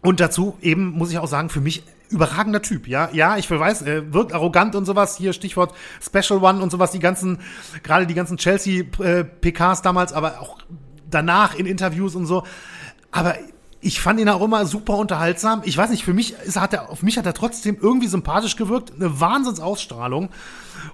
Und 0.03 0.20
dazu 0.20 0.57
eben, 0.61 0.93
muss 0.93 1.11
ich 1.11 1.19
auch 1.19 1.27
sagen, 1.27 1.49
für 1.49 1.61
mich 1.61 1.82
überragender 2.09 2.62
Typ, 2.62 2.86
ja. 2.86 3.11
Ja, 3.12 3.36
ich 3.36 3.51
weiß, 3.51 3.82
er 3.82 4.12
wirkt 4.12 4.32
arrogant 4.32 4.74
und 4.74 4.85
sowas. 4.85 5.16
Hier 5.16 5.32
Stichwort 5.32 5.74
Special 6.01 6.43
One 6.43 6.62
und 6.62 6.70
sowas, 6.70 6.90
die 6.90 7.01
ganzen, 7.01 7.39
gerade 7.82 8.07
die 8.07 8.15
ganzen 8.15 8.36
Chelsea-PKs 8.36 9.82
damals, 9.82 10.12
aber 10.12 10.40
auch 10.40 10.59
danach 11.11 11.55
in 11.55 11.66
Interviews 11.66 12.15
und 12.15 12.27
so. 12.27 12.45
Aber 13.11 13.36
ich 13.81 14.01
fand 14.01 14.19
ihn 14.19 14.29
auch 14.29 14.43
immer 14.43 14.67
super 14.67 14.97
unterhaltsam. 14.97 15.63
Ich 15.65 15.77
weiß 15.77 15.91
nicht, 15.91 16.05
für 16.05 16.15
mich 16.15 16.35
ist, 16.45 16.61
hat 16.61 16.73
er, 16.73 16.91
auf 16.91 17.03
mich 17.03 17.17
hat 17.17 17.27
er 17.27 17.35
trotzdem 17.35 17.77
irgendwie 17.81 18.09
sympathisch 18.09 18.57
gewirkt. 18.57 18.93
Eine 18.95 19.21
Wahnsinnsausstrahlung. 19.21 20.31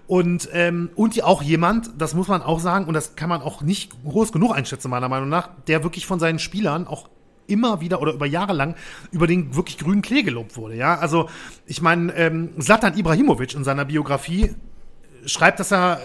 Und, 0.07 0.49
ähm, 0.53 0.91
und 0.95 1.23
auch 1.25 1.43
jemand, 1.43 1.91
das 1.99 2.15
muss 2.15 2.29
man 2.29 2.43
auch 2.43 2.61
sagen, 2.61 2.85
und 2.87 2.95
das 2.95 3.17
kann 3.17 3.29
man 3.29 3.41
auch 3.41 3.63
nicht 3.63 3.93
groß 4.05 4.33
genug 4.33 4.55
einschätzen, 4.55 4.91
meiner 4.91 5.09
Meinung 5.09 5.29
nach, 5.29 5.49
der 5.67 5.83
wirklich 5.83 6.07
von 6.07 6.19
seinen 6.19 6.39
Spielern 6.39 6.87
auch 6.87 7.09
immer 7.47 7.81
wieder 7.81 8.01
oder 8.01 8.13
über 8.13 8.27
Jahre 8.27 8.55
lang 8.55 8.75
über 9.11 9.27
den 9.27 9.55
wirklich 9.55 9.79
grünen 9.79 10.03
Klee 10.03 10.23
gelobt 10.23 10.57
wurde. 10.57 10.77
Ja, 10.77 10.99
also 10.99 11.29
ich 11.67 11.83
meine, 11.83 12.15
ähm, 12.15 12.51
Zlatan 12.59 12.97
Ibrahimovic 12.97 13.55
in 13.55 13.65
seiner 13.65 13.85
Biografie 13.85 14.55
schreibt, 15.27 15.61
dass 15.61 15.73
er 15.73 16.01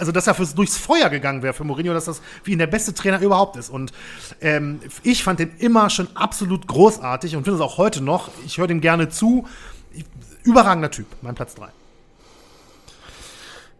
also 0.00 0.10
dass 0.12 0.26
er 0.26 0.34
fürs, 0.34 0.54
durchs 0.54 0.76
Feuer 0.76 1.08
gegangen 1.10 1.42
wäre 1.42 1.54
für 1.54 1.64
Mourinho, 1.64 1.92
dass 1.92 2.06
das 2.06 2.20
wie 2.44 2.52
ihn 2.52 2.58
der 2.58 2.66
beste 2.66 2.92
Trainer 2.94 3.20
überhaupt 3.20 3.56
ist. 3.56 3.70
Und 3.70 3.92
ähm, 4.40 4.80
ich 5.02 5.22
fand 5.22 5.38
den 5.38 5.52
immer 5.58 5.90
schon 5.90 6.08
absolut 6.16 6.66
großartig 6.66 7.36
und 7.36 7.44
finde 7.44 7.56
es 7.58 7.62
auch 7.62 7.78
heute 7.78 8.00
noch. 8.02 8.30
Ich 8.44 8.58
höre 8.58 8.66
dem 8.66 8.80
gerne 8.80 9.08
zu. 9.08 9.46
Überragender 10.42 10.90
Typ, 10.90 11.06
mein 11.22 11.34
Platz 11.34 11.54
3. 11.54 11.68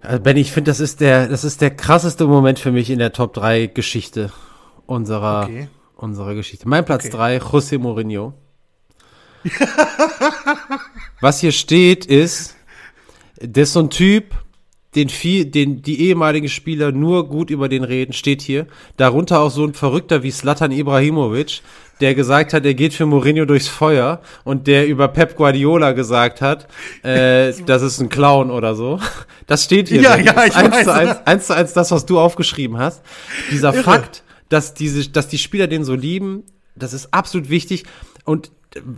Also 0.02 0.20
Benny, 0.22 0.40
ich 0.40 0.52
finde, 0.52 0.70
das 0.70 0.80
ist 0.80 1.00
der, 1.00 1.28
das 1.28 1.44
ist 1.44 1.60
der 1.60 1.70
krasseste 1.74 2.26
Moment 2.26 2.58
für 2.58 2.72
mich 2.72 2.88
in 2.90 2.98
der 2.98 3.12
Top 3.12 3.34
3 3.34 3.66
Geschichte 3.66 4.32
unserer, 4.86 5.44
Okay. 5.44 5.68
unserer 5.96 6.34
Geschichte. 6.34 6.68
Mein 6.68 6.84
Platz 6.84 7.06
Okay. 7.06 7.16
3, 7.16 7.36
José 7.38 7.78
Mourinho. 7.78 8.34
Was 11.20 11.40
hier 11.40 11.52
steht, 11.52 12.06
ist, 12.06 12.56
das 13.40 13.68
ist 13.68 13.72
so 13.74 13.80
ein 13.80 13.90
Typ, 13.90 14.34
den 14.94 15.08
viel, 15.08 15.44
den 15.44 15.82
die 15.82 16.00
ehemaligen 16.08 16.48
Spieler 16.48 16.90
nur 16.90 17.28
gut 17.28 17.50
über 17.50 17.68
den 17.68 17.84
reden, 17.84 18.12
steht 18.12 18.42
hier. 18.42 18.66
Darunter 18.96 19.40
auch 19.40 19.50
so 19.50 19.64
ein 19.64 19.74
Verrückter 19.74 20.22
wie 20.22 20.30
Slatan 20.30 20.72
Ibrahimovic, 20.72 21.62
der 22.00 22.14
gesagt 22.14 22.54
hat, 22.54 22.64
er 22.64 22.74
geht 22.74 22.94
für 22.94 23.06
Mourinho 23.06 23.44
durchs 23.44 23.68
Feuer 23.68 24.20
und 24.42 24.66
der 24.66 24.88
über 24.88 25.08
Pep 25.08 25.36
Guardiola 25.36 25.92
gesagt 25.92 26.40
hat, 26.40 26.66
äh, 27.04 27.52
das 27.66 27.82
ist 27.82 28.00
ein 28.00 28.08
Clown 28.08 28.50
oder 28.50 28.74
so. 28.74 28.98
Das 29.46 29.64
steht 29.64 29.88
hier. 29.88 30.00
Ja, 30.00 30.16
Das 30.16 30.26
ja, 30.26 30.44
ich 30.46 30.56
eins 30.56 30.74
weiß. 30.74 30.84
Zu 30.84 30.92
eins, 30.92 31.16
eins 31.24 31.46
zu 31.46 31.54
eins 31.56 31.72
das, 31.72 31.90
was 31.90 32.06
du 32.06 32.18
aufgeschrieben 32.18 32.78
hast. 32.78 33.02
Dieser 33.50 33.74
Irre. 33.74 33.84
Fakt, 33.84 34.24
dass 34.48 34.74
diese, 34.74 35.08
dass 35.08 35.28
die 35.28 35.38
Spieler 35.38 35.66
den 35.66 35.84
so 35.84 35.94
lieben. 35.94 36.42
Das 36.74 36.92
ist 36.92 37.12
absolut 37.12 37.48
wichtig. 37.48 37.84
Und 38.24 38.50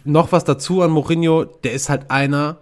noch 0.04 0.32
was 0.32 0.44
dazu 0.44 0.82
an 0.82 0.90
Mourinho, 0.90 1.44
der 1.44 1.72
ist 1.72 1.88
halt 1.88 2.10
einer, 2.10 2.58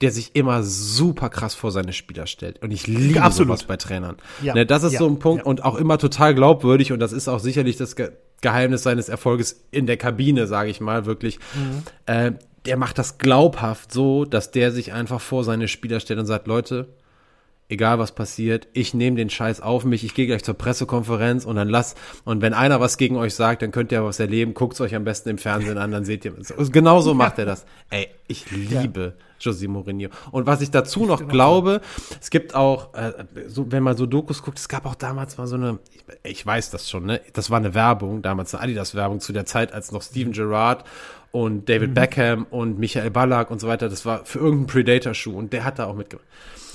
der 0.00 0.10
sich 0.10 0.34
immer 0.34 0.62
super 0.62 1.28
krass 1.28 1.54
vor 1.54 1.70
seine 1.70 1.92
Spieler 1.92 2.26
stellt. 2.26 2.62
Und 2.62 2.70
ich 2.70 2.86
liebe 2.86 3.22
Absolut. 3.22 3.48
sowas 3.48 3.64
bei 3.64 3.76
Trainern. 3.76 4.16
Ja. 4.42 4.54
Ne, 4.54 4.64
das 4.64 4.82
ist 4.82 4.94
ja. 4.94 4.98
so 4.98 5.06
ein 5.06 5.18
Punkt 5.18 5.44
ja. 5.44 5.46
und 5.46 5.64
auch 5.64 5.76
immer 5.76 5.98
total 5.98 6.34
glaubwürdig 6.34 6.92
und 6.92 7.00
das 7.00 7.12
ist 7.12 7.28
auch 7.28 7.40
sicherlich 7.40 7.76
das 7.76 7.96
Ge 7.96 8.10
Geheimnis 8.42 8.82
seines 8.82 9.10
Erfolges 9.10 9.66
in 9.70 9.86
der 9.86 9.98
Kabine, 9.98 10.46
sage 10.46 10.70
ich 10.70 10.80
mal, 10.80 11.04
wirklich. 11.04 11.38
Mhm. 11.54 11.82
Äh, 12.06 12.32
der 12.64 12.78
macht 12.78 12.96
das 12.96 13.18
glaubhaft 13.18 13.92
so, 13.92 14.24
dass 14.24 14.50
der 14.50 14.72
sich 14.72 14.94
einfach 14.94 15.20
vor 15.20 15.44
seine 15.44 15.68
Spieler 15.68 16.00
stellt 16.00 16.18
und 16.18 16.24
sagt, 16.24 16.46
Leute, 16.46 16.88
egal 17.70 17.98
was 17.98 18.12
passiert, 18.12 18.68
ich 18.72 18.92
nehme 18.94 19.16
den 19.16 19.30
Scheiß 19.30 19.60
auf 19.60 19.84
mich, 19.84 20.04
ich 20.04 20.14
gehe 20.14 20.26
gleich 20.26 20.44
zur 20.44 20.54
Pressekonferenz 20.54 21.44
und 21.44 21.56
dann 21.56 21.68
lass, 21.68 21.94
und 22.24 22.42
wenn 22.42 22.52
einer 22.52 22.80
was 22.80 22.98
gegen 22.98 23.16
euch 23.16 23.34
sagt, 23.34 23.62
dann 23.62 23.70
könnt 23.70 23.92
ihr 23.92 24.04
was 24.04 24.20
erleben, 24.20 24.54
guckt 24.54 24.80
euch 24.80 24.94
am 24.94 25.04
besten 25.04 25.30
im 25.30 25.38
Fernsehen 25.38 25.78
an, 25.78 25.92
dann 25.92 26.04
seht 26.04 26.24
ihr, 26.24 26.34
genau 26.72 27.00
so 27.00 27.14
macht 27.14 27.38
er 27.38 27.46
das. 27.46 27.64
Ey, 27.90 28.08
ich 28.26 28.50
liebe 28.50 29.14
ja. 29.16 29.24
José 29.40 29.68
Mourinho. 29.68 30.10
Und 30.32 30.46
was 30.46 30.60
ich 30.60 30.70
dazu 30.70 31.06
noch 31.06 31.26
glaube, 31.28 31.80
es 32.20 32.30
gibt 32.30 32.54
auch, 32.54 32.92
äh, 32.94 33.12
so, 33.46 33.70
wenn 33.70 33.82
man 33.82 33.96
so 33.96 34.06
Dokus 34.06 34.42
guckt, 34.42 34.58
es 34.58 34.68
gab 34.68 34.84
auch 34.84 34.96
damals 34.96 35.38
mal 35.38 35.46
so 35.46 35.56
eine, 35.56 35.78
ich, 35.92 36.30
ich 36.30 36.46
weiß 36.46 36.70
das 36.70 36.90
schon, 36.90 37.06
ne, 37.06 37.20
das 37.32 37.50
war 37.50 37.58
eine 37.58 37.72
Werbung, 37.72 38.20
damals 38.20 38.54
eine 38.54 38.64
Adidas-Werbung 38.64 39.20
zu 39.20 39.32
der 39.32 39.46
Zeit, 39.46 39.72
als 39.72 39.92
noch 39.92 40.02
Steven 40.02 40.32
Gerrard 40.32 40.84
und 41.32 41.68
David 41.68 41.90
mhm. 41.90 41.94
Beckham 41.94 42.46
und 42.50 42.78
Michael 42.78 43.10
Ballack 43.10 43.50
und 43.50 43.60
so 43.60 43.68
weiter, 43.68 43.88
das 43.88 44.04
war 44.04 44.24
für 44.24 44.40
irgendeinen 44.40 44.66
Predator-Schuh 44.66 45.36
und 45.36 45.52
der 45.52 45.64
hat 45.64 45.78
da 45.78 45.86
auch 45.86 45.94
mitgemacht. 45.94 46.26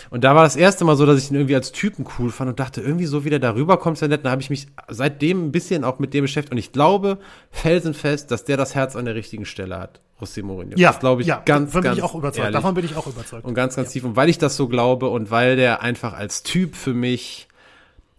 Und 0.10 0.24
da 0.24 0.36
war 0.36 0.44
das 0.44 0.56
erste 0.56 0.86
Mal 0.86 0.96
so, 0.96 1.06
dass 1.06 1.18
ich 1.18 1.32
ihn 1.32 1.36
irgendwie 1.36 1.56
als 1.56 1.72
Typen 1.72 2.06
cool 2.18 2.30
fand 2.30 2.50
und 2.50 2.60
dachte, 2.60 2.82
irgendwie 2.82 3.06
so 3.06 3.26
wie 3.26 3.30
der 3.30 3.40
darüber 3.40 3.78
kommt, 3.78 4.00
ja 4.02 4.08
nett. 4.08 4.26
Da 4.26 4.32
habe 4.32 4.42
ich 4.42 4.50
mich 4.50 4.68
seitdem 4.88 5.48
ein 5.48 5.52
bisschen 5.52 5.84
auch 5.84 6.00
mit 6.00 6.14
dem 6.14 6.24
beschäftigt. 6.24 6.52
Und 6.52 6.58
ich 6.58 6.72
glaube 6.72 7.18
felsenfest, 7.52 8.32
dass 8.32 8.46
der 8.46 8.58
das 8.58 8.76
Herz 8.76 8.96
an 8.96 9.06
der 9.06 9.16
richtigen 9.16 9.46
Stelle 9.46 9.80
hat. 9.80 10.02
José 10.22 10.44
Mourinho. 10.44 10.78
Ja, 10.78 10.92
das 10.92 11.00
glaube 11.00 11.22
ich 11.22 11.28
ja, 11.28 11.42
ganz, 11.46 11.72
davon 11.72 11.84
ganz 11.84 11.96
bin 11.96 12.04
ich 12.04 12.10
auch 12.10 12.16
überzeugt. 12.16 12.44
Ehrlich. 12.46 12.54
Davon 12.56 12.74
bin 12.76 12.86
ich 12.86 12.96
auch 12.96 13.08
überzeugt. 13.08 13.46
Und 13.46 13.54
ganz, 13.54 13.76
ganz 13.76 13.90
ja. 13.90 13.94
tief. 13.94 14.04
Und 14.06 14.16
weil 14.16 14.30
ich 14.30 14.38
das 14.38 14.56
so 14.56 14.68
glaube 14.68 15.10
und 15.10 15.32
weil 15.32 15.56
der 15.56 15.82
einfach 15.82 16.14
als 16.14 16.44
Typ 16.44 16.76
für 16.76 16.94
mich 16.94 17.48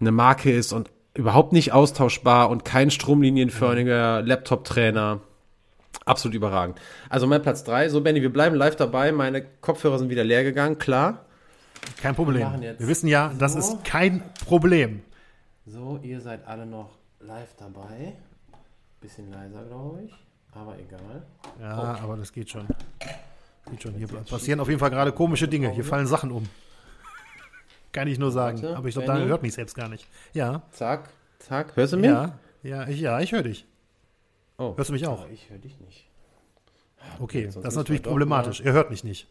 eine 0.00 0.12
Marke 0.12 0.52
ist 0.52 0.72
und 0.72 0.90
überhaupt 1.14 1.52
nicht 1.52 1.72
austauschbar 1.72 2.50
und 2.50 2.64
kein 2.64 2.90
stromlinienförmiger 2.90 4.22
Laptop-Trainer. 4.22 5.20
Absolut 6.04 6.34
überragend. 6.34 6.78
Also 7.08 7.26
mein 7.26 7.42
Platz 7.42 7.64
drei. 7.64 7.88
So, 7.88 8.00
Benny, 8.02 8.22
wir 8.22 8.32
bleiben 8.32 8.54
live 8.54 8.76
dabei. 8.76 9.12
Meine 9.12 9.42
Kopfhörer 9.60 9.98
sind 9.98 10.10
wieder 10.10 10.24
leer 10.24 10.44
gegangen, 10.44 10.78
klar. 10.78 11.25
Kein 12.00 12.14
Problem. 12.14 12.60
Wir, 12.60 12.78
wir 12.78 12.88
wissen 12.88 13.08
ja, 13.08 13.30
so. 13.32 13.38
das 13.38 13.54
ist 13.54 13.84
kein 13.84 14.22
Problem. 14.44 15.02
So, 15.66 15.98
ihr 16.02 16.20
seid 16.20 16.46
alle 16.46 16.66
noch 16.66 16.90
live 17.20 17.54
dabei. 17.58 18.14
Bisschen 19.00 19.30
leiser, 19.30 19.64
glaube 19.64 20.02
ich. 20.04 20.14
Aber 20.52 20.78
egal. 20.78 21.22
Ja, 21.60 21.98
oh. 22.00 22.04
aber 22.04 22.16
das 22.16 22.32
geht 22.32 22.50
schon. 22.50 22.66
Geht 23.70 23.82
schon. 23.82 23.94
Hier 23.94 24.06
passieren 24.06 24.60
auf 24.60 24.68
jeden 24.68 24.80
Fall 24.80 24.90
gerade 24.90 25.12
komische 25.12 25.48
Dinge. 25.48 25.70
Hier 25.70 25.84
fallen 25.84 26.06
Sachen 26.06 26.30
um. 26.30 26.48
Kann 27.92 28.08
ich 28.08 28.18
nur 28.18 28.30
sagen. 28.30 28.62
Warte, 28.62 28.76
aber 28.76 28.88
ich 28.88 28.94
glaube, 28.94 29.08
Daniel 29.08 29.28
hört 29.28 29.42
mich 29.42 29.54
selbst 29.54 29.74
gar 29.74 29.88
nicht. 29.88 30.06
Ja. 30.32 30.62
Zack, 30.70 31.10
zack. 31.40 31.76
Hörst 31.76 31.92
du 31.92 31.98
mich? 31.98 32.10
Ja, 32.10 32.38
ja, 32.62 32.88
ich, 32.88 33.00
ja, 33.00 33.20
ich 33.20 33.32
höre 33.32 33.42
dich. 33.42 33.66
Oh. 34.58 34.74
Hörst 34.76 34.88
du 34.88 34.94
mich 34.94 35.06
auch? 35.06 35.28
ich 35.28 35.50
höre 35.50 35.58
dich 35.58 35.78
nicht. 35.80 36.08
Okay, 37.20 37.46
das 37.46 37.56
ist 37.56 37.76
natürlich 37.76 38.02
problematisch. 38.02 38.60
Er 38.60 38.72
hört 38.72 38.90
mich 38.90 39.04
nicht. 39.04 39.28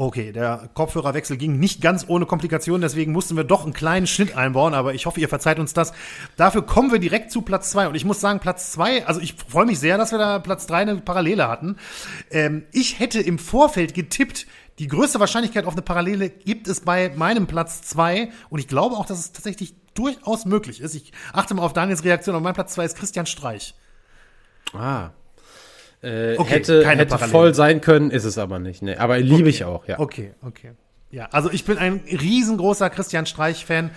Okay, 0.00 0.32
der 0.32 0.70
Kopfhörerwechsel 0.72 1.36
ging 1.36 1.58
nicht 1.58 1.82
ganz 1.82 2.06
ohne 2.08 2.24
Komplikationen, 2.24 2.80
deswegen 2.80 3.12
mussten 3.12 3.36
wir 3.36 3.44
doch 3.44 3.64
einen 3.64 3.74
kleinen 3.74 4.06
Schnitt 4.06 4.34
einbauen, 4.34 4.72
aber 4.72 4.94
ich 4.94 5.04
hoffe, 5.04 5.20
ihr 5.20 5.28
verzeiht 5.28 5.58
uns 5.58 5.74
das. 5.74 5.92
Dafür 6.38 6.62
kommen 6.62 6.90
wir 6.90 6.98
direkt 6.98 7.30
zu 7.30 7.42
Platz 7.42 7.70
zwei 7.70 7.86
und 7.86 7.94
ich 7.94 8.06
muss 8.06 8.18
sagen, 8.18 8.40
Platz 8.40 8.72
zwei, 8.72 9.06
also 9.06 9.20
ich 9.20 9.34
freue 9.34 9.66
mich 9.66 9.78
sehr, 9.78 9.98
dass 9.98 10.10
wir 10.10 10.18
da 10.18 10.38
Platz 10.38 10.66
drei 10.66 10.78
eine 10.78 10.96
Parallele 11.02 11.48
hatten. 11.48 11.76
Ähm, 12.30 12.64
ich 12.72 12.98
hätte 12.98 13.20
im 13.20 13.38
Vorfeld 13.38 13.92
getippt, 13.92 14.46
die 14.78 14.88
größte 14.88 15.20
Wahrscheinlichkeit 15.20 15.66
auf 15.66 15.74
eine 15.74 15.82
Parallele 15.82 16.30
gibt 16.30 16.66
es 16.66 16.80
bei 16.80 17.12
meinem 17.14 17.46
Platz 17.46 17.82
zwei 17.82 18.30
und 18.48 18.58
ich 18.58 18.68
glaube 18.68 18.96
auch, 18.96 19.04
dass 19.04 19.18
es 19.18 19.32
tatsächlich 19.32 19.74
durchaus 19.92 20.46
möglich 20.46 20.80
ist. 20.80 20.94
Ich 20.94 21.12
achte 21.34 21.52
mal 21.52 21.62
auf 21.62 21.74
Daniels 21.74 22.04
Reaktion, 22.04 22.34
aber 22.34 22.42
mein 22.42 22.54
Platz 22.54 22.72
zwei 22.72 22.86
ist 22.86 22.96
Christian 22.96 23.26
Streich. 23.26 23.74
Ah, 24.72 25.10
äh, 26.02 26.36
okay, 26.38 26.50
hätte 26.50 26.86
hätte 26.86 27.18
voll 27.18 27.54
sein 27.54 27.80
können, 27.80 28.10
ist 28.10 28.24
es 28.24 28.38
aber 28.38 28.58
nicht. 28.58 28.82
Nee, 28.82 28.96
aber 28.96 29.18
liebe 29.18 29.40
okay. 29.40 29.48
ich 29.48 29.64
auch, 29.64 29.86
ja. 29.86 29.98
Okay, 29.98 30.32
okay. 30.42 30.72
Ja, 31.12 31.28
also 31.32 31.50
ich 31.50 31.64
bin 31.64 31.76
ein 31.76 32.00
riesengroßer 32.08 32.88
Christian 32.88 33.26
Streich-Fan. 33.26 33.90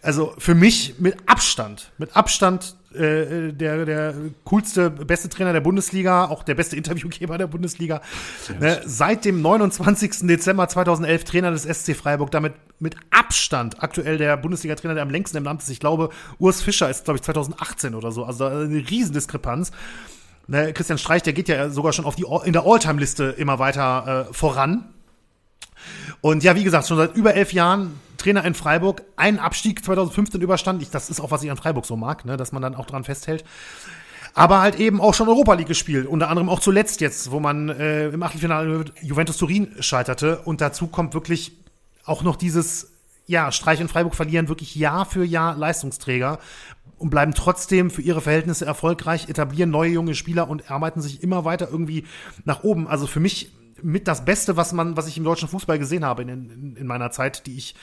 Also 0.00 0.32
für 0.38 0.54
mich 0.54 0.94
mit 0.98 1.16
Abstand, 1.26 1.92
mit 1.98 2.16
Abstand 2.16 2.76
äh, 2.94 3.52
der, 3.52 3.84
der 3.84 4.14
coolste, 4.44 4.88
beste 4.88 5.28
Trainer 5.28 5.52
der 5.52 5.60
Bundesliga, 5.60 6.24
auch 6.24 6.42
der 6.42 6.54
beste 6.54 6.76
Interviewgeber 6.78 7.36
der 7.36 7.48
Bundesliga. 7.48 8.00
Ne, 8.60 8.80
seit 8.86 9.26
dem 9.26 9.42
29. 9.42 10.26
Dezember 10.26 10.66
2011 10.66 11.24
Trainer 11.24 11.50
des 11.50 11.64
SC 11.64 11.94
Freiburg, 11.94 12.30
damit 12.30 12.54
mit 12.78 12.96
Abstand 13.10 13.82
aktuell 13.82 14.16
der 14.16 14.36
Bundesliga-Trainer, 14.38 14.94
der 14.94 15.02
am 15.02 15.10
längsten 15.10 15.36
im 15.36 15.44
Land 15.44 15.62
ist. 15.62 15.68
Ich 15.68 15.80
glaube, 15.80 16.08
Urs 16.38 16.62
Fischer 16.62 16.88
ist, 16.88 17.04
glaube 17.04 17.18
ich, 17.18 17.22
2018 17.22 17.94
oder 17.94 18.10
so. 18.10 18.24
Also 18.24 18.46
eine 18.46 18.90
Riesendiskrepanz. 18.90 19.70
Ne, 20.46 20.72
Christian 20.72 20.98
Streich, 20.98 21.22
der 21.22 21.32
geht 21.32 21.48
ja 21.48 21.70
sogar 21.70 21.92
schon 21.92 22.04
auf 22.04 22.16
die, 22.16 22.26
in 22.44 22.52
der 22.52 22.66
All-Time-Liste 22.66 23.24
immer 23.38 23.58
weiter 23.58 24.28
äh, 24.28 24.34
voran. 24.34 24.92
Und 26.20 26.42
ja, 26.42 26.54
wie 26.54 26.64
gesagt, 26.64 26.86
schon 26.86 26.96
seit 26.96 27.16
über 27.16 27.34
elf 27.34 27.52
Jahren 27.52 27.98
Trainer 28.18 28.44
in 28.44 28.54
Freiburg, 28.54 29.02
einen 29.16 29.38
Abstieg 29.38 29.84
2015 29.84 30.40
überstand. 30.40 30.82
Ich, 30.82 30.90
das 30.90 31.10
ist 31.10 31.20
auch, 31.20 31.30
was 31.30 31.42
ich 31.42 31.50
an 31.50 31.56
Freiburg 31.56 31.86
so 31.86 31.96
mag, 31.96 32.24
ne, 32.24 32.36
dass 32.36 32.52
man 32.52 32.62
dann 32.62 32.74
auch 32.74 32.86
dran 32.86 33.04
festhält. 33.04 33.44
Aber 34.34 34.60
halt 34.60 34.80
eben 34.80 35.00
auch 35.00 35.14
schon 35.14 35.28
Europa 35.28 35.54
League 35.54 35.68
gespielt, 35.68 36.06
unter 36.06 36.28
anderem 36.28 36.48
auch 36.48 36.58
zuletzt 36.58 37.00
jetzt, 37.00 37.30
wo 37.30 37.38
man 37.40 37.68
äh, 37.68 38.08
im 38.08 38.22
Achtelfinale 38.22 38.86
Juventus 39.00 39.36
Turin 39.36 39.74
scheiterte. 39.78 40.38
Und 40.38 40.60
dazu 40.60 40.88
kommt 40.88 41.14
wirklich 41.14 41.52
auch 42.04 42.22
noch 42.22 42.36
dieses, 42.36 42.93
ja, 43.26 43.50
Streich 43.52 43.80
in 43.80 43.88
Freiburg 43.88 44.14
verlieren 44.14 44.48
wirklich 44.48 44.74
Jahr 44.74 45.06
für 45.06 45.24
Jahr 45.24 45.56
Leistungsträger 45.56 46.38
und 46.98 47.10
bleiben 47.10 47.34
trotzdem 47.34 47.90
für 47.90 48.02
ihre 48.02 48.20
Verhältnisse 48.20 48.66
erfolgreich, 48.66 49.28
etablieren 49.28 49.70
neue 49.70 49.90
junge 49.90 50.14
Spieler 50.14 50.48
und 50.48 50.70
arbeiten 50.70 51.00
sich 51.00 51.22
immer 51.22 51.44
weiter 51.44 51.68
irgendwie 51.70 52.04
nach 52.44 52.64
oben. 52.64 52.86
Also 52.86 53.06
für 53.06 53.20
mich 53.20 53.52
mit 53.82 54.08
das 54.08 54.24
Beste, 54.24 54.56
was 54.56 54.72
man, 54.72 54.96
was 54.96 55.08
ich 55.08 55.18
im 55.18 55.24
deutschen 55.24 55.48
Fußball 55.48 55.78
gesehen 55.78 56.04
habe 56.04 56.22
in, 56.22 56.28
in, 56.28 56.76
in 56.76 56.86
meiner 56.86 57.10
Zeit, 57.10 57.46
die 57.46 57.56
ich, 57.56 57.74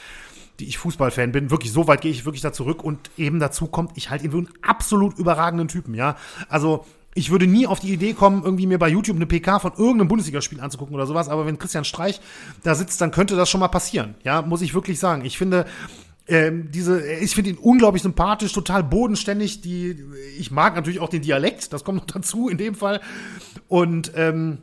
die 0.60 0.66
ich 0.66 0.78
Fußballfan 0.78 1.32
bin. 1.32 1.52
Wirklich, 1.52 1.72
so 1.72 1.88
weit 1.88 2.02
gehe 2.02 2.12
ich 2.12 2.26
wirklich 2.26 2.42
da 2.42 2.54
zurück 2.54 2.84
und 2.84 3.12
eben 3.18 3.40
dazu 3.40 3.68
kommt, 3.68 3.92
ich 3.96 4.10
halte 4.10 4.26
ihn 4.26 4.32
für 4.32 4.38
einen 4.38 4.50
absolut 4.62 5.18
überragenden 5.18 5.68
Typen, 5.68 5.94
ja. 5.94 6.18
Also, 6.50 6.86
ich 7.14 7.30
würde 7.30 7.48
nie 7.48 7.68
auf 7.68 7.80
die 7.80 7.92
Idee 7.92 8.14
kommen, 8.14 8.44
irgendwie 8.44 8.68
mir 8.68 8.80
bei 8.80 8.90
YouTube 8.90 9.18
eine 9.18 9.26
PK 9.26 9.60
von 9.60 9.74
irgendeinem 9.74 10.08
Bundesligaspiel 10.08 10.62
anzugucken 10.62 10.96
oder 10.96 11.06
sowas, 11.06 11.28
aber 11.30 11.46
wenn 11.46 11.60
Christian 11.60 11.84
Streich 11.84 12.22
da 12.64 12.76
sitzt, 12.76 13.02
dann 13.02 13.12
könnte 13.12 13.36
das 13.36 13.50
schon 13.50 13.60
mal 13.60 13.68
passieren. 13.68 14.16
Ja, 14.24 14.42
muss 14.42 14.62
ich 14.62 14.74
wirklich 14.74 15.00
sagen. 15.00 15.26
Ich 15.26 15.38
finde, 15.38 15.66
ähm, 16.28 16.72
diese, 16.72 17.06
ich 17.18 17.36
finde 17.36 17.52
ihn 17.52 17.58
unglaublich 17.58 18.04
sympathisch, 18.04 18.54
total 18.54 18.84
bodenständig. 18.84 19.62
Die, 19.62 19.98
ich 20.38 20.52
mag 20.52 20.76
natürlich 20.76 21.00
auch 21.00 21.10
den 21.10 21.22
Dialekt, 21.22 21.74
das 21.74 21.84
kommt 21.84 21.98
noch 21.98 22.06
dazu 22.06 22.48
in 22.48 22.58
dem 22.58 22.76
Fall. 22.76 23.02
Und 23.68 24.14
ähm, 24.16 24.60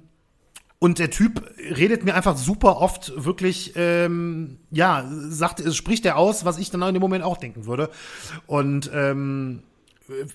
und 0.80 1.00
der 1.00 1.10
Typ 1.10 1.42
redet 1.76 2.04
mir 2.04 2.14
einfach 2.14 2.36
super 2.36 2.80
oft 2.80 3.12
wirklich, 3.16 3.72
ähm, 3.74 4.58
ja, 4.70 5.04
sagt, 5.10 5.60
spricht 5.74 6.06
er 6.06 6.16
aus, 6.16 6.44
was 6.44 6.58
ich 6.58 6.70
dann 6.70 6.82
in 6.82 6.94
dem 6.94 7.00
Moment 7.00 7.24
auch 7.24 7.36
denken 7.36 7.66
würde. 7.66 7.90
Und 8.46 8.88
ähm, 8.94 9.64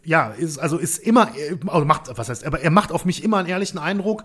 ja, 0.03 0.29
ist, 0.29 0.59
also 0.59 0.77
ist 0.77 0.99
immer, 0.99 1.29
also 1.67 1.85
macht, 1.85 2.15
was 2.15 2.29
heißt, 2.29 2.45
aber 2.45 2.61
er 2.61 2.69
macht 2.69 2.91
auf 2.91 3.05
mich 3.05 3.23
immer 3.23 3.37
einen 3.37 3.47
ehrlichen 3.47 3.79
Eindruck 3.79 4.23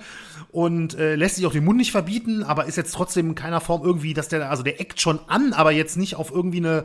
und 0.50 0.94
äh, 0.98 1.14
lässt 1.14 1.36
sich 1.36 1.46
auch 1.46 1.52
den 1.52 1.64
Mund 1.64 1.78
nicht 1.78 1.92
verbieten, 1.92 2.42
aber 2.42 2.66
ist 2.66 2.76
jetzt 2.76 2.92
trotzdem 2.94 3.30
in 3.30 3.34
keiner 3.34 3.60
Form 3.60 3.82
irgendwie, 3.82 4.14
dass 4.14 4.28
der, 4.28 4.50
also 4.50 4.62
der 4.62 4.80
eckt 4.80 5.00
schon 5.00 5.20
an, 5.28 5.52
aber 5.52 5.72
jetzt 5.72 5.96
nicht 5.96 6.16
auf 6.16 6.30
irgendwie 6.30 6.58
eine 6.58 6.84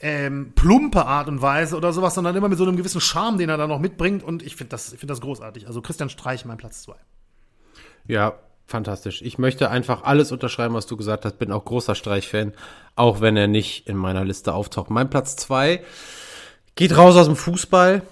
ähm, 0.00 0.52
plumpe 0.54 1.04
Art 1.04 1.28
und 1.28 1.42
Weise 1.42 1.76
oder 1.76 1.92
sowas, 1.92 2.14
sondern 2.14 2.36
immer 2.36 2.48
mit 2.48 2.58
so 2.58 2.64
einem 2.64 2.76
gewissen 2.76 3.00
Charme, 3.00 3.38
den 3.38 3.48
er 3.48 3.56
da 3.56 3.66
noch 3.66 3.80
mitbringt 3.80 4.22
und 4.22 4.42
ich 4.42 4.54
finde 4.54 4.70
das, 4.70 4.92
ich 4.92 5.00
finde 5.00 5.12
das 5.12 5.20
großartig. 5.20 5.66
Also 5.66 5.82
Christian 5.82 6.10
Streich, 6.10 6.44
mein 6.44 6.58
Platz 6.58 6.82
zwei. 6.82 6.96
Ja, 8.06 8.34
fantastisch. 8.66 9.22
Ich 9.22 9.38
möchte 9.38 9.70
einfach 9.70 10.04
alles 10.04 10.30
unterschreiben, 10.30 10.74
was 10.74 10.86
du 10.86 10.96
gesagt 10.96 11.24
hast. 11.24 11.38
Bin 11.38 11.50
auch 11.50 11.64
großer 11.64 11.94
Streich-Fan, 11.94 12.52
auch 12.96 13.20
wenn 13.20 13.36
er 13.36 13.48
nicht 13.48 13.88
in 13.88 13.96
meiner 13.96 14.24
Liste 14.24 14.54
auftaucht. 14.54 14.90
Mein 14.90 15.10
Platz 15.10 15.36
zwei 15.36 15.82
geht 16.74 16.96
raus 16.96 17.16
aus 17.16 17.26
dem 17.26 17.36
Fußball, 17.36 18.02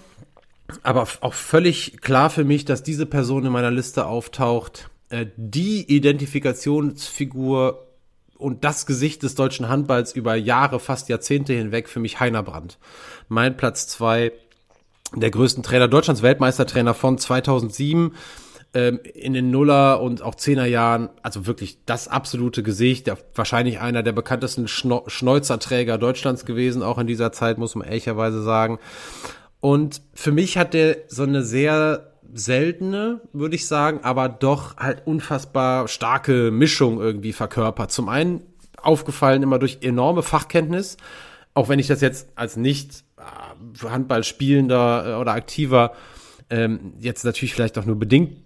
aber 0.83 1.07
auch 1.21 1.35
völlig 1.35 2.01
klar 2.01 2.31
für 2.31 2.45
mich, 2.45 2.65
dass 2.65 2.83
diese 2.83 3.07
Person 3.07 3.45
in 3.45 3.53
meiner 3.53 3.71
Liste 3.71 4.07
auftaucht. 4.07 4.89
Äh, 5.11 5.27
die 5.37 5.83
Identifikationsfigur 5.95 7.87
und 8.39 8.65
das 8.65 8.87
Gesicht 8.87 9.23
des 9.23 9.35
deutschen 9.35 9.69
Handballs 9.69 10.13
über 10.13 10.35
Jahre, 10.35 10.81
fast 10.81 11.09
Jahrzehnte 11.09 11.53
hinweg 11.53 11.89
für 11.89 12.01
mich 12.01 12.19
Heiner 12.21 12.43
Brandt. 12.43 12.79
Mein 13.29 13.57
Platz 13.57 13.87
zwei 13.87 14.33
der 15.15 15.31
größten 15.31 15.63
Trainer 15.63 15.89
Deutschlands, 15.89 16.23
Weltmeistertrainer 16.23 16.95
von 16.95 17.19
2007 17.19 18.15
ähm, 18.75 19.01
in 19.15 19.35
den 19.35 19.51
Nuller 19.51 20.01
und 20.01 20.23
auch 20.23 20.35
Zehner 20.35 20.65
Jahren, 20.65 21.11
also 21.23 21.47
wirklich 21.47 21.79
das 21.85 22.09
absolute 22.09 22.63
Gesicht, 22.63 23.07
der, 23.07 23.19
wahrscheinlich 23.35 23.81
einer 23.81 24.03
der 24.03 24.13
bekanntesten 24.13 24.67
Schno 24.67 25.05
Schneuzerträger 25.09 25.99
Deutschlands 25.99 26.47
gewesen, 26.47 26.83
auch 26.83 26.99
in 26.99 27.07
dieser 27.07 27.33
Zeit, 27.33 27.59
muss 27.59 27.75
man 27.75 27.87
ehrlicherweise 27.87 28.43
sagen. 28.43 28.79
Und 29.61 30.03
für 30.15 30.33
mich 30.33 30.57
hat 30.59 30.75
der 30.75 30.97
so 31.09 31.23
eine 31.23 31.43
sehr 31.43 32.13
seltene, 32.33 33.21
würde 33.33 33.55
ich 33.55 33.67
sagen, 33.67 34.01
aber 34.03 34.29
doch 34.29 34.79
halt 34.79 35.07
unfassbar 35.07 35.87
starke 35.87 36.51
Mischung 36.51 36.99
irgendwie 36.99 37.33
verkörpert. 37.35 37.93
Zum 37.93 38.09
einen 38.09 38.41
aufgefallen 38.81 39.43
immer 39.43 39.59
durch 39.59 39.79
enorme 39.83 40.23
Fachkenntnis, 40.23 40.97
auch 41.55 41.69
wenn 41.69 41.79
ich 41.79 41.89
das 41.89 42.01
jetzt 42.01 42.29
als 42.37 42.57
nicht 42.57 43.05
äh, 43.19 43.87
Handballspielender 43.87 45.05
äh, 45.07 45.21
oder 45.21 45.33
aktiver 45.33 45.93
ähm, 46.49 46.95
jetzt 46.99 47.25
natürlich 47.25 47.55
vielleicht 47.55 47.79
auch 47.79 47.85
nur 47.85 47.99
bedingt 47.99 48.42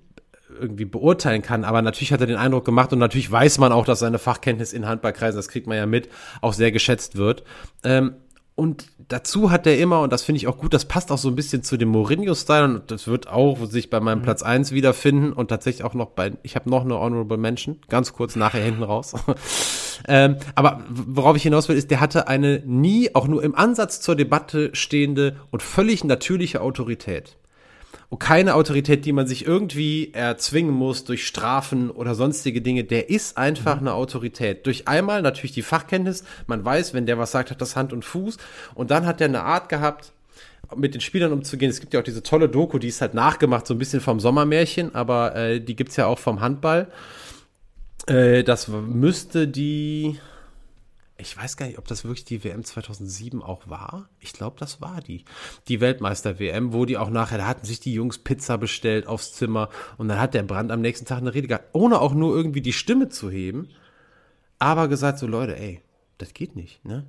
irgendwie 0.61 0.85
beurteilen 0.85 1.43
kann, 1.43 1.65
aber 1.65 1.83
natürlich 1.83 2.13
hat 2.13 2.21
er 2.21 2.27
den 2.27 2.37
Eindruck 2.37 2.65
gemacht 2.65 2.93
und 2.93 2.99
natürlich 2.99 3.31
weiß 3.31 3.59
man 3.59 3.73
auch, 3.73 3.85
dass 3.85 4.01
seine 4.01 4.19
Fachkenntnis 4.19 4.73
in 4.73 4.87
Handballkreisen, 4.87 5.37
das 5.37 5.49
kriegt 5.49 5.67
man 5.67 5.77
ja 5.77 5.87
mit, 5.87 6.09
auch 6.41 6.53
sehr 6.53 6.73
geschätzt 6.73 7.17
wird. 7.17 7.45
Ähm, 7.85 8.17
und 8.57 8.87
dazu 9.09 9.51
hat 9.51 9.67
er 9.67 9.79
immer, 9.79 10.01
und 10.01 10.15
das 10.15 10.23
finde 10.23 10.39
ich 10.39 10.47
auch 10.47 10.57
gut, 10.57 10.73
das 10.73 10.87
passt 10.87 11.13
auch 11.13 11.19
so 11.19 11.29
ein 11.29 11.35
bisschen 11.35 11.63
zu 11.63 11.77
dem 11.77 11.91
Mourinho-Style 11.91 12.65
und 12.65 12.91
das 12.91 13.07
wird 13.07 13.29
auch 13.29 13.67
sich 13.67 13.91
bei 13.91 14.01
meinem 14.01 14.21
mhm. 14.21 14.23
Platz 14.23 14.43
eins 14.43 14.73
wiederfinden 14.73 15.35
und 15.35 15.49
tatsächlich 15.49 15.85
auch 15.85 15.93
noch 15.93 16.13
bei, 16.13 16.33
ich 16.43 16.57
habe 16.57 16.71
noch 16.71 16.83
eine 16.83 16.99
Honorable 16.99 17.37
Mention, 17.37 17.79
ganz 17.91 18.15
kurz 18.15 18.35
nachher 18.35 18.63
hinten 18.63 18.83
raus. 18.83 19.13
ähm, 20.09 20.37
aber 20.55 20.83
worauf 20.89 21.37
ich 21.37 21.43
hinaus 21.43 21.69
will, 21.69 21.77
ist, 21.77 21.91
der 21.91 22.01
hatte 22.01 22.29
eine 22.29 22.63
nie, 22.65 23.15
auch 23.15 23.29
nur 23.29 23.45
im 23.45 23.55
Ansatz 23.55 24.01
zur 24.01 24.17
Debatte 24.17 24.71
stehende 24.73 25.37
und 25.51 25.63
völlig 25.63 26.03
natürliche 26.03 26.63
Autorität 26.63 27.37
und 28.09 28.19
keine 28.19 28.55
Autorität, 28.55 29.05
die 29.05 29.13
man 29.13 29.27
sich 29.27 29.47
irgendwie 29.47 30.13
erzwingen 30.13 30.73
muss 30.73 31.05
durch 31.05 31.27
Strafen 31.27 31.91
oder 31.91 32.15
sonstige 32.15 32.63
Dinge. 32.63 32.85
Der 32.85 33.11
ist 33.11 33.37
einfach 33.37 33.81
mhm. 33.81 33.89
eine 33.89 33.95
Autorität. 33.95 34.67
Durch 34.67 34.87
einmal 34.87 35.23
natürlich 35.23 35.53
die 35.53 35.63
Fachkenntnis. 35.63 36.25
Man 36.47 36.65
weiß, 36.65 36.95
wenn 36.95 37.07
der 37.07 37.19
was 37.19 37.33
sagt, 37.33 37.51
hat 37.51 37.61
das 37.61 37.75
Hand 37.75 37.93
und 37.93 38.05
Fuß. 38.05 38.37
Und 38.75 38.91
dann 38.91 39.07
hat 39.07 39.21
er 39.21 39.27
eine 39.27 39.43
Art 39.43 39.69
gehabt, 39.69 40.13
mit 40.75 40.95
den 40.95 41.01
Spielern 41.01 41.33
umzugehen. 41.33 41.71
Es 41.71 41.81
gibt 41.81 41.95
ja 41.95 42.01
auch 42.01 42.05
diese 42.05 42.23
tolle 42.23 42.49
Doku, 42.49 42.79
die 42.79 42.89
ist 42.89 43.01
halt 43.01 43.15
nachgemacht, 43.15 43.67
so 43.67 43.75
ein 43.75 43.79
bisschen 43.79 44.01
vom 44.01 44.21
Sommermärchen, 44.21 44.95
aber 44.95 45.37
äh, 45.37 45.61
die 45.61 45.77
gibt's 45.77 45.97
ja 45.97 46.07
auch 46.07 46.19
vom 46.19 46.41
Handball. 46.41 46.89
Äh, 48.07 48.43
das 48.43 48.69
müsste 48.69 49.49
die 49.49 50.19
ich 51.19 51.37
weiß 51.37 51.57
gar 51.57 51.67
nicht, 51.67 51.79
ob 51.79 51.87
das 51.87 52.05
wirklich 52.05 52.25
die 52.25 52.45
WM 52.45 52.63
2007 52.63 53.43
auch 53.43 53.69
war. 53.69 54.09
Ich 54.21 54.33
glaube, 54.33 54.57
das 54.59 54.81
war 54.81 55.01
die. 55.01 55.25
Die 55.69 55.81
Weltmeister-WM, 55.81 56.73
wo 56.73 56.85
die 56.85 56.99
auch 56.99 57.11
nachher, 57.11 57.39
da 57.39 57.47
hatten 57.47 57.65
sich 57.65 57.81
die 57.81 57.95
Jungs 57.95 58.19
Pizza 58.19 58.59
bestellt 58.59 59.07
aufs 59.07 59.33
Zimmer 59.33 59.71
und 59.97 60.09
dann 60.09 60.21
hat 60.21 60.35
der 60.35 60.43
Brand 60.43 60.71
am 60.71 60.83
nächsten 60.83 61.07
Tag 61.07 61.19
eine 61.19 61.35
Rede 61.35 61.49
gehabt, 61.49 61.71
ohne 61.73 62.01
auch 62.01 62.13
nur 62.13 62.37
irgendwie 62.37 62.61
die 62.61 62.75
Stimme 62.75 63.09
zu 63.09 63.31
heben, 63.31 63.69
aber 64.59 64.89
gesagt 64.89 65.19
so, 65.19 65.27
Leute, 65.27 65.59
ey, 65.59 65.81
das 66.19 66.35
geht 66.35 66.57
nicht, 66.57 66.85
ne? 66.85 67.07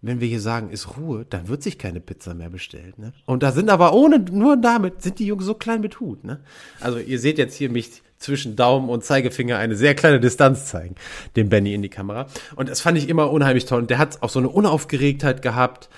Wenn 0.00 0.20
wir 0.20 0.28
hier 0.28 0.40
sagen, 0.40 0.70
ist 0.70 0.96
Ruhe, 0.96 1.26
dann 1.28 1.48
wird 1.48 1.64
sich 1.64 1.76
keine 1.76 1.98
Pizza 1.98 2.32
mehr 2.32 2.50
bestellt, 2.50 3.00
ne? 3.00 3.12
Und 3.26 3.42
da 3.42 3.50
sind 3.50 3.68
aber 3.68 3.92
ohne, 3.92 4.20
nur 4.20 4.56
damit, 4.56 5.02
sind 5.02 5.18
die 5.18 5.26
Jungs 5.26 5.44
so 5.44 5.54
klein 5.54 5.80
mit 5.80 5.98
Hut, 5.98 6.22
ne? 6.22 6.40
Also 6.80 6.98
ihr 6.98 7.18
seht 7.18 7.38
jetzt 7.38 7.56
hier 7.56 7.70
mich 7.70 8.02
zwischen 8.18 8.56
Daumen 8.56 8.88
und 8.88 9.04
Zeigefinger 9.04 9.58
eine 9.58 9.76
sehr 9.76 9.94
kleine 9.94 10.20
Distanz 10.20 10.66
zeigen, 10.66 10.96
dem 11.36 11.48
Benny 11.48 11.74
in 11.74 11.82
die 11.82 11.88
Kamera. 11.88 12.26
Und 12.56 12.68
das 12.68 12.80
fand 12.80 12.98
ich 12.98 13.08
immer 13.08 13.30
unheimlich 13.30 13.64
toll. 13.64 13.80
Und 13.80 13.90
der 13.90 13.98
hat 13.98 14.22
auch 14.22 14.30
so 14.30 14.38
eine 14.38 14.48
Unaufgeregtheit 14.48 15.42
gehabt. 15.42 15.88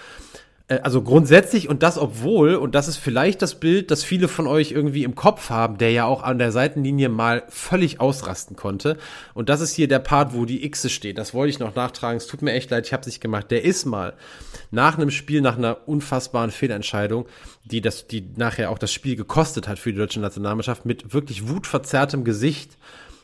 Äh, 0.71 0.81
also 0.83 1.03
grundsätzlich 1.03 1.69
und 1.69 1.83
das 1.83 1.99
obwohl, 1.99 2.55
und 2.55 2.75
das 2.75 2.89
ist 2.89 2.97
vielleicht 2.97 3.43
das 3.43 3.57
Bild, 3.57 3.91
das 3.91 4.05
viele 4.05 4.29
von 4.29 4.47
euch 4.47 4.73
irgendwie 4.73 5.05
im 5.05 5.15
Kopf 5.15 5.51
haben, 5.51 5.77
der 5.77 5.91
ja 5.91 6.07
auch 6.07 6.23
an 6.23 6.39
der 6.39 6.53
Seitenlinie 6.53 7.11
mal 7.11 7.43
völlig 7.49 8.01
ausrasten 8.01 8.57
konnte. 8.57 8.97
Und 9.35 9.49
das 9.49 9.61
ist 9.61 9.75
hier 9.75 9.89
der 9.89 9.99
Part, 9.99 10.33
wo 10.33 10.47
die 10.47 10.69
Xe 10.71 10.89
steht. 10.89 11.19
Das 11.19 11.35
wollte 11.35 11.51
ich 11.51 11.59
noch 11.59 11.75
nachtragen. 11.75 12.17
Es 12.17 12.27
tut 12.27 12.43
mir 12.43 12.53
echt 12.53 12.71
leid, 12.71 12.87
ich 12.87 12.93
habe 12.93 13.03
es 13.03 13.07
nicht 13.07 13.21
gemacht. 13.21 13.51
Der 13.51 13.65
ist 13.65 13.85
mal 13.85 14.15
nach 14.71 14.97
einem 14.97 15.11
Spiel, 15.11 15.41
nach 15.41 15.59
einer 15.59 15.89
unfassbaren 15.89 16.51
Fehlentscheidung, 16.51 17.27
die 17.65 17.81
das, 17.81 18.07
die 18.07 18.25
nachher 18.37 18.71
auch 18.71 18.79
das 18.79 18.93
Spiel 18.93 19.17
gekostet 19.17 19.69
hat 19.69 19.79
für 19.79 19.93
die 19.93 19.99
deutsche 19.99 20.21
Nationalmannschaft, 20.21 20.87
mit 20.87 21.13
wirklich 21.13 21.49
wutverzerrtem 21.49 22.25
Gesicht 22.25 22.79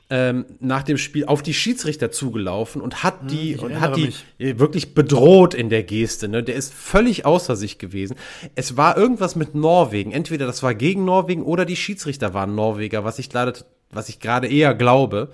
ähm, 0.08 0.46
nach 0.60 0.84
dem 0.84 0.98
Spiel 0.98 1.24
auf 1.24 1.42
die 1.42 1.54
Schiedsrichter 1.54 2.12
zugelaufen 2.12 2.80
und 2.80 3.02
hat 3.02 3.22
hm, 3.22 3.28
die 3.28 3.56
und 3.56 3.80
hat 3.80 3.96
die 3.96 4.12
mich. 4.38 4.58
wirklich 4.58 4.94
bedroht 4.94 5.52
in 5.52 5.68
der 5.68 5.82
Geste. 5.82 6.28
Ne? 6.28 6.42
Der 6.42 6.54
ist 6.54 6.72
völlig 6.72 7.26
außer 7.26 7.56
sich 7.56 7.78
gewesen. 7.78 8.16
Es 8.54 8.76
war 8.76 8.96
irgendwas 8.96 9.34
mit 9.34 9.54
Norwegen. 9.54 10.12
Entweder 10.12 10.46
das 10.46 10.62
war 10.62 10.74
gegen 10.74 11.04
Norwegen 11.04 11.42
oder 11.42 11.64
die 11.64 11.76
Schiedsrichter 11.76 12.34
waren 12.34 12.54
Norweger, 12.54 13.04
was 13.04 13.18
ich 13.18 13.32
leider 13.32 13.54
was 13.90 14.08
ich 14.08 14.20
gerade 14.20 14.48
eher 14.48 14.74
glaube. 14.74 15.30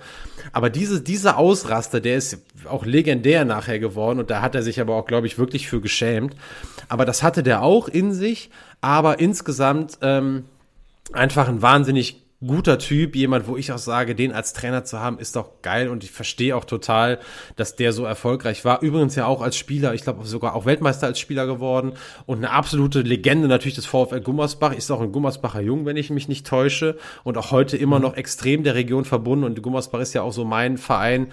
Aber 0.51 0.69
diese, 0.69 1.01
dieser 1.01 1.37
Ausraster, 1.37 1.99
der 1.99 2.17
ist 2.17 2.37
auch 2.65 2.85
legendär 2.85 3.45
nachher 3.45 3.79
geworden 3.79 4.19
und 4.19 4.29
da 4.29 4.41
hat 4.41 4.55
er 4.55 4.63
sich 4.63 4.79
aber 4.79 4.95
auch, 4.95 5.05
glaube 5.05 5.27
ich, 5.27 5.37
wirklich 5.37 5.67
für 5.67 5.81
geschämt. 5.81 6.35
Aber 6.87 7.05
das 7.05 7.23
hatte 7.23 7.43
der 7.43 7.63
auch 7.63 7.87
in 7.87 8.13
sich, 8.13 8.51
aber 8.79 9.19
insgesamt 9.19 9.97
ähm, 10.01 10.45
einfach 11.11 11.47
ein 11.47 11.61
wahnsinnig 11.61 12.22
guter 12.47 12.77
Typ, 12.79 13.15
jemand, 13.15 13.47
wo 13.47 13.57
ich 13.57 13.71
auch 13.71 13.77
sage, 13.77 14.15
den 14.15 14.31
als 14.31 14.53
Trainer 14.53 14.83
zu 14.83 14.99
haben, 14.99 15.19
ist 15.19 15.35
doch 15.35 15.61
geil 15.61 15.89
und 15.89 16.03
ich 16.03 16.11
verstehe 16.11 16.55
auch 16.55 16.65
total, 16.65 17.19
dass 17.55 17.75
der 17.75 17.93
so 17.93 18.05
erfolgreich 18.05 18.65
war. 18.65 18.81
Übrigens 18.81 19.15
ja 19.15 19.25
auch 19.25 19.41
als 19.41 19.57
Spieler, 19.57 19.93
ich 19.93 20.03
glaube 20.03 20.25
sogar 20.25 20.55
auch 20.55 20.65
Weltmeister 20.65 21.07
als 21.07 21.19
Spieler 21.19 21.45
geworden 21.45 21.93
und 22.25 22.37
eine 22.37 22.51
absolute 22.51 23.01
Legende 23.01 23.47
natürlich 23.47 23.75
des 23.75 23.85
VfL 23.85 24.21
Gummersbach. 24.21 24.73
Ist 24.73 24.91
auch 24.91 25.01
ein 25.01 25.11
Gummersbacher 25.11 25.61
Jung, 25.61 25.85
wenn 25.85 25.97
ich 25.97 26.09
mich 26.09 26.27
nicht 26.27 26.45
täusche 26.47 26.97
und 27.23 27.37
auch 27.37 27.51
heute 27.51 27.77
immer 27.77 27.97
mhm. 27.97 28.03
noch 28.03 28.15
extrem 28.15 28.63
der 28.63 28.75
Region 28.75 29.05
verbunden 29.05 29.45
und 29.45 29.61
Gummersbach 29.61 29.99
ist 29.99 30.13
ja 30.13 30.21
auch 30.21 30.33
so 30.33 30.45
mein 30.45 30.77
Verein 30.77 31.31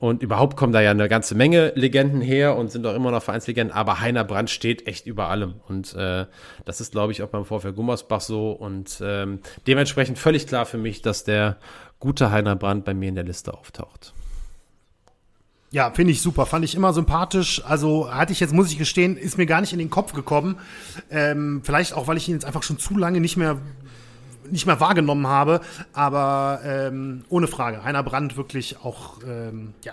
und 0.00 0.22
überhaupt 0.22 0.56
kommen 0.56 0.72
da 0.72 0.80
ja 0.80 0.92
eine 0.92 1.10
ganze 1.10 1.34
Menge 1.34 1.72
Legenden 1.76 2.22
her 2.22 2.56
und 2.56 2.72
sind 2.72 2.86
auch 2.86 2.94
immer 2.94 3.10
noch 3.10 3.22
Vereinslegenden, 3.22 3.70
aber 3.70 4.00
Heiner 4.00 4.24
Brandt 4.24 4.48
steht 4.48 4.86
echt 4.86 5.06
über 5.06 5.28
allem. 5.28 5.56
Und 5.68 5.94
äh, 5.94 6.24
das 6.64 6.80
ist, 6.80 6.92
glaube 6.92 7.12
ich, 7.12 7.22
auch 7.22 7.28
beim 7.28 7.44
VfL 7.44 7.74
Gummersbach 7.74 8.22
so. 8.22 8.50
Und 8.52 9.02
ähm, 9.04 9.40
dementsprechend 9.66 10.18
völlig 10.18 10.46
klar 10.46 10.64
für 10.64 10.78
mich, 10.78 11.02
dass 11.02 11.24
der 11.24 11.58
gute 11.98 12.30
Heiner 12.30 12.56
Brandt 12.56 12.86
bei 12.86 12.94
mir 12.94 13.10
in 13.10 13.14
der 13.14 13.24
Liste 13.24 13.52
auftaucht. 13.52 14.14
Ja, 15.70 15.90
finde 15.90 16.12
ich 16.12 16.22
super. 16.22 16.46
Fand 16.46 16.64
ich 16.64 16.74
immer 16.74 16.94
sympathisch. 16.94 17.62
Also 17.66 18.10
hatte 18.10 18.32
ich 18.32 18.40
jetzt, 18.40 18.54
muss 18.54 18.72
ich 18.72 18.78
gestehen, 18.78 19.18
ist 19.18 19.36
mir 19.36 19.44
gar 19.44 19.60
nicht 19.60 19.74
in 19.74 19.78
den 19.78 19.90
Kopf 19.90 20.14
gekommen. 20.14 20.56
Ähm, 21.10 21.60
vielleicht 21.62 21.92
auch, 21.92 22.08
weil 22.08 22.16
ich 22.16 22.26
ihn 22.26 22.34
jetzt 22.34 22.46
einfach 22.46 22.62
schon 22.62 22.78
zu 22.78 22.96
lange 22.96 23.20
nicht 23.20 23.36
mehr 23.36 23.58
nicht 24.50 24.66
mehr 24.66 24.80
wahrgenommen 24.80 25.26
habe. 25.26 25.60
Aber 25.92 26.60
ähm, 26.64 27.24
ohne 27.28 27.46
Frage, 27.46 27.84
Heiner 27.84 28.02
Brandt 28.02 28.36
wirklich 28.36 28.76
auch, 28.82 29.18
ähm, 29.26 29.74
ja, 29.84 29.92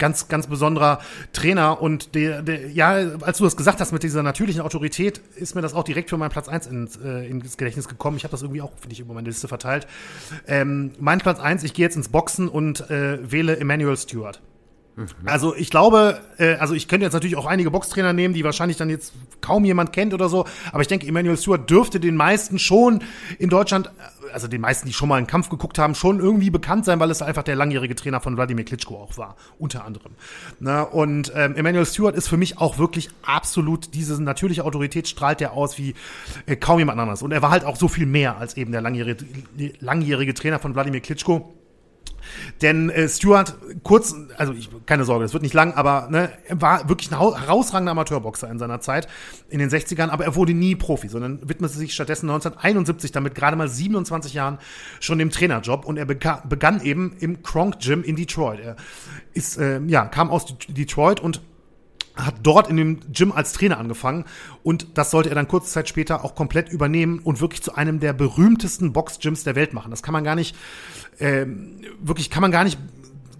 ganz, 0.00 0.26
ganz 0.26 0.48
besonderer 0.48 0.98
Trainer. 1.32 1.80
Und 1.80 2.16
der, 2.16 2.42
der, 2.42 2.70
ja, 2.70 2.94
als 3.20 3.38
du 3.38 3.44
das 3.44 3.56
gesagt 3.56 3.80
hast 3.80 3.92
mit 3.92 4.02
dieser 4.02 4.24
natürlichen 4.24 4.62
Autorität, 4.62 5.20
ist 5.36 5.54
mir 5.54 5.60
das 5.60 5.74
auch 5.74 5.84
direkt 5.84 6.10
für 6.10 6.16
meinen 6.16 6.30
Platz 6.30 6.48
eins 6.48 6.66
ins, 6.66 6.96
äh, 6.96 7.28
ins 7.28 7.56
Gedächtnis 7.56 7.86
gekommen. 7.86 8.16
Ich 8.16 8.24
habe 8.24 8.32
das 8.32 8.42
irgendwie 8.42 8.62
auch, 8.62 8.72
finde 8.80 8.94
ich, 8.94 9.00
über 9.00 9.14
meine 9.14 9.28
Liste 9.28 9.46
verteilt. 9.46 9.86
Ähm, 10.48 10.92
mein 10.98 11.18
Platz 11.18 11.38
eins 11.38 11.62
ich 11.62 11.74
gehe 11.74 11.84
jetzt 11.84 11.96
ins 11.96 12.08
Boxen 12.08 12.48
und 12.48 12.90
äh, 12.90 13.30
wähle 13.30 13.58
Emmanuel 13.58 13.96
Stewart. 13.96 14.40
Also 15.24 15.54
ich 15.54 15.70
glaube, 15.70 16.20
äh, 16.38 16.54
also 16.54 16.74
ich 16.74 16.88
könnte 16.88 17.04
jetzt 17.04 17.12
natürlich 17.12 17.36
auch 17.36 17.46
einige 17.46 17.70
Boxtrainer 17.70 18.12
nehmen, 18.12 18.34
die 18.34 18.44
wahrscheinlich 18.44 18.76
dann 18.76 18.90
jetzt 18.90 19.12
kaum 19.40 19.64
jemand 19.64 19.92
kennt 19.92 20.12
oder 20.12 20.28
so, 20.28 20.46
aber 20.72 20.82
ich 20.82 20.88
denke, 20.88 21.06
Emmanuel 21.06 21.36
Stewart 21.36 21.68
dürfte 21.70 22.00
den 22.00 22.16
meisten 22.16 22.58
schon 22.58 23.02
in 23.38 23.48
Deutschland, 23.48 23.86
äh, 23.86 24.32
also 24.32 24.48
den 24.48 24.60
meisten, 24.60 24.86
die 24.86 24.92
schon 24.92 25.08
mal 25.08 25.16
einen 25.16 25.26
Kampf 25.26 25.48
geguckt 25.48 25.78
haben, 25.78 25.94
schon 25.94 26.20
irgendwie 26.20 26.50
bekannt 26.50 26.84
sein, 26.84 27.00
weil 27.00 27.10
es 27.10 27.22
einfach 27.22 27.42
der 27.42 27.56
langjährige 27.56 27.94
Trainer 27.94 28.20
von 28.20 28.36
Wladimir 28.36 28.64
Klitschko 28.64 28.96
auch 28.96 29.16
war, 29.16 29.36
unter 29.58 29.84
anderem. 29.84 30.12
Na, 30.58 30.82
und 30.82 31.32
ähm, 31.34 31.56
Emmanuel 31.56 31.86
Stewart 31.86 32.14
ist 32.14 32.28
für 32.28 32.36
mich 32.36 32.58
auch 32.58 32.78
wirklich 32.78 33.10
absolut, 33.22 33.94
diese 33.94 34.22
natürliche 34.22 34.64
Autorität 34.64 35.08
strahlt 35.08 35.40
der 35.40 35.52
aus 35.52 35.78
wie 35.78 35.94
äh, 36.46 36.56
kaum 36.56 36.78
jemand 36.78 37.00
anderes. 37.00 37.22
Und 37.22 37.32
er 37.32 37.42
war 37.42 37.50
halt 37.50 37.64
auch 37.64 37.76
so 37.76 37.88
viel 37.88 38.06
mehr 38.06 38.36
als 38.36 38.56
eben 38.56 38.72
der 38.72 38.80
langjährige, 38.80 39.24
langjährige 39.80 40.34
Trainer 40.34 40.58
von 40.58 40.74
Wladimir 40.74 41.00
Klitschko 41.00 41.54
denn 42.62 42.90
äh, 42.90 43.08
Stuart, 43.08 43.54
kurz, 43.82 44.14
also 44.36 44.52
ich, 44.52 44.68
keine 44.86 45.04
Sorge, 45.04 45.24
das 45.24 45.32
wird 45.32 45.42
nicht 45.42 45.54
lang, 45.54 45.74
aber 45.74 46.08
ne, 46.10 46.30
er 46.46 46.60
war 46.60 46.88
wirklich 46.88 47.10
ein 47.12 47.18
herausragender 47.18 47.92
Amateurboxer 47.92 48.50
in 48.50 48.58
seiner 48.58 48.80
Zeit 48.80 49.08
in 49.48 49.58
den 49.58 49.70
60ern, 49.70 50.08
aber 50.08 50.24
er 50.24 50.36
wurde 50.36 50.54
nie 50.54 50.76
Profi, 50.76 51.08
sondern 51.08 51.48
widmete 51.48 51.74
sich 51.74 51.94
stattdessen 51.94 52.28
1971 52.30 53.12
damit 53.12 53.34
gerade 53.34 53.56
mal 53.56 53.68
27 53.68 54.34
Jahren 54.34 54.58
schon 55.00 55.18
dem 55.18 55.30
Trainerjob 55.30 55.84
und 55.84 55.96
er 55.96 56.06
begann 56.06 56.82
eben 56.82 57.16
im 57.20 57.42
Kronk 57.42 57.80
Gym 57.80 58.02
in 58.02 58.16
Detroit. 58.16 58.60
Er 58.60 58.76
ist, 59.32 59.58
äh, 59.58 59.80
ja, 59.86 60.06
kam 60.06 60.30
aus 60.30 60.54
Detroit 60.68 61.20
und 61.20 61.40
hat 62.16 62.34
dort 62.42 62.68
in 62.68 62.76
dem 62.76 63.00
Gym 63.12 63.32
als 63.32 63.52
Trainer 63.52 63.78
angefangen 63.78 64.24
und 64.62 64.98
das 64.98 65.10
sollte 65.10 65.28
er 65.28 65.34
dann 65.34 65.48
kurze 65.48 65.70
Zeit 65.70 65.88
später 65.88 66.24
auch 66.24 66.34
komplett 66.34 66.70
übernehmen 66.70 67.18
und 67.20 67.40
wirklich 67.40 67.62
zu 67.62 67.74
einem 67.74 68.00
der 68.00 68.12
berühmtesten 68.12 68.92
Box-Gyms 68.92 69.44
der 69.44 69.54
Welt 69.54 69.72
machen. 69.72 69.90
Das 69.90 70.02
kann 70.02 70.12
man 70.12 70.24
gar 70.24 70.34
nicht, 70.34 70.56
äh, 71.18 71.46
wirklich 72.00 72.30
kann 72.30 72.42
man 72.42 72.50
gar 72.50 72.64
nicht 72.64 72.78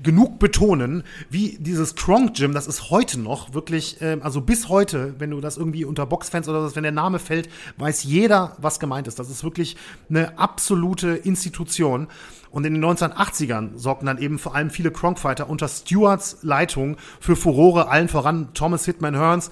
genug 0.02 0.38
betonen, 0.38 1.02
wie 1.28 1.58
dieses 1.60 1.94
Kronk 1.94 2.36
Gym, 2.36 2.54
das 2.54 2.66
ist 2.66 2.90
heute 2.90 3.20
noch 3.20 3.54
wirklich, 3.54 3.98
ähm, 4.00 4.22
also 4.22 4.40
bis 4.40 4.68
heute, 4.68 5.14
wenn 5.18 5.30
du 5.30 5.40
das 5.40 5.56
irgendwie 5.56 5.84
unter 5.84 6.06
Boxfans 6.06 6.48
oder 6.48 6.68
so, 6.68 6.76
wenn 6.76 6.82
der 6.82 6.92
Name 6.92 7.18
fällt, 7.18 7.48
weiß 7.76 8.04
jeder, 8.04 8.56
was 8.58 8.80
gemeint 8.80 9.08
ist. 9.08 9.18
Das 9.18 9.30
ist 9.30 9.44
wirklich 9.44 9.76
eine 10.08 10.38
absolute 10.38 11.10
Institution. 11.10 12.08
Und 12.50 12.66
in 12.66 12.74
den 12.74 12.84
1980ern 12.84 13.76
sorgten 13.76 14.06
dann 14.06 14.18
eben 14.18 14.38
vor 14.38 14.54
allem 14.54 14.70
viele 14.70 14.90
Kronk-Fighter 14.90 15.48
unter 15.48 15.68
Stewarts 15.68 16.38
Leitung 16.42 16.96
für 17.20 17.36
Furore, 17.36 17.88
allen 17.88 18.08
voran 18.08 18.48
Thomas 18.54 18.84
Hitman 18.84 19.14
Hearns, 19.14 19.50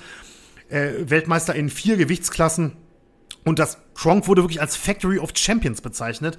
äh, 0.69 0.93
Weltmeister 1.01 1.55
in 1.55 1.71
vier 1.71 1.97
Gewichtsklassen. 1.97 2.73
Und 3.45 3.59
das 3.59 3.79
Kronk 3.95 4.27
wurde 4.27 4.43
wirklich 4.43 4.61
als 4.61 4.77
Factory 4.77 5.19
of 5.19 5.31
Champions 5.35 5.81
bezeichnet 5.81 6.39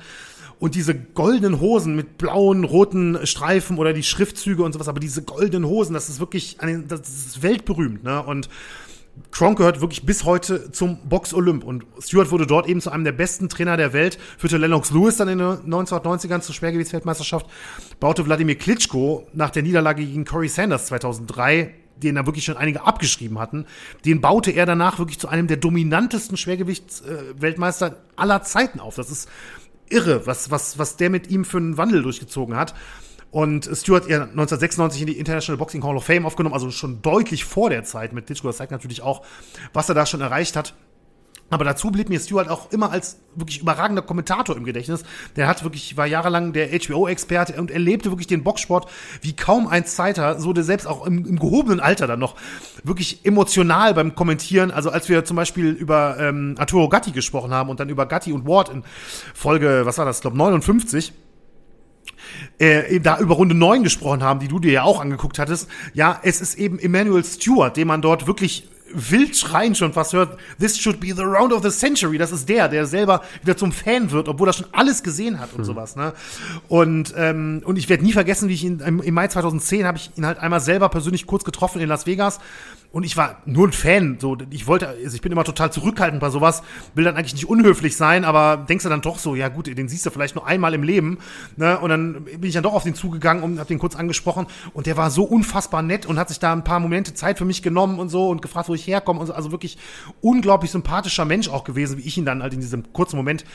und 0.60 0.76
diese 0.76 0.94
goldenen 0.94 1.60
Hosen 1.60 1.96
mit 1.96 2.18
blauen, 2.18 2.64
roten 2.66 3.26
Streifen 3.26 3.78
oder 3.78 3.94
die 3.94 4.04
Schriftzüge 4.04 4.64
und 4.64 4.74
sowas, 4.74 4.88
aber 4.88 5.00
diese 5.00 5.24
goldenen 5.24 5.68
Hosen, 5.68 5.94
das 5.94 6.10
ist 6.10 6.20
wirklich, 6.20 6.58
das 6.88 7.00
ist 7.02 7.42
weltberühmt, 7.42 8.04
ne? 8.04 8.22
Und 8.22 8.50
Kronk 9.32 9.58
gehört 9.58 9.82
wirklich 9.82 10.06
bis 10.06 10.24
heute 10.24 10.72
zum 10.72 10.98
Box 11.10 11.34
Olymp 11.34 11.64
und 11.64 11.86
Stewart 12.00 12.32
wurde 12.32 12.48
dort 12.48 12.68
eben 12.68 12.80
zu 12.80 12.90
einem 12.90 13.04
der 13.04 13.12
besten 13.12 13.50
Trainer 13.50 13.76
der 13.76 13.92
Welt, 13.92 14.18
führte 14.38 14.58
Lennox 14.58 14.92
Lewis 14.92 15.18
dann 15.18 15.28
in 15.28 15.40
den 15.40 15.48
1990ern 15.48 16.42
zur 16.42 16.56
Schwergewichtsweltmeisterschaft, 16.56 17.46
baute 18.00 18.26
Wladimir 18.26 18.56
Klitschko 18.56 19.28
nach 19.34 19.50
der 19.50 19.64
Niederlage 19.64 20.06
gegen 20.06 20.26
Corey 20.26 20.48
Sanders 20.48 20.88
2003 20.88 21.74
den 22.00 22.16
da 22.16 22.26
wirklich 22.26 22.46
schon 22.46 22.58
einige 22.58 22.86
abgeschrieben 22.86 23.40
hatten, 23.40 23.66
den 24.06 24.22
baute 24.22 24.52
er 24.52 24.66
danach 24.66 25.00
wirklich 25.00 25.20
zu 25.20 25.28
einem 25.28 25.48
der 25.48 25.58
dominantesten 25.58 26.38
Schwergewichtsweltmeister 26.38 27.98
aller 28.16 28.42
Zeiten 28.42 28.80
auf. 28.80 28.96
Das 28.96 29.12
ist 29.12 29.30
irre, 29.90 30.26
was, 30.26 30.52
was, 30.52 30.78
was 30.78 30.96
der 30.96 31.10
mit 31.10 31.30
ihm 31.30 31.46
für 31.46 31.58
einen 31.58 31.78
Wandel 31.78 32.04
durchgezogen 32.04 32.56
hat. 32.56 32.74
Und 33.32 33.66
Stewart 33.66 34.08
ja 34.08 34.24
1996 34.24 35.02
in 35.02 35.08
die 35.08 35.20
International 35.20 35.58
Boxing 35.58 35.84
Hall 35.84 35.96
of 35.96 36.04
Fame 36.04 36.26
aufgenommen, 36.26 36.54
also 36.54 36.72
schon 36.72 37.02
deutlich 37.02 37.46
vor 37.46 37.70
der 37.70 37.84
Zeit 37.84 38.12
mit 38.12 38.26
Klitschko. 38.26 38.48
Das 38.48 38.58
zeigt 38.58 38.72
natürlich 38.72 39.02
auch, 39.02 39.24
was 39.72 39.88
er 39.88 39.96
da 39.96 40.06
schon 40.06 40.22
erreicht 40.22 40.56
hat. 40.56 40.74
Aber 41.50 41.66
dazu 41.66 41.90
blieb 41.90 42.10
mir 42.10 42.20
Stewart 42.20 42.50
auch 42.50 42.72
immer 42.72 42.92
als 42.92 43.20
wirklich 43.36 43.62
überragender 43.62 44.02
Kommentator 44.02 44.56
im 44.56 44.64
Gedächtnis. 44.64 45.04
Der 45.36 45.48
hat 45.48 45.64
wirklich, 45.64 45.98
war 45.98 46.06
jahrelang 46.06 46.54
der 46.54 46.70
HBO-Experte 46.70 47.60
und 47.60 47.72
erlebte 47.72 48.12
wirklich 48.12 48.28
den 48.28 48.44
Boxsport 48.44 48.90
wie 49.22 49.36
kaum 49.36 49.68
ein 49.68 49.86
Zeiter, 49.86 50.40
so 50.40 50.54
der 50.54 50.64
selbst 50.64 50.86
auch 50.86 51.06
im, 51.06 51.26
im, 51.26 51.40
gehobenen 51.40 51.80
Alter 51.80 52.08
dann 52.08 52.20
noch 52.20 52.36
wirklich 52.84 53.26
emotional 53.26 53.94
beim 53.94 54.16
Kommentieren. 54.16 54.72
Also 54.72 54.92
als 54.92 55.10
wir 55.10 55.26
zum 55.26 55.36
Beispiel 55.36 55.70
über 55.70 56.18
ähm, 56.20 56.56
Arturo 56.58 56.90
Gatti 56.90 57.12
gesprochen 57.12 57.52
haben 57.52 57.70
und 57.70 57.80
dann 57.80 57.90
über 57.90 58.06
Gatti 58.06 58.32
und 58.32 58.46
Ward 58.46 58.70
in 58.70 58.84
Folge, 59.34 59.82
was 59.86 59.98
war 59.98 60.06
das, 60.06 60.18
ich 60.18 60.22
glaube 60.22 60.38
59, 60.38 61.14
äh, 62.58 63.00
da 63.00 63.20
über 63.20 63.36
Runde 63.36 63.56
9 63.56 63.84
gesprochen 63.84 64.24
haben, 64.24 64.40
die 64.40 64.48
du 64.48 64.60
dir 64.60 64.72
ja 64.72 64.84
auch 64.84 65.02
angeguckt 65.02 65.40
hattest. 65.40 65.70
Ja, 65.94 66.20
es 66.24 66.42
ist 66.42 66.56
eben 66.56 66.80
Emmanuel 66.80 67.24
Stewart, 67.24 67.76
den 67.76 67.88
man 67.88 68.02
dort 68.02 68.28
wirklich 68.28 68.68
wild 68.94 69.36
schreien 69.36 69.76
schon 69.76 69.94
fast 69.94 70.14
hört, 70.14 70.38
this 70.60 70.78
should 70.78 71.00
be 71.00 71.08
the 71.08 71.24
round 71.24 71.54
of 71.54 71.64
the 71.64 71.70
century. 71.70 72.18
Das 72.18 72.32
ist 72.32 72.48
der, 72.50 72.68
der 72.68 72.86
selber 72.86 73.22
wieder 73.42 73.58
zum 73.58 73.72
Fan 73.72 74.12
wird, 74.12 74.28
obwohl 74.28 74.50
er 74.50 74.54
schon 74.54 74.68
alles 74.72 75.04
gesehen 75.04 75.40
hat 75.40 75.54
und 75.54 75.60
mhm. 75.60 75.66
sowas. 75.66 75.96
Ne? 75.96 76.14
Und, 76.68 77.14
ähm, 77.18 77.62
und 77.66 77.78
ich 77.78 77.90
werde 77.90 78.04
nie 78.04 78.14
vergessen, 78.14 78.50
wie 78.50 78.54
ich 78.54 78.64
ihn 78.64 78.80
im, 78.80 79.02
im 79.02 79.14
Mai 79.14 79.28
2010 79.28 79.86
habe 79.86 79.98
ich 79.98 80.12
ihn 80.18 80.26
halt 80.26 80.40
einmal 80.40 80.62
selber 80.62 80.90
persönlich 80.90 81.26
kurz 81.26 81.44
getroffen 81.44 81.82
in 81.82 81.90
Las 81.90 82.06
Vegas 82.06 82.40
und 82.92 83.04
ich 83.04 83.18
war 83.18 83.42
nur 83.46 83.68
ein 83.68 83.72
Fan. 83.72 84.18
So, 84.20 84.36
ich 84.50 84.66
wollte, 84.66 84.88
also 84.88 85.16
ich 85.16 85.22
bin 85.22 85.32
immer 85.32 85.44
total 85.44 85.72
zurückhaltend 85.72 86.20
bei 86.20 86.30
sowas, 86.30 86.64
will 86.96 87.04
dann 87.04 87.16
eigentlich 87.16 87.34
nicht 87.34 87.48
unhöflich 87.48 87.96
sein, 87.96 88.26
aber 88.26 88.58
denkst 88.58 88.84
du 88.84 88.90
dann 88.90 89.02
doch 89.02 89.20
so, 89.20 89.36
ja 89.36 89.50
gut, 89.50 89.68
den 89.68 89.88
siehst 89.88 90.06
du 90.06 90.10
vielleicht 90.10 90.36
nur 90.36 90.48
einmal 90.48 90.74
im 90.74 90.82
Leben. 90.82 91.20
Ne? 91.56 91.80
Und 91.80 91.90
dann 91.90 92.24
bin 92.24 92.44
ich 92.44 92.54
dann 92.54 92.64
doch 92.64 92.74
auf 92.74 92.84
den 92.84 92.96
zugegangen 92.96 93.44
und 93.44 93.60
hab 93.60 93.68
den 93.68 93.78
kurz 93.78 93.96
angesprochen. 93.96 94.48
Und 94.74 94.88
der 94.88 94.98
war 94.98 95.12
so 95.12 95.24
unfassbar 95.24 95.84
nett 95.84 96.08
und 96.08 96.18
hat 96.18 96.30
sich 96.30 96.40
da 96.40 96.52
ein 96.52 96.64
paar 96.64 96.80
Momente 96.80 97.14
Zeit 97.14 97.38
für 97.38 97.46
mich 97.46 97.62
genommen 97.62 98.00
und 98.00 98.10
so 98.10 98.28
und 98.30 98.42
gefragt, 98.42 98.70
wo 98.70 98.74
ich 98.74 98.88
herkomme. 98.88 99.20
Und 99.20 99.28
so. 99.28 99.34
Also 99.34 99.52
wirklich 99.52 99.78
unglaublich 100.22 100.72
sympathischer 100.72 101.26
Mensch 101.26 101.48
auch 101.48 101.64
gewesen, 101.64 101.98
wie 102.00 102.08
ich 102.08 102.18
ihn 102.18 102.26
dann 102.26 102.42
halt 102.42 102.54
in 102.54 102.60
diesem 102.60 102.92
kurzen 102.92 103.18
Moment 103.18 103.46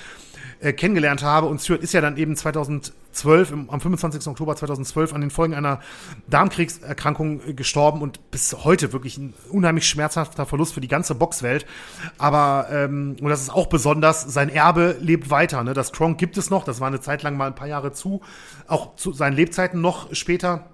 äh, 0.65 0.73
kennengelernt 0.73 1.23
habe. 1.23 1.47
Und 1.47 1.61
Stuart 1.61 1.83
ist 1.83 1.93
ja 1.93 2.01
dann 2.01 2.17
eben 2.17 2.37
2012, 2.37 3.51
im, 3.51 3.71
am 3.71 3.81
25. 3.81 4.27
Oktober 4.29 4.57
2012, 4.57 5.13
an 5.13 5.21
den 5.21 5.31
Folgen 5.31 5.55
einer 5.55 5.81
Darmkriegserkrankung 6.29 7.41
äh, 7.47 7.53
gestorben 7.53 8.01
und 8.01 8.31
bis 8.31 8.57
heute 8.65 8.93
wirklich 8.95 9.19
ein 9.19 9.35
unheimlich 9.51 9.87
schmerzhafter 9.87 10.47
Verlust 10.47 10.73
für 10.73 10.81
die 10.81 10.89
ganze 10.89 11.15
Boxwelt. 11.15 11.67
Aber, 12.17 12.69
ähm, 12.73 13.17
und 13.21 13.29
das 13.29 13.43
ist 13.43 13.51
auch 13.51 13.67
besonders, 13.67 14.23
sein 14.23 14.49
Erbe 14.49 14.97
lebt 15.01 15.29
weiter. 15.29 15.63
Ne? 15.65 15.75
Das 15.75 15.93
Kronk 15.93 16.17
gibt 16.19 16.39
es 16.39 16.49
noch, 16.49 16.65
das 16.65 16.81
war 16.81 16.89
eine 16.89 17.01
Zeit 17.01 17.23
lang 17.23 17.37
mal 17.37 17.49
ein 17.49 17.55
paar 17.55 17.69
Jahre 17.69 17.93
zu, 17.93 18.23
auch 18.67 18.97
zu 18.97 19.13
seinen 19.13 19.37
Lebzeiten 19.37 19.83
noch 19.83 20.15
später. 20.15 20.71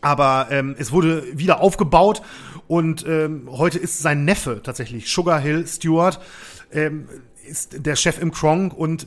Aber 0.00 0.48
ähm, 0.50 0.76
es 0.78 0.92
wurde 0.92 1.24
wieder 1.38 1.60
aufgebaut 1.60 2.22
und 2.68 3.06
ähm, 3.06 3.48
heute 3.50 3.78
ist 3.78 4.00
sein 4.00 4.24
Neffe 4.24 4.60
tatsächlich, 4.62 5.10
Sugar 5.10 5.40
Hill 5.40 5.66
Stewart, 5.66 6.20
ähm, 6.72 7.08
ist 7.46 7.86
der 7.86 7.96
Chef 7.96 8.20
im 8.20 8.32
Kronk 8.32 8.74
und 8.74 9.06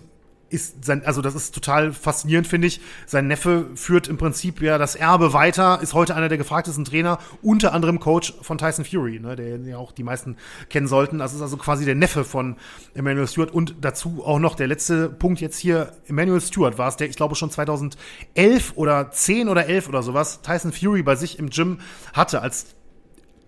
ist 0.49 0.85
sein, 0.85 1.03
also 1.05 1.21
das 1.21 1.35
ist 1.35 1.53
total 1.53 1.91
faszinierend, 1.91 2.47
finde 2.47 2.67
ich. 2.67 2.79
Sein 3.05 3.27
Neffe 3.27 3.67
führt 3.75 4.07
im 4.07 4.17
Prinzip 4.17 4.61
ja 4.61 4.77
das 4.77 4.95
Erbe 4.95 5.33
weiter, 5.33 5.79
ist 5.81 5.93
heute 5.93 6.15
einer 6.15 6.29
der 6.29 6.37
gefragtesten 6.37 6.85
Trainer, 6.85 7.19
unter 7.41 7.73
anderem 7.73 7.99
Coach 7.99 8.33
von 8.41 8.57
Tyson 8.57 8.85
Fury, 8.85 9.19
ne, 9.19 9.35
der 9.35 9.57
ja 9.57 9.77
auch 9.77 9.91
die 9.91 10.03
meisten 10.03 10.37
kennen 10.69 10.87
sollten. 10.87 11.19
Das 11.19 11.33
ist 11.33 11.41
also 11.41 11.57
quasi 11.57 11.85
der 11.85 11.95
Neffe 11.95 12.23
von 12.23 12.55
Emmanuel 12.93 13.27
Stewart 13.27 13.51
und 13.51 13.75
dazu 13.81 14.23
auch 14.25 14.39
noch 14.39 14.55
der 14.55 14.67
letzte 14.67 15.09
Punkt 15.09 15.41
jetzt 15.41 15.57
hier. 15.57 15.93
Emmanuel 16.07 16.41
Stewart 16.41 16.77
war 16.77 16.87
es, 16.87 16.97
der 16.97 17.09
ich 17.09 17.15
glaube 17.15 17.35
schon 17.35 17.51
2011 17.51 18.73
oder 18.75 19.11
10 19.11 19.49
oder 19.49 19.65
11 19.67 19.89
oder 19.89 20.03
sowas 20.03 20.41
Tyson 20.41 20.71
Fury 20.71 21.03
bei 21.03 21.15
sich 21.15 21.39
im 21.39 21.49
Gym 21.49 21.79
hatte, 22.13 22.41
als 22.41 22.67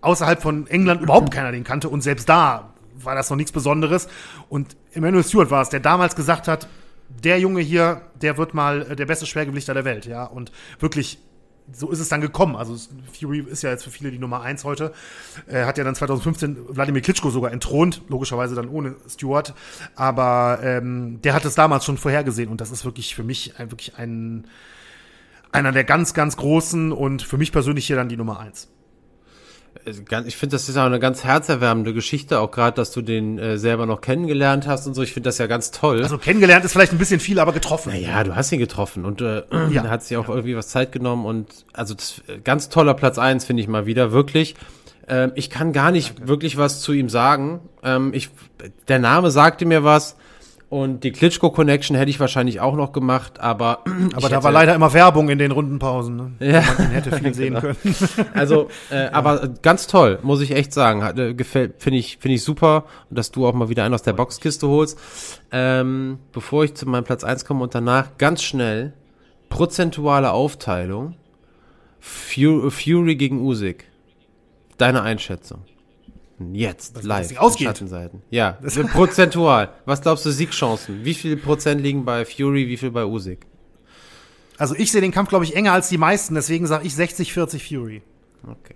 außerhalb 0.02 0.40
von 0.40 0.66
England 0.66 1.02
überhaupt 1.02 1.30
keiner 1.30 1.52
den 1.52 1.64
kannte 1.64 1.88
und 1.88 2.00
selbst 2.02 2.28
da 2.28 2.69
war 3.04 3.14
das 3.14 3.30
noch 3.30 3.36
nichts 3.36 3.52
Besonderes. 3.52 4.08
Und 4.48 4.76
Emmanuel 4.92 5.24
Stewart 5.24 5.50
war 5.50 5.62
es, 5.62 5.68
der 5.68 5.80
damals 5.80 6.16
gesagt 6.16 6.48
hat, 6.48 6.68
der 7.08 7.38
Junge 7.40 7.60
hier, 7.60 8.02
der 8.20 8.38
wird 8.38 8.54
mal 8.54 8.82
äh, 8.82 8.96
der 8.96 9.06
beste 9.06 9.26
Schwergewichter 9.26 9.74
der 9.74 9.84
Welt, 9.84 10.06
ja. 10.06 10.24
Und 10.24 10.52
wirklich, 10.78 11.18
so 11.72 11.90
ist 11.90 12.00
es 12.00 12.08
dann 12.08 12.20
gekommen. 12.20 12.56
Also 12.56 12.76
Fury 13.18 13.40
ist 13.40 13.62
ja 13.62 13.70
jetzt 13.70 13.84
für 13.84 13.90
viele 13.90 14.10
die 14.10 14.18
Nummer 14.18 14.42
eins 14.42 14.64
heute. 14.64 14.92
Er 15.46 15.66
hat 15.66 15.78
ja 15.78 15.84
dann 15.84 15.94
2015 15.94 16.56
Wladimir 16.68 17.02
Klitschko 17.02 17.30
sogar 17.30 17.52
entthront, 17.52 18.02
logischerweise 18.08 18.54
dann 18.54 18.68
ohne 18.68 18.96
Stewart. 19.08 19.54
Aber 19.94 20.60
ähm, 20.62 21.20
der 21.22 21.34
hat 21.34 21.44
es 21.44 21.54
damals 21.54 21.84
schon 21.84 21.96
vorhergesehen 21.96 22.48
und 22.48 22.60
das 22.60 22.70
ist 22.70 22.84
wirklich 22.84 23.14
für 23.14 23.22
mich 23.22 23.58
ein, 23.58 23.70
wirklich 23.70 23.96
ein 23.96 24.46
einer 25.52 25.72
der 25.72 25.82
ganz, 25.82 26.14
ganz 26.14 26.36
großen 26.36 26.92
und 26.92 27.22
für 27.22 27.36
mich 27.36 27.50
persönlich 27.50 27.86
hier 27.86 27.96
dann 27.96 28.08
die 28.08 28.16
Nummer 28.16 28.38
eins 28.38 28.68
ich 29.84 30.36
finde, 30.36 30.54
das 30.54 30.68
ist 30.68 30.76
auch 30.76 30.84
eine 30.84 31.00
ganz 31.00 31.24
herzerwärmende 31.24 31.94
Geschichte, 31.94 32.38
auch 32.40 32.50
gerade, 32.50 32.76
dass 32.76 32.90
du 32.92 33.02
den 33.02 33.38
äh, 33.38 33.58
selber 33.58 33.86
noch 33.86 34.00
kennengelernt 34.00 34.66
hast 34.66 34.86
und 34.86 34.94
so. 34.94 35.02
Ich 35.02 35.12
finde 35.12 35.28
das 35.28 35.38
ja 35.38 35.46
ganz 35.46 35.70
toll. 35.70 36.02
Also 36.02 36.18
kennengelernt 36.18 36.64
ist 36.64 36.72
vielleicht 36.72 36.92
ein 36.92 36.98
bisschen 36.98 37.20
viel, 37.20 37.38
aber 37.38 37.52
getroffen. 37.52 37.92
Naja, 37.92 38.22
du 38.24 38.36
hast 38.36 38.52
ihn 38.52 38.58
getroffen 38.58 39.04
und 39.04 39.20
äh, 39.20 39.42
ja. 39.70 39.84
hat 39.88 40.02
sich 40.02 40.16
auch 40.16 40.28
ja. 40.28 40.34
irgendwie 40.34 40.56
was 40.56 40.68
Zeit 40.68 40.92
genommen 40.92 41.24
und 41.24 41.64
also 41.72 41.94
das, 41.94 42.22
äh, 42.28 42.38
ganz 42.38 42.68
toller 42.68 42.94
Platz 42.94 43.18
eins 43.18 43.44
finde 43.44 43.62
ich 43.62 43.68
mal 43.68 43.86
wieder, 43.86 44.12
wirklich. 44.12 44.54
Ähm, 45.08 45.32
ich 45.34 45.50
kann 45.50 45.72
gar 45.72 45.90
nicht 45.90 46.10
Danke. 46.10 46.28
wirklich 46.28 46.56
was 46.56 46.80
zu 46.80 46.92
ihm 46.92 47.08
sagen. 47.08 47.60
Ähm, 47.82 48.12
ich, 48.14 48.30
der 48.88 48.98
Name 48.98 49.30
sagte 49.30 49.66
mir 49.66 49.82
was. 49.84 50.16
Und 50.70 51.02
die 51.02 51.10
Klitschko-Connection 51.10 51.96
hätte 51.96 52.10
ich 52.10 52.20
wahrscheinlich 52.20 52.60
auch 52.60 52.76
noch 52.76 52.92
gemacht, 52.92 53.40
aber. 53.40 53.80
Aber 54.14 54.28
da 54.28 54.44
war 54.44 54.52
leider 54.52 54.72
immer 54.72 54.92
Werbung 54.92 55.28
in 55.28 55.38
den 55.38 55.50
Rundenpausen, 55.50 56.16
ne? 56.16 56.32
Ja. 56.38 56.62
Man 56.78 56.90
hätte 56.90 57.10
viel 57.10 57.34
sehen 57.34 57.54
genau. 57.54 57.60
können. 57.60 57.76
Also, 58.34 58.68
äh, 58.90 59.04
ja. 59.04 59.12
aber 59.12 59.48
ganz 59.62 59.88
toll, 59.88 60.20
muss 60.22 60.40
ich 60.40 60.52
echt 60.52 60.72
sagen. 60.72 61.02
Hat, 61.02 61.18
äh, 61.18 61.34
gefällt, 61.34 61.82
finde 61.82 61.98
ich, 61.98 62.18
finde 62.18 62.36
ich 62.36 62.44
super. 62.44 62.84
Dass 63.10 63.32
du 63.32 63.48
auch 63.48 63.52
mal 63.52 63.68
wieder 63.68 63.84
einen 63.84 63.94
aus 63.94 64.02
der 64.02 64.12
Boxkiste 64.12 64.68
holst. 64.68 64.96
Ähm, 65.50 66.18
bevor 66.30 66.62
ich 66.62 66.74
zu 66.74 66.88
meinem 66.88 67.04
Platz 67.04 67.24
eins 67.24 67.44
komme 67.44 67.64
und 67.64 67.74
danach 67.74 68.16
ganz 68.16 68.42
schnell 68.42 68.92
prozentuale 69.48 70.30
Aufteilung. 70.30 71.16
Fury 71.98 73.16
gegen 73.16 73.40
Usyk. 73.40 73.84
Deine 74.78 75.02
Einschätzung. 75.02 75.64
Jetzt, 76.52 76.96
Was 76.96 77.04
live. 77.04 77.38
Ausgeht. 77.38 77.66
Schattenseiten. 77.66 78.22
Ja, 78.30 78.58
prozentual. 78.92 79.70
Was 79.84 80.00
glaubst 80.00 80.24
du, 80.24 80.30
Siegchancen? 80.30 81.04
Wie 81.04 81.14
viel 81.14 81.36
Prozent 81.36 81.82
liegen 81.82 82.04
bei 82.04 82.24
Fury, 82.24 82.66
wie 82.68 82.76
viel 82.76 82.90
bei 82.90 83.04
Usyk? 83.04 83.46
Also 84.56 84.74
ich 84.74 84.90
sehe 84.90 85.00
den 85.00 85.12
Kampf, 85.12 85.28
glaube 85.30 85.44
ich, 85.44 85.54
enger 85.56 85.72
als 85.72 85.88
die 85.88 85.98
meisten, 85.98 86.34
deswegen 86.34 86.66
sage 86.66 86.86
ich 86.86 86.92
60-40 86.94 87.66
Fury. 87.66 88.02
Okay. 88.46 88.74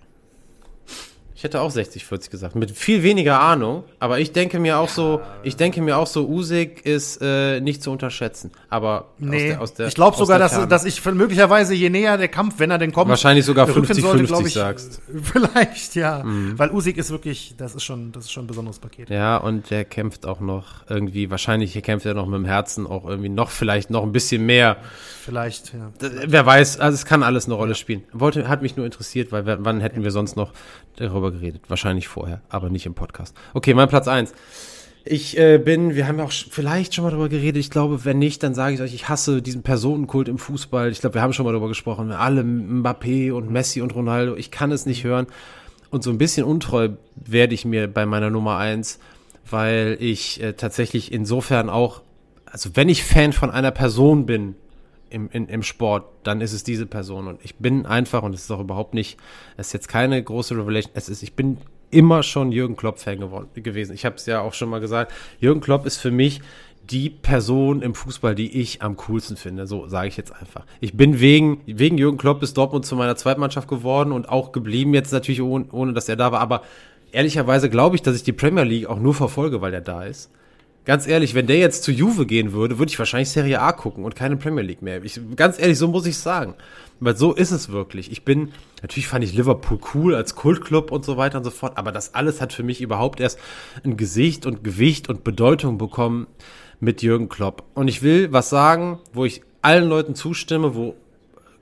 Ich 1.45 1.47
hätte 1.47 1.61
auch 1.61 1.71
60-40 1.71 2.31
gesagt. 2.31 2.57
Mit 2.57 2.71
viel 2.71 3.03
weniger 3.03 3.39
Ahnung. 3.39 3.85
Aber 3.99 4.19
ich 4.19 4.33
denke 4.33 4.59
mir 4.59 4.79
auch 4.79 4.89
ja. 4.89 4.95
so, 4.95 5.21
ich 5.43 5.57
denke 5.57 5.83
mir 5.83 5.99
auch 5.99 6.07
so, 6.07 6.27
Usyk 6.27 6.87
ist 6.87 7.21
äh, 7.21 7.61
nicht 7.61 7.83
zu 7.83 7.91
unterschätzen. 7.91 8.51
Aber 8.71 9.09
nee. 9.19 9.37
aus 9.37 9.43
der, 9.43 9.61
aus 9.61 9.75
der, 9.75 9.87
ich 9.89 9.95
glaube 9.95 10.17
sogar, 10.17 10.39
dass, 10.39 10.67
dass 10.69 10.87
ich 10.87 11.05
möglicherweise 11.05 11.75
je 11.75 11.91
näher 11.91 12.17
der 12.17 12.29
Kampf, 12.29 12.61
wenn 12.61 12.71
er 12.71 12.79
denn 12.79 12.93
kommt, 12.93 13.11
wahrscheinlich 13.11 13.45
sogar 13.45 13.69
50-50 13.69 14.55
sagst. 14.55 15.03
Vielleicht, 15.23 15.95
ja. 15.97 16.25
Mhm. 16.25 16.59
Weil 16.59 16.71
Usyk 16.71 16.97
ist 16.97 17.11
wirklich, 17.11 17.55
das 17.59 17.75
ist 17.75 17.85
schon, 17.85 18.11
das 18.13 18.25
ist 18.25 18.33
schon 18.33 18.45
ein 18.45 18.47
besonderes 18.47 18.79
Paket. 18.79 19.11
Ja, 19.11 19.37
und 19.37 19.69
der 19.69 19.85
kämpft 19.85 20.25
auch 20.25 20.41
noch 20.41 20.89
irgendwie, 20.89 21.31
wahrscheinlich 21.31 21.75
kämpft 21.83 22.07
er 22.07 22.15
noch 22.15 22.25
mit 22.25 22.39
dem 22.39 22.47
Herzen 22.47 22.87
auch 22.87 23.05
irgendwie 23.07 23.29
noch, 23.29 23.51
vielleicht 23.51 23.91
noch 23.91 24.03
ein 24.03 24.13
bisschen 24.13 24.47
mehr. 24.47 24.79
Vielleicht, 25.23 25.75
ja. 25.75 25.93
Wer 26.01 26.47
weiß, 26.47 26.81
also 26.81 26.95
es 26.95 27.05
kann 27.05 27.23
alles 27.23 27.45
eine 27.45 27.55
Rolle 27.55 27.73
ja. 27.73 27.77
spielen. 27.77 28.05
Wollte, 28.15 28.49
hat 28.49 28.63
mich 28.63 28.77
nur 28.77 28.87
interessiert, 28.87 29.31
weil 29.31 29.45
wann 29.45 29.83
hätten 29.83 30.05
wir 30.05 30.11
sonst 30.11 30.37
noch 30.37 30.55
darüber 30.97 31.31
geredet. 31.31 31.63
Wahrscheinlich 31.69 32.09
vorher, 32.09 32.41
aber 32.49 32.71
nicht 32.71 32.87
im 32.87 32.95
Podcast. 32.95 33.37
Okay, 33.53 33.75
mein 33.75 33.89
Platz 33.89 34.09
eins. 34.09 34.33
Ich 35.07 35.37
äh, 35.39 35.59
bin, 35.59 35.95
wir 35.95 36.09
haben 36.09 36.19
ja 36.19 36.25
auch 36.25 36.33
vielleicht 36.33 36.95
schon 36.95 37.05
mal 37.05 37.11
darüber 37.11 37.29
geredet. 37.29 37.61
Ich 37.61 37.71
glaube, 37.71 38.07
wenn 38.07 38.19
nicht, 38.19 38.43
dann 38.43 38.55
sage 38.55 38.75
ich 38.75 38.81
euch, 38.81 38.95
ich 38.95 39.09
hasse 39.09 39.43
diesen 39.43 39.63
Personenkult 39.63 40.29
im 40.29 40.39
Fußball. 40.39 40.91
Ich 40.91 41.01
glaube, 41.01 41.15
wir 41.15 41.23
haben 41.23 41.35
schon 41.35 41.45
mal 41.45 41.53
darüber 41.53 41.69
gesprochen. 41.69 42.11
Alle 42.11 42.41
Mbappé 42.41 43.31
und 43.33 43.51
Messi 43.51 43.83
und 43.83 43.95
Ronaldo. 43.95 44.35
Ich 44.37 44.51
kann 44.51 44.73
es 44.73 44.87
nicht 44.87 45.05
hören. 45.05 45.27
Und 45.91 46.03
so 46.03 46.11
ein 46.11 46.17
bisschen 46.17 46.45
untreu 46.45 46.89
werde 47.15 47.55
ich 47.55 47.67
mir 47.67 47.87
bei 47.87 48.07
meiner 48.07 48.31
Nummer 48.31 48.57
eins, 48.57 48.99
weil 49.49 49.99
ich 50.01 50.43
äh, 50.43 50.55
tatsächlich 50.55 51.13
insofern 51.13 51.69
auch, 51.69 52.01
also 52.47 52.71
wenn 52.73 52.89
ich 52.89 53.05
Fan 53.05 53.35
von 53.35 53.51
einer 53.51 53.73
Person 53.73 54.25
bin, 54.25 54.57
im, 55.15 55.31
in, 55.31 55.49
im 55.49 55.63
Sport, 55.63 56.05
dann 56.25 56.41
ist 56.41 56.53
es 56.53 56.65
diese 56.65 56.87
Person. 56.87 57.29
Und 57.29 57.41
ich 57.45 57.55
bin 57.55 57.87
einfach, 57.87 58.23
und 58.23 58.35
es 58.35 58.43
ist 58.43 58.51
auch 58.51 58.61
überhaupt 58.61 58.95
nicht, 58.95 59.19
es 59.57 59.69
ist 59.69 59.73
jetzt 59.73 59.89
keine 59.89 60.23
große 60.23 60.57
Revelation, 60.57 60.93
es 60.95 61.09
ist, 61.09 61.23
ich 61.23 61.35
bin 61.35 61.59
immer 61.91 62.23
schon 62.25 62.51
Jürgen 62.51 62.77
Klopp-Fan 62.77 63.21
gewesen. 63.55 63.95
Ich 63.95 64.05
habe 64.05 64.17
es 64.17 64.27
ja 64.27 64.41
auch 64.41 64.53
schon 64.53 64.69
mal 64.69 64.81
gesagt. 64.81 65.13
Jürgen 65.39 65.61
Klopp 65.61 65.87
ist 65.87 65.99
für 65.99 66.11
mich 66.11 66.41
die 66.91 67.09
Person 67.09 67.81
im 67.81 67.95
Fußball, 67.95 68.35
die 68.35 68.61
ich 68.61 68.83
am 68.83 68.97
coolsten 68.97 69.37
finde. 69.37 69.67
So 69.67 69.87
sage 69.87 70.09
ich 70.09 70.17
jetzt 70.17 70.35
einfach. 70.35 70.67
Ich 70.81 70.97
bin 70.97 71.21
wegen, 71.21 71.61
wegen 71.67 71.97
Jürgen 71.97 72.19
Klopp 72.19 72.43
ist 72.43 72.57
Dortmund 72.57 72.85
zu 72.85 72.97
meiner 72.97 73.17
Zweitmannschaft 73.17 73.69
geworden 73.69 74.13
und 74.13 74.29
auch 74.29 74.53
geblieben 74.53 74.93
jetzt 74.93 75.13
natürlich 75.13 75.41
ohne, 75.41 75.67
ohne 75.71 75.93
dass 75.93 76.09
er 76.09 76.17
da 76.17 76.33
war. 76.33 76.41
Aber 76.41 76.63
ehrlicherweise 77.13 77.71
glaube 77.71 77.97
ich, 77.97 78.03
dass 78.03 78.17
ich 78.17 78.25
die 78.25 78.33
Premier 78.33 78.65
League 78.65 78.87
auch 78.87 78.99
nur 78.99 79.15
verfolge, 79.15 79.61
weil 79.61 79.73
er 79.73 79.81
da 79.81 80.05
ist. 80.05 80.31
Ganz 80.85 81.07
ehrlich, 81.07 81.35
wenn 81.35 81.47
der 81.47 81.57
jetzt 81.57 81.83
zu 81.83 81.93
Juve 81.93 82.27
gehen 82.27 82.53
würde, 82.53 82.79
würde 82.79 82.91
ich 82.91 82.99
wahrscheinlich 82.99 83.31
Serie 83.31 83.61
A 83.61 83.73
gucken 83.73 84.05
und 84.05 84.15
keine 84.15 84.37
Premier 84.37 84.63
League 84.63 84.83
mehr. 84.83 85.03
Ich, 85.03 85.19
ganz 85.35 85.59
ehrlich, 85.59 85.79
so 85.79 85.89
muss 85.89 86.05
ich 86.05 86.19
sagen. 86.19 86.55
Weil 87.01 87.17
so 87.17 87.33
ist 87.33 87.53
es 87.53 87.71
wirklich. 87.71 88.13
Ich 88.13 88.25
bin, 88.25 88.53
natürlich 88.83 89.09
fand 89.09 89.25
ich 89.25 89.33
Liverpool 89.33 89.79
cool 89.95 90.15
als 90.15 90.35
Kultclub 90.35 90.93
und 90.93 91.05
so 91.05 91.17
weiter 91.17 91.39
und 91.39 91.45
so 91.45 91.51
fort, 91.51 91.79
aber 91.79 91.91
das 91.91 92.15
alles 92.15 92.43
hat 92.43 92.53
für 92.53 92.63
mich 92.63 92.83
überhaupt 92.83 93.21
erst 93.21 93.39
ein 93.83 93.97
Gesicht 93.97 94.45
und 94.45 94.63
Gewicht 94.63 95.09
und 95.09 95.25
Bedeutung 95.25 95.79
bekommen 95.79 96.27
mit 96.81 97.03
Jürgen 97.03 97.31
Klopp. 97.31 97.65
Und 97.75 97.89
ich 97.89 98.03
will 98.03 98.31
was 98.33 98.51
sagen, 98.51 98.99
wo 99.15 99.25
ich 99.25 99.41
allen 99.63 99.89
Leuten 99.89 100.15
zustimme, 100.15 100.75
wo 100.75 100.95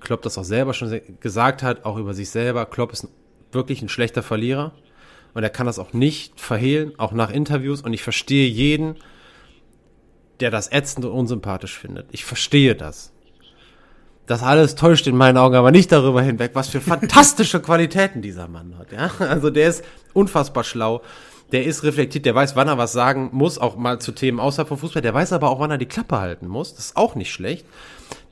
Klopp 0.00 0.22
das 0.22 0.36
auch 0.36 0.44
selber 0.44 0.74
schon 0.74 1.00
gesagt 1.20 1.62
hat, 1.62 1.84
auch 1.84 1.96
über 1.96 2.12
sich 2.12 2.30
selber. 2.30 2.66
Klopp 2.66 2.92
ist 2.92 3.06
wirklich 3.52 3.82
ein 3.82 3.88
schlechter 3.88 4.24
Verlierer 4.24 4.72
und 5.34 5.44
er 5.44 5.50
kann 5.50 5.66
das 5.66 5.78
auch 5.78 5.92
nicht 5.92 6.40
verhehlen, 6.40 6.92
auch 6.98 7.12
nach 7.12 7.30
Interviews. 7.30 7.82
Und 7.82 7.92
ich 7.92 8.02
verstehe 8.02 8.48
jeden, 8.48 8.96
der 10.42 10.50
das 10.50 10.70
ätzend 10.70 11.06
und 11.06 11.12
unsympathisch 11.12 11.78
findet. 11.78 12.06
Ich 12.10 12.24
verstehe 12.24 12.74
das. 12.74 13.12
Das 14.26 14.42
alles 14.42 14.74
täuscht 14.74 15.06
in 15.06 15.16
meinen 15.16 15.36
Augen 15.36 15.54
aber 15.54 15.70
nicht 15.70 15.90
darüber 15.90 16.22
hinweg, 16.22 16.50
was 16.54 16.68
für 16.68 16.80
fantastische 16.80 17.60
Qualitäten 17.62 18.22
dieser 18.22 18.48
Mann 18.48 18.76
hat. 18.78 18.92
Ja? 18.92 19.10
Also 19.18 19.50
der 19.50 19.68
ist 19.68 19.84
unfassbar 20.12 20.64
schlau, 20.64 21.02
der 21.52 21.64
ist 21.64 21.82
reflektiert, 21.82 22.24
der 22.24 22.34
weiß, 22.34 22.56
wann 22.56 22.68
er 22.68 22.78
was 22.78 22.92
sagen 22.92 23.30
muss, 23.32 23.58
auch 23.58 23.76
mal 23.76 24.00
zu 24.00 24.12
Themen 24.12 24.40
außerhalb 24.40 24.68
vom 24.68 24.78
Fußball. 24.78 25.02
Der 25.02 25.14
weiß 25.14 25.32
aber 25.32 25.50
auch, 25.50 25.60
wann 25.60 25.70
er 25.70 25.78
die 25.78 25.86
Klappe 25.86 26.18
halten 26.18 26.48
muss. 26.48 26.74
Das 26.74 26.86
ist 26.86 26.96
auch 26.96 27.14
nicht 27.14 27.32
schlecht. 27.32 27.66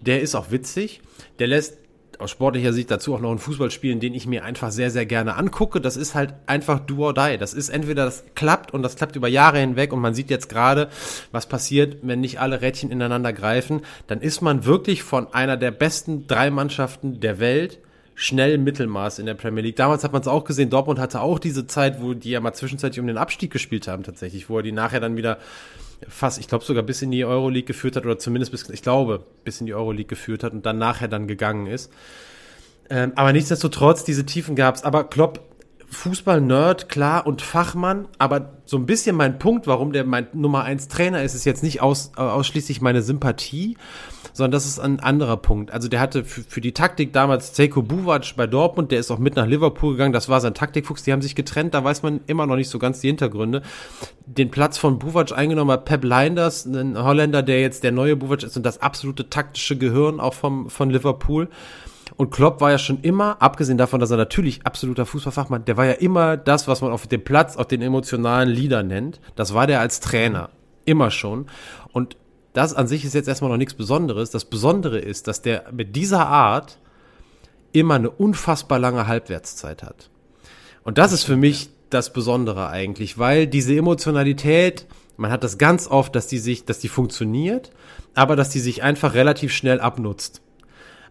Der 0.01 0.21
ist 0.21 0.35
auch 0.35 0.51
witzig. 0.51 1.03
Der 1.39 1.47
lässt 1.47 1.77
aus 2.21 2.31
sportlicher 2.31 2.73
Sicht 2.73 2.91
dazu 2.91 3.15
auch 3.15 3.21
noch 3.21 3.31
einen 3.31 3.39
Fußball 3.39 3.71
spielen, 3.71 4.01
den 4.01 4.15
ich 4.15 4.27
mir 4.27 4.45
einfach 4.45 4.71
sehr, 4.71 4.91
sehr 4.91 5.07
gerne 5.07 5.37
angucke. 5.37 5.81
Das 5.81 5.97
ist 5.97 6.15
halt 6.15 6.35
einfach 6.47 6.81
do 6.81 7.07
or 7.07 7.15
die. 7.15 7.39
Das 7.39 7.55
ist 7.55 7.69
entweder 7.69 8.05
das 8.05 8.25
klappt 8.35 8.73
und 8.73 8.83
das 8.83 8.97
klappt 8.97 9.17
über 9.17 9.29
Jahre 9.29 9.59
hinweg 9.59 9.93
und 9.93 10.01
man 10.01 10.15
sieht 10.15 10.31
jetzt 10.31 10.49
gerade, 10.49 10.89
was 11.33 11.47
passiert, 11.47 11.99
wenn 12.03 12.21
nicht 12.21 12.41
alle 12.41 12.61
Rädchen 12.61 12.91
ineinander 12.91 13.33
greifen. 13.33 13.83
Dann 14.07 14.21
ist 14.21 14.41
man 14.41 14.65
wirklich 14.65 15.03
von 15.03 15.33
einer 15.33 15.57
der 15.57 15.71
besten 15.71 16.27
drei 16.27 16.51
Mannschaften 16.51 17.21
der 17.21 17.39
Welt 17.39 17.79
schnell 18.15 18.59
Mittelmaß 18.59 19.19
in 19.19 19.27
der 19.27 19.35
Premier 19.35 19.63
League. 19.63 19.77
Damals 19.77 20.05
hat 20.05 20.13
man 20.13 20.21
es 20.21 20.29
auch 20.29 20.45
gesehen, 20.45 20.69
Dortmund 20.69 20.99
hatte 20.99 21.23
auch 21.23 21.39
diese 21.39 21.67
Zeit, 21.67 22.03
wo 22.03 22.13
die 22.13 22.31
ja 22.31 22.41
mal 22.41 22.53
zwischenzeitlich 22.53 23.01
um 23.01 23.07
den 23.07 23.17
Abstieg 23.17 23.51
gespielt 23.51 23.89
haben 23.89 24.03
tatsächlich, 24.03 24.51
wo 24.51 24.59
er 24.59 24.63
die 24.63 24.73
nachher 24.73 25.01
dann 25.01 25.17
wieder 25.17 25.39
fast, 26.09 26.39
ich 26.39 26.49
glaube 26.49 26.65
sogar 26.65 26.83
bis 26.83 27.03
in 27.03 27.11
die 27.11 27.25
Euroleague 27.25 27.67
geführt 27.67 27.97
hat 27.97 28.05
oder 28.05 28.19
zumindest 28.19 28.53
bis, 28.53 28.69
ich 28.71 28.83
glaube, 28.83 29.25
bis 29.45 29.61
in 29.61 29.67
die 29.67 29.75
Euroleague 29.75 30.07
geführt 30.07 30.43
hat 30.43 30.53
und 30.53 30.65
dann 30.67 30.79
nachher 30.79 31.09
dann 31.09 31.27
gegangen 31.27 31.67
ist. 31.67 31.91
Ähm, 32.89 33.13
aber 33.15 33.33
nichtsdestotrotz, 33.33 34.05
diese 34.05 34.27
Tiefen 34.27 34.57
gab 34.57 34.75
es. 34.75 34.83
Aber 34.83 35.05
Klopp, 35.05 35.41
Fußball-Nerd, 35.91 36.89
klar, 36.89 37.27
und 37.27 37.43
Fachmann, 37.43 38.09
aber 38.19 38.53
so 38.65 38.77
ein 38.77 38.87
bisschen 38.87 39.17
mein 39.17 39.39
Punkt, 39.39 39.67
warum 39.67 39.93
der 39.93 40.05
mein 40.05 40.29
Nummer 40.33 40.63
1 40.65 40.89
Trainer 40.89 41.23
ist, 41.23 41.35
ist 41.35 41.45
jetzt 41.45 41.63
nicht 41.63 41.83
aus, 41.83 42.13
äh, 42.17 42.21
ausschließlich 42.21 42.81
meine 42.81 43.03
Sympathie, 43.03 43.77
sondern 44.33 44.53
das 44.53 44.67
ist 44.67 44.79
ein 44.79 45.01
anderer 45.01 45.37
Punkt. 45.37 45.71
Also 45.71 45.89
der 45.89 46.01
hatte 46.01 46.25
für, 46.25 46.43
für 46.43 46.61
die 46.61 46.73
Taktik 46.73 47.13
damals 47.13 47.55
Seiko 47.57 47.83
Buvac 47.83 48.35
bei 48.37 48.47
Dortmund, 48.47 48.93
der 48.93 49.01
ist 49.01 49.11
auch 49.11 49.19
mit 49.19 49.37
nach 49.37 49.47
Liverpool 49.47 49.93
gegangen, 49.93 50.13
das 50.13 50.29
war 50.29 50.41
sein 50.41 50.55
Taktikfuchs, 50.55 51.03
die 51.03 51.13
haben 51.13 51.23
sich 51.23 51.35
getrennt, 51.35 51.75
da 51.75 51.85
weiß 51.85 52.03
man 52.03 52.21
immer 52.27 52.47
noch 52.47 52.57
nicht 52.57 52.69
so 52.69 52.79
ganz 52.79 53.01
die 53.01 53.09
Hintergründe. 53.09 53.63
Den 54.27 54.51
Platz 54.51 54.79
von 54.79 54.99
Buvac 54.99 55.33
eingenommen 55.33 55.71
hat 55.73 55.85
Pep 55.85 56.05
Linders, 56.05 56.67
ein 56.67 57.03
Holländer, 57.03 57.43
der 57.43 57.61
jetzt 57.61 57.85
der 57.85 57.93
neue 57.93 58.17
Buvac 58.17 58.43
ist 58.43 58.57
und 58.57 58.65
das 58.65 58.81
absolute 58.81 59.29
taktische 59.29 59.77
Gehirn 59.77 60.21
auch 60.21 60.35
vom, 60.35 60.71
von 60.71 60.91
Liverpool. 60.91 61.49
Und 62.21 62.31
Klopp 62.31 62.61
war 62.61 62.71
ja 62.71 62.79
schon 62.79 63.01
immer, 63.01 63.41
abgesehen 63.41 63.79
davon, 63.79 63.99
dass 63.99 64.11
er 64.11 64.19
natürlich 64.19 64.67
absoluter 64.67 65.07
Fußballfachmann, 65.07 65.65
der 65.65 65.79
war 65.79 65.87
ja 65.87 65.93
immer 65.93 66.37
das, 66.37 66.69
was 66.69 66.83
man 66.83 66.93
auf 66.93 67.07
dem 67.07 67.25
Platz, 67.25 67.57
auf 67.57 67.67
den 67.67 67.81
emotionalen 67.81 68.49
Leader 68.49 68.83
nennt. 68.83 69.21
Das 69.37 69.55
war 69.55 69.67
der 69.67 69.81
als 69.81 70.01
Trainer. 70.01 70.51
Immer 70.85 71.11
schon. 71.11 71.47
Und 71.93 72.17
das 72.53 72.75
an 72.75 72.87
sich 72.87 73.05
ist 73.05 73.15
jetzt 73.15 73.29
erstmal 73.29 73.51
noch 73.51 73.57
nichts 73.57 73.75
Besonderes. 73.75 74.31
Das 74.31 74.45
Besondere 74.45 74.99
ist, 74.99 75.29
dass 75.29 75.43
der 75.43 75.65
mit 75.73 75.95
dieser 75.97 76.27
Art 76.27 76.79
immer 77.73 77.95
eine 77.95 78.11
unfassbar 78.11 78.79
lange 78.79 79.07
Halbwertszeit 79.07 79.83
hat. 79.83 80.11
Und 80.83 80.99
das, 80.99 81.11
das 81.11 81.21
ist 81.21 81.27
für 81.27 81.37
mich 81.37 81.71
das 81.91 82.13
Besondere 82.13 82.69
eigentlich, 82.69 83.19
weil 83.19 83.47
diese 83.47 83.77
Emotionalität, 83.77 84.87
man 85.17 85.31
hat 85.31 85.45
das 85.45 85.59
ganz 85.59 85.87
oft, 85.87 86.15
dass 86.15 86.27
die 86.27 86.39
sich, 86.39 86.65
dass 86.65 86.79
die 86.79 86.89
funktioniert, 86.89 87.71
aber 88.15 88.37
dass 88.37 88.49
die 88.49 88.61
sich 88.61 88.83
einfach 88.83 89.15
relativ 89.15 89.53
schnell 89.53 89.81
abnutzt. 89.81 90.41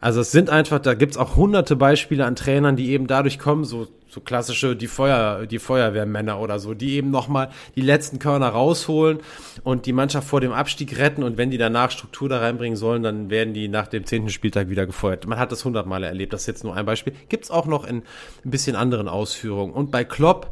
Also 0.02 0.22
es 0.22 0.32
sind 0.32 0.50
einfach, 0.50 0.80
da 0.80 0.94
gibt's 0.94 1.18
auch 1.18 1.36
hunderte 1.36 1.76
Beispiele 1.76 2.26
an 2.26 2.36
Trainern, 2.36 2.78
die 2.78 2.90
eben 2.90 3.08
dadurch 3.08 3.38
kommen, 3.38 3.66
so, 3.66 3.88
so 4.10 4.22
klassische, 4.22 4.76
die 4.76 4.88
Feuer, 4.88 5.46
die 5.46 5.60
Feuerwehrmänner 5.60 6.40
oder 6.40 6.60
so, 6.60 6.74
die 6.74 6.96
eben 6.96 7.12
nochmal 7.12 7.50
die 7.76 7.82
letzten 7.82 8.20
Körner 8.20 8.50
rausholen 8.50 9.20
und 9.64 9.86
die 9.86 9.94
Mannschaft 9.94 10.28
vor 10.28 10.42
dem 10.42 10.52
Abstieg 10.52 10.98
retten 10.98 11.24
und 11.24 11.38
wenn 11.38 11.52
die 11.52 11.58
danach 11.58 11.92
Struktur 11.92 12.28
da 12.28 12.40
reinbringen 12.40 12.76
sollen, 12.76 13.04
dann 13.04 13.30
werden 13.30 13.54
die 13.54 13.68
nach 13.68 13.88
dem 13.88 14.06
zehnten 14.06 14.30
Spieltag 14.30 14.70
wieder 14.70 14.86
gefeuert. 14.86 15.28
Man 15.28 15.38
hat 15.38 15.52
das 15.52 15.64
hundertmal 15.64 16.04
erlebt, 16.04 16.34
das 16.34 16.42
ist 16.42 16.48
jetzt 16.48 16.64
nur 16.64 16.76
ein 16.76 16.86
Beispiel. 16.86 17.14
Gibt's 17.30 17.52
auch 17.52 17.68
noch 17.68 17.86
in 17.86 17.98
ein 18.44 18.52
bisschen 18.52 18.76
anderen 18.76 19.08
Ausführungen. 19.08 19.74
Und 19.74 19.92
bei 19.92 20.04
Klopp, 20.04 20.52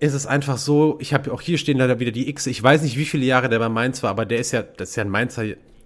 ist 0.00 0.14
es 0.14 0.26
einfach 0.26 0.58
so, 0.58 0.96
ich 1.00 1.12
habe 1.12 1.32
auch 1.32 1.40
hier 1.40 1.58
stehen 1.58 1.78
leider 1.78 1.98
wieder 1.98 2.12
die 2.12 2.28
X, 2.28 2.46
ich 2.46 2.62
weiß 2.62 2.82
nicht, 2.82 2.96
wie 2.96 3.04
viele 3.04 3.26
Jahre 3.26 3.48
der 3.48 3.58
bei 3.58 3.68
Mainz 3.68 4.02
war, 4.02 4.10
aber 4.10 4.26
der 4.26 4.38
ist 4.38 4.52
ja, 4.52 4.62
das 4.62 4.90
ist 4.90 4.96
ja 4.96 5.04
ein 5.04 5.10
Mainzer 5.10 5.44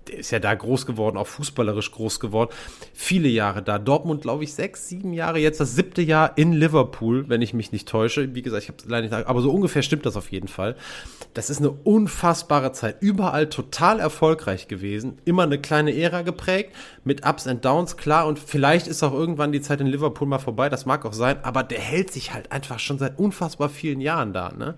der 0.08 0.18
ist 0.18 0.30
ja 0.30 0.38
da 0.38 0.54
groß 0.54 0.86
geworden, 0.86 1.16
auch 1.16 1.26
fußballerisch 1.26 1.92
groß 1.92 2.20
geworden. 2.20 2.50
Viele 2.92 3.28
Jahre 3.28 3.62
da. 3.62 3.78
Dortmund, 3.78 4.22
glaube 4.22 4.44
ich, 4.44 4.54
sechs, 4.54 4.88
sieben 4.88 5.12
Jahre, 5.12 5.38
jetzt 5.38 5.60
das 5.60 5.74
siebte 5.74 6.02
Jahr 6.02 6.36
in 6.36 6.52
Liverpool, 6.52 7.28
wenn 7.28 7.42
ich 7.42 7.54
mich 7.54 7.72
nicht 7.72 7.88
täusche. 7.88 8.34
Wie 8.34 8.42
gesagt, 8.42 8.64
ich 8.64 8.68
habe 8.68 8.78
leider 8.86 9.02
nicht, 9.08 9.26
aber 9.26 9.40
so 9.40 9.50
ungefähr 9.50 9.82
stimmt 9.82 10.06
das 10.06 10.16
auf 10.16 10.30
jeden 10.32 10.48
Fall. 10.48 10.76
Das 11.34 11.50
ist 11.50 11.58
eine 11.58 11.70
unfassbare 11.70 12.72
Zeit. 12.72 12.96
Überall 13.00 13.48
total 13.48 14.00
erfolgreich 14.00 14.68
gewesen. 14.68 15.18
Immer 15.24 15.44
eine 15.44 15.58
kleine 15.58 15.96
Ära 15.96 16.22
geprägt, 16.22 16.74
mit 17.04 17.26
Ups 17.26 17.46
and 17.46 17.64
Downs, 17.64 17.96
klar. 17.96 18.26
Und 18.26 18.38
vielleicht 18.38 18.86
ist 18.86 19.02
auch 19.02 19.12
irgendwann 19.12 19.52
die 19.52 19.60
Zeit 19.60 19.80
in 19.80 19.86
Liverpool 19.86 20.28
mal 20.28 20.38
vorbei, 20.38 20.68
das 20.68 20.86
mag 20.86 21.04
auch 21.04 21.12
sein, 21.12 21.38
aber 21.42 21.62
der 21.62 21.80
hält 21.80 22.12
sich 22.12 22.34
halt 22.34 22.52
einfach 22.52 22.78
schon 22.78 22.98
seit 22.98 23.18
unfassbar 23.18 23.68
vielen 23.68 24.00
Jahren 24.00 24.32
da, 24.32 24.52
ne? 24.52 24.74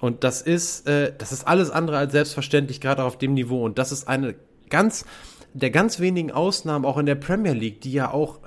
Und 0.00 0.24
das 0.24 0.42
ist, 0.42 0.86
äh, 0.88 1.12
das 1.16 1.32
ist 1.32 1.46
alles 1.46 1.70
andere 1.70 1.98
als 1.98 2.12
selbstverständlich, 2.12 2.80
gerade 2.80 3.04
auf 3.04 3.18
dem 3.18 3.34
Niveau. 3.34 3.64
Und 3.64 3.78
das 3.78 3.92
ist 3.92 4.08
eine 4.08 4.34
ganz, 4.70 5.04
der 5.52 5.70
ganz 5.70 6.00
wenigen 6.00 6.32
Ausnahmen 6.32 6.84
auch 6.84 6.96
in 6.98 7.06
der 7.06 7.16
Premier 7.16 7.52
League, 7.52 7.80
die 7.80 7.92
ja 7.92 8.10
auch 8.10 8.40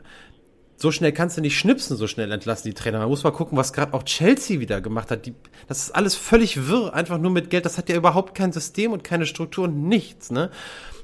so 0.76 0.92
schnell 0.92 1.14
kannst 1.14 1.38
du 1.38 1.42
nicht 1.42 1.58
schnipsen, 1.58 1.96
so 1.96 2.08
schnell 2.08 2.32
entlassen 2.32 2.70
die 2.70 2.74
Trainer. 2.74 3.00
Man 3.00 3.08
muss 3.08 3.24
mal 3.24 3.32
gucken, 3.32 3.58
was 3.58 3.72
gerade 3.72 3.94
auch 3.94 4.04
Chelsea 4.04 4.60
wieder 4.60 4.82
gemacht 4.82 5.12
hat. 5.12 5.26
Die, 5.26 5.34
das 5.68 5.84
ist 5.84 5.96
alles 5.96 6.16
völlig 6.16 6.68
wirr, 6.68 6.94
einfach 6.94 7.20
nur 7.20 7.32
mit 7.32 7.50
Geld. 7.50 7.66
Das 7.66 7.78
hat 7.78 7.88
ja 7.88 7.96
überhaupt 7.96 8.36
kein 8.36 8.52
System 8.52 8.92
und 8.92 9.04
keine 9.04 9.26
Struktur 9.26 9.66
und 9.66 9.88
nichts, 9.88 10.30
ne? 10.30 10.50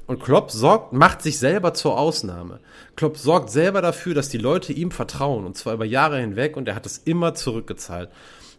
Und 0.06 0.20
Klopp 0.20 0.50
sorgt, 0.50 0.92
macht 0.92 1.22
sich 1.22 1.38
selber 1.38 1.72
zur 1.72 1.96
Ausnahme. 1.96 2.58
Klopp 2.96 3.16
sorgt 3.16 3.48
selber 3.48 3.80
dafür, 3.80 4.12
dass 4.12 4.28
die 4.28 4.38
Leute 4.38 4.72
ihm 4.72 4.90
vertrauen 4.90 5.46
und 5.46 5.56
zwar 5.56 5.72
über 5.72 5.84
Jahre 5.84 6.18
hinweg 6.18 6.56
und 6.56 6.66
er 6.66 6.74
hat 6.74 6.84
es 6.84 6.98
immer 6.98 7.34
zurückgezahlt. 7.34 8.10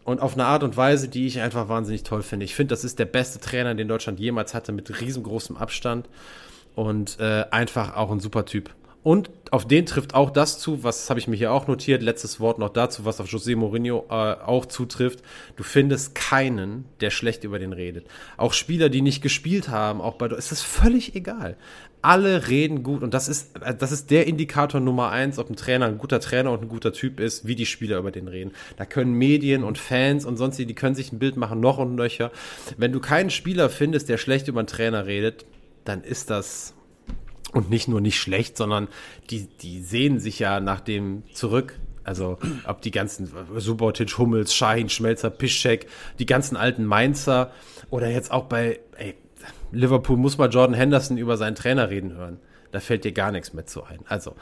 Und 0.04 0.22
auf 0.22 0.34
eine 0.34 0.46
Art 0.46 0.64
und 0.64 0.78
Weise, 0.78 1.08
die 1.08 1.28
ich 1.28 1.42
einfach 1.42 1.70
wahnsinnig 1.70 2.04
toll 2.04 2.24
finde. 2.24 2.46
Ich 2.46 2.56
finde, 2.56 2.74
das 2.74 2.84
ist 2.84 3.00
der 3.00 3.06
beste 3.06 3.40
Trainer, 3.40 3.76
den 3.76 3.88
Deutschland 3.88 4.20
jemals 4.20 4.54
hatte, 4.54 4.72
mit 4.72 5.02
riesengroßem 5.02 5.58
Abstand 5.58 6.10
und 6.76 7.20
äh, 7.20 7.46
einfach 7.52 7.96
auch 7.96 8.12
ein 8.12 8.20
super 8.20 8.46
Typ. 8.46 8.72
Und 9.04 9.32
auf 9.50 9.68
den 9.68 9.88
trifft 9.88 10.14
auch 10.14 10.30
das 10.30 10.60
zu, 10.60 10.84
was 10.84 11.10
habe 11.10 11.20
ich 11.20 11.28
mir 11.28 11.36
hier 11.36 11.52
auch 11.52 11.66
notiert, 11.66 12.04
letztes 12.04 12.40
Wort 12.40 12.60
noch 12.60 12.70
dazu, 12.70 13.04
was 13.04 13.20
auf 13.20 13.28
José 13.28 13.56
Mourinho 13.56 14.06
äh, 14.10 14.14
auch 14.14 14.68
zutrifft. 14.68 15.24
Du 15.56 15.64
findest 15.64 16.14
keinen, 16.14 16.86
der 17.00 17.10
schlecht 17.10 17.44
über 17.44 17.58
den 17.58 17.74
redet. 17.74 18.06
Auch 18.38 18.54
Spieler, 18.54 18.90
die 18.90 19.02
nicht 19.02 19.24
gespielt 19.24 19.70
haben, 19.70 20.02
auch 20.02 20.16
bei 20.16 20.28
ist 20.28 20.52
es 20.52 20.62
völlig 20.62 21.16
egal. 21.16 21.58
Alle 22.02 22.48
reden 22.48 22.84
gut 22.84 23.04
und 23.04 23.14
das 23.14 23.28
ist, 23.28 23.58
äh, 23.62 23.76
das 23.76 23.92
ist 23.92 24.12
der 24.12 24.28
Indikator 24.28 24.82
Nummer 24.82 25.10
eins, 25.10 25.38
ob 25.38 25.50
ein 25.50 25.56
Trainer 25.56 25.86
ein 25.86 25.98
guter 25.98 26.20
Trainer 26.20 26.52
und 26.52 26.64
ein 26.64 26.70
guter 26.70 26.94
Typ 26.94 27.20
ist, 27.20 27.46
wie 27.46 27.56
die 27.56 27.66
Spieler 27.66 28.00
über 28.00 28.12
den 28.12 28.28
reden. 28.28 28.52
Da 28.78 28.86
können 28.86 29.14
Medien 29.14 29.64
und 29.64 29.78
Fans 29.78 30.26
und 30.26 30.38
sonst 30.38 30.58
die 30.58 30.74
können 30.74 30.96
sich 30.96 31.12
ein 31.12 31.20
Bild 31.20 31.38
machen, 31.38 31.60
noch 31.60 31.78
und 31.78 31.96
nöcher. 31.96 32.32
Wenn 32.78 32.92
du 32.92 33.00
keinen 33.00 33.30
Spieler 33.30 33.70
findest, 33.70 34.10
der 34.10 34.18
schlecht 34.18 34.48
über 34.48 34.60
einen 34.60 34.68
Trainer 34.68 35.06
redet, 35.06 35.46
dann 35.86 36.04
ist 36.04 36.30
das 36.30 36.74
und 37.54 37.70
nicht 37.70 37.88
nur 37.88 38.02
nicht 38.02 38.20
schlecht, 38.20 38.58
sondern 38.58 38.88
die, 39.30 39.48
die 39.62 39.82
sehen 39.82 40.20
sich 40.20 40.40
ja 40.40 40.60
nach 40.60 40.80
dem 40.80 41.24
zurück. 41.34 41.80
Also, 42.04 42.40
ob 42.66 42.82
die 42.82 42.90
ganzen 42.90 43.32
Subotic, 43.58 44.18
Hummels, 44.18 44.56
Shahin, 44.56 44.90
Schmelzer, 44.90 45.30
Piszczek, 45.30 45.88
die 46.18 46.26
ganzen 46.26 46.58
alten 46.58 46.84
Mainzer 46.84 47.52
oder 47.92 48.10
jetzt 48.10 48.32
auch 48.32 48.46
bei 48.46 48.80
Liverpool 49.72 50.18
muss 50.18 50.38
mal 50.38 50.50
Jordan 50.50 50.76
Henderson 50.76 51.18
über 51.18 51.38
seinen 51.38 51.56
Trainer 51.56 51.90
reden 51.90 52.14
hören. 52.14 52.40
Da 52.72 52.80
fällt 52.80 53.04
dir 53.04 53.12
gar 53.12 53.32
nichts 53.32 53.54
mehr 53.54 53.66
zu 53.66 53.84
ein. 53.84 54.00
Also, 54.08 54.36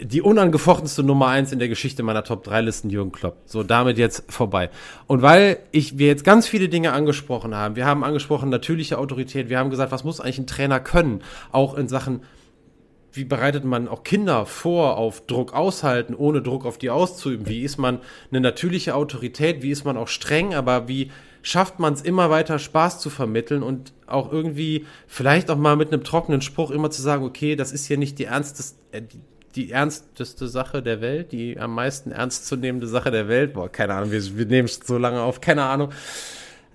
die 0.00 0.22
unangefochenste 0.22 1.02
Nummer 1.02 1.28
eins 1.28 1.52
in 1.52 1.58
der 1.58 1.68
Geschichte 1.68 2.02
meiner 2.02 2.24
Top 2.24 2.44
3 2.44 2.62
Listen, 2.62 2.90
Jürgen 2.90 3.12
Klopp. 3.12 3.36
So, 3.44 3.62
damit 3.62 3.98
jetzt 3.98 4.24
vorbei. 4.32 4.70
Und 5.06 5.22
weil 5.22 5.58
ich, 5.70 5.98
wir 5.98 6.06
jetzt 6.06 6.24
ganz 6.24 6.48
viele 6.48 6.68
Dinge 6.68 6.92
angesprochen 6.92 7.54
haben, 7.54 7.76
wir 7.76 7.86
haben 7.86 8.04
angesprochen 8.04 8.48
natürliche 8.48 8.98
Autorität, 8.98 9.48
wir 9.48 9.58
haben 9.58 9.70
gesagt, 9.70 9.92
was 9.92 10.04
muss 10.04 10.20
eigentlich 10.20 10.38
ein 10.38 10.46
Trainer 10.46 10.80
können? 10.80 11.22
Auch 11.50 11.74
in 11.76 11.88
Sachen, 11.88 12.22
wie 13.12 13.24
bereitet 13.24 13.64
man 13.64 13.88
auch 13.88 14.04
Kinder 14.04 14.46
vor 14.46 14.96
auf 14.96 15.26
Druck 15.26 15.52
aushalten, 15.52 16.14
ohne 16.14 16.40
Druck 16.40 16.64
auf 16.64 16.78
die 16.78 16.90
auszuüben? 16.90 17.46
Wie 17.46 17.62
ist 17.62 17.76
man 17.76 17.98
eine 18.30 18.40
natürliche 18.40 18.94
Autorität? 18.94 19.62
Wie 19.62 19.70
ist 19.70 19.84
man 19.84 19.96
auch 19.96 20.08
streng? 20.08 20.54
Aber 20.54 20.88
wie 20.88 21.10
schafft 21.42 21.78
man 21.78 21.92
es 21.92 22.00
immer 22.02 22.30
weiter 22.30 22.58
Spaß 22.58 23.00
zu 23.00 23.10
vermitteln 23.10 23.62
und 23.62 23.92
auch 24.06 24.32
irgendwie 24.32 24.86
vielleicht 25.06 25.50
auch 25.50 25.58
mal 25.58 25.76
mit 25.76 25.92
einem 25.92 26.04
trockenen 26.04 26.40
Spruch 26.40 26.70
immer 26.70 26.90
zu 26.90 27.02
sagen, 27.02 27.24
okay, 27.24 27.56
das 27.56 27.72
ist 27.72 27.86
hier 27.86 27.98
nicht 27.98 28.18
die 28.18 28.24
ernsteste, 28.24 28.78
äh, 28.92 29.02
die, 29.54 29.70
ernsteste 29.70 30.48
Sache 30.48 30.82
der 30.82 31.02
Welt, 31.02 31.32
die 31.32 31.58
am 31.58 31.74
meisten 31.74 32.12
ernstzunehmende 32.12 32.86
Sache 32.86 33.10
der 33.10 33.28
Welt. 33.28 33.52
Boah, 33.52 33.70
keine 33.70 33.94
Ahnung, 33.94 34.10
wir, 34.10 34.38
wir 34.38 34.46
nehmen 34.46 34.66
es 34.66 34.80
so 34.86 34.96
lange 34.96 35.20
auf, 35.20 35.42
keine 35.42 35.64
Ahnung. 35.64 35.90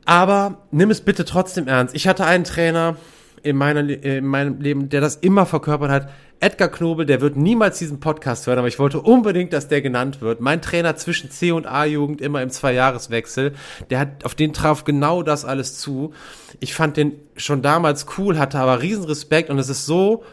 Aber 0.05 0.61
nimm 0.71 0.91
es 0.91 1.01
bitte 1.01 1.25
trotzdem 1.25 1.67
ernst. 1.67 1.95
Ich 1.95 2.07
hatte 2.07 2.25
einen 2.25 2.43
Trainer 2.43 2.97
in, 3.43 3.55
meiner, 3.55 3.81
in 3.81 4.25
meinem 4.25 4.59
Leben, 4.61 4.89
der 4.89 5.01
das 5.01 5.15
immer 5.15 5.45
verkörpert 5.45 5.89
hat. 5.89 6.09
Edgar 6.39 6.69
Knobel, 6.69 7.05
der 7.05 7.21
wird 7.21 7.35
niemals 7.35 7.79
diesen 7.79 7.99
Podcast 7.99 8.45
hören, 8.45 8.59
aber 8.59 8.67
ich 8.67 8.77
wollte 8.77 9.01
unbedingt, 9.01 9.53
dass 9.53 9.67
der 9.67 9.81
genannt 9.81 10.21
wird. 10.21 10.39
Mein 10.39 10.61
Trainer 10.61 10.95
zwischen 10.95 11.31
C 11.31 11.51
und 11.51 11.65
A-Jugend 11.65 12.21
immer 12.21 12.41
im 12.41 12.49
Zweijahreswechsel, 12.49 13.53
der 13.89 13.99
hat, 13.99 14.25
auf 14.25 14.35
den 14.35 14.53
traf 14.53 14.83
genau 14.83 15.23
das 15.23 15.45
alles 15.45 15.79
zu. 15.79 16.13
Ich 16.59 16.75
fand 16.75 16.97
den 16.97 17.13
schon 17.35 17.61
damals 17.61 18.05
cool, 18.17 18.37
hatte 18.37 18.59
aber 18.59 18.81
riesen 18.81 19.05
Respekt 19.05 19.49
und 19.49 19.57
es 19.57 19.69
ist 19.69 19.85
so, 19.87 20.23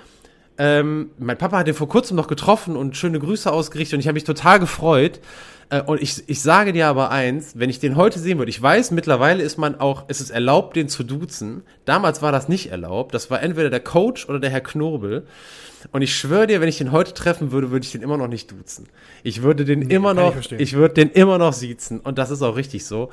ähm, 0.59 1.11
mein 1.19 1.39
Papa 1.39 1.59
hat 1.59 1.67
den 1.67 1.75
vor 1.75 1.89
kurzem 1.89 2.17
noch 2.17 2.29
getroffen 2.29 2.77
und 2.77 2.97
schöne 2.97 3.19
Grüße 3.19 3.51
ausgerichtet 3.51 3.95
und 3.95 4.01
ich 4.01 4.07
habe 4.07 4.15
mich 4.15 4.25
total 4.25 4.61
gefreut. 4.61 5.21
Äh, 5.71 5.83
und 5.83 6.01
ich, 6.03 6.29
ich 6.29 6.43
sage 6.43 6.73
dir 6.73 6.87
aber 6.87 7.11
eins, 7.11 7.59
wenn 7.59 7.71
ich 7.71 7.81
den 7.81 7.97
heute 7.97 8.19
sehen 8.19 8.39
würde, 8.39 8.51
ich 8.51 8.63
weiß, 8.63 8.91
mittlerweile 8.91 9.43
ist 9.43 9.59
man 9.59 9.81
auch, 9.81 10.09
ist 10.09 10.21
es 10.21 10.31
erlaubt, 10.31 10.77
den 10.77 10.89
zu 10.89 11.03
duzen. 11.03 11.63
Damals 11.85 12.23
war 12.23 12.31
das 12.31 12.49
nicht 12.49 12.71
erlaubt. 12.71 13.15
Das 13.15 13.31
war 13.31 13.43
entweder 13.43 13.71
der 13.71 13.81
Coach 13.81 14.29
oder 14.29 14.39
der 14.39 14.51
Herr 14.51 14.61
Knobel. 14.61 15.27
Und 15.93 16.03
ich 16.03 16.17
schwöre 16.17 16.47
dir, 16.47 16.61
wenn 16.61 16.69
ich 16.69 16.79
den 16.79 16.93
heute 16.93 17.15
treffen 17.15 17.53
würde, 17.53 17.71
würde 17.71 17.85
ich 17.85 17.93
den 17.93 18.03
immer 18.03 18.17
noch 18.17 18.29
nicht 18.29 18.51
duzen. 18.51 18.89
Ich 19.23 19.43
würde 19.43 19.65
den 19.65 19.81
nee, 19.81 19.95
immer 19.95 20.15
noch, 20.15 20.37
ich, 20.37 20.53
ich, 20.53 20.73
würde 20.75 20.95
den 20.95 21.11
immer 21.11 21.39
noch 21.39 21.53
siezen. 21.53 22.01
Und 22.01 22.19
das 22.19 22.31
ist 22.31 22.43
auch 22.43 22.57
richtig 22.57 22.85
so. 22.85 23.11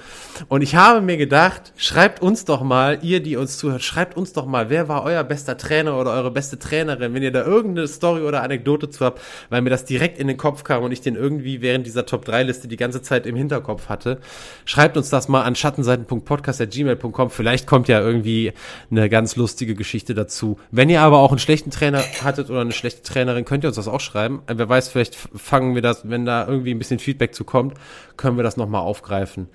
Und 0.47 0.61
ich 0.61 0.75
habe 0.75 1.01
mir 1.01 1.17
gedacht, 1.17 1.73
schreibt 1.75 2.21
uns 2.21 2.45
doch 2.45 2.61
mal, 2.61 2.99
ihr, 3.01 3.21
die 3.21 3.35
uns 3.35 3.57
zuhört, 3.57 3.83
schreibt 3.83 4.17
uns 4.17 4.33
doch 4.33 4.45
mal, 4.45 4.69
wer 4.69 4.87
war 4.87 5.03
euer 5.03 5.23
bester 5.23 5.57
Trainer 5.57 5.97
oder 5.97 6.11
eure 6.11 6.31
beste 6.31 6.59
Trainerin, 6.59 7.13
wenn 7.13 7.23
ihr 7.23 7.31
da 7.31 7.45
irgendeine 7.45 7.87
Story 7.87 8.21
oder 8.21 8.43
Anekdote 8.43 8.89
zu 8.89 9.05
habt, 9.05 9.21
weil 9.49 9.61
mir 9.61 9.69
das 9.69 9.85
direkt 9.85 10.19
in 10.19 10.27
den 10.27 10.37
Kopf 10.37 10.63
kam 10.63 10.83
und 10.83 10.91
ich 10.91 11.01
den 11.01 11.15
irgendwie 11.15 11.61
während 11.61 11.85
dieser 11.85 12.05
Top 12.05 12.25
3 12.25 12.43
Liste 12.43 12.67
die 12.67 12.77
ganze 12.77 13.01
Zeit 13.01 13.25
im 13.25 13.35
Hinterkopf 13.35 13.89
hatte. 13.89 14.19
Schreibt 14.65 14.97
uns 14.97 15.09
das 15.09 15.27
mal 15.27 15.43
an 15.43 15.55
schattenseiten.podcast.gmail.com. 15.55 17.29
Vielleicht 17.29 17.67
kommt 17.67 17.87
ja 17.87 17.99
irgendwie 17.99 18.53
eine 18.89 19.09
ganz 19.09 19.35
lustige 19.35 19.75
Geschichte 19.75 20.13
dazu. 20.13 20.59
Wenn 20.71 20.89
ihr 20.89 21.01
aber 21.01 21.19
auch 21.19 21.31
einen 21.31 21.39
schlechten 21.39 21.71
Trainer 21.71 22.03
hattet 22.23 22.49
oder 22.49 22.60
eine 22.61 22.71
schlechte 22.71 23.01
Trainerin, 23.01 23.45
könnt 23.45 23.63
ihr 23.63 23.67
uns 23.67 23.75
das 23.75 23.87
auch 23.87 23.99
schreiben. 23.99 24.41
Wer 24.47 24.67
weiß, 24.67 24.89
vielleicht 24.89 25.15
fangen 25.15 25.75
wir 25.75 25.81
das, 25.81 26.09
wenn 26.09 26.25
da 26.25 26.47
irgendwie 26.47 26.71
ein 26.71 26.79
bisschen 26.79 26.99
Feedback 26.99 27.35
zu 27.35 27.43
kommt, 27.43 27.75
können 28.17 28.37
wir 28.37 28.43
das 28.43 28.57
nochmal 28.57 28.81
aufgreifen 28.81 29.47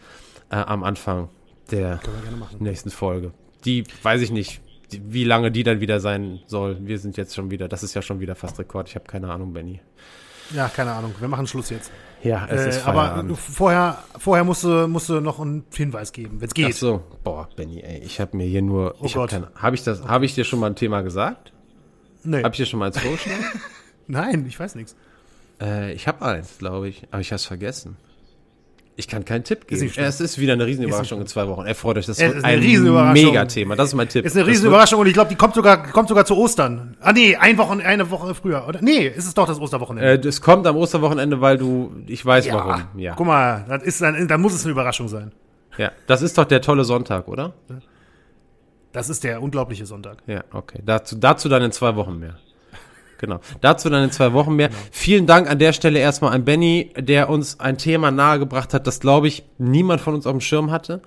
äh, 0.51 0.57
am 0.57 0.85
Anfang 0.85 1.29
der 1.71 2.01
nächsten 2.59 2.91
Folge. 2.91 3.33
Die, 3.65 3.85
weiß 4.03 4.21
ich 4.23 4.31
nicht, 4.31 4.61
die, 4.93 5.03
wie 5.13 5.25
lange 5.25 5.51
die 5.51 5.63
dann 5.63 5.81
wieder 5.81 6.01
sein 6.01 6.41
soll. 6.47 6.79
Wir 6.81 6.99
sind 6.99 7.17
jetzt 7.17 7.35
schon 7.35 7.51
wieder, 7.51 7.69
das 7.69 7.83
ist 7.83 7.95
ja 7.95 8.03
schon 8.03 8.21
wieder 8.21 8.35
fast 8.35 8.59
Rekord. 8.59 8.89
Ich 8.89 8.95
habe 8.95 9.07
keine 9.07 9.31
Ahnung, 9.31 9.53
Benny. 9.53 9.81
Ja, 10.55 10.69
keine 10.69 10.93
Ahnung. 10.93 11.13
Wir 11.19 11.29
machen 11.29 11.47
Schluss 11.47 11.71
jetzt. 11.71 11.91
Ja, 12.23 12.47
es 12.49 12.65
äh, 12.65 12.69
ist 12.69 12.79
Feierabend. 12.79 13.31
Aber 13.31 13.37
vorher, 13.37 13.99
vorher 14.19 14.45
musst 14.45 14.65
du, 14.65 14.87
musst 14.89 15.09
du 15.09 15.21
noch 15.21 15.41
einen 15.41 15.65
Hinweis 15.75 16.13
geben, 16.13 16.41
wenn 16.41 16.49
es 16.49 16.55
geht. 16.55 16.67
Ach 16.71 16.73
so, 16.73 17.03
boah, 17.25 17.49
Benny, 17.57 17.81
ey, 17.81 17.99
ich 17.99 18.21
habe 18.21 18.37
mir 18.37 18.47
hier 18.47 18.63
nur, 18.63 18.95
oh 19.01 19.05
ich 19.05 19.17
habe 19.17 19.51
hab 19.55 19.75
ich 19.75 19.83
das, 19.83 20.03
habe 20.05 20.25
ich 20.25 20.35
dir 20.35 20.45
schon 20.45 20.61
mal 20.61 20.69
ein 20.69 20.77
Thema 20.77 21.03
gesagt? 21.03 21.53
Nee. 22.27 22.43
Hab 22.43 22.53
ich 22.53 22.59
dir 22.59 22.67
schon 22.67 22.79
mal 22.79 22.87
eins 22.87 22.99
vorgeschlagen? 22.99 23.45
Nein, 24.07 24.45
ich 24.49 24.59
weiß 24.59 24.75
nichts. 24.75 24.97
Äh, 25.61 25.93
ich 25.93 26.07
habe 26.07 26.25
eins, 26.25 26.59
glaube 26.59 26.89
ich, 26.89 27.03
aber 27.11 27.21
ich 27.21 27.29
habe 27.29 27.37
es 27.37 27.45
vergessen. 27.45 27.97
Ich 28.99 29.09
kann 29.09 29.27
keinen 29.27 29.45
Tipp 29.45 29.67
geben. 29.67 29.85
Ist 29.85 29.99
es 29.99 30.21
ist 30.21 30.39
wieder 30.39 30.55
eine 30.55 30.65
Riesenüberraschung 30.65 31.21
in 31.21 31.27
zwei 31.27 31.47
Wochen. 31.49 31.67
Erfreut 31.67 31.99
euch, 31.99 32.07
das 32.07 32.19
ist, 32.19 32.45
ein 32.45 32.61
Mega-Thema. 33.13 33.77
Das 33.77 33.89
ist 33.91 33.95
mein 33.95 34.09
Tipp. 34.09 34.25
Ist 34.25 34.37
eine 34.37 34.47
Riesenüberraschung 34.47 34.99
und 34.99 35.07
ich 35.07 35.13
glaube, 35.13 35.29
die 35.29 35.37
kommt 35.37 35.55
sogar, 35.55 35.83
kommt 35.83 36.09
sogar 36.09 36.25
zu 36.25 36.35
Ostern. 36.35 36.97
Ah 37.01 37.13
nee, 37.13 37.37
ein 37.37 37.59
Wochen, 37.59 37.83
eine 37.83 38.11
Woche 38.11 38.35
früher. 38.35 38.67
Oder? 38.67 38.81
Nee, 38.81 39.07
ist 39.07 39.27
es 39.27 39.35
doch 39.35 39.47
das 39.47 39.61
Osterwochenende. 39.61 40.27
Äh, 40.27 40.29
es 40.29 40.41
kommt 40.41 40.67
am 40.67 40.77
Osterwochenende, 40.77 41.43
weil 41.43 41.59
du, 41.59 41.93
ich 42.07 42.25
weiß 42.25 42.47
ja, 42.47 42.55
warum. 42.55 42.85
Ja. 42.97 43.15
Guck 43.15 43.27
mal, 43.27 43.81
ist 43.85 44.01
dann, 44.01 44.29
dann 44.29 44.41
muss 44.41 44.55
es 44.55 44.65
eine 44.65 44.73
Überraschung 44.73 45.09
sein. 45.09 45.33
Ja, 45.77 45.93
das 46.07 46.23
ist 46.23 46.39
doch 46.39 46.47
der 46.47 46.63
tolle 46.63 46.85
Sonntag, 46.85 47.29
oder? 47.29 47.53
Das 48.97 49.11
ist 49.11 49.25
der 49.25 49.43
unglaubliche 49.43 49.85
Sonntag. 49.85 50.23
Ja, 50.27 50.43
okay. 50.53 50.81
Dazu, 50.83 51.17
dazu 51.17 51.51
dann 51.51 51.63
in 51.63 51.71
zwei 51.71 51.97
Wochen 51.97 52.19
mehr. 52.19 52.39
Genau. 53.19 53.41
Dazu 53.61 53.91
dann 53.91 54.05
in 54.05 54.11
zwei 54.11 54.33
Wochen 54.33 54.57
mehr. 54.57 54.69
Genau. 54.69 54.81
Vielen 54.91 55.27
Dank 55.27 55.51
an 55.51 55.59
der 55.59 55.75
Stelle 55.75 55.99
erstmal 55.99 56.33
an 56.33 56.47
Benny, 56.47 56.95
der 56.97 57.29
uns 57.29 57.61
ein 57.61 57.77
Thema 57.77 58.11
nahegebracht 58.11 58.73
hat, 58.73 58.87
das, 58.87 58.99
glaube 59.01 59.29
ich, 59.29 59.45
niemand 59.59 60.01
von 60.01 60.15
uns 60.15 60.27
auf 60.27 60.33
dem 60.33 60.41
Schirm 60.41 60.71
hatte. 60.71 61.03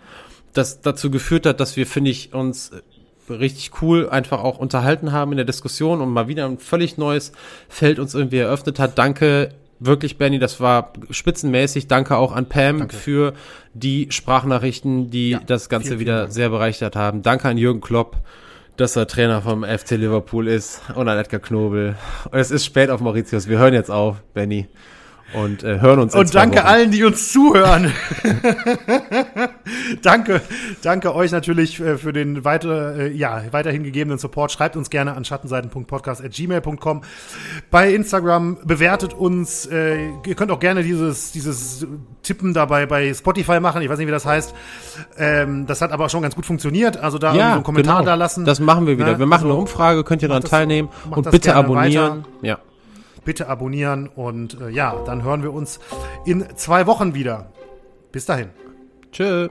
Das 0.53 0.81
dazu 0.81 1.09
geführt 1.09 1.47
hat, 1.47 1.59
dass 1.59 1.77
wir, 1.77 1.87
finde 1.87 2.11
ich, 2.11 2.31
uns 2.31 2.71
richtig 3.27 3.81
cool 3.81 4.07
einfach 4.07 4.43
auch 4.43 4.59
unterhalten 4.59 5.11
haben 5.11 5.31
in 5.31 5.37
der 5.37 5.45
Diskussion 5.47 5.99
und 5.99 6.09
mal 6.09 6.27
wieder 6.27 6.45
ein 6.45 6.59
völlig 6.59 6.99
neues 6.99 7.31
Feld 7.69 7.97
uns 7.97 8.13
irgendwie 8.13 8.37
eröffnet 8.37 8.77
hat. 8.77 8.99
Danke 8.99 9.49
wirklich, 9.79 10.17
Benny, 10.17 10.39
das 10.39 10.59
war 10.59 10.93
spitzenmäßig. 11.09 11.87
Danke 11.87 12.17
auch 12.17 12.31
an 12.31 12.47
Pam 12.47 12.79
Danke. 12.79 12.95
für 12.95 13.33
die 13.73 14.07
Sprachnachrichten, 14.11 15.09
die 15.09 15.31
ja, 15.31 15.41
das 15.45 15.69
Ganze 15.69 15.89
vielen, 15.89 15.99
wieder 15.99 16.19
vielen 16.23 16.31
sehr 16.31 16.49
bereichert 16.49 16.95
haben. 16.95 17.21
Danke 17.21 17.47
an 17.47 17.57
Jürgen 17.57 17.81
Klopp 17.81 18.17
dass 18.79 18.95
er 18.95 19.07
Trainer 19.07 19.41
vom 19.41 19.65
FC 19.65 19.91
Liverpool 19.91 20.47
ist 20.47 20.81
und 20.95 21.09
an 21.09 21.17
Edgar 21.17 21.41
Knobel. 21.41 21.97
Und 22.31 22.39
es 22.39 22.49
ist 22.49 22.63
spät 22.63 22.89
auf 22.89 23.01
Mauritius. 23.01 23.49
Wir 23.49 23.57
hören 23.57 23.73
jetzt 23.73 23.91
auf, 23.91 24.21
Benny 24.33 24.69
und 25.33 25.63
äh, 25.63 25.79
hören 25.79 25.99
uns. 25.99 26.15
Und 26.15 26.33
danke 26.33 26.57
Wochen. 26.57 26.65
allen, 26.65 26.91
die 26.91 27.03
uns 27.03 27.31
zuhören. 27.31 27.93
danke, 30.01 30.41
danke 30.81 31.15
euch 31.15 31.31
natürlich 31.31 31.79
äh, 31.79 31.97
für 31.97 32.13
den 32.13 32.43
weiter, 32.45 32.95
äh, 32.95 33.11
ja, 33.11 33.43
weiterhin 33.51 33.83
gegebenen 33.83 34.17
Support. 34.17 34.51
Schreibt 34.51 34.75
uns 34.75 34.89
gerne 34.89 35.15
an 35.15 35.25
schattenseiten.podcast@gmail.com. 35.25 37.01
Bei 37.69 37.93
Instagram 37.93 38.57
bewertet 38.63 39.13
uns. 39.13 39.65
Äh, 39.65 40.09
ihr 40.25 40.35
könnt 40.35 40.51
auch 40.51 40.59
gerne 40.59 40.83
dieses 40.83 41.31
dieses 41.31 41.85
Tippen 42.23 42.53
dabei 42.53 42.85
bei 42.85 43.13
Spotify 43.13 43.59
machen. 43.59 43.81
Ich 43.81 43.89
weiß 43.89 43.97
nicht, 43.99 44.07
wie 44.07 44.11
das 44.11 44.25
heißt. 44.25 44.53
Ähm, 45.17 45.65
das 45.67 45.81
hat 45.81 45.91
aber 45.91 46.09
schon 46.09 46.21
ganz 46.21 46.35
gut 46.35 46.45
funktioniert. 46.45 46.97
Also 46.97 47.17
da 47.17 47.33
ja, 47.33 47.49
so 47.49 47.53
einen 47.55 47.63
Kommentar 47.63 47.99
genau. 47.99 48.05
da 48.11 48.15
lassen. 48.15 48.45
Das 48.45 48.59
machen 48.59 48.87
wir 48.87 48.97
wieder. 48.97 49.13
Ne? 49.13 49.19
Wir 49.19 49.25
machen 49.25 49.43
also, 49.43 49.53
eine 49.53 49.61
Umfrage. 49.61 50.03
Könnt 50.03 50.21
ihr 50.21 50.27
daran 50.27 50.43
teilnehmen 50.43 50.89
und 51.09 51.29
bitte 51.29 51.55
abonnieren. 51.55 52.19
Weiter. 52.19 52.25
Ja 52.41 52.59
bitte 53.23 53.47
abonnieren 53.47 54.07
und 54.07 54.59
äh, 54.61 54.69
ja, 54.69 54.95
dann 55.05 55.23
hören 55.23 55.43
wir 55.43 55.53
uns 55.53 55.79
in 56.25 56.45
zwei 56.55 56.87
Wochen 56.87 57.13
wieder. 57.13 57.51
Bis 58.11 58.25
dahin. 58.25 58.49
Tschö. 59.11 59.49